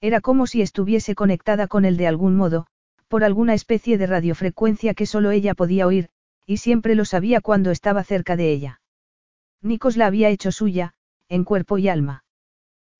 Era 0.00 0.22
como 0.22 0.46
si 0.46 0.62
estuviese 0.62 1.14
conectada 1.14 1.66
con 1.66 1.84
él 1.84 1.98
de 1.98 2.06
algún 2.06 2.36
modo, 2.36 2.68
por 3.08 3.24
alguna 3.24 3.54
especie 3.54 3.98
de 3.98 4.06
radiofrecuencia 4.06 4.94
que 4.94 5.06
solo 5.06 5.30
ella 5.30 5.54
podía 5.54 5.86
oír, 5.86 6.08
y 6.46 6.58
siempre 6.58 6.94
lo 6.94 7.04
sabía 7.04 7.40
cuando 7.40 7.70
estaba 7.70 8.04
cerca 8.04 8.36
de 8.36 8.52
ella. 8.52 8.80
Nikos 9.62 9.96
la 9.96 10.06
había 10.06 10.28
hecho 10.28 10.52
suya, 10.52 10.94
en 11.28 11.44
cuerpo 11.44 11.78
y 11.78 11.88
alma. 11.88 12.24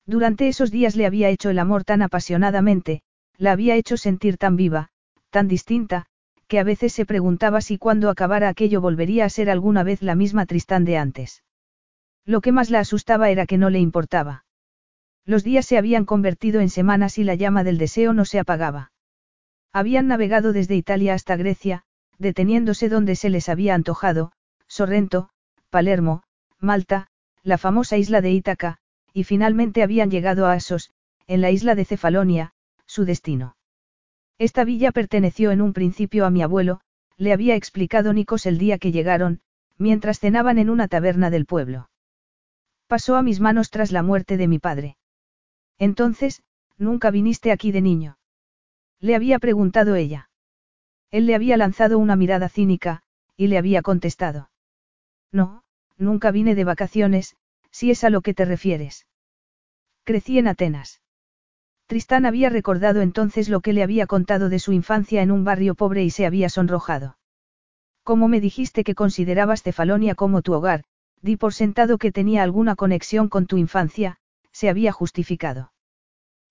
Durante 0.05 0.47
esos 0.47 0.71
días 0.71 0.95
le 0.95 1.05
había 1.05 1.29
hecho 1.29 1.49
el 1.49 1.59
amor 1.59 1.83
tan 1.83 2.01
apasionadamente, 2.01 3.01
la 3.37 3.51
había 3.51 3.75
hecho 3.75 3.97
sentir 3.97 4.37
tan 4.37 4.55
viva, 4.55 4.89
tan 5.29 5.47
distinta, 5.47 6.05
que 6.47 6.59
a 6.59 6.63
veces 6.63 6.93
se 6.93 7.05
preguntaba 7.05 7.61
si 7.61 7.77
cuando 7.77 8.09
acabara 8.09 8.49
aquello 8.49 8.81
volvería 8.81 9.25
a 9.25 9.29
ser 9.29 9.49
alguna 9.49 9.83
vez 9.83 10.01
la 10.01 10.15
misma 10.15 10.45
Tristán 10.45 10.85
de 10.85 10.97
antes. 10.97 11.43
Lo 12.23 12.41
que 12.41 12.51
más 12.51 12.69
la 12.69 12.79
asustaba 12.79 13.29
era 13.29 13.45
que 13.45 13.57
no 13.57 13.69
le 13.69 13.79
importaba. 13.79 14.45
Los 15.25 15.43
días 15.43 15.65
se 15.65 15.77
habían 15.77 16.05
convertido 16.05 16.61
en 16.61 16.69
semanas 16.69 17.17
y 17.17 17.23
la 17.23 17.35
llama 17.35 17.63
del 17.63 17.77
deseo 17.77 18.13
no 18.13 18.25
se 18.25 18.39
apagaba. 18.39 18.91
Habían 19.75 20.07
navegado 20.07 20.53
desde 20.53 20.77
Italia 20.77 21.13
hasta 21.15 21.35
Grecia, 21.35 21.83
deteniéndose 22.17 22.87
donde 22.87 23.17
se 23.17 23.29
les 23.29 23.49
había 23.49 23.75
antojado, 23.75 24.31
Sorrento, 24.69 25.27
Palermo, 25.69 26.23
Malta, 26.61 27.07
la 27.43 27.57
famosa 27.57 27.97
isla 27.97 28.21
de 28.21 28.31
Ítaca, 28.31 28.77
y 29.11 29.25
finalmente 29.25 29.83
habían 29.83 30.09
llegado 30.09 30.45
a 30.45 30.53
Asos, 30.53 30.91
en 31.27 31.41
la 31.41 31.51
isla 31.51 31.75
de 31.75 31.83
Cefalonia, 31.83 32.53
su 32.85 33.03
destino. 33.03 33.57
Esta 34.37 34.63
villa 34.63 34.93
perteneció 34.93 35.51
en 35.51 35.61
un 35.61 35.73
principio 35.73 36.25
a 36.25 36.29
mi 36.29 36.41
abuelo, 36.41 36.79
le 37.17 37.33
había 37.33 37.57
explicado 37.57 38.13
Nikos 38.13 38.45
el 38.45 38.57
día 38.57 38.77
que 38.77 38.93
llegaron, 38.93 39.41
mientras 39.77 40.21
cenaban 40.21 40.57
en 40.57 40.69
una 40.69 40.87
taberna 40.87 41.29
del 41.29 41.45
pueblo. 41.45 41.89
Pasó 42.87 43.17
a 43.17 43.21
mis 43.21 43.41
manos 43.41 43.71
tras 43.71 43.91
la 43.91 44.03
muerte 44.03 44.37
de 44.37 44.47
mi 44.47 44.57
padre. 44.57 44.95
Entonces, 45.77 46.43
nunca 46.77 47.11
viniste 47.11 47.51
aquí 47.51 47.73
de 47.73 47.81
niño. 47.81 48.17
Le 48.99 49.15
había 49.15 49.39
preguntado 49.39 49.95
ella. 49.95 50.29
Él 51.11 51.25
le 51.25 51.35
había 51.35 51.57
lanzado 51.57 51.99
una 51.99 52.15
mirada 52.15 52.49
cínica, 52.49 53.03
y 53.37 53.47
le 53.47 53.57
había 53.57 53.81
contestado. 53.81 54.49
No, 55.31 55.63
nunca 55.97 56.31
vine 56.31 56.55
de 56.55 56.63
vacaciones, 56.63 57.35
si 57.71 57.91
es 57.91 58.03
a 58.03 58.09
lo 58.09 58.21
que 58.21 58.33
te 58.33 58.45
refieres. 58.45 59.05
Crecí 60.03 60.39
en 60.39 60.47
Atenas. 60.47 61.01
Tristán 61.87 62.25
había 62.25 62.49
recordado 62.49 63.01
entonces 63.01 63.49
lo 63.49 63.61
que 63.61 63.73
le 63.73 63.83
había 63.83 64.07
contado 64.07 64.49
de 64.49 64.59
su 64.59 64.71
infancia 64.71 65.21
en 65.21 65.31
un 65.31 65.43
barrio 65.43 65.75
pobre 65.75 66.03
y 66.03 66.09
se 66.09 66.25
había 66.25 66.49
sonrojado. 66.49 67.17
Como 68.03 68.27
me 68.27 68.39
dijiste 68.39 68.83
que 68.83 68.95
considerabas 68.95 69.61
Cefalonia 69.61 70.15
como 70.15 70.41
tu 70.41 70.53
hogar, 70.53 70.83
di 71.21 71.37
por 71.37 71.53
sentado 71.53 71.97
que 71.97 72.11
tenía 72.11 72.43
alguna 72.43 72.75
conexión 72.75 73.29
con 73.29 73.45
tu 73.45 73.57
infancia, 73.57 74.17
se 74.51 74.69
había 74.69 74.91
justificado. 74.91 75.73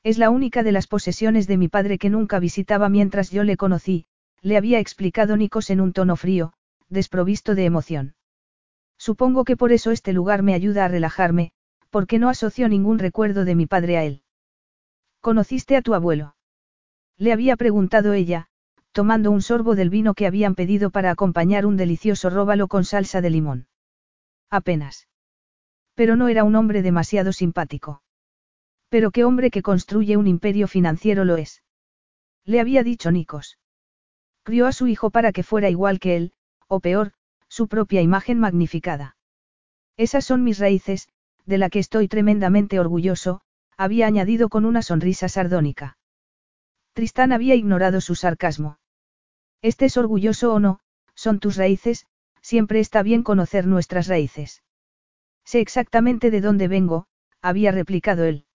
Es 0.04 0.18
la 0.18 0.28
única 0.28 0.62
de 0.62 0.70
las 0.70 0.86
posesiones 0.86 1.46
de 1.46 1.56
mi 1.56 1.68
padre 1.68 1.96
que 1.96 2.10
nunca 2.10 2.38
visitaba 2.38 2.90
mientras 2.90 3.30
yo 3.30 3.42
le 3.42 3.56
conocí, 3.56 4.04
le 4.42 4.58
había 4.58 4.78
explicado 4.78 5.34
Nikos 5.38 5.70
en 5.70 5.80
un 5.80 5.94
tono 5.94 6.14
frío, 6.16 6.52
desprovisto 6.90 7.54
de 7.54 7.64
emoción. 7.64 8.14
Supongo 8.98 9.44
que 9.44 9.56
por 9.56 9.72
eso 9.72 9.90
este 9.90 10.12
lugar 10.12 10.42
me 10.42 10.52
ayuda 10.52 10.84
a 10.84 10.88
relajarme, 10.88 11.52
porque 11.88 12.18
no 12.18 12.28
asocio 12.28 12.68
ningún 12.68 12.98
recuerdo 12.98 13.46
de 13.46 13.54
mi 13.54 13.64
padre 13.66 13.96
a 13.96 14.04
él. 14.04 14.22
¿Conociste 15.22 15.74
a 15.74 15.80
tu 15.80 15.94
abuelo? 15.94 16.36
Le 17.16 17.32
había 17.32 17.56
preguntado 17.56 18.12
ella, 18.12 18.48
tomando 18.92 19.30
un 19.30 19.40
sorbo 19.40 19.74
del 19.74 19.88
vino 19.88 20.12
que 20.12 20.26
habían 20.26 20.54
pedido 20.54 20.90
para 20.90 21.10
acompañar 21.10 21.64
un 21.64 21.78
delicioso 21.78 22.28
róbalo 22.28 22.68
con 22.68 22.84
salsa 22.84 23.22
de 23.22 23.30
limón. 23.30 23.68
Apenas. 24.50 25.08
Pero 25.94 26.14
no 26.14 26.28
era 26.28 26.44
un 26.44 26.56
hombre 26.56 26.82
demasiado 26.82 27.32
simpático. 27.32 28.03
Pero 28.94 29.10
qué 29.10 29.24
hombre 29.24 29.50
que 29.50 29.60
construye 29.60 30.16
un 30.16 30.28
imperio 30.28 30.68
financiero 30.68 31.24
lo 31.24 31.36
es. 31.36 31.64
Le 32.44 32.60
había 32.60 32.84
dicho 32.84 33.10
Nikos. 33.10 33.58
Crió 34.44 34.68
a 34.68 34.72
su 34.72 34.86
hijo 34.86 35.10
para 35.10 35.32
que 35.32 35.42
fuera 35.42 35.68
igual 35.68 35.98
que 35.98 36.14
él, 36.14 36.32
o 36.68 36.78
peor, 36.78 37.10
su 37.48 37.66
propia 37.66 38.02
imagen 38.02 38.38
magnificada. 38.38 39.16
Esas 39.96 40.24
son 40.24 40.44
mis 40.44 40.60
raíces, 40.60 41.08
de 41.44 41.58
la 41.58 41.70
que 41.70 41.80
estoy 41.80 42.06
tremendamente 42.06 42.78
orgulloso, 42.78 43.40
había 43.76 44.06
añadido 44.06 44.48
con 44.48 44.64
una 44.64 44.80
sonrisa 44.80 45.28
sardónica. 45.28 45.98
Tristán 46.92 47.32
había 47.32 47.56
ignorado 47.56 48.00
su 48.00 48.14
sarcasmo. 48.14 48.78
Estés 49.60 49.96
orgulloso 49.96 50.54
o 50.54 50.60
no, 50.60 50.78
son 51.16 51.40
tus 51.40 51.56
raíces, 51.56 52.06
siempre 52.42 52.78
está 52.78 53.02
bien 53.02 53.24
conocer 53.24 53.66
nuestras 53.66 54.06
raíces. 54.06 54.62
Sé 55.44 55.58
exactamente 55.58 56.30
de 56.30 56.40
dónde 56.40 56.68
vengo, 56.68 57.08
había 57.42 57.72
replicado 57.72 58.22
él. 58.22 58.46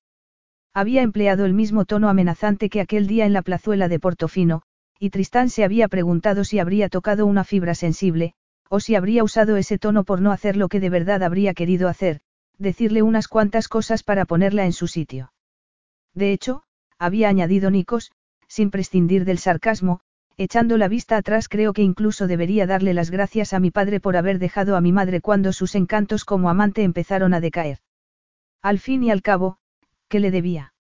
Había 0.74 1.02
empleado 1.02 1.46
el 1.46 1.54
mismo 1.54 1.86
tono 1.86 2.10
amenazante 2.10 2.70
que 2.70 2.82
aquel 2.82 3.08
día 3.08 3.26
en 3.26 3.34
la 3.34 3.42
plazuela 3.42 3.88
de 3.88 4.00
Portofino, 4.00 4.62
y 5.00 5.10
Tristán 5.10 5.50
se 5.50 5.64
había 5.64 5.88
preguntado 5.88 6.44
si 6.44 6.60
habría 6.60 6.90
tocado 6.90 7.26
una 7.26 7.44
fibra 7.44 7.74
sensible, 7.74 8.34
o 8.70 8.80
si 8.80 8.96
habría 8.96 9.24
usado 9.24 9.58
ese 9.58 9.80
tono 9.80 10.04
por 10.04 10.22
no 10.22 10.32
hacer 10.32 10.56
lo 10.56 10.68
que 10.68 10.80
de 10.80 10.90
verdad 10.90 11.24
habría 11.24 11.54
querido 11.54 11.88
hacer, 11.88 12.22
decirle 12.58 13.02
unas 13.02 13.28
cuantas 13.28 13.68
cosas 13.68 14.04
para 14.04 14.26
ponerla 14.26 14.66
en 14.66 14.74
su 14.74 14.88
sitio. 14.88 15.34
De 16.14 16.34
hecho, 16.34 16.64
había 17.00 17.30
añadido 17.30 17.72
Nikos, 17.72 18.12
sin 18.48 18.70
prescindir 18.70 19.26
del 19.26 19.40
sarcasmo, 19.40 20.02
echando 20.38 20.78
la 20.78 20.88
vista 20.88 21.18
atrás 21.18 21.50
creo 21.50 21.74
que 21.74 21.82
incluso 21.82 22.28
debería 22.28 22.68
darle 22.68 22.94
las 22.94 23.10
gracias 23.10 23.54
a 23.54 23.60
mi 23.60 23.72
padre 23.72 24.00
por 24.00 24.18
haber 24.18 24.38
dejado 24.38 24.76
a 24.76 24.82
mi 24.82 24.92
madre 24.92 25.22
cuando 25.22 25.52
sus 25.54 25.76
encantos 25.76 26.26
como 26.26 26.50
amante 26.50 26.84
empezaron 26.84 27.34
a 27.34 27.40
decaer. 27.40 27.80
Al 28.62 28.80
fin 28.80 29.04
y 29.04 29.12
al 29.12 29.22
cabo, 29.22 29.58
¿qué 30.10 30.20
le 30.20 30.32
debía? 30.32 30.74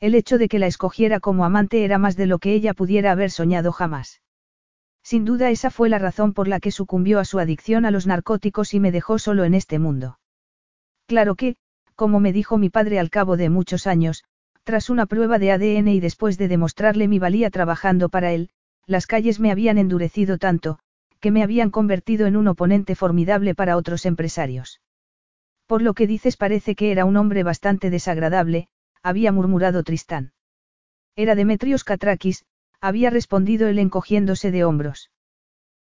El 0.00 0.14
hecho 0.14 0.38
de 0.38 0.48
que 0.48 0.58
la 0.58 0.66
escogiera 0.66 1.20
como 1.20 1.44
amante 1.44 1.84
era 1.84 1.98
más 1.98 2.16
de 2.16 2.26
lo 2.26 2.38
que 2.38 2.54
ella 2.54 2.72
pudiera 2.72 3.12
haber 3.12 3.30
soñado 3.30 3.72
jamás. 3.72 4.22
Sin 5.02 5.26
duda 5.26 5.50
esa 5.50 5.70
fue 5.70 5.90
la 5.90 5.98
razón 5.98 6.32
por 6.32 6.48
la 6.48 6.60
que 6.60 6.70
sucumbió 6.70 7.20
a 7.20 7.26
su 7.26 7.38
adicción 7.38 7.84
a 7.84 7.90
los 7.90 8.06
narcóticos 8.06 8.72
y 8.72 8.80
me 8.80 8.90
dejó 8.90 9.18
solo 9.18 9.44
en 9.44 9.52
este 9.52 9.78
mundo. 9.78 10.18
Claro 11.06 11.34
que, 11.34 11.56
como 11.94 12.20
me 12.20 12.32
dijo 12.32 12.56
mi 12.56 12.70
padre 12.70 12.98
al 12.98 13.10
cabo 13.10 13.36
de 13.36 13.50
muchos 13.50 13.86
años, 13.86 14.24
tras 14.62 14.88
una 14.88 15.04
prueba 15.04 15.38
de 15.38 15.52
ADN 15.52 15.88
y 15.88 16.00
después 16.00 16.38
de 16.38 16.48
demostrarle 16.48 17.06
mi 17.06 17.18
valía 17.18 17.50
trabajando 17.50 18.08
para 18.08 18.32
él, 18.32 18.48
las 18.86 19.06
calles 19.06 19.40
me 19.40 19.50
habían 19.50 19.76
endurecido 19.76 20.38
tanto, 20.38 20.78
que 21.20 21.30
me 21.30 21.42
habían 21.42 21.70
convertido 21.70 22.26
en 22.26 22.36
un 22.36 22.48
oponente 22.48 22.94
formidable 22.94 23.54
para 23.54 23.76
otros 23.76 24.06
empresarios. 24.06 24.80
Por 25.66 25.82
lo 25.82 25.94
que 25.94 26.06
dices 26.06 26.36
parece 26.36 26.74
que 26.74 26.92
era 26.92 27.04
un 27.04 27.16
hombre 27.16 27.42
bastante 27.42 27.90
desagradable, 27.90 28.68
había 29.02 29.32
murmurado 29.32 29.82
Tristán. 29.82 30.32
Era 31.16 31.34
Demetrios 31.34 31.84
Katrakis, 31.84 32.44
había 32.80 33.10
respondido 33.10 33.68
él 33.68 33.78
encogiéndose 33.78 34.50
de 34.50 34.64
hombros. 34.64 35.10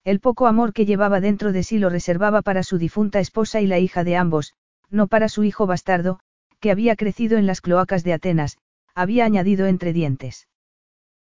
El 0.04 0.20
poco 0.20 0.46
amor 0.46 0.72
que 0.72 0.86
llevaba 0.86 1.20
dentro 1.20 1.52
de 1.52 1.62
sí 1.62 1.78
lo 1.78 1.90
reservaba 1.90 2.42
para 2.42 2.62
su 2.62 2.78
difunta 2.78 3.18
esposa 3.20 3.60
y 3.60 3.66
la 3.66 3.78
hija 3.78 4.04
de 4.04 4.16
ambos, 4.16 4.54
no 4.88 5.08
para 5.08 5.28
su 5.28 5.44
hijo 5.44 5.66
bastardo, 5.66 6.20
que 6.60 6.70
había 6.70 6.96
crecido 6.96 7.38
en 7.38 7.46
las 7.46 7.60
cloacas 7.60 8.04
de 8.04 8.12
Atenas, 8.12 8.58
había 8.94 9.24
añadido 9.24 9.66
entre 9.66 9.92
dientes. 9.92 10.48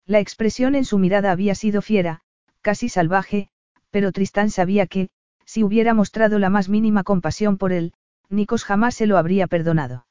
La 0.05 0.19
expresión 0.19 0.75
en 0.75 0.85
su 0.85 0.99
mirada 0.99 1.31
había 1.31 1.55
sido 1.55 1.81
fiera, 1.81 2.21
casi 2.61 2.89
salvaje, 2.89 3.49
pero 3.91 4.13
Tristán 4.13 4.51
sabía 4.51 4.87
que, 4.87 5.11
si 5.47 5.63
hubiera 5.63 5.95
mostrado 5.95 6.39
la 6.39 6.51
más 6.51 6.69
mínima 6.69 7.05
compasión 7.05 7.57
por 7.57 7.73
él, 7.73 7.95
Nikos 8.33 8.65
jamás 8.65 8.95
se 8.95 9.07
lo 9.07 9.19
habría 9.19 9.47
perdonado. 9.47 10.07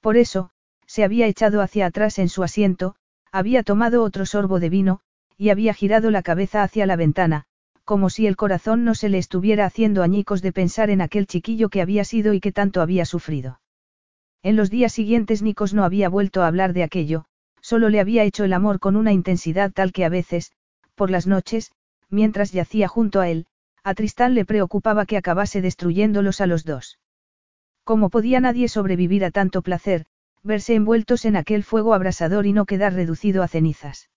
Por 0.00 0.16
eso, 0.16 0.50
se 0.86 1.04
había 1.04 1.26
echado 1.28 1.62
hacia 1.62 1.86
atrás 1.86 2.18
en 2.18 2.28
su 2.28 2.42
asiento, 2.42 2.96
había 3.30 3.62
tomado 3.62 4.02
otro 4.02 4.26
sorbo 4.26 4.58
de 4.58 4.68
vino, 4.68 5.00
y 5.36 5.50
había 5.50 5.72
girado 5.72 6.10
la 6.10 6.22
cabeza 6.22 6.64
hacia 6.64 6.84
la 6.84 6.96
ventana, 6.96 7.44
como 7.84 8.10
si 8.10 8.26
el 8.26 8.36
corazón 8.36 8.84
no 8.84 8.94
se 8.94 9.08
le 9.08 9.18
estuviera 9.18 9.66
haciendo 9.66 10.02
añicos 10.02 10.42
de 10.42 10.52
pensar 10.52 10.90
en 10.90 11.00
aquel 11.00 11.26
chiquillo 11.26 11.68
que 11.68 11.80
había 11.80 12.04
sido 12.04 12.34
y 12.34 12.40
que 12.40 12.50
tanto 12.50 12.82
había 12.82 13.04
sufrido. 13.04 13.60
En 14.42 14.56
los 14.56 14.68
días 14.68 14.92
siguientes 14.92 15.40
Nikos 15.40 15.74
no 15.74 15.84
había 15.84 16.08
vuelto 16.08 16.42
a 16.42 16.48
hablar 16.48 16.72
de 16.72 16.82
aquello, 16.82 17.24
solo 17.60 17.88
le 17.88 18.00
había 18.00 18.24
hecho 18.24 18.44
el 18.44 18.52
amor 18.52 18.80
con 18.80 18.96
una 18.96 19.12
intensidad 19.12 19.72
tal 19.72 19.92
que 19.92 20.04
a 20.04 20.08
veces, 20.08 20.52
por 20.96 21.10
las 21.10 21.26
noches, 21.26 21.70
mientras 22.10 22.50
yacía 22.50 22.88
junto 22.88 23.20
a 23.20 23.28
él, 23.28 23.46
a 23.84 23.94
Tristán 23.94 24.34
le 24.34 24.44
preocupaba 24.44 25.06
que 25.06 25.16
acabase 25.16 25.62
destruyéndolos 25.62 26.40
a 26.40 26.46
los 26.46 26.64
dos. 26.64 26.98
¿Cómo 27.88 28.10
podía 28.10 28.38
nadie 28.38 28.68
sobrevivir 28.68 29.24
a 29.24 29.30
tanto 29.30 29.62
placer, 29.62 30.04
verse 30.42 30.74
envueltos 30.74 31.24
en 31.24 31.36
aquel 31.36 31.64
fuego 31.64 31.94
abrasador 31.94 32.44
y 32.44 32.52
no 32.52 32.66
quedar 32.66 32.92
reducido 32.92 33.42
a 33.42 33.48
cenizas. 33.48 34.10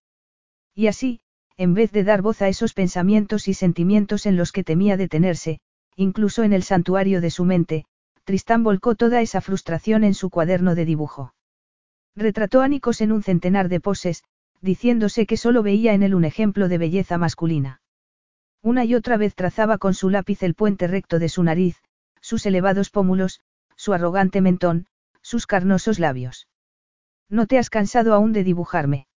Y 0.76 0.88
así, 0.88 1.22
en 1.56 1.74
vez 1.74 1.94
de 1.94 2.04
dar 2.04 2.22
voz 2.22 2.42
a 2.42 2.50
esos 2.50 2.74
pensamientos 2.74 3.48
y 3.48 3.54
sentimientos 3.54 4.26
en 4.26 4.36
los 4.36 4.52
que 4.52 4.66
temía 4.66 4.98
detenerse, 4.98 5.62
incluso 5.96 6.44
en 6.44 6.52
el 6.52 6.64
santuario 6.64 7.22
de 7.22 7.30
su 7.30 7.46
mente, 7.46 7.86
Tristán 8.26 8.62
volcó 8.62 8.96
toda 8.96 9.22
esa 9.22 9.40
frustración 9.40 10.04
en 10.04 10.16
su 10.16 10.30
cuaderno 10.30 10.76
de 10.76 10.84
dibujo. 10.84 11.34
Retrató 12.14 12.60
a 12.60 12.68
Nikos 12.68 13.00
en 13.00 13.14
un 13.14 13.24
centenar 13.24 13.70
de 13.70 13.80
poses, 13.80 14.26
diciéndose 14.60 15.26
que 15.26 15.38
solo 15.38 15.64
veía 15.64 15.94
en 15.94 16.04
él 16.04 16.14
un 16.14 16.26
ejemplo 16.26 16.68
de 16.68 16.78
belleza 16.78 17.18
masculina. 17.18 17.80
Una 18.62 18.84
y 18.84 18.96
otra 18.96 19.16
vez 19.16 19.34
trazaba 19.34 19.78
con 19.78 19.94
su 19.94 20.10
lápiz 20.10 20.44
el 20.44 20.56
puente 20.56 20.88
recto 20.88 21.20
de 21.20 21.30
su 21.30 21.42
nariz, 21.42 21.78
sus 22.20 22.46
elevados 22.46 22.90
pómulos, 22.90 23.40
su 23.82 23.94
arrogante 23.94 24.42
mentón, 24.42 24.86
sus 25.24 25.48
carnosos 25.48 25.98
labios. 25.98 26.48
¿No 27.30 27.48
te 27.48 27.58
has 27.58 27.72
cansado 27.72 28.14
aún 28.14 28.32
de 28.32 28.44
dibujarme? 28.44 29.08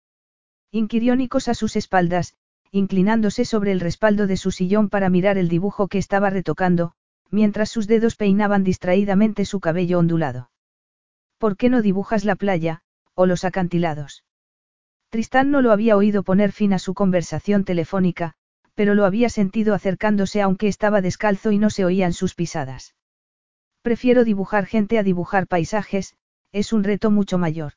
Inquirió 0.70 1.16
Nikos 1.16 1.48
a 1.48 1.54
sus 1.54 1.76
espaldas, 1.76 2.32
inclinándose 2.70 3.44
sobre 3.44 3.72
el 3.72 3.80
respaldo 3.80 4.26
de 4.26 4.38
su 4.38 4.50
sillón 4.52 4.88
para 4.88 5.10
mirar 5.10 5.36
el 5.36 5.50
dibujo 5.50 5.88
que 5.88 5.98
estaba 5.98 6.30
retocando, 6.30 6.92
mientras 7.30 7.68
sus 7.68 7.86
dedos 7.86 8.16
peinaban 8.16 8.64
distraídamente 8.64 9.44
su 9.44 9.60
cabello 9.60 9.98
ondulado. 9.98 10.50
¿Por 11.36 11.58
qué 11.58 11.68
no 11.68 11.82
dibujas 11.82 12.24
la 12.24 12.34
playa, 12.34 12.80
o 13.12 13.26
los 13.26 13.44
acantilados? 13.44 14.24
Tristán 15.10 15.50
no 15.50 15.60
lo 15.60 15.72
había 15.72 15.94
oído 15.94 16.22
poner 16.22 16.52
fin 16.52 16.72
a 16.72 16.78
su 16.78 16.94
conversación 16.94 17.64
telefónica, 17.64 18.32
pero 18.74 18.94
lo 18.94 19.04
había 19.04 19.28
sentido 19.28 19.74
acercándose 19.74 20.40
aunque 20.40 20.68
estaba 20.68 21.02
descalzo 21.02 21.52
y 21.52 21.58
no 21.58 21.68
se 21.68 21.84
oían 21.84 22.14
sus 22.14 22.34
pisadas. 22.34 22.94
Prefiero 23.84 24.24
dibujar 24.24 24.64
gente 24.64 24.98
a 24.98 25.02
dibujar 25.02 25.46
paisajes, 25.46 26.14
es 26.52 26.72
un 26.72 26.84
reto 26.84 27.10
mucho 27.10 27.36
mayor. 27.36 27.74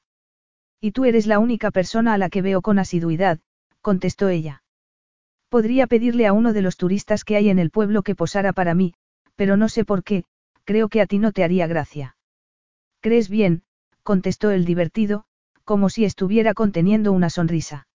Y 0.80 0.94
tú 0.94 1.04
eres 1.04 1.28
la 1.28 1.38
única 1.38 1.70
persona 1.70 2.14
a 2.14 2.18
la 2.18 2.30
que 2.30 2.42
veo 2.42 2.62
con 2.62 2.80
asiduidad, 2.80 3.40
contestó 3.82 4.30
ella. 4.30 4.64
Podría 5.50 5.86
pedirle 5.86 6.26
a 6.26 6.32
uno 6.32 6.54
de 6.54 6.62
los 6.62 6.78
turistas 6.78 7.26
que 7.26 7.36
hay 7.36 7.50
en 7.50 7.60
el 7.60 7.72
pueblo 7.72 8.04
que 8.04 8.16
posara 8.16 8.54
para 8.54 8.74
mí, 8.74 8.94
pero 9.36 9.58
no 9.58 9.68
sé 9.68 9.84
por 9.84 10.02
qué, 10.06 10.24
creo 10.64 10.88
que 10.88 11.02
a 11.02 11.08
ti 11.08 11.20
no 11.20 11.34
te 11.34 11.44
haría 11.44 11.68
gracia. 11.68 12.16
¿Crees 13.02 13.28
bien? 13.28 13.64
contestó 14.04 14.52
el 14.52 14.64
divertido, 14.64 15.26
como 15.66 15.90
si 15.90 16.06
estuviera 16.06 16.54
conteniendo 16.54 17.12
una 17.12 17.30
sonrisa. 17.30 17.90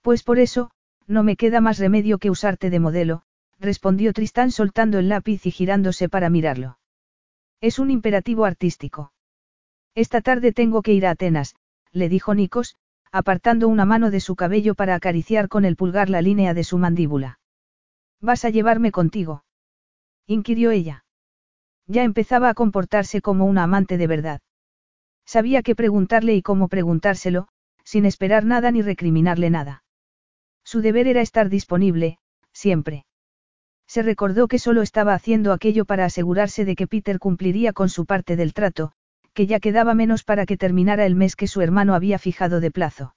Pues 0.00 0.22
por 0.22 0.38
eso, 0.38 0.70
no 1.06 1.22
me 1.22 1.36
queda 1.36 1.60
más 1.60 1.78
remedio 1.78 2.16
que 2.16 2.30
usarte 2.30 2.70
de 2.70 2.80
modelo, 2.80 3.24
respondió 3.60 4.14
Tristán 4.14 4.52
soltando 4.52 4.98
el 4.98 5.10
lápiz 5.10 5.44
y 5.44 5.50
girándose 5.50 6.08
para 6.08 6.30
mirarlo. 6.30 6.78
Es 7.60 7.78
un 7.78 7.90
imperativo 7.90 8.44
artístico. 8.44 9.12
Esta 9.94 10.20
tarde 10.20 10.52
tengo 10.52 10.82
que 10.82 10.92
ir 10.92 11.06
a 11.06 11.10
Atenas, 11.10 11.54
le 11.90 12.08
dijo 12.08 12.34
Nikos, 12.34 12.76
apartando 13.10 13.68
una 13.68 13.86
mano 13.86 14.10
de 14.10 14.20
su 14.20 14.36
cabello 14.36 14.74
para 14.74 14.94
acariciar 14.94 15.48
con 15.48 15.64
el 15.64 15.76
pulgar 15.76 16.10
la 16.10 16.20
línea 16.20 16.52
de 16.52 16.64
su 16.64 16.76
mandíbula. 16.76 17.40
¿Vas 18.20 18.44
a 18.44 18.50
llevarme 18.50 18.92
contigo? 18.92 19.44
inquirió 20.26 20.70
ella. 20.70 21.04
Ya 21.86 22.02
empezaba 22.02 22.50
a 22.50 22.54
comportarse 22.54 23.22
como 23.22 23.46
una 23.46 23.62
amante 23.62 23.96
de 23.96 24.06
verdad. 24.06 24.40
Sabía 25.24 25.62
qué 25.62 25.74
preguntarle 25.74 26.34
y 26.34 26.42
cómo 26.42 26.68
preguntárselo, 26.68 27.48
sin 27.84 28.04
esperar 28.04 28.44
nada 28.44 28.70
ni 28.70 28.82
recriminarle 28.82 29.48
nada. 29.48 29.84
Su 30.64 30.82
deber 30.82 31.06
era 31.06 31.20
estar 31.20 31.48
disponible, 31.48 32.18
siempre. 32.52 33.05
Se 33.86 34.02
recordó 34.02 34.48
que 34.48 34.58
solo 34.58 34.82
estaba 34.82 35.14
haciendo 35.14 35.52
aquello 35.52 35.84
para 35.84 36.04
asegurarse 36.04 36.64
de 36.64 36.74
que 36.74 36.86
Peter 36.86 37.18
cumpliría 37.18 37.72
con 37.72 37.88
su 37.88 38.04
parte 38.04 38.36
del 38.36 38.52
trato, 38.52 38.92
que 39.32 39.46
ya 39.46 39.60
quedaba 39.60 39.94
menos 39.94 40.24
para 40.24 40.46
que 40.46 40.56
terminara 40.56 41.06
el 41.06 41.14
mes 41.14 41.36
que 41.36 41.46
su 41.46 41.60
hermano 41.60 41.94
había 41.94 42.18
fijado 42.18 42.60
de 42.60 42.70
plazo. 42.70 43.14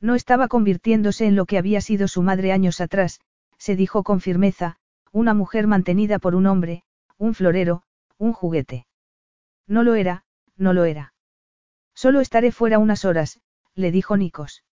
No 0.00 0.14
estaba 0.14 0.48
convirtiéndose 0.48 1.26
en 1.26 1.36
lo 1.36 1.46
que 1.46 1.58
había 1.58 1.80
sido 1.80 2.08
su 2.08 2.22
madre 2.22 2.52
años 2.52 2.80
atrás, 2.80 3.20
se 3.58 3.76
dijo 3.76 4.02
con 4.02 4.20
firmeza, 4.20 4.76
una 5.12 5.34
mujer 5.34 5.66
mantenida 5.66 6.18
por 6.18 6.34
un 6.34 6.46
hombre, 6.46 6.84
un 7.18 7.34
florero, 7.34 7.82
un 8.16 8.32
juguete. 8.32 8.86
No 9.66 9.82
lo 9.82 9.94
era, 9.94 10.24
no 10.56 10.72
lo 10.72 10.84
era. 10.84 11.14
Solo 11.94 12.20
estaré 12.20 12.52
fuera 12.52 12.78
unas 12.78 13.04
horas, 13.04 13.40
le 13.74 13.90
dijo 13.90 14.16
Nikos. 14.16 14.64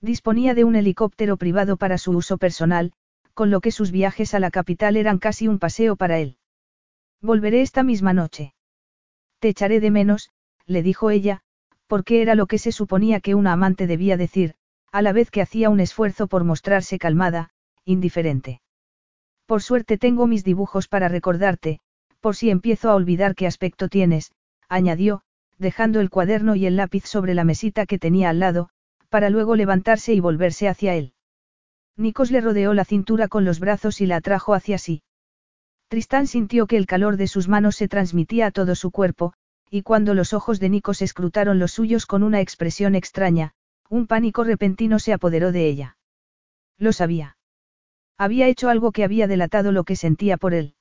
Disponía 0.00 0.54
de 0.54 0.64
un 0.64 0.76
helicóptero 0.76 1.36
privado 1.36 1.76
para 1.76 1.98
su 1.98 2.12
uso 2.12 2.38
personal, 2.38 2.92
con 3.36 3.50
lo 3.50 3.60
que 3.60 3.70
sus 3.70 3.90
viajes 3.90 4.32
a 4.32 4.40
la 4.40 4.50
capital 4.50 4.96
eran 4.96 5.18
casi 5.18 5.46
un 5.46 5.58
paseo 5.58 5.94
para 5.94 6.18
él. 6.18 6.38
Volveré 7.20 7.60
esta 7.60 7.82
misma 7.82 8.14
noche. 8.14 8.54
Te 9.40 9.50
echaré 9.50 9.78
de 9.78 9.90
menos, 9.90 10.30
le 10.64 10.82
dijo 10.82 11.10
ella, 11.10 11.42
porque 11.86 12.22
era 12.22 12.34
lo 12.34 12.46
que 12.46 12.56
se 12.56 12.72
suponía 12.72 13.20
que 13.20 13.34
una 13.34 13.52
amante 13.52 13.86
debía 13.86 14.16
decir, 14.16 14.54
a 14.90 15.02
la 15.02 15.12
vez 15.12 15.30
que 15.30 15.42
hacía 15.42 15.68
un 15.68 15.80
esfuerzo 15.80 16.28
por 16.28 16.44
mostrarse 16.44 16.98
calmada, 16.98 17.50
indiferente. 17.84 18.62
Por 19.44 19.62
suerte 19.62 19.98
tengo 19.98 20.26
mis 20.26 20.42
dibujos 20.42 20.88
para 20.88 21.08
recordarte, 21.08 21.80
por 22.20 22.36
si 22.36 22.48
empiezo 22.48 22.88
a 22.88 22.94
olvidar 22.94 23.34
qué 23.34 23.46
aspecto 23.46 23.90
tienes, 23.90 24.32
añadió, 24.70 25.20
dejando 25.58 26.00
el 26.00 26.08
cuaderno 26.08 26.56
y 26.56 26.64
el 26.64 26.76
lápiz 26.76 27.04
sobre 27.04 27.34
la 27.34 27.44
mesita 27.44 27.84
que 27.84 27.98
tenía 27.98 28.30
al 28.30 28.38
lado, 28.38 28.70
para 29.10 29.28
luego 29.28 29.56
levantarse 29.56 30.14
y 30.14 30.20
volverse 30.20 30.68
hacia 30.68 30.94
él. 30.94 31.12
Nikos 31.96 32.30
le 32.30 32.40
rodeó 32.40 32.74
la 32.74 32.84
cintura 32.84 33.28
con 33.28 33.44
los 33.44 33.58
brazos 33.58 34.00
y 34.00 34.06
la 34.06 34.16
atrajo 34.16 34.54
hacia 34.54 34.78
sí. 34.78 35.02
Tristán 35.88 36.26
sintió 36.26 36.66
que 36.66 36.76
el 36.76 36.86
calor 36.86 37.16
de 37.16 37.28
sus 37.28 37.48
manos 37.48 37.76
se 37.76 37.88
transmitía 37.88 38.46
a 38.46 38.50
todo 38.50 38.74
su 38.74 38.90
cuerpo, 38.90 39.32
y 39.70 39.82
cuando 39.82 40.14
los 40.14 40.32
ojos 40.32 40.60
de 40.60 40.68
Nikos 40.68 41.00
escrutaron 41.00 41.58
los 41.58 41.72
suyos 41.72 42.06
con 42.06 42.22
una 42.22 42.40
expresión 42.40 42.94
extraña, 42.94 43.52
un 43.88 44.06
pánico 44.06 44.44
repentino 44.44 44.98
se 44.98 45.12
apoderó 45.12 45.52
de 45.52 45.68
ella. 45.68 45.96
Lo 46.76 46.92
sabía. 46.92 47.36
Había 48.18 48.48
hecho 48.48 48.68
algo 48.68 48.92
que 48.92 49.04
había 49.04 49.26
delatado 49.26 49.72
lo 49.72 49.84
que 49.84 49.96
sentía 49.96 50.36
por 50.36 50.54
él. 50.54 50.74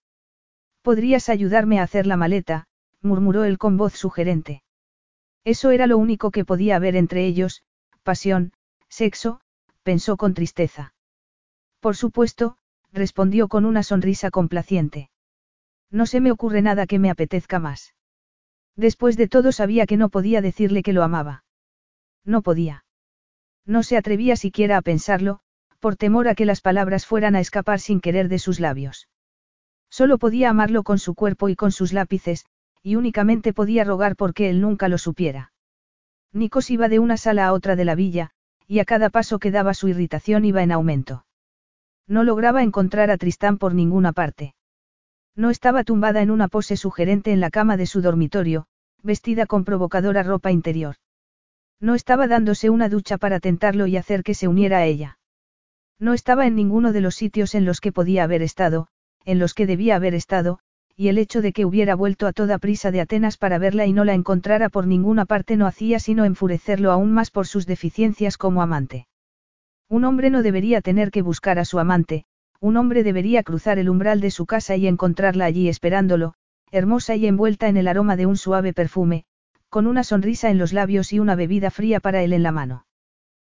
Podrías 0.82 1.30
ayudarme 1.30 1.80
a 1.80 1.84
hacer 1.84 2.08
la 2.08 2.18
maleta, 2.18 2.68
murmuró 3.02 3.44
él 3.44 3.58
con 3.58 3.77
voz 3.77 3.94
sugerente. 3.94 4.64
Eso 5.44 5.72
era 5.72 5.88
lo 5.88 5.98
único 5.98 6.32
que 6.32 6.45
podía 6.45 6.76
haber 6.76 6.95
entre 6.95 7.26
ellos, 7.26 7.64
pasión, 8.03 8.53
sexo, 8.90 9.40
pensó 9.84 10.18
con 10.18 10.34
tristeza. 10.34 10.94
Por 11.85 11.95
supuesto, 11.95 12.57
respondió 12.91 13.47
con 13.47 13.64
una 13.64 13.83
sonrisa 13.83 14.31
complaciente. 14.31 15.11
No 15.91 16.07
se 16.07 16.19
me 16.19 16.31
ocurre 16.31 16.64
nada 16.64 16.88
que 16.88 16.97
me 16.97 17.11
apetezca 17.11 17.59
más. 17.59 17.93
Después 18.75 19.17
de 19.17 19.27
todo 19.27 19.51
sabía 19.51 19.85
que 19.85 19.95
no 19.95 20.09
podía 20.09 20.41
decirle 20.41 20.81
que 20.81 20.93
lo 20.93 21.03
amaba. 21.03 21.43
No 22.23 22.41
podía. 22.41 22.85
No 23.67 23.83
se 23.83 23.97
atrevía 23.97 24.35
siquiera 24.35 24.77
a 24.77 24.81
pensarlo, 24.81 25.41
por 25.80 25.95
temor 25.95 26.27
a 26.27 26.33
que 26.33 26.45
las 26.45 26.59
palabras 26.59 27.05
fueran 27.05 27.35
a 27.35 27.39
escapar 27.39 27.80
sin 27.80 28.01
querer 28.01 28.30
de 28.30 28.39
sus 28.39 28.59
labios. 28.59 29.07
Solo 29.88 30.17
podía 30.17 30.49
amarlo 30.49 30.81
con 30.81 30.97
su 30.97 31.14
cuerpo 31.14 31.49
y 31.49 31.55
con 31.55 31.72
sus 31.72 31.93
lápices, 31.93 32.47
y 32.81 32.95
únicamente 32.95 33.53
podía 33.53 33.83
rogar 33.83 34.15
porque 34.15 34.49
él 34.49 34.59
nunca 34.59 34.88
lo 34.88 34.97
supiera. 34.97 35.53
Nikos 36.33 36.72
iba 36.72 36.89
de 36.89 36.97
una 36.97 37.17
sala 37.17 37.45
a 37.45 37.53
otra 37.53 37.75
de 37.75 37.85
la 37.85 37.93
villa, 37.93 38.31
y 38.65 38.80
a 38.80 38.85
cada 38.85 39.11
paso 39.11 39.38
que 39.38 39.51
daba 39.51 39.75
su 39.75 39.88
irritación 39.88 40.45
iba 40.45 40.64
en 40.64 40.72
aumento. 40.72 41.25
No 42.08 42.24
lograba 42.24 42.64
encontrar 42.64 43.09
a 43.09 43.17
Tristán 43.17 43.58
por 43.58 43.74
ninguna 43.74 44.14
parte. 44.14 44.53
No 45.35 45.50
estaba 45.50 45.84
tumbada 45.84 46.22
en 46.22 46.32
una 46.32 46.48
pose 46.48 46.77
sugerente 46.77 47.32
en 47.32 47.40
la 47.40 47.50
cama 47.50 47.77
de 47.77 47.88
su 47.88 48.01
dormitorio, 48.01 48.67
vestida 49.03 49.45
con 49.45 49.66
provocadora 49.66 50.24
ropa 50.24 50.51
interior. 50.51 50.95
No 51.80 51.95
estaba 51.95 52.27
dándose 52.27 52.69
una 52.69 52.90
ducha 52.90 53.17
para 53.17 53.40
tentarlo 53.40 53.88
y 53.88 53.98
hacer 53.98 54.24
que 54.24 54.34
se 54.34 54.48
uniera 54.48 54.77
a 54.77 54.85
ella. 54.85 55.17
No 56.00 56.14
estaba 56.14 56.45
en 56.45 56.56
ninguno 56.56 56.93
de 56.93 57.01
los 57.01 57.16
sitios 57.16 57.56
en 57.56 57.66
los 57.66 57.82
que 57.82 57.92
podía 57.92 58.24
haber 58.24 58.42
estado, 58.42 58.88
en 59.25 59.40
los 59.40 59.53
que 59.53 59.66
debía 59.66 59.95
haber 59.95 60.14
estado, 60.14 60.59
y 60.95 61.09
el 61.09 61.17
hecho 61.17 61.42
de 61.42 61.51
que 61.51 61.66
hubiera 61.66 61.95
vuelto 61.95 62.27
a 62.27 62.34
toda 62.34 62.58
prisa 62.58 62.92
de 62.92 63.01
Atenas 63.01 63.38
para 63.38 63.58
verla 63.58 63.85
y 63.85 63.93
no 63.93 64.06
la 64.06 64.14
encontrara 64.14 64.69
por 64.69 64.88
ninguna 64.88 65.25
parte 65.25 65.58
no 65.58 65.67
hacía 65.67 66.00
sino 66.00 66.24
enfurecerlo 66.24 66.92
aún 66.92 67.11
más 67.11 67.32
por 67.32 67.48
sus 67.48 67.66
deficiencias 67.66 68.38
como 68.38 68.61
amante. 68.61 69.08
Un 69.95 70.03
hombre 70.03 70.30
no 70.30 70.43
debería 70.43 70.82
tener 70.82 71.09
que 71.09 71.22
buscar 71.22 71.57
a 71.57 71.64
su 71.64 71.80
amante, 71.80 72.25
un 72.59 72.75
hombre 72.75 73.01
debería 73.01 73.43
cruzar 73.43 73.80
el 73.80 73.90
umbral 73.90 74.19
de 74.19 74.30
su 74.30 74.45
casa 74.45 74.75
y 74.75 74.88
encontrarla 74.88 75.45
allí 75.45 75.69
esperándolo, 75.69 76.33
hermosa 76.69 77.15
y 77.15 77.25
envuelta 77.27 77.69
en 77.69 77.77
el 77.77 77.88
aroma 77.88 78.17
de 78.17 78.25
un 78.25 78.35
suave 78.35 78.74
perfume, 78.74 79.24
con 79.69 79.88
una 79.88 80.03
sonrisa 80.03 80.49
en 80.49 80.57
los 80.57 80.74
labios 80.74 81.14
y 81.14 81.19
una 81.19 81.35
bebida 81.35 81.72
fría 81.72 82.01
para 82.01 82.24
él 82.24 82.33
en 82.33 82.43
la 82.43 82.51
mano. 82.51 82.85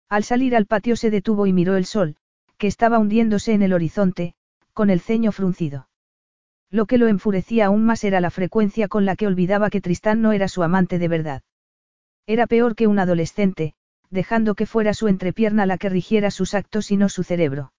Al 0.09 0.23
salir 0.23 0.55
al 0.55 0.67
patio 0.67 0.95
se 0.95 1.09
detuvo 1.09 1.47
y 1.47 1.53
miró 1.53 1.75
el 1.75 1.85
sol, 1.85 2.17
que 2.59 2.67
estaba 2.67 2.99
hundiéndose 2.99 3.53
en 3.53 3.63
el 3.63 3.73
horizonte, 3.73 4.35
con 4.73 4.91
el 4.91 4.99
ceño 4.99 5.31
fruncido. 5.31 5.89
Lo 6.69 6.85
que 6.85 6.99
lo 6.99 7.07
enfurecía 7.07 7.65
aún 7.65 7.83
más 7.83 8.03
era 8.03 8.21
la 8.21 8.29
frecuencia 8.29 8.87
con 8.87 9.05
la 9.05 9.15
que 9.15 9.25
olvidaba 9.25 9.71
que 9.71 9.81
Tristán 9.81 10.21
no 10.21 10.33
era 10.33 10.47
su 10.49 10.61
amante 10.61 10.99
de 10.99 11.07
verdad. 11.07 11.41
Era 12.27 12.45
peor 12.45 12.75
que 12.75 12.85
un 12.85 12.99
adolescente, 12.99 13.73
dejando 14.09 14.55
que 14.55 14.65
fuera 14.65 14.93
su 14.93 15.07
entrepierna 15.07 15.65
la 15.65 15.77
que 15.77 15.89
rigiera 15.89 16.31
sus 16.31 16.53
actos 16.53 16.91
y 16.91 16.97
no 16.97 17.09
su 17.09 17.23
cerebro. 17.23 17.73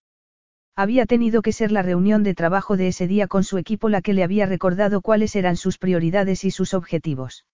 Había 0.76 1.06
tenido 1.06 1.42
que 1.42 1.52
ser 1.52 1.72
la 1.72 1.82
reunión 1.82 2.22
de 2.22 2.34
trabajo 2.34 2.76
de 2.76 2.88
ese 2.88 3.08
día 3.08 3.26
con 3.26 3.42
su 3.42 3.58
equipo 3.58 3.88
la 3.88 4.00
que 4.00 4.12
le 4.12 4.22
había 4.22 4.46
recordado 4.46 5.00
cuáles 5.00 5.34
eran 5.34 5.56
sus 5.56 5.76
prioridades 5.76 6.44
y 6.44 6.50
sus 6.50 6.72
objetivos. 6.72 7.46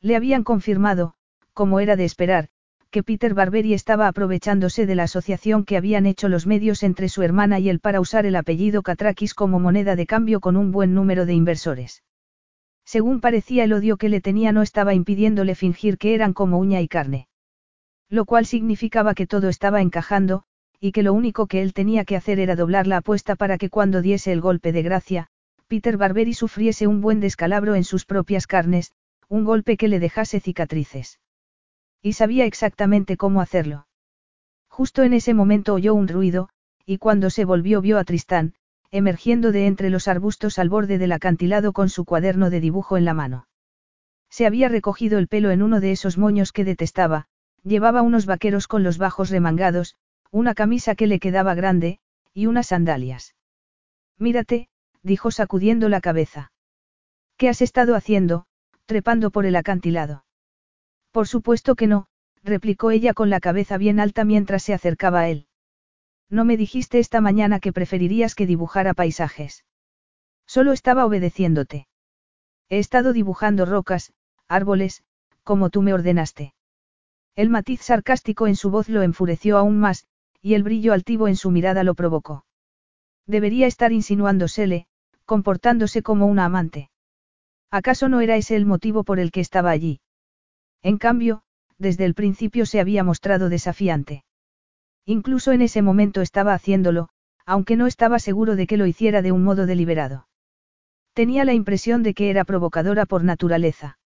Le 0.00 0.16
habían 0.16 0.44
confirmado, 0.44 1.14
como 1.54 1.80
era 1.80 1.96
de 1.96 2.04
esperar, 2.04 2.48
que 2.90 3.02
Peter 3.02 3.32
Barberi 3.32 3.72
estaba 3.72 4.06
aprovechándose 4.06 4.84
de 4.84 4.94
la 4.94 5.04
asociación 5.04 5.64
que 5.64 5.78
habían 5.78 6.04
hecho 6.04 6.28
los 6.28 6.46
medios 6.46 6.82
entre 6.82 7.08
su 7.08 7.22
hermana 7.22 7.58
y 7.58 7.70
él 7.70 7.80
para 7.80 8.00
usar 8.00 8.26
el 8.26 8.36
apellido 8.36 8.82
Katrakis 8.82 9.32
como 9.32 9.58
moneda 9.58 9.96
de 9.96 10.06
cambio 10.06 10.40
con 10.40 10.58
un 10.58 10.72
buen 10.72 10.92
número 10.92 11.24
de 11.24 11.32
inversores. 11.32 12.02
Según 12.84 13.22
parecía 13.22 13.64
el 13.64 13.72
odio 13.72 13.96
que 13.96 14.10
le 14.10 14.20
tenía 14.20 14.52
no 14.52 14.60
estaba 14.60 14.92
impidiéndole 14.92 15.54
fingir 15.54 15.96
que 15.96 16.14
eran 16.14 16.34
como 16.34 16.58
uña 16.58 16.82
y 16.82 16.88
carne. 16.88 17.28
Lo 18.12 18.26
cual 18.26 18.44
significaba 18.44 19.14
que 19.14 19.26
todo 19.26 19.48
estaba 19.48 19.80
encajando, 19.80 20.42
y 20.78 20.92
que 20.92 21.02
lo 21.02 21.14
único 21.14 21.46
que 21.46 21.62
él 21.62 21.72
tenía 21.72 22.04
que 22.04 22.14
hacer 22.14 22.40
era 22.40 22.56
doblar 22.56 22.86
la 22.86 22.98
apuesta 22.98 23.36
para 23.36 23.56
que 23.56 23.70
cuando 23.70 24.02
diese 24.02 24.32
el 24.32 24.42
golpe 24.42 24.70
de 24.70 24.82
gracia, 24.82 25.28
Peter 25.66 25.96
Barberi 25.96 26.34
sufriese 26.34 26.86
un 26.86 27.00
buen 27.00 27.20
descalabro 27.20 27.74
en 27.74 27.84
sus 27.84 28.04
propias 28.04 28.46
carnes, 28.46 28.92
un 29.30 29.44
golpe 29.44 29.78
que 29.78 29.88
le 29.88 29.98
dejase 29.98 30.40
cicatrices. 30.40 31.20
Y 32.02 32.12
sabía 32.12 32.44
exactamente 32.44 33.16
cómo 33.16 33.40
hacerlo. 33.40 33.86
Justo 34.68 35.04
en 35.04 35.14
ese 35.14 35.32
momento 35.32 35.72
oyó 35.72 35.94
un 35.94 36.06
ruido, 36.06 36.50
y 36.84 36.98
cuando 36.98 37.30
se 37.30 37.46
volvió 37.46 37.80
vio 37.80 37.96
a 37.96 38.04
Tristán, 38.04 38.52
emergiendo 38.90 39.52
de 39.52 39.66
entre 39.66 39.88
los 39.88 40.06
arbustos 40.06 40.58
al 40.58 40.68
borde 40.68 40.98
del 40.98 41.12
acantilado 41.12 41.72
con 41.72 41.88
su 41.88 42.04
cuaderno 42.04 42.50
de 42.50 42.60
dibujo 42.60 42.98
en 42.98 43.06
la 43.06 43.14
mano. 43.14 43.46
Se 44.28 44.44
había 44.44 44.68
recogido 44.68 45.18
el 45.18 45.28
pelo 45.28 45.50
en 45.50 45.62
uno 45.62 45.80
de 45.80 45.92
esos 45.92 46.18
moños 46.18 46.52
que 46.52 46.66
detestaba, 46.66 47.28
Llevaba 47.64 48.02
unos 48.02 48.26
vaqueros 48.26 48.66
con 48.66 48.82
los 48.82 48.98
bajos 48.98 49.30
remangados, 49.30 49.96
una 50.30 50.54
camisa 50.54 50.94
que 50.94 51.06
le 51.06 51.20
quedaba 51.20 51.54
grande, 51.54 52.00
y 52.34 52.46
unas 52.46 52.68
sandalias. 52.68 53.34
Mírate, 54.18 54.68
dijo 55.02 55.30
sacudiendo 55.30 55.88
la 55.88 56.00
cabeza. 56.00 56.52
¿Qué 57.36 57.48
has 57.48 57.62
estado 57.62 57.94
haciendo, 57.94 58.46
trepando 58.86 59.30
por 59.30 59.46
el 59.46 59.56
acantilado? 59.56 60.24
Por 61.10 61.28
supuesto 61.28 61.74
que 61.74 61.86
no, 61.86 62.06
replicó 62.42 62.90
ella 62.90 63.14
con 63.14 63.30
la 63.30 63.40
cabeza 63.40 63.76
bien 63.76 64.00
alta 64.00 64.24
mientras 64.24 64.62
se 64.62 64.74
acercaba 64.74 65.20
a 65.20 65.28
él. 65.28 65.46
No 66.28 66.44
me 66.44 66.56
dijiste 66.56 66.98
esta 66.98 67.20
mañana 67.20 67.60
que 67.60 67.72
preferirías 67.72 68.34
que 68.34 68.46
dibujara 68.46 68.94
paisajes. 68.94 69.64
Solo 70.46 70.72
estaba 70.72 71.04
obedeciéndote. 71.04 71.86
He 72.68 72.78
estado 72.78 73.12
dibujando 73.12 73.66
rocas, 73.66 74.12
árboles, 74.48 75.04
como 75.44 75.68
tú 75.68 75.82
me 75.82 75.92
ordenaste. 75.92 76.54
El 77.34 77.48
matiz 77.48 77.80
sarcástico 77.80 78.46
en 78.46 78.56
su 78.56 78.70
voz 78.70 78.88
lo 78.88 79.02
enfureció 79.02 79.56
aún 79.56 79.78
más, 79.78 80.06
y 80.42 80.54
el 80.54 80.62
brillo 80.62 80.92
altivo 80.92 81.28
en 81.28 81.36
su 81.36 81.50
mirada 81.50 81.82
lo 81.82 81.94
provocó. 81.94 82.44
Debería 83.26 83.66
estar 83.66 83.92
insinuándosele, 83.92 84.86
comportándose 85.24 86.02
como 86.02 86.26
una 86.26 86.44
amante. 86.44 86.90
¿Acaso 87.70 88.08
no 88.08 88.20
era 88.20 88.36
ese 88.36 88.56
el 88.56 88.66
motivo 88.66 89.02
por 89.04 89.18
el 89.18 89.30
que 89.30 89.40
estaba 89.40 89.70
allí? 89.70 90.00
En 90.82 90.98
cambio, 90.98 91.42
desde 91.78 92.04
el 92.04 92.14
principio 92.14 92.66
se 92.66 92.80
había 92.80 93.02
mostrado 93.02 93.48
desafiante. 93.48 94.24
Incluso 95.06 95.52
en 95.52 95.62
ese 95.62 95.80
momento 95.80 96.20
estaba 96.20 96.52
haciéndolo, 96.52 97.08
aunque 97.46 97.76
no 97.76 97.86
estaba 97.86 98.18
seguro 98.18 98.56
de 98.56 98.66
que 98.66 98.76
lo 98.76 98.86
hiciera 98.86 99.22
de 99.22 99.32
un 99.32 99.42
modo 99.42 99.64
deliberado. 99.66 100.28
Tenía 101.14 101.44
la 101.44 101.54
impresión 101.54 102.02
de 102.02 102.14
que 102.14 102.30
era 102.30 102.44
provocadora 102.44 103.06
por 103.06 103.24
naturaleza. 103.24 103.98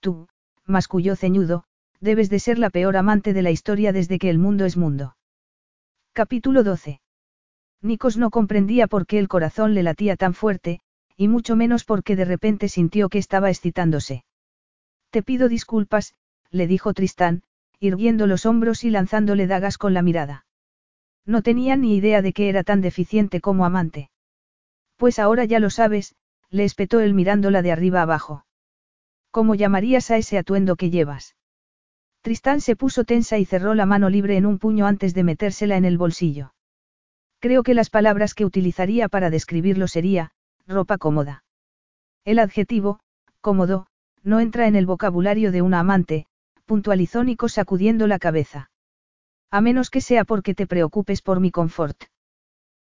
Tú, 0.00 0.28
masculló 0.64 1.16
ceñudo, 1.16 1.64
debes 2.00 2.30
de 2.30 2.38
ser 2.38 2.58
la 2.58 2.70
peor 2.70 2.96
amante 2.96 3.32
de 3.32 3.42
la 3.42 3.50
historia 3.50 3.92
desde 3.92 4.18
que 4.18 4.30
el 4.30 4.38
mundo 4.38 4.64
es 4.64 4.76
mundo. 4.76 5.16
Capítulo 6.12 6.64
12. 6.64 7.00
Nikos 7.82 8.16
no 8.16 8.30
comprendía 8.30 8.86
por 8.86 9.06
qué 9.06 9.18
el 9.18 9.28
corazón 9.28 9.74
le 9.74 9.82
latía 9.82 10.16
tan 10.16 10.34
fuerte, 10.34 10.80
y 11.16 11.28
mucho 11.28 11.56
menos 11.56 11.84
porque 11.84 12.16
de 12.16 12.24
repente 12.24 12.68
sintió 12.68 13.08
que 13.08 13.18
estaba 13.18 13.50
excitándose. 13.50 14.24
Te 15.10 15.22
pido 15.22 15.48
disculpas, 15.48 16.14
le 16.50 16.66
dijo 16.66 16.94
Tristán, 16.94 17.42
irguiendo 17.78 18.26
los 18.26 18.46
hombros 18.46 18.84
y 18.84 18.90
lanzándole 18.90 19.46
dagas 19.46 19.78
con 19.78 19.94
la 19.94 20.02
mirada. 20.02 20.46
No 21.26 21.42
tenía 21.42 21.76
ni 21.76 21.96
idea 21.96 22.22
de 22.22 22.32
que 22.32 22.48
era 22.48 22.64
tan 22.64 22.80
deficiente 22.80 23.40
como 23.40 23.64
amante. 23.64 24.10
Pues 24.96 25.18
ahora 25.18 25.44
ya 25.44 25.60
lo 25.60 25.70
sabes, 25.70 26.14
le 26.50 26.64
espetó 26.64 27.00
él 27.00 27.14
mirándola 27.14 27.62
de 27.62 27.72
arriba 27.72 28.02
abajo. 28.02 28.44
¿Cómo 29.30 29.54
llamarías 29.54 30.10
a 30.10 30.16
ese 30.16 30.38
atuendo 30.38 30.76
que 30.76 30.90
llevas? 30.90 31.36
Tristán 32.22 32.60
se 32.60 32.76
puso 32.76 33.04
tensa 33.04 33.38
y 33.38 33.44
cerró 33.44 33.74
la 33.74 33.86
mano 33.86 34.10
libre 34.10 34.36
en 34.36 34.44
un 34.44 34.58
puño 34.58 34.86
antes 34.86 35.14
de 35.14 35.24
metérsela 35.24 35.76
en 35.76 35.84
el 35.84 35.96
bolsillo. 35.96 36.52
Creo 37.38 37.62
que 37.62 37.74
las 37.74 37.88
palabras 37.88 38.34
que 38.34 38.44
utilizaría 38.44 39.08
para 39.08 39.30
describirlo 39.30 39.88
sería, 39.88 40.32
ropa 40.66 40.98
cómoda. 40.98 41.44
El 42.24 42.38
adjetivo, 42.38 43.00
cómodo, 43.40 43.86
no 44.22 44.40
entra 44.40 44.66
en 44.66 44.76
el 44.76 44.84
vocabulario 44.84 45.50
de 45.50 45.62
una 45.62 45.80
amante, 45.80 46.26
puntualizó 46.66 47.24
Nico 47.24 47.48
sacudiendo 47.48 48.06
la 48.06 48.18
cabeza. 48.18 48.70
A 49.50 49.62
menos 49.62 49.88
que 49.88 50.02
sea 50.02 50.24
porque 50.24 50.54
te 50.54 50.66
preocupes 50.66 51.22
por 51.22 51.40
mi 51.40 51.50
confort. 51.50 52.04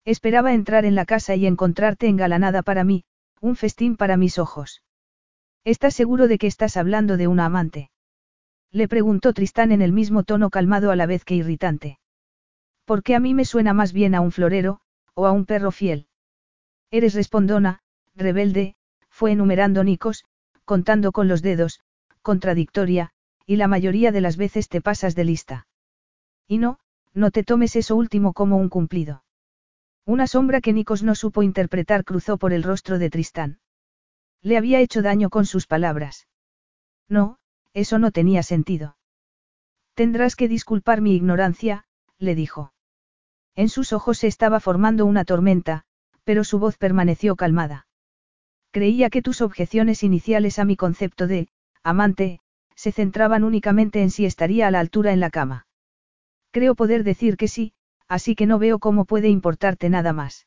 Esperaba 0.05 0.53
entrar 0.53 0.85
en 0.85 0.95
la 0.95 1.07
casa 1.07 1.35
y 1.35 1.47
encontrarte 1.47 2.07
engalanada 2.09 2.63
para 2.63 2.85
mí, 2.85 3.05
un 3.41 3.57
festín 3.57 3.97
para 3.97 4.19
mis 4.19 4.39
ojos. 4.39 4.83
¿Estás 5.65 5.95
seguro 5.95 6.29
de 6.29 6.39
que 6.39 6.47
estás 6.47 6.77
hablando 6.77 7.17
de 7.17 7.29
una 7.29 7.47
amante? 7.47 7.91
Le 8.73 8.89
preguntó 8.89 9.35
Tristán 9.35 9.71
en 9.71 9.83
el 9.83 9.93
mismo 9.93 10.23
tono 10.23 10.49
calmado 10.49 10.91
a 10.91 10.97
la 10.97 11.07
vez 11.07 11.25
que 11.25 11.35
irritante. 11.35 11.99
Porque 12.87 13.15
a 13.15 13.21
mí 13.21 13.35
me 13.35 13.45
suena 13.45 13.75
más 13.75 13.93
bien 13.93 14.15
a 14.15 14.21
un 14.21 14.33
florero, 14.33 14.81
o 15.15 15.27
a 15.27 15.33
un 15.33 15.45
perro 15.45 15.71
fiel. 15.71 16.07
Eres 16.91 17.15
respondona, 17.15 17.81
rebelde, 18.15 18.75
fue 19.11 19.33
enumerando 19.33 19.85
Nicos, 19.85 20.25
contando 20.65 21.13
con 21.13 21.29
los 21.29 21.43
dedos, 21.43 21.81
contradictoria, 22.23 23.11
y 23.47 23.57
la 23.57 23.69
mayoría 23.69 24.11
de 24.11 24.21
las 24.23 24.37
veces 24.37 24.69
te 24.69 24.81
pasas 24.81 25.15
de 25.15 25.25
lista. 25.25 25.67
Y 26.49 26.59
no, 26.59 26.79
no 27.13 27.31
te 27.31 27.45
tomes 27.45 27.77
eso 27.77 27.95
último 27.95 28.33
como 28.33 28.57
un 28.57 28.71
cumplido. 28.71 29.23
Una 30.07 30.27
sombra 30.27 30.61
que 30.61 30.73
Nicos 30.73 31.03
no 31.03 31.15
supo 31.15 31.43
interpretar 31.43 32.05
cruzó 32.05 32.39
por 32.39 32.53
el 32.53 32.63
rostro 32.63 32.99
de 32.99 33.11
Tristán. 33.11 33.61
Le 34.41 34.57
había 34.57 34.81
hecho 34.81 35.03
daño 35.03 35.31
con 35.31 35.47
sus 35.47 35.67
palabras. 35.67 36.27
No, 37.09 37.39
eso 37.75 37.99
no 37.99 38.11
tenía 38.11 38.43
sentido. 38.43 38.97
Tendrás 39.95 40.37
que 40.37 40.49
disculpar 40.49 41.01
mi 41.01 41.15
ignorancia, 41.15 41.85
le 42.19 42.35
dijo. 42.35 42.73
En 43.55 43.69
sus 43.69 43.93
ojos 43.93 44.19
se 44.19 44.27
estaba 44.27 44.61
formando 44.61 45.05
una 45.05 45.25
tormenta, 45.25 45.85
pero 46.25 46.45
su 46.45 46.59
voz 46.59 46.79
permaneció 46.79 47.37
calmada. 47.37 47.87
Creía 48.71 49.11
que 49.11 49.23
tus 49.23 49.43
objeciones 49.43 50.03
iniciales 50.03 50.59
a 50.59 50.65
mi 50.65 50.77
concepto 50.77 51.27
de, 51.27 51.49
amante, 51.83 52.41
se 52.75 52.93
centraban 52.93 53.45
únicamente 53.45 54.03
en 54.03 54.11
si 54.11 54.25
estaría 54.25 54.67
a 54.67 54.71
la 54.71 54.81
altura 54.81 55.13
en 55.13 55.21
la 55.21 55.31
cama. 55.31 55.67
Creo 56.53 56.75
poder 56.75 57.05
decir 57.05 57.37
que 57.37 57.49
sí, 57.49 57.75
así 58.09 58.35
que 58.35 58.47
no 58.47 58.59
veo 58.59 58.79
cómo 58.79 59.05
puede 59.05 59.29
importarte 59.29 59.91
nada 59.91 60.13
más. 60.13 60.47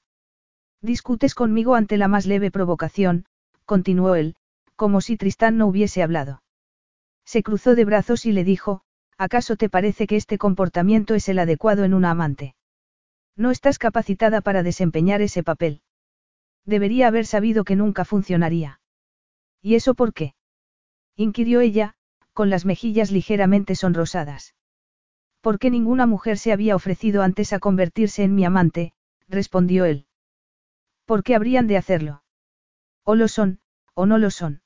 Discutes 0.82 1.36
conmigo 1.36 1.76
ante 1.76 1.98
la 1.98 2.08
más 2.08 2.26
leve 2.26 2.52
provocación, 2.52 3.26
continuó 3.66 4.16
él, 4.16 4.36
como 4.76 5.02
si 5.02 5.18
Tristán 5.18 5.58
no 5.58 5.68
hubiese 5.68 6.04
hablado. 6.04 6.42
Se 7.26 7.44
cruzó 7.44 7.76
de 7.76 7.86
brazos 7.86 8.26
y 8.26 8.32
le 8.32 8.44
dijo, 8.44 8.82
¿acaso 9.18 9.56
te 9.56 9.70
parece 9.70 10.08
que 10.08 10.16
este 10.16 10.38
comportamiento 10.38 11.16
es 11.16 11.28
el 11.28 11.40
adecuado 11.40 11.84
en 11.84 11.94
una 11.94 12.12
amante? 12.12 12.56
No 13.36 13.52
estás 13.52 13.80
capacitada 13.80 14.42
para 14.42 14.64
desempeñar 14.64 15.22
ese 15.22 15.44
papel. 15.44 15.82
Debería 16.66 17.08
haber 17.08 17.26
sabido 17.26 17.64
que 17.64 17.76
nunca 17.76 18.06
funcionaría. 18.06 18.80
¿Y 19.62 19.76
eso 19.76 19.96
por 19.96 20.14
qué? 20.14 20.36
inquirió 21.16 21.62
ella, 21.62 21.96
con 22.34 22.50
las 22.50 22.66
mejillas 22.66 23.12
ligeramente 23.12 23.76
sonrosadas. 23.76 24.56
¿Por 25.42 25.60
qué 25.60 25.70
ninguna 25.70 26.06
mujer 26.06 26.38
se 26.38 26.52
había 26.52 26.76
ofrecido 26.76 27.22
antes 27.22 27.54
a 27.54 27.60
convertirse 27.60 28.24
en 28.24 28.36
mi 28.36 28.46
amante? 28.46 28.94
respondió 29.28 29.86
él. 29.86 30.08
¿Por 31.06 31.24
qué 31.24 31.36
habrían 31.36 31.68
de 31.68 31.78
hacerlo? 31.78 32.24
O 33.04 33.16
lo 33.16 33.28
son, 33.28 33.60
o 33.94 34.06
no 34.06 34.18
lo 34.18 34.32
son. 34.32 34.62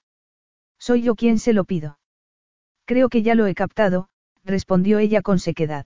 Soy 0.78 1.02
yo 1.02 1.16
quien 1.16 1.38
se 1.38 1.54
lo 1.54 1.66
pido. 1.66 1.99
Creo 2.90 3.10
que 3.10 3.22
ya 3.22 3.36
lo 3.36 3.46
he 3.46 3.54
captado, 3.54 4.10
respondió 4.44 4.98
ella 4.98 5.22
con 5.22 5.38
sequedad. 5.38 5.86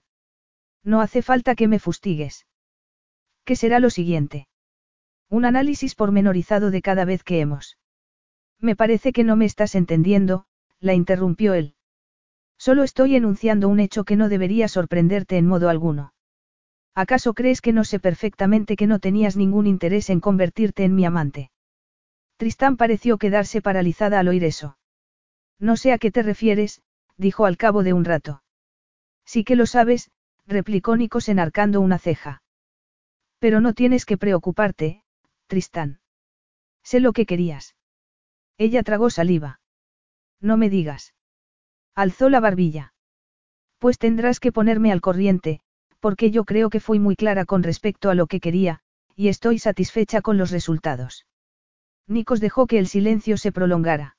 No 0.85 1.01
hace 1.01 1.21
falta 1.21 1.53
que 1.53 1.67
me 1.67 1.77
fustigues. 1.77 2.47
¿Qué 3.43 3.57
será 3.57 3.81
lo 3.81 3.89
siguiente? 3.89 4.47
Un 5.29 5.43
análisis 5.43 5.95
pormenorizado 5.95 6.71
de 6.71 6.81
cada 6.81 7.03
vez 7.03 7.25
que 7.25 7.41
hemos. 7.41 7.77
Me 8.57 8.77
parece 8.77 9.11
que 9.11 9.25
no 9.25 9.35
me 9.35 9.43
estás 9.43 9.75
entendiendo, 9.75 10.45
la 10.79 10.93
interrumpió 10.93 11.53
él. 11.55 11.75
Solo 12.57 12.83
estoy 12.83 13.17
enunciando 13.17 13.67
un 13.67 13.81
hecho 13.81 14.05
que 14.05 14.15
no 14.15 14.29
debería 14.29 14.69
sorprenderte 14.69 15.35
en 15.35 15.45
modo 15.45 15.67
alguno. 15.67 16.13
¿Acaso 16.95 17.33
crees 17.33 17.59
que 17.59 17.73
no 17.73 17.83
sé 17.83 17.99
perfectamente 17.99 18.77
que 18.77 18.87
no 18.87 18.99
tenías 18.99 19.35
ningún 19.35 19.67
interés 19.67 20.09
en 20.09 20.21
convertirte 20.21 20.85
en 20.85 20.95
mi 20.95 21.03
amante? 21.03 21.51
Tristán 22.37 22.77
pareció 22.77 23.17
quedarse 23.17 23.61
paralizada 23.61 24.19
al 24.21 24.29
oír 24.29 24.45
eso. 24.45 24.77
No 25.59 25.75
sé 25.75 25.91
a 25.91 25.97
qué 25.97 26.09
te 26.09 26.23
refieres, 26.23 26.81
dijo 27.23 27.47
al 27.47 27.57
cabo 27.57 27.81
de 27.81 27.93
un 27.93 28.05
rato. 28.05 28.43
Sí 29.25 29.43
que 29.43 29.55
lo 29.55 29.65
sabes, 29.65 30.11
replicó 30.45 30.95
Nicos 30.95 31.29
enarcando 31.29 31.81
una 31.81 31.97
ceja. 31.97 32.43
Pero 33.39 33.61
no 33.61 33.73
tienes 33.73 34.05
que 34.05 34.17
preocuparte, 34.17 35.03
Tristán. 35.47 35.99
Sé 36.83 36.99
lo 36.99 37.13
que 37.13 37.25
querías. 37.25 37.75
Ella 38.57 38.83
tragó 38.83 39.09
saliva. 39.09 39.61
No 40.39 40.57
me 40.57 40.69
digas. 40.69 41.15
Alzó 41.95 42.29
la 42.29 42.41
barbilla. 42.41 42.93
Pues 43.79 43.97
tendrás 43.97 44.39
que 44.39 44.51
ponerme 44.51 44.91
al 44.91 45.01
corriente, 45.01 45.61
porque 45.99 46.29
yo 46.29 46.43
creo 46.43 46.69
que 46.69 46.81
fui 46.81 46.99
muy 46.99 47.15
clara 47.15 47.45
con 47.45 47.63
respecto 47.63 48.09
a 48.09 48.15
lo 48.15 48.27
que 48.27 48.39
quería, 48.39 48.81
y 49.15 49.29
estoy 49.29 49.59
satisfecha 49.59 50.21
con 50.21 50.37
los 50.37 50.51
resultados. 50.51 51.25
Nicos 52.07 52.41
dejó 52.41 52.67
que 52.67 52.79
el 52.79 52.87
silencio 52.87 53.37
se 53.37 53.53
prolongara. 53.53 54.17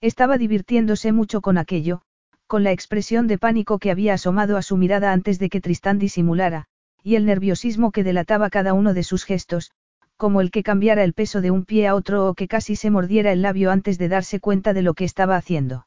Estaba 0.00 0.38
divirtiéndose 0.38 1.12
mucho 1.12 1.40
con 1.40 1.58
aquello, 1.58 2.02
con 2.46 2.62
la 2.62 2.72
expresión 2.72 3.26
de 3.26 3.38
pánico 3.38 3.78
que 3.78 3.90
había 3.90 4.14
asomado 4.14 4.56
a 4.56 4.62
su 4.62 4.76
mirada 4.76 5.12
antes 5.12 5.38
de 5.38 5.48
que 5.48 5.60
Tristán 5.60 5.98
disimulara, 5.98 6.66
y 7.02 7.16
el 7.16 7.26
nerviosismo 7.26 7.92
que 7.92 8.04
delataba 8.04 8.50
cada 8.50 8.72
uno 8.72 8.94
de 8.94 9.02
sus 9.02 9.24
gestos, 9.24 9.72
como 10.16 10.40
el 10.40 10.50
que 10.50 10.62
cambiara 10.62 11.04
el 11.04 11.12
peso 11.12 11.40
de 11.40 11.50
un 11.50 11.64
pie 11.64 11.86
a 11.86 11.94
otro 11.94 12.26
o 12.26 12.34
que 12.34 12.48
casi 12.48 12.74
se 12.76 12.90
mordiera 12.90 13.32
el 13.32 13.42
labio 13.42 13.70
antes 13.70 13.98
de 13.98 14.08
darse 14.08 14.40
cuenta 14.40 14.72
de 14.72 14.82
lo 14.82 14.94
que 14.94 15.04
estaba 15.04 15.36
haciendo. 15.36 15.86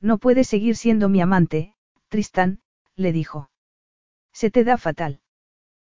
No 0.00 0.18
puedes 0.18 0.48
seguir 0.48 0.76
siendo 0.76 1.08
mi 1.08 1.20
amante, 1.20 1.74
Tristán, 2.08 2.60
le 2.94 3.12
dijo. 3.12 3.50
Se 4.32 4.50
te 4.50 4.64
da 4.64 4.76
fatal. 4.76 5.20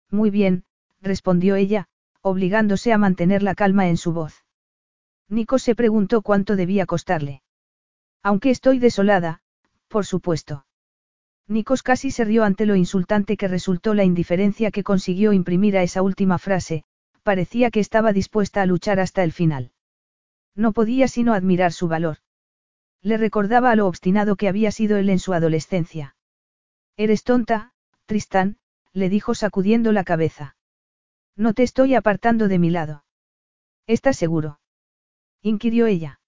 Muy 0.10 0.30
bien, 0.30 0.66
respondió 1.02 1.56
ella, 1.56 1.88
obligándose 2.22 2.92
a 2.92 2.98
mantener 2.98 3.44
la 3.44 3.56
calma 3.56 3.88
en 3.88 3.98
su 3.98 4.14
voz. 4.14 4.46
Nico 5.30 5.60
se 5.60 5.76
preguntó 5.76 6.22
cuánto 6.22 6.56
debía 6.56 6.86
costarle. 6.86 7.44
Aunque 8.22 8.50
estoy 8.50 8.80
desolada, 8.80 9.42
por 9.94 10.08
supuesto. 10.08 10.66
Nikos 11.48 11.84
casi 11.84 12.10
se 12.10 12.26
rió 12.26 12.46
ante 12.46 12.66
lo 12.66 12.76
insultante 12.76 13.38
que 13.38 13.48
resultó 13.48 13.94
la 13.94 14.04
indiferencia 14.04 14.72
que 14.72 14.84
consiguió 14.84 15.34
imprimir 15.34 15.78
a 15.78 15.84
esa 15.84 16.02
última 16.02 16.40
frase, 16.40 16.84
parecía 17.22 17.70
que 17.70 17.80
estaba 17.80 18.12
dispuesta 18.12 18.64
a 18.64 18.66
luchar 18.66 19.00
hasta 19.00 19.24
el 19.24 19.32
final. 19.32 19.72
No 20.56 20.72
podía 20.72 21.08
sino 21.08 21.36
admirar 21.36 21.74
su 21.74 21.88
valor. 21.88 22.18
Le 23.04 23.18
recordaba 23.18 23.70
a 23.70 23.76
lo 23.76 23.86
obstinado 23.86 24.36
que 24.36 24.48
había 24.48 24.72
sido 24.72 24.98
él 24.98 25.12
en 25.12 25.20
su 25.20 25.34
adolescencia. 25.34 26.16
Eres 26.98 27.24
tonta, 27.24 27.74
Tristán, 28.08 28.58
le 28.94 29.10
dijo 29.10 29.36
sacudiendo 29.36 29.92
la 29.92 30.04
cabeza. 30.04 30.56
No 31.36 31.54
te 31.54 31.62
estoy 31.62 31.94
apartando 31.94 32.48
de 32.48 32.58
mi 32.58 32.72
lado. 32.72 33.06
¿Estás 33.86 34.18
seguro? 34.18 34.60
inquirió 35.44 35.86
ella. 35.86 36.20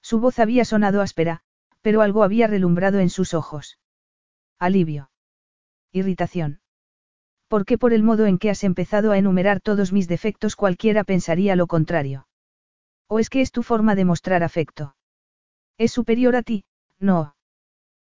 Su 0.00 0.20
voz 0.20 0.38
había 0.38 0.64
sonado 0.64 1.00
áspera, 1.00 1.43
pero 1.84 2.00
algo 2.00 2.22
había 2.22 2.46
relumbrado 2.46 2.98
en 2.98 3.10
sus 3.10 3.34
ojos. 3.34 3.78
Alivio. 4.58 5.10
Irritación. 5.92 6.60
Porque 7.46 7.76
por 7.76 7.92
el 7.92 8.02
modo 8.02 8.24
en 8.24 8.38
que 8.38 8.48
has 8.48 8.64
empezado 8.64 9.12
a 9.12 9.18
enumerar 9.18 9.60
todos 9.60 9.92
mis 9.92 10.08
defectos 10.08 10.56
cualquiera 10.56 11.04
pensaría 11.04 11.56
lo 11.56 11.66
contrario. 11.66 12.26
¿O 13.06 13.18
es 13.18 13.28
que 13.28 13.42
es 13.42 13.52
tu 13.52 13.62
forma 13.62 13.94
de 13.96 14.06
mostrar 14.06 14.42
afecto? 14.42 14.96
Es 15.76 15.92
superior 15.92 16.36
a 16.36 16.42
ti, 16.42 16.64
no. 17.00 17.36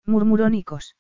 murmuró 0.06 0.50
Nikos. 0.50 0.98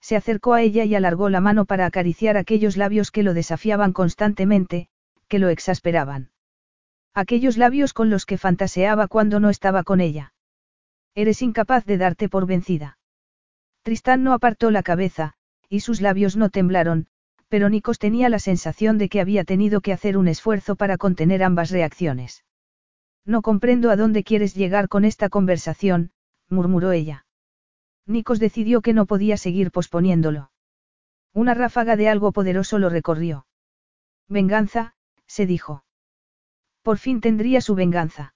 Se 0.00 0.16
acercó 0.16 0.52
a 0.52 0.62
ella 0.62 0.84
y 0.84 0.96
alargó 0.96 1.30
la 1.30 1.40
mano 1.40 1.64
para 1.64 1.86
acariciar 1.86 2.36
aquellos 2.36 2.76
labios 2.76 3.12
que 3.12 3.22
lo 3.22 3.34
desafiaban 3.34 3.92
constantemente, 3.92 4.88
que 5.28 5.38
lo 5.38 5.48
exasperaban. 5.48 6.32
Aquellos 7.14 7.56
labios 7.56 7.92
con 7.92 8.10
los 8.10 8.26
que 8.26 8.36
fantaseaba 8.36 9.06
cuando 9.06 9.38
no 9.38 9.48
estaba 9.48 9.84
con 9.84 10.00
ella. 10.00 10.33
Eres 11.14 11.42
incapaz 11.42 11.84
de 11.84 11.98
darte 11.98 12.28
por 12.28 12.46
vencida. 12.46 12.98
Tristán 13.82 14.24
no 14.24 14.32
apartó 14.32 14.70
la 14.70 14.82
cabeza, 14.82 15.34
y 15.68 15.80
sus 15.80 16.00
labios 16.00 16.36
no 16.36 16.50
temblaron, 16.50 17.06
pero 17.48 17.68
Nikos 17.68 17.98
tenía 17.98 18.28
la 18.28 18.38
sensación 18.38 18.98
de 18.98 19.08
que 19.08 19.20
había 19.20 19.44
tenido 19.44 19.80
que 19.80 19.92
hacer 19.92 20.16
un 20.16 20.26
esfuerzo 20.26 20.74
para 20.74 20.96
contener 20.96 21.44
ambas 21.44 21.70
reacciones. 21.70 22.44
No 23.24 23.42
comprendo 23.42 23.90
a 23.90 23.96
dónde 23.96 24.24
quieres 24.24 24.54
llegar 24.54 24.88
con 24.88 25.04
esta 25.04 25.28
conversación, 25.28 26.10
murmuró 26.48 26.92
ella. 26.92 27.26
Nikos 28.06 28.38
decidió 28.38 28.82
que 28.82 28.92
no 28.92 29.06
podía 29.06 29.36
seguir 29.36 29.70
posponiéndolo. 29.70 30.50
Una 31.32 31.54
ráfaga 31.54 31.96
de 31.96 32.08
algo 32.08 32.32
poderoso 32.32 32.78
lo 32.78 32.90
recorrió. 32.90 33.46
Venganza, 34.28 34.94
se 35.26 35.46
dijo. 35.46 35.84
Por 36.82 36.98
fin 36.98 37.20
tendría 37.20 37.60
su 37.60 37.74
venganza. 37.74 38.34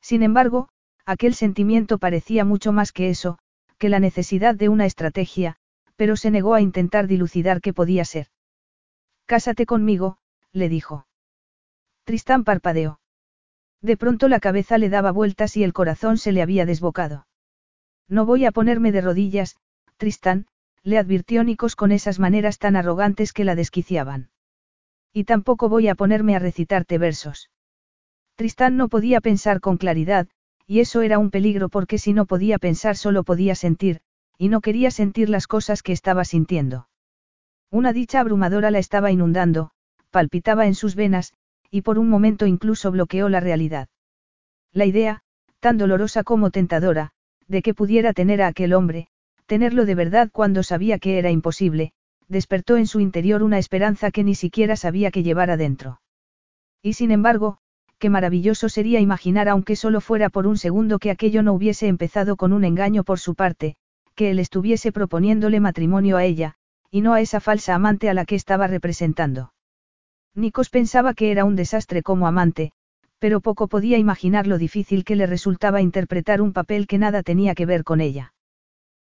Sin 0.00 0.22
embargo, 0.22 0.70
aquel 1.06 1.34
sentimiento 1.34 1.98
parecía 1.98 2.44
mucho 2.44 2.72
más 2.72 2.92
que 2.92 3.10
eso, 3.10 3.38
que 3.78 3.88
la 3.88 4.00
necesidad 4.00 4.54
de 4.54 4.68
una 4.68 4.86
estrategia, 4.86 5.56
pero 5.96 6.16
se 6.16 6.30
negó 6.30 6.54
a 6.54 6.60
intentar 6.60 7.06
dilucidar 7.06 7.60
qué 7.60 7.72
podía 7.72 8.04
ser. 8.04 8.28
Cásate 9.26 9.66
conmigo, 9.66 10.18
le 10.52 10.68
dijo. 10.68 11.06
Tristán 12.04 12.44
parpadeó. 12.44 13.00
De 13.82 13.96
pronto 13.96 14.28
la 14.28 14.40
cabeza 14.40 14.78
le 14.78 14.88
daba 14.88 15.10
vueltas 15.10 15.56
y 15.56 15.64
el 15.64 15.72
corazón 15.72 16.18
se 16.18 16.32
le 16.32 16.42
había 16.42 16.66
desbocado. 16.66 17.26
No 18.08 18.26
voy 18.26 18.44
a 18.44 18.50
ponerme 18.50 18.92
de 18.92 19.00
rodillas, 19.00 19.56
Tristán, 19.96 20.46
le 20.82 20.98
advirtió 20.98 21.44
Nikos 21.44 21.76
con 21.76 21.92
esas 21.92 22.18
maneras 22.18 22.58
tan 22.58 22.76
arrogantes 22.76 23.32
que 23.32 23.44
la 23.44 23.54
desquiciaban. 23.54 24.30
Y 25.12 25.24
tampoco 25.24 25.68
voy 25.68 25.88
a 25.88 25.94
ponerme 25.94 26.36
a 26.36 26.38
recitarte 26.38 26.98
versos. 26.98 27.50
Tristán 28.36 28.76
no 28.76 28.88
podía 28.88 29.20
pensar 29.20 29.60
con 29.60 29.76
claridad, 29.76 30.28
y 30.70 30.78
eso 30.78 31.02
era 31.02 31.18
un 31.18 31.32
peligro 31.32 31.68
porque 31.68 31.98
si 31.98 32.12
no 32.12 32.26
podía 32.26 32.56
pensar 32.56 32.96
solo 32.96 33.24
podía 33.24 33.56
sentir, 33.56 34.02
y 34.38 34.50
no 34.50 34.60
quería 34.60 34.92
sentir 34.92 35.28
las 35.28 35.48
cosas 35.48 35.82
que 35.82 35.90
estaba 35.90 36.24
sintiendo. 36.24 36.86
Una 37.72 37.92
dicha 37.92 38.20
abrumadora 38.20 38.70
la 38.70 38.78
estaba 38.78 39.10
inundando, 39.10 39.72
palpitaba 40.12 40.68
en 40.68 40.76
sus 40.76 40.94
venas, 40.94 41.34
y 41.72 41.82
por 41.82 41.98
un 41.98 42.08
momento 42.08 42.46
incluso 42.46 42.92
bloqueó 42.92 43.28
la 43.28 43.40
realidad. 43.40 43.88
La 44.72 44.86
idea, 44.86 45.22
tan 45.58 45.76
dolorosa 45.76 46.22
como 46.22 46.52
tentadora, 46.52 47.10
de 47.48 47.62
que 47.62 47.74
pudiera 47.74 48.12
tener 48.12 48.40
a 48.40 48.46
aquel 48.46 48.72
hombre, 48.72 49.08
tenerlo 49.46 49.86
de 49.86 49.96
verdad 49.96 50.30
cuando 50.30 50.62
sabía 50.62 51.00
que 51.00 51.18
era 51.18 51.32
imposible, 51.32 51.94
despertó 52.28 52.76
en 52.76 52.86
su 52.86 53.00
interior 53.00 53.42
una 53.42 53.58
esperanza 53.58 54.12
que 54.12 54.22
ni 54.22 54.36
siquiera 54.36 54.76
sabía 54.76 55.10
que 55.10 55.24
llevar 55.24 55.50
adentro. 55.50 56.00
Y 56.80 56.92
sin 56.92 57.10
embargo, 57.10 57.58
qué 58.00 58.10
maravilloso 58.10 58.68
sería 58.68 58.98
imaginar 58.98 59.48
aunque 59.48 59.76
solo 59.76 60.00
fuera 60.00 60.30
por 60.30 60.46
un 60.48 60.56
segundo 60.56 60.98
que 60.98 61.10
aquello 61.10 61.44
no 61.44 61.52
hubiese 61.52 61.86
empezado 61.86 62.34
con 62.36 62.52
un 62.52 62.64
engaño 62.64 63.04
por 63.04 63.20
su 63.20 63.34
parte, 63.36 63.76
que 64.16 64.30
él 64.30 64.38
estuviese 64.40 64.90
proponiéndole 64.90 65.60
matrimonio 65.60 66.16
a 66.16 66.24
ella, 66.24 66.54
y 66.90 67.02
no 67.02 67.12
a 67.12 67.20
esa 67.20 67.40
falsa 67.40 67.74
amante 67.74 68.08
a 68.10 68.14
la 68.14 68.24
que 68.24 68.34
estaba 68.34 68.66
representando. 68.66 69.52
Nikos 70.34 70.70
pensaba 70.70 71.14
que 71.14 71.30
era 71.30 71.44
un 71.44 71.56
desastre 71.56 72.02
como 72.02 72.26
amante, 72.26 72.72
pero 73.18 73.40
poco 73.40 73.68
podía 73.68 73.98
imaginar 73.98 74.46
lo 74.46 74.56
difícil 74.56 75.04
que 75.04 75.14
le 75.14 75.26
resultaba 75.26 75.82
interpretar 75.82 76.40
un 76.40 76.52
papel 76.54 76.86
que 76.86 76.98
nada 76.98 77.22
tenía 77.22 77.54
que 77.54 77.66
ver 77.66 77.84
con 77.84 78.00
ella. 78.00 78.32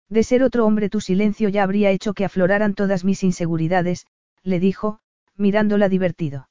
De 0.09 0.23
ser 0.23 0.45
otro 0.45 0.65
hombre 0.67 0.89
tu 0.89 1.01
silencio 1.01 1.49
ya 1.49 1.65
habría 1.65 1.91
hecho 1.91 2.15
que 2.15 2.25
afloraran 2.25 2.75
todas 2.75 3.05
mis 3.05 3.25
inseguridades, 3.25 4.07
le 4.45 4.61
dijo, 4.61 5.01
mirándola 5.37 5.89
divertido. 5.89 6.49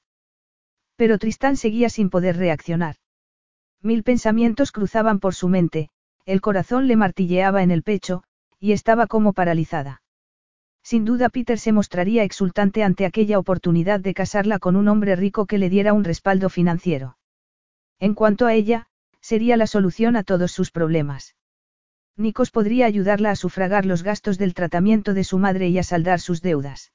Pero 0.95 1.17
Tristán 1.17 1.57
seguía 1.57 1.89
sin 1.89 2.09
poder 2.09 2.37
reaccionar. 2.37 2.95
Mil 3.81 4.03
pensamientos 4.03 4.71
cruzaban 4.71 5.19
por 5.19 5.35
su 5.35 5.49
mente, 5.49 5.89
el 6.25 6.39
corazón 6.39 6.87
le 6.87 6.95
martilleaba 6.95 7.63
en 7.63 7.71
el 7.71 7.83
pecho, 7.83 8.23
y 8.59 8.71
estaba 8.71 9.07
como 9.07 9.33
paralizada. 9.33 10.01
Sin 10.83 11.05
duda 11.05 11.29
Peter 11.29 11.59
se 11.59 11.71
mostraría 11.71 12.23
exultante 12.23 12.83
ante 12.83 13.05
aquella 13.05 13.39
oportunidad 13.39 13.99
de 13.99 14.13
casarla 14.13 14.59
con 14.59 14.75
un 14.75 14.87
hombre 14.87 15.15
rico 15.15 15.45
que 15.45 15.57
le 15.57 15.69
diera 15.69 15.93
un 15.93 16.03
respaldo 16.03 16.49
financiero. 16.49 17.17
En 17.99 18.13
cuanto 18.13 18.45
a 18.45 18.53
ella, 18.53 18.87
sería 19.21 19.57
la 19.57 19.67
solución 19.67 20.15
a 20.17 20.23
todos 20.23 20.51
sus 20.51 20.71
problemas. 20.71 21.35
Nikos 22.17 22.51
podría 22.51 22.85
ayudarla 22.85 23.31
a 23.31 23.35
sufragar 23.35 23.85
los 23.85 24.03
gastos 24.03 24.37
del 24.37 24.53
tratamiento 24.53 25.13
de 25.13 25.23
su 25.23 25.39
madre 25.39 25.69
y 25.69 25.79
a 25.79 25.83
saldar 25.83 26.19
sus 26.19 26.41
deudas. 26.41 26.91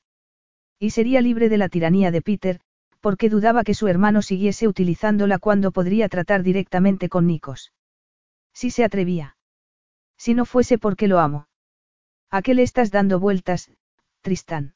Y 0.78 0.90
sería 0.90 1.20
libre 1.20 1.48
de 1.48 1.58
la 1.58 1.68
tiranía 1.68 2.10
de 2.10 2.22
Peter, 2.22 2.60
porque 3.00 3.30
dudaba 3.30 3.64
que 3.64 3.74
su 3.74 3.88
hermano 3.88 4.22
siguiese 4.22 4.68
utilizándola 4.68 5.38
cuando 5.38 5.72
podría 5.72 6.08
tratar 6.08 6.42
directamente 6.42 7.08
con 7.08 7.26
Nikos. 7.26 7.72
Si 8.52 8.70
se 8.70 8.84
atrevía. 8.84 9.36
Si 10.16 10.34
no 10.34 10.44
fuese 10.44 10.78
porque 10.78 11.06
lo 11.06 11.20
amo. 11.20 11.48
¿A 12.30 12.42
qué 12.42 12.54
le 12.54 12.62
estás 12.62 12.90
dando 12.90 13.20
vueltas, 13.20 13.70
Tristán? 14.20 14.74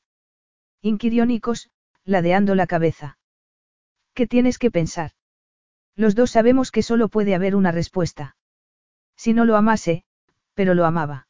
inquirió 0.81 1.27
Nikos, 1.27 1.71
ladeando 2.05 2.55
la 2.55 2.67
cabeza. 2.67 3.19
¿Qué 4.15 4.27
tienes 4.27 4.59
que 4.59 4.71
pensar? 4.71 5.13
Los 5.95 6.15
dos 6.15 6.31
sabemos 6.31 6.71
que 6.71 6.83
solo 6.83 7.09
puede 7.09 7.35
haber 7.35 7.55
una 7.55 7.73
respuesta. 7.73 8.37
Si 9.17 9.33
no 9.35 9.45
lo 9.45 9.57
amase, 9.57 10.05
pero 10.55 10.75
lo 10.75 10.87
amaba. 10.87 11.29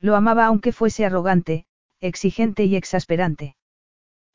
Lo 0.00 0.16
amaba 0.16 0.46
aunque 0.46 0.72
fuese 0.72 1.04
arrogante, 1.04 1.66
exigente 2.00 2.64
y 2.64 2.76
exasperante. 2.76 3.56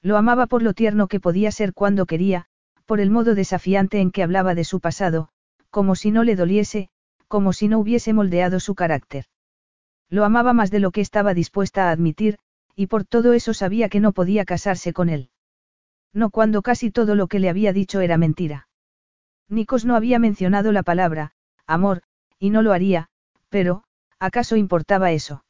Lo 0.02 0.18
amaba 0.18 0.48
por 0.48 0.62
lo 0.64 0.74
tierno 0.74 1.08
que 1.08 1.20
podía 1.20 1.52
ser 1.52 1.74
cuando 1.74 2.06
quería, 2.06 2.46
por 2.86 3.00
el 3.00 3.12
modo 3.12 3.36
desafiante 3.36 4.00
en 4.00 4.12
que 4.12 4.24
hablaba 4.24 4.56
de 4.56 4.64
su 4.64 4.80
pasado, 4.80 5.30
como 5.70 5.96
si 5.96 6.12
no 6.12 6.24
le 6.24 6.36
doliese, 6.36 6.90
como 7.28 7.54
si 7.54 7.68
no 7.68 7.80
hubiese 7.80 8.14
moldeado 8.14 8.60
su 8.60 8.76
carácter. 8.76 9.26
Lo 10.10 10.26
amaba 10.26 10.54
más 10.54 10.72
de 10.72 10.80
lo 10.80 10.92
que 10.92 11.02
estaba 11.02 11.34
dispuesta 11.34 11.88
a 11.88 11.92
admitir, 11.92 12.40
y 12.76 12.88
por 12.88 13.06
todo 13.06 13.34
eso 13.34 13.54
sabía 13.54 13.90
que 13.90 14.00
no 14.00 14.14
podía 14.14 14.46
casarse 14.46 14.94
con 14.94 15.10
él. 15.10 15.30
No 16.14 16.32
cuando 16.32 16.62
casi 16.62 16.90
todo 16.90 17.14
lo 17.14 17.28
que 17.28 17.40
le 17.40 17.50
había 17.50 17.74
dicho 17.74 18.00
era 18.02 18.18
mentira. 18.18 18.68
Nikos 19.50 19.86
no 19.86 19.96
había 19.96 20.18
mencionado 20.18 20.72
la 20.72 20.84
palabra, 20.84 21.34
amor, 21.68 22.02
y 22.40 22.50
no 22.50 22.62
lo 22.62 22.74
haría, 22.74 23.10
pero, 23.50 23.84
¿acaso 24.18 24.56
importaba 24.56 25.12
eso? 25.12 25.44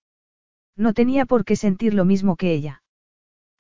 No 0.76 0.94
tenía 0.94 1.26
por 1.26 1.46
qué 1.46 1.56
sentir 1.56 1.94
lo 1.94 2.04
mismo 2.04 2.36
que 2.36 2.54
ella. 2.54 2.84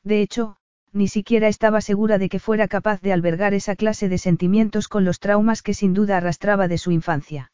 De 0.03 0.22
hecho, 0.22 0.58
ni 0.92 1.08
siquiera 1.08 1.48
estaba 1.48 1.82
segura 1.82 2.18
de 2.18 2.30
que 2.30 2.40
fuera 2.40 2.68
capaz 2.68 3.01
de 3.01 3.14
albergar 3.14 3.53
esa 3.53 3.76
clase 3.76 4.09
de 4.09 4.18
sentimientos 4.18 4.88
con 4.88 5.06
los 5.06 5.19
traumas 5.19 5.61
que 5.61 5.74
sin 5.74 5.93
duda 5.93 6.18
arrastraba 6.18 6.68
de 6.68 6.77
su 6.77 6.92
infancia. 6.92 7.51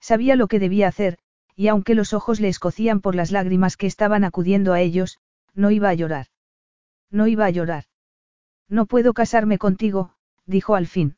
Sabía 0.00 0.36
lo 0.36 0.46
que 0.46 0.58
debía 0.58 0.88
hacer, 0.88 1.18
y 1.54 1.68
aunque 1.68 1.94
los 1.94 2.12
ojos 2.12 2.40
le 2.40 2.48
escocían 2.48 3.00
por 3.00 3.14
las 3.14 3.30
lágrimas 3.30 3.76
que 3.76 3.86
estaban 3.86 4.24
acudiendo 4.24 4.72
a 4.72 4.80
ellos, 4.80 5.18
no 5.54 5.70
iba 5.70 5.88
a 5.88 5.94
llorar. 5.94 6.26
No 7.10 7.26
iba 7.26 7.46
a 7.46 7.50
llorar. 7.50 7.84
No 8.68 8.86
puedo 8.86 9.14
casarme 9.14 9.58
contigo, 9.58 10.14
dijo 10.44 10.74
al 10.74 10.86
fin. 10.86 11.16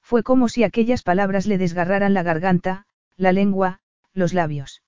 Fue 0.00 0.22
como 0.22 0.48
si 0.48 0.64
aquellas 0.64 1.02
palabras 1.02 1.46
le 1.46 1.58
desgarraran 1.58 2.14
la 2.14 2.22
garganta, 2.22 2.86
la 3.16 3.32
lengua, 3.32 3.80
los 4.14 4.32
labios. 4.32 4.82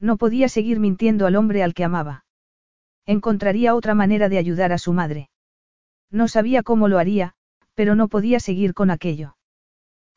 No 0.00 0.16
podía 0.16 0.48
seguir 0.48 0.80
mintiendo 0.80 1.26
al 1.26 1.36
hombre 1.36 1.62
al 1.62 1.72
que 1.72 1.84
amaba. 1.84 2.23
Encontraría 3.06 3.74
otra 3.74 3.94
manera 3.94 4.28
de 4.28 4.38
ayudar 4.38 4.72
a 4.72 4.78
su 4.78 4.92
madre. 4.92 5.28
No 6.10 6.28
sabía 6.28 6.62
cómo 6.62 6.88
lo 6.88 6.98
haría, 6.98 7.34
pero 7.74 7.94
no 7.94 8.08
podía 8.08 8.40
seguir 8.40 8.72
con 8.72 8.90
aquello. 8.90 9.36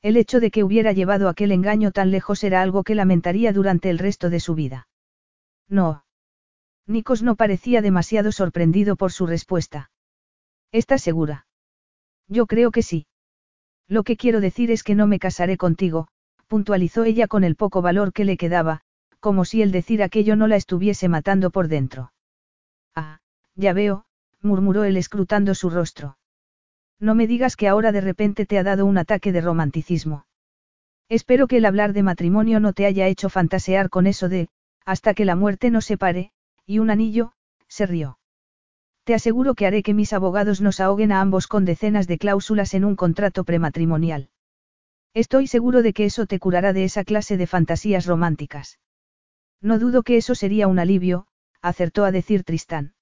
El 0.01 0.15
hecho 0.15 0.39
de 0.39 0.51
que 0.51 0.63
hubiera 0.63 0.91
llevado 0.91 1.27
aquel 1.27 1.51
engaño 1.51 1.91
tan 1.91 2.11
lejos 2.11 2.43
era 2.43 2.61
algo 2.61 2.83
que 2.83 2.95
lamentaría 2.95 3.51
durante 3.51 3.89
el 3.89 3.97
resto 3.97 4.29
de 4.29 4.39
su 4.39 4.55
vida. 4.55 4.87
No. 5.67 6.05
Nikos 6.85 7.23
no 7.23 7.35
parecía 7.35 7.81
demasiado 7.81 8.31
sorprendido 8.31 8.95
por 8.95 9.11
su 9.11 9.25
respuesta. 9.25 9.91
¿Estás 10.71 11.01
segura? 11.01 11.47
Yo 12.27 12.45
creo 12.45 12.71
que 12.71 12.83
sí. 12.83 13.07
Lo 13.87 14.03
que 14.03 14.17
quiero 14.17 14.39
decir 14.39 14.71
es 14.71 14.83
que 14.83 14.95
no 14.95 15.07
me 15.07 15.19
casaré 15.19 15.57
contigo, 15.57 16.07
puntualizó 16.47 17.03
ella 17.03 17.27
con 17.27 17.43
el 17.43 17.55
poco 17.55 17.81
valor 17.81 18.13
que 18.13 18.25
le 18.25 18.37
quedaba, 18.37 18.81
como 19.19 19.45
si 19.45 19.61
el 19.61 19.71
decir 19.71 20.03
aquello 20.03 20.35
no 20.35 20.47
la 20.47 20.55
estuviese 20.55 21.09
matando 21.09 21.51
por 21.51 21.67
dentro. 21.67 22.11
Ah, 22.97 23.19
ya 23.53 23.73
veo, 23.73 24.05
murmuró 24.41 24.83
él 24.83 24.97
escrutando 24.97 25.53
su 25.53 25.69
rostro. 25.69 26.17
No 26.99 27.13
me 27.13 27.27
digas 27.27 27.55
que 27.55 27.67
ahora 27.67 27.91
de 27.91 28.01
repente 28.01 28.47
te 28.47 28.57
ha 28.57 28.63
dado 28.63 28.87
un 28.87 28.97
ataque 28.97 29.31
de 29.31 29.41
romanticismo. 29.41 30.25
Espero 31.07 31.47
que 31.47 31.57
el 31.57 31.65
hablar 31.65 31.93
de 31.93 32.01
matrimonio 32.01 32.59
no 32.59 32.73
te 32.73 32.87
haya 32.87 33.05
hecho 33.05 33.29
fantasear 33.29 33.91
con 33.91 34.07
eso 34.07 34.29
de, 34.29 34.49
hasta 34.83 35.13
que 35.13 35.25
la 35.25 35.35
muerte 35.35 35.69
nos 35.69 35.85
separe, 35.85 36.31
y 36.65 36.79
un 36.79 36.89
anillo, 36.89 37.33
se 37.67 37.85
rió. 37.85 38.17
Te 39.03 39.13
aseguro 39.13 39.53
que 39.53 39.67
haré 39.67 39.83
que 39.83 39.93
mis 39.93 40.11
abogados 40.11 40.59
nos 40.59 40.79
ahoguen 40.79 41.11
a 41.11 41.21
ambos 41.21 41.45
con 41.45 41.65
decenas 41.65 42.07
de 42.07 42.17
cláusulas 42.17 42.73
en 42.73 42.83
un 42.83 42.95
contrato 42.95 43.43
prematrimonial. 43.43 44.31
Estoy 45.13 45.45
seguro 45.45 45.83
de 45.83 45.93
que 45.93 46.05
eso 46.05 46.25
te 46.25 46.39
curará 46.39 46.73
de 46.73 46.83
esa 46.83 47.03
clase 47.03 47.37
de 47.37 47.45
fantasías 47.45 48.07
románticas. 48.07 48.79
No 49.61 49.77
dudo 49.77 50.01
que 50.01 50.17
eso 50.17 50.33
sería 50.33 50.67
un 50.67 50.79
alivio, 50.79 51.27
acertó 51.67 52.05
a 52.05 52.11
decir 52.11 52.43
Tristán. 52.43 52.93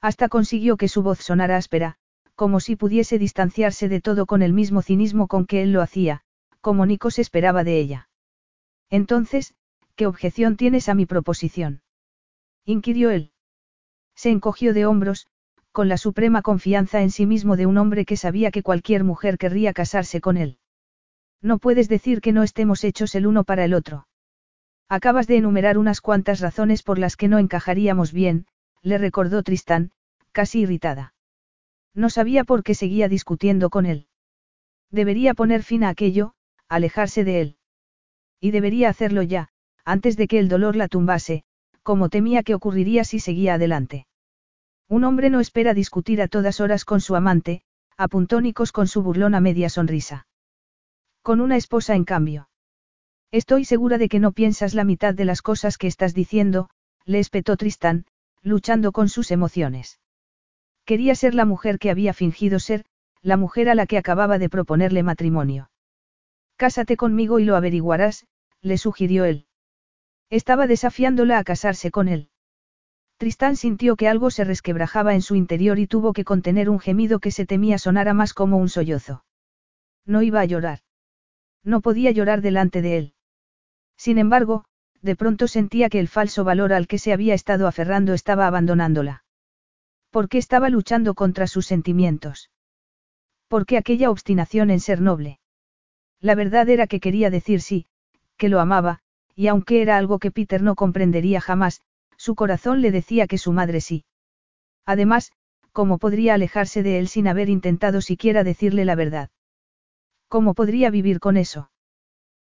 Hasta 0.00 0.28
consiguió 0.28 0.76
que 0.76 0.88
su 0.88 1.02
voz 1.02 1.18
sonara 1.18 1.56
áspera, 1.56 1.96
como 2.34 2.60
si 2.60 2.76
pudiese 2.76 3.18
distanciarse 3.18 3.88
de 3.88 4.00
todo 4.00 4.26
con 4.26 4.42
el 4.42 4.52
mismo 4.52 4.82
cinismo 4.82 5.28
con 5.28 5.46
que 5.46 5.62
él 5.62 5.72
lo 5.72 5.82
hacía, 5.82 6.22
como 6.60 6.86
Nikos 6.86 7.18
esperaba 7.18 7.64
de 7.64 7.78
ella. 7.78 8.08
Entonces, 8.90 9.54
¿qué 9.94 10.06
objeción 10.06 10.56
tienes 10.56 10.88
a 10.88 10.94
mi 10.94 11.06
proposición? 11.06 11.82
inquirió 12.64 13.10
él. 13.10 13.32
Se 14.14 14.30
encogió 14.30 14.74
de 14.74 14.86
hombros, 14.86 15.28
con 15.72 15.88
la 15.88 15.96
suprema 15.96 16.42
confianza 16.42 17.00
en 17.00 17.10
sí 17.10 17.26
mismo 17.26 17.56
de 17.56 17.66
un 17.66 17.78
hombre 17.78 18.04
que 18.04 18.16
sabía 18.16 18.50
que 18.50 18.62
cualquier 18.62 19.04
mujer 19.04 19.38
querría 19.38 19.72
casarse 19.72 20.20
con 20.20 20.36
él. 20.36 20.58
No 21.40 21.58
puedes 21.58 21.88
decir 21.88 22.20
que 22.20 22.32
no 22.32 22.42
estemos 22.42 22.84
hechos 22.84 23.14
el 23.14 23.26
uno 23.26 23.44
para 23.44 23.64
el 23.64 23.74
otro. 23.74 24.06
Acabas 24.92 25.26
de 25.26 25.38
enumerar 25.38 25.78
unas 25.78 26.02
cuantas 26.02 26.40
razones 26.40 26.82
por 26.82 26.98
las 26.98 27.16
que 27.16 27.26
no 27.26 27.38
encajaríamos 27.38 28.12
bien, 28.12 28.44
le 28.82 28.98
recordó 28.98 29.42
Tristán, 29.42 29.90
casi 30.32 30.60
irritada. 30.60 31.14
No 31.94 32.10
sabía 32.10 32.44
por 32.44 32.62
qué 32.62 32.74
seguía 32.74 33.08
discutiendo 33.08 33.70
con 33.70 33.86
él. 33.86 34.06
Debería 34.90 35.32
poner 35.32 35.62
fin 35.62 35.82
a 35.82 35.88
aquello, 35.88 36.34
alejarse 36.68 37.24
de 37.24 37.40
él. 37.40 37.56
Y 38.38 38.50
debería 38.50 38.90
hacerlo 38.90 39.22
ya, 39.22 39.48
antes 39.86 40.18
de 40.18 40.28
que 40.28 40.38
el 40.38 40.50
dolor 40.50 40.76
la 40.76 40.88
tumbase, 40.88 41.44
como 41.82 42.10
temía 42.10 42.42
que 42.42 42.54
ocurriría 42.54 43.04
si 43.04 43.18
seguía 43.18 43.54
adelante. 43.54 44.06
Un 44.90 45.04
hombre 45.04 45.30
no 45.30 45.40
espera 45.40 45.72
discutir 45.72 46.20
a 46.20 46.28
todas 46.28 46.60
horas 46.60 46.84
con 46.84 47.00
su 47.00 47.16
amante, 47.16 47.62
apuntó 47.96 48.42
Nicos 48.42 48.72
con 48.72 48.86
su 48.88 49.02
burlona 49.02 49.40
media 49.40 49.70
sonrisa. 49.70 50.26
Con 51.22 51.40
una 51.40 51.56
esposa 51.56 51.94
en 51.94 52.04
cambio. 52.04 52.50
Estoy 53.32 53.64
segura 53.64 53.96
de 53.96 54.10
que 54.10 54.18
no 54.20 54.32
piensas 54.32 54.74
la 54.74 54.84
mitad 54.84 55.14
de 55.14 55.24
las 55.24 55.40
cosas 55.40 55.78
que 55.78 55.86
estás 55.86 56.12
diciendo, 56.12 56.68
le 57.06 57.18
espetó 57.18 57.56
Tristán, 57.56 58.04
luchando 58.42 58.92
con 58.92 59.08
sus 59.08 59.30
emociones. 59.30 60.00
Quería 60.84 61.14
ser 61.14 61.34
la 61.34 61.46
mujer 61.46 61.78
que 61.78 61.90
había 61.90 62.12
fingido 62.12 62.58
ser, 62.58 62.84
la 63.22 63.38
mujer 63.38 63.70
a 63.70 63.74
la 63.74 63.86
que 63.86 63.96
acababa 63.96 64.38
de 64.38 64.50
proponerle 64.50 65.02
matrimonio. 65.02 65.70
Cásate 66.56 66.98
conmigo 66.98 67.38
y 67.38 67.44
lo 67.44 67.56
averiguarás, 67.56 68.26
le 68.60 68.76
sugirió 68.76 69.24
él. 69.24 69.46
Estaba 70.28 70.66
desafiándola 70.66 71.38
a 71.38 71.44
casarse 71.44 71.90
con 71.90 72.08
él. 72.08 72.28
Tristán 73.16 73.56
sintió 73.56 73.96
que 73.96 74.08
algo 74.08 74.30
se 74.30 74.44
resquebrajaba 74.44 75.14
en 75.14 75.22
su 75.22 75.36
interior 75.36 75.78
y 75.78 75.86
tuvo 75.86 76.12
que 76.12 76.24
contener 76.24 76.68
un 76.68 76.80
gemido 76.80 77.18
que 77.18 77.30
se 77.30 77.46
temía 77.46 77.78
sonara 77.78 78.12
más 78.12 78.34
como 78.34 78.58
un 78.58 78.68
sollozo. 78.68 79.24
No 80.04 80.20
iba 80.20 80.40
a 80.40 80.44
llorar. 80.44 80.80
No 81.64 81.80
podía 81.80 82.10
llorar 82.10 82.42
delante 82.42 82.82
de 82.82 82.98
él. 82.98 83.14
Sin 84.04 84.18
embargo, 84.18 84.64
de 85.00 85.14
pronto 85.14 85.46
sentía 85.46 85.88
que 85.88 86.00
el 86.00 86.08
falso 86.08 86.42
valor 86.42 86.72
al 86.72 86.88
que 86.88 86.98
se 86.98 87.12
había 87.12 87.34
estado 87.34 87.68
aferrando 87.68 88.14
estaba 88.14 88.48
abandonándola. 88.48 89.22
¿Por 90.10 90.28
qué 90.28 90.38
estaba 90.38 90.70
luchando 90.70 91.14
contra 91.14 91.46
sus 91.46 91.66
sentimientos? 91.66 92.50
¿Por 93.46 93.64
qué 93.64 93.76
aquella 93.76 94.10
obstinación 94.10 94.70
en 94.70 94.80
ser 94.80 95.00
noble? 95.00 95.38
La 96.18 96.34
verdad 96.34 96.68
era 96.68 96.88
que 96.88 96.98
quería 96.98 97.30
decir 97.30 97.60
sí, 97.60 97.86
que 98.38 98.48
lo 98.48 98.58
amaba, 98.58 98.98
y 99.36 99.46
aunque 99.46 99.82
era 99.82 99.98
algo 99.98 100.18
que 100.18 100.32
Peter 100.32 100.64
no 100.64 100.74
comprendería 100.74 101.40
jamás, 101.40 101.80
su 102.16 102.34
corazón 102.34 102.80
le 102.80 102.90
decía 102.90 103.28
que 103.28 103.38
su 103.38 103.52
madre 103.52 103.80
sí. 103.80 104.04
Además, 104.84 105.30
¿cómo 105.70 105.98
podría 105.98 106.34
alejarse 106.34 106.82
de 106.82 106.98
él 106.98 107.06
sin 107.06 107.28
haber 107.28 107.48
intentado 107.48 108.00
siquiera 108.00 108.42
decirle 108.42 108.84
la 108.84 108.96
verdad? 108.96 109.30
¿Cómo 110.26 110.54
podría 110.54 110.90
vivir 110.90 111.20
con 111.20 111.36
eso? 111.36 111.70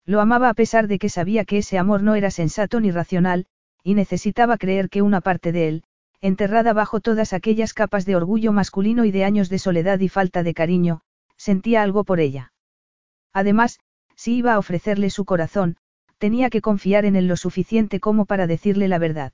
Lo 0.06 0.22
amaba 0.22 0.50
a 0.50 0.54
pesar 0.54 0.88
de 0.88 1.00
que 1.00 1.10
sabía 1.10 1.46
que 1.46 1.58
ese 1.58 1.78
amor 1.78 2.04
no 2.04 2.16
era 2.16 2.30
sensato 2.30 2.80
ni 2.80 2.92
racional, 2.92 3.48
y 3.84 3.96
necesitaba 3.96 4.58
creer 4.58 4.90
que 4.90 5.02
una 5.02 5.22
parte 5.22 5.52
de 5.52 5.68
él, 5.68 5.84
enterrada 6.22 6.74
bajo 6.74 7.00
todas 7.00 7.34
aquellas 7.34 7.74
capas 7.74 8.06
de 8.06 8.16
orgullo 8.16 8.52
masculino 8.52 9.06
y 9.06 9.12
de 9.12 9.24
años 9.24 9.50
de 9.50 9.60
soledad 9.60 10.00
y 10.00 10.10
falta 10.10 10.44
de 10.44 10.54
cariño, 10.54 11.02
sentía 11.38 11.84
algo 11.84 12.04
por 12.04 12.20
ella. 12.20 12.54
Además, 13.34 13.80
si 14.16 14.36
iba 14.38 14.54
a 14.54 14.60
ofrecerle 14.60 15.10
su 15.10 15.26
corazón, 15.26 15.78
tenía 16.18 16.50
que 16.50 16.62
confiar 16.62 17.06
en 17.06 17.16
él 17.16 17.28
lo 17.28 17.36
suficiente 17.36 18.00
como 18.00 18.26
para 18.26 18.48
decirle 18.48 18.88
la 18.88 18.98
verdad. 18.98 19.34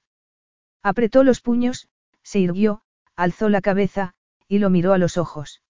Apretó 0.84 1.24
los 1.24 1.42
puños, 1.42 1.88
se 2.24 2.40
irguió, 2.40 2.82
alzó 3.16 3.50
la 3.50 3.62
cabeza, 3.62 4.14
y 4.48 4.60
lo 4.60 4.70
miró 4.70 4.94
a 4.94 4.98
los 4.98 5.18
ojos. 5.18 5.62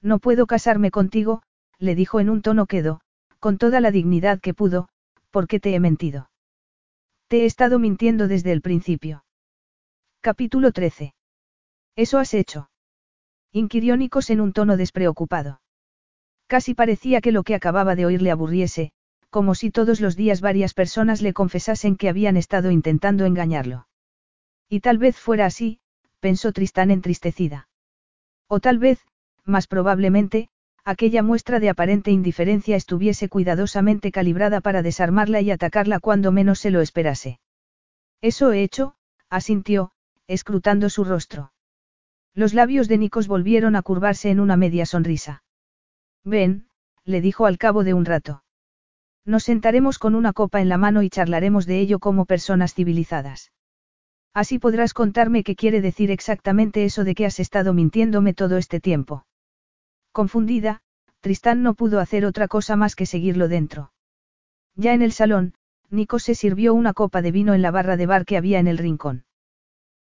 No 0.00 0.18
puedo 0.18 0.46
casarme 0.46 0.90
contigo, 0.90 1.42
le 1.78 1.94
dijo 1.94 2.20
en 2.20 2.30
un 2.30 2.42
tono 2.42 2.66
quedo, 2.66 3.02
con 3.40 3.58
toda 3.58 3.80
la 3.80 3.90
dignidad 3.90 4.40
que 4.40 4.54
pudo, 4.54 4.88
porque 5.30 5.58
te 5.58 5.74
he 5.74 5.80
mentido. 5.80 6.30
Te 7.26 7.42
he 7.42 7.46
estado 7.46 7.78
mintiendo 7.78 8.28
desde 8.28 8.52
el 8.52 8.60
principio. 8.60 9.24
Capítulo 10.20 10.72
13. 10.72 11.14
Eso 11.96 12.18
has 12.18 12.34
hecho. 12.34 12.70
Inquirió 13.52 13.96
Nikos 13.96 14.30
en 14.30 14.40
un 14.40 14.52
tono 14.52 14.76
despreocupado. 14.76 15.60
Casi 16.46 16.74
parecía 16.74 17.20
que 17.20 17.32
lo 17.32 17.42
que 17.42 17.54
acababa 17.54 17.94
de 17.94 18.06
oír 18.06 18.22
le 18.22 18.30
aburriese, 18.30 18.92
como 19.30 19.54
si 19.54 19.70
todos 19.70 20.00
los 20.00 20.16
días 20.16 20.40
varias 20.40 20.74
personas 20.74 21.22
le 21.22 21.32
confesasen 21.32 21.96
que 21.96 22.08
habían 22.08 22.36
estado 22.36 22.70
intentando 22.70 23.24
engañarlo. 23.24 23.86
Y 24.68 24.80
tal 24.80 24.98
vez 24.98 25.16
fuera 25.16 25.46
así, 25.46 25.80
pensó 26.20 26.52
Tristán 26.52 26.90
entristecida. 26.90 27.68
O 28.48 28.60
tal 28.60 28.78
vez, 28.78 29.00
más 29.44 29.66
probablemente, 29.66 30.48
aquella 30.84 31.22
muestra 31.22 31.60
de 31.60 31.68
aparente 31.68 32.10
indiferencia 32.10 32.76
estuviese 32.76 33.28
cuidadosamente 33.28 34.12
calibrada 34.12 34.60
para 34.60 34.82
desarmarla 34.82 35.40
y 35.40 35.50
atacarla 35.50 36.00
cuando 36.00 36.32
menos 36.32 36.58
se 36.58 36.70
lo 36.70 36.80
esperase. 36.80 37.40
Eso 38.20 38.52
he 38.52 38.62
hecho, 38.62 38.94
asintió, 39.28 39.92
escrutando 40.26 40.90
su 40.90 41.04
rostro. 41.04 41.52
Los 42.34 42.54
labios 42.54 42.88
de 42.88 42.98
Nikos 42.98 43.26
volvieron 43.28 43.76
a 43.76 43.82
curvarse 43.82 44.30
en 44.30 44.40
una 44.40 44.56
media 44.56 44.86
sonrisa. 44.86 45.42
Ven, 46.24 46.68
le 47.04 47.20
dijo 47.20 47.46
al 47.46 47.58
cabo 47.58 47.82
de 47.84 47.94
un 47.94 48.04
rato. 48.04 48.44
Nos 49.24 49.44
sentaremos 49.44 49.98
con 49.98 50.14
una 50.14 50.32
copa 50.32 50.60
en 50.60 50.68
la 50.68 50.78
mano 50.78 51.02
y 51.02 51.10
charlaremos 51.10 51.66
de 51.66 51.80
ello 51.80 51.98
como 51.98 52.26
personas 52.26 52.74
civilizadas. 52.74 53.52
Así 54.32 54.58
podrás 54.58 54.94
contarme 54.94 55.42
qué 55.42 55.56
quiere 55.56 55.80
decir 55.80 56.10
exactamente 56.10 56.84
eso 56.84 57.04
de 57.04 57.14
que 57.14 57.26
has 57.26 57.40
estado 57.40 57.74
mintiéndome 57.74 58.32
todo 58.32 58.56
este 58.56 58.80
tiempo. 58.80 59.24
Confundida, 60.12 60.80
Tristán 61.20 61.62
no 61.62 61.74
pudo 61.74 62.00
hacer 62.00 62.24
otra 62.24 62.48
cosa 62.48 62.76
más 62.76 62.96
que 62.96 63.06
seguirlo 63.06 63.48
dentro. 63.48 63.92
Ya 64.74 64.94
en 64.94 65.02
el 65.02 65.12
salón, 65.12 65.54
Nico 65.90 66.18
se 66.18 66.34
sirvió 66.34 66.74
una 66.74 66.94
copa 66.94 67.22
de 67.22 67.32
vino 67.32 67.54
en 67.54 67.62
la 67.62 67.70
barra 67.70 67.96
de 67.96 68.06
bar 68.06 68.24
que 68.24 68.36
había 68.36 68.58
en 68.58 68.68
el 68.68 68.78
rincón. 68.78 69.24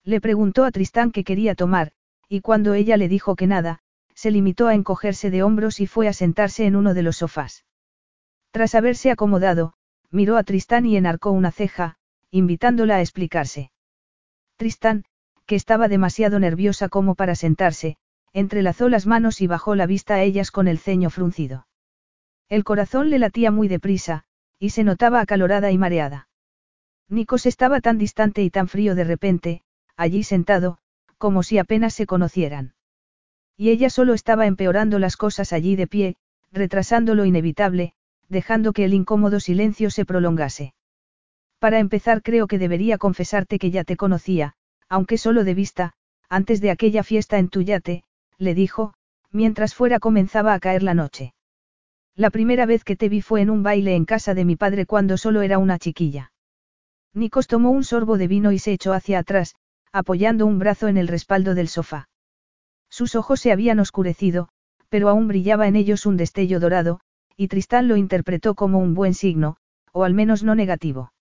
Le 0.05 0.21
preguntó 0.21 0.65
a 0.65 0.71
Tristán 0.71 1.11
qué 1.11 1.25
quería 1.25 1.55
tomar, 1.55 1.93
y 2.29 2.41
cuando 2.41 2.75
ella 2.75 2.97
le 2.97 3.09
dijo 3.09 3.37
que 3.37 3.47
nada, 3.47 3.81
se 4.15 4.31
limitó 4.31 4.67
a 4.69 4.75
encogerse 4.75 5.31
de 5.31 5.43
hombros 5.43 5.81
y 5.81 5.87
fue 5.87 6.09
a 6.09 6.13
sentarse 6.13 6.67
en 6.67 6.77
uno 6.77 6.95
de 6.95 7.03
los 7.03 7.19
sofás. 7.19 7.65
Tras 8.51 8.75
haberse 8.75 9.11
acomodado, 9.11 9.75
miró 10.11 10.37
a 10.37 10.43
Tristán 10.43 10.87
y 10.87 10.97
enarcó 10.97 11.31
una 11.31 11.53
ceja, 11.53 11.97
invitándola 12.31 12.97
a 12.97 13.01
explicarse. 13.01 13.71
Tristán, 14.57 15.05
que 15.45 15.55
estaba 15.55 15.89
demasiado 15.89 16.39
nerviosa 16.39 16.89
como 16.89 17.15
para 17.15 17.35
sentarse, 17.35 17.99
entrelazó 18.37 18.91
las 18.91 19.07
manos 19.07 19.41
y 19.41 19.47
bajó 19.47 19.75
la 19.75 19.87
vista 19.87 20.17
a 20.17 20.23
ellas 20.23 20.51
con 20.51 20.69
el 20.69 20.79
ceño 20.79 21.09
fruncido. 21.09 21.67
El 22.51 22.65
corazón 22.65 23.09
le 23.09 23.19
latía 23.19 23.51
muy 23.51 23.67
deprisa, 23.67 24.25
y 24.59 24.71
se 24.71 24.85
notaba 24.85 25.23
acalorada 25.23 25.73
y 25.73 25.79
mareada. 25.79 26.29
Nikos 27.09 27.47
estaba 27.47 27.81
tan 27.81 27.97
distante 27.97 28.43
y 28.43 28.51
tan 28.51 28.69
frío 28.69 28.95
de 28.95 29.05
repente, 29.05 29.63
allí 29.97 30.23
sentado, 30.23 30.77
como 31.17 31.43
si 31.43 31.57
apenas 31.57 31.95
se 31.95 32.05
conocieran. 32.05 32.75
Y 33.57 33.71
ella 33.71 33.89
solo 33.89 34.13
estaba 34.13 34.47
empeorando 34.47 34.99
las 34.99 35.17
cosas 35.17 35.55
allí 35.55 35.75
de 35.75 35.87
pie, 35.87 36.17
retrasando 36.53 37.15
lo 37.15 37.25
inevitable, 37.25 37.95
dejando 38.29 38.75
que 38.75 38.85
el 38.85 38.93
incómodo 38.93 39.41
silencio 39.41 39.89
se 39.89 40.05
prolongase. 40.05 40.75
Para 41.59 41.79
empezar 41.79 42.23
creo 42.23 42.49
que 42.49 42.59
debería 42.59 42.99
confesarte 42.99 43.59
que 43.59 43.71
ya 43.71 43.83
te 43.83 43.97
conocía, 43.97 44.53
aunque 44.91 45.17
solo 45.17 45.43
de 45.43 45.55
vista, 45.55 45.95
antes 46.29 46.61
de 46.61 46.71
aquella 46.71 47.03
fiesta 47.03 47.39
en 47.39 47.49
tu 47.49 47.63
yate, 47.63 48.05
le 48.39 48.55
dijo, 48.55 48.95
mientras 49.31 49.75
fuera 49.75 49.99
comenzaba 49.99 50.55
a 50.55 50.61
caer 50.61 50.83
la 50.83 50.95
noche. 50.95 51.35
La 52.15 52.31
primera 52.31 52.67
vez 52.67 52.85
que 52.85 52.97
te 52.97 53.09
vi 53.09 53.21
fue 53.21 53.43
en 53.43 53.51
un 53.51 53.63
baile 53.63 53.95
en 53.95 54.05
casa 54.05 54.35
de 54.35 54.45
mi 54.45 54.57
padre 54.57 54.87
cuando 54.87 55.17
solo 55.19 55.43
era 55.43 55.59
una 55.59 55.79
chiquilla. 55.79 56.33
Nikos 57.13 57.47
tomó 57.47 57.71
un 57.71 57.85
sorbo 57.85 58.19
de 58.19 58.29
vino 58.29 58.53
y 58.53 58.59
se 58.59 58.73
echó 58.73 58.93
hacia 58.93 59.19
atrás, 59.19 59.55
apoyando 59.93 60.47
un 60.47 60.59
brazo 60.59 60.89
en 60.89 60.97
el 60.97 61.09
respaldo 61.09 61.55
del 61.55 61.69
sofá. 61.69 62.09
Sus 62.89 63.15
ojos 63.15 63.41
se 63.41 63.53
habían 63.53 63.81
oscurecido, 63.81 64.49
pero 64.89 65.09
aún 65.09 65.29
brillaba 65.29 65.67
en 65.67 65.77
ellos 65.77 66.07
un 66.07 66.17
destello 66.17 66.61
dorado, 66.61 67.01
y 67.37 67.49
Tristán 67.49 67.89
lo 67.89 67.97
interpretó 67.97 68.55
como 68.55 68.79
un 68.79 68.95
buen 68.95 69.15
signo, 69.15 69.57
o 69.93 70.05
al 70.05 70.15
menos 70.15 70.43
no 70.43 70.55
negativo. 70.55 71.13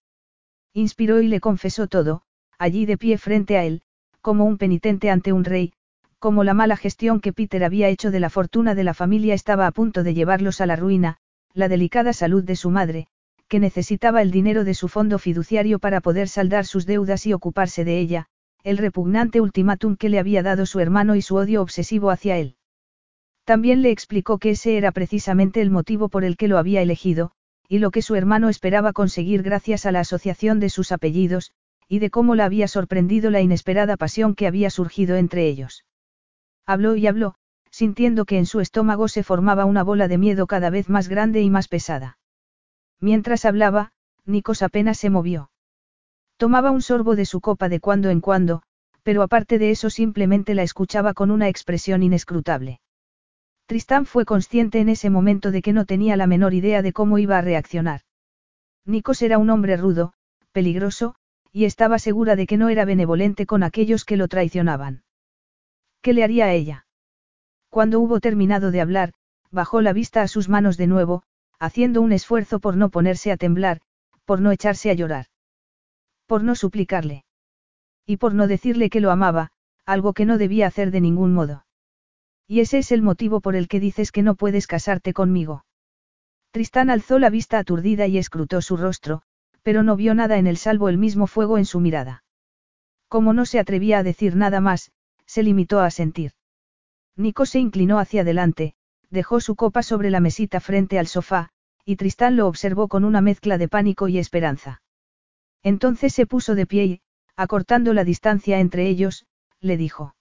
Inspiró 0.74 1.22
y 1.22 1.27
le 1.27 1.40
confesó 1.40 1.88
todo, 1.88 2.22
allí 2.58 2.85
de 2.85 2.98
pie 2.98 3.18
frente 3.18 3.58
a 3.58 3.64
él, 3.66 3.82
como 4.22 4.45
un 4.45 4.58
penitente 4.58 5.10
ante 5.10 5.34
un 5.34 5.44
rey, 5.44 5.74
como 6.25 6.43
la 6.43 6.55
mala 6.55 6.75
gestión 6.75 7.19
que 7.21 7.33
Peter 7.33 7.63
había 7.63 7.87
hecho 7.87 8.09
de 8.09 8.19
la 8.19 8.31
fortuna 8.31 8.73
de 8.73 8.83
la 8.83 8.95
familia 8.95 9.35
estaba 9.35 9.67
a 9.67 9.71
punto 9.71 10.01
de 10.01 10.15
llevarlos 10.15 10.59
a 10.59 10.65
la 10.65 10.75
ruina, 10.75 11.17
la 11.53 11.67
delicada 11.67 12.13
salud 12.13 12.43
de 12.43 12.55
su 12.55 12.71
madre, 12.71 13.05
que 13.47 13.59
necesitaba 13.59 14.23
el 14.23 14.31
dinero 14.31 14.63
de 14.63 14.73
su 14.73 14.87
fondo 14.87 15.19
fiduciario 15.19 15.77
para 15.77 16.01
poder 16.01 16.27
saldar 16.27 16.65
sus 16.65 16.87
deudas 16.87 17.27
y 17.27 17.33
ocuparse 17.33 17.85
de 17.85 17.99
ella, 17.99 18.25
el 18.63 18.79
repugnante 18.79 19.39
ultimátum 19.39 19.97
que 19.97 20.09
le 20.09 20.17
había 20.17 20.41
dado 20.41 20.65
su 20.65 20.79
hermano 20.79 21.15
y 21.15 21.21
su 21.21 21.35
odio 21.35 21.61
obsesivo 21.61 22.09
hacia 22.09 22.39
él. 22.39 22.55
También 23.43 23.83
le 23.83 23.91
explicó 23.91 24.39
que 24.39 24.49
ese 24.49 24.77
era 24.77 24.91
precisamente 24.91 25.61
el 25.61 25.69
motivo 25.69 26.09
por 26.09 26.23
el 26.23 26.37
que 26.37 26.47
lo 26.47 26.57
había 26.57 26.81
elegido, 26.81 27.33
y 27.69 27.77
lo 27.77 27.91
que 27.91 28.01
su 28.01 28.15
hermano 28.15 28.49
esperaba 28.49 28.93
conseguir 28.93 29.43
gracias 29.43 29.85
a 29.85 29.91
la 29.91 29.99
asociación 29.99 30.59
de 30.59 30.71
sus 30.71 30.91
apellidos, 30.91 31.51
y 31.87 31.99
de 31.99 32.09
cómo 32.09 32.33
la 32.33 32.45
había 32.45 32.67
sorprendido 32.67 33.29
la 33.29 33.41
inesperada 33.41 33.95
pasión 33.95 34.33
que 34.33 34.47
había 34.47 34.71
surgido 34.71 35.17
entre 35.17 35.47
ellos. 35.47 35.85
Habló 36.66 36.95
y 36.95 37.08
habló, 37.08 37.35
sintiendo 37.69 38.26
que 38.26 38.38
en 38.38 38.45
su 38.45 38.60
estómago 38.60 39.08
se 39.08 39.24
formaba 39.24 39.66
una 39.66 39.84
bola 39.84 40.08
de 40.08 40.18
miedo 40.18 40.48
cada 40.48 40.69
vez 40.69 40.90
más 40.90 41.08
grande 41.08 41.42
y 41.42 41.50
más 41.50 41.68
pesada. 41.68 42.18
Mientras 43.00 43.45
hablaba, 43.45 43.92
Nikos 44.26 44.61
apenas 44.61 44.98
se 44.98 45.10
movió. 45.10 45.52
Tomaba 46.38 46.72
un 46.72 46.82
sorbo 46.82 47.16
de 47.16 47.26
su 47.26 47.40
copa 47.40 47.69
de 47.69 47.80
cuando 47.80 48.10
en 48.10 48.19
cuando, 48.19 48.64
pero 49.03 49.22
aparte 49.22 49.60
de 49.60 49.72
eso 49.72 49.90
simplemente 49.90 50.56
la 50.56 50.64
escuchaba 50.64 51.14
con 51.14 51.32
una 51.32 51.48
expresión 51.48 52.02
inescrutable. 52.02 52.82
Tristán 53.68 54.06
fue 54.06 54.26
consciente 54.26 54.80
en 54.80 54.90
ese 54.90 55.10
momento 55.10 55.52
de 55.52 55.61
que 55.61 55.74
no 55.74 55.85
tenía 55.85 56.18
la 56.18 56.27
menor 56.27 56.53
idea 56.53 56.82
de 56.82 56.94
cómo 56.94 57.19
iba 57.19 57.38
a 57.38 57.42
reaccionar. 57.42 58.02
Nikos 58.85 59.22
era 59.22 59.38
un 59.38 59.50
hombre 59.50 59.77
rudo, 59.77 60.14
peligroso, 60.52 61.16
y 61.52 61.66
estaba 61.66 62.00
segura 62.00 62.35
de 62.35 62.48
que 62.48 62.58
no 62.58 62.69
era 62.69 62.85
benevolente 62.85 63.45
con 63.45 63.64
aquellos 63.64 64.06
que 64.06 64.18
lo 64.18 64.27
traicionaban. 64.27 65.05
¿Qué 66.06 66.14
le 66.14 66.24
haría 66.24 66.45
a 66.45 66.53
ella? 66.53 66.85
Cuando 67.72 68.00
hubo 68.00 68.19
terminado 68.19 68.69
de 68.69 68.80
hablar, 68.80 69.14
bajó 69.50 69.82
la 69.82 69.92
vista 69.92 70.22
a 70.22 70.27
sus 70.27 70.50
manos 70.50 70.77
de 70.77 70.85
nuevo, 70.85 71.24
haciendo 71.58 72.00
un 72.03 72.11
esfuerzo 72.11 72.59
por 72.59 72.77
no 72.77 72.90
ponerse 72.90 73.32
a 73.32 73.38
temblar, 73.38 73.82
por 74.24 74.40
no 74.40 74.51
echarse 74.51 74.92
a 74.92 74.93
llorar. 74.93 75.25
Por 76.27 76.43
no 76.43 76.53
suplicarle. 76.53 77.25
Y 78.06 78.17
por 78.17 78.35
no 78.35 78.45
decirle 78.45 78.92
que 78.92 79.01
lo 79.01 79.09
amaba, 79.09 79.50
algo 79.88 80.14
que 80.14 80.25
no 80.25 80.38
debía 80.38 80.67
hacer 80.67 80.92
de 80.92 81.01
ningún 81.01 81.34
modo. 81.34 81.66
Y 82.48 82.59
ese 82.59 82.77
es 82.77 82.92
el 82.92 83.01
motivo 83.01 83.42
por 83.42 83.56
el 83.56 83.67
que 83.67 83.80
dices 83.80 84.11
que 84.11 84.22
no 84.22 84.35
puedes 84.35 84.67
casarte 84.67 85.11
conmigo. 85.11 85.66
Tristán 86.51 86.92
alzó 86.92 87.17
la 87.17 87.32
vista 87.32 87.58
aturdida 87.58 88.06
y 88.06 88.19
escrutó 88.19 88.61
su 88.61 88.77
rostro, 88.77 89.24
pero 89.64 89.82
no 89.82 89.95
vio 89.95 90.14
nada 90.14 90.38
en 90.38 90.45
él 90.45 90.58
salvo 90.58 90.88
el 90.88 91.00
mismo 91.00 91.25
fuego 91.25 91.58
en 91.58 91.66
su 91.66 91.80
mirada. 91.80 92.24
Como 93.08 93.34
no 93.34 93.48
se 93.48 93.58
atrevía 93.58 93.98
a 93.98 94.03
decir 94.03 94.35
nada 94.35 94.61
más, 94.61 94.92
se 95.25 95.43
limitó 95.43 95.79
a 95.79 95.91
sentir. 95.91 96.31
Nico 97.15 97.45
se 97.45 97.59
inclinó 97.59 97.99
hacia 97.99 98.21
adelante, 98.21 98.75
dejó 99.09 99.39
su 99.39 99.55
copa 99.55 99.83
sobre 99.83 100.09
la 100.09 100.19
mesita 100.19 100.59
frente 100.59 100.99
al 100.99 101.07
sofá, 101.07 101.49
y 101.85 101.95
Tristán 101.95 102.35
lo 102.35 102.47
observó 102.47 102.87
con 102.87 103.05
una 103.05 103.21
mezcla 103.21 103.57
de 103.57 103.67
pánico 103.67 104.07
y 104.07 104.17
esperanza. 104.17 104.81
Entonces 105.63 106.13
se 106.13 106.25
puso 106.25 106.55
de 106.55 106.65
pie 106.65 106.85
y, 106.85 107.01
acortando 107.35 107.93
la 107.93 108.03
distancia 108.03 108.59
entre 108.59 108.87
ellos, 108.87 109.25
le 109.59 109.77
dijo. 109.77 110.15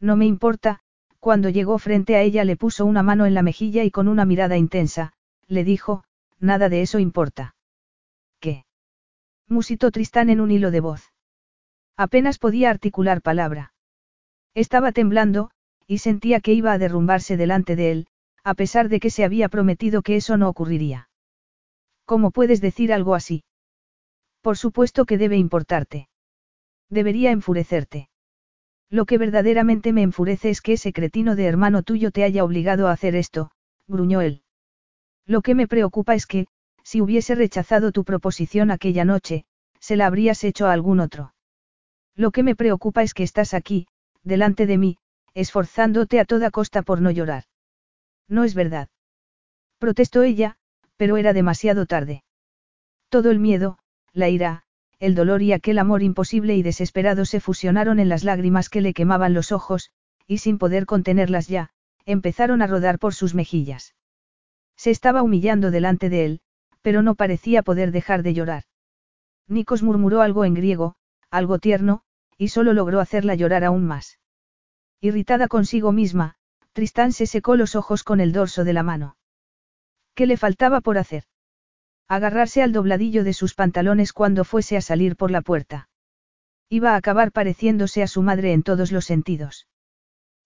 No 0.00 0.16
me 0.16 0.26
importa, 0.26 0.80
cuando 1.20 1.48
llegó 1.48 1.78
frente 1.78 2.16
a 2.16 2.22
ella 2.22 2.44
le 2.44 2.56
puso 2.56 2.86
una 2.86 3.02
mano 3.02 3.26
en 3.26 3.34
la 3.34 3.42
mejilla 3.42 3.84
y 3.84 3.90
con 3.90 4.08
una 4.08 4.24
mirada 4.24 4.56
intensa, 4.56 5.12
le 5.46 5.64
dijo, 5.64 6.04
nada 6.38 6.68
de 6.68 6.82
eso 6.82 6.98
importa. 6.98 7.54
¿Qué? 8.40 8.64
musitó 9.46 9.90
Tristán 9.90 10.30
en 10.30 10.40
un 10.40 10.50
hilo 10.50 10.70
de 10.70 10.80
voz. 10.80 11.12
Apenas 11.96 12.38
podía 12.38 12.70
articular 12.70 13.22
palabra. 13.22 13.72
Estaba 14.58 14.90
temblando, 14.90 15.52
y 15.86 15.98
sentía 15.98 16.40
que 16.40 16.52
iba 16.52 16.72
a 16.72 16.78
derrumbarse 16.78 17.36
delante 17.36 17.76
de 17.76 17.92
él, 17.92 18.06
a 18.42 18.54
pesar 18.54 18.88
de 18.88 18.98
que 18.98 19.08
se 19.08 19.22
había 19.22 19.48
prometido 19.48 20.02
que 20.02 20.16
eso 20.16 20.36
no 20.36 20.48
ocurriría. 20.48 21.10
¿Cómo 22.04 22.32
puedes 22.32 22.60
decir 22.60 22.92
algo 22.92 23.14
así? 23.14 23.44
Por 24.40 24.58
supuesto 24.58 25.04
que 25.04 25.16
debe 25.16 25.36
importarte. 25.36 26.08
Debería 26.90 27.30
enfurecerte. 27.30 28.08
Lo 28.90 29.06
que 29.06 29.16
verdaderamente 29.16 29.92
me 29.92 30.02
enfurece 30.02 30.50
es 30.50 30.60
que 30.60 30.72
ese 30.72 30.92
cretino 30.92 31.36
de 31.36 31.44
hermano 31.44 31.84
tuyo 31.84 32.10
te 32.10 32.24
haya 32.24 32.42
obligado 32.42 32.88
a 32.88 32.92
hacer 32.92 33.14
esto, 33.14 33.52
gruñó 33.86 34.22
él. 34.22 34.42
Lo 35.24 35.40
que 35.40 35.54
me 35.54 35.68
preocupa 35.68 36.16
es 36.16 36.26
que, 36.26 36.48
si 36.82 37.00
hubiese 37.00 37.36
rechazado 37.36 37.92
tu 37.92 38.02
proposición 38.02 38.72
aquella 38.72 39.04
noche, 39.04 39.44
se 39.78 39.94
la 39.94 40.06
habrías 40.08 40.42
hecho 40.42 40.66
a 40.66 40.72
algún 40.72 40.98
otro. 40.98 41.32
Lo 42.16 42.32
que 42.32 42.42
me 42.42 42.56
preocupa 42.56 43.04
es 43.04 43.14
que 43.14 43.22
estás 43.22 43.54
aquí, 43.54 43.86
delante 44.28 44.66
de 44.66 44.78
mí, 44.78 44.98
esforzándote 45.34 46.20
a 46.20 46.24
toda 46.24 46.50
costa 46.52 46.82
por 46.82 47.00
no 47.00 47.10
llorar. 47.10 47.44
No 48.28 48.44
es 48.44 48.54
verdad. 48.54 48.88
Protestó 49.78 50.22
ella, 50.22 50.56
pero 50.96 51.16
era 51.16 51.32
demasiado 51.32 51.86
tarde. 51.86 52.22
Todo 53.08 53.30
el 53.30 53.40
miedo, 53.40 53.78
la 54.12 54.28
ira, 54.28 54.64
el 55.00 55.14
dolor 55.14 55.42
y 55.42 55.52
aquel 55.52 55.78
amor 55.78 56.02
imposible 56.02 56.54
y 56.56 56.62
desesperado 56.62 57.24
se 57.24 57.40
fusionaron 57.40 57.98
en 58.00 58.08
las 58.08 58.24
lágrimas 58.24 58.68
que 58.68 58.80
le 58.80 58.92
quemaban 58.92 59.32
los 59.32 59.52
ojos, 59.52 59.90
y 60.26 60.38
sin 60.38 60.58
poder 60.58 60.86
contenerlas 60.86 61.48
ya, 61.48 61.70
empezaron 62.04 62.62
a 62.62 62.66
rodar 62.66 62.98
por 62.98 63.14
sus 63.14 63.34
mejillas. 63.34 63.94
Se 64.76 64.90
estaba 64.90 65.22
humillando 65.22 65.70
delante 65.70 66.08
de 66.10 66.24
él, 66.24 66.40
pero 66.82 67.02
no 67.02 67.14
parecía 67.14 67.62
poder 67.62 67.92
dejar 67.92 68.22
de 68.22 68.34
llorar. 68.34 68.64
Nikos 69.46 69.82
murmuró 69.82 70.20
algo 70.20 70.44
en 70.44 70.54
griego, 70.54 70.96
algo 71.30 71.58
tierno, 71.58 72.02
y 72.38 72.48
solo 72.48 72.72
logró 72.72 73.00
hacerla 73.00 73.34
llorar 73.34 73.64
aún 73.64 73.84
más. 73.84 74.18
Irritada 75.00 75.48
consigo 75.48 75.92
misma, 75.92 76.36
Tristán 76.72 77.12
se 77.12 77.26
secó 77.26 77.56
los 77.56 77.74
ojos 77.74 78.04
con 78.04 78.20
el 78.20 78.32
dorso 78.32 78.64
de 78.64 78.72
la 78.72 78.82
mano. 78.82 79.16
¿Qué 80.14 80.26
le 80.26 80.36
faltaba 80.36 80.80
por 80.80 80.96
hacer? 80.96 81.24
Agarrarse 82.08 82.62
al 82.62 82.72
dobladillo 82.72 83.24
de 83.24 83.32
sus 83.32 83.54
pantalones 83.54 84.12
cuando 84.12 84.44
fuese 84.44 84.76
a 84.76 84.80
salir 84.80 85.16
por 85.16 85.30
la 85.30 85.42
puerta. 85.42 85.88
Iba 86.70 86.92
a 86.92 86.96
acabar 86.96 87.32
pareciéndose 87.32 88.02
a 88.02 88.06
su 88.06 88.22
madre 88.22 88.52
en 88.52 88.62
todos 88.62 88.92
los 88.92 89.04
sentidos. 89.04 89.66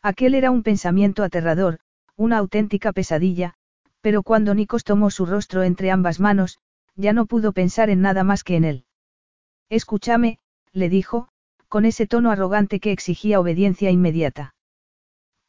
Aquel 0.02 0.34
era 0.34 0.50
un 0.50 0.62
pensamiento 0.62 1.22
aterrador, 1.22 1.78
una 2.16 2.38
auténtica 2.38 2.92
pesadilla, 2.92 3.54
pero 4.00 4.22
cuando 4.22 4.54
Nikos 4.54 4.84
tomó 4.84 5.10
su 5.10 5.26
rostro 5.26 5.62
entre 5.62 5.90
ambas 5.90 6.20
manos, 6.20 6.58
ya 6.96 7.12
no 7.12 7.26
pudo 7.26 7.52
pensar 7.52 7.88
en 7.90 8.00
nada 8.00 8.24
más 8.24 8.44
que 8.44 8.56
en 8.56 8.64
él. 8.64 8.84
Escúchame, 9.68 10.38
le 10.72 10.88
dijo, 10.88 11.28
con 11.72 11.86
ese 11.86 12.06
tono 12.06 12.30
arrogante 12.30 12.80
que 12.80 12.92
exigía 12.92 13.40
obediencia 13.40 13.90
inmediata. 13.90 14.54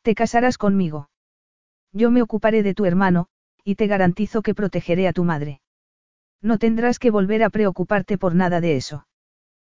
Te 0.03 0.15
casarás 0.15 0.57
conmigo. 0.57 1.09
Yo 1.91 2.11
me 2.11 2.21
ocuparé 2.21 2.63
de 2.63 2.73
tu 2.73 2.85
hermano, 2.85 3.27
y 3.65 3.75
te 3.75 3.87
garantizo 3.87 4.41
que 4.41 4.55
protegeré 4.55 5.09
a 5.09 5.11
tu 5.11 5.25
madre. 5.25 5.59
No 6.41 6.59
tendrás 6.59 6.97
que 6.97 7.11
volver 7.11 7.43
a 7.43 7.49
preocuparte 7.49 8.17
por 8.17 8.35
nada 8.35 8.61
de 8.61 8.77
eso. 8.77 9.05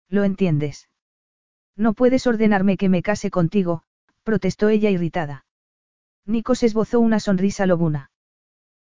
¿Lo 0.10 0.26
entiendes? 0.26 0.90
No 1.78 1.94
puedes 1.94 2.28
ordenarme 2.28 2.76
que 2.76 2.90
me 2.90 3.04
case 3.04 3.32
contigo, 3.32 3.84
protestó 4.24 4.68
ella 4.68 4.90
irritada. 4.90 5.46
Nikos 6.26 6.62
esbozó 6.64 7.00
una 7.00 7.22
sonrisa 7.22 7.66
lobuna. 7.68 8.12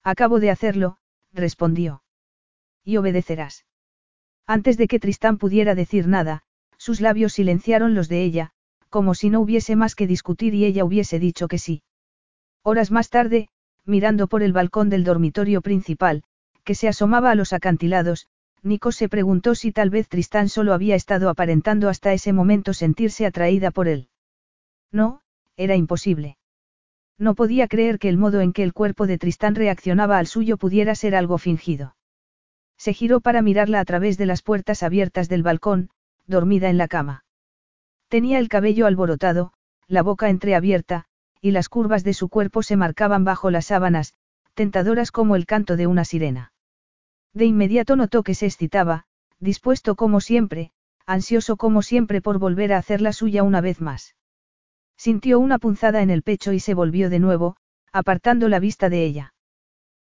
Acabo 0.03 0.41
de 0.41 0.51
hacerlo, 0.51 0.97
respondió. 1.31 2.03
Y 2.83 2.97
obedecerás. 2.97 3.65
Antes 4.45 4.75
de 4.75 4.89
que 4.89 4.99
Tristán 4.99 5.37
pudiera 5.37 5.73
decir 5.73 6.09
nada, 6.09 6.43
sus 6.85 7.01
labios 7.01 7.33
silenciaron 7.33 7.95
los 7.95 8.09
de 8.09 8.23
ella, 8.23 8.51
como 8.89 9.15
si 9.15 9.31
no 9.31 9.39
hubiese 9.39 9.75
más 9.75 9.95
que 9.95 10.05
discutir 10.05 10.53
y 10.53 10.65
ella 10.65 10.85
hubiese 10.85 11.17
dicho 11.17 11.47
que 11.47 11.57
sí. 11.57 11.81
Horas 12.61 12.91
más 12.91 13.09
tarde, 13.09 13.49
mirando 13.85 14.27
por 14.27 14.43
el 14.43 14.53
balcón 14.53 14.91
del 14.91 15.03
dormitorio 15.03 15.63
principal, 15.63 16.21
que 16.63 16.75
se 16.75 16.87
asomaba 16.87 17.31
a 17.31 17.35
los 17.35 17.53
acantilados, 17.53 18.27
Nico 18.61 18.91
se 18.91 19.09
preguntó 19.09 19.55
si 19.55 19.71
tal 19.71 19.89
vez 19.89 20.07
Tristán 20.07 20.47
solo 20.47 20.75
había 20.75 20.93
estado 20.93 21.29
aparentando 21.29 21.89
hasta 21.89 22.13
ese 22.13 22.33
momento 22.33 22.71
sentirse 22.71 23.25
atraída 23.25 23.71
por 23.71 23.87
él. 23.87 24.09
No, 24.91 25.21
era 25.57 25.75
imposible. 25.75 26.37
No 27.17 27.33
podía 27.33 27.67
creer 27.67 27.97
que 27.97 28.09
el 28.09 28.17
modo 28.17 28.41
en 28.41 28.53
que 28.53 28.61
el 28.61 28.73
cuerpo 28.73 29.07
de 29.07 29.17
Tristán 29.17 29.55
reaccionaba 29.55 30.19
al 30.19 30.27
suyo 30.27 30.57
pudiera 30.57 30.93
ser 30.93 31.15
algo 31.15 31.39
fingido. 31.39 31.95
Se 32.77 32.93
giró 32.93 33.21
para 33.21 33.41
mirarla 33.41 33.79
a 33.79 33.85
través 33.85 34.19
de 34.19 34.27
las 34.27 34.43
puertas 34.43 34.83
abiertas 34.83 35.29
del 35.29 35.41
balcón, 35.41 35.89
dormida 36.27 36.69
en 36.69 36.77
la 36.77 36.87
cama. 36.87 37.23
Tenía 38.07 38.39
el 38.39 38.49
cabello 38.49 38.85
alborotado, 38.85 39.53
la 39.87 40.01
boca 40.01 40.29
entreabierta, 40.29 41.05
y 41.41 41.51
las 41.51 41.69
curvas 41.69 42.03
de 42.03 42.13
su 42.13 42.29
cuerpo 42.29 42.63
se 42.63 42.75
marcaban 42.75 43.23
bajo 43.23 43.51
las 43.51 43.67
sábanas, 43.67 44.13
tentadoras 44.53 45.11
como 45.11 45.35
el 45.35 45.45
canto 45.45 45.75
de 45.75 45.87
una 45.87 46.05
sirena. 46.05 46.53
De 47.33 47.45
inmediato 47.45 47.95
notó 47.95 48.23
que 48.23 48.33
se 48.33 48.45
excitaba, 48.45 49.05
dispuesto 49.39 49.95
como 49.95 50.21
siempre, 50.21 50.71
ansioso 51.05 51.57
como 51.57 51.81
siempre 51.81 52.21
por 52.21 52.39
volver 52.39 52.73
a 52.73 52.77
hacer 52.77 53.01
la 53.01 53.13
suya 53.13 53.43
una 53.43 53.61
vez 53.61 53.81
más. 53.81 54.15
Sintió 54.97 55.39
una 55.39 55.59
punzada 55.59 56.01
en 56.01 56.09
el 56.09 56.23
pecho 56.23 56.53
y 56.53 56.59
se 56.59 56.73
volvió 56.73 57.09
de 57.09 57.19
nuevo, 57.19 57.57
apartando 57.91 58.49
la 58.49 58.59
vista 58.59 58.89
de 58.89 59.05
ella. 59.05 59.33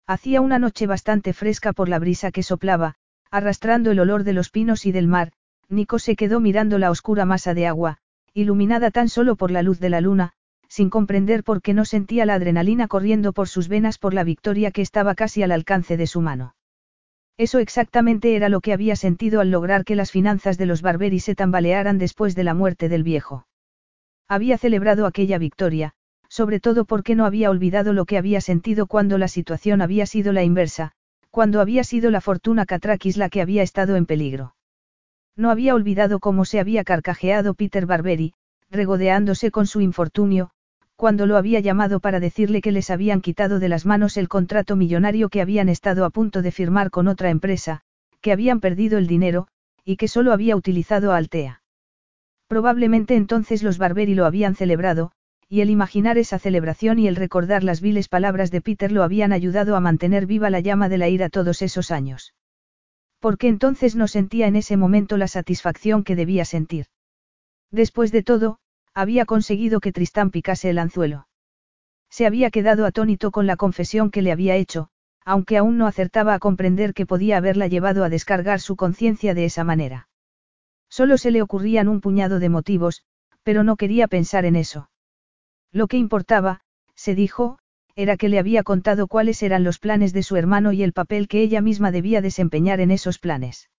Hacía 0.07 0.39
una 0.39 0.59
noche 0.59 0.87
bastante 0.87 1.33
fresca 1.33 1.73
por 1.73 1.89
la 1.89 1.99
brisa 1.99 2.31
que 2.31 2.43
soplaba, 2.43 2.95
arrastrando 3.29 3.91
el 3.91 3.99
olor 3.99 4.23
de 4.23 4.33
los 4.33 4.49
pinos 4.49 4.85
y 4.85 4.93
del 4.93 5.07
mar, 5.07 5.33
Nico 5.69 5.99
se 5.99 6.15
quedó 6.15 6.39
mirando 6.39 6.79
la 6.79 6.91
oscura 6.91 7.25
masa 7.25 7.53
de 7.53 7.67
agua, 7.67 7.97
iluminada 8.33 8.91
tan 8.91 9.09
solo 9.09 9.35
por 9.35 9.51
la 9.51 9.61
luz 9.61 9.79
de 9.79 9.89
la 9.89 10.01
luna, 10.01 10.31
sin 10.69 10.89
comprender 10.89 11.43
por 11.43 11.61
qué 11.61 11.73
no 11.73 11.85
sentía 11.85 12.25
la 12.25 12.35
adrenalina 12.35 12.87
corriendo 12.87 13.33
por 13.33 13.47
sus 13.47 13.67
venas 13.67 13.97
por 13.97 14.13
la 14.13 14.23
victoria 14.23 14.71
que 14.71 14.81
estaba 14.81 15.15
casi 15.15 15.43
al 15.43 15.51
alcance 15.51 15.97
de 15.97 16.07
su 16.07 16.21
mano. 16.21 16.55
Eso 17.37 17.59
exactamente 17.59 18.35
era 18.35 18.49
lo 18.49 18.61
que 18.61 18.73
había 18.73 18.95
sentido 18.95 19.41
al 19.41 19.51
lograr 19.51 19.85
que 19.85 19.95
las 19.95 20.11
finanzas 20.11 20.57
de 20.57 20.65
los 20.65 20.81
Barberi 20.81 21.19
se 21.19 21.35
tambalearan 21.35 21.97
después 21.97 22.35
de 22.35 22.43
la 22.43 22.53
muerte 22.53 22.89
del 22.89 23.03
viejo. 23.03 23.47
Había 24.27 24.57
celebrado 24.57 25.05
aquella 25.05 25.37
victoria, 25.37 25.93
sobre 26.29 26.59
todo 26.59 26.85
porque 26.85 27.15
no 27.15 27.25
había 27.25 27.49
olvidado 27.49 27.93
lo 27.93 28.05
que 28.05 28.17
había 28.17 28.41
sentido 28.41 28.87
cuando 28.87 29.17
la 29.17 29.27
situación 29.27 29.81
había 29.81 30.05
sido 30.05 30.33
la 30.33 30.43
inversa, 30.43 30.93
cuando 31.29 31.61
había 31.61 31.83
sido 31.83 32.09
la 32.09 32.21
fortuna 32.21 32.65
Catrakis 32.65 33.17
la 33.17 33.29
que 33.29 33.41
había 33.41 33.63
estado 33.63 33.95
en 33.95 34.05
peligro. 34.05 34.56
No 35.37 35.51
había 35.51 35.75
olvidado 35.75 36.19
cómo 36.19 36.45
se 36.45 36.59
había 36.59 36.83
carcajeado 36.83 37.53
Peter 37.53 37.85
Barberi, 37.85 38.33
regodeándose 38.71 39.51
con 39.51 39.67
su 39.67 39.81
infortunio, 39.81 40.49
cuando 40.95 41.27
lo 41.27 41.37
había 41.37 41.59
llamado 41.59 41.99
para 41.99 42.19
decirle 42.19 42.59
que 42.59 42.71
les 42.71 42.89
habían 42.89 43.21
quitado 43.21 43.59
de 43.59 43.69
las 43.69 43.85
manos 43.85 44.17
el 44.17 44.27
contrato 44.27 44.75
millonario 44.75 45.29
que 45.29 45.41
habían 45.41 45.69
estado 45.69 46.05
a 46.05 46.09
punto 46.09 46.41
de 46.41 46.51
firmar 46.51 46.89
con 46.89 47.07
otra 47.07 47.29
empresa, 47.29 47.81
que 48.19 48.31
habían 48.31 48.59
perdido 48.59 48.97
el 48.97 49.05
dinero, 49.05 49.47
y 49.85 49.95
que 49.97 50.07
solo 50.07 50.33
había 50.33 50.55
utilizado 50.55 51.13
a 51.13 51.17
Altea. 51.17 51.61
Probablemente 52.47 53.15
entonces 53.15 53.61
los 53.61 53.77
Barberi 53.77 54.15
lo 54.15 54.25
habían 54.25 54.55
celebrado, 54.55 55.11
y 55.47 55.61
el 55.61 55.69
imaginar 55.69 56.17
esa 56.17 56.39
celebración 56.39 56.97
y 56.97 57.07
el 57.07 57.15
recordar 57.15 57.63
las 57.63 57.79
viles 57.79 58.09
palabras 58.09 58.49
de 58.49 58.61
Peter 58.61 58.91
lo 58.91 59.03
habían 59.03 59.31
ayudado 59.31 59.75
a 59.75 59.79
mantener 59.79 60.25
viva 60.25 60.49
la 60.49 60.61
llama 60.61 60.89
de 60.89 60.97
la 60.97 61.09
ira 61.09 61.29
todos 61.29 61.61
esos 61.61 61.91
años. 61.91 62.33
Porque 63.19 63.47
entonces 63.47 63.95
no 63.95 64.07
sentía 64.07 64.47
en 64.47 64.55
ese 64.55 64.77
momento 64.77 65.17
la 65.17 65.27
satisfacción 65.27 66.03
que 66.03 66.15
debía 66.15 66.45
sentir. 66.45 66.85
Después 67.71 68.11
de 68.11 68.23
todo, 68.23 68.59
había 68.93 69.25
conseguido 69.25 69.79
que 69.79 69.91
Tristán 69.91 70.31
picase 70.31 70.69
el 70.69 70.79
anzuelo. 70.79 71.27
Se 72.09 72.25
había 72.25 72.51
quedado 72.51 72.85
atónito 72.85 73.31
con 73.31 73.47
la 73.47 73.57
confesión 73.57 74.11
que 74.11 74.21
le 74.21 74.31
había 74.31 74.55
hecho, 74.55 74.89
aunque 75.25 75.57
aún 75.57 75.77
no 75.77 75.87
acertaba 75.87 76.33
a 76.33 76.39
comprender 76.39 76.93
que 76.93 77.05
podía 77.05 77.37
haberla 77.37 77.67
llevado 77.67 78.03
a 78.03 78.09
descargar 78.09 78.61
su 78.61 78.75
conciencia 78.75 79.33
de 79.33 79.45
esa 79.45 79.63
manera. 79.63 80.07
Solo 80.89 81.17
se 81.17 81.31
le 81.31 81.41
ocurrían 81.41 81.89
un 81.89 81.99
puñado 81.99 82.39
de 82.39 82.49
motivos, 82.49 83.03
pero 83.43 83.63
no 83.63 83.75
quería 83.75 84.07
pensar 84.07 84.45
en 84.45 84.55
eso. 84.55 84.89
Lo 85.71 85.87
que 85.87 85.97
importaba, 85.97 86.61
se 86.95 87.13
dijo, 87.13 87.59
era 87.97 88.15
que 88.15 88.29
le 88.29 88.37
había 88.37 88.61
contado 88.61 89.07
cuáles 89.07 89.41
eran 89.41 89.63
los 89.63 89.79
planes 89.79 90.13
de 90.13 90.21
su 90.21 90.35
hermano 90.35 90.71
y 90.71 90.83
el 90.83 90.93
papel 90.93 91.27
que 91.27 91.41
ella 91.41 91.61
misma 91.61 91.91
debía 91.91 92.21
desempeñar 92.21 92.79
en 92.79 92.91
esos 92.91 93.17
planes. 93.17 93.71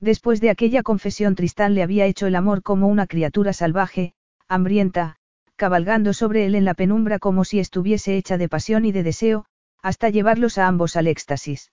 Después 0.00 0.40
de 0.40 0.50
aquella 0.50 0.82
confesión 0.82 1.36
Tristán 1.36 1.74
le 1.74 1.84
había 1.84 2.06
hecho 2.06 2.26
el 2.26 2.34
amor 2.34 2.64
como 2.64 2.88
una 2.88 3.06
criatura 3.06 3.52
salvaje, 3.52 4.14
hambrienta, 4.48 5.16
cabalgando 5.54 6.12
sobre 6.12 6.44
él 6.44 6.56
en 6.56 6.64
la 6.64 6.74
penumbra 6.74 7.20
como 7.20 7.44
si 7.44 7.60
estuviese 7.60 8.16
hecha 8.16 8.36
de 8.36 8.48
pasión 8.48 8.84
y 8.84 8.90
de 8.90 9.04
deseo, 9.04 9.46
hasta 9.80 10.10
llevarlos 10.10 10.58
a 10.58 10.66
ambos 10.66 10.96
al 10.96 11.06
éxtasis. 11.06 11.70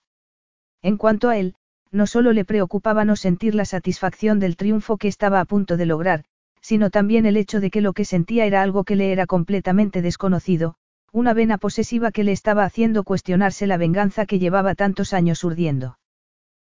En 0.80 0.96
cuanto 0.96 1.28
a 1.28 1.38
él, 1.38 1.56
no 1.90 2.06
solo 2.06 2.32
le 2.32 2.44
preocupaba 2.44 3.04
no 3.04 3.16
sentir 3.16 3.56
la 3.56 3.64
satisfacción 3.64 4.38
del 4.38 4.56
triunfo 4.56 4.96
que 4.96 5.08
estaba 5.08 5.40
a 5.40 5.44
punto 5.44 5.76
de 5.76 5.86
lograr, 5.86 6.24
sino 6.60 6.90
también 6.90 7.26
el 7.26 7.36
hecho 7.36 7.58
de 7.58 7.72
que 7.72 7.80
lo 7.80 7.94
que 7.94 8.04
sentía 8.04 8.46
era 8.46 8.62
algo 8.62 8.84
que 8.84 8.94
le 8.94 9.10
era 9.10 9.26
completamente 9.26 10.02
desconocido, 10.02 10.76
una 11.14 11.32
vena 11.32 11.58
posesiva 11.58 12.10
que 12.10 12.24
le 12.24 12.32
estaba 12.32 12.64
haciendo 12.64 13.04
cuestionarse 13.04 13.68
la 13.68 13.76
venganza 13.76 14.26
que 14.26 14.40
llevaba 14.40 14.74
tantos 14.74 15.12
años 15.12 15.44
urdiendo. 15.44 15.96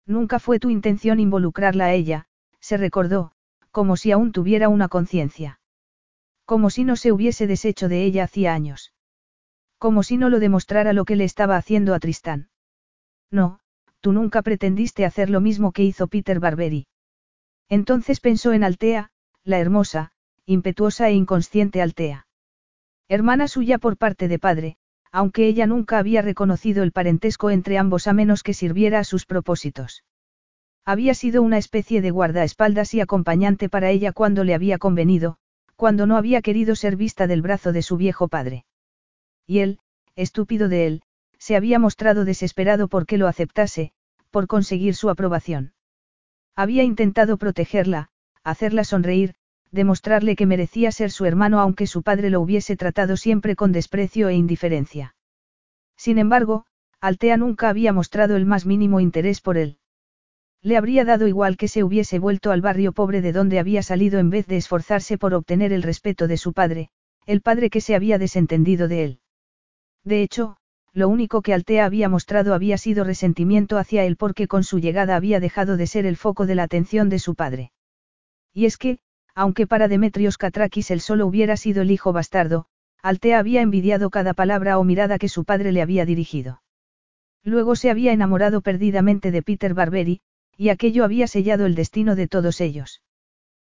Nunca 0.06 0.38
fue 0.38 0.58
tu 0.58 0.70
intención 0.70 1.20
involucrarla 1.20 1.84
a 1.84 1.92
ella, 1.92 2.24
se 2.58 2.78
recordó, 2.78 3.32
como 3.70 3.98
si 3.98 4.12
aún 4.12 4.32
tuviera 4.32 4.70
una 4.70 4.88
conciencia. 4.88 5.60
Como 6.46 6.70
si 6.70 6.84
no 6.84 6.96
se 6.96 7.12
hubiese 7.12 7.46
deshecho 7.46 7.90
de 7.90 8.02
ella 8.02 8.24
hacía 8.24 8.54
años. 8.54 8.94
Como 9.76 10.02
si 10.02 10.16
no 10.16 10.30
lo 10.30 10.40
demostrara 10.40 10.94
lo 10.94 11.04
que 11.04 11.16
le 11.16 11.24
estaba 11.24 11.58
haciendo 11.58 11.94
a 11.94 12.00
Tristán. 12.00 12.48
No, 13.30 13.60
tú 14.00 14.12
nunca 14.12 14.40
pretendiste 14.40 15.04
hacer 15.04 15.28
lo 15.28 15.42
mismo 15.42 15.72
que 15.72 15.84
hizo 15.84 16.08
Peter 16.08 16.40
Barberi. 16.40 16.86
Entonces 17.68 18.20
pensó 18.20 18.54
en 18.54 18.64
Altea, 18.64 19.10
la 19.44 19.58
hermosa, 19.58 20.12
impetuosa 20.46 21.10
e 21.10 21.12
inconsciente 21.12 21.82
Altea. 21.82 22.26
Hermana 23.10 23.48
suya 23.48 23.78
por 23.78 23.96
parte 23.96 24.28
de 24.28 24.38
padre, 24.38 24.76
aunque 25.10 25.48
ella 25.48 25.66
nunca 25.66 25.98
había 25.98 26.22
reconocido 26.22 26.84
el 26.84 26.92
parentesco 26.92 27.50
entre 27.50 27.76
ambos 27.76 28.06
a 28.06 28.12
menos 28.12 28.44
que 28.44 28.54
sirviera 28.54 29.00
a 29.00 29.04
sus 29.04 29.26
propósitos. 29.26 30.04
Había 30.84 31.14
sido 31.14 31.42
una 31.42 31.58
especie 31.58 32.02
de 32.02 32.12
guardaespaldas 32.12 32.94
y 32.94 33.00
acompañante 33.00 33.68
para 33.68 33.90
ella 33.90 34.12
cuando 34.12 34.44
le 34.44 34.54
había 34.54 34.78
convenido, 34.78 35.38
cuando 35.74 36.06
no 36.06 36.16
había 36.16 36.40
querido 36.40 36.76
ser 36.76 36.94
vista 36.94 37.26
del 37.26 37.42
brazo 37.42 37.72
de 37.72 37.82
su 37.82 37.96
viejo 37.96 38.28
padre. 38.28 38.64
Y 39.44 39.58
él, 39.58 39.80
estúpido 40.14 40.68
de 40.68 40.86
él, 40.86 41.02
se 41.36 41.56
había 41.56 41.80
mostrado 41.80 42.24
desesperado 42.24 42.86
por 42.86 43.06
que 43.06 43.18
lo 43.18 43.26
aceptase, 43.26 43.90
por 44.30 44.46
conseguir 44.46 44.94
su 44.94 45.10
aprobación. 45.10 45.72
Había 46.54 46.84
intentado 46.84 47.38
protegerla, 47.38 48.10
hacerla 48.44 48.84
sonreír, 48.84 49.34
demostrarle 49.70 50.36
que 50.36 50.46
merecía 50.46 50.92
ser 50.92 51.10
su 51.10 51.24
hermano 51.24 51.60
aunque 51.60 51.86
su 51.86 52.02
padre 52.02 52.30
lo 52.30 52.40
hubiese 52.40 52.76
tratado 52.76 53.16
siempre 53.16 53.56
con 53.56 53.72
desprecio 53.72 54.28
e 54.28 54.34
indiferencia. 54.34 55.14
Sin 55.96 56.18
embargo, 56.18 56.66
Altea 57.00 57.36
nunca 57.36 57.68
había 57.68 57.92
mostrado 57.92 58.36
el 58.36 58.46
más 58.46 58.66
mínimo 58.66 59.00
interés 59.00 59.40
por 59.40 59.56
él. 59.56 59.78
Le 60.62 60.76
habría 60.76 61.04
dado 61.04 61.26
igual 61.26 61.56
que 61.56 61.68
se 61.68 61.82
hubiese 61.82 62.18
vuelto 62.18 62.50
al 62.50 62.60
barrio 62.60 62.92
pobre 62.92 63.22
de 63.22 63.32
donde 63.32 63.58
había 63.58 63.82
salido 63.82 64.18
en 64.18 64.28
vez 64.28 64.46
de 64.46 64.58
esforzarse 64.58 65.16
por 65.16 65.32
obtener 65.32 65.72
el 65.72 65.82
respeto 65.82 66.26
de 66.28 66.36
su 66.36 66.52
padre, 66.52 66.90
el 67.24 67.40
padre 67.40 67.70
que 67.70 67.80
se 67.80 67.94
había 67.94 68.18
desentendido 68.18 68.86
de 68.86 69.04
él. 69.04 69.20
De 70.04 70.22
hecho, 70.22 70.56
lo 70.92 71.08
único 71.08 71.40
que 71.40 71.54
Altea 71.54 71.84
había 71.86 72.08
mostrado 72.08 72.52
había 72.52 72.76
sido 72.76 73.04
resentimiento 73.04 73.78
hacia 73.78 74.04
él 74.04 74.16
porque 74.16 74.48
con 74.48 74.64
su 74.64 74.78
llegada 74.78 75.16
había 75.16 75.40
dejado 75.40 75.76
de 75.76 75.86
ser 75.86 76.04
el 76.04 76.16
foco 76.16 76.46
de 76.46 76.56
la 76.56 76.64
atención 76.64 77.08
de 77.08 77.18
su 77.18 77.34
padre. 77.34 77.72
Y 78.52 78.66
es 78.66 78.76
que, 78.76 78.98
aunque 79.34 79.66
para 79.66 79.88
Demetrios 79.88 80.38
Katrakis 80.38 80.90
él 80.90 81.00
solo 81.00 81.26
hubiera 81.26 81.56
sido 81.56 81.82
el 81.82 81.90
hijo 81.90 82.12
bastardo, 82.12 82.66
Altea 83.02 83.38
había 83.38 83.62
envidiado 83.62 84.10
cada 84.10 84.34
palabra 84.34 84.78
o 84.78 84.84
mirada 84.84 85.18
que 85.18 85.28
su 85.28 85.44
padre 85.44 85.72
le 85.72 85.82
había 85.82 86.04
dirigido. 86.04 86.62
Luego 87.42 87.76
se 87.76 87.90
había 87.90 88.12
enamorado 88.12 88.60
perdidamente 88.60 89.30
de 89.30 89.42
Peter 89.42 89.72
Barberi, 89.72 90.20
y 90.56 90.68
aquello 90.68 91.04
había 91.04 91.26
sellado 91.26 91.64
el 91.64 91.74
destino 91.74 92.14
de 92.14 92.28
todos 92.28 92.60
ellos. 92.60 93.02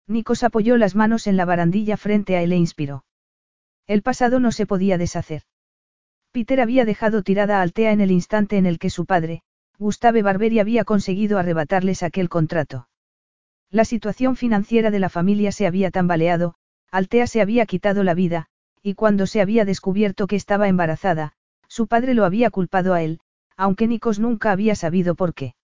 Nikos 0.06 0.42
apoyó 0.42 0.76
las 0.76 0.94
manos 0.94 1.26
en 1.26 1.38
la 1.38 1.46
barandilla 1.46 1.96
frente 1.96 2.36
a 2.36 2.42
él 2.42 2.52
e 2.52 2.56
inspiró. 2.56 3.04
El 3.86 4.02
pasado 4.02 4.38
no 4.38 4.52
se 4.52 4.66
podía 4.66 4.98
deshacer. 4.98 5.42
Peter 6.30 6.60
había 6.60 6.84
dejado 6.84 7.22
tirada 7.22 7.58
a 7.58 7.62
Altea 7.62 7.92
en 7.92 8.00
el 8.00 8.10
instante 8.10 8.58
en 8.58 8.66
el 8.66 8.78
que 8.78 8.90
su 8.90 9.06
padre, 9.06 9.42
Gustave 9.78 10.22
Barberi 10.22 10.58
había 10.58 10.84
conseguido 10.84 11.38
arrebatarles 11.38 12.02
aquel 12.02 12.28
contrato. 12.28 12.88
La 13.74 13.84
situación 13.84 14.36
financiera 14.36 14.92
de 14.92 15.00
la 15.00 15.08
familia 15.08 15.50
se 15.50 15.66
había 15.66 15.90
tambaleado, 15.90 16.54
Altea 16.92 17.26
se 17.26 17.40
había 17.40 17.66
quitado 17.66 18.04
la 18.04 18.14
vida, 18.14 18.46
y 18.84 18.94
cuando 18.94 19.26
se 19.26 19.40
había 19.40 19.64
descubierto 19.64 20.28
que 20.28 20.36
estaba 20.36 20.68
embarazada, 20.68 21.32
su 21.66 21.88
padre 21.88 22.14
lo 22.14 22.24
había 22.24 22.50
culpado 22.50 22.94
a 22.94 23.02
él, 23.02 23.18
aunque 23.56 23.88
Nikos 23.88 24.20
nunca 24.20 24.52
había 24.52 24.76
sabido 24.76 25.16
por 25.16 25.34
qué. 25.34 25.56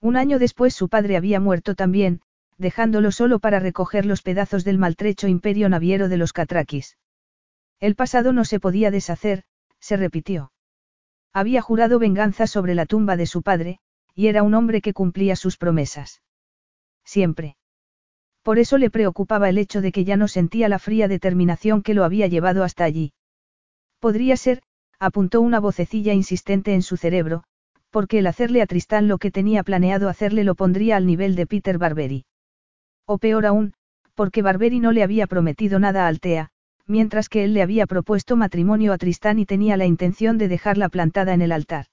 Un 0.00 0.16
año 0.16 0.40
después 0.40 0.74
su 0.74 0.88
padre 0.88 1.16
había 1.16 1.38
muerto 1.38 1.76
también, 1.76 2.22
dejándolo 2.56 3.12
solo 3.12 3.38
para 3.38 3.60
recoger 3.60 4.04
los 4.04 4.22
pedazos 4.22 4.64
del 4.64 4.78
maltrecho 4.78 5.28
imperio 5.28 5.68
naviero 5.68 6.08
de 6.08 6.16
los 6.16 6.32
Catrakis. 6.32 6.98
El 7.78 7.94
pasado 7.94 8.32
no 8.32 8.44
se 8.44 8.58
podía 8.58 8.90
deshacer, 8.90 9.44
se 9.78 9.96
repitió. 9.96 10.50
Había 11.32 11.62
jurado 11.62 12.00
venganza 12.00 12.48
sobre 12.48 12.74
la 12.74 12.84
tumba 12.84 13.14
de 13.14 13.26
su 13.26 13.42
padre, 13.42 13.78
y 14.12 14.26
era 14.26 14.42
un 14.42 14.54
hombre 14.54 14.80
que 14.80 14.92
cumplía 14.92 15.36
sus 15.36 15.56
promesas 15.56 16.20
siempre. 17.08 17.56
Por 18.42 18.58
eso 18.58 18.78
le 18.78 18.90
preocupaba 18.90 19.48
el 19.48 19.58
hecho 19.58 19.80
de 19.80 19.92
que 19.92 20.04
ya 20.04 20.16
no 20.16 20.28
sentía 20.28 20.68
la 20.68 20.78
fría 20.78 21.08
determinación 21.08 21.82
que 21.82 21.94
lo 21.94 22.04
había 22.04 22.26
llevado 22.26 22.64
hasta 22.64 22.84
allí. 22.84 23.12
Podría 23.98 24.36
ser, 24.36 24.62
apuntó 24.98 25.40
una 25.40 25.58
vocecilla 25.58 26.12
insistente 26.12 26.74
en 26.74 26.82
su 26.82 26.96
cerebro, 26.96 27.44
porque 27.90 28.18
el 28.18 28.26
hacerle 28.26 28.62
a 28.62 28.66
Tristán 28.66 29.08
lo 29.08 29.18
que 29.18 29.30
tenía 29.30 29.62
planeado 29.62 30.08
hacerle 30.08 30.44
lo 30.44 30.54
pondría 30.54 30.96
al 30.96 31.06
nivel 31.06 31.34
de 31.34 31.46
Peter 31.46 31.78
Barberi. 31.78 32.26
O 33.06 33.18
peor 33.18 33.46
aún, 33.46 33.72
porque 34.14 34.42
Barberi 34.42 34.78
no 34.78 34.92
le 34.92 35.02
había 35.02 35.26
prometido 35.26 35.78
nada 35.78 36.04
a 36.04 36.08
Altea, 36.08 36.50
mientras 36.86 37.28
que 37.28 37.44
él 37.44 37.54
le 37.54 37.62
había 37.62 37.86
propuesto 37.86 38.36
matrimonio 38.36 38.92
a 38.92 38.98
Tristán 38.98 39.38
y 39.38 39.46
tenía 39.46 39.76
la 39.76 39.86
intención 39.86 40.36
de 40.36 40.48
dejarla 40.48 40.88
plantada 40.90 41.32
en 41.32 41.40
el 41.40 41.52
altar. 41.52 41.86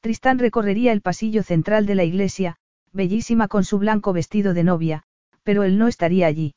Tristán 0.00 0.38
recorrería 0.38 0.92
el 0.92 1.02
pasillo 1.02 1.42
central 1.42 1.86
de 1.86 1.94
la 1.94 2.04
iglesia, 2.04 2.56
bellísima 2.94 3.48
con 3.48 3.64
su 3.64 3.78
blanco 3.78 4.14
vestido 4.14 4.54
de 4.54 4.64
novia, 4.64 5.02
pero 5.42 5.64
él 5.64 5.76
no 5.76 5.88
estaría 5.88 6.26
allí. 6.26 6.54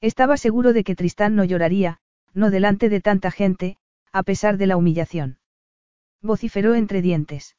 Estaba 0.00 0.38
seguro 0.38 0.72
de 0.72 0.84
que 0.84 0.94
Tristán 0.94 1.34
no 1.36 1.44
lloraría, 1.44 1.98
no 2.32 2.50
delante 2.50 2.88
de 2.88 3.00
tanta 3.00 3.30
gente, 3.30 3.76
a 4.12 4.22
pesar 4.22 4.56
de 4.56 4.66
la 4.66 4.76
humillación. 4.76 5.38
Vociferó 6.22 6.74
entre 6.74 7.02
dientes. 7.02 7.56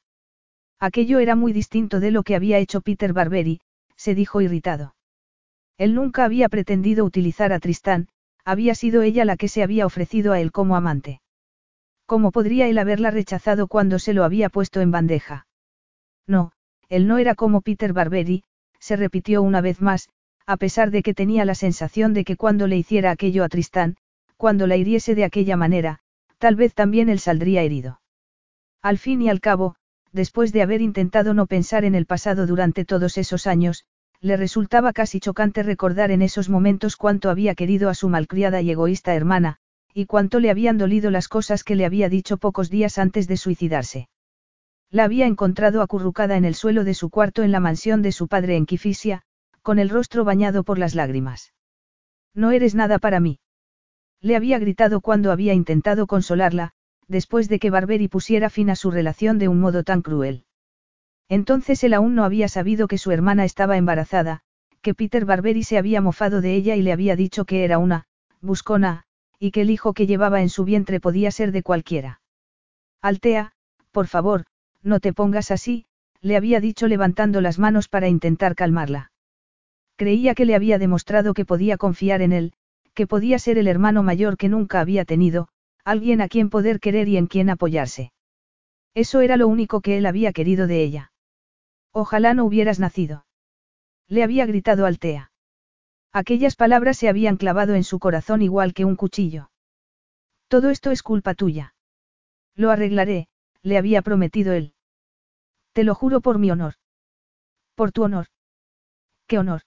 Aquello 0.80 1.20
era 1.20 1.36
muy 1.36 1.54
distinto 1.54 2.00
de 2.00 2.12
lo 2.12 2.24
que 2.24 2.36
había 2.36 2.58
hecho 2.58 2.82
Peter 2.82 3.14
Barberi, 3.14 3.60
se 3.96 4.16
dijo 4.16 4.42
irritado. 4.42 4.96
Él 5.78 5.94
nunca 5.94 6.24
había 6.24 6.50
pretendido 6.50 7.06
utilizar 7.06 7.54
a 7.54 7.60
Tristán, 7.60 8.08
Había 8.46 8.74
sido 8.74 9.04
ella 9.04 9.26
la 9.26 9.38
que 9.38 9.48
se 9.48 9.62
había 9.62 9.86
ofrecido 9.86 10.34
a 10.34 10.40
él 10.40 10.52
como 10.52 10.76
amante. 10.76 11.22
¿Cómo 12.08 12.32
podría 12.32 12.68
él 12.68 12.80
haberla 12.80 13.12
rechazado 13.12 13.68
cuando 13.68 14.00
se 14.00 14.14
lo 14.14 14.24
había 14.24 14.50
puesto 14.50 14.82
en 14.82 14.90
bandeja? 14.90 15.46
No, 16.26 16.52
él 16.90 17.08
no 17.08 17.18
era 17.18 17.36
como 17.36 17.62
Peter 17.62 17.94
Barberi, 17.94 18.44
se 18.80 18.96
repitió 18.96 19.42
una 19.42 19.62
vez 19.62 19.82
más, 19.82 20.10
a 20.46 20.58
pesar 20.58 20.90
de 20.90 21.04
que 21.04 21.14
tenía 21.14 21.46
la 21.46 21.56
sensación 21.56 22.14
de 22.14 22.24
que 22.24 22.36
cuando 22.36 22.68
le 22.68 22.78
hiciera 22.78 23.12
aquello 23.12 23.44
a 23.44 23.50
Tristán, 23.50 23.96
cuando 24.36 24.68
la 24.68 24.78
hiriese 24.78 25.16
de 25.16 25.24
aquella 25.24 25.56
manera, 25.56 26.00
tal 26.40 26.56
vez 26.56 26.74
también 26.74 27.10
él 27.10 27.20
saldría 27.20 27.62
herido. 27.62 28.02
Al 28.82 28.98
fin 28.98 29.22
y 29.22 29.30
al 29.30 29.42
cabo, 29.42 29.76
después 30.12 30.52
de 30.52 30.62
haber 30.62 30.82
intentado 30.82 31.34
no 31.34 31.46
pensar 31.46 31.86
en 31.86 31.94
el 31.94 32.06
pasado 32.06 32.48
durante 32.48 32.86
todos 32.86 33.18
esos 33.18 33.46
años, 33.46 33.86
le 34.22 34.38
resultaba 34.38 34.92
casi 34.92 35.20
chocante 35.20 35.64
recordar 35.64 36.12
en 36.12 36.22
esos 36.22 36.50
momentos 36.50 36.96
cuánto 36.96 37.30
había 37.30 37.56
querido 37.56 37.90
a 37.90 37.94
su 37.94 38.10
malcriada 38.10 38.62
y 38.62 38.72
egoísta 38.72 39.14
hermana, 39.14 39.58
y 39.94 40.06
cuánto 40.06 40.40
le 40.40 40.50
habían 40.50 40.78
dolido 40.78 41.12
las 41.12 41.28
cosas 41.28 41.64
que 41.64 41.76
le 41.76 41.86
había 41.86 42.10
dicho 42.10 42.38
pocos 42.38 42.70
días 42.70 42.98
antes 42.98 43.28
de 43.28 43.38
suicidarse. 43.38 44.10
La 44.92 45.04
había 45.04 45.28
encontrado 45.28 45.82
acurrucada 45.82 46.36
en 46.36 46.46
el 46.46 46.56
suelo 46.56 46.84
de 46.84 46.94
su 46.94 47.10
cuarto 47.10 47.44
en 47.44 47.52
la 47.52 47.60
mansión 47.60 48.02
de 48.02 48.12
su 48.12 48.28
padre 48.28 48.56
en 48.56 48.66
Kifisia, 48.66 49.22
con 49.62 49.78
el 49.78 49.90
rostro 49.90 50.24
bañado 50.24 50.64
por 50.64 50.80
las 50.80 50.96
lágrimas. 50.96 51.54
No 52.34 52.52
eres 52.52 52.74
nada 52.74 52.98
para 52.98 53.20
mí. 53.20 53.40
Le 54.22 54.36
había 54.36 54.58
gritado 54.58 55.02
cuando 55.02 55.32
había 55.32 55.54
intentado 55.54 56.08
consolarla, 56.08 56.72
después 57.08 57.50
de 57.50 57.60
que 57.60 57.70
Barberi 57.70 58.08
pusiera 58.08 58.50
fin 58.50 58.70
a 58.70 58.76
su 58.76 58.92
relación 58.92 59.38
de 59.38 59.48
un 59.48 59.60
modo 59.60 59.84
tan 59.84 60.02
cruel. 60.02 60.46
Entonces 61.28 61.84
él 61.84 61.94
aún 61.94 62.16
no 62.16 62.24
había 62.24 62.48
sabido 62.48 62.88
que 62.88 62.98
su 62.98 63.12
hermana 63.12 63.46
estaba 63.46 63.78
embarazada, 63.78 64.42
que 64.82 64.96
Peter 64.96 65.26
Barberi 65.26 65.64
se 65.64 65.78
había 65.78 66.02
mofado 66.02 66.42
de 66.42 66.56
ella 66.56 66.76
y 66.76 66.82
le 66.82 66.92
había 66.92 67.16
dicho 67.16 67.46
que 67.46 67.64
era 67.64 67.78
una, 67.78 68.06
buscona, 68.42 69.04
y 69.38 69.52
que 69.52 69.62
el 69.62 69.70
hijo 69.70 69.94
que 69.94 70.08
llevaba 70.08 70.42
en 70.42 70.50
su 70.50 70.64
vientre 70.64 71.00
podía 71.00 71.30
ser 71.32 71.52
de 71.52 71.62
cualquiera. 71.62 72.22
Altea, 73.02 73.54
por 73.92 74.08
favor, 74.08 74.46
no 74.84 75.00
te 75.00 75.14
pongas 75.14 75.52
así, 75.52 75.86
le 76.22 76.36
había 76.36 76.60
dicho 76.60 76.88
levantando 76.88 77.42
las 77.42 77.60
manos 77.60 77.88
para 77.88 78.08
intentar 78.08 78.56
calmarla. 78.56 79.12
Creía 79.96 80.36
que 80.36 80.46
le 80.46 80.56
había 80.56 80.78
demostrado 80.78 81.34
que 81.34 81.46
podía 81.46 81.78
confiar 81.78 82.22
en 82.22 82.32
él, 82.32 82.54
que 82.94 83.08
podía 83.08 83.40
ser 83.40 83.58
el 83.58 83.68
hermano 83.68 84.04
mayor 84.04 84.38
que 84.38 84.50
nunca 84.50 84.80
había 84.80 85.06
tenido, 85.06 85.50
alguien 85.84 86.22
a 86.22 86.28
quien 86.28 86.50
poder 86.50 86.80
querer 86.80 87.08
y 87.08 87.18
en 87.18 87.28
quien 87.28 87.50
apoyarse. 87.50 88.12
Eso 88.94 89.22
era 89.22 89.38
lo 89.38 89.48
único 89.48 89.82
que 89.82 89.98
él 89.98 90.06
había 90.06 90.34
querido 90.34 90.68
de 90.68 90.84
ella. 90.84 91.12
Ojalá 91.92 92.34
no 92.34 92.46
hubieras 92.46 92.80
nacido. 92.80 93.26
Le 94.08 94.24
había 94.24 94.46
gritado 94.46 94.86
Altea. 94.86 95.32
Aquellas 96.12 96.56
palabras 96.56 96.98
se 96.98 97.08
habían 97.08 97.38
clavado 97.38 97.76
en 97.76 97.84
su 97.84 98.00
corazón 98.00 98.42
igual 98.42 98.74
que 98.74 98.86
un 98.86 98.96
cuchillo. 98.96 99.52
Todo 100.48 100.70
esto 100.70 100.92
es 100.92 101.04
culpa 101.04 101.36
tuya. 101.36 101.76
Lo 102.56 102.72
arreglaré, 102.72 103.28
le 103.64 103.78
había 103.78 104.02
prometido 104.02 104.54
él. 104.54 104.74
Te 105.74 105.84
lo 105.84 105.96
juro 105.96 106.22
por 106.22 106.40
mi 106.40 106.52
honor. 106.52 106.76
Por 107.76 107.92
tu 107.92 108.04
honor. 108.04 108.28
¿Qué 109.28 109.38
honor? 109.38 109.62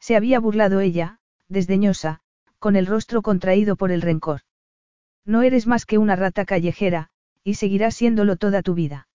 Se 0.00 0.16
había 0.16 0.40
burlado 0.40 0.80
ella, 0.80 1.20
desdeñosa, 1.48 2.20
con 2.58 2.76
el 2.76 2.86
rostro 2.86 3.22
contraído 3.22 3.76
por 3.76 3.92
el 3.92 4.02
rencor. 4.02 4.40
No 5.24 5.42
eres 5.42 5.66
más 5.66 5.86
que 5.86 5.98
una 5.98 6.16
rata 6.16 6.44
callejera, 6.44 7.10
y 7.44 7.54
seguirás 7.54 7.94
siéndolo 7.94 8.36
toda 8.36 8.62
tu 8.62 8.74
vida. 8.74 9.08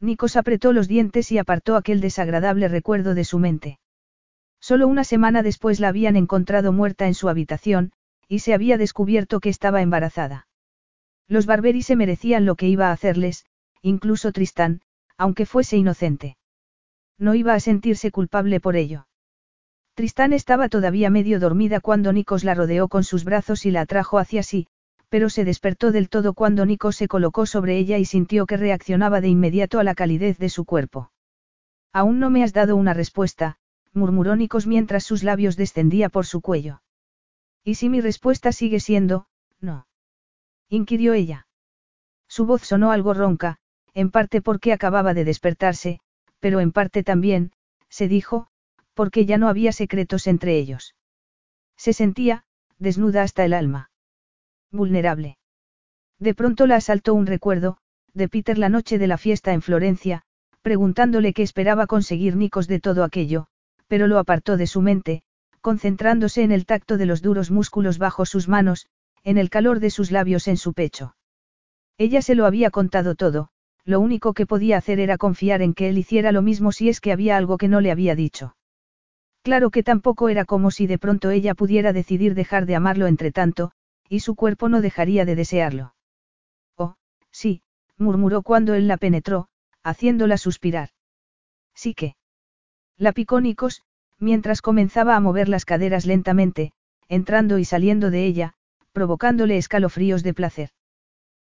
Nikos 0.00 0.36
apretó 0.36 0.72
los 0.72 0.86
dientes 0.86 1.32
y 1.32 1.38
apartó 1.38 1.76
aquel 1.76 2.00
desagradable 2.00 2.68
recuerdo 2.68 3.14
de 3.14 3.24
su 3.24 3.38
mente. 3.38 3.78
Solo 4.60 4.86
una 4.88 5.04
semana 5.04 5.42
después 5.42 5.80
la 5.80 5.88
habían 5.88 6.16
encontrado 6.16 6.72
muerta 6.72 7.06
en 7.06 7.14
su 7.14 7.28
habitación, 7.28 7.92
y 8.28 8.40
se 8.40 8.54
había 8.54 8.78
descubierto 8.78 9.40
que 9.40 9.48
estaba 9.48 9.82
embarazada. 9.82 10.46
Los 11.28 11.46
Barberi 11.46 11.82
se 11.82 11.96
merecían 11.96 12.44
lo 12.44 12.54
que 12.54 12.68
iba 12.68 12.88
a 12.88 12.92
hacerles, 12.92 13.46
incluso 13.82 14.32
Tristán, 14.32 14.80
aunque 15.16 15.46
fuese 15.46 15.76
inocente. 15.76 16.36
No 17.18 17.34
iba 17.34 17.54
a 17.54 17.60
sentirse 17.60 18.10
culpable 18.10 18.60
por 18.60 18.76
ello. 18.76 19.06
Tristán 19.94 20.32
estaba 20.32 20.68
todavía 20.68 21.08
medio 21.08 21.38
dormida 21.38 21.80
cuando 21.80 22.12
Nikos 22.12 22.42
la 22.42 22.54
rodeó 22.54 22.88
con 22.88 23.04
sus 23.04 23.24
brazos 23.24 23.64
y 23.64 23.70
la 23.70 23.82
atrajo 23.82 24.18
hacia 24.18 24.42
sí, 24.42 24.66
pero 25.08 25.30
se 25.30 25.44
despertó 25.44 25.92
del 25.92 26.08
todo 26.08 26.34
cuando 26.34 26.66
Nico 26.66 26.90
se 26.90 27.06
colocó 27.06 27.46
sobre 27.46 27.78
ella 27.78 27.98
y 27.98 28.04
sintió 28.04 28.46
que 28.46 28.56
reaccionaba 28.56 29.20
de 29.20 29.28
inmediato 29.28 29.78
a 29.78 29.84
la 29.84 29.94
calidez 29.94 30.38
de 30.38 30.48
su 30.48 30.64
cuerpo. 30.64 31.12
Aún 31.92 32.18
no 32.18 32.30
me 32.30 32.42
has 32.42 32.52
dado 32.52 32.74
una 32.74 32.94
respuesta, 32.94 33.56
murmuró 33.92 34.34
Nikos 34.34 34.66
mientras 34.66 35.04
sus 35.04 35.22
labios 35.22 35.56
descendía 35.56 36.08
por 36.08 36.26
su 36.26 36.40
cuello. 36.40 36.82
¿Y 37.62 37.76
si 37.76 37.88
mi 37.88 38.00
respuesta 38.00 38.50
sigue 38.50 38.80
siendo? 38.80 39.28
Inquirió 40.74 41.12
ella. 41.14 41.46
Su 42.28 42.46
voz 42.46 42.62
sonó 42.62 42.90
algo 42.90 43.14
ronca, 43.14 43.58
en 43.92 44.10
parte 44.10 44.42
porque 44.42 44.72
acababa 44.72 45.14
de 45.14 45.24
despertarse, 45.24 46.00
pero 46.40 46.60
en 46.60 46.72
parte 46.72 47.02
también, 47.02 47.52
se 47.88 48.08
dijo, 48.08 48.48
porque 48.94 49.26
ya 49.26 49.38
no 49.38 49.48
había 49.48 49.72
secretos 49.72 50.26
entre 50.26 50.58
ellos. 50.58 50.94
Se 51.76 51.92
sentía, 51.92 52.44
desnuda 52.78 53.22
hasta 53.22 53.44
el 53.44 53.52
alma 53.52 53.90
vulnerable. 54.70 55.38
De 56.18 56.34
pronto 56.34 56.66
la 56.66 56.76
asaltó 56.76 57.14
un 57.14 57.26
recuerdo, 57.26 57.78
de 58.12 58.28
Peter 58.28 58.58
la 58.58 58.68
noche 58.68 58.98
de 58.98 59.06
la 59.06 59.18
fiesta 59.18 59.52
en 59.52 59.62
Florencia, 59.62 60.22
preguntándole 60.62 61.32
qué 61.32 61.42
esperaba 61.42 61.86
conseguir 61.86 62.36
Nicos 62.36 62.66
de 62.66 62.80
todo 62.80 63.04
aquello, 63.04 63.46
pero 63.86 64.06
lo 64.06 64.18
apartó 64.18 64.56
de 64.56 64.66
su 64.66 64.80
mente, 64.82 65.22
concentrándose 65.60 66.42
en 66.42 66.52
el 66.52 66.66
tacto 66.66 66.96
de 66.96 67.06
los 67.06 67.22
duros 67.22 67.50
músculos 67.50 67.98
bajo 67.98 68.26
sus 68.26 68.48
manos, 68.48 68.86
en 69.24 69.38
el 69.38 69.50
calor 69.50 69.80
de 69.80 69.90
sus 69.90 70.10
labios 70.10 70.46
en 70.48 70.56
su 70.56 70.72
pecho. 70.74 71.16
Ella 71.98 72.22
se 72.22 72.34
lo 72.34 72.46
había 72.46 72.70
contado 72.70 73.14
todo, 73.14 73.48
lo 73.84 74.00
único 74.00 74.32
que 74.32 74.46
podía 74.46 74.76
hacer 74.76 75.00
era 75.00 75.18
confiar 75.18 75.62
en 75.62 75.74
que 75.74 75.88
él 75.88 75.98
hiciera 75.98 76.32
lo 76.32 76.42
mismo 76.42 76.72
si 76.72 76.88
es 76.88 77.00
que 77.00 77.12
había 77.12 77.36
algo 77.36 77.58
que 77.58 77.68
no 77.68 77.80
le 77.80 77.90
había 77.90 78.14
dicho. 78.14 78.56
Claro 79.42 79.70
que 79.70 79.82
tampoco 79.82 80.28
era 80.28 80.44
como 80.44 80.70
si 80.70 80.86
de 80.86 80.98
pronto 80.98 81.30
ella 81.30 81.54
pudiera 81.54 81.92
decidir 81.92 82.34
dejar 82.34 82.64
de 82.64 82.76
amarlo 82.76 83.06
entre 83.06 83.30
tanto, 83.30 83.72
y 84.08 84.20
su 84.20 84.34
cuerpo 84.34 84.68
no 84.68 84.80
dejaría 84.80 85.24
de 85.24 85.34
desearlo. 85.34 85.94
Oh, 86.76 86.94
sí, 87.30 87.62
murmuró 87.98 88.42
cuando 88.42 88.74
él 88.74 88.88
la 88.88 88.96
penetró, 88.96 89.48
haciéndola 89.82 90.38
suspirar. 90.38 90.90
Sí 91.74 91.94
que. 91.94 92.16
La 92.96 93.12
picó 93.12 93.40
Nicos, 93.40 93.82
mientras 94.18 94.62
comenzaba 94.62 95.16
a 95.16 95.20
mover 95.20 95.48
las 95.48 95.64
caderas 95.64 96.06
lentamente, 96.06 96.72
entrando 97.08 97.58
y 97.58 97.64
saliendo 97.64 98.10
de 98.10 98.24
ella, 98.24 98.54
provocándole 98.94 99.58
escalofríos 99.58 100.22
de 100.22 100.34
placer. 100.34 100.70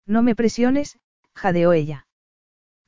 No 0.05 0.21
me 0.23 0.35
presiones, 0.35 0.99
jadeó 1.33 1.73
ella. 1.73 2.09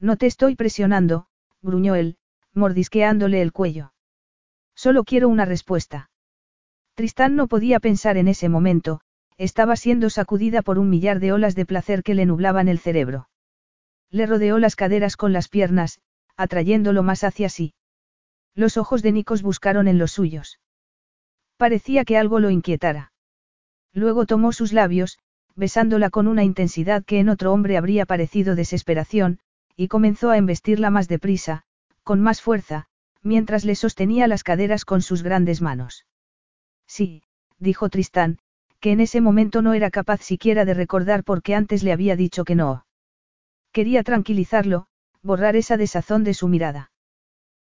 No 0.01 0.17
te 0.17 0.27
estoy 0.27 0.57
presionando, 0.57 1.29
gruñó 1.63 1.95
él, 1.95 2.19
mordisqueándole 2.55 3.41
el 3.41 3.53
cuello. 3.53 3.93
Solo 4.75 5.05
quiero 5.05 5.29
una 5.29 5.45
respuesta. 5.45 6.11
Tristán 6.95 7.37
no 7.37 7.47
podía 7.47 7.79
pensar 7.79 8.17
en 8.17 8.27
ese 8.27 8.49
momento, 8.49 9.01
estaba 9.37 9.77
siendo 9.77 10.11
sacudida 10.11 10.63
por 10.63 10.81
un 10.81 10.91
millar 10.91 11.21
de 11.21 11.33
olas 11.33 11.55
de 11.55 11.65
placer 11.65 12.03
que 12.03 12.15
le 12.15 12.27
nublaban 12.27 12.67
el 12.67 12.81
cerebro. 12.81 13.29
Le 14.11 14.27
rodeó 14.27 14.59
las 14.59 14.75
caderas 14.75 15.17
con 15.17 15.33
las 15.33 15.49
piernas, 15.49 16.01
atrayéndolo 16.37 17.05
más 17.05 17.23
hacia 17.23 17.49
sí. 17.49 17.75
Los 18.57 18.77
ojos 18.77 19.03
de 19.03 19.13
Nikos 19.13 19.43
buscaron 19.43 19.87
en 19.87 19.99
los 19.99 20.11
suyos. 20.11 20.59
Parecía 21.57 22.05
que 22.05 22.19
algo 22.19 22.41
lo 22.41 22.51
inquietara. 22.51 23.13
Luego 23.93 24.27
tomó 24.27 24.53
sus 24.53 24.73
labios, 24.73 25.19
besándola 25.57 26.11
con 26.11 26.29
una 26.29 26.45
intensidad 26.45 27.05
que 27.05 27.19
en 27.19 27.29
otro 27.29 27.53
hombre 27.53 27.77
habría 27.77 28.07
parecido 28.07 28.55
desesperación, 28.55 29.41
y 29.77 29.89
comenzó 29.89 30.31
a 30.31 30.37
embestirla 30.37 30.91
más 30.91 31.09
deprisa, 31.09 31.65
con 32.05 32.21
más 32.21 32.43
fuerza, 32.43 32.87
mientras 33.23 33.65
le 33.65 33.75
sostenía 33.75 34.29
las 34.29 34.45
caderas 34.45 34.85
con 34.85 35.03
sus 35.03 35.23
grandes 35.23 35.61
manos. 35.61 36.07
Sí, 36.87 37.23
dijo 37.59 37.89
Tristán, 37.89 38.39
que 38.81 38.93
en 38.93 39.01
ese 39.01 39.21
momento 39.21 39.63
no 39.63 39.75
era 39.75 39.91
capaz 39.91 40.23
siquiera 40.23 40.65
de 40.65 40.75
recordar 40.75 41.25
porque 41.25 41.55
antes 41.55 41.83
le 41.83 41.93
había 41.93 42.17
dicho 42.17 42.45
que 42.45 42.55
no. 42.55 42.87
Quería 43.73 44.03
tranquilizarlo, 44.03 44.87
borrar 45.23 45.57
esa 45.57 45.77
desazón 45.77 46.25
de 46.25 46.35
su 46.35 46.49
mirada. 46.49 46.93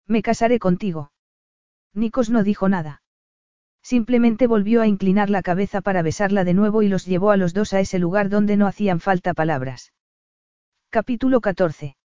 Me 0.06 0.22
casaré 0.22 0.58
contigo. 0.58 1.12
Nikos 1.94 2.30
no 2.30 2.42
dijo 2.42 2.68
nada. 2.68 3.01
Simplemente 3.82 4.46
volvió 4.46 4.80
a 4.80 4.86
inclinar 4.86 5.28
la 5.28 5.42
cabeza 5.42 5.80
para 5.80 6.02
besarla 6.02 6.44
de 6.44 6.54
nuevo 6.54 6.82
y 6.82 6.88
los 6.88 7.04
llevó 7.04 7.30
a 7.30 7.36
los 7.36 7.52
dos 7.52 7.72
a 7.72 7.80
ese 7.80 7.98
lugar 7.98 8.28
donde 8.28 8.56
no 8.56 8.66
hacían 8.66 9.00
falta 9.00 9.34
palabras. 9.34 9.92
Capítulo 10.90 11.40
14. 11.40 11.96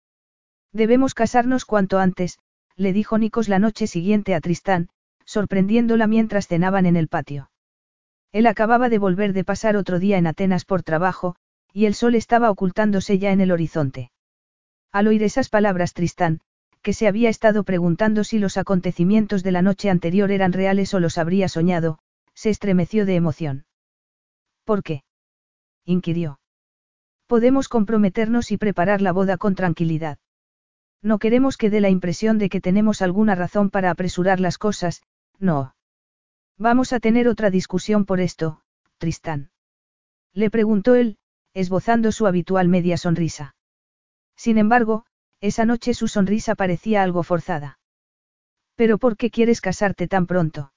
Debemos 0.73 1.13
casarnos 1.13 1.65
cuanto 1.65 1.99
antes, 1.99 2.39
le 2.75 2.93
dijo 2.93 3.17
Nikos 3.17 3.47
la 3.47 3.59
noche 3.59 3.87
siguiente 3.87 4.33
a 4.33 4.41
Tristán, 4.41 4.89
sorprendiéndola 5.25 6.07
mientras 6.07 6.47
cenaban 6.47 6.85
en 6.85 6.95
el 6.95 7.07
patio. 7.07 7.51
Él 8.31 8.47
acababa 8.47 8.89
de 8.89 8.97
volver 8.97 9.33
de 9.33 9.43
pasar 9.43 9.77
otro 9.77 9.99
día 9.99 10.17
en 10.17 10.27
Atenas 10.27 10.65
por 10.65 10.83
trabajo, 10.83 11.35
y 11.73 11.85
el 11.85 11.93
sol 11.93 12.15
estaba 12.15 12.49
ocultándose 12.49 13.19
ya 13.19 13.31
en 13.31 13.41
el 13.41 13.51
horizonte. 13.51 14.11
Al 14.91 15.07
oír 15.07 15.23
esas 15.23 15.49
palabras 15.49 15.93
Tristán, 15.93 16.41
que 16.87 16.93
se 16.93 17.09
había 17.09 17.27
estado 17.27 17.65
preguntando 17.65 18.23
si 18.23 18.39
los 18.39 18.55
acontecimientos 18.55 19.43
de 19.43 19.51
la 19.51 19.61
noche 19.61 19.89
anterior 19.89 20.31
eran 20.31 20.53
reales 20.53 20.93
o 20.93 21.01
los 21.01 21.17
habría 21.17 21.49
soñado, 21.49 21.99
se 22.33 22.49
estremeció 22.49 23.05
de 23.05 23.15
emoción. 23.15 23.65
¿Por 24.63 24.83
qué? 24.83 25.03
inquirió. 25.83 26.39
Podemos 27.25 27.67
comprometernos 27.67 28.53
y 28.53 28.57
preparar 28.57 29.01
la 29.01 29.11
boda 29.11 29.35
con 29.35 29.53
tranquilidad. 29.53 30.17
No 31.01 31.19
queremos 31.19 31.57
que 31.57 31.69
dé 31.69 31.81
la 31.81 31.89
impresión 31.89 32.37
de 32.37 32.47
que 32.47 32.61
tenemos 32.61 33.01
alguna 33.01 33.35
razón 33.35 33.69
para 33.69 33.91
apresurar 33.91 34.39
las 34.39 34.57
cosas, 34.57 35.03
no. 35.39 35.75
Vamos 36.57 36.93
a 36.93 37.01
tener 37.01 37.27
otra 37.27 37.49
discusión 37.49 38.05
por 38.05 38.21
esto, 38.21 38.61
Tristán. 38.97 39.49
Le 40.31 40.49
preguntó 40.49 40.95
él, 40.95 41.17
esbozando 41.53 42.13
su 42.13 42.27
habitual 42.27 42.69
media 42.69 42.95
sonrisa. 42.95 43.55
Sin 44.37 44.57
embargo, 44.57 45.03
esa 45.41 45.65
noche 45.65 45.93
su 45.93 46.07
sonrisa 46.07 46.55
parecía 46.55 47.03
algo 47.03 47.23
forzada. 47.23 47.79
¿Pero 48.75 48.97
por 48.97 49.17
qué 49.17 49.29
quieres 49.29 49.61
casarte 49.61 50.07
tan 50.07 50.27
pronto? 50.27 50.71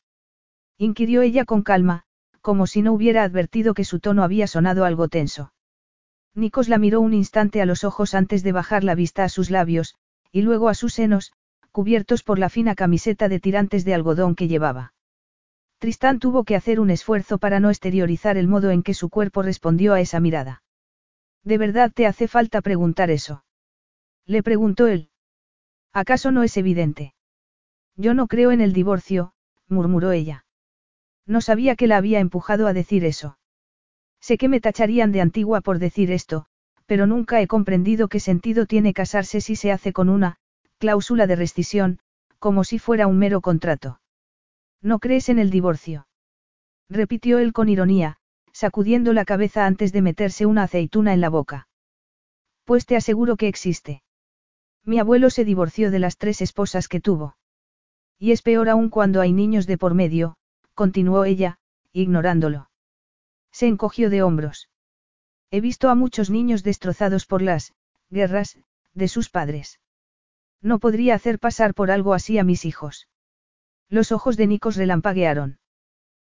inquirió 0.78 1.22
ella 1.22 1.44
con 1.44 1.62
calma, 1.62 2.04
como 2.40 2.66
si 2.66 2.82
no 2.82 2.92
hubiera 2.92 3.22
advertido 3.22 3.74
que 3.74 3.84
su 3.84 4.00
tono 4.00 4.22
había 4.22 4.46
sonado 4.46 4.84
algo 4.84 5.08
tenso. 5.08 5.52
Nikos 6.34 6.68
la 6.68 6.78
miró 6.78 7.00
un 7.00 7.12
instante 7.12 7.60
a 7.60 7.66
los 7.66 7.84
ojos 7.84 8.14
antes 8.14 8.42
de 8.42 8.52
bajar 8.52 8.84
la 8.84 8.94
vista 8.94 9.24
a 9.24 9.28
sus 9.28 9.50
labios, 9.50 9.96
y 10.32 10.42
luego 10.42 10.68
a 10.68 10.74
sus 10.74 10.94
senos, 10.94 11.32
cubiertos 11.72 12.22
por 12.22 12.38
la 12.38 12.48
fina 12.48 12.74
camiseta 12.74 13.28
de 13.28 13.40
tirantes 13.40 13.84
de 13.84 13.94
algodón 13.94 14.34
que 14.34 14.48
llevaba. 14.48 14.94
Tristán 15.78 16.18
tuvo 16.18 16.44
que 16.44 16.56
hacer 16.56 16.78
un 16.78 16.90
esfuerzo 16.90 17.38
para 17.38 17.58
no 17.58 17.70
exteriorizar 17.70 18.36
el 18.36 18.48
modo 18.48 18.70
en 18.70 18.82
que 18.82 18.94
su 18.94 19.08
cuerpo 19.08 19.42
respondió 19.42 19.94
a 19.94 20.00
esa 20.00 20.20
mirada. 20.20 20.62
¿De 21.42 21.58
verdad 21.58 21.90
te 21.94 22.06
hace 22.06 22.28
falta 22.28 22.60
preguntar 22.60 23.10
eso? 23.10 23.44
Le 24.30 24.44
preguntó 24.44 24.86
él. 24.86 25.08
¿Acaso 25.92 26.30
no 26.30 26.44
es 26.44 26.56
evidente? 26.56 27.14
Yo 27.96 28.14
no 28.14 28.28
creo 28.28 28.52
en 28.52 28.60
el 28.60 28.72
divorcio, 28.72 29.32
murmuró 29.66 30.12
ella. 30.12 30.44
No 31.26 31.40
sabía 31.40 31.74
que 31.74 31.88
la 31.88 31.96
había 31.96 32.20
empujado 32.20 32.68
a 32.68 32.72
decir 32.72 33.04
eso. 33.04 33.38
Sé 34.20 34.38
que 34.38 34.48
me 34.48 34.60
tacharían 34.60 35.10
de 35.10 35.20
antigua 35.20 35.62
por 35.62 35.80
decir 35.80 36.12
esto, 36.12 36.46
pero 36.86 37.08
nunca 37.08 37.40
he 37.40 37.48
comprendido 37.48 38.06
qué 38.06 38.20
sentido 38.20 38.66
tiene 38.66 38.94
casarse 38.94 39.40
si 39.40 39.56
se 39.56 39.72
hace 39.72 39.92
con 39.92 40.08
una 40.08 40.38
cláusula 40.78 41.26
de 41.26 41.34
rescisión, 41.34 41.98
como 42.38 42.62
si 42.62 42.78
fuera 42.78 43.08
un 43.08 43.18
mero 43.18 43.40
contrato. 43.40 44.00
¿No 44.80 45.00
crees 45.00 45.28
en 45.28 45.40
el 45.40 45.50
divorcio? 45.50 46.06
repitió 46.88 47.40
él 47.40 47.52
con 47.52 47.68
ironía, 47.68 48.18
sacudiendo 48.52 49.12
la 49.12 49.24
cabeza 49.24 49.66
antes 49.66 49.92
de 49.92 50.02
meterse 50.02 50.46
una 50.46 50.62
aceituna 50.62 51.14
en 51.14 51.20
la 51.20 51.30
boca. 51.30 51.66
Pues 52.64 52.86
te 52.86 52.94
aseguro 52.94 53.36
que 53.36 53.48
existe. 53.48 54.04
Mi 54.84 54.98
abuelo 54.98 55.30
se 55.30 55.44
divorció 55.44 55.90
de 55.90 55.98
las 55.98 56.16
tres 56.16 56.40
esposas 56.40 56.88
que 56.88 57.00
tuvo. 57.00 57.36
Y 58.18 58.32
es 58.32 58.42
peor 58.42 58.68
aún 58.68 58.90
cuando 58.90 59.20
hay 59.20 59.32
niños 59.32 59.66
de 59.66 59.78
por 59.78 59.94
medio, 59.94 60.36
continuó 60.74 61.24
ella, 61.24 61.58
ignorándolo. 61.92 62.70
Se 63.50 63.66
encogió 63.66 64.10
de 64.10 64.22
hombros. 64.22 64.68
He 65.50 65.60
visto 65.60 65.88
a 65.88 65.94
muchos 65.94 66.30
niños 66.30 66.62
destrozados 66.62 67.26
por 67.26 67.42
las 67.42 67.74
guerras 68.08 68.58
de 68.94 69.08
sus 69.08 69.30
padres. 69.30 69.80
No 70.62 70.78
podría 70.78 71.14
hacer 71.14 71.38
pasar 71.38 71.74
por 71.74 71.90
algo 71.90 72.14
así 72.14 72.38
a 72.38 72.44
mis 72.44 72.64
hijos. 72.64 73.08
Los 73.88 74.12
ojos 74.12 74.36
de 74.36 74.46
Nikos 74.46 74.76
relampaguearon. 74.76 75.58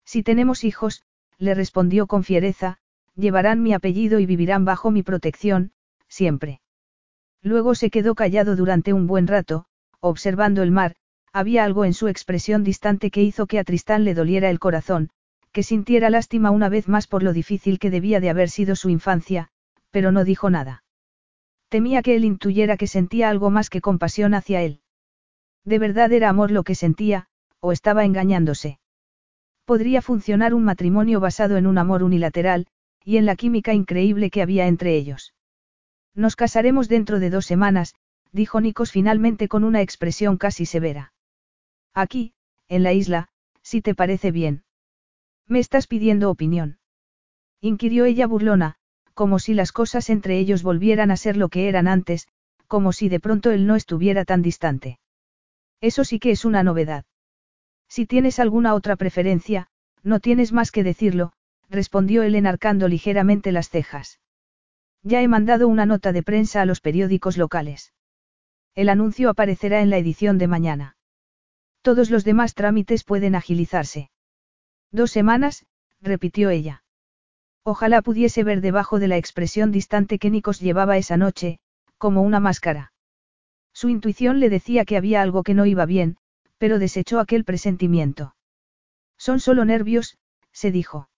Si 0.05 0.23
tenemos 0.23 0.63
hijos, 0.63 1.03
le 1.38 1.53
respondió 1.53 2.07
con 2.07 2.23
fiereza, 2.23 2.80
llevarán 3.15 3.61
mi 3.61 3.73
apellido 3.73 4.19
y 4.19 4.25
vivirán 4.25 4.65
bajo 4.65 4.89
mi 4.89 5.03
protección, 5.03 5.73
siempre. 6.07 6.62
Luego 7.43 7.75
se 7.75 7.89
quedó 7.89 8.15
callado 8.15 8.55
durante 8.55 8.93
un 8.93 9.05
buen 9.05 9.27
rato, 9.27 9.65
observando 9.99 10.63
el 10.63 10.72
mar, 10.72 10.95
había 11.33 11.65
algo 11.65 11.83
en 11.83 11.93
su 11.93 12.07
expresión 12.07 12.63
distante 12.63 13.11
que 13.11 13.22
hizo 13.22 13.47
que 13.47 13.59
a 13.59 13.63
Tristán 13.63 14.05
le 14.05 14.13
doliera 14.13 14.49
el 14.49 14.59
corazón, 14.59 15.09
que 15.51 15.61
sintiera 15.61 16.09
lástima 16.09 16.51
una 16.51 16.69
vez 16.69 16.88
más 16.88 17.05
por 17.05 17.22
lo 17.22 17.33
difícil 17.33 17.80
que 17.80 17.89
debía 17.91 18.19
de 18.19 18.30
haber 18.30 18.49
sido 18.49 18.75
su 18.75 18.89
infancia, 18.89 19.49
pero 19.91 20.11
no 20.11 20.23
dijo 20.23 20.49
nada. 20.49 20.83
Temía 21.69 22.01
que 22.01 22.15
él 22.15 22.23
intuyera 22.23 22.77
que 22.77 22.88
sentía 22.88 23.30
algo 23.30 23.49
más 23.49 23.69
que 23.69 23.81
compasión 23.81 24.33
hacia 24.33 24.61
él. 24.61 24.80
¿De 25.65 25.80
verdad 25.80 26.11
era 26.11 26.30
amor 26.30 26.49
lo 26.51 26.63
que 26.63 26.75
sentía, 26.75 27.27
o 27.59 27.72
estaba 27.72 28.05
engañándose? 28.05 28.80
Podría 29.65 30.01
funcionar 30.01 30.53
un 30.53 30.63
matrimonio 30.63 31.19
basado 31.19 31.57
en 31.57 31.67
un 31.67 31.77
amor 31.77 32.03
unilateral, 32.03 32.67
y 33.03 33.17
en 33.17 33.25
la 33.25 33.35
química 33.35 33.73
increíble 33.73 34.30
que 34.30 34.41
había 34.41 34.67
entre 34.67 34.95
ellos. 34.95 35.32
Nos 36.16 36.35
casaremos 36.35 36.90
dentro 36.90 37.19
de 37.19 37.30
dos 37.30 37.45
semanas, 37.45 37.95
dijo 38.32 38.61
Nikos 38.61 38.92
finalmente 38.92 39.48
con 39.48 39.64
una 39.64 39.82
expresión 39.82 40.38
casi 40.38 40.66
severa. 40.66 41.14
Aquí, 41.93 42.33
en 42.67 42.83
la 42.83 42.93
isla, 42.93 43.30
si 43.61 43.82
te 43.82 43.95
parece 43.95 44.32
bien. 44.32 44.64
¿Me 45.48 45.59
estás 45.59 45.88
pidiendo 45.88 46.30
opinión? 46.30 46.80
inquirió 47.61 48.06
ella 48.06 48.27
burlona, 48.27 48.75
como 49.14 49.40
si 49.40 49.53
las 49.53 49.72
cosas 49.72 50.09
entre 50.09 50.38
ellos 50.38 50.64
volvieran 50.64 51.11
a 51.11 51.17
ser 51.17 51.38
lo 51.38 51.50
que 51.50 51.69
eran 51.69 51.88
antes, 51.88 52.27
como 52.67 52.92
si 52.92 53.09
de 53.09 53.19
pronto 53.19 53.51
él 53.51 53.67
no 53.67 53.75
estuviera 53.75 54.25
tan 54.25 54.42
distante. 54.42 55.00
Eso 55.80 56.03
sí 56.03 56.19
que 56.19 56.32
es 56.32 56.45
una 56.45 56.64
novedad. 56.64 57.06
Si 57.88 58.06
tienes 58.06 58.40
alguna 58.40 58.74
otra 58.74 58.95
preferencia, 58.95 59.67
no 60.01 60.19
tienes 60.19 60.51
más 60.51 60.72
que 60.72 60.83
decirlo, 60.83 61.33
respondió 61.69 62.24
él 62.24 62.35
enarcando 62.35 62.88
ligeramente 62.88 63.51
las 63.51 63.69
cejas. 63.69 64.19
Ya 65.03 65.22
he 65.22 65.27
mandado 65.27 65.67
una 65.67 65.85
nota 65.85 66.14
de 66.14 66.23
prensa 66.23 66.61
a 66.61 66.65
los 66.65 66.80
periódicos 66.80 67.38
locales. 67.38 67.93
El 68.73 68.90
anuncio 68.90 69.30
aparecerá 69.30 69.82
en 69.82 69.90
la 69.90 69.98
edición 69.98 70.38
de 70.38 70.48
mañana. 70.48 70.95
Todos 71.82 72.09
los 72.09 72.23
demás 72.23 72.56
trámites 72.56 73.03
pueden 73.03 73.35
agilizarse. 73.35 74.09
Dos 74.91 75.11
semanas, 75.11 75.65
repitió 76.01 76.49
ella. 76.49 76.83
Ojalá 77.64 78.01
pudiese 78.01 78.43
ver 78.43 78.61
debajo 78.61 78.99
de 78.99 79.07
la 79.09 79.17
expresión 79.17 79.72
distante 79.72 80.19
que 80.19 80.30
Nikos 80.30 80.59
llevaba 80.59 80.98
esa 80.98 81.17
noche, 81.17 81.59
como 81.98 82.22
una 82.22 82.40
máscara. 82.40 82.93
Su 83.73 83.90
intuición 83.90 84.40
le 84.40 84.49
decía 84.49 84.85
que 84.85 84.98
había 84.98 85.22
algo 85.22 85.43
que 85.43 85.53
no 85.53 85.65
iba 85.65 85.85
bien, 85.85 86.17
pero 86.57 86.80
desechó 86.80 87.19
aquel 87.19 87.43
presentimiento. 87.43 88.35
Son 89.17 89.40
solo 89.40 89.65
nervios, 89.65 90.17
se 90.51 90.72
dijo. 90.72 91.09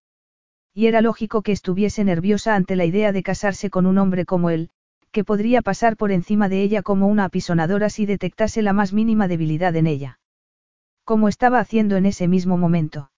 Y 0.78 0.88
era 0.88 1.00
lógico 1.00 1.42
que 1.42 1.54
estuviese 1.54 2.04
nerviosa 2.04 2.54
ante 2.54 2.76
la 2.76 2.84
idea 2.84 3.14
de 3.14 3.24
casarse 3.24 3.70
con 3.70 3.86
un 3.86 3.98
hombre 3.98 4.26
como 4.26 4.50
él, 4.50 4.70
que 5.12 5.24
podría 5.24 5.62
pasar 5.62 5.95
por 5.95 6.12
encima 6.12 6.50
de 6.50 6.62
ella 6.62 6.82
como 6.82 7.08
una 7.08 7.24
apisonadora 7.24 7.90
si 7.90 8.06
detectase 8.06 8.62
la 8.62 8.74
más 8.74 8.92
mínima 8.92 9.30
debilidad 9.30 9.74
en 9.78 9.88
ella. 9.88 10.20
Como 11.06 11.30
estaba 11.30 11.60
haciendo 11.60 11.95
en 11.95 12.06
ese 12.06 12.28
mismo 12.28 12.58
momento. 12.58 13.10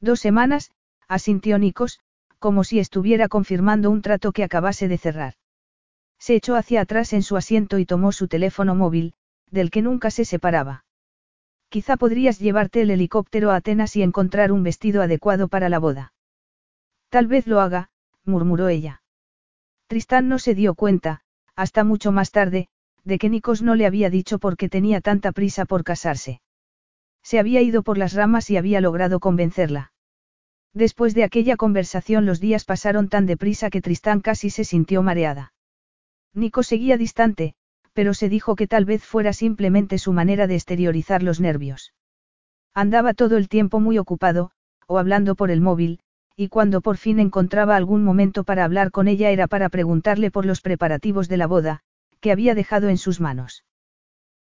Dos 0.00 0.18
semanas, 0.18 0.72
asintió 1.06 1.56
Nikos, 1.60 2.00
como 2.40 2.64
si 2.64 2.80
estuviera 2.80 3.28
confirmando 3.28 3.88
un 3.88 4.02
trato 4.02 4.32
que 4.32 4.42
acabase 4.42 4.88
de 4.88 4.98
cerrar. 4.98 5.34
Se 6.18 6.34
echó 6.34 6.56
hacia 6.56 6.80
atrás 6.80 7.12
en 7.12 7.22
su 7.22 7.36
asiento 7.36 7.78
y 7.78 7.86
tomó 7.86 8.10
su 8.10 8.26
teléfono 8.26 8.74
móvil, 8.74 9.14
del 9.52 9.70
que 9.70 9.82
nunca 9.82 10.10
se 10.10 10.24
separaba. 10.24 10.84
Quizá 11.68 11.96
podrías 11.96 12.40
llevarte 12.40 12.82
el 12.82 12.90
helicóptero 12.90 13.52
a 13.52 13.56
Atenas 13.56 13.94
y 13.94 14.02
encontrar 14.02 14.50
un 14.50 14.64
vestido 14.64 15.02
adecuado 15.02 15.46
para 15.46 15.68
la 15.68 15.78
boda. 15.78 16.12
Tal 17.12 17.26
vez 17.26 17.46
lo 17.46 17.60
haga, 17.60 17.90
murmuró 18.24 18.68
ella. 18.68 19.02
Tristán 19.86 20.30
no 20.30 20.38
se 20.38 20.54
dio 20.54 20.74
cuenta, 20.74 21.20
hasta 21.54 21.84
mucho 21.84 22.10
más 22.10 22.30
tarde, 22.30 22.68
de 23.04 23.18
que 23.18 23.28
Nikos 23.28 23.60
no 23.60 23.74
le 23.74 23.84
había 23.84 24.08
dicho 24.08 24.38
por 24.38 24.56
qué 24.56 24.70
tenía 24.70 25.02
tanta 25.02 25.30
prisa 25.32 25.66
por 25.66 25.84
casarse. 25.84 26.40
Se 27.22 27.38
había 27.38 27.60
ido 27.60 27.82
por 27.82 27.98
las 27.98 28.14
ramas 28.14 28.48
y 28.48 28.56
había 28.56 28.80
logrado 28.80 29.20
convencerla. 29.20 29.92
Después 30.72 31.12
de 31.14 31.24
aquella 31.24 31.56
conversación 31.58 32.24
los 32.24 32.40
días 32.40 32.64
pasaron 32.64 33.10
tan 33.10 33.26
deprisa 33.26 33.68
que 33.68 33.82
Tristán 33.82 34.22
casi 34.22 34.48
se 34.48 34.64
sintió 34.64 35.02
mareada. 35.02 35.52
Nico 36.32 36.62
seguía 36.62 36.96
distante, 36.96 37.56
pero 37.92 38.14
se 38.14 38.30
dijo 38.30 38.56
que 38.56 38.66
tal 38.66 38.86
vez 38.86 39.04
fuera 39.04 39.34
simplemente 39.34 39.98
su 39.98 40.14
manera 40.14 40.46
de 40.46 40.54
exteriorizar 40.54 41.22
los 41.22 41.40
nervios. 41.40 41.92
Andaba 42.72 43.12
todo 43.12 43.36
el 43.36 43.50
tiempo 43.50 43.80
muy 43.80 43.98
ocupado, 43.98 44.52
o 44.86 44.98
hablando 44.98 45.34
por 45.34 45.50
el 45.50 45.60
móvil, 45.60 46.00
y 46.36 46.48
cuando 46.48 46.80
por 46.80 46.96
fin 46.96 47.20
encontraba 47.20 47.76
algún 47.76 48.04
momento 48.04 48.44
para 48.44 48.64
hablar 48.64 48.90
con 48.90 49.08
ella 49.08 49.30
era 49.30 49.46
para 49.46 49.68
preguntarle 49.68 50.30
por 50.30 50.46
los 50.46 50.60
preparativos 50.60 51.28
de 51.28 51.36
la 51.36 51.46
boda, 51.46 51.80
que 52.20 52.32
había 52.32 52.54
dejado 52.54 52.88
en 52.88 52.98
sus 52.98 53.20
manos. 53.20 53.64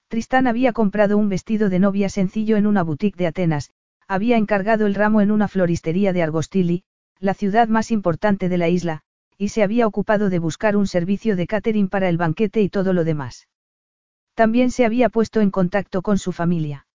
Tristán 0.07 0.47
había 0.47 0.73
comprado 0.73 1.17
un 1.17 1.29
vestido 1.29 1.69
de 1.69 1.79
novia 1.79 2.09
sencillo 2.09 2.57
en 2.57 2.67
una 2.67 2.83
boutique 2.83 3.17
de 3.17 3.27
Atenas, 3.27 3.71
había 4.07 4.37
encargado 4.37 4.85
el 4.85 4.95
ramo 4.95 5.21
en 5.21 5.31
una 5.31 5.47
floristería 5.47 6.11
de 6.11 6.21
Argostili, 6.21 6.83
la 7.19 7.33
ciudad 7.33 7.67
más 7.67 7.91
importante 7.91 8.49
de 8.49 8.57
la 8.57 8.67
isla, 8.67 9.03
y 9.37 9.49
se 9.49 9.63
había 9.63 9.87
ocupado 9.87 10.29
de 10.29 10.39
buscar 10.39 10.75
un 10.75 10.85
servicio 10.85 11.35
de 11.35 11.47
catering 11.47 11.87
para 11.87 12.09
el 12.09 12.17
banquete 12.17 12.61
y 12.61 12.69
todo 12.69 12.93
lo 12.93 13.03
demás. 13.03 13.47
También 14.33 14.69
se 14.71 14.85
había 14.85 15.09
puesto 15.09 15.41
en 15.41 15.49
contacto 15.49 16.01
con 16.01 16.17
su 16.17 16.31
familia. 16.31 16.87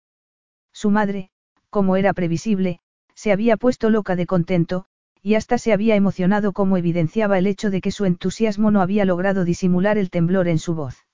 Su 0.73 0.91
madre, 0.91 1.31
como 1.71 1.97
era 1.97 2.13
previsible, 2.13 2.81
se 3.17 3.33
había 3.33 3.57
puesto 3.57 3.91
loca 3.91 4.15
de 4.15 4.27
contento, 4.27 4.85
y 5.23 5.35
hasta 5.35 5.59
se 5.59 5.73
había 5.73 5.97
emocionado 5.97 6.53
como 6.53 6.77
evidenciaba 6.77 7.39
el 7.39 7.49
hecho 7.49 7.71
de 7.71 7.81
que 7.81 7.91
su 7.91 8.05
entusiasmo 8.05 8.71
no 8.71 8.81
había 8.81 9.05
logrado 9.05 9.45
disimular 9.45 9.99
el 9.99 10.11
temblor 10.11 10.47
en 10.47 10.61
su 10.61 10.77
voz. 10.77 11.05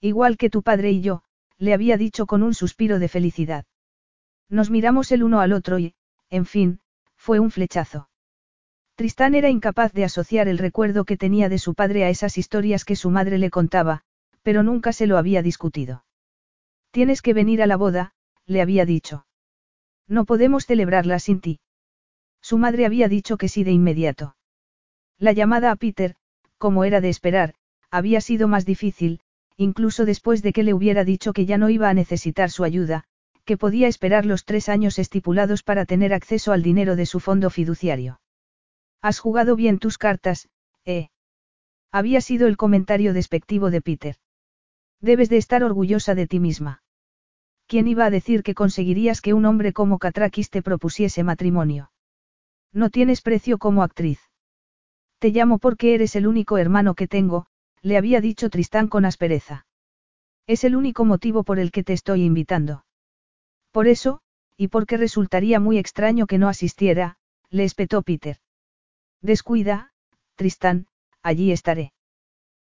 Igual 0.00 0.38
que 0.38 0.48
tu 0.48 0.62
padre 0.62 0.92
y 0.92 1.02
yo, 1.02 1.22
le 1.58 1.74
había 1.74 1.98
dicho 1.98 2.24
con 2.24 2.42
un 2.42 2.54
suspiro 2.54 2.98
de 2.98 3.08
felicidad. 3.08 3.66
Nos 4.48 4.70
miramos 4.70 5.12
el 5.12 5.22
uno 5.22 5.40
al 5.40 5.52
otro 5.52 5.78
y, 5.78 5.94
en 6.30 6.46
fin, 6.46 6.80
fue 7.16 7.40
un 7.40 7.50
flechazo. 7.50 8.08
Tristán 8.94 9.34
era 9.34 9.50
incapaz 9.50 9.92
de 9.92 10.04
asociar 10.04 10.48
el 10.48 10.56
recuerdo 10.56 11.04
que 11.04 11.18
tenía 11.18 11.50
de 11.50 11.58
su 11.58 11.74
padre 11.74 12.04
a 12.04 12.08
esas 12.08 12.38
historias 12.38 12.84
que 12.84 12.96
su 12.96 13.10
madre 13.10 13.36
le 13.36 13.50
contaba, 13.50 14.02
pero 14.42 14.62
nunca 14.62 14.92
se 14.92 15.06
lo 15.06 15.18
había 15.18 15.42
discutido. 15.42 16.04
Tienes 16.92 17.20
que 17.20 17.34
venir 17.34 17.60
a 17.60 17.66
la 17.66 17.76
boda, 17.76 18.14
le 18.46 18.62
había 18.62 18.86
dicho. 18.86 19.25
No 20.08 20.24
podemos 20.24 20.66
celebrarla 20.66 21.18
sin 21.18 21.40
ti. 21.40 21.60
Su 22.40 22.58
madre 22.58 22.86
había 22.86 23.08
dicho 23.08 23.36
que 23.36 23.48
sí 23.48 23.64
de 23.64 23.72
inmediato. 23.72 24.36
La 25.18 25.32
llamada 25.32 25.70
a 25.70 25.76
Peter, 25.76 26.14
como 26.58 26.84
era 26.84 27.00
de 27.00 27.08
esperar, 27.08 27.54
había 27.90 28.20
sido 28.20 28.48
más 28.48 28.64
difícil, 28.64 29.20
incluso 29.56 30.04
después 30.04 30.42
de 30.42 30.52
que 30.52 30.62
le 30.62 30.74
hubiera 30.74 31.04
dicho 31.04 31.32
que 31.32 31.46
ya 31.46 31.58
no 31.58 31.70
iba 31.70 31.88
a 31.88 31.94
necesitar 31.94 32.50
su 32.50 32.64
ayuda, 32.64 33.04
que 33.44 33.56
podía 33.56 33.88
esperar 33.88 34.26
los 34.26 34.44
tres 34.44 34.68
años 34.68 34.98
estipulados 34.98 35.62
para 35.62 35.86
tener 35.86 36.12
acceso 36.12 36.52
al 36.52 36.62
dinero 36.62 36.96
de 36.96 37.06
su 37.06 37.20
fondo 37.20 37.48
fiduciario. 37.50 38.20
Has 39.02 39.18
jugado 39.18 39.56
bien 39.56 39.78
tus 39.78 39.98
cartas, 39.98 40.48
¿eh? 40.84 41.08
Había 41.92 42.20
sido 42.20 42.48
el 42.48 42.56
comentario 42.56 43.12
despectivo 43.12 43.70
de 43.70 43.80
Peter. 43.80 44.16
Debes 45.00 45.28
de 45.28 45.36
estar 45.36 45.62
orgullosa 45.62 46.14
de 46.14 46.26
ti 46.26 46.40
misma. 46.40 46.82
¿Quién 47.66 47.88
iba 47.88 48.04
a 48.04 48.10
decir 48.10 48.42
que 48.42 48.54
conseguirías 48.54 49.20
que 49.20 49.34
un 49.34 49.44
hombre 49.44 49.72
como 49.72 49.98
Katrakis 49.98 50.50
te 50.50 50.62
propusiese 50.62 51.24
matrimonio? 51.24 51.90
No 52.72 52.90
tienes 52.90 53.22
precio 53.22 53.58
como 53.58 53.82
actriz. 53.82 54.20
Te 55.18 55.30
llamo 55.30 55.58
porque 55.58 55.94
eres 55.94 56.14
el 56.14 56.26
único 56.26 56.58
hermano 56.58 56.94
que 56.94 57.08
tengo, 57.08 57.46
le 57.82 57.96
había 57.96 58.20
dicho 58.20 58.50
Tristán 58.50 58.88
con 58.88 59.04
aspereza. 59.04 59.66
Es 60.46 60.62
el 60.62 60.76
único 60.76 61.04
motivo 61.04 61.42
por 61.42 61.58
el 61.58 61.72
que 61.72 61.82
te 61.82 61.92
estoy 61.92 62.22
invitando. 62.22 62.84
Por 63.72 63.88
eso, 63.88 64.20
y 64.56 64.68
porque 64.68 64.96
resultaría 64.96 65.58
muy 65.58 65.78
extraño 65.78 66.26
que 66.26 66.38
no 66.38 66.48
asistiera, 66.48 67.16
le 67.50 67.64
espetó 67.64 68.02
Peter. 68.02 68.38
Descuida, 69.22 69.92
Tristán, 70.36 70.86
allí 71.22 71.50
estaré. 71.50 71.92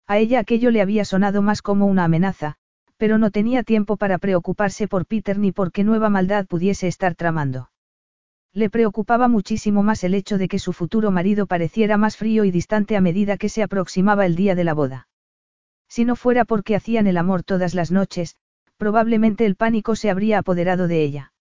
A 0.07 0.17
ella 0.17 0.39
aquello 0.39 0.71
le 0.71 0.81
había 0.81 1.05
sonado 1.05 1.41
más 1.41 1.61
como 1.61 1.85
una 1.85 2.03
amenaza, 2.03 2.57
pero 2.99 3.17
no 3.17 3.31
tenía 3.31 3.63
tiempo 3.63 3.95
para 3.95 4.17
preocuparse 4.17 4.89
por 4.89 5.05
Peter 5.05 5.39
ni 5.39 5.53
por 5.53 5.71
qué 5.71 5.85
nueva 5.85 6.09
maldad 6.09 6.45
pudiese 6.45 6.89
estar 6.89 7.15
tramando. 7.15 7.71
Le 8.51 8.69
preocupaba 8.69 9.29
muchísimo 9.29 9.83
más 9.83 10.03
el 10.03 10.13
hecho 10.13 10.37
de 10.37 10.49
que 10.49 10.59
su 10.59 10.73
futuro 10.73 11.09
marido 11.09 11.47
pareciera 11.47 11.95
más 11.95 12.17
frío 12.17 12.43
y 12.43 12.51
distante 12.51 12.97
a 12.97 13.01
medida 13.01 13.37
que 13.37 13.47
se 13.47 13.63
aproximaba 13.63 14.25
el 14.25 14.35
día 14.35 14.53
de 14.53 14.65
la 14.65 14.73
boda. 14.73 15.07
Si 15.87 16.03
no 16.03 16.17
fuera 16.17 16.43
porque 16.43 16.75
hacían 16.75 17.07
el 17.07 17.15
amor 17.15 17.43
todas 17.43 17.73
las 17.73 17.89
noches, 17.89 18.35
probablemente 18.75 19.45
el 19.45 19.55
pánico 19.55 19.95
se 19.95 20.09
habría 20.09 20.39
apoderado 20.39 20.89
de 20.89 21.01
ella. 21.01 21.31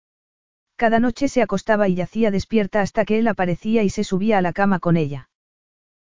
Cada 0.77 1.01
noche 1.01 1.27
se 1.27 1.43
acostaba 1.43 1.89
y 1.89 1.97
yacía 1.97 2.31
despierta 2.31 2.83
hasta 2.83 3.05
que 3.05 3.19
él 3.19 3.27
aparecía 3.27 3.83
y 3.83 3.91
se 3.91 4.05
subía 4.05 4.39
a 4.39 4.43
la 4.43 4.53
cama 4.53 4.78
con 4.78 4.97
ella. 4.97 5.28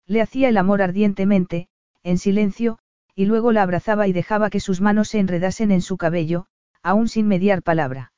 Le 0.05 0.21
hacía 0.21 0.49
el 0.49 0.57
amor 0.57 0.83
ardientemente, 0.83 1.69
en 2.03 2.19
silencio, 2.19 2.81
y 3.15 3.27
luego 3.27 3.53
la 3.53 3.63
abrazaba 3.63 4.09
y 4.09 4.13
dejaba 4.13 4.51
que 4.51 4.61
sus 4.61 4.81
manos 4.81 5.09
se 5.09 5.19
enredasen 5.19 5.71
en 5.71 5.83
su 5.83 5.97
cabello, 5.97 6.47
aún 6.83 7.09
sin 7.09 7.29
mediar 7.29 7.63
palabra. 7.63 8.13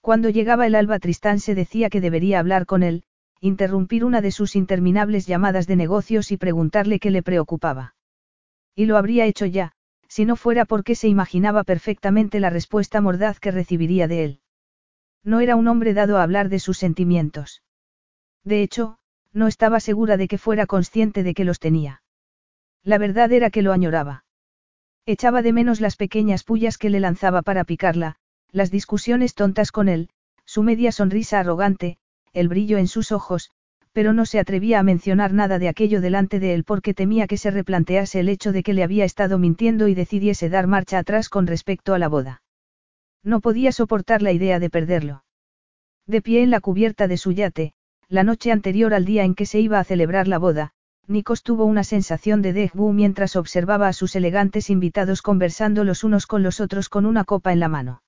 Cuando 0.00 0.28
llegaba 0.28 0.66
el 0.66 0.74
alba 0.74 0.98
Tristán 0.98 1.40
se 1.40 1.54
decía 1.54 1.90
que 1.90 2.00
debería 2.00 2.38
hablar 2.38 2.66
con 2.66 2.82
él, 2.82 3.04
interrumpir 3.40 4.04
una 4.04 4.20
de 4.20 4.32
sus 4.32 4.56
interminables 4.56 5.26
llamadas 5.26 5.66
de 5.66 5.76
negocios 5.76 6.32
y 6.32 6.36
preguntarle 6.36 6.98
qué 6.98 7.10
le 7.10 7.22
preocupaba. 7.22 7.94
Y 8.74 8.86
lo 8.86 8.96
habría 8.96 9.26
hecho 9.26 9.46
ya, 9.46 9.72
si 10.08 10.24
no 10.24 10.36
fuera 10.36 10.64
porque 10.64 10.94
se 10.94 11.08
imaginaba 11.08 11.64
perfectamente 11.64 12.40
la 12.40 12.50
respuesta 12.50 13.00
mordaz 13.00 13.38
que 13.38 13.50
recibiría 13.50 14.08
de 14.08 14.24
él. 14.24 14.40
No 15.22 15.40
era 15.40 15.56
un 15.56 15.68
hombre 15.68 15.94
dado 15.94 16.18
a 16.18 16.22
hablar 16.22 16.48
de 16.48 16.58
sus 16.58 16.78
sentimientos. 16.78 17.62
De 18.44 18.62
hecho, 18.62 18.98
no 19.32 19.46
estaba 19.46 19.80
segura 19.80 20.16
de 20.16 20.26
que 20.26 20.38
fuera 20.38 20.66
consciente 20.66 21.22
de 21.22 21.34
que 21.34 21.44
los 21.44 21.60
tenía. 21.60 22.02
La 22.84 22.98
verdad 22.98 23.32
era 23.32 23.50
que 23.50 23.62
lo 23.62 23.72
añoraba. 23.72 24.24
Echaba 25.06 25.42
de 25.42 25.52
menos 25.52 25.80
las 25.80 25.96
pequeñas 25.96 26.44
pullas 26.44 26.78
que 26.78 26.90
le 26.90 27.00
lanzaba 27.00 27.42
para 27.42 27.64
picarla, 27.64 28.16
las 28.50 28.70
discusiones 28.70 29.34
tontas 29.34 29.72
con 29.72 29.88
él, 29.88 30.10
su 30.44 30.62
media 30.62 30.92
sonrisa 30.92 31.40
arrogante, 31.40 31.98
el 32.32 32.48
brillo 32.48 32.78
en 32.78 32.88
sus 32.88 33.12
ojos, 33.12 33.50
pero 33.92 34.12
no 34.12 34.26
se 34.26 34.38
atrevía 34.38 34.78
a 34.78 34.82
mencionar 34.82 35.32
nada 35.32 35.58
de 35.58 35.68
aquello 35.68 36.00
delante 36.00 36.40
de 36.40 36.54
él 36.54 36.64
porque 36.64 36.94
temía 36.94 37.26
que 37.26 37.36
se 37.36 37.50
replantease 37.50 38.20
el 38.20 38.28
hecho 38.28 38.52
de 38.52 38.62
que 38.62 38.72
le 38.72 38.82
había 38.82 39.04
estado 39.04 39.38
mintiendo 39.38 39.88
y 39.88 39.94
decidiese 39.94 40.48
dar 40.48 40.66
marcha 40.66 40.98
atrás 40.98 41.28
con 41.28 41.46
respecto 41.46 41.94
a 41.94 41.98
la 41.98 42.08
boda. 42.08 42.42
No 43.24 43.40
podía 43.40 43.72
soportar 43.72 44.22
la 44.22 44.32
idea 44.32 44.58
de 44.58 44.70
perderlo. 44.70 45.24
De 46.06 46.22
pie 46.22 46.42
en 46.42 46.50
la 46.50 46.60
cubierta 46.60 47.08
de 47.08 47.16
su 47.16 47.32
yate, 47.32 47.72
la 48.08 48.24
noche 48.24 48.52
anterior 48.52 48.94
al 48.94 49.04
día 49.04 49.24
en 49.24 49.34
que 49.34 49.46
se 49.46 49.60
iba 49.60 49.78
a 49.78 49.84
celebrar 49.84 50.28
la 50.28 50.38
boda, 50.38 50.72
Nikos 51.08 51.42
tuvo 51.42 51.64
una 51.64 51.84
sensación 51.84 52.42
de 52.42 52.52
déjà 52.52 52.92
mientras 52.92 53.34
observaba 53.34 53.88
a 53.88 53.94
sus 53.94 54.14
elegantes 54.14 54.68
invitados 54.68 55.22
conversando 55.22 55.82
los 55.82 56.04
unos 56.04 56.26
con 56.26 56.42
los 56.42 56.60
otros 56.60 56.90
con 56.90 57.06
una 57.06 57.24
copa 57.24 57.50
en 57.54 57.60
la 57.60 57.68
mano. 57.68 58.02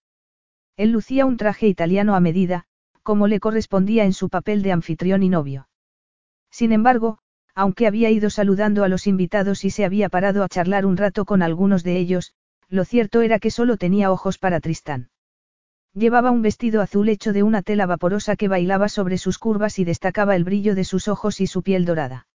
Él 0.77 0.91
lucía 0.91 1.25
un 1.25 1.39
traje 1.39 1.67
italiano 1.67 2.15
a 2.15 2.21
medida, 2.21 2.67
como 3.03 3.27
le 3.27 3.41
correspondía 3.41 4.05
en 4.05 4.13
su 4.13 4.29
papel 4.29 4.63
de 4.63 4.73
anfitrión 4.73 5.23
y 5.23 5.31
novio. 5.31 5.67
Sin 6.51 6.73
embargo, 6.73 7.19
aunque 7.55 7.87
había 7.87 8.11
ido 8.11 8.29
saludando 8.29 8.85
a 8.85 8.89
los 8.89 9.07
invitados 9.07 9.65
y 9.65 9.71
se 9.71 9.87
había 9.87 10.11
parado 10.11 10.45
a 10.45 10.49
charlar 10.49 10.85
un 10.85 10.99
rato 10.99 11.25
con 11.25 11.41
algunos 11.41 11.83
de 11.83 11.97
ellos, 11.97 12.35
lo 12.69 12.85
cierto 12.85 13.23
era 13.23 13.39
que 13.39 13.51
solo 13.51 13.79
tenía 13.79 14.13
ojos 14.13 14.37
para 14.37 14.61
Tristán. 14.61 15.09
Llevaba 15.95 16.31
un 16.31 16.43
vestido 16.43 16.83
azul 16.83 17.09
hecho 17.09 17.33
de 17.33 17.45
una 17.45 17.63
tela 17.63 17.87
vaporosa 17.87 18.37
que 18.37 18.49
bailaba 18.49 18.91
sobre 18.91 19.17
sus 19.17 19.39
curvas 19.39 19.79
y 19.79 19.85
destacaba 19.85 20.37
el 20.37 20.45
brillo 20.45 20.75
de 20.75 20.85
sus 20.85 21.09
ojos 21.09 21.41
y 21.41 21.47
su 21.47 21.63
piel 21.63 21.87
dorada. 21.87 22.27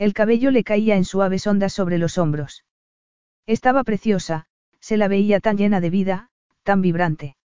El 0.00 0.14
cabello 0.14 0.50
le 0.50 0.64
caía 0.64 0.96
en 0.96 1.04
suaves 1.04 1.46
ondas 1.46 1.74
sobre 1.74 1.98
los 1.98 2.16
hombros. 2.16 2.64
Estaba 3.46 3.84
preciosa, 3.84 4.46
se 4.80 4.96
la 4.96 5.08
veía 5.08 5.40
tan 5.40 5.58
llena 5.58 5.82
de 5.82 5.90
vida, 5.90 6.30
tan 6.62 6.80
vibrante. 6.80 7.36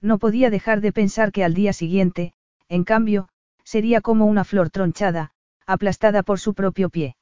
No 0.00 0.18
podía 0.18 0.48
dejar 0.48 0.80
de 0.80 0.94
pensar 0.94 1.30
que 1.30 1.44
al 1.44 1.52
día 1.52 1.74
siguiente, 1.74 2.32
en 2.70 2.84
cambio, 2.84 3.28
sería 3.64 4.00
como 4.00 4.24
una 4.24 4.44
flor 4.44 4.70
tronchada, 4.70 5.32
aplastada 5.66 6.22
por 6.22 6.40
su 6.40 6.54
propio 6.54 6.88
pie. 6.88 7.16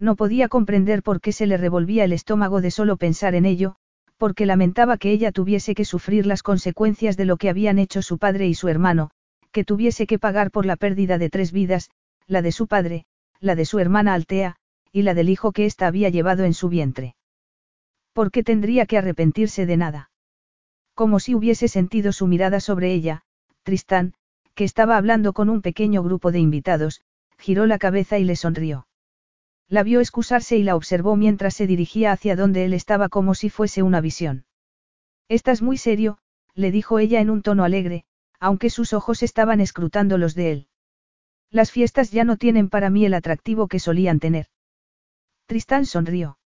No 0.00 0.16
podía 0.16 0.48
comprender 0.48 1.04
por 1.04 1.20
qué 1.20 1.30
se 1.30 1.46
le 1.46 1.56
revolvía 1.56 2.02
el 2.02 2.12
estómago 2.12 2.60
de 2.60 2.72
solo 2.72 2.96
pensar 2.96 3.36
en 3.36 3.44
ello, 3.44 3.76
porque 4.16 4.46
lamentaba 4.46 4.98
que 4.98 5.12
ella 5.12 5.30
tuviese 5.30 5.76
que 5.76 5.84
sufrir 5.84 6.26
las 6.26 6.42
consecuencias 6.42 7.16
de 7.16 7.24
lo 7.24 7.36
que 7.36 7.50
habían 7.50 7.78
hecho 7.78 8.02
su 8.02 8.18
padre 8.18 8.48
y 8.48 8.54
su 8.54 8.66
hermano, 8.66 9.12
que 9.52 9.62
tuviese 9.62 10.08
que 10.08 10.18
pagar 10.18 10.50
por 10.50 10.66
la 10.66 10.74
pérdida 10.74 11.18
de 11.18 11.30
tres 11.30 11.52
vidas, 11.52 11.88
la 12.26 12.42
de 12.42 12.50
su 12.50 12.66
padre, 12.66 13.06
la 13.40 13.54
de 13.54 13.64
su 13.64 13.78
hermana 13.78 14.14
Altea, 14.14 14.56
y 14.92 15.02
la 15.02 15.14
del 15.14 15.28
hijo 15.28 15.52
que 15.52 15.66
ésta 15.66 15.86
había 15.86 16.08
llevado 16.08 16.44
en 16.44 16.54
su 16.54 16.68
vientre. 16.68 17.16
¿Por 18.12 18.30
qué 18.30 18.42
tendría 18.42 18.86
que 18.86 18.98
arrepentirse 18.98 19.66
de 19.66 19.76
nada? 19.76 20.10
Como 20.94 21.20
si 21.20 21.34
hubiese 21.34 21.68
sentido 21.68 22.12
su 22.12 22.26
mirada 22.26 22.60
sobre 22.60 22.92
ella, 22.94 23.22
Tristán, 23.62 24.14
que 24.54 24.64
estaba 24.64 24.96
hablando 24.96 25.34
con 25.34 25.50
un 25.50 25.60
pequeño 25.60 26.02
grupo 26.02 26.32
de 26.32 26.38
invitados, 26.38 27.02
giró 27.36 27.66
la 27.66 27.78
cabeza 27.78 28.18
y 28.18 28.24
le 28.24 28.36
sonrió. 28.36 28.86
La 29.68 29.82
vio 29.82 30.00
excusarse 30.00 30.56
y 30.56 30.62
la 30.62 30.76
observó 30.76 31.16
mientras 31.16 31.54
se 31.54 31.66
dirigía 31.66 32.12
hacia 32.12 32.36
donde 32.36 32.64
él 32.64 32.72
estaba 32.72 33.08
como 33.08 33.34
si 33.34 33.50
fuese 33.50 33.82
una 33.82 34.00
visión. 34.00 34.46
Estás 35.28 35.60
muy 35.60 35.76
serio, 35.76 36.18
le 36.54 36.70
dijo 36.70 36.98
ella 36.98 37.20
en 37.20 37.30
un 37.30 37.42
tono 37.42 37.64
alegre, 37.64 38.04
aunque 38.40 38.70
sus 38.70 38.92
ojos 38.92 39.22
estaban 39.22 39.60
escrutando 39.60 40.18
los 40.18 40.34
de 40.34 40.52
él. 40.52 40.68
Las 41.50 41.70
fiestas 41.70 42.10
ya 42.10 42.24
no 42.24 42.36
tienen 42.36 42.68
para 42.68 42.90
mí 42.90 43.04
el 43.04 43.14
atractivo 43.14 43.68
que 43.68 43.78
solían 43.78 44.20
tener. 44.20 44.46
Tristán 45.46 45.86
sonrió. 45.86 46.38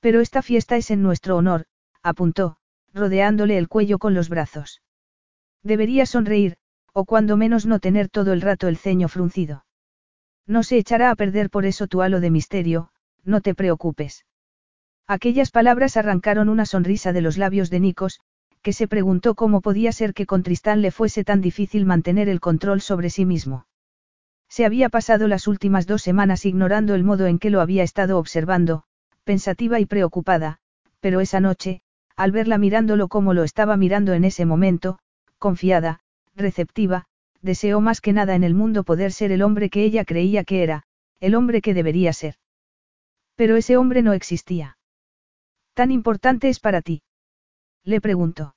Pero 0.00 0.20
esta 0.20 0.42
fiesta 0.42 0.76
es 0.76 0.90
en 0.90 1.02
nuestro 1.02 1.36
honor, 1.36 1.66
apuntó, 2.02 2.56
rodeándole 2.92 3.58
el 3.58 3.68
cuello 3.68 3.98
con 3.98 4.14
los 4.14 4.28
brazos. 4.28 4.82
Debería 5.62 6.06
sonreír, 6.06 6.56
o 6.92 7.04
cuando 7.04 7.36
menos 7.36 7.66
no 7.66 7.78
tener 7.78 8.08
todo 8.08 8.32
el 8.32 8.40
rato 8.40 8.68
el 8.68 8.76
ceño 8.76 9.08
fruncido. 9.08 9.64
No 10.46 10.62
se 10.62 10.76
echará 10.76 11.10
a 11.10 11.16
perder 11.16 11.50
por 11.50 11.64
eso 11.66 11.86
tu 11.86 12.02
halo 12.02 12.20
de 12.20 12.30
misterio, 12.30 12.90
no 13.24 13.40
te 13.40 13.54
preocupes. 13.54 14.26
Aquellas 15.06 15.50
palabras 15.50 15.96
arrancaron 15.96 16.48
una 16.48 16.66
sonrisa 16.66 17.12
de 17.12 17.22
los 17.22 17.38
labios 17.38 17.70
de 17.70 17.80
Nikos, 17.80 18.20
que 18.62 18.72
se 18.72 18.88
preguntó 18.88 19.34
cómo 19.34 19.60
podía 19.60 19.92
ser 19.92 20.14
que 20.14 20.26
con 20.26 20.42
Tristán 20.42 20.82
le 20.82 20.90
fuese 20.90 21.24
tan 21.24 21.40
difícil 21.40 21.84
mantener 21.84 22.28
el 22.28 22.40
control 22.40 22.80
sobre 22.80 23.10
sí 23.10 23.24
mismo. 23.24 23.66
Se 24.52 24.66
había 24.66 24.90
pasado 24.90 25.28
las 25.28 25.48
últimas 25.48 25.86
dos 25.86 26.02
semanas 26.02 26.44
ignorando 26.44 26.94
el 26.94 27.04
modo 27.04 27.26
en 27.26 27.38
que 27.38 27.48
lo 27.48 27.62
había 27.62 27.82
estado 27.84 28.18
observando, 28.18 28.82
pensativa 29.24 29.80
y 29.80 29.86
preocupada, 29.86 30.58
pero 31.00 31.22
esa 31.22 31.40
noche, 31.40 31.80
al 32.16 32.32
verla 32.32 32.58
mirándolo 32.58 33.08
como 33.08 33.32
lo 33.32 33.44
estaba 33.44 33.78
mirando 33.78 34.12
en 34.12 34.24
ese 34.24 34.44
momento, 34.44 34.98
confiada, 35.38 36.00
receptiva, 36.36 37.06
deseó 37.40 37.80
más 37.80 38.02
que 38.02 38.12
nada 38.12 38.34
en 38.34 38.44
el 38.44 38.52
mundo 38.52 38.84
poder 38.84 39.12
ser 39.12 39.32
el 39.32 39.40
hombre 39.40 39.70
que 39.70 39.84
ella 39.84 40.04
creía 40.04 40.44
que 40.44 40.62
era, 40.62 40.82
el 41.18 41.34
hombre 41.34 41.62
que 41.62 41.72
debería 41.72 42.12
ser. 42.12 42.34
Pero 43.36 43.56
ese 43.56 43.78
hombre 43.78 44.02
no 44.02 44.12
existía. 44.12 44.76
¿Tan 45.72 45.90
importante 45.90 46.50
es 46.50 46.60
para 46.60 46.82
ti? 46.82 47.00
Le 47.84 48.02
preguntó. 48.02 48.54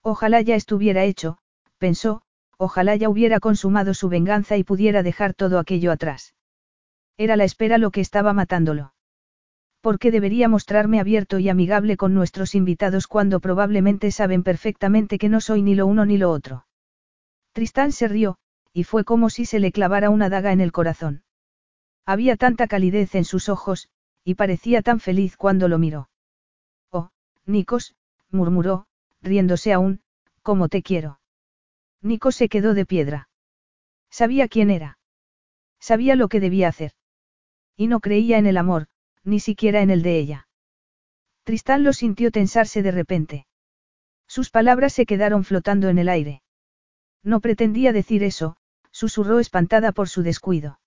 Ojalá 0.00 0.42
ya 0.42 0.54
estuviera 0.54 1.02
hecho, 1.02 1.38
pensó, 1.78 2.22
ojalá 2.58 2.96
ya 2.96 3.08
hubiera 3.08 3.40
consumado 3.40 3.94
su 3.94 4.08
venganza 4.08 4.56
y 4.56 4.64
pudiera 4.64 5.02
dejar 5.02 5.32
todo 5.32 5.58
aquello 5.58 5.90
atrás. 5.92 6.34
Era 7.16 7.36
la 7.36 7.44
espera 7.44 7.78
lo 7.78 7.90
que 7.90 8.00
estaba 8.00 8.32
matándolo. 8.32 8.92
¿Por 9.80 9.98
qué 9.98 10.10
debería 10.10 10.48
mostrarme 10.48 11.00
abierto 11.00 11.38
y 11.38 11.48
amigable 11.48 11.96
con 11.96 12.12
nuestros 12.12 12.54
invitados 12.54 13.06
cuando 13.06 13.40
probablemente 13.40 14.10
saben 14.10 14.42
perfectamente 14.42 15.18
que 15.18 15.28
no 15.28 15.40
soy 15.40 15.62
ni 15.62 15.76
lo 15.76 15.86
uno 15.86 16.04
ni 16.04 16.18
lo 16.18 16.30
otro? 16.30 16.66
Tristán 17.52 17.92
se 17.92 18.08
rió, 18.08 18.38
y 18.72 18.84
fue 18.84 19.04
como 19.04 19.30
si 19.30 19.46
se 19.46 19.60
le 19.60 19.72
clavara 19.72 20.10
una 20.10 20.28
daga 20.28 20.52
en 20.52 20.60
el 20.60 20.72
corazón. 20.72 21.22
Había 22.04 22.36
tanta 22.36 22.66
calidez 22.66 23.14
en 23.14 23.24
sus 23.24 23.48
ojos, 23.48 23.88
y 24.24 24.34
parecía 24.34 24.82
tan 24.82 24.98
feliz 24.98 25.36
cuando 25.36 25.68
lo 25.68 25.78
miró. 25.78 26.10
Oh, 26.90 27.10
Nikos, 27.46 27.94
murmuró, 28.30 28.86
riéndose 29.22 29.72
aún, 29.72 30.00
como 30.42 30.68
te 30.68 30.82
quiero. 30.82 31.17
Nikos 32.02 32.36
se 32.36 32.48
quedó 32.48 32.74
de 32.74 32.86
piedra. 32.86 33.28
Sabía 34.10 34.48
quién 34.48 34.70
era. 34.70 34.98
Sabía 35.80 36.16
lo 36.16 36.28
que 36.28 36.40
debía 36.40 36.68
hacer. 36.68 36.92
Y 37.76 37.86
no 37.86 38.00
creía 38.00 38.38
en 38.38 38.46
el 38.46 38.56
amor, 38.56 38.86
ni 39.24 39.40
siquiera 39.40 39.82
en 39.82 39.90
el 39.90 40.02
de 40.02 40.18
ella. 40.18 40.48
Tristán 41.44 41.82
lo 41.82 41.92
sintió 41.92 42.30
tensarse 42.30 42.82
de 42.82 42.90
repente. 42.90 43.46
Sus 44.26 44.50
palabras 44.50 44.92
se 44.92 45.06
quedaron 45.06 45.44
flotando 45.44 45.88
en 45.88 45.98
el 45.98 46.08
aire. 46.08 46.42
No 47.22 47.40
pretendía 47.40 47.92
decir 47.92 48.22
eso, 48.22 48.56
susurró 48.90 49.38
espantada 49.38 49.92
por 49.92 50.08
su 50.08 50.22
descuido. 50.22 50.80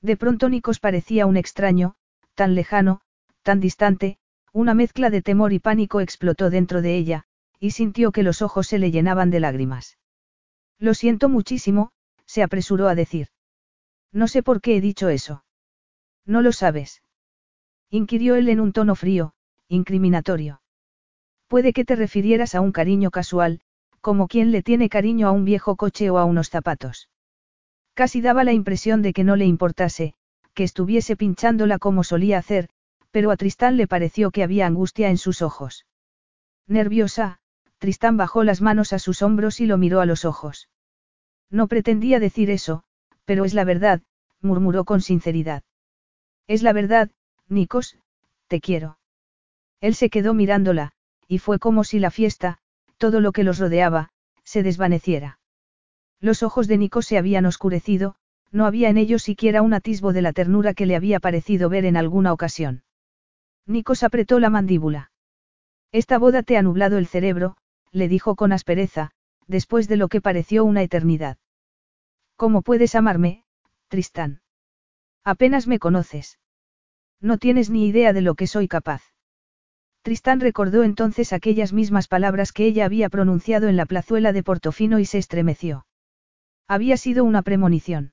De 0.00 0.16
pronto 0.16 0.48
Nikos 0.48 0.78
parecía 0.78 1.26
un 1.26 1.36
extraño, 1.36 1.94
tan 2.34 2.54
lejano, 2.54 3.00
tan 3.42 3.60
distante, 3.60 4.18
una 4.52 4.74
mezcla 4.74 5.10
de 5.10 5.22
temor 5.22 5.52
y 5.52 5.58
pánico 5.58 6.00
explotó 6.00 6.50
dentro 6.50 6.82
de 6.82 6.96
ella, 6.96 7.24
y 7.58 7.72
sintió 7.72 8.12
que 8.12 8.22
los 8.22 8.42
ojos 8.42 8.66
se 8.66 8.78
le 8.78 8.90
llenaban 8.90 9.30
de 9.30 9.40
lágrimas. 9.40 9.97
Lo 10.78 10.94
siento 10.94 11.28
muchísimo, 11.28 11.90
se 12.26 12.42
apresuró 12.42 12.88
a 12.88 12.94
decir. 12.94 13.28
No 14.12 14.28
sé 14.28 14.42
por 14.42 14.60
qué 14.60 14.76
he 14.76 14.80
dicho 14.80 15.08
eso. 15.08 15.44
No 16.24 16.42
lo 16.42 16.52
sabes. 16.52 17.02
Inquirió 17.90 18.36
él 18.36 18.48
en 18.48 18.60
un 18.60 18.72
tono 18.72 18.94
frío, 18.94 19.32
incriminatorio. 19.68 20.60
Puede 21.46 21.72
que 21.72 21.84
te 21.84 21.96
refirieras 21.96 22.54
a 22.54 22.60
un 22.60 22.72
cariño 22.72 23.10
casual, 23.10 23.60
como 24.00 24.28
quien 24.28 24.52
le 24.52 24.62
tiene 24.62 24.88
cariño 24.88 25.26
a 25.28 25.32
un 25.32 25.44
viejo 25.44 25.76
coche 25.76 26.10
o 26.10 26.18
a 26.18 26.24
unos 26.24 26.50
zapatos. 26.50 27.08
Casi 27.94 28.20
daba 28.20 28.44
la 28.44 28.52
impresión 28.52 29.02
de 29.02 29.12
que 29.12 29.24
no 29.24 29.34
le 29.34 29.46
importase, 29.46 30.14
que 30.54 30.64
estuviese 30.64 31.16
pinchándola 31.16 31.78
como 31.78 32.04
solía 32.04 32.38
hacer, 32.38 32.68
pero 33.10 33.30
a 33.30 33.36
Tristán 33.36 33.76
le 33.76 33.86
pareció 33.86 34.30
que 34.30 34.42
había 34.42 34.66
angustia 34.66 35.08
en 35.08 35.18
sus 35.18 35.42
ojos. 35.42 35.86
Nerviosa, 36.66 37.40
Tristán 37.78 38.16
bajó 38.16 38.44
las 38.44 38.60
manos 38.60 38.92
a 38.92 38.98
sus 38.98 39.22
hombros 39.22 39.60
y 39.60 39.66
lo 39.66 39.78
miró 39.78 40.00
a 40.00 40.06
los 40.06 40.24
ojos. 40.24 40.68
No 41.50 41.68
pretendía 41.68 42.20
decir 42.20 42.50
eso, 42.50 42.82
pero 43.24 43.44
es 43.44 43.54
la 43.54 43.64
verdad, 43.64 44.02
murmuró 44.40 44.84
con 44.84 45.00
sinceridad. 45.00 45.62
Es 46.46 46.62
la 46.62 46.72
verdad, 46.72 47.10
Nikos, 47.48 47.96
te 48.48 48.60
quiero. 48.60 48.98
Él 49.80 49.94
se 49.94 50.10
quedó 50.10 50.34
mirándola, 50.34 50.92
y 51.28 51.38
fue 51.38 51.58
como 51.58 51.84
si 51.84 51.98
la 51.98 52.10
fiesta, 52.10 52.58
todo 52.96 53.20
lo 53.20 53.32
que 53.32 53.44
los 53.44 53.58
rodeaba, 53.58 54.10
se 54.44 54.62
desvaneciera. 54.62 55.38
Los 56.20 56.42
ojos 56.42 56.66
de 56.66 56.78
Nikos 56.78 57.06
se 57.06 57.18
habían 57.18 57.46
oscurecido, 57.46 58.16
no 58.50 58.66
había 58.66 58.88
en 58.88 58.96
ellos 58.96 59.22
siquiera 59.22 59.62
un 59.62 59.74
atisbo 59.74 60.12
de 60.12 60.22
la 60.22 60.32
ternura 60.32 60.74
que 60.74 60.86
le 60.86 60.96
había 60.96 61.20
parecido 61.20 61.68
ver 61.68 61.84
en 61.84 61.96
alguna 61.96 62.32
ocasión. 62.32 62.82
Nikos 63.66 64.02
apretó 64.02 64.40
la 64.40 64.50
mandíbula. 64.50 65.12
Esta 65.92 66.18
boda 66.18 66.42
te 66.42 66.56
ha 66.56 66.62
nublado 66.62 66.98
el 66.98 67.06
cerebro, 67.06 67.56
le 67.92 68.08
dijo 68.08 68.36
con 68.36 68.52
aspereza, 68.52 69.10
después 69.46 69.88
de 69.88 69.96
lo 69.96 70.08
que 70.08 70.20
pareció 70.20 70.64
una 70.64 70.82
eternidad. 70.82 71.38
¿Cómo 72.36 72.62
puedes 72.62 72.94
amarme, 72.94 73.44
Tristán? 73.88 74.42
Apenas 75.24 75.66
me 75.66 75.78
conoces. 75.78 76.38
No 77.20 77.38
tienes 77.38 77.70
ni 77.70 77.86
idea 77.86 78.12
de 78.12 78.20
lo 78.20 78.34
que 78.34 78.46
soy 78.46 78.68
capaz. 78.68 79.02
Tristán 80.02 80.40
recordó 80.40 80.84
entonces 80.84 81.32
aquellas 81.32 81.72
mismas 81.72 82.08
palabras 82.08 82.52
que 82.52 82.64
ella 82.66 82.84
había 82.84 83.08
pronunciado 83.08 83.68
en 83.68 83.76
la 83.76 83.86
plazuela 83.86 84.32
de 84.32 84.42
Portofino 84.42 84.98
y 85.00 85.04
se 85.04 85.18
estremeció. 85.18 85.86
Había 86.68 86.96
sido 86.96 87.24
una 87.24 87.42
premonición. 87.42 88.12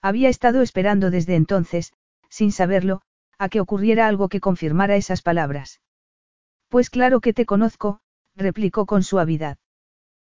Había 0.00 0.28
estado 0.28 0.62
esperando 0.62 1.10
desde 1.10 1.34
entonces, 1.34 1.92
sin 2.28 2.52
saberlo, 2.52 3.02
a 3.38 3.48
que 3.48 3.60
ocurriera 3.60 4.06
algo 4.06 4.28
que 4.28 4.40
confirmara 4.40 4.96
esas 4.96 5.22
palabras. 5.22 5.80
Pues 6.68 6.90
claro 6.90 7.20
que 7.20 7.32
te 7.32 7.46
conozco, 7.46 8.00
replicó 8.36 8.86
con 8.86 9.02
suavidad. 9.02 9.58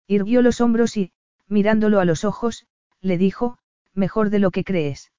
Irguió 0.07 0.43
los 0.43 0.61
hombros 0.61 0.97
y, 0.97 1.13
mirándolo 1.47 2.01
a 2.01 2.05
los 2.05 2.25
ojos, 2.25 2.67
le 3.01 3.19
dijo, 3.19 3.59
mejor 3.95 4.31
de 4.31 4.39
lo 4.39 4.51
que 4.51 4.65
crees. 4.65 5.13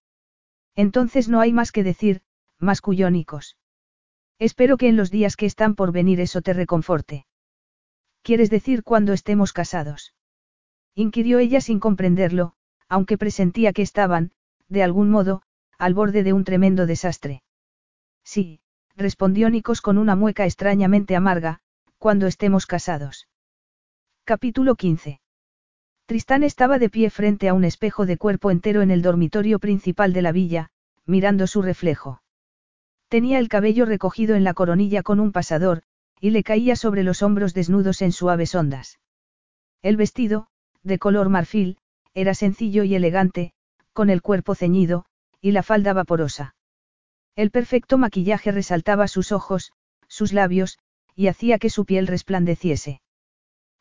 Entonces 0.75 1.29
no 1.29 1.39
hay 1.39 1.53
más 1.53 1.71
que 1.71 1.83
decir, 1.83 2.21
más 2.59 2.81
cuyónicos. 2.81 3.57
Espero 4.39 4.77
que 4.77 4.87
en 4.87 4.97
los 4.97 5.11
días 5.11 5.35
que 5.35 5.45
están 5.45 5.75
por 5.75 5.91
venir 5.91 6.19
eso 6.19 6.41
te 6.41 6.53
reconforte. 6.53 7.25
¿Quieres 8.23 8.49
decir 8.49 8.83
cuando 8.83 9.13
estemos 9.13 9.53
casados? 9.53 10.13
Inquirió 10.95 11.39
ella 11.39 11.61
sin 11.61 11.79
comprenderlo, 11.79 12.53
aunque 12.87 13.17
presentía 13.17 13.73
que 13.73 13.81
estaban, 13.81 14.31
de 14.67 14.83
algún 14.83 15.09
modo, 15.09 15.41
al 15.77 15.93
borde 15.93 16.23
de 16.23 16.33
un 16.33 16.43
tremendo 16.43 16.85
desastre. 16.85 17.43
Sí, 18.23 18.61
respondió 18.95 19.49
Nicos 19.49 19.81
con 19.81 19.97
una 19.97 20.15
mueca 20.15 20.45
extrañamente 20.45 21.15
amarga, 21.15 21.61
cuando 22.01 22.25
estemos 22.25 22.65
casados. 22.65 23.27
Capítulo 24.23 24.73
15. 24.73 25.21
Tristán 26.07 26.41
estaba 26.41 26.79
de 26.79 26.89
pie 26.89 27.11
frente 27.11 27.47
a 27.47 27.53
un 27.53 27.63
espejo 27.63 28.07
de 28.07 28.17
cuerpo 28.17 28.49
entero 28.49 28.81
en 28.81 28.89
el 28.89 29.03
dormitorio 29.03 29.59
principal 29.59 30.11
de 30.11 30.23
la 30.23 30.31
villa, 30.31 30.71
mirando 31.05 31.45
su 31.45 31.61
reflejo. 31.61 32.23
Tenía 33.07 33.37
el 33.37 33.49
cabello 33.49 33.85
recogido 33.85 34.33
en 34.33 34.43
la 34.43 34.55
coronilla 34.55 35.03
con 35.03 35.19
un 35.19 35.31
pasador, 35.31 35.83
y 36.19 36.31
le 36.31 36.41
caía 36.41 36.75
sobre 36.75 37.03
los 37.03 37.21
hombros 37.21 37.53
desnudos 37.53 38.01
en 38.01 38.13
suaves 38.13 38.55
ondas. 38.55 38.99
El 39.83 39.95
vestido, 39.95 40.47
de 40.81 40.97
color 40.97 41.29
marfil, 41.29 41.77
era 42.15 42.33
sencillo 42.33 42.83
y 42.83 42.95
elegante, 42.95 43.53
con 43.93 44.09
el 44.09 44.23
cuerpo 44.23 44.55
ceñido, 44.55 45.05
y 45.39 45.51
la 45.51 45.61
falda 45.61 45.93
vaporosa. 45.93 46.55
El 47.35 47.51
perfecto 47.51 47.99
maquillaje 47.99 48.51
resaltaba 48.51 49.07
sus 49.07 49.31
ojos, 49.31 49.71
sus 50.07 50.33
labios, 50.33 50.79
y 51.15 51.27
hacía 51.27 51.59
que 51.59 51.69
su 51.69 51.85
piel 51.85 52.07
resplandeciese. 52.07 53.01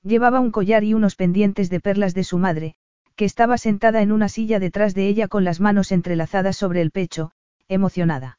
Llevaba 0.02 0.41
un 0.41 0.50
collar 0.50 0.84
y 0.84 0.94
unos 0.94 1.17
pendientes 1.17 1.70
de 1.70 1.81
perlas 1.81 2.15
de 2.15 2.25
su 2.25 2.39
madre, 2.39 2.75
que 3.17 3.25
estaba 3.25 3.59
sentada 3.59 4.00
en 4.00 4.12
una 4.12 4.28
silla 4.28 4.59
detrás 4.59 4.94
de 4.94 5.07
ella 5.09 5.28
con 5.28 5.44
las 5.44 5.60
manos 5.60 5.92
entrelazadas 5.92 6.57
sobre 6.57 6.81
el 6.81 6.91
pecho, 6.91 7.33
emocionada. 7.68 8.39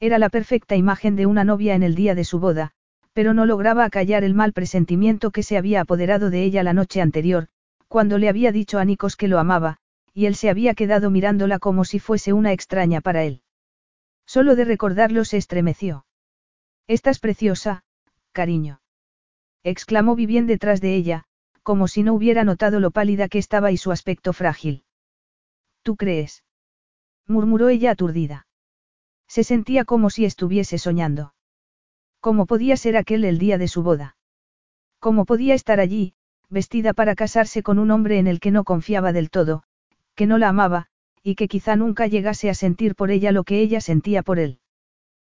Era 0.00 0.18
la 0.18 0.30
perfecta 0.30 0.76
imagen 0.76 1.16
de 1.16 1.26
una 1.26 1.44
novia 1.44 1.74
en 1.74 1.82
el 1.82 1.94
día 1.94 2.14
de 2.14 2.24
su 2.24 2.40
boda, 2.40 2.72
pero 3.12 3.34
no 3.34 3.44
lograba 3.44 3.84
acallar 3.84 4.24
el 4.24 4.34
mal 4.34 4.52
presentimiento 4.54 5.30
que 5.30 5.42
se 5.42 5.58
había 5.58 5.82
apoderado 5.82 6.30
de 6.30 6.42
ella 6.44 6.62
la 6.62 6.72
noche 6.72 7.02
anterior, 7.02 7.48
cuando 7.88 8.16
le 8.16 8.28
había 8.28 8.52
dicho 8.52 8.78
a 8.78 8.84
Nikos 8.84 9.16
que 9.16 9.28
lo 9.28 9.38
amaba, 9.38 9.76
y 10.14 10.26
él 10.26 10.34
se 10.34 10.48
había 10.48 10.74
quedado 10.74 11.10
mirándola 11.10 11.58
como 11.58 11.84
si 11.84 11.98
fuese 11.98 12.32
una 12.32 12.52
extraña 12.52 13.00
para 13.00 13.24
él. 13.24 13.42
Solo 14.26 14.56
de 14.56 14.64
recordarlo 14.64 15.24
se 15.24 15.36
estremeció. 15.36 16.06
Estás 16.86 17.18
preciosa, 17.18 17.82
cariño. 18.32 18.80
Exclamó 19.62 20.14
Vivien 20.14 20.46
detrás 20.46 20.80
de 20.80 20.94
ella, 20.94 21.24
como 21.62 21.88
si 21.88 22.02
no 22.02 22.14
hubiera 22.14 22.44
notado 22.44 22.80
lo 22.80 22.90
pálida 22.90 23.28
que 23.28 23.38
estaba 23.38 23.70
y 23.70 23.76
su 23.76 23.92
aspecto 23.92 24.32
frágil. 24.32 24.84
¿Tú 25.82 25.96
crees? 25.96 26.44
murmuró 27.26 27.68
ella 27.68 27.92
aturdida. 27.92 28.46
Se 29.28 29.44
sentía 29.44 29.84
como 29.84 30.10
si 30.10 30.24
estuviese 30.24 30.78
soñando. 30.78 31.34
¿Cómo 32.20 32.46
podía 32.46 32.76
ser 32.76 32.96
aquel 32.96 33.24
el 33.24 33.38
día 33.38 33.58
de 33.58 33.68
su 33.68 33.82
boda? 33.82 34.16
¿Cómo 34.98 35.24
podía 35.24 35.54
estar 35.54 35.80
allí, 35.80 36.14
vestida 36.48 36.92
para 36.92 37.14
casarse 37.14 37.62
con 37.62 37.78
un 37.78 37.90
hombre 37.90 38.18
en 38.18 38.26
el 38.26 38.40
que 38.40 38.50
no 38.50 38.64
confiaba 38.64 39.12
del 39.12 39.30
todo, 39.30 39.62
que 40.14 40.26
no 40.26 40.36
la 40.36 40.48
amaba, 40.48 40.88
y 41.22 41.34
que 41.34 41.48
quizá 41.48 41.76
nunca 41.76 42.06
llegase 42.06 42.50
a 42.50 42.54
sentir 42.54 42.94
por 42.94 43.10
ella 43.10 43.32
lo 43.32 43.44
que 43.44 43.60
ella 43.60 43.80
sentía 43.80 44.22
por 44.22 44.38
él? 44.38 44.58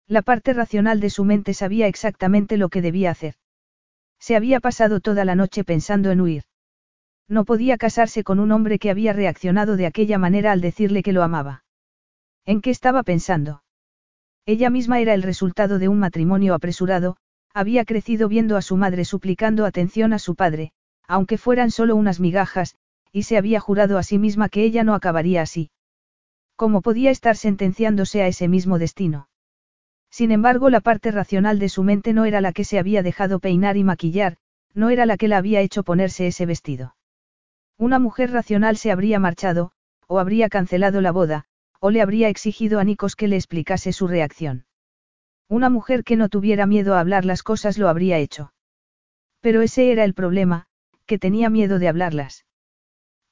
La 0.06 0.22
parte 0.22 0.52
racional 0.52 1.00
de 1.00 1.08
su 1.10 1.24
mente 1.24 1.54
sabía 1.54 1.86
exactamente 1.86 2.56
lo 2.56 2.68
que 2.68 2.82
debía 2.82 3.10
hacer. 3.10 3.34
Se 4.18 4.36
había 4.36 4.60
pasado 4.60 5.00
toda 5.00 5.24
la 5.24 5.34
noche 5.34 5.64
pensando 5.64 6.10
en 6.10 6.20
huir. 6.20 6.44
No 7.26 7.44
podía 7.44 7.78
casarse 7.78 8.22
con 8.22 8.38
un 8.38 8.52
hombre 8.52 8.78
que 8.78 8.90
había 8.90 9.14
reaccionado 9.14 9.76
de 9.76 9.86
aquella 9.86 10.18
manera 10.18 10.52
al 10.52 10.60
decirle 10.60 11.02
que 11.02 11.12
lo 11.12 11.22
amaba. 11.22 11.64
¿En 12.44 12.60
qué 12.60 12.70
estaba 12.70 13.02
pensando? 13.02 13.62
Ella 14.44 14.68
misma 14.68 15.00
era 15.00 15.14
el 15.14 15.22
resultado 15.22 15.78
de 15.78 15.88
un 15.88 15.98
matrimonio 15.98 16.52
apresurado, 16.52 17.16
había 17.54 17.86
crecido 17.86 18.28
viendo 18.28 18.58
a 18.58 18.62
su 18.62 18.76
madre 18.76 19.06
suplicando 19.06 19.64
atención 19.64 20.12
a 20.12 20.18
su 20.18 20.34
padre, 20.34 20.72
aunque 21.06 21.38
fueran 21.38 21.70
solo 21.70 21.96
unas 21.96 22.20
migajas, 22.20 22.76
y 23.10 23.22
se 23.22 23.38
había 23.38 23.60
jurado 23.60 23.96
a 23.96 24.02
sí 24.02 24.18
misma 24.18 24.50
que 24.50 24.64
ella 24.64 24.84
no 24.84 24.94
acabaría 24.94 25.40
así. 25.40 25.70
¿Cómo 26.56 26.82
podía 26.82 27.10
estar 27.10 27.36
sentenciándose 27.36 28.22
a 28.22 28.26
ese 28.26 28.48
mismo 28.48 28.78
destino? 28.78 29.28
Sin 30.14 30.30
embargo, 30.30 30.70
la 30.70 30.78
parte 30.78 31.10
racional 31.10 31.58
de 31.58 31.68
su 31.68 31.82
mente 31.82 32.12
no 32.12 32.24
era 32.24 32.40
la 32.40 32.52
que 32.52 32.62
se 32.62 32.78
había 32.78 33.02
dejado 33.02 33.40
peinar 33.40 33.76
y 33.76 33.82
maquillar, 33.82 34.36
no 34.72 34.90
era 34.90 35.06
la 35.06 35.16
que 35.16 35.26
la 35.26 35.38
había 35.38 35.60
hecho 35.60 35.82
ponerse 35.82 36.28
ese 36.28 36.46
vestido. 36.46 36.94
Una 37.78 37.98
mujer 37.98 38.30
racional 38.30 38.76
se 38.76 38.92
habría 38.92 39.18
marchado, 39.18 39.72
o 40.06 40.20
habría 40.20 40.48
cancelado 40.48 41.00
la 41.00 41.10
boda, 41.10 41.46
o 41.80 41.90
le 41.90 42.00
habría 42.00 42.28
exigido 42.28 42.78
a 42.78 42.84
Nikos 42.84 43.16
que 43.16 43.26
le 43.26 43.34
explicase 43.34 43.92
su 43.92 44.06
reacción. 44.06 44.66
Una 45.48 45.68
mujer 45.68 46.04
que 46.04 46.14
no 46.14 46.28
tuviera 46.28 46.64
miedo 46.64 46.94
a 46.94 47.00
hablar 47.00 47.24
las 47.24 47.42
cosas 47.42 47.76
lo 47.76 47.88
habría 47.88 48.18
hecho. 48.18 48.52
Pero 49.40 49.62
ese 49.62 49.90
era 49.90 50.04
el 50.04 50.14
problema, 50.14 50.66
que 51.06 51.18
tenía 51.18 51.50
miedo 51.50 51.80
de 51.80 51.88
hablarlas. 51.88 52.44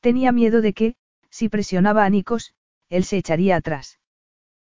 Tenía 0.00 0.32
miedo 0.32 0.60
de 0.60 0.72
que, 0.72 0.96
si 1.30 1.48
presionaba 1.48 2.04
a 2.04 2.10
Nikos, 2.10 2.54
él 2.88 3.04
se 3.04 3.18
echaría 3.18 3.54
atrás. 3.54 4.00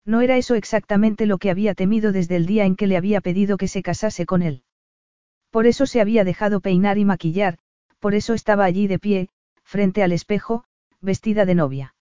No 0.07 0.21
era 0.21 0.37
eso 0.37 0.55
exactamente 0.55 1.27
lo 1.27 1.39
que 1.39 1.51
había 1.51 1.75
temido 1.75 2.13
desde 2.13 2.37
el 2.37 2.47
día 2.47 2.65
en 2.65 2.77
que 2.77 2.87
le 2.87 2.97
había 2.97 3.21
pedido 3.21 3.57
que 3.57 3.67
se 3.67 3.83
casase 3.83 4.25
con 4.25 4.41
él. 4.41 4.63
Por 5.51 5.67
eso 5.67 5.85
se 5.85 6.01
había 6.01 6.23
dejado 6.23 6.61
peinar 6.61 6.97
y 6.97 7.05
maquillar, 7.05 7.59
por 7.99 8.15
eso 8.15 8.33
estaba 8.33 8.65
allí 8.65 8.87
de 8.87 9.01
pie, 9.01 9.29
frente 9.65 10.05
al 10.05 10.13
espejo, 10.13 10.65
vestida 11.01 11.45
de 11.45 11.57
novia. 11.57 11.95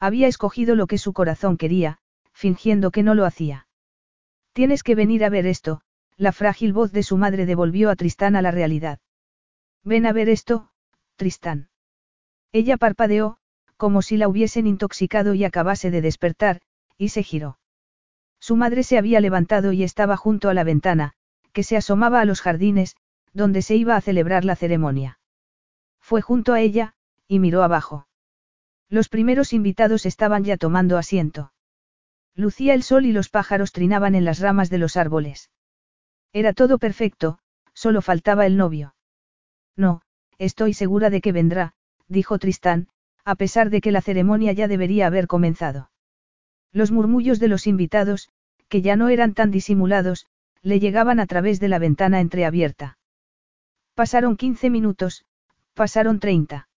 Había 0.00 0.26
escogido 0.26 0.74
lo 0.74 0.88
que 0.88 0.98
su 0.98 1.12
corazón 1.12 1.56
quería, 1.56 1.98
fingiendo 2.32 2.90
que 2.90 3.04
no 3.04 3.14
lo 3.14 3.24
hacía. 3.24 3.68
Tienes 4.52 4.82
que 4.82 4.96
venir 4.96 5.24
a 5.24 5.28
ver 5.28 5.46
esto, 5.46 5.82
la 6.16 6.32
frágil 6.32 6.72
voz 6.72 6.90
de 6.90 7.04
su 7.04 7.16
madre 7.16 7.46
devolvió 7.46 7.90
a 7.90 7.96
Tristán 7.96 8.34
a 8.34 8.42
la 8.42 8.50
realidad. 8.50 8.98
Ven 9.84 10.04
a 10.04 10.12
ver 10.12 10.28
esto, 10.28 10.70
Tristán. 11.16 11.68
Ella 12.50 12.76
parpadeó, 12.76 13.36
como 13.76 14.02
si 14.02 14.16
la 14.16 14.26
hubiesen 14.26 14.66
intoxicado 14.66 15.34
y 15.34 15.44
acabase 15.44 15.90
de 15.90 16.00
despertar, 16.00 16.60
y 17.00 17.08
se 17.08 17.22
giró. 17.22 17.58
Su 18.40 18.56
madre 18.56 18.82
se 18.82 18.98
había 18.98 19.20
levantado 19.20 19.72
y 19.72 19.82
estaba 19.82 20.18
junto 20.18 20.50
a 20.50 20.54
la 20.54 20.64
ventana, 20.64 21.14
que 21.54 21.62
se 21.62 21.78
asomaba 21.78 22.20
a 22.20 22.26
los 22.26 22.42
jardines, 22.42 22.94
donde 23.32 23.62
se 23.62 23.74
iba 23.74 23.96
a 23.96 24.02
celebrar 24.02 24.44
la 24.44 24.54
ceremonia. 24.54 25.18
Fue 25.98 26.20
junto 26.20 26.52
a 26.52 26.60
ella, 26.60 26.92
y 27.26 27.38
miró 27.38 27.62
abajo. 27.62 28.06
Los 28.90 29.08
primeros 29.08 29.54
invitados 29.54 30.04
estaban 30.04 30.44
ya 30.44 30.58
tomando 30.58 30.98
asiento. 30.98 31.54
Lucía 32.34 32.74
el 32.74 32.82
sol 32.82 33.06
y 33.06 33.12
los 33.12 33.30
pájaros 33.30 33.72
trinaban 33.72 34.14
en 34.14 34.26
las 34.26 34.38
ramas 34.38 34.68
de 34.68 34.78
los 34.78 34.98
árboles. 34.98 35.50
Era 36.34 36.52
todo 36.52 36.78
perfecto, 36.78 37.38
solo 37.72 38.02
faltaba 38.02 38.44
el 38.44 38.58
novio. 38.58 38.94
No, 39.74 40.02
estoy 40.36 40.74
segura 40.74 41.08
de 41.08 41.22
que 41.22 41.32
vendrá, 41.32 41.72
dijo 42.08 42.38
Tristán, 42.38 42.88
a 43.24 43.36
pesar 43.36 43.70
de 43.70 43.80
que 43.80 43.90
la 43.90 44.02
ceremonia 44.02 44.52
ya 44.52 44.68
debería 44.68 45.06
haber 45.06 45.28
comenzado. 45.28 45.90
Los 46.72 46.90
murmullos 46.92 47.40
de 47.40 47.48
los 47.48 47.66
invitados, 47.66 48.28
que 48.68 48.82
ya 48.82 48.96
no 48.96 49.08
eran 49.08 49.34
tan 49.34 49.50
disimulados, 49.50 50.26
le 50.62 50.78
llegaban 50.78 51.20
a 51.20 51.26
través 51.26 51.58
de 51.58 51.68
la 51.68 51.78
ventana 51.78 52.20
entreabierta. 52.20 52.98
Pasaron 53.94 54.36
15 54.36 54.70
minutos, 54.70 55.24
pasaron 55.74 56.20
30. 56.20 56.68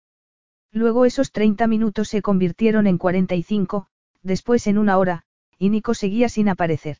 Luego 0.72 1.05
esos 1.05 1.31
30 1.31 1.67
minutos 1.67 2.09
se 2.09 2.22
convirtieron 2.22 2.88
en 2.88 2.97
45, 2.97 3.88
después 4.23 4.65
en 4.65 4.77
una 4.77 4.97
hora, 4.97 5.23
y 5.59 5.69
Nico 5.69 5.93
seguía 5.93 6.30
sin 6.30 6.49
aparecer. 6.49 6.97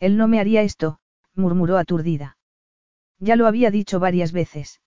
Él 0.00 0.16
no 0.16 0.26
me 0.26 0.40
haría 0.40 0.62
esto, 0.62 0.98
murmuró 1.34 1.78
aturdida. 1.78 2.36
Ya 3.18 3.36
lo 3.36 3.46
había 3.46 3.70
dicho 3.70 4.00
varias 4.00 4.32
veces. 4.32 4.80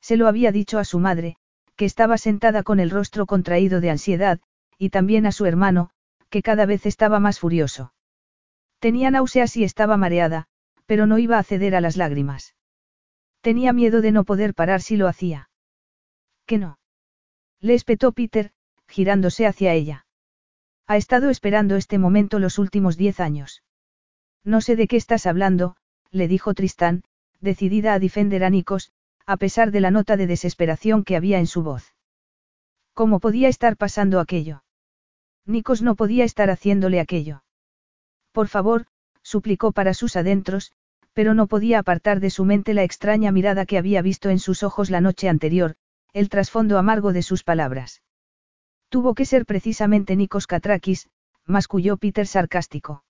Se 0.00 0.16
lo 0.16 0.28
había 0.28 0.52
dicho 0.52 0.78
a 0.78 0.84
su 0.84 1.00
madre, 1.00 1.36
que 1.76 1.84
estaba 1.84 2.16
sentada 2.16 2.62
con 2.62 2.80
el 2.80 2.90
rostro 2.90 3.26
contraído 3.26 3.80
de 3.80 3.90
ansiedad, 3.90 4.40
y 4.78 4.90
también 4.90 5.26
a 5.26 5.32
su 5.32 5.44
hermano, 5.44 5.90
que 6.30 6.42
cada 6.42 6.66
vez 6.66 6.86
estaba 6.86 7.20
más 7.20 7.38
furioso. 7.38 7.92
Tenía 8.78 9.10
náuseas 9.10 9.56
y 9.56 9.64
estaba 9.64 9.96
mareada, 9.96 10.46
pero 10.86 11.06
no 11.06 11.18
iba 11.18 11.38
a 11.38 11.42
ceder 11.42 11.74
a 11.74 11.80
las 11.80 11.96
lágrimas. 11.96 12.54
Tenía 13.40 13.72
miedo 13.72 14.00
de 14.00 14.12
no 14.12 14.24
poder 14.24 14.54
parar 14.54 14.82
si 14.82 14.96
lo 14.96 15.08
hacía. 15.08 15.50
¿Qué 16.46 16.58
no? 16.58 16.78
Le 17.60 17.74
espetó 17.74 18.12
Peter, 18.12 18.52
girándose 18.86 19.46
hacia 19.46 19.74
ella. 19.74 20.06
Ha 20.86 20.96
estado 20.96 21.28
esperando 21.28 21.76
este 21.76 21.98
momento 21.98 22.38
los 22.38 22.58
últimos 22.58 22.96
diez 22.96 23.20
años. 23.20 23.62
No 24.44 24.60
sé 24.60 24.76
de 24.76 24.88
qué 24.88 24.96
estás 24.96 25.26
hablando, 25.26 25.76
le 26.10 26.28
dijo 26.28 26.54
Tristán, 26.54 27.02
decidida 27.40 27.94
a 27.94 27.98
defender 27.98 28.44
a 28.44 28.50
Nikos, 28.50 28.92
a 29.26 29.36
pesar 29.36 29.70
de 29.70 29.80
la 29.80 29.90
nota 29.90 30.16
de 30.16 30.26
desesperación 30.26 31.04
que 31.04 31.16
había 31.16 31.38
en 31.38 31.46
su 31.46 31.62
voz. 31.62 31.94
¿Cómo 32.94 33.20
podía 33.20 33.48
estar 33.48 33.76
pasando 33.76 34.20
aquello? 34.20 34.62
Nikos 35.48 35.80
no 35.82 35.96
podía 35.96 36.24
estar 36.24 36.50
haciéndole 36.50 37.00
aquello. 37.00 37.42
Por 38.32 38.48
favor, 38.48 38.86
suplicó 39.22 39.72
para 39.72 39.94
sus 39.94 40.14
adentros, 40.14 40.72
pero 41.14 41.34
no 41.34 41.48
podía 41.48 41.80
apartar 41.80 42.20
de 42.20 42.30
su 42.30 42.44
mente 42.44 42.74
la 42.74 42.84
extraña 42.84 43.32
mirada 43.32 43.66
que 43.66 43.78
había 43.78 44.02
visto 44.02 44.30
en 44.30 44.38
sus 44.38 44.62
ojos 44.62 44.90
la 44.90 45.00
noche 45.00 45.28
anterior, 45.28 45.74
el 46.12 46.28
trasfondo 46.28 46.78
amargo 46.78 47.12
de 47.12 47.22
sus 47.22 47.42
palabras. 47.42 48.02
Tuvo 48.88 49.14
que 49.14 49.24
ser 49.24 49.46
precisamente 49.46 50.16
Nikos 50.16 50.46
Katrakis, 50.46 51.08
masculló 51.44 51.96
Peter 51.96 52.26
sarcástico. 52.26 53.02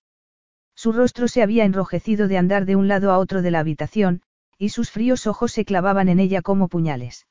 Su 0.74 0.92
rostro 0.92 1.28
se 1.28 1.42
había 1.42 1.64
enrojecido 1.64 2.28
de 2.28 2.38
andar 2.38 2.64
de 2.64 2.76
un 2.76 2.88
lado 2.88 3.12
a 3.12 3.18
otro 3.18 3.42
de 3.42 3.50
la 3.50 3.58
habitación, 3.58 4.22
y 4.56 4.70
sus 4.70 4.90
fríos 4.90 5.26
ojos 5.26 5.52
se 5.52 5.64
clavaban 5.64 6.08
en 6.08 6.18
ella 6.18 6.42
como 6.42 6.68
puñales. 6.68 7.27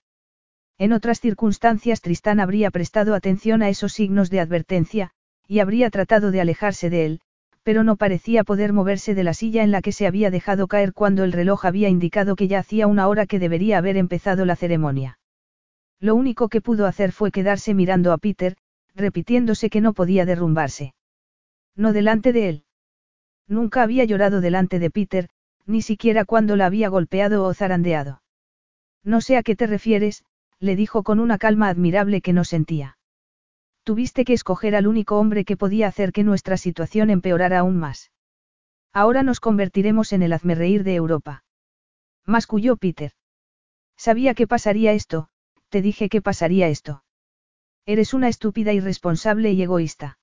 En 0.79 0.93
otras 0.93 1.19
circunstancias 1.19 2.01
Tristán 2.01 2.39
habría 2.39 2.69
prestado 2.69 3.15
atención 3.15 3.63
a 3.63 3.69
esos 3.69 3.93
signos 3.93 4.29
de 4.29 4.39
advertencia, 4.39 5.11
y 5.47 5.59
habría 5.59 5.89
tratado 5.89 6.29
de 6.29 6.41
alejarse 6.41 6.89
de 6.89 7.05
él, 7.05 7.21
pero 7.63 7.83
no 7.83 7.95
parecía 7.95 8.43
poder 8.43 8.73
moverse 8.73 9.15
de 9.15 9.23
la 9.23 9.33
silla 9.33 9.63
en 9.63 9.71
la 9.71 9.81
que 9.81 9.91
se 9.91 10.07
había 10.07 10.29
dejado 10.29 10.67
caer 10.67 10.93
cuando 10.93 11.23
el 11.23 11.31
reloj 11.31 11.65
había 11.65 11.89
indicado 11.89 12.35
que 12.35 12.47
ya 12.47 12.59
hacía 12.59 12.87
una 12.87 13.07
hora 13.07 13.25
que 13.25 13.39
debería 13.39 13.79
haber 13.79 13.97
empezado 13.97 14.45
la 14.45 14.55
ceremonia. 14.55 15.19
Lo 15.99 16.15
único 16.15 16.47
que 16.47 16.61
pudo 16.61 16.85
hacer 16.85 17.11
fue 17.11 17.31
quedarse 17.31 17.73
mirando 17.73 18.13
a 18.13 18.19
Peter, 18.19 18.55
repitiéndose 18.95 19.69
que 19.69 19.81
no 19.81 19.93
podía 19.93 20.25
derrumbarse. 20.25 20.93
No 21.75 21.91
delante 21.91 22.33
de 22.33 22.49
él. 22.49 22.63
Nunca 23.47 23.81
había 23.81 24.05
llorado 24.05 24.41
delante 24.41 24.79
de 24.79 24.91
Peter, 24.91 25.29
ni 25.65 25.81
siquiera 25.81 26.23
cuando 26.23 26.55
la 26.55 26.67
había 26.67 26.89
golpeado 26.89 27.43
o 27.43 27.53
zarandeado. 27.53 28.21
No 29.03 29.21
sé 29.21 29.37
a 29.37 29.43
qué 29.43 29.55
te 29.55 29.67
refieres, 29.67 30.23
le 30.59 30.75
dijo 30.75 31.03
con 31.03 31.19
una 31.19 31.37
calma 31.37 31.69
admirable 31.69 32.21
que 32.21 32.33
no 32.33 32.43
sentía. 32.43 32.97
Tuviste 33.83 34.25
que 34.25 34.33
escoger 34.33 34.75
al 34.75 34.87
único 34.87 35.17
hombre 35.17 35.45
que 35.45 35.57
podía 35.57 35.87
hacer 35.87 36.11
que 36.11 36.23
nuestra 36.23 36.57
situación 36.57 37.09
empeorara 37.09 37.59
aún 37.59 37.77
más. 37.77 38.11
Ahora 38.91 39.23
nos 39.23 39.39
convertiremos 39.39 40.13
en 40.13 40.23
el 40.23 40.33
hazmerreír 40.33 40.83
de 40.83 40.95
Europa. 40.95 41.43
Masculló 42.25 42.75
Peter. 42.77 43.11
Sabía 43.95 44.33
que 44.33 44.47
pasaría 44.47 44.93
esto, 44.93 45.29
te 45.69 45.81
dije 45.81 46.09
que 46.09 46.21
pasaría 46.21 46.67
esto. 46.67 47.03
Eres 47.85 48.13
una 48.13 48.27
estúpida 48.27 48.73
irresponsable 48.73 49.51
y 49.53 49.61
egoísta. 49.61 50.19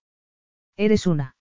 Eres 0.77 1.07
una. 1.07 1.37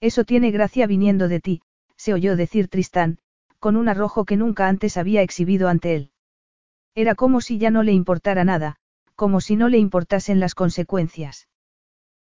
Eso 0.00 0.24
tiene 0.24 0.50
gracia 0.50 0.86
viniendo 0.86 1.28
de 1.28 1.40
ti, 1.40 1.62
se 1.96 2.12
oyó 2.12 2.36
decir 2.36 2.68
Tristán, 2.68 3.18
con 3.58 3.76
un 3.76 3.88
arrojo 3.88 4.24
que 4.24 4.36
nunca 4.36 4.68
antes 4.68 4.96
había 4.96 5.22
exhibido 5.22 5.68
ante 5.68 5.94
él. 5.94 6.12
Era 6.98 7.14
como 7.14 7.40
si 7.40 7.58
ya 7.58 7.70
no 7.70 7.84
le 7.84 7.92
importara 7.92 8.42
nada, 8.42 8.74
como 9.14 9.40
si 9.40 9.54
no 9.54 9.68
le 9.68 9.78
importasen 9.78 10.40
las 10.40 10.56
consecuencias. 10.56 11.46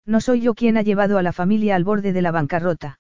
No 0.05 0.21
soy 0.21 0.41
yo 0.41 0.55
quien 0.55 0.77
ha 0.77 0.83
llevado 0.83 1.17
a 1.17 1.23
la 1.23 1.33
familia 1.33 1.77
al 1.77 1.85
borde 1.85 2.13
de 2.13 2.23
la 2.23 2.33
bancarrota. 2.33 2.99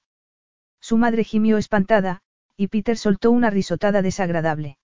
Su 0.81 0.99
madre 0.99 1.25
gimió 1.25 1.59
espantada, 1.59 2.20
y 2.57 2.69
Peter 2.69 2.97
soltó 2.97 3.33
una 3.33 3.51
risotada 3.51 4.03
desagradable. 4.03 4.78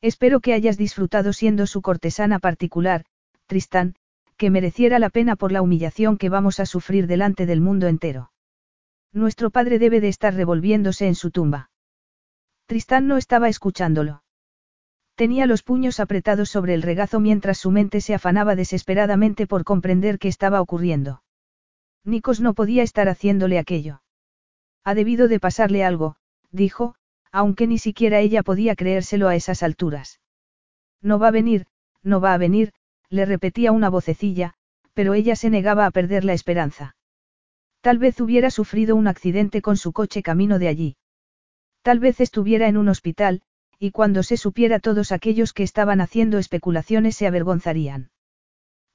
Espero 0.00 0.40
que 0.40 0.54
hayas 0.54 0.78
disfrutado 0.78 1.34
siendo 1.34 1.66
su 1.66 1.82
cortesana 1.82 2.38
particular, 2.38 3.04
Tristán, 3.44 3.94
que 4.38 4.48
mereciera 4.48 4.98
la 4.98 5.10
pena 5.10 5.36
por 5.36 5.52
la 5.52 5.60
humillación 5.60 6.16
que 6.16 6.30
vamos 6.30 6.60
a 6.60 6.64
sufrir 6.64 7.06
delante 7.06 7.44
del 7.44 7.60
mundo 7.60 7.88
entero. 7.88 8.32
Nuestro 9.12 9.50
padre 9.50 9.78
debe 9.78 10.00
de 10.00 10.08
estar 10.08 10.32
revolviéndose 10.32 11.08
en 11.08 11.14
su 11.14 11.30
tumba. 11.30 11.70
Tristán 12.64 13.06
no 13.06 13.18
estaba 13.18 13.50
escuchándolo. 13.50 14.22
Tenía 15.16 15.46
los 15.46 15.62
puños 15.62 15.98
apretados 15.98 16.50
sobre 16.50 16.74
el 16.74 16.82
regazo 16.82 17.20
mientras 17.20 17.56
su 17.56 17.70
mente 17.70 18.02
se 18.02 18.14
afanaba 18.14 18.54
desesperadamente 18.54 19.46
por 19.46 19.64
comprender 19.64 20.18
qué 20.18 20.28
estaba 20.28 20.60
ocurriendo. 20.60 21.22
Nikos 22.04 22.40
no 22.42 22.52
podía 22.52 22.82
estar 22.82 23.08
haciéndole 23.08 23.58
aquello. 23.58 24.02
Ha 24.84 24.94
debido 24.94 25.26
de 25.26 25.40
pasarle 25.40 25.84
algo, 25.84 26.16
dijo, 26.52 26.96
aunque 27.32 27.66
ni 27.66 27.78
siquiera 27.78 28.20
ella 28.20 28.42
podía 28.42 28.76
creérselo 28.76 29.28
a 29.28 29.34
esas 29.34 29.62
alturas. 29.62 30.20
No 31.00 31.18
va 31.18 31.28
a 31.28 31.32
venir, 31.32 31.66
no 32.02 32.20
va 32.20 32.34
a 32.34 32.38
venir, 32.38 32.74
le 33.08 33.24
repetía 33.24 33.72
una 33.72 33.88
vocecilla, 33.88 34.52
pero 34.92 35.14
ella 35.14 35.34
se 35.34 35.48
negaba 35.48 35.86
a 35.86 35.90
perder 35.90 36.24
la 36.24 36.34
esperanza. 36.34 36.94
Tal 37.80 37.98
vez 37.98 38.20
hubiera 38.20 38.50
sufrido 38.50 38.96
un 38.96 39.08
accidente 39.08 39.62
con 39.62 39.78
su 39.78 39.92
coche 39.92 40.22
camino 40.22 40.58
de 40.58 40.68
allí. 40.68 40.96
Tal 41.80 42.00
vez 42.00 42.20
estuviera 42.20 42.68
en 42.68 42.76
un 42.76 42.88
hospital, 42.88 43.42
y 43.78 43.90
cuando 43.90 44.22
se 44.22 44.36
supiera 44.36 44.80
todos 44.80 45.12
aquellos 45.12 45.52
que 45.52 45.62
estaban 45.62 46.00
haciendo 46.00 46.38
especulaciones 46.38 47.16
se 47.16 47.26
avergonzarían. 47.26 48.10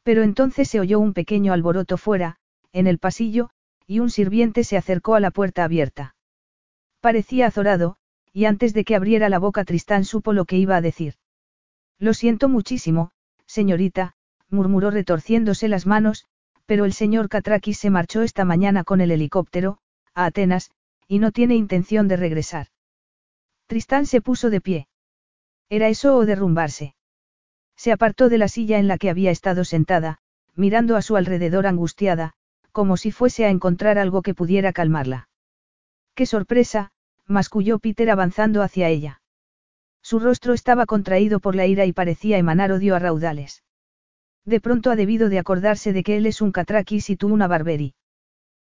Pero 0.03 0.23
entonces 0.23 0.67
se 0.67 0.79
oyó 0.79 0.99
un 0.99 1.13
pequeño 1.13 1.53
alboroto 1.53 1.97
fuera, 1.97 2.37
en 2.73 2.87
el 2.87 2.97
pasillo, 2.97 3.49
y 3.85 3.99
un 3.99 4.09
sirviente 4.09 4.63
se 4.63 4.77
acercó 4.77 5.15
a 5.15 5.19
la 5.19 5.31
puerta 5.31 5.63
abierta. 5.63 6.15
Parecía 7.01 7.47
azorado, 7.47 7.97
y 8.33 8.45
antes 8.45 8.73
de 8.73 8.83
que 8.83 8.95
abriera 8.95 9.29
la 9.29 9.39
boca 9.39 9.65
Tristán 9.65 10.05
supo 10.05 10.33
lo 10.33 10.45
que 10.45 10.57
iba 10.57 10.75
a 10.75 10.81
decir. 10.81 11.15
Lo 11.99 12.13
siento 12.13 12.49
muchísimo, 12.49 13.11
Señorita, 13.51 14.13
murmuró 14.49 14.91
retorciéndose 14.91 15.67
las 15.67 15.85
manos, 15.85 16.25
pero 16.65 16.85
el 16.85 16.93
señor 16.93 17.27
Catrakis 17.27 17.77
se 17.79 17.89
marchó 17.89 18.21
esta 18.21 18.45
mañana 18.45 18.85
con 18.85 19.01
el 19.01 19.11
helicóptero, 19.11 19.79
a 20.13 20.23
Atenas, 20.23 20.71
y 21.05 21.19
no 21.19 21.33
tiene 21.33 21.55
intención 21.55 22.07
de 22.07 22.15
regresar. 22.15 22.67
Tristán 23.72 24.06
se 24.06 24.19
puso 24.19 24.50
de 24.50 24.59
pie. 24.59 24.88
¿Era 25.69 25.88
eso 25.88 26.17
o 26.17 26.25
derrumbarse? 26.25 26.93
Se 27.77 27.93
apartó 27.93 28.27
de 28.27 28.38
la 28.38 28.50
silla 28.50 28.80
en 28.80 28.90
la 28.90 28.98
que 28.98 29.09
había 29.09 29.32
estado 29.32 29.64
sentada, 29.64 30.17
mirando 30.56 30.98
a 30.98 31.01
su 31.01 31.16
alrededor 31.16 31.66
angustiada, 31.66 32.33
como 32.74 32.98
si 32.98 33.14
fuese 33.14 33.45
a 33.45 33.50
encontrar 33.50 33.98
algo 33.98 34.24
que 34.24 34.33
pudiera 34.33 34.74
calmarla. 34.74 35.30
¡Qué 36.16 36.25
sorpresa! 36.25 36.91
masculló 37.27 37.80
Peter 37.80 38.11
avanzando 38.11 38.61
hacia 38.61 38.90
ella. 38.90 39.22
Su 40.01 40.19
rostro 40.19 40.51
estaba 40.51 40.85
contraído 40.85 41.40
por 41.40 41.56
la 41.56 41.66
ira 41.66 41.85
y 41.85 41.93
parecía 41.93 42.38
emanar 42.38 42.74
odio 42.74 42.93
a 42.93 43.00
raudales. 43.00 43.64
De 44.43 44.59
pronto 44.59 44.91
ha 44.91 44.98
debido 44.98 45.30
de 45.30 45.40
acordarse 45.40 45.93
de 45.93 46.03
que 46.03 46.17
él 46.17 46.25
es 46.25 46.41
un 46.41 46.51
catrakis 46.51 47.09
y 47.09 47.16
tú 47.16 47.30
una 47.30 47.48
barberi. 47.48 47.95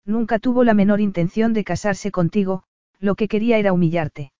Nunca 0.05 0.39
tuvo 0.39 0.63
la 0.63 0.75
menor 0.75 1.01
intención 1.01 1.55
de 1.55 1.65
casarse 1.65 2.11
contigo, 2.11 2.65
lo 2.99 3.15
que 3.15 3.29
quería 3.29 3.57
era 3.57 3.73
humillarte. 3.73 4.33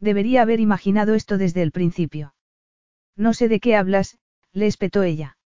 Debería 0.00 0.42
haber 0.42 0.60
imaginado 0.60 1.14
esto 1.14 1.38
desde 1.38 1.62
el 1.62 1.72
principio. 1.72 2.34
No 3.16 3.32
sé 3.32 3.48
de 3.48 3.60
qué 3.60 3.76
hablas, 3.76 4.18
le 4.52 4.66
espetó 4.66 5.02
ella. 5.02 5.38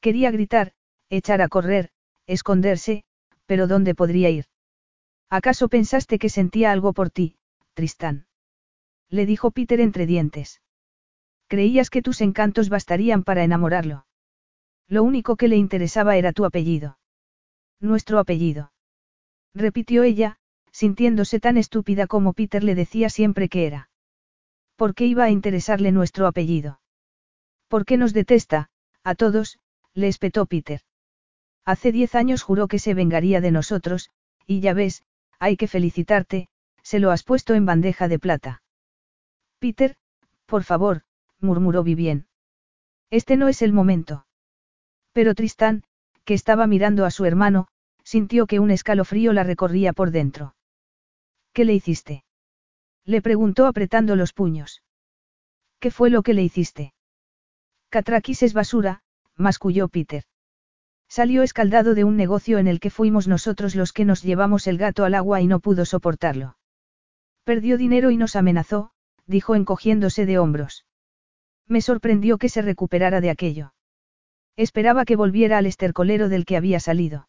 Quería 0.00 0.30
gritar, 0.30 0.72
echar 1.08 1.42
a 1.42 1.48
correr, 1.48 1.90
esconderse, 2.26 3.04
pero 3.46 3.66
¿dónde 3.66 3.94
podría 3.94 4.30
ir? 4.30 4.46
¿Acaso 5.30 5.68
pensaste 5.68 6.18
que 6.18 6.28
sentía 6.28 6.70
algo 6.70 6.92
por 6.92 7.10
ti, 7.10 7.36
Tristán? 7.74 8.26
Le 9.08 9.26
dijo 9.26 9.50
Peter 9.50 9.80
entre 9.80 10.06
dientes. 10.06 10.62
Creías 11.48 11.90
que 11.90 12.02
tus 12.02 12.20
encantos 12.20 12.68
bastarían 12.68 13.24
para 13.24 13.44
enamorarlo. 13.44 14.06
Lo 14.88 15.02
único 15.02 15.36
que 15.36 15.48
le 15.48 15.56
interesaba 15.56 16.16
era 16.16 16.32
tu 16.32 16.44
apellido. 16.44 16.98
Nuestro 17.80 18.18
apellido. 18.18 18.72
Repitió 19.54 20.02
ella, 20.02 20.38
sintiéndose 20.74 21.38
tan 21.38 21.56
estúpida 21.56 22.08
como 22.08 22.32
Peter 22.32 22.64
le 22.64 22.74
decía 22.74 23.08
siempre 23.08 23.48
que 23.48 23.66
era. 23.66 23.90
¿Por 24.74 24.96
qué 24.96 25.06
iba 25.06 25.22
a 25.22 25.30
interesarle 25.30 25.92
nuestro 25.92 26.26
apellido? 26.26 26.80
¿Por 27.68 27.84
qué 27.84 27.96
nos 27.96 28.12
detesta, 28.12 28.70
a 29.04 29.14
todos? 29.14 29.60
le 29.94 30.08
espetó 30.08 30.46
Peter. 30.46 30.80
Hace 31.64 31.92
diez 31.92 32.16
años 32.16 32.42
juró 32.42 32.66
que 32.66 32.80
se 32.80 32.92
vengaría 32.92 33.40
de 33.40 33.52
nosotros, 33.52 34.10
y 34.46 34.58
ya 34.60 34.74
ves, 34.74 35.04
hay 35.38 35.56
que 35.56 35.68
felicitarte, 35.68 36.48
se 36.82 36.98
lo 36.98 37.12
has 37.12 37.22
puesto 37.22 37.54
en 37.54 37.66
bandeja 37.66 38.08
de 38.08 38.18
plata. 38.18 38.62
Peter, 39.60 39.94
por 40.44 40.64
favor, 40.64 41.02
murmuró 41.38 41.84
Vivien. 41.84 42.26
Este 43.10 43.36
no 43.36 43.46
es 43.46 43.62
el 43.62 43.72
momento. 43.72 44.26
Pero 45.12 45.36
Tristán, 45.36 45.84
que 46.24 46.34
estaba 46.34 46.66
mirando 46.66 47.04
a 47.04 47.12
su 47.12 47.24
hermano, 47.24 47.68
sintió 48.02 48.48
que 48.48 48.58
un 48.58 48.72
escalofrío 48.72 49.32
la 49.32 49.44
recorría 49.44 49.92
por 49.92 50.10
dentro. 50.10 50.56
¿Qué 51.54 51.64
le 51.64 51.72
hiciste? 51.72 52.24
Le 53.06 53.22
preguntó 53.22 53.66
apretando 53.66 54.16
los 54.16 54.32
puños. 54.32 54.82
¿Qué 55.78 55.92
fue 55.92 56.10
lo 56.10 56.24
que 56.24 56.34
le 56.34 56.42
hiciste? 56.42 56.94
Catrakis 57.90 58.42
es 58.42 58.54
basura, 58.54 59.02
masculló 59.36 59.86
Peter. 59.86 60.24
Salió 61.08 61.44
escaldado 61.44 61.94
de 61.94 62.02
un 62.02 62.16
negocio 62.16 62.58
en 62.58 62.66
el 62.66 62.80
que 62.80 62.90
fuimos 62.90 63.28
nosotros 63.28 63.76
los 63.76 63.92
que 63.92 64.04
nos 64.04 64.22
llevamos 64.22 64.66
el 64.66 64.78
gato 64.78 65.04
al 65.04 65.14
agua 65.14 65.42
y 65.42 65.46
no 65.46 65.60
pudo 65.60 65.84
soportarlo. 65.84 66.56
Perdió 67.44 67.78
dinero 67.78 68.10
y 68.10 68.16
nos 68.16 68.34
amenazó, 68.34 68.90
dijo 69.28 69.54
encogiéndose 69.54 70.26
de 70.26 70.40
hombros. 70.40 70.86
Me 71.68 71.80
sorprendió 71.80 72.36
que 72.36 72.48
se 72.48 72.62
recuperara 72.62 73.20
de 73.20 73.30
aquello. 73.30 73.74
Esperaba 74.56 75.04
que 75.04 75.14
volviera 75.14 75.58
al 75.58 75.66
estercolero 75.66 76.28
del 76.28 76.46
que 76.46 76.56
había 76.56 76.80
salido. 76.80 77.28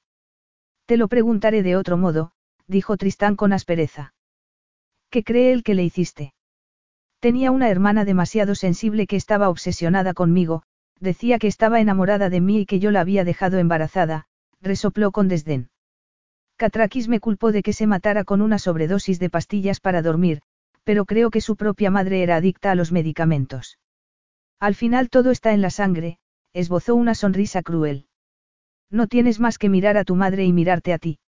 Te 0.88 0.98
lo 0.98 1.10
preguntaré 1.10 1.62
de 1.62 1.76
otro 1.76 1.95
modo, 1.95 2.32
dijo 2.66 2.98
Tristán 2.98 3.36
con 3.36 3.54
aspereza. 3.54 4.15
¿Qué 5.09 5.24
cree 5.24 5.51
él 5.51 5.64
que 5.64 5.75
le 5.75 5.84
hiciste? 5.84 6.34
Tenía 7.19 7.51
una 7.51 7.69
hermana 7.69 8.06
demasiado 8.06 8.56
sensible 8.56 9.08
que 9.08 9.16
estaba 9.16 9.50
obsesionada 9.50 10.14
conmigo, 10.14 10.64
decía 11.00 11.40
que 11.40 11.48
estaba 11.48 11.80
enamorada 11.80 12.30
de 12.30 12.42
mí 12.42 12.59
y 12.59 12.66
que 12.66 12.80
yo 12.80 12.92
la 12.92 13.01
había 13.01 13.24
dejado 13.24 13.58
embarazada, 13.58 14.25
resopló 14.61 15.11
con 15.11 15.27
desdén. 15.27 15.69
Catrakis 16.58 17.08
me 17.08 17.19
culpó 17.19 17.51
de 17.51 17.64
que 17.64 17.74
se 17.74 17.88
matara 17.88 18.24
con 18.24 18.42
una 18.42 18.59
sobredosis 18.59 19.19
de 19.19 19.30
pastillas 19.30 19.80
para 19.80 20.01
dormir, 20.01 20.42
pero 20.84 21.06
creo 21.06 21.32
que 21.32 21.42
su 21.42 21.58
propia 21.58 21.92
madre 21.92 22.24
era 22.24 22.38
adicta 22.38 22.72
a 22.72 22.75
los 22.75 22.92
medicamentos. 22.92 23.80
Al 24.59 24.75
final 24.75 25.09
todo 25.09 25.32
está 25.32 25.53
en 25.53 25.61
la 25.61 25.69
sangre, 25.69 26.19
esbozó 26.53 26.95
una 26.95 27.16
sonrisa 27.16 27.61
cruel. 27.61 28.08
No 28.90 29.08
tienes 29.08 29.40
más 29.40 29.58
que 29.58 29.67
mirar 29.67 29.98
a 29.98 30.06
tu 30.06 30.16
madre 30.16 30.45
y 30.45 30.53
mirarte 30.53 30.93
a 30.93 31.00
ti. 31.00 31.19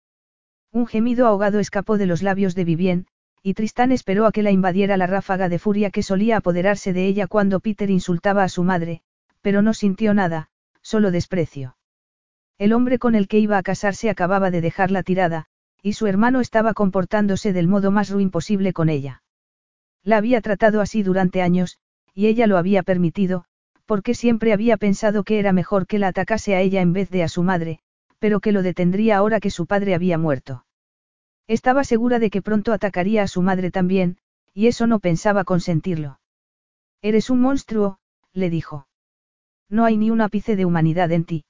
Un 0.72 0.86
gemido 0.86 1.26
ahogado 1.26 1.58
escapó 1.58 1.98
de 1.98 2.06
los 2.06 2.22
labios 2.22 2.54
de 2.54 2.64
Vivien, 2.64 3.06
y 3.42 3.54
Tristán 3.54 3.92
esperó 3.92 4.26
a 4.26 4.32
que 4.32 4.42
la 4.42 4.50
invadiera 4.50 4.96
la 4.96 5.06
ráfaga 5.06 5.48
de 5.48 5.58
furia 5.58 5.90
que 5.90 6.02
solía 6.02 6.38
apoderarse 6.38 6.92
de 6.92 7.06
ella 7.06 7.26
cuando 7.26 7.60
Peter 7.60 7.90
insultaba 7.90 8.42
a 8.42 8.48
su 8.48 8.64
madre, 8.64 9.02
pero 9.40 9.62
no 9.62 9.74
sintió 9.74 10.14
nada, 10.14 10.48
solo 10.82 11.10
desprecio. 11.10 11.76
El 12.58 12.72
hombre 12.72 12.98
con 12.98 13.14
el 13.14 13.28
que 13.28 13.38
iba 13.38 13.58
a 13.58 13.62
casarse 13.62 14.10
acababa 14.10 14.50
de 14.50 14.60
dejarla 14.60 15.02
tirada, 15.02 15.46
y 15.82 15.92
su 15.92 16.06
hermano 16.06 16.40
estaba 16.40 16.74
comportándose 16.74 17.52
del 17.52 17.68
modo 17.68 17.90
más 17.90 18.10
ruin 18.10 18.30
posible 18.30 18.72
con 18.72 18.88
ella. 18.88 19.22
La 20.02 20.16
había 20.16 20.40
tratado 20.40 20.80
así 20.80 21.02
durante 21.02 21.42
años, 21.42 21.78
y 22.14 22.26
ella 22.26 22.46
lo 22.46 22.58
había 22.58 22.82
permitido, 22.82 23.44
porque 23.84 24.14
siempre 24.14 24.52
había 24.52 24.76
pensado 24.76 25.22
que 25.22 25.38
era 25.38 25.52
mejor 25.52 25.86
que 25.86 25.98
la 25.98 26.08
atacase 26.08 26.56
a 26.56 26.60
ella 26.60 26.80
en 26.80 26.92
vez 26.92 27.10
de 27.10 27.22
a 27.22 27.28
su 27.28 27.42
madre, 27.42 27.78
pero 28.18 28.40
que 28.40 28.52
lo 28.52 28.62
detendría 28.62 29.16
ahora 29.16 29.40
que 29.40 29.50
su 29.50 29.66
padre 29.66 29.94
había 29.94 30.18
muerto. 30.18 30.65
Estaba 31.48 31.84
segura 31.84 32.18
de 32.18 32.30
que 32.30 32.42
pronto 32.42 32.72
atacaría 32.72 33.22
a 33.22 33.28
su 33.28 33.42
madre 33.42 33.70
también, 33.70 34.18
y 34.52 34.66
eso 34.66 34.86
no 34.86 34.98
pensaba 34.98 35.44
consentirlo. 35.44 36.18
Eres 37.02 37.30
un 37.30 37.40
monstruo, 37.40 37.98
le 38.32 38.50
dijo. 38.50 38.88
No 39.68 39.84
hay 39.84 39.96
ni 39.96 40.10
un 40.10 40.20
ápice 40.20 40.56
de 40.56 40.64
humanidad 40.64 41.12
en 41.12 41.24
ti. 41.24 41.44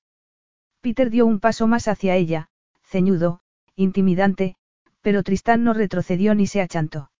Peter 0.81 1.11
dio 1.11 1.27
un 1.27 1.41
paso 1.41 1.67
más 1.67 1.89
hacia 1.89 2.15
ella, 2.17 2.49
ceñudo, 2.83 3.41
intimidante, 3.75 4.57
pero 5.01 5.23
Tristán 5.23 5.65
no 5.65 5.73
retrocedió 5.73 6.35
ni 6.35 6.47
se 6.47 6.61
achantó. 6.61 7.11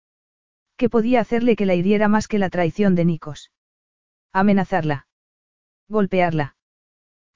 ¿Qué 0.77 0.91
podía 0.91 1.21
hacerle 1.21 1.57
que 1.57 1.67
la 1.67 1.75
hiriera 1.75 2.09
más 2.09 2.29
que 2.29 2.39
la 2.39 2.51
traición 2.51 2.95
de 2.95 3.05
Nikos? 3.05 3.53
Amenazarla. 4.33 5.07
Golpearla. 5.89 6.57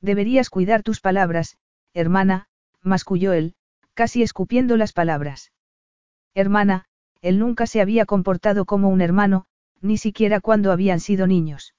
Deberías 0.00 0.50
cuidar 0.50 0.82
tus 0.82 1.00
palabras, 1.00 1.56
hermana, 1.94 2.48
masculló 2.82 3.32
él, 3.32 3.54
casi 4.00 4.22
escupiendo 4.22 4.78
las 4.78 4.94
palabras. 4.94 5.52
Hermana, 6.34 6.86
él 7.20 7.38
nunca 7.38 7.66
se 7.66 7.82
había 7.82 8.06
comportado 8.06 8.64
como 8.64 8.88
un 8.88 9.02
hermano, 9.02 9.44
ni 9.82 9.98
siquiera 9.98 10.40
cuando 10.40 10.72
habían 10.72 11.00
sido 11.00 11.26
niños. 11.26 11.74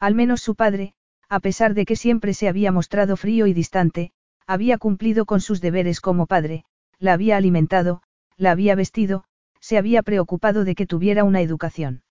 Al 0.00 0.14
menos 0.14 0.40
su 0.40 0.54
padre, 0.54 0.94
a 1.28 1.40
pesar 1.40 1.74
de 1.74 1.84
que 1.84 1.96
siempre 1.96 2.32
se 2.32 2.48
había 2.48 2.72
mostrado 2.72 3.18
frío 3.18 3.46
y 3.46 3.52
distante, 3.52 4.12
había 4.46 4.78
cumplido 4.78 5.26
con 5.26 5.42
sus 5.42 5.60
deberes 5.60 6.00
como 6.00 6.24
padre, 6.24 6.64
la 6.98 7.12
había 7.12 7.36
alimentado, 7.36 8.00
la 8.38 8.52
había 8.52 8.74
vestido, 8.74 9.24
se 9.60 9.76
había 9.76 10.02
preocupado 10.02 10.64
de 10.64 10.74
que 10.74 10.86
tuviera 10.86 11.24
una 11.24 11.42
educación. 11.42 12.04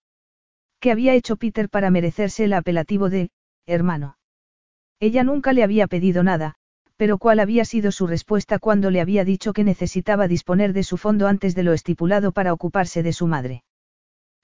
¿Qué 0.80 0.92
había 0.92 1.16
hecho 1.16 1.38
Peter 1.38 1.70
para 1.70 1.90
merecerse 1.90 2.44
el 2.44 2.53
apelativo 2.53 3.10
de, 3.10 3.32
hermano? 3.66 4.16
Ella 5.00 5.24
nunca 5.24 5.53
le 5.53 5.64
había 5.64 5.88
pedido 5.88 6.22
nada, 6.22 6.53
pero 6.95 7.17
¿cuál 7.17 7.39
había 7.39 7.65
sido 7.65 7.91
su 7.91 8.07
respuesta 8.07 8.59
cuando 8.59 8.91
le 8.91 9.01
había 9.01 9.25
dicho 9.25 9.53
que 9.53 9.63
necesitaba 9.63 10.27
disponer 10.27 10.73
de 10.73 10.83
su 10.83 10.97
fondo 10.97 11.27
antes 11.27 11.55
de 11.55 11.63
lo 11.63 11.73
estipulado 11.73 12.31
para 12.31 12.53
ocuparse 12.53 13.03
de 13.03 13.13
su 13.13 13.27
madre? 13.27 13.63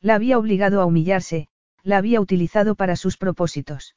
La 0.01 0.15
había 0.15 0.37
obligado 0.37 0.81
a 0.81 0.85
humillarse, 0.85 1.47
la 1.83 1.97
había 1.97 2.21
utilizado 2.21 2.75
para 2.75 2.95
sus 2.95 3.17
propósitos. 3.17 3.95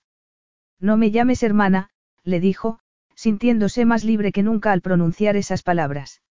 No 0.78 0.97
me 0.97 1.10
llames 1.10 1.42
hermana, 1.42 1.90
le 2.24 2.40
dijo, 2.40 2.81
sintiéndose 3.14 3.84
más 3.84 4.05
libre 4.05 4.32
que 4.32 4.42
nunca 4.42 4.72
al 4.72 4.81
pronunciar 4.81 5.36
esas 5.36 5.62
palabras. 5.62 6.22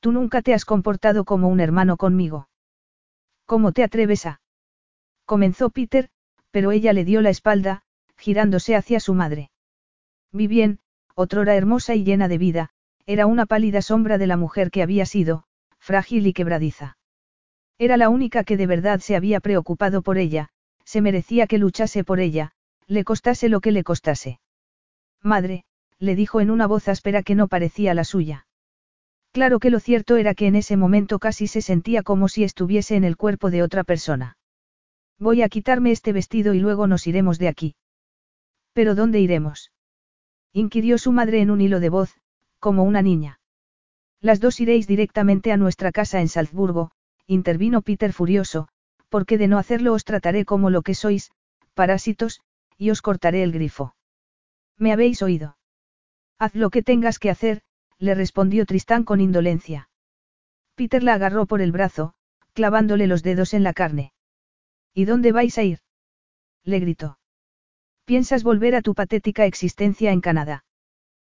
Tú 0.00 0.12
nunca 0.12 0.42
te 0.42 0.54
has 0.54 0.64
comportado 0.64 1.24
como 1.24 1.48
un 1.48 1.60
hermano 1.60 1.96
conmigo. 1.96 2.48
¿Cómo 3.46 3.72
te 3.72 3.82
atreves 3.82 4.26
a? 4.26 4.40
Comenzó 5.24 5.70
Peter, 5.70 6.08
pero 6.50 6.70
ella 6.70 6.92
le 6.92 7.04
dio 7.04 7.20
la 7.20 7.30
espalda, 7.30 7.82
girándose 8.16 8.76
hacia 8.76 9.00
su 9.00 9.14
madre. 9.14 9.50
Vivien, 10.30 10.78
otrora 11.14 11.54
hermosa 11.54 11.94
y 11.94 12.04
llena 12.04 12.28
de 12.28 12.38
vida, 12.38 12.70
era 13.06 13.26
una 13.26 13.46
pálida 13.46 13.82
sombra 13.82 14.18
de 14.18 14.26
la 14.26 14.36
mujer 14.36 14.70
que 14.70 14.82
había 14.82 15.06
sido, 15.06 15.44
frágil 15.78 16.26
y 16.26 16.32
quebradiza. 16.32 16.96
Era 17.78 17.96
la 17.96 18.08
única 18.08 18.44
que 18.44 18.56
de 18.56 18.66
verdad 18.66 19.00
se 19.00 19.16
había 19.16 19.40
preocupado 19.40 20.02
por 20.02 20.18
ella, 20.18 20.48
se 20.84 21.00
merecía 21.00 21.46
que 21.46 21.58
luchase 21.58 22.04
por 22.04 22.20
ella, 22.20 22.52
le 22.86 23.04
costase 23.04 23.48
lo 23.48 23.60
que 23.60 23.72
le 23.72 23.84
costase. 23.84 24.40
Madre, 25.22 25.64
le 25.98 26.14
dijo 26.14 26.40
en 26.40 26.50
una 26.50 26.66
voz 26.66 26.88
áspera 26.88 27.22
que 27.22 27.34
no 27.34 27.48
parecía 27.48 27.94
la 27.94 28.04
suya. 28.04 28.46
Claro 29.32 29.58
que 29.58 29.70
lo 29.70 29.80
cierto 29.80 30.16
era 30.16 30.34
que 30.34 30.46
en 30.46 30.54
ese 30.54 30.76
momento 30.76 31.18
casi 31.18 31.48
se 31.48 31.60
sentía 31.60 32.02
como 32.02 32.28
si 32.28 32.44
estuviese 32.44 32.94
en 32.94 33.04
el 33.04 33.16
cuerpo 33.16 33.50
de 33.50 33.62
otra 33.62 33.82
persona. 33.82 34.36
Voy 35.18 35.42
a 35.42 35.48
quitarme 35.48 35.90
este 35.90 36.12
vestido 36.12 36.54
y 36.54 36.60
luego 36.60 36.86
nos 36.86 37.06
iremos 37.06 37.38
de 37.38 37.48
aquí. 37.48 37.74
¿Pero 38.72 38.94
dónde 38.94 39.20
iremos? 39.20 39.72
Inquirió 40.54 40.98
su 40.98 41.10
madre 41.12 41.42
en 41.42 41.50
un 41.50 41.60
hilo 41.60 41.80
de 41.80 41.88
voz, 41.90 42.16
como 42.60 42.84
una 42.84 43.02
niña. 43.02 43.40
Las 44.20 44.40
dos 44.40 44.60
iréis 44.60 44.86
directamente 44.86 45.52
a 45.52 45.56
nuestra 45.56 45.90
casa 45.92 46.20
en 46.20 46.28
Salzburgo, 46.28 46.92
intervino 47.26 47.82
Peter 47.82 48.12
furioso, 48.12 48.68
porque 49.08 49.36
de 49.36 49.48
no 49.48 49.58
hacerlo 49.58 49.92
os 49.92 50.04
trataré 50.04 50.44
como 50.44 50.70
lo 50.70 50.82
que 50.82 50.94
sois, 50.94 51.32
parásitos, 51.74 52.40
y 52.78 52.90
os 52.90 53.02
cortaré 53.02 53.42
el 53.42 53.52
grifo. 53.52 53.96
¿Me 54.78 54.92
habéis 54.92 55.22
oído? 55.22 55.58
Haz 56.38 56.54
lo 56.54 56.70
que 56.70 56.82
tengas 56.82 57.18
que 57.18 57.30
hacer, 57.30 57.62
le 57.98 58.14
respondió 58.14 58.64
Tristán 58.64 59.04
con 59.04 59.20
indolencia. 59.20 59.90
Peter 60.76 61.02
la 61.02 61.14
agarró 61.14 61.46
por 61.46 61.60
el 61.60 61.72
brazo, 61.72 62.14
clavándole 62.52 63.08
los 63.08 63.24
dedos 63.24 63.54
en 63.54 63.64
la 63.64 63.72
carne. 63.72 64.12
¿Y 64.94 65.04
dónde 65.04 65.32
vais 65.32 65.58
a 65.58 65.64
ir? 65.64 65.80
le 66.62 66.78
gritó. 66.78 67.18
¿Piensas 68.06 68.42
volver 68.42 68.74
a 68.74 68.82
tu 68.82 68.94
patética 68.94 69.46
existencia 69.46 70.12
en 70.12 70.20
Canadá? 70.20 70.64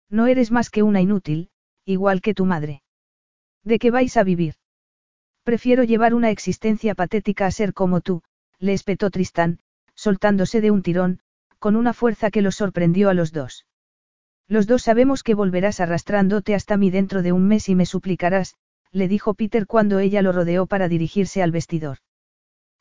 No 0.07 0.27
eres 0.27 0.51
más 0.51 0.69
que 0.69 0.83
una 0.83 1.01
inútil, 1.01 1.49
igual 1.83 2.21
que 2.21 2.35
tu 2.35 2.45
madre. 2.45 2.83
¿De 3.63 3.79
qué 3.79 3.89
vais 3.89 4.15
a 4.17 4.23
vivir? 4.23 4.53
Prefiero 5.43 5.83
llevar 5.83 6.13
una 6.13 6.29
existencia 6.29 6.93
patética 6.93 7.47
a 7.47 7.51
ser 7.51 7.73
como 7.73 8.01
tú, 8.01 8.21
le 8.59 8.73
espetó 8.73 9.09
Tristán, 9.09 9.59
soltándose 9.95 10.61
de 10.61 10.69
un 10.69 10.83
tirón, 10.83 11.21
con 11.57 11.75
una 11.75 11.93
fuerza 11.93 12.29
que 12.29 12.43
los 12.43 12.55
sorprendió 12.55 13.09
a 13.09 13.15
los 13.15 13.31
dos. 13.31 13.65
Los 14.47 14.67
dos 14.67 14.83
sabemos 14.83 15.23
que 15.23 15.33
volverás 15.33 15.79
arrastrándote 15.79 16.53
hasta 16.53 16.77
mí 16.77 16.91
dentro 16.91 17.23
de 17.23 17.31
un 17.31 17.47
mes 17.47 17.67
y 17.67 17.73
me 17.73 17.87
suplicarás, 17.87 18.53
le 18.91 19.07
dijo 19.07 19.33
Peter 19.33 19.65
cuando 19.65 19.97
ella 19.97 20.21
lo 20.21 20.33
rodeó 20.33 20.67
para 20.67 20.87
dirigirse 20.87 21.41
al 21.41 21.51
vestidor. 21.51 21.97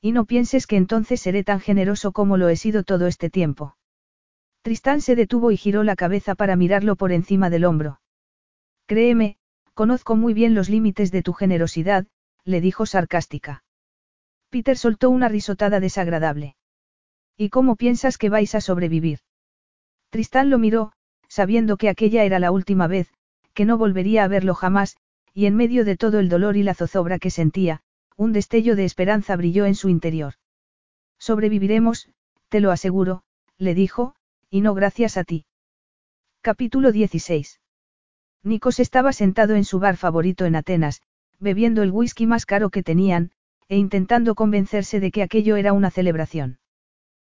Y 0.02 0.12
no 0.12 0.26
pienses 0.26 0.66
que 0.66 0.76
entonces 0.76 1.22
seré 1.22 1.42
tan 1.42 1.60
generoso 1.60 2.12
como 2.12 2.36
lo 2.36 2.50
he 2.50 2.56
sido 2.56 2.84
todo 2.84 3.06
este 3.06 3.30
tiempo. 3.30 3.77
Tristán 4.62 5.00
se 5.00 5.16
detuvo 5.16 5.50
y 5.50 5.56
giró 5.56 5.82
la 5.82 5.96
cabeza 5.96 6.34
para 6.34 6.56
mirarlo 6.56 6.96
por 6.96 7.12
encima 7.12 7.50
del 7.50 7.64
hombro. 7.64 8.00
Créeme, 8.86 9.36
conozco 9.74 10.16
muy 10.16 10.34
bien 10.34 10.54
los 10.54 10.68
límites 10.68 11.10
de 11.10 11.22
tu 11.22 11.32
generosidad, 11.32 12.06
le 12.44 12.60
dijo 12.60 12.86
sarcástica. 12.86 13.64
Peter 14.50 14.76
soltó 14.76 15.10
una 15.10 15.28
risotada 15.28 15.80
desagradable. 15.80 16.56
¿Y 17.36 17.50
cómo 17.50 17.76
piensas 17.76 18.18
que 18.18 18.30
vais 18.30 18.54
a 18.54 18.60
sobrevivir? 18.60 19.20
Tristán 20.10 20.50
lo 20.50 20.58
miró, 20.58 20.92
sabiendo 21.28 21.76
que 21.76 21.88
aquella 21.88 22.24
era 22.24 22.38
la 22.38 22.50
última 22.50 22.86
vez, 22.86 23.12
que 23.54 23.64
no 23.64 23.78
volvería 23.78 24.24
a 24.24 24.28
verlo 24.28 24.54
jamás, 24.54 24.96
y 25.34 25.46
en 25.46 25.54
medio 25.54 25.84
de 25.84 25.96
todo 25.96 26.18
el 26.18 26.28
dolor 26.28 26.56
y 26.56 26.62
la 26.62 26.74
zozobra 26.74 27.18
que 27.18 27.30
sentía, 27.30 27.82
un 28.16 28.32
destello 28.32 28.74
de 28.74 28.84
esperanza 28.84 29.36
brilló 29.36 29.66
en 29.66 29.74
su 29.74 29.88
interior. 29.88 30.34
Sobreviviremos, 31.18 32.08
te 32.48 32.60
lo 32.60 32.72
aseguro, 32.72 33.22
le 33.58 33.74
dijo, 33.74 34.14
y 34.50 34.60
no 34.60 34.74
gracias 34.74 35.16
a 35.16 35.24
ti. 35.24 35.44
Capítulo 36.40 36.92
16. 36.92 37.60
Nikos 38.42 38.80
estaba 38.80 39.12
sentado 39.12 39.54
en 39.54 39.64
su 39.64 39.78
bar 39.78 39.96
favorito 39.96 40.46
en 40.46 40.56
Atenas, 40.56 41.02
bebiendo 41.38 41.82
el 41.82 41.90
whisky 41.90 42.26
más 42.26 42.46
caro 42.46 42.70
que 42.70 42.82
tenían, 42.82 43.32
e 43.68 43.76
intentando 43.76 44.34
convencerse 44.34 45.00
de 45.00 45.10
que 45.10 45.22
aquello 45.22 45.56
era 45.56 45.72
una 45.72 45.90
celebración. 45.90 46.58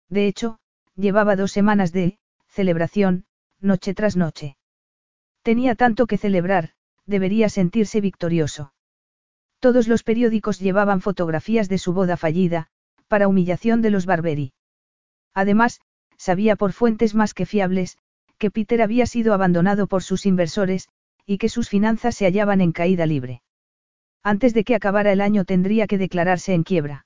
De 0.09 0.27
hecho, 0.27 0.59
llevaba 0.95 1.35
dos 1.35 1.51
semanas 1.51 1.91
de 1.91 2.19
celebración, 2.47 3.25
noche 3.59 3.93
tras 3.93 4.17
noche. 4.17 4.57
Tenía 5.41 5.75
tanto 5.75 6.07
que 6.07 6.17
celebrar, 6.17 6.71
debería 7.05 7.49
sentirse 7.49 8.01
victorioso. 8.01 8.73
Todos 9.59 9.87
los 9.87 10.03
periódicos 10.03 10.59
llevaban 10.59 11.01
fotografías 11.01 11.69
de 11.69 11.77
su 11.77 11.93
boda 11.93 12.17
fallida, 12.17 12.67
para 13.07 13.27
humillación 13.27 13.81
de 13.81 13.91
los 13.91 14.05
Barberi. 14.05 14.53
Además, 15.33 15.79
sabía 16.17 16.55
por 16.55 16.73
fuentes 16.73 17.15
más 17.15 17.33
que 17.33 17.45
fiables, 17.45 17.97
que 18.37 18.51
Peter 18.51 18.81
había 18.81 19.05
sido 19.05 19.33
abandonado 19.33 19.87
por 19.87 20.03
sus 20.03 20.25
inversores, 20.25 20.89
y 21.25 21.37
que 21.37 21.49
sus 21.49 21.69
finanzas 21.69 22.15
se 22.15 22.25
hallaban 22.25 22.61
en 22.61 22.71
caída 22.71 23.05
libre. 23.05 23.41
Antes 24.23 24.53
de 24.53 24.63
que 24.63 24.75
acabara 24.75 25.11
el 25.11 25.21
año 25.21 25.45
tendría 25.45 25.87
que 25.87 25.97
declararse 25.97 26.53
en 26.53 26.63
quiebra. 26.63 27.05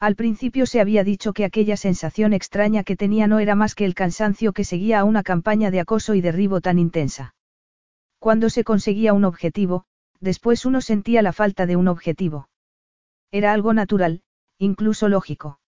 Al 0.00 0.14
principio 0.14 0.66
se 0.66 0.80
había 0.80 1.02
dicho 1.02 1.32
que 1.32 1.44
aquella 1.44 1.76
sensación 1.76 2.32
extraña 2.32 2.84
que 2.84 2.96
tenía 2.96 3.26
no 3.26 3.40
era 3.40 3.56
más 3.56 3.74
que 3.74 3.84
el 3.84 3.94
cansancio 3.94 4.52
que 4.52 4.64
seguía 4.64 5.00
a 5.00 5.04
una 5.04 5.24
campaña 5.24 5.72
de 5.72 5.80
acoso 5.80 6.14
y 6.14 6.20
derribo 6.20 6.60
tan 6.60 6.78
intensa. 6.78 7.34
Cuando 8.20 8.50
se 8.50 8.62
conseguía 8.62 9.12
un 9.12 9.24
objetivo, 9.24 9.84
después 10.20 10.64
uno 10.64 10.80
sentía 10.80 11.22
la 11.22 11.32
falta 11.32 11.66
de 11.66 11.76
un 11.76 11.88
objetivo. 11.88 12.48
Era 13.32 13.52
algo 13.52 13.74
natural, 13.74 14.22
incluso 14.58 15.08
lógico. 15.08 15.60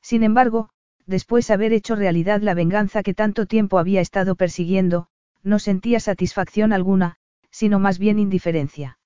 Sin 0.00 0.22
embargo, 0.22 0.70
después 1.08 1.50
haber 1.50 1.72
hecho 1.72 1.96
realidad 1.96 2.42
la 2.42 2.54
venganza 2.54 3.02
que 3.02 3.14
tanto 3.14 3.46
tiempo 3.46 3.78
había 3.78 4.02
estado 4.02 4.36
persiguiendo, 4.36 5.08
no 5.42 5.58
sentía 5.58 6.00
satisfacción 6.00 6.72
alguna, 6.72 7.16
sino 7.50 7.78
más 7.78 7.98
bien 7.98 8.18
indiferencia. 8.18 8.98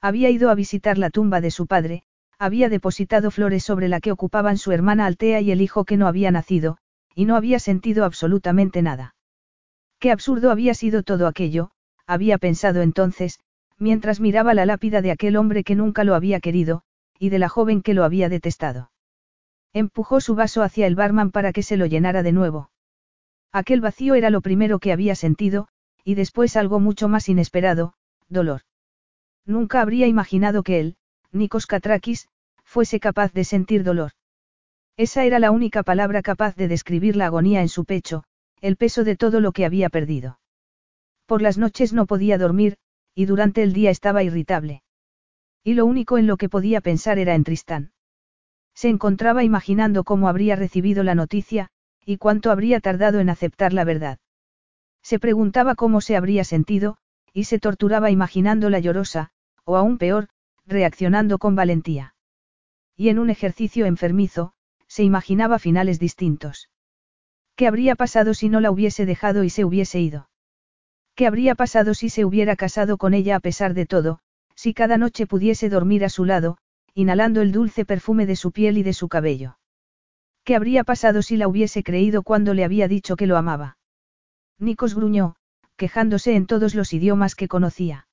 Había 0.00 0.28
ido 0.30 0.50
a 0.50 0.54
visitar 0.56 0.98
la 0.98 1.08
tumba 1.08 1.40
de 1.40 1.52
su 1.52 1.66
padre, 1.66 2.02
había 2.38 2.68
depositado 2.68 3.30
flores 3.30 3.62
sobre 3.62 3.88
la 3.88 4.00
que 4.00 4.10
ocupaban 4.10 4.58
su 4.58 4.72
hermana 4.72 5.06
Altea 5.06 5.40
y 5.40 5.52
el 5.52 5.60
hijo 5.60 5.84
que 5.84 5.96
no 5.96 6.08
había 6.08 6.32
nacido, 6.32 6.78
y 7.14 7.26
no 7.26 7.36
había 7.36 7.60
sentido 7.60 8.04
absolutamente 8.04 8.82
nada. 8.82 9.14
Qué 10.00 10.10
absurdo 10.10 10.50
había 10.50 10.74
sido 10.74 11.04
todo 11.04 11.28
aquello, 11.28 11.70
había 12.06 12.38
pensado 12.38 12.82
entonces, 12.82 13.38
mientras 13.78 14.18
miraba 14.18 14.52
la 14.52 14.66
lápida 14.66 15.00
de 15.00 15.12
aquel 15.12 15.36
hombre 15.36 15.62
que 15.62 15.76
nunca 15.76 16.02
lo 16.02 16.16
había 16.16 16.40
querido, 16.40 16.82
y 17.18 17.28
de 17.28 17.38
la 17.38 17.48
joven 17.48 17.82
que 17.82 17.94
lo 17.94 18.02
había 18.02 18.28
detestado. 18.28 18.90
Empujó 19.72 20.20
su 20.20 20.34
vaso 20.34 20.62
hacia 20.62 20.86
el 20.86 20.96
barman 20.96 21.30
para 21.30 21.52
que 21.52 21.62
se 21.62 21.76
lo 21.76 21.86
llenara 21.86 22.22
de 22.22 22.32
nuevo. 22.32 22.70
Aquel 23.52 23.80
vacío 23.80 24.14
era 24.14 24.30
lo 24.30 24.40
primero 24.40 24.78
que 24.78 24.92
había 24.92 25.14
sentido, 25.14 25.68
y 26.04 26.14
después 26.14 26.56
algo 26.56 26.80
mucho 26.80 27.08
más 27.08 27.28
inesperado, 27.28 27.94
dolor. 28.28 28.62
Nunca 29.44 29.80
habría 29.80 30.06
imaginado 30.06 30.62
que 30.62 30.80
él, 30.80 30.96
Nikos 31.32 31.66
Katrakis, 31.66 32.28
fuese 32.64 33.00
capaz 33.00 33.32
de 33.32 33.44
sentir 33.44 33.84
dolor. 33.84 34.12
Esa 34.96 35.24
era 35.24 35.38
la 35.38 35.50
única 35.50 35.82
palabra 35.82 36.22
capaz 36.22 36.56
de 36.56 36.68
describir 36.68 37.16
la 37.16 37.26
agonía 37.26 37.60
en 37.60 37.68
su 37.68 37.84
pecho, 37.84 38.24
el 38.60 38.76
peso 38.76 39.04
de 39.04 39.16
todo 39.16 39.40
lo 39.40 39.52
que 39.52 39.64
había 39.64 39.88
perdido. 39.88 40.38
Por 41.26 41.42
las 41.42 41.58
noches 41.58 41.92
no 41.92 42.06
podía 42.06 42.38
dormir, 42.38 42.76
y 43.14 43.24
durante 43.24 43.62
el 43.62 43.72
día 43.72 43.90
estaba 43.90 44.22
irritable. 44.22 44.82
Y 45.62 45.74
lo 45.74 45.86
único 45.86 46.18
en 46.18 46.26
lo 46.26 46.36
que 46.36 46.48
podía 46.48 46.80
pensar 46.80 47.18
era 47.18 47.34
en 47.34 47.44
Tristán. 47.44 47.92
Se 48.74 48.88
encontraba 48.88 49.44
imaginando 49.44 50.04
cómo 50.04 50.28
habría 50.28 50.56
recibido 50.56 51.02
la 51.02 51.14
noticia, 51.14 51.68
y 52.04 52.16
cuánto 52.16 52.50
habría 52.50 52.80
tardado 52.80 53.20
en 53.20 53.30
aceptar 53.30 53.72
la 53.72 53.84
verdad. 53.84 54.18
Se 55.02 55.18
preguntaba 55.18 55.74
cómo 55.74 56.00
se 56.00 56.16
habría 56.16 56.44
sentido, 56.44 56.96
y 57.32 57.44
se 57.44 57.58
torturaba 57.58 58.10
imaginándola 58.10 58.78
llorosa, 58.78 59.30
o 59.64 59.76
aún 59.76 59.98
peor, 59.98 60.28
reaccionando 60.66 61.38
con 61.38 61.54
valentía. 61.54 62.14
Y 62.96 63.08
en 63.08 63.18
un 63.18 63.30
ejercicio 63.30 63.86
enfermizo, 63.86 64.52
se 64.88 65.04
imaginaba 65.04 65.58
finales 65.58 65.98
distintos. 65.98 66.68
¿Qué 67.56 67.66
habría 67.66 67.94
pasado 67.94 68.34
si 68.34 68.48
no 68.48 68.60
la 68.60 68.70
hubiese 68.70 69.06
dejado 69.06 69.44
y 69.44 69.50
se 69.50 69.64
hubiese 69.64 70.00
ido? 70.00 70.28
¿Qué 71.14 71.26
habría 71.26 71.54
pasado 71.54 71.94
si 71.94 72.08
se 72.08 72.24
hubiera 72.24 72.56
casado 72.56 72.96
con 72.96 73.14
ella 73.14 73.36
a 73.36 73.40
pesar 73.40 73.74
de 73.74 73.86
todo, 73.86 74.20
si 74.54 74.74
cada 74.74 74.96
noche 74.96 75.26
pudiese 75.26 75.68
dormir 75.68 76.04
a 76.04 76.08
su 76.08 76.24
lado, 76.24 76.58
inhalando 76.94 77.40
el 77.42 77.52
dulce 77.52 77.84
perfume 77.84 78.26
de 78.26 78.36
su 78.36 78.52
piel 78.52 78.78
y 78.78 78.82
de 78.82 78.92
su 78.92 79.08
cabello? 79.08 79.58
¿Qué 80.44 80.56
habría 80.56 80.84
pasado 80.84 81.22
si 81.22 81.36
la 81.36 81.48
hubiese 81.48 81.82
creído 81.82 82.22
cuando 82.22 82.54
le 82.54 82.64
había 82.64 82.88
dicho 82.88 83.16
que 83.16 83.26
lo 83.26 83.36
amaba? 83.36 83.78
Nikos 84.58 84.94
gruñó, 84.94 85.36
quejándose 85.76 86.34
en 86.34 86.46
todos 86.46 86.74
los 86.74 86.92
idiomas 86.92 87.34
que 87.34 87.48
conocía. 87.48 88.06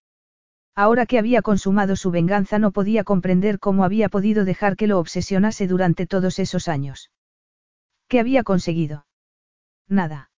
Ahora 0.76 1.06
que 1.06 1.18
había 1.18 1.42
consumado 1.42 1.96
su 1.96 2.12
venganza 2.12 2.60
no 2.60 2.72
podía 2.72 3.04
comprender 3.04 3.60
cómo 3.60 3.84
había 3.84 4.10
podido 4.10 4.46
dejar 4.46 4.76
que 4.76 4.88
lo 4.88 5.00
obsesionase 5.00 5.68
durante 5.68 6.06
todos 6.06 6.38
esos 6.40 6.68
años. 6.68 7.12
¿Qué 8.08 8.20
había 8.20 8.44
conseguido? 8.44 9.06
Nada. 9.88 10.30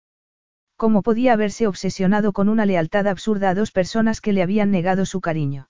¿Cómo 0.77 1.01
podía 1.01 1.33
haberse 1.33 1.67
obsesionado 1.67 2.31
con 2.31 2.47
una 2.47 2.65
lealtad 2.65 3.05
absurda 3.07 3.49
a 3.49 3.53
dos 3.53 3.71
personas 3.71 4.21
que 4.21 4.31
le 4.31 4.41
habían 4.41 4.71
negado 4.71 5.05
su 5.05 5.19
cariño? 5.19 5.69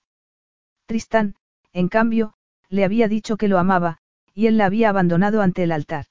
Tristán, 0.86 1.34
en 1.72 1.88
cambio, 1.88 2.34
le 2.70 2.84
había 2.84 3.08
dicho 3.08 3.36
que 3.36 3.48
lo 3.48 3.58
amaba, 3.58 3.98
y 4.34 4.46
él 4.46 4.56
la 4.56 4.66
había 4.66 4.88
abandonado 4.88 5.42
ante 5.42 5.64
el 5.64 5.72
altar. 5.72 6.06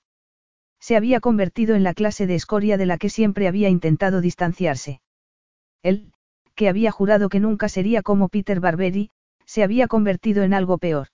Se 0.80 0.96
había 0.96 1.20
convertido 1.20 1.76
en 1.76 1.84
la 1.84 1.94
clase 1.94 2.28
de 2.28 2.36
escoria 2.36 2.78
de 2.78 2.86
la 2.86 2.98
que 2.98 3.10
siempre 3.10 3.48
había 3.48 3.70
intentado 3.70 4.22
distanciarse. 4.22 5.02
Él, 5.82 6.12
que 6.56 6.70
había 6.70 6.92
jurado 6.92 7.30
que 7.30 7.40
nunca 7.40 7.70
sería 7.70 8.02
como 8.02 8.30
Peter 8.30 8.60
Barberi, 8.60 9.10
se 9.46 9.64
había 9.64 9.88
convertido 9.88 10.44
en 10.44 10.54
algo 10.54 10.78
peor. 10.78 11.08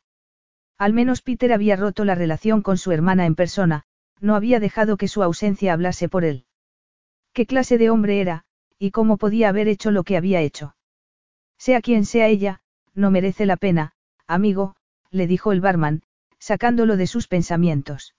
Al 0.77 0.93
menos 0.93 1.21
Peter 1.21 1.53
había 1.53 1.75
roto 1.75 2.03
la 2.03 2.15
relación 2.15 2.61
con 2.61 2.77
su 2.77 2.91
hermana 2.91 3.25
en 3.25 3.35
persona, 3.35 3.83
no 4.19 4.35
había 4.35 4.59
dejado 4.59 4.97
que 4.97 5.07
su 5.07 5.23
ausencia 5.23 5.73
hablase 5.73 6.09
por 6.09 6.25
él. 6.25 6.45
¿Qué 7.33 7.45
clase 7.45 7.77
de 7.77 7.89
hombre 7.89 8.21
era, 8.21 8.43
y 8.77 8.91
cómo 8.91 9.17
podía 9.17 9.49
haber 9.49 9.67
hecho 9.67 9.91
lo 9.91 10.03
que 10.03 10.17
había 10.17 10.41
hecho? 10.41 10.75
Sea 11.57 11.81
quien 11.81 12.05
sea 12.05 12.27
ella, 12.27 12.61
no 12.93 13.11
merece 13.11 13.45
la 13.45 13.57
pena, 13.57 13.93
amigo, 14.27 14.75
le 15.15 15.27
dijo 15.27 15.51
el 15.51 15.61
barman, 15.61 16.03
sacándolo 16.39 16.97
de 16.97 17.07
sus 17.07 17.27
pensamientos. 17.27 18.15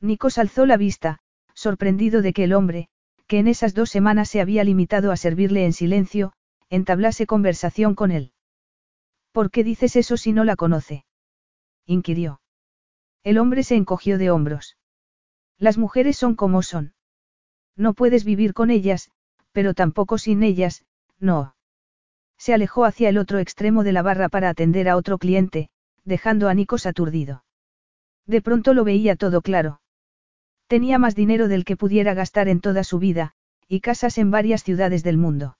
Nikos 0.00 0.38
alzó 0.38 0.66
la 0.66 0.76
vista, 0.76 1.18
sorprendido 1.54 2.22
de 2.22 2.32
que 2.32 2.44
el 2.44 2.52
hombre, 2.52 2.88
que 3.26 3.38
en 3.38 3.48
esas 3.48 3.74
dos 3.74 3.90
semanas 3.90 4.28
se 4.28 4.40
había 4.40 4.64
limitado 4.64 5.12
a 5.12 5.16
servirle 5.16 5.64
en 5.64 5.72
silencio, 5.72 6.32
entablase 6.68 7.26
conversación 7.26 7.94
con 7.94 8.10
él. 8.10 8.32
¿Por 9.32 9.50
qué 9.50 9.64
dices 9.64 9.96
eso 9.96 10.16
si 10.16 10.32
no 10.32 10.44
la 10.44 10.56
conoce? 10.56 11.04
inquirió. 11.86 12.40
El 13.22 13.38
hombre 13.38 13.62
se 13.62 13.76
encogió 13.76 14.18
de 14.18 14.30
hombros. 14.30 14.76
Las 15.58 15.78
mujeres 15.78 16.16
son 16.16 16.34
como 16.34 16.62
son. 16.62 16.94
No 17.76 17.94
puedes 17.94 18.24
vivir 18.24 18.54
con 18.54 18.70
ellas, 18.70 19.10
pero 19.52 19.74
tampoco 19.74 20.18
sin 20.18 20.42
ellas, 20.42 20.84
no. 21.18 21.54
Se 22.38 22.54
alejó 22.54 22.84
hacia 22.84 23.08
el 23.08 23.18
otro 23.18 23.38
extremo 23.38 23.84
de 23.84 23.92
la 23.92 24.02
barra 24.02 24.28
para 24.28 24.48
atender 24.48 24.88
a 24.88 24.96
otro 24.96 25.18
cliente, 25.18 25.70
dejando 26.04 26.48
a 26.48 26.54
Nikos 26.54 26.86
aturdido. 26.86 27.44
De 28.26 28.42
pronto 28.42 28.74
lo 28.74 28.84
veía 28.84 29.16
todo 29.16 29.42
claro. 29.42 29.80
Tenía 30.66 30.98
más 30.98 31.14
dinero 31.14 31.48
del 31.48 31.64
que 31.64 31.76
pudiera 31.76 32.14
gastar 32.14 32.48
en 32.48 32.60
toda 32.60 32.84
su 32.84 32.98
vida, 32.98 33.32
y 33.68 33.80
casas 33.80 34.18
en 34.18 34.30
varias 34.30 34.62
ciudades 34.62 35.02
del 35.02 35.18
mundo. 35.18 35.58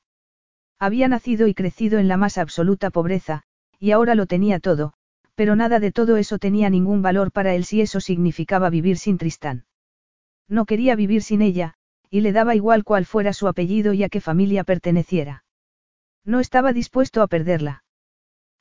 Había 0.78 1.08
nacido 1.08 1.46
y 1.46 1.54
crecido 1.54 1.98
en 1.98 2.08
la 2.08 2.16
más 2.16 2.38
absoluta 2.38 2.90
pobreza, 2.90 3.42
y 3.78 3.90
ahora 3.90 4.14
lo 4.14 4.26
tenía 4.26 4.60
todo, 4.60 4.92
pero 5.34 5.56
nada 5.56 5.80
de 5.80 5.92
todo 5.92 6.16
eso 6.16 6.38
tenía 6.38 6.70
ningún 6.70 7.02
valor 7.02 7.32
para 7.32 7.54
él 7.54 7.64
si 7.64 7.80
eso 7.80 8.00
significaba 8.00 8.70
vivir 8.70 8.98
sin 8.98 9.18
Tristán. 9.18 9.64
No 10.48 10.64
quería 10.64 10.96
vivir 10.96 11.22
sin 11.22 11.42
ella, 11.42 11.74
y 12.10 12.20
le 12.20 12.32
daba 12.32 12.54
igual 12.54 12.84
cuál 12.84 13.04
fuera 13.04 13.32
su 13.32 13.48
apellido 13.48 13.92
y 13.92 14.02
a 14.02 14.08
qué 14.08 14.20
familia 14.20 14.64
perteneciera. 14.64 15.44
No 16.24 16.40
estaba 16.40 16.72
dispuesto 16.72 17.22
a 17.22 17.28
perderla. 17.28 17.84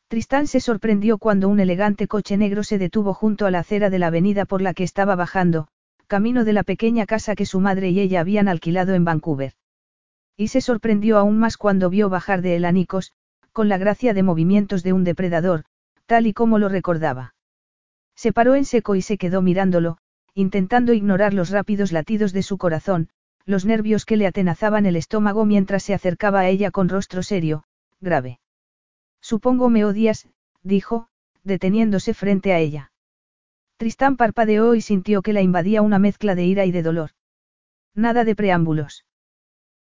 Tristán 0.09 0.47
se 0.47 0.59
sorprendió 0.59 1.19
cuando 1.19 1.49
un 1.49 1.59
elegante 1.59 2.07
coche 2.07 2.35
negro 2.35 2.63
se 2.63 2.79
detuvo 2.79 3.13
junto 3.13 3.45
a 3.45 3.51
la 3.51 3.59
acera 3.59 3.91
de 3.91 3.99
la 3.99 4.07
avenida 4.07 4.45
por 4.45 4.59
la 4.59 4.73
que 4.73 4.83
estaba 4.83 5.15
bajando, 5.15 5.67
camino 6.07 6.45
de 6.45 6.53
la 6.53 6.63
pequeña 6.63 7.05
casa 7.05 7.35
que 7.35 7.45
su 7.45 7.59
madre 7.59 7.91
y 7.91 7.99
ella 7.99 8.21
habían 8.21 8.47
alquilado 8.47 8.95
en 8.95 9.05
Vancouver. 9.05 9.53
Y 10.35 10.47
se 10.47 10.61
sorprendió 10.61 11.19
aún 11.19 11.37
más 11.37 11.57
cuando 11.57 11.91
vio 11.91 12.09
bajar 12.09 12.41
de 12.41 12.55
él 12.55 12.65
a 12.65 12.71
Nikos, 12.71 13.13
con 13.53 13.69
la 13.69 13.77
gracia 13.77 14.15
de 14.15 14.23
movimientos 14.23 14.81
de 14.81 14.93
un 14.93 15.03
depredador, 15.03 15.65
tal 16.07 16.25
y 16.25 16.33
como 16.33 16.57
lo 16.57 16.69
recordaba. 16.69 17.35
Se 18.15 18.33
paró 18.33 18.55
en 18.55 18.65
seco 18.65 18.95
y 18.95 19.03
se 19.03 19.19
quedó 19.19 19.43
mirándolo, 19.43 19.99
intentando 20.33 20.93
ignorar 20.93 21.35
los 21.35 21.51
rápidos 21.51 21.91
latidos 21.91 22.33
de 22.33 22.41
su 22.41 22.57
corazón, 22.57 23.09
los 23.45 23.63
nervios 23.63 24.05
que 24.05 24.17
le 24.17 24.25
atenazaban 24.25 24.87
el 24.87 24.95
estómago 24.95 25.45
mientras 25.45 25.83
se 25.83 25.93
acercaba 25.93 26.39
a 26.39 26.47
ella 26.47 26.71
con 26.71 26.89
rostro 26.89 27.21
serio, 27.21 27.63
grave. 28.01 28.39
Supongo 29.21 29.69
me 29.69 29.85
odias, 29.85 30.27
dijo, 30.63 31.09
deteniéndose 31.43 32.13
frente 32.13 32.53
a 32.53 32.59
ella. 32.59 32.91
Tristán 33.77 34.17
parpadeó 34.17 34.75
y 34.75 34.81
sintió 34.81 35.21
que 35.21 35.33
la 35.33 35.41
invadía 35.41 35.81
una 35.81 35.99
mezcla 35.99 36.35
de 36.35 36.45
ira 36.45 36.65
y 36.65 36.71
de 36.71 36.83
dolor. 36.83 37.11
Nada 37.95 38.23
de 38.23 38.35
preámbulos. 38.35 39.05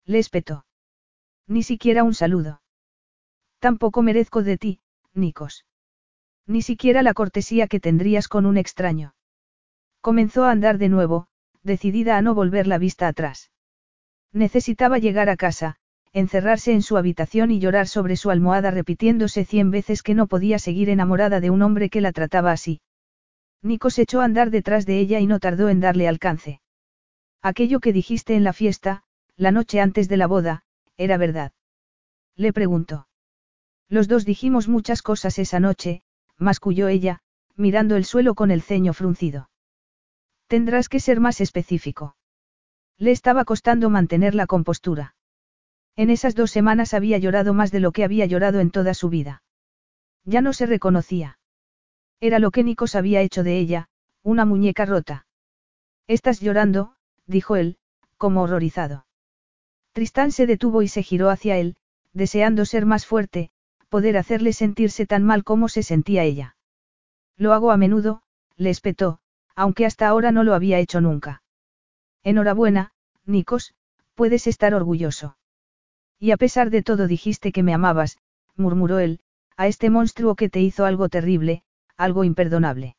Le 0.05 0.18
espetó. 0.18 0.65
Ni 1.47 1.62
siquiera 1.62 2.05
un 2.05 2.15
saludo. 2.15 2.62
Tampoco 3.58 4.02
merezco 4.02 4.42
de 4.42 4.57
ti, 4.57 4.81
Nikos. 5.15 5.67
Ni 6.47 6.62
siquiera 6.62 7.02
la 7.02 7.15
cortesía 7.15 7.67
que 7.67 7.81
tendrías 7.81 8.28
con 8.28 8.47
un 8.47 8.57
extraño. 8.57 9.15
Comenzó 10.00 10.44
a 10.44 10.50
andar 10.50 10.78
de 10.78 10.89
nuevo, 10.89 11.26
decidida 11.62 12.17
a 12.17 12.23
no 12.23 12.34
volver 12.34 12.67
la 12.67 12.78
vista 12.78 13.08
atrás. 13.08 13.50
Necesitaba 14.33 14.99
llegar 14.99 15.28
a 15.28 15.36
casa, 15.36 15.76
encerrarse 16.12 16.72
en 16.72 16.82
su 16.82 16.96
habitación 16.96 17.50
y 17.50 17.58
llorar 17.58 17.86
sobre 17.86 18.16
su 18.16 18.30
almohada 18.30 18.70
repitiéndose 18.70 19.44
cien 19.44 19.70
veces 19.70 20.02
que 20.02 20.14
no 20.14 20.26
podía 20.26 20.58
seguir 20.58 20.90
enamorada 20.90 21.40
de 21.40 21.50
un 21.50 21.62
hombre 21.62 21.90
que 21.90 22.00
la 22.00 22.12
trataba 22.12 22.52
así. 22.52 22.80
Nico 23.62 23.90
se 23.90 24.02
echó 24.02 24.20
a 24.20 24.24
andar 24.24 24.50
detrás 24.50 24.86
de 24.86 24.98
ella 24.98 25.20
y 25.20 25.26
no 25.26 25.40
tardó 25.40 25.68
en 25.68 25.80
darle 25.80 26.08
alcance. 26.08 26.60
Aquello 27.42 27.80
que 27.80 27.92
dijiste 27.92 28.34
en 28.34 28.44
la 28.44 28.52
fiesta, 28.52 29.02
la 29.36 29.52
noche 29.52 29.80
antes 29.80 30.08
de 30.08 30.16
la 30.16 30.26
boda, 30.26 30.62
¿era 30.96 31.16
verdad? 31.16 31.52
Le 32.36 32.52
preguntó. 32.52 33.08
Los 33.88 34.08
dos 34.08 34.24
dijimos 34.24 34.68
muchas 34.68 35.02
cosas 35.02 35.38
esa 35.38 35.60
noche, 35.60 36.02
masculló 36.36 36.88
ella, 36.88 37.20
mirando 37.56 37.96
el 37.96 38.04
suelo 38.04 38.34
con 38.34 38.50
el 38.50 38.62
ceño 38.62 38.92
fruncido. 38.92 39.50
Tendrás 40.46 40.88
que 40.88 41.00
ser 41.00 41.20
más 41.20 41.40
específico. 41.40 42.16
Le 42.96 43.10
estaba 43.10 43.44
costando 43.44 43.90
mantener 43.90 44.34
la 44.34 44.46
compostura. 44.46 45.14
En 45.98 46.10
esas 46.10 46.36
dos 46.36 46.52
semanas 46.52 46.94
había 46.94 47.18
llorado 47.18 47.54
más 47.54 47.72
de 47.72 47.80
lo 47.80 47.90
que 47.90 48.04
había 48.04 48.24
llorado 48.24 48.60
en 48.60 48.70
toda 48.70 48.94
su 48.94 49.08
vida. 49.08 49.42
Ya 50.24 50.40
no 50.40 50.52
se 50.52 50.64
reconocía. 50.64 51.40
Era 52.20 52.38
lo 52.38 52.52
que 52.52 52.62
Nikos 52.62 52.94
había 52.94 53.20
hecho 53.20 53.42
de 53.42 53.58
ella, 53.58 53.88
una 54.22 54.44
muñeca 54.44 54.86
rota. 54.86 55.26
Estás 56.06 56.38
llorando, 56.38 56.94
dijo 57.26 57.56
él, 57.56 57.78
como 58.16 58.42
horrorizado. 58.42 59.06
Tristán 59.90 60.30
se 60.30 60.46
detuvo 60.46 60.82
y 60.82 60.88
se 60.88 61.02
giró 61.02 61.30
hacia 61.30 61.56
él, 61.56 61.76
deseando 62.12 62.64
ser 62.64 62.86
más 62.86 63.04
fuerte, 63.04 63.50
poder 63.88 64.18
hacerle 64.18 64.52
sentirse 64.52 65.04
tan 65.04 65.24
mal 65.24 65.42
como 65.42 65.68
se 65.68 65.82
sentía 65.82 66.22
ella. 66.22 66.54
Lo 67.36 67.52
hago 67.52 67.72
a 67.72 67.76
menudo, 67.76 68.22
le 68.54 68.70
espetó, 68.70 69.18
aunque 69.56 69.84
hasta 69.84 70.06
ahora 70.06 70.30
no 70.30 70.44
lo 70.44 70.54
había 70.54 70.78
hecho 70.78 71.00
nunca. 71.00 71.42
Enhorabuena, 72.22 72.92
Nikos, 73.26 73.74
puedes 74.14 74.46
estar 74.46 74.74
orgulloso. 74.74 75.38
Y 76.18 76.32
a 76.32 76.36
pesar 76.36 76.70
de 76.70 76.82
todo 76.82 77.06
dijiste 77.06 77.52
que 77.52 77.62
me 77.62 77.74
amabas, 77.74 78.18
murmuró 78.56 78.98
él, 78.98 79.20
a 79.56 79.66
este 79.66 79.90
monstruo 79.90 80.34
que 80.34 80.48
te 80.48 80.60
hizo 80.60 80.84
algo 80.84 81.08
terrible, 81.08 81.62
algo 81.97 82.24
imperdonable. 82.24 82.97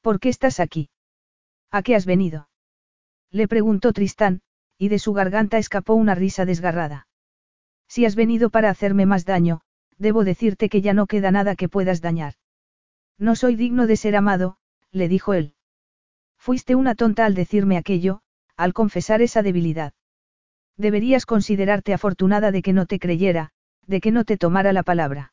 ¿Por 0.00 0.20
qué 0.20 0.28
estás 0.28 0.60
aquí? 0.60 0.90
¿A 1.70 1.82
qué 1.82 1.94
has 1.94 2.06
venido? 2.06 2.48
Le 3.30 3.48
preguntó 3.48 3.92
Tristán, 3.92 4.40
y 4.78 4.88
de 4.88 4.98
su 4.98 5.12
garganta 5.12 5.58
escapó 5.58 5.94
una 5.94 6.14
risa 6.14 6.44
desgarrada. 6.44 7.08
Si 7.88 8.04
has 8.04 8.14
venido 8.14 8.50
para 8.50 8.70
hacerme 8.70 9.06
más 9.06 9.24
daño, 9.24 9.60
debo 9.98 10.24
decirte 10.24 10.68
que 10.68 10.82
ya 10.82 10.94
no 10.94 11.06
queda 11.06 11.30
nada 11.30 11.56
que 11.56 11.68
puedas 11.68 12.00
dañar. 12.00 12.34
No 13.18 13.34
soy 13.34 13.56
digno 13.56 13.86
de 13.86 13.96
ser 13.96 14.16
amado, 14.16 14.58
le 14.90 15.08
dijo 15.08 15.34
él. 15.34 15.54
Fuiste 16.36 16.74
una 16.74 16.94
tonta 16.94 17.24
al 17.24 17.34
decirme 17.34 17.76
aquello, 17.76 18.20
al 18.56 18.72
confesar 18.72 19.22
esa 19.22 19.42
debilidad. 19.42 19.94
Deberías 20.76 21.26
considerarte 21.26 21.94
afortunada 21.94 22.50
de 22.50 22.62
que 22.62 22.72
no 22.72 22.86
te 22.86 22.98
creyera, 22.98 23.50
de 23.86 24.00
que 24.00 24.10
no 24.10 24.24
te 24.24 24.36
tomara 24.36 24.72
la 24.72 24.82
palabra. 24.82 25.32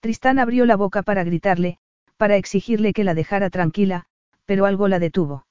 Tristán 0.00 0.38
abrió 0.38 0.66
la 0.66 0.76
boca 0.76 1.02
para 1.02 1.24
gritarle, 1.24 1.78
para 2.16 2.36
exigirle 2.36 2.92
que 2.92 3.04
la 3.04 3.14
dejara 3.14 3.50
tranquila, 3.50 4.06
pero 4.44 4.66
algo 4.66 4.88
la 4.88 4.98
detuvo. 4.98 5.46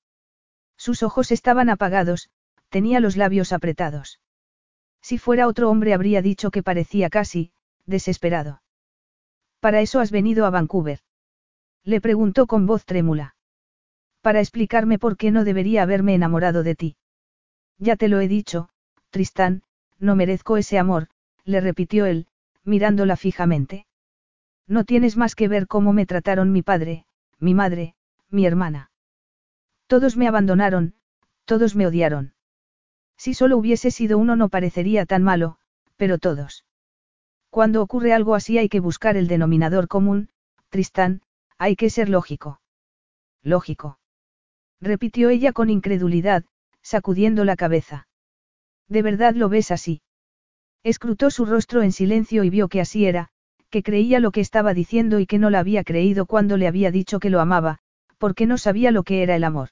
Sus 0.77 1.03
ojos 1.03 1.32
estaban 1.32 1.69
apagados, 1.69 2.30
tenía 2.69 3.00
los 3.00 3.18
labios 3.18 3.53
apretados. 3.53 4.19
Si 5.02 5.18
fuera 5.18 5.48
otro 5.48 5.69
hombre 5.69 5.94
habría 5.94 6.22
dicho 6.22 6.52
que 6.52 6.64
parecía 6.64 7.10
casi, 7.10 7.52
desesperado. 7.86 8.61
¿Para 9.60 9.82
eso 9.82 10.00
has 10.00 10.11
venido 10.11 10.45
a 10.45 10.50
Vancouver? 10.50 11.00
Le 11.84 12.02
preguntó 12.02 12.48
con 12.48 12.66
voz 12.66 12.86
trémula. 12.86 13.36
Para 14.22 14.40
explicarme 14.40 15.00
por 15.00 15.16
qué 15.16 15.32
no 15.32 15.45
debería 15.45 15.84
haberme 15.84 16.14
enamorado 16.14 16.64
de 16.64 16.76
ti. 16.76 16.98
Ya 17.77 17.95
te 17.95 18.10
lo 18.10 18.19
he 18.19 18.27
dicho, 18.27 18.69
Tristán, 19.10 19.64
no 20.00 20.16
merezco 20.16 20.58
ese 20.58 20.77
amor, 20.77 21.08
le 21.44 21.61
repitió 21.61 22.06
él, 22.06 22.27
mirándola 22.64 23.16
fijamente. 23.16 23.86
No 24.68 24.84
tienes 24.84 25.18
más 25.18 25.36
que 25.36 25.48
ver 25.48 25.68
cómo 25.68 25.94
me 25.94 26.06
trataron 26.06 26.52
mi 26.52 26.61
padre, 26.61 27.06
mi 27.40 27.53
madre, 27.53 27.95
mi 28.30 28.45
hermana. 28.45 28.92
Todos 29.88 30.18
me 30.18 30.27
abandonaron, 30.27 30.95
todos 31.45 31.76
me 31.76 31.88
odiaron. 31.88 32.34
Si 33.16 33.34
solo 33.34 33.58
hubiese 33.58 33.92
sido 33.92 34.18
uno 34.18 34.36
no 34.36 34.50
parecería 34.50 35.06
tan 35.06 35.24
malo, 35.24 35.58
pero 35.95 36.18
todos. 36.18 36.66
Cuando 37.50 37.82
ocurre 37.82 38.14
algo 38.14 38.36
así 38.36 38.58
hay 38.58 38.69
que 38.69 38.82
buscar 38.82 39.16
el 39.16 39.27
denominador 39.27 39.88
común, 39.88 40.30
Tristán, 40.69 41.22
hay 41.58 41.76
que 41.76 41.90
ser 41.90 42.10
lógico. 42.10 42.60
Lógico 43.42 44.00
repitió 44.82 45.30
ella 45.30 45.53
con 45.53 45.69
incredulidad, 45.69 46.44
sacudiendo 46.82 47.45
la 47.45 47.56
cabeza. 47.56 48.08
¿De 48.88 49.01
verdad 49.01 49.35
lo 49.35 49.49
ves 49.49 49.72
así? 49.72 50.01
Escrutó 50.83 51.30
su 51.30 51.45
rostro 51.45 51.82
en 51.82 51.91
silencio 51.91 52.43
y 52.43 52.49
vio 52.49 52.69
que 52.69 52.82
así 52.82 53.06
era, 53.06 53.30
que 53.69 53.83
creía 53.83 54.19
lo 54.19 54.32
que 54.32 54.41
estaba 54.41 54.74
diciendo 54.74 55.19
y 55.19 55.25
que 55.25 55.40
no 55.40 55.49
la 55.49 55.59
había 55.59 55.83
creído 55.83 56.25
cuando 56.25 56.57
le 56.57 56.67
había 56.67 56.91
dicho 56.91 57.19
que 57.19 57.30
lo 57.30 57.41
amaba, 57.41 57.80
porque 58.17 58.45
no 58.45 58.57
sabía 58.57 58.91
lo 58.91 59.03
que 59.03 59.24
era 59.24 59.35
el 59.35 59.43
amor. 59.43 59.69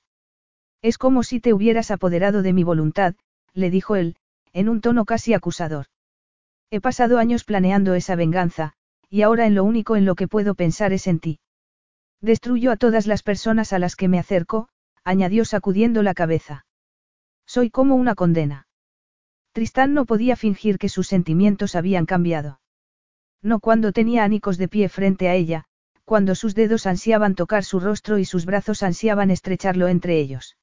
Es 0.82 0.98
como 0.98 1.24
si 1.24 1.40
te 1.40 1.54
hubieras 1.54 1.92
apoderado 1.92 2.42
de 2.42 2.54
mi 2.54 2.64
voluntad, 2.64 3.16
le 3.54 3.70
dijo 3.70 3.96
él, 3.96 4.18
en 4.54 4.70
un 4.70 4.82
tono 4.82 5.06
casi 5.06 5.34
acusador. 5.34 5.86
He 6.70 6.82
pasado 6.82 7.18
años 7.18 7.44
planeando 7.44 7.94
esa 7.94 8.16
venganza, 8.16 8.74
y 9.10 9.22
ahora 9.22 9.46
en 9.46 9.56
lo 9.56 9.64
único 9.64 9.96
en 9.96 10.06
lo 10.06 10.16
que 10.16 10.28
puedo 10.28 10.56
pensar 10.56 10.92
es 10.92 11.08
en 11.08 11.20
ti. 11.20 11.40
Destruyo 12.22 12.72
a 12.72 12.78
todas 12.78 13.08
las 13.08 13.24
personas 13.24 13.72
a 13.72 13.80
las 13.80 13.96
que 13.96 14.08
me 14.08 14.20
acerco, 14.20 14.68
añadió 15.04 15.46
sacudiendo 15.46 16.04
la 16.04 16.14
cabeza. 16.14 16.66
Soy 17.46 17.70
como 17.70 17.96
una 17.96 18.16
condena. 18.16 18.68
Tristán 19.56 19.94
no 19.94 20.04
podía 20.04 20.36
fingir 20.36 20.78
que 20.78 20.90
sus 20.90 21.08
sentimientos 21.08 21.78
habían 21.78 22.06
cambiado. 22.06 22.60
No 23.42 23.62
cuando 23.62 23.94
tenía 23.94 24.26
a 24.26 24.28
Nicos 24.28 24.58
de 24.58 24.68
pie 24.68 24.90
frente 24.90 25.30
a 25.30 25.34
ella, 25.34 25.64
cuando 26.04 26.36
sus 26.36 26.56
dedos 26.56 26.86
ansiaban 26.86 27.36
tocar 27.36 27.64
su 27.64 27.80
rostro 27.80 28.18
y 28.18 28.26
sus 28.26 28.46
brazos 28.46 28.84
ansiaban 28.84 29.32
estrecharlo 29.32 29.88
entre 29.88 30.20
ellos. 30.20 30.58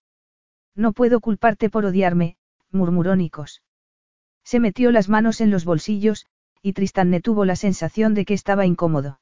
No 0.75 0.93
puedo 0.93 1.21
culparte 1.21 1.71
por 1.71 1.87
odiarme, 1.87 2.37
murmuró 2.71 3.17
Nikos. 3.17 3.63
Se 4.45 4.61
metió 4.61 4.93
las 4.93 5.09
manos 5.09 5.41
en 5.41 5.51
los 5.51 5.65
bolsillos, 5.65 6.27
y 6.61 6.75
Tristan 6.75 7.19
tuvo 7.23 7.47
la 7.47 7.57
sensación 7.57 8.13
de 8.13 8.27
que 8.27 8.35
estaba 8.35 8.67
incómodo. 8.67 9.21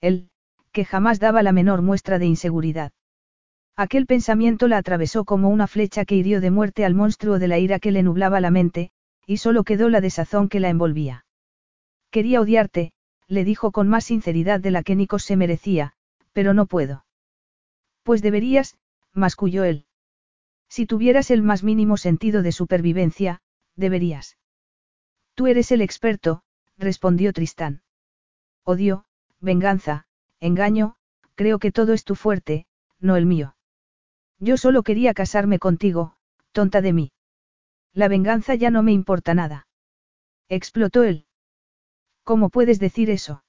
Él, 0.00 0.30
que 0.72 0.84
jamás 0.84 1.20
daba 1.20 1.44
la 1.44 1.52
menor 1.52 1.80
muestra 1.80 2.18
de 2.18 2.26
inseguridad. 2.26 2.90
Aquel 3.80 4.04
pensamiento 4.04 4.68
la 4.68 4.76
atravesó 4.76 5.24
como 5.24 5.48
una 5.48 5.66
flecha 5.66 6.04
que 6.04 6.14
hirió 6.14 6.42
de 6.42 6.50
muerte 6.50 6.84
al 6.84 6.94
monstruo 6.94 7.38
de 7.38 7.48
la 7.48 7.58
ira 7.58 7.78
que 7.78 7.92
le 7.92 8.02
nublaba 8.02 8.38
la 8.38 8.50
mente, 8.50 8.90
y 9.24 9.38
solo 9.38 9.64
quedó 9.64 9.88
la 9.88 10.02
desazón 10.02 10.50
que 10.50 10.60
la 10.60 10.68
envolvía. 10.68 11.24
Quería 12.10 12.42
odiarte, 12.42 12.92
le 13.26 13.42
dijo 13.42 13.72
con 13.72 13.88
más 13.88 14.04
sinceridad 14.04 14.60
de 14.60 14.70
la 14.70 14.82
que 14.82 14.96
Nikos 14.96 15.24
se 15.24 15.34
merecía, 15.34 15.94
pero 16.34 16.52
no 16.52 16.66
puedo. 16.66 17.06
Pues 18.02 18.20
deberías, 18.20 18.76
masculló 19.14 19.64
él. 19.64 19.86
Si 20.68 20.84
tuvieras 20.84 21.30
el 21.30 21.40
más 21.40 21.62
mínimo 21.62 21.96
sentido 21.96 22.42
de 22.42 22.52
supervivencia, 22.52 23.40
deberías. 23.76 24.36
Tú 25.34 25.46
eres 25.46 25.72
el 25.72 25.80
experto, 25.80 26.42
respondió 26.76 27.32
Tristán. 27.32 27.80
Odio, 28.62 29.06
venganza, 29.40 30.04
engaño, 30.38 30.96
creo 31.34 31.58
que 31.58 31.72
todo 31.72 31.94
es 31.94 32.04
tu 32.04 32.14
fuerte, 32.14 32.66
no 32.98 33.16
el 33.16 33.24
mío. 33.24 33.54
Yo 34.40 34.56
solo 34.56 34.82
quería 34.82 35.12
casarme 35.12 35.58
contigo, 35.58 36.16
tonta 36.52 36.80
de 36.80 36.94
mí. 36.94 37.12
La 37.92 38.08
venganza 38.08 38.54
ya 38.54 38.70
no 38.70 38.82
me 38.82 38.92
importa 38.92 39.34
nada. 39.34 39.66
Explotó 40.48 41.04
él. 41.04 41.26
¿Cómo 42.24 42.48
puedes 42.48 42.80
decir 42.80 43.10
eso? 43.10 43.44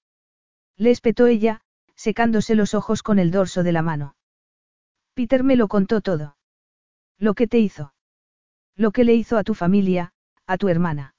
Le 0.77 0.91
espetó 0.91 1.27
ella, 1.27 1.61
secándose 1.95 2.55
los 2.55 2.73
ojos 2.73 3.03
con 3.03 3.19
el 3.19 3.31
dorso 3.31 3.63
de 3.63 3.71
la 3.71 3.81
mano. 3.81 4.15
Peter 5.13 5.43
me 5.43 5.55
lo 5.55 5.67
contó 5.67 6.01
todo. 6.01 6.35
Lo 7.17 7.35
que 7.35 7.47
te 7.47 7.59
hizo. 7.59 7.93
Lo 8.75 8.91
que 8.91 9.03
le 9.03 9.13
hizo 9.13 9.37
a 9.37 9.43
tu 9.43 9.53
familia, 9.53 10.11
a 10.45 10.57
tu 10.57 10.67
hermana. 10.67 11.15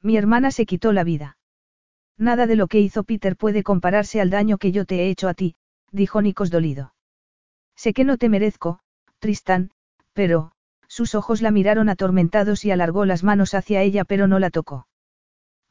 Mi 0.00 0.16
hermana 0.16 0.50
se 0.50 0.66
quitó 0.66 0.92
la 0.92 1.04
vida. 1.04 1.36
Nada 2.16 2.46
de 2.46 2.56
lo 2.56 2.68
que 2.68 2.80
hizo 2.80 3.04
Peter 3.04 3.36
puede 3.36 3.62
compararse 3.62 4.20
al 4.20 4.30
daño 4.30 4.56
que 4.56 4.72
yo 4.72 4.86
te 4.86 5.02
he 5.02 5.10
hecho 5.10 5.28
a 5.28 5.34
ti, 5.34 5.56
dijo 5.90 6.22
Nikos 6.22 6.50
dolido. 6.50 6.94
Sé 7.74 7.92
que 7.92 8.04
no 8.04 8.16
te 8.16 8.28
merezco, 8.28 8.80
Tristán, 9.26 9.72
pero, 10.12 10.52
sus 10.86 11.16
ojos 11.16 11.42
la 11.42 11.50
miraron 11.50 11.88
atormentados 11.88 12.64
y 12.64 12.70
alargó 12.70 13.04
las 13.06 13.24
manos 13.24 13.54
hacia 13.54 13.82
ella 13.82 14.04
pero 14.04 14.28
no 14.28 14.38
la 14.38 14.50
tocó. 14.50 14.86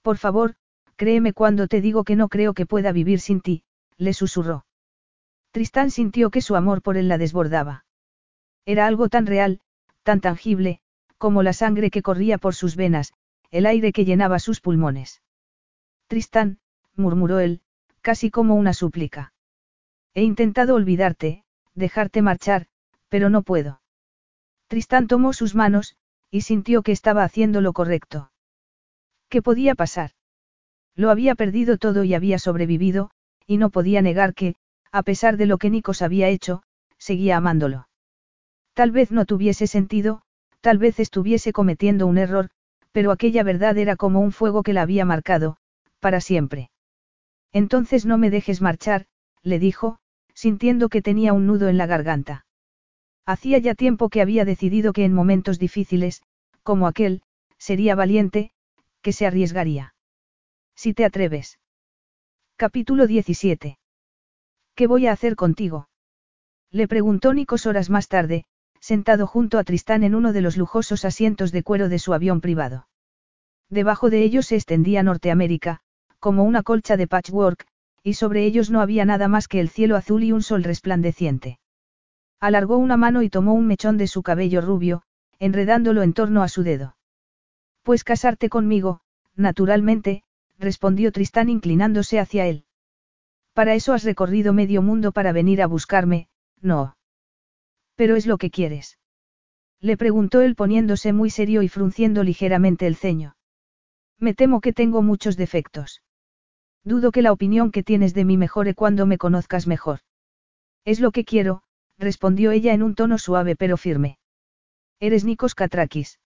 Por 0.01 0.17
favor, 0.17 0.56
créeme 0.98 1.32
cuando 1.32 1.69
te 1.69 1.80
digo 1.80 2.03
que 2.03 2.17
no 2.17 2.27
creo 2.27 2.53
que 2.53 2.66
pueda 2.66 2.92
vivir 2.92 3.22
sin 3.22 3.40
ti, 3.40 3.64
le 3.95 4.11
susurró. 4.11 4.66
Tristán 5.51 5.90
sintió 5.90 6.32
que 6.32 6.42
su 6.42 6.58
amor 6.58 6.82
por 6.82 6.98
él 6.98 7.08
la 7.08 7.17
desbordaba. 7.17 7.85
Era 8.66 8.88
algo 8.88 9.08
tan 9.08 9.25
real, 9.25 9.61
tan 10.03 10.19
tangible, 10.19 10.82
como 11.17 11.42
la 11.42 11.53
sangre 11.53 11.92
que 11.92 12.01
corría 12.01 12.38
por 12.38 12.56
sus 12.56 12.75
venas, 12.75 13.14
el 13.51 13.66
aire 13.67 13.93
que 13.93 14.03
llenaba 14.03 14.40
sus 14.40 14.59
pulmones. 14.59 15.22
Tristán, 16.08 16.59
murmuró 16.98 17.40
él, 17.40 17.61
casi 18.01 18.32
como 18.32 18.56
una 18.56 18.74
súplica. 18.74 19.32
He 20.14 20.24
intentado 20.24 20.75
olvidarte, 20.75 21.45
dejarte 21.74 22.22
marchar, 22.22 22.67
pero 23.16 23.30
no 23.30 23.44
puedo. 23.44 23.80
Tristán 24.68 25.08
tomó 25.08 25.32
sus 25.32 25.56
manos, 25.56 25.95
y 26.30 26.42
sintió 26.42 26.82
que 26.82 26.92
estaba 26.92 27.24
haciendo 27.24 27.61
lo 27.61 27.72
correcto. 27.72 28.30
¿Qué 29.30 29.42
podía 29.42 29.74
pasar? 29.74 30.11
Lo 30.98 31.10
había 31.10 31.34
perdido 31.35 31.77
todo 31.77 32.03
y 32.03 32.14
había 32.14 32.40
sobrevivido, 32.40 33.11
y 33.48 33.56
no 33.56 33.69
podía 33.69 34.02
negar 34.02 34.34
que, 34.34 34.56
a 34.92 35.02
pesar 35.02 35.38
de 35.38 35.45
lo 35.45 35.58
que 35.58 35.69
Nikos 35.69 36.02
había 36.02 36.27
hecho, 36.27 36.64
seguía 36.98 37.38
amándolo. 37.38 37.88
Tal 38.74 38.92
vez 38.92 39.14
no 39.14 39.24
tuviese 39.24 39.66
sentido, 39.66 40.22
tal 40.60 40.77
vez 40.77 41.00
estuviese 41.00 41.53
cometiendo 41.53 42.08
un 42.08 42.18
error, 42.18 42.50
pero 42.92 43.11
aquella 43.11 43.44
verdad 43.44 43.77
era 43.77 43.95
como 43.95 44.19
un 44.19 44.34
fuego 44.34 44.61
que 44.61 44.74
la 44.74 44.82
había 44.82 45.06
marcado, 45.06 45.56
para 46.02 46.19
siempre. 46.19 46.69
Entonces 47.53 48.06
no 48.06 48.18
me 48.18 48.30
dejes 48.30 48.61
marchar, 48.61 49.06
le 49.42 49.58
dijo, 49.58 50.00
sintiendo 50.34 50.90
que 50.90 51.02
tenía 51.02 51.32
un 51.32 51.48
nudo 51.48 51.69
en 51.69 51.77
la 51.77 51.85
garganta. 51.85 52.44
Hacía 53.26 53.58
ya 53.58 53.74
tiempo 53.74 54.10
que 54.10 54.22
había 54.22 54.45
decidido 54.45 54.94
que 54.94 55.04
en 55.04 55.14
momentos 55.14 55.58
difíciles, 55.58 56.22
como 56.64 56.88
aquel, 56.88 57.22
sería 57.58 57.95
valiente, 57.95 58.52
que 59.02 59.14
se 59.14 59.26
arriesgaría. 59.26 59.95
Si 60.76 60.94
te 60.94 61.06
atreves. 61.06 61.60
Capítulo 62.56 63.08
17. 63.08 63.80
¿Qué 64.76 64.88
voy 64.88 65.08
a 65.08 65.12
hacer 65.12 65.36
contigo? 65.36 65.90
Le 66.72 66.88
preguntó 66.88 67.34
Nicos 67.34 67.66
horas 67.66 67.90
más 67.90 68.08
tarde, 68.08 68.45
sentado 68.80 69.26
junto 69.26 69.58
a 69.58 69.64
Tristán 69.64 70.04
en 70.04 70.14
uno 70.14 70.32
de 70.32 70.42
los 70.42 70.58
lujosos 70.58 71.06
asientos 71.06 71.52
de 71.52 71.64
cuero 71.64 71.90
de 71.90 71.98
su 71.98 72.14
avión 72.14 72.42
privado. 72.42 72.88
Debajo 73.70 74.12
de 74.12 74.24
ellos 74.24 74.45
se 74.45 74.56
extendía 74.56 75.02
Norteamérica, 75.02 75.80
como 76.20 76.44
una 76.44 76.62
colcha 76.62 76.98
de 76.98 77.08
patchwork, 77.08 77.66
y 78.04 78.14
sobre 78.14 78.45
ellos 78.45 78.70
no 78.70 78.82
había 78.82 79.06
nada 79.06 79.28
más 79.28 79.48
que 79.48 79.60
el 79.60 79.70
cielo 79.70 79.95
azul 79.95 80.24
y 80.24 80.32
un 80.32 80.44
sol 80.44 80.64
resplandeciente. 80.64 81.58
Alargó 82.45 82.77
una 82.77 82.95
mano 82.95 83.24
y 83.24 83.30
tomó 83.32 83.56
un 83.56 83.65
mechón 83.65 83.98
de 83.98 84.06
su 84.06 84.22
cabello 84.22 84.61
rubio, 84.61 85.01
enredándolo 85.40 86.03
en 86.03 86.14
torno 86.14 86.43
a 86.43 86.48
su 86.48 86.61
dedo. 86.61 86.95
Pues 87.82 88.03
casarte 88.03 88.49
conmigo, 88.49 89.01
naturalmente, 89.35 90.22
respondió 90.59 91.11
Tristán 91.11 91.49
inclinándose 91.49 92.19
hacia 92.19 92.45
él. 92.45 92.65
Para 93.53 93.74
eso 93.74 93.93
has 93.93 94.03
recorrido 94.03 94.53
medio 94.53 94.83
mundo 94.83 95.11
para 95.11 95.32
venir 95.32 95.59
a 95.64 95.65
buscarme, 95.65 96.30
no. 96.61 96.98
Pero 97.95 98.15
es 98.15 98.27
lo 98.27 98.38
que 98.38 98.51
quieres. 98.51 98.99
Le 99.82 99.98
preguntó 99.98 100.41
él 100.41 100.53
poniéndose 100.53 101.14
muy 101.14 101.32
serio 101.32 101.64
y 101.64 101.67
frunciendo 101.67 102.24
ligeramente 102.24 102.85
el 102.85 102.95
ceño. 102.95 103.38
Me 104.19 104.35
temo 104.35 104.61
que 104.61 104.72
tengo 104.72 105.01
muchos 105.01 105.35
defectos. 105.35 106.03
Dudo 106.83 107.11
que 107.11 107.24
la 107.24 107.32
opinión 107.32 107.72
que 107.72 107.82
tienes 107.82 108.14
de 108.14 108.24
mí 108.24 108.38
mejore 108.38 108.75
cuando 108.75 109.07
me 109.07 109.17
conozcas 109.17 109.65
mejor. 109.65 110.01
Es 110.83 110.99
lo 110.99 111.11
que 111.11 111.25
quiero, 111.25 111.64
respondió 111.98 112.51
ella 112.51 112.74
en 112.74 112.83
un 112.83 112.95
tono 112.95 113.17
suave 113.17 113.56
pero 113.56 113.77
firme. 113.77 114.17
Eres 114.99 115.24
Nikos 115.24 115.56
Katrakis. 115.56 116.19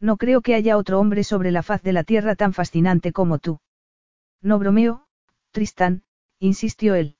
No 0.00 0.16
creo 0.16 0.40
que 0.40 0.54
haya 0.54 0.76
otro 0.76 1.00
hombre 1.00 1.24
sobre 1.24 1.50
la 1.50 1.62
faz 1.62 1.82
de 1.82 1.92
la 1.92 2.04
tierra 2.04 2.34
tan 2.34 2.52
fascinante 2.52 3.12
como 3.12 3.38
tú. 3.38 3.60
No 4.42 4.58
bromeo, 4.58 5.06
Tristán, 5.50 6.02
insistió 6.38 6.94
él. 6.94 7.16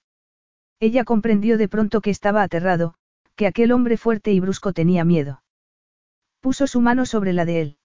Ella 0.80 1.04
comprendió 1.04 1.56
de 1.56 1.68
pronto 1.68 2.00
que 2.00 2.10
estaba 2.10 2.42
aterrado, 2.42 2.94
que 3.36 3.46
aquel 3.46 3.72
hombre 3.72 3.96
fuerte 3.96 4.32
y 4.32 4.40
brusco 4.40 4.72
tenía 4.72 5.04
miedo. 5.04 5.42
Puso 6.40 6.66
su 6.66 6.80
mano 6.80 7.06
sobre 7.06 7.32
la 7.32 7.44
de 7.44 7.60
él. 7.60 7.78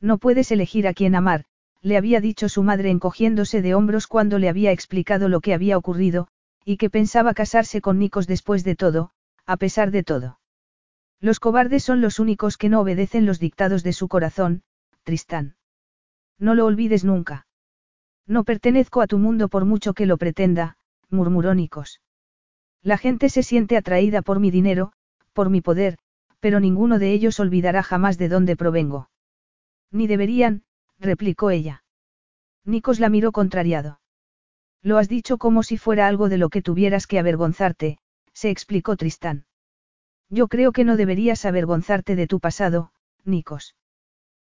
No 0.00 0.18
puedes 0.18 0.50
elegir 0.50 0.86
a 0.86 0.94
quién 0.94 1.14
amar, 1.14 1.44
le 1.82 1.96
había 1.98 2.20
dicho 2.20 2.48
su 2.48 2.62
madre 2.62 2.90
encogiéndose 2.90 3.60
de 3.60 3.74
hombros 3.74 4.06
cuando 4.06 4.38
le 4.38 4.48
había 4.48 4.72
explicado 4.72 5.28
lo 5.28 5.40
que 5.40 5.52
había 5.52 5.76
ocurrido, 5.76 6.28
y 6.64 6.76
que 6.76 6.90
pensaba 6.90 7.34
casarse 7.34 7.80
con 7.80 7.98
Nikos 7.98 8.26
después 8.26 8.64
de 8.64 8.76
todo, 8.76 9.10
a 9.46 9.56
pesar 9.56 9.90
de 9.90 10.02
todo. 10.02 10.38
Los 11.20 11.40
cobardes 11.40 11.84
son 11.84 12.00
los 12.00 12.18
únicos 12.18 12.56
que 12.56 12.68
no 12.68 12.80
obedecen 12.80 13.26
los 13.26 13.38
dictados 13.38 13.82
de 13.82 13.92
su 13.92 14.08
corazón, 14.08 14.62
Tristán. 15.02 15.56
No 16.38 16.54
lo 16.54 16.66
olvides 16.66 17.04
nunca. 17.04 17.46
No 18.26 18.44
pertenezco 18.44 19.00
a 19.00 19.06
tu 19.06 19.18
mundo 19.18 19.48
por 19.48 19.64
mucho 19.64 19.92
que 19.94 20.06
lo 20.06 20.16
pretenda, 20.16 20.76
murmuró 21.10 21.54
Nikos. 21.54 22.00
La 22.82 22.98
gente 22.98 23.28
se 23.28 23.42
siente 23.42 23.76
atraída 23.76 24.22
por 24.22 24.40
mi 24.40 24.50
dinero, 24.50 24.92
por 25.32 25.50
mi 25.50 25.60
poder, 25.60 25.98
pero 26.40 26.60
ninguno 26.60 26.98
de 26.98 27.12
ellos 27.12 27.40
olvidará 27.40 27.82
jamás 27.82 28.18
de 28.18 28.28
dónde 28.28 28.56
provengo. 28.56 29.10
Ni 29.90 30.06
deberían, 30.06 30.64
replicó 30.98 31.50
ella. 31.50 31.84
Nikos 32.64 33.00
la 33.00 33.08
miró 33.08 33.32
contrariado. 33.32 34.00
Lo 34.84 34.98
has 34.98 35.08
dicho 35.08 35.38
como 35.38 35.62
si 35.62 35.78
fuera 35.78 36.06
algo 36.06 36.28
de 36.28 36.36
lo 36.36 36.50
que 36.50 36.60
tuvieras 36.60 37.06
que 37.06 37.18
avergonzarte, 37.18 37.96
se 38.34 38.50
explicó 38.50 38.96
Tristán. 38.96 39.46
Yo 40.28 40.46
creo 40.46 40.72
que 40.72 40.84
no 40.84 40.98
deberías 40.98 41.46
avergonzarte 41.46 42.16
de 42.16 42.26
tu 42.26 42.38
pasado, 42.38 42.92
Nikos. 43.24 43.76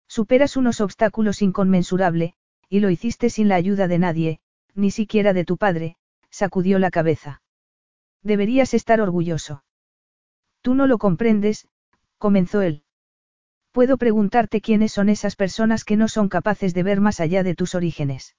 Superas 0.10 0.58
unos 0.58 0.82
obstáculos 0.82 1.42
inconmensurable, 1.42 2.34
y 2.68 2.82
lo 2.82 2.90
hiciste 2.90 3.30
sin 3.30 3.48
la 3.48 3.56
ayuda 3.56 3.88
de 3.88 3.98
nadie, 3.98 4.40
ni 4.74 4.92
siquiera 4.92 5.32
de 5.32 5.46
tu 5.46 5.56
padre, 5.56 5.96
sacudió 6.30 6.80
la 6.80 6.92
cabeza. 6.92 7.42
Deberías 8.22 8.74
estar 8.74 9.00
orgulloso. 9.00 9.64
Tú 10.62 10.76
no 10.76 10.86
lo 10.86 10.98
comprendes, 10.98 11.70
comenzó 12.18 12.62
él. 12.62 12.84
Puedo 13.72 13.96
preguntarte 13.96 14.60
quiénes 14.60 14.92
son 14.92 15.08
esas 15.08 15.38
personas 15.38 15.86
que 15.86 15.96
no 15.96 16.10
son 16.10 16.28
capaces 16.28 16.74
de 16.74 16.84
ver 16.84 17.00
más 17.00 17.22
allá 17.22 17.42
de 17.42 17.56
tus 17.56 17.74
orígenes. 17.74 18.36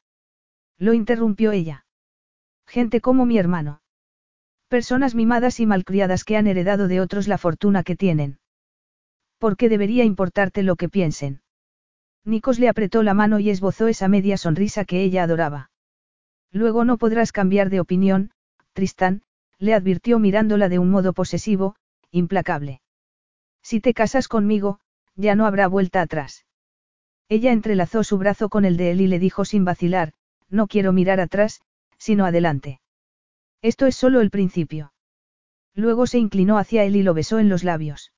Lo 0.76 0.92
interrumpió 0.92 1.52
ella. 1.52 1.85
Gente 2.66 3.00
como 3.00 3.26
mi 3.26 3.38
hermano. 3.38 3.80
Personas 4.68 5.14
mimadas 5.14 5.60
y 5.60 5.66
malcriadas 5.66 6.24
que 6.24 6.36
han 6.36 6.46
heredado 6.46 6.88
de 6.88 7.00
otros 7.00 7.28
la 7.28 7.38
fortuna 7.38 7.84
que 7.84 7.96
tienen. 7.96 8.38
¿Por 9.38 9.56
qué 9.56 9.68
debería 9.68 10.04
importarte 10.04 10.62
lo 10.62 10.76
que 10.76 10.88
piensen? 10.88 11.42
Nikos 12.24 12.58
le 12.58 12.68
apretó 12.68 13.02
la 13.02 13.14
mano 13.14 13.38
y 13.38 13.50
esbozó 13.50 13.86
esa 13.86 14.08
media 14.08 14.36
sonrisa 14.36 14.84
que 14.84 15.02
ella 15.02 15.22
adoraba. 15.22 15.70
Luego 16.50 16.84
no 16.84 16.98
podrás 16.98 17.30
cambiar 17.30 17.70
de 17.70 17.80
opinión, 17.80 18.32
Tristán, 18.72 19.22
le 19.58 19.74
advirtió 19.74 20.18
mirándola 20.18 20.68
de 20.68 20.78
un 20.78 20.90
modo 20.90 21.12
posesivo, 21.12 21.76
implacable. 22.10 22.80
Si 23.62 23.80
te 23.80 23.94
casas 23.94 24.26
conmigo, 24.26 24.80
ya 25.14 25.34
no 25.34 25.46
habrá 25.46 25.68
vuelta 25.68 26.00
atrás. 26.00 26.44
Ella 27.28 27.52
entrelazó 27.52 28.04
su 28.04 28.18
brazo 28.18 28.48
con 28.48 28.64
el 28.64 28.76
de 28.76 28.90
él 28.90 29.00
y 29.00 29.06
le 29.06 29.18
dijo 29.18 29.44
sin 29.44 29.64
vacilar, 29.64 30.12
no 30.48 30.66
quiero 30.66 30.92
mirar 30.92 31.20
atrás, 31.20 31.60
sino 31.98 32.26
adelante. 32.26 32.80
Esto 33.62 33.86
es 33.86 33.96
solo 33.96 34.20
el 34.20 34.30
principio. 34.30 34.92
Luego 35.74 36.06
se 36.06 36.18
inclinó 36.18 36.58
hacia 36.58 36.84
él 36.84 36.96
y 36.96 37.02
lo 37.02 37.14
besó 37.14 37.38
en 37.38 37.48
los 37.48 37.64
labios. 37.64 38.12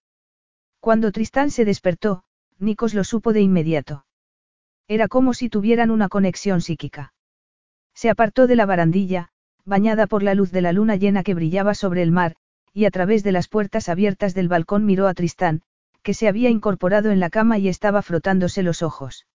Cuando 0.80 1.10
Tristán 1.10 1.50
se 1.50 1.64
despertó, 1.64 2.22
Nikos 2.58 2.94
lo 2.94 3.04
supo 3.04 3.32
de 3.32 3.40
inmediato. 3.40 4.04
Era 4.86 5.08
como 5.08 5.34
si 5.34 5.48
tuvieran 5.48 5.90
una 5.90 6.08
conexión 6.08 6.60
psíquica. 6.60 7.12
Se 7.94 8.10
apartó 8.10 8.46
de 8.46 8.56
la 8.56 8.66
barandilla, 8.66 9.30
bañada 9.64 10.06
por 10.06 10.22
la 10.22 10.34
luz 10.34 10.50
de 10.50 10.62
la 10.62 10.72
luna 10.72 10.96
llena 10.96 11.22
que 11.22 11.34
brillaba 11.34 11.74
sobre 11.74 12.02
el 12.02 12.10
mar, 12.10 12.36
y 12.72 12.84
a 12.84 12.90
través 12.90 13.22
de 13.22 13.32
las 13.32 13.48
puertas 13.48 13.88
abiertas 13.88 14.34
del 14.34 14.48
balcón 14.48 14.84
miró 14.84 15.08
a 15.08 15.14
Tristán, 15.14 15.62
que 16.02 16.14
se 16.14 16.28
había 16.28 16.48
incorporado 16.48 17.10
en 17.10 17.20
la 17.20 17.28
cama 17.28 17.58
y 17.58 17.68
estaba 17.68 18.02
frotándose 18.02 18.62
los 18.62 18.82
ojos. 18.82 19.26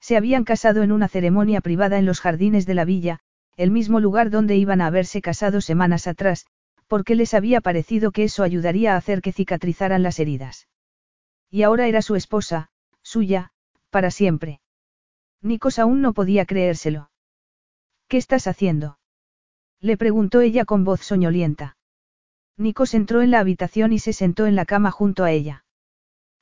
Se 0.00 0.16
habían 0.16 0.44
casado 0.44 0.82
en 0.82 0.92
una 0.92 1.08
ceremonia 1.08 1.60
privada 1.60 1.98
en 1.98 2.06
los 2.06 2.20
jardines 2.20 2.64
de 2.64 2.74
la 2.74 2.84
villa, 2.84 3.20
el 3.60 3.70
mismo 3.70 4.00
lugar 4.00 4.30
donde 4.30 4.56
iban 4.56 4.80
a 4.80 4.86
haberse 4.86 5.20
casado 5.20 5.60
semanas 5.60 6.06
atrás, 6.06 6.46
porque 6.86 7.14
les 7.14 7.34
había 7.34 7.60
parecido 7.60 8.10
que 8.10 8.24
eso 8.24 8.42
ayudaría 8.42 8.94
a 8.94 8.96
hacer 8.96 9.20
que 9.20 9.32
cicatrizaran 9.32 10.02
las 10.02 10.18
heridas. 10.18 10.66
Y 11.50 11.62
ahora 11.62 11.86
era 11.86 12.00
su 12.00 12.16
esposa, 12.16 12.70
suya, 13.02 13.50
para 13.90 14.10
siempre. 14.10 14.62
Nikos 15.42 15.78
aún 15.78 16.00
no 16.00 16.14
podía 16.14 16.46
creérselo. 16.46 17.10
¿Qué 18.08 18.16
estás 18.16 18.46
haciendo? 18.46 18.98
Le 19.78 19.98
preguntó 19.98 20.40
ella 20.40 20.64
con 20.64 20.84
voz 20.84 21.02
soñolienta. 21.02 21.76
Nikos 22.56 22.94
entró 22.94 23.20
en 23.20 23.30
la 23.30 23.40
habitación 23.40 23.92
y 23.92 23.98
se 23.98 24.14
sentó 24.14 24.46
en 24.46 24.56
la 24.56 24.64
cama 24.64 24.90
junto 24.90 25.22
a 25.22 25.32
ella. 25.32 25.66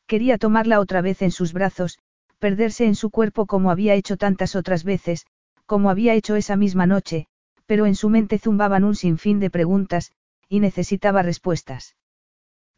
Quería 0.07 0.39
tomarla 0.39 0.79
otra 0.79 1.01
vez 1.01 1.21
en 1.23 1.33
sus 1.33 1.53
brazos, 1.53 1.99
perderse 2.39 2.85
en 2.85 2.95
su 2.95 3.11
cuerpo 3.11 3.47
como 3.47 3.73
había 3.73 3.95
hecho 3.95 4.17
tantas 4.17 4.55
otras 4.55 4.85
veces, 4.85 5.27
como 5.69 5.91
había 5.91 6.15
hecho 6.15 6.35
esa 6.35 6.57
misma 6.57 6.87
noche, 6.87 7.27
pero 7.67 7.85
en 7.85 7.95
su 7.95 8.09
mente 8.09 8.39
zumbaban 8.39 8.85
un 8.85 8.95
sinfín 8.95 9.39
de 9.39 9.51
preguntas, 9.51 10.13
y 10.49 10.61
necesitaba 10.61 11.23
respuestas. 11.23 11.95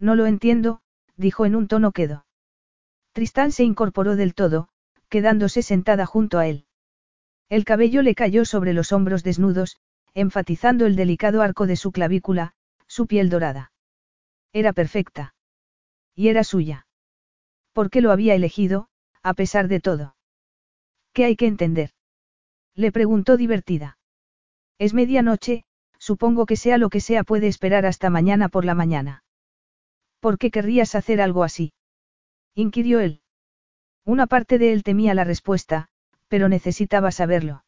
No 0.00 0.16
lo 0.16 0.26
entiendo, 0.26 0.80
dijo 1.16 1.46
en 1.46 1.54
un 1.54 1.68
tono 1.68 1.92
quedo. 1.92 2.26
Tristán 3.12 3.52
se 3.52 3.62
incorporó 3.62 4.16
del 4.16 4.34
todo, 4.34 4.70
quedándose 5.08 5.62
sentada 5.62 6.04
junto 6.04 6.40
a 6.40 6.48
él. 6.48 6.66
El 7.48 7.64
cabello 7.64 8.02
le 8.02 8.16
cayó 8.16 8.44
sobre 8.44 8.72
los 8.72 8.90
hombros 8.90 9.22
desnudos, 9.22 9.76
enfatizando 10.14 10.84
el 10.84 10.96
delicado 10.96 11.42
arco 11.42 11.68
de 11.68 11.76
su 11.76 11.92
clavícula, 11.92 12.54
su 12.88 13.06
piel 13.06 13.30
dorada. 13.30 13.70
Era 14.52 14.72
perfecta. 14.72 15.36
Y 16.16 16.26
era 16.26 16.42
suya. 16.42 16.88
¿Por 17.72 17.88
qué 17.88 18.00
lo 18.00 18.10
había 18.10 18.34
elegido, 18.34 18.88
a 19.22 19.34
pesar 19.34 19.68
de 19.68 19.78
todo? 19.78 20.16
¿Qué 21.12 21.24
hay 21.24 21.36
que 21.36 21.46
entender? 21.46 21.92
Le 22.80 22.92
preguntó 22.92 23.36
divertida. 23.36 23.98
Es 24.78 24.94
medianoche, 24.94 25.64
supongo 25.98 26.46
que 26.46 26.56
sea 26.56 26.78
lo 26.78 26.88
que 26.88 27.00
sea 27.00 27.24
puede 27.24 27.46
esperar 27.46 27.84
hasta 27.84 28.08
mañana 28.08 28.48
por 28.48 28.64
la 28.64 28.74
mañana. 28.74 29.22
¿Por 30.18 30.38
qué 30.38 30.50
querrías 30.50 30.94
hacer 30.94 31.20
algo 31.20 31.44
así? 31.44 31.74
inquirió 32.54 33.00
él. 33.00 33.20
Una 34.06 34.26
parte 34.26 34.56
de 34.56 34.72
él 34.72 34.82
temía 34.82 35.12
la 35.12 35.24
respuesta, 35.24 35.88
pero 36.28 36.48
necesitaba 36.48 37.10
saberlo. 37.10 37.64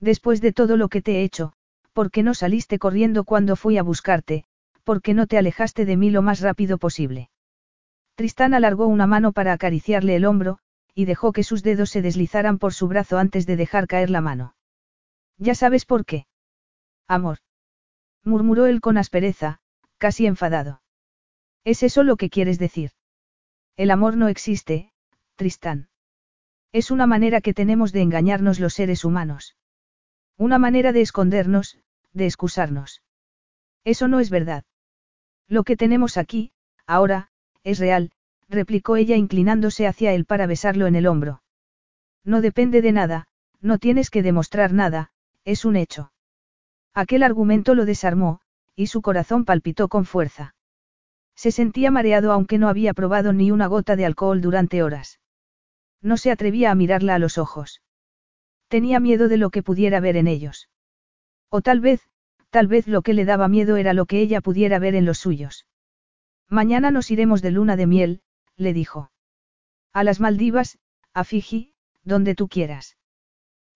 Después 0.00 0.40
de 0.40 0.52
todo 0.52 0.76
lo 0.76 0.88
que 0.88 1.00
te 1.00 1.20
he 1.20 1.22
hecho, 1.22 1.52
¿por 1.92 2.10
qué 2.10 2.24
no 2.24 2.34
saliste 2.34 2.80
corriendo 2.80 3.22
cuando 3.22 3.54
fui 3.54 3.78
a 3.78 3.84
buscarte? 3.84 4.46
¿Por 4.82 5.00
qué 5.00 5.14
no 5.14 5.28
te 5.28 5.38
alejaste 5.38 5.84
de 5.84 5.96
mí 5.96 6.10
lo 6.10 6.22
más 6.22 6.40
rápido 6.40 6.78
posible? 6.78 7.30
Tristán 8.16 8.52
alargó 8.52 8.88
una 8.88 9.06
mano 9.06 9.30
para 9.30 9.52
acariciarle 9.52 10.16
el 10.16 10.24
hombro, 10.24 10.58
y 10.94 11.04
dejó 11.06 11.32
que 11.32 11.42
sus 11.42 11.62
dedos 11.62 11.90
se 11.90 12.02
deslizaran 12.02 12.58
por 12.58 12.72
su 12.72 12.88
brazo 12.88 13.18
antes 13.18 13.46
de 13.46 13.56
dejar 13.56 13.86
caer 13.86 14.10
la 14.10 14.20
mano. 14.20 14.54
Ya 15.36 15.54
sabes 15.54 15.84
por 15.84 16.04
qué. 16.04 16.26
Amor. 17.08 17.38
Murmuró 18.22 18.66
él 18.66 18.80
con 18.80 18.96
aspereza, 18.96 19.60
casi 19.98 20.26
enfadado. 20.26 20.82
¿Es 21.64 21.82
eso 21.82 22.02
lo 22.02 22.16
que 22.16 22.30
quieres 22.30 22.58
decir? 22.58 22.92
El 23.76 23.90
amor 23.90 24.16
no 24.16 24.28
existe, 24.28 24.92
Tristán. 25.34 25.88
Es 26.72 26.90
una 26.90 27.06
manera 27.06 27.40
que 27.40 27.54
tenemos 27.54 27.92
de 27.92 28.02
engañarnos 28.02 28.60
los 28.60 28.74
seres 28.74 29.04
humanos. 29.04 29.56
Una 30.36 30.58
manera 30.58 30.92
de 30.92 31.00
escondernos, 31.00 31.78
de 32.12 32.26
excusarnos. 32.26 33.02
Eso 33.84 34.08
no 34.08 34.20
es 34.20 34.30
verdad. 34.30 34.64
Lo 35.46 35.64
que 35.64 35.76
tenemos 35.76 36.16
aquí, 36.16 36.52
ahora, 36.86 37.30
es 37.62 37.78
real, 37.78 38.12
replicó 38.48 38.96
ella 38.96 39.16
inclinándose 39.16 39.86
hacia 39.86 40.12
él 40.12 40.24
para 40.24 40.46
besarlo 40.46 40.86
en 40.86 40.96
el 40.96 41.06
hombro. 41.06 41.42
No 42.24 42.40
depende 42.40 42.82
de 42.82 42.92
nada, 42.92 43.26
no 43.60 43.78
tienes 43.78 44.10
que 44.10 44.22
demostrar 44.22 44.72
nada, 44.72 45.10
es 45.44 45.64
un 45.64 45.76
hecho. 45.76 46.12
Aquel 46.94 47.22
argumento 47.22 47.74
lo 47.74 47.84
desarmó, 47.84 48.40
y 48.76 48.86
su 48.86 49.02
corazón 49.02 49.44
palpitó 49.44 49.88
con 49.88 50.04
fuerza. 50.04 50.54
Se 51.34 51.50
sentía 51.50 51.90
mareado 51.90 52.32
aunque 52.32 52.58
no 52.58 52.68
había 52.68 52.94
probado 52.94 53.32
ni 53.32 53.50
una 53.50 53.66
gota 53.66 53.96
de 53.96 54.06
alcohol 54.06 54.40
durante 54.40 54.82
horas. 54.82 55.20
No 56.00 56.16
se 56.16 56.30
atrevía 56.30 56.70
a 56.70 56.74
mirarla 56.74 57.14
a 57.14 57.18
los 57.18 57.38
ojos. 57.38 57.82
Tenía 58.68 59.00
miedo 59.00 59.28
de 59.28 59.36
lo 59.36 59.50
que 59.50 59.62
pudiera 59.62 60.00
ver 60.00 60.16
en 60.16 60.28
ellos. 60.28 60.68
O 61.48 61.60
tal 61.60 61.80
vez, 61.80 62.02
tal 62.50 62.66
vez 62.66 62.86
lo 62.86 63.02
que 63.02 63.14
le 63.14 63.24
daba 63.24 63.48
miedo 63.48 63.76
era 63.76 63.94
lo 63.94 64.06
que 64.06 64.20
ella 64.20 64.40
pudiera 64.40 64.78
ver 64.78 64.94
en 64.94 65.04
los 65.04 65.18
suyos. 65.18 65.66
Mañana 66.48 66.90
nos 66.90 67.10
iremos 67.10 67.42
de 67.42 67.50
luna 67.50 67.76
de 67.76 67.86
miel, 67.86 68.20
le 68.56 68.72
dijo. 68.72 69.10
A 69.92 70.04
las 70.04 70.20
Maldivas, 70.20 70.78
a 71.12 71.24
Fiji, 71.24 71.74
donde 72.02 72.34
tú 72.34 72.48
quieras. 72.48 72.96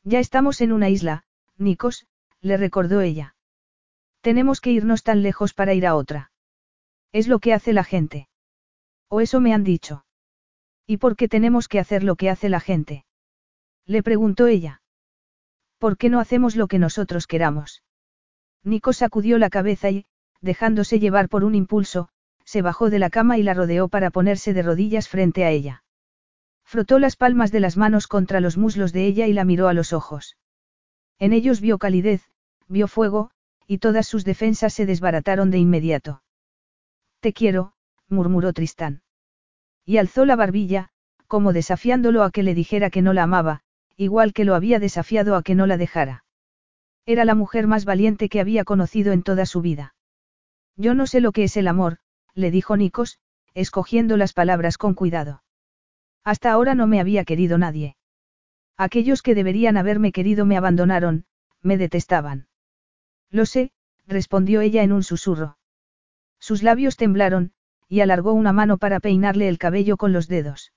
Ya 0.04 0.18
estamos 0.18 0.60
en 0.60 0.72
una 0.72 0.88
isla, 0.88 1.24
Nikos, 1.56 2.06
le 2.40 2.56
recordó 2.56 3.00
ella. 3.00 3.34
Tenemos 4.20 4.60
que 4.60 4.70
irnos 4.70 5.02
tan 5.02 5.22
lejos 5.22 5.54
para 5.54 5.74
ir 5.74 5.86
a 5.86 5.94
otra. 5.94 6.32
Es 7.12 7.28
lo 7.28 7.38
que 7.38 7.54
hace 7.54 7.72
la 7.72 7.84
gente. 7.84 8.28
O 9.08 9.20
eso 9.20 9.40
me 9.40 9.54
han 9.54 9.64
dicho. 9.64 10.04
¿Y 10.86 10.98
por 10.98 11.16
qué 11.16 11.28
tenemos 11.28 11.68
que 11.68 11.78
hacer 11.78 12.02
lo 12.02 12.16
que 12.16 12.30
hace 12.30 12.48
la 12.48 12.60
gente? 12.60 13.04
Le 13.86 14.02
preguntó 14.02 14.46
ella. 14.46 14.82
¿Por 15.78 15.96
qué 15.96 16.08
no 16.08 16.20
hacemos 16.20 16.56
lo 16.56 16.66
que 16.66 16.78
nosotros 16.78 17.26
queramos? 17.26 17.82
Nico 18.64 18.92
sacudió 18.92 19.38
la 19.38 19.50
cabeza 19.50 19.90
y, 19.90 20.06
dejándose 20.40 20.98
llevar 20.98 21.28
por 21.28 21.44
un 21.44 21.54
impulso, 21.54 22.08
se 22.48 22.62
bajó 22.62 22.88
de 22.88 22.98
la 22.98 23.10
cama 23.10 23.36
y 23.36 23.42
la 23.42 23.52
rodeó 23.52 23.88
para 23.88 24.10
ponerse 24.10 24.54
de 24.54 24.62
rodillas 24.62 25.06
frente 25.06 25.44
a 25.44 25.50
ella. 25.50 25.84
Frotó 26.64 26.98
las 26.98 27.14
palmas 27.14 27.52
de 27.52 27.60
las 27.60 27.76
manos 27.76 28.06
contra 28.06 28.40
los 28.40 28.56
muslos 28.56 28.94
de 28.94 29.04
ella 29.04 29.26
y 29.26 29.34
la 29.34 29.44
miró 29.44 29.68
a 29.68 29.74
los 29.74 29.92
ojos. 29.92 30.38
En 31.18 31.34
ellos 31.34 31.60
vio 31.60 31.76
calidez, 31.76 32.22
vio 32.66 32.88
fuego, 32.88 33.32
y 33.66 33.78
todas 33.78 34.06
sus 34.06 34.24
defensas 34.24 34.72
se 34.72 34.86
desbarataron 34.86 35.50
de 35.50 35.58
inmediato. 35.58 36.22
Te 37.20 37.34
quiero, 37.34 37.74
murmuró 38.08 38.54
Tristán. 38.54 39.02
Y 39.84 39.98
alzó 39.98 40.24
la 40.24 40.34
barbilla, 40.34 40.88
como 41.26 41.52
desafiándolo 41.52 42.22
a 42.22 42.30
que 42.30 42.42
le 42.42 42.54
dijera 42.54 42.88
que 42.88 43.02
no 43.02 43.12
la 43.12 43.24
amaba, 43.24 43.60
igual 43.98 44.32
que 44.32 44.46
lo 44.46 44.54
había 44.54 44.78
desafiado 44.78 45.36
a 45.36 45.42
que 45.42 45.54
no 45.54 45.66
la 45.66 45.76
dejara. 45.76 46.24
Era 47.04 47.26
la 47.26 47.34
mujer 47.34 47.66
más 47.66 47.84
valiente 47.84 48.30
que 48.30 48.40
había 48.40 48.64
conocido 48.64 49.12
en 49.12 49.22
toda 49.22 49.44
su 49.44 49.60
vida. 49.60 49.94
Yo 50.76 50.94
no 50.94 51.06
sé 51.06 51.20
lo 51.20 51.32
que 51.32 51.44
es 51.44 51.58
el 51.58 51.68
amor, 51.68 51.98
le 52.34 52.50
dijo 52.50 52.76
Nikos, 52.76 53.18
escogiendo 53.54 54.16
las 54.16 54.32
palabras 54.32 54.78
con 54.78 54.94
cuidado. 54.94 55.42
Hasta 56.24 56.52
ahora 56.52 56.74
no 56.74 56.86
me 56.86 57.00
había 57.00 57.24
querido 57.24 57.58
nadie. 57.58 57.96
Aquellos 58.76 59.22
que 59.22 59.34
deberían 59.34 59.76
haberme 59.76 60.12
querido 60.12 60.46
me 60.46 60.56
abandonaron, 60.56 61.24
me 61.62 61.76
detestaban. 61.76 62.48
Lo 63.30 63.46
sé, 63.46 63.72
respondió 64.06 64.60
ella 64.60 64.82
en 64.82 64.92
un 64.92 65.02
susurro. 65.02 65.58
Sus 66.38 66.62
labios 66.62 66.96
temblaron, 66.96 67.52
y 67.88 68.00
alargó 68.00 68.32
una 68.32 68.52
mano 68.52 68.78
para 68.78 69.00
peinarle 69.00 69.48
el 69.48 69.58
cabello 69.58 69.96
con 69.96 70.12
los 70.12 70.28
dedos. 70.28 70.72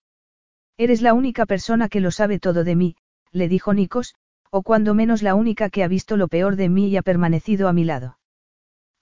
Eres 0.77 1.01
la 1.01 1.13
única 1.13 1.45
persona 1.45 1.89
que 1.89 1.99
lo 1.99 2.11
sabe 2.11 2.39
todo 2.39 2.63
de 2.63 2.75
mí, 2.75 2.95
le 3.31 3.47
dijo 3.47 3.73
Nikos, 3.73 4.15
o 4.49 4.63
cuando 4.63 4.93
menos 4.93 5.21
la 5.21 5.35
única 5.35 5.69
que 5.69 5.83
ha 5.83 5.87
visto 5.87 6.17
lo 6.17 6.27
peor 6.27 6.55
de 6.55 6.69
mí 6.69 6.87
y 6.87 6.97
ha 6.97 7.01
permanecido 7.01 7.67
a 7.67 7.73
mi 7.73 7.83
lado. 7.83 8.17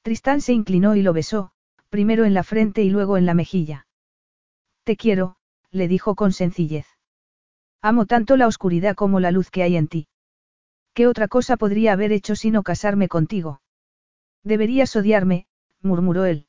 Tristán 0.02 0.42
se 0.42 0.54
inclinó 0.54 0.96
y 0.96 1.02
lo 1.02 1.14
besó, 1.14 1.52
primero 1.90 2.26
en 2.26 2.34
la 2.34 2.44
frente 2.44 2.84
y 2.84 2.90
luego 2.90 3.18
en 3.18 3.26
la 3.26 3.34
mejilla. 3.34 3.88
Te 4.84 4.96
quiero, 4.96 5.36
le 5.72 5.88
dijo 5.88 6.16
con 6.16 6.32
sencillez. 6.32 6.86
Amo 7.82 8.06
tanto 8.06 8.38
la 8.38 8.48
oscuridad 8.48 8.96
como 8.96 9.20
la 9.20 9.32
luz 9.32 9.50
que 9.50 9.64
hay 9.64 9.76
en 9.76 9.88
ti. 9.88 10.08
¿Qué 10.94 11.08
otra 11.08 11.28
cosa 11.28 11.58
podría 11.58 11.94
haber 11.94 12.12
hecho 12.12 12.36
sino 12.36 12.64
casarme 12.64 13.08
contigo? 13.08 13.62
Deberías 14.44 14.96
odiarme, 14.96 15.48
murmuró 15.82 16.26
él. 16.26 16.48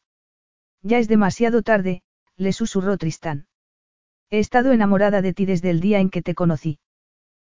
Ya 0.83 0.99
es 0.99 1.09
demasiado 1.09 1.63
tarde, 1.63 2.03
le 2.37 2.53
susurró 2.53 2.97
Tristán. 2.97 3.47
He 4.31 4.39
estado 4.39 4.73
enamorada 4.73 5.23
de 5.23 5.35
ti 5.35 5.45
desde 5.45 5.71
el 5.71 5.81
día 5.81 6.01
en 6.01 6.11
que 6.11 6.23
te 6.23 6.35
conocí. 6.35 6.79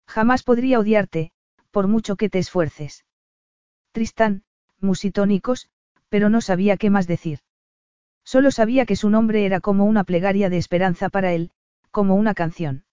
Jamás 0.07 0.43
podría 0.43 0.79
odiarte, 0.79 1.33
por 1.71 1.89
mucho 1.89 2.17
que 2.17 2.31
te 2.31 2.39
esfuerces. 2.39 3.05
Tristán, 3.93 4.45
musitó 4.81 5.27
Nikos, 5.27 5.69
pero 6.09 6.31
no 6.31 6.41
sabía 6.41 6.77
qué 6.77 6.91
más 6.91 7.07
decir. 7.07 7.41
Solo 8.27 8.51
sabía 8.51 8.87
que 8.87 8.97
su 8.97 9.09
nombre 9.09 9.47
era 9.47 9.61
como 9.61 9.85
una 9.85 10.03
plegaria 10.03 10.51
de 10.51 10.59
esperanza 10.59 11.09
para 11.11 11.33
él, 11.33 11.53
como 11.93 12.17
una 12.17 12.35
canción. 12.35 12.85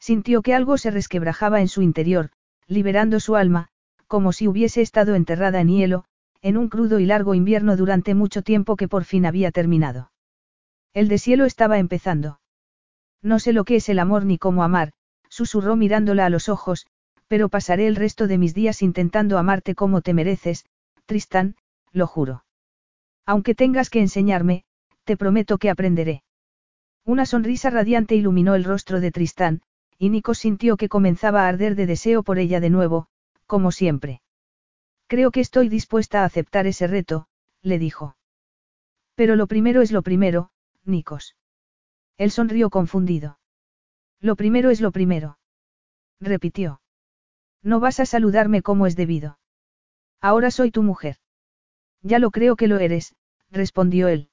Sintió 0.00 0.42
que 0.42 0.52
algo 0.52 0.78
se 0.78 0.90
resquebrajaba 0.90 1.60
en 1.60 1.68
su 1.68 1.80
interior, 1.80 2.30
liberando 2.66 3.20
su 3.20 3.36
alma, 3.36 3.68
como 4.08 4.32
si 4.32 4.48
hubiese 4.48 4.82
estado 4.82 5.14
enterrada 5.14 5.60
en 5.60 5.68
hielo, 5.68 6.04
en 6.42 6.56
un 6.56 6.68
crudo 6.68 6.98
y 6.98 7.06
largo 7.06 7.34
invierno 7.34 7.76
durante 7.76 8.16
mucho 8.16 8.42
tiempo 8.42 8.74
que 8.74 8.88
por 8.88 9.04
fin 9.04 9.26
había 9.26 9.52
terminado. 9.52 10.10
El 10.92 11.06
deshielo 11.06 11.44
estaba 11.44 11.78
empezando. 11.78 12.40
No 13.22 13.38
sé 13.38 13.52
lo 13.52 13.64
que 13.64 13.76
es 13.76 13.88
el 13.88 14.00
amor 14.00 14.24
ni 14.24 14.38
cómo 14.38 14.64
amar, 14.64 14.92
susurró 15.28 15.76
mirándola 15.76 16.26
a 16.26 16.30
los 16.30 16.48
ojos, 16.48 16.86
pero 17.28 17.48
pasaré 17.48 17.86
el 17.86 17.94
resto 17.94 18.26
de 18.26 18.38
mis 18.38 18.54
días 18.54 18.82
intentando 18.82 19.38
amarte 19.38 19.76
como 19.76 20.00
te 20.00 20.14
mereces, 20.14 20.64
Tristán, 21.06 21.54
lo 21.92 22.08
juro. 22.08 22.42
Aunque 23.28 23.54
tengas 23.54 23.90
que 23.90 24.00
enseñarme, 24.00 24.64
te 25.04 25.18
prometo 25.18 25.58
que 25.58 25.68
aprenderé. 25.68 26.22
Una 27.04 27.26
sonrisa 27.26 27.68
radiante 27.68 28.14
iluminó 28.14 28.54
el 28.54 28.64
rostro 28.64 29.00
de 29.00 29.10
Tristán, 29.10 29.60
y 29.98 30.08
Nico 30.08 30.32
sintió 30.32 30.78
que 30.78 30.88
comenzaba 30.88 31.42
a 31.42 31.48
arder 31.48 31.74
de 31.74 31.84
deseo 31.84 32.22
por 32.22 32.38
ella 32.38 32.58
de 32.58 32.70
nuevo, 32.70 33.08
como 33.46 33.70
siempre. 33.70 34.22
Creo 35.08 35.30
que 35.30 35.40
estoy 35.40 35.68
dispuesta 35.68 36.22
a 36.22 36.24
aceptar 36.24 36.66
ese 36.66 36.86
reto, 36.86 37.28
le 37.60 37.78
dijo. 37.78 38.16
Pero 39.14 39.36
lo 39.36 39.46
primero 39.46 39.82
es 39.82 39.92
lo 39.92 40.00
primero, 40.00 40.50
Nikos. 40.86 41.36
Él 42.16 42.30
sonrió 42.30 42.70
confundido. 42.70 43.38
Lo 44.20 44.36
primero 44.36 44.70
es 44.70 44.80
lo 44.80 44.90
primero. 44.90 45.38
Repitió. 46.18 46.80
No 47.62 47.78
vas 47.78 48.00
a 48.00 48.06
saludarme 48.06 48.62
como 48.62 48.86
es 48.86 48.96
debido. 48.96 49.38
Ahora 50.18 50.50
soy 50.50 50.70
tu 50.70 50.82
mujer. 50.82 51.18
Ya 52.02 52.18
lo 52.18 52.30
creo 52.30 52.56
que 52.56 52.68
lo 52.68 52.78
eres, 52.78 53.16
respondió 53.50 54.08
él. 54.08 54.30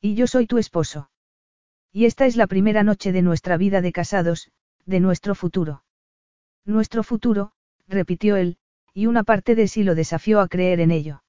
Y 0.00 0.14
yo 0.14 0.26
soy 0.26 0.46
tu 0.46 0.58
esposo. 0.58 1.10
Y 1.92 2.04
esta 2.04 2.26
es 2.26 2.36
la 2.36 2.46
primera 2.46 2.82
noche 2.82 3.12
de 3.12 3.22
nuestra 3.22 3.56
vida 3.56 3.80
de 3.80 3.92
casados, 3.92 4.50
de 4.84 5.00
nuestro 5.00 5.34
futuro. 5.34 5.84
Nuestro 6.64 7.02
futuro, 7.02 7.52
repitió 7.88 8.36
él, 8.36 8.58
y 8.92 9.06
una 9.06 9.24
parte 9.24 9.54
de 9.54 9.68
sí 9.68 9.82
lo 9.82 9.94
desafió 9.94 10.40
a 10.40 10.48
creer 10.48 10.80
en 10.80 10.90
ello. 10.90 11.22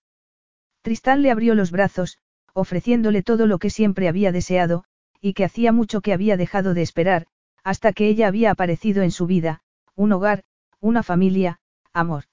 Tristán 0.82 1.22
le 1.22 1.32
abrió 1.32 1.56
los 1.56 1.72
brazos, 1.72 2.18
ofreciéndole 2.54 3.24
todo 3.24 3.46
lo 3.46 3.60
que 3.60 3.70
siempre 3.70 4.08
había 4.08 4.32
deseado, 4.32 4.84
y 5.22 5.34
que 5.34 5.46
hacía 5.46 5.72
mucho 5.72 6.02
que 6.02 6.14
había 6.14 6.38
dejado 6.38 6.74
de 6.74 6.82
esperar, 6.82 7.28
hasta 7.64 7.94
que 7.94 8.08
ella 8.08 8.28
había 8.28 8.52
aparecido 8.52 9.04
en 9.04 9.12
su 9.12 9.26
vida, 9.28 9.62
un 9.96 10.12
hogar, 10.12 10.44
una 10.80 11.04
familia, 11.04 11.60
amor. 11.94 12.26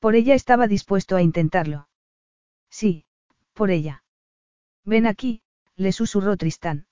Por 0.00 0.16
ella 0.16 0.34
estaba 0.34 0.66
dispuesto 0.66 1.16
a 1.16 1.22
intentarlo. 1.22 1.88
Sí, 2.70 3.04
por 3.52 3.70
ella. 3.70 4.04
Ven 4.84 5.06
aquí, 5.06 5.42
le 5.76 5.92
susurró 5.92 6.36
Tristán. 6.36 6.86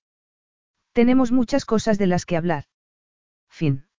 Tenemos 0.92 1.32
muchas 1.32 1.64
cosas 1.64 1.98
de 1.98 2.06
las 2.06 2.24
que 2.24 2.36
hablar. 2.36 2.64
Fin. 3.48 3.89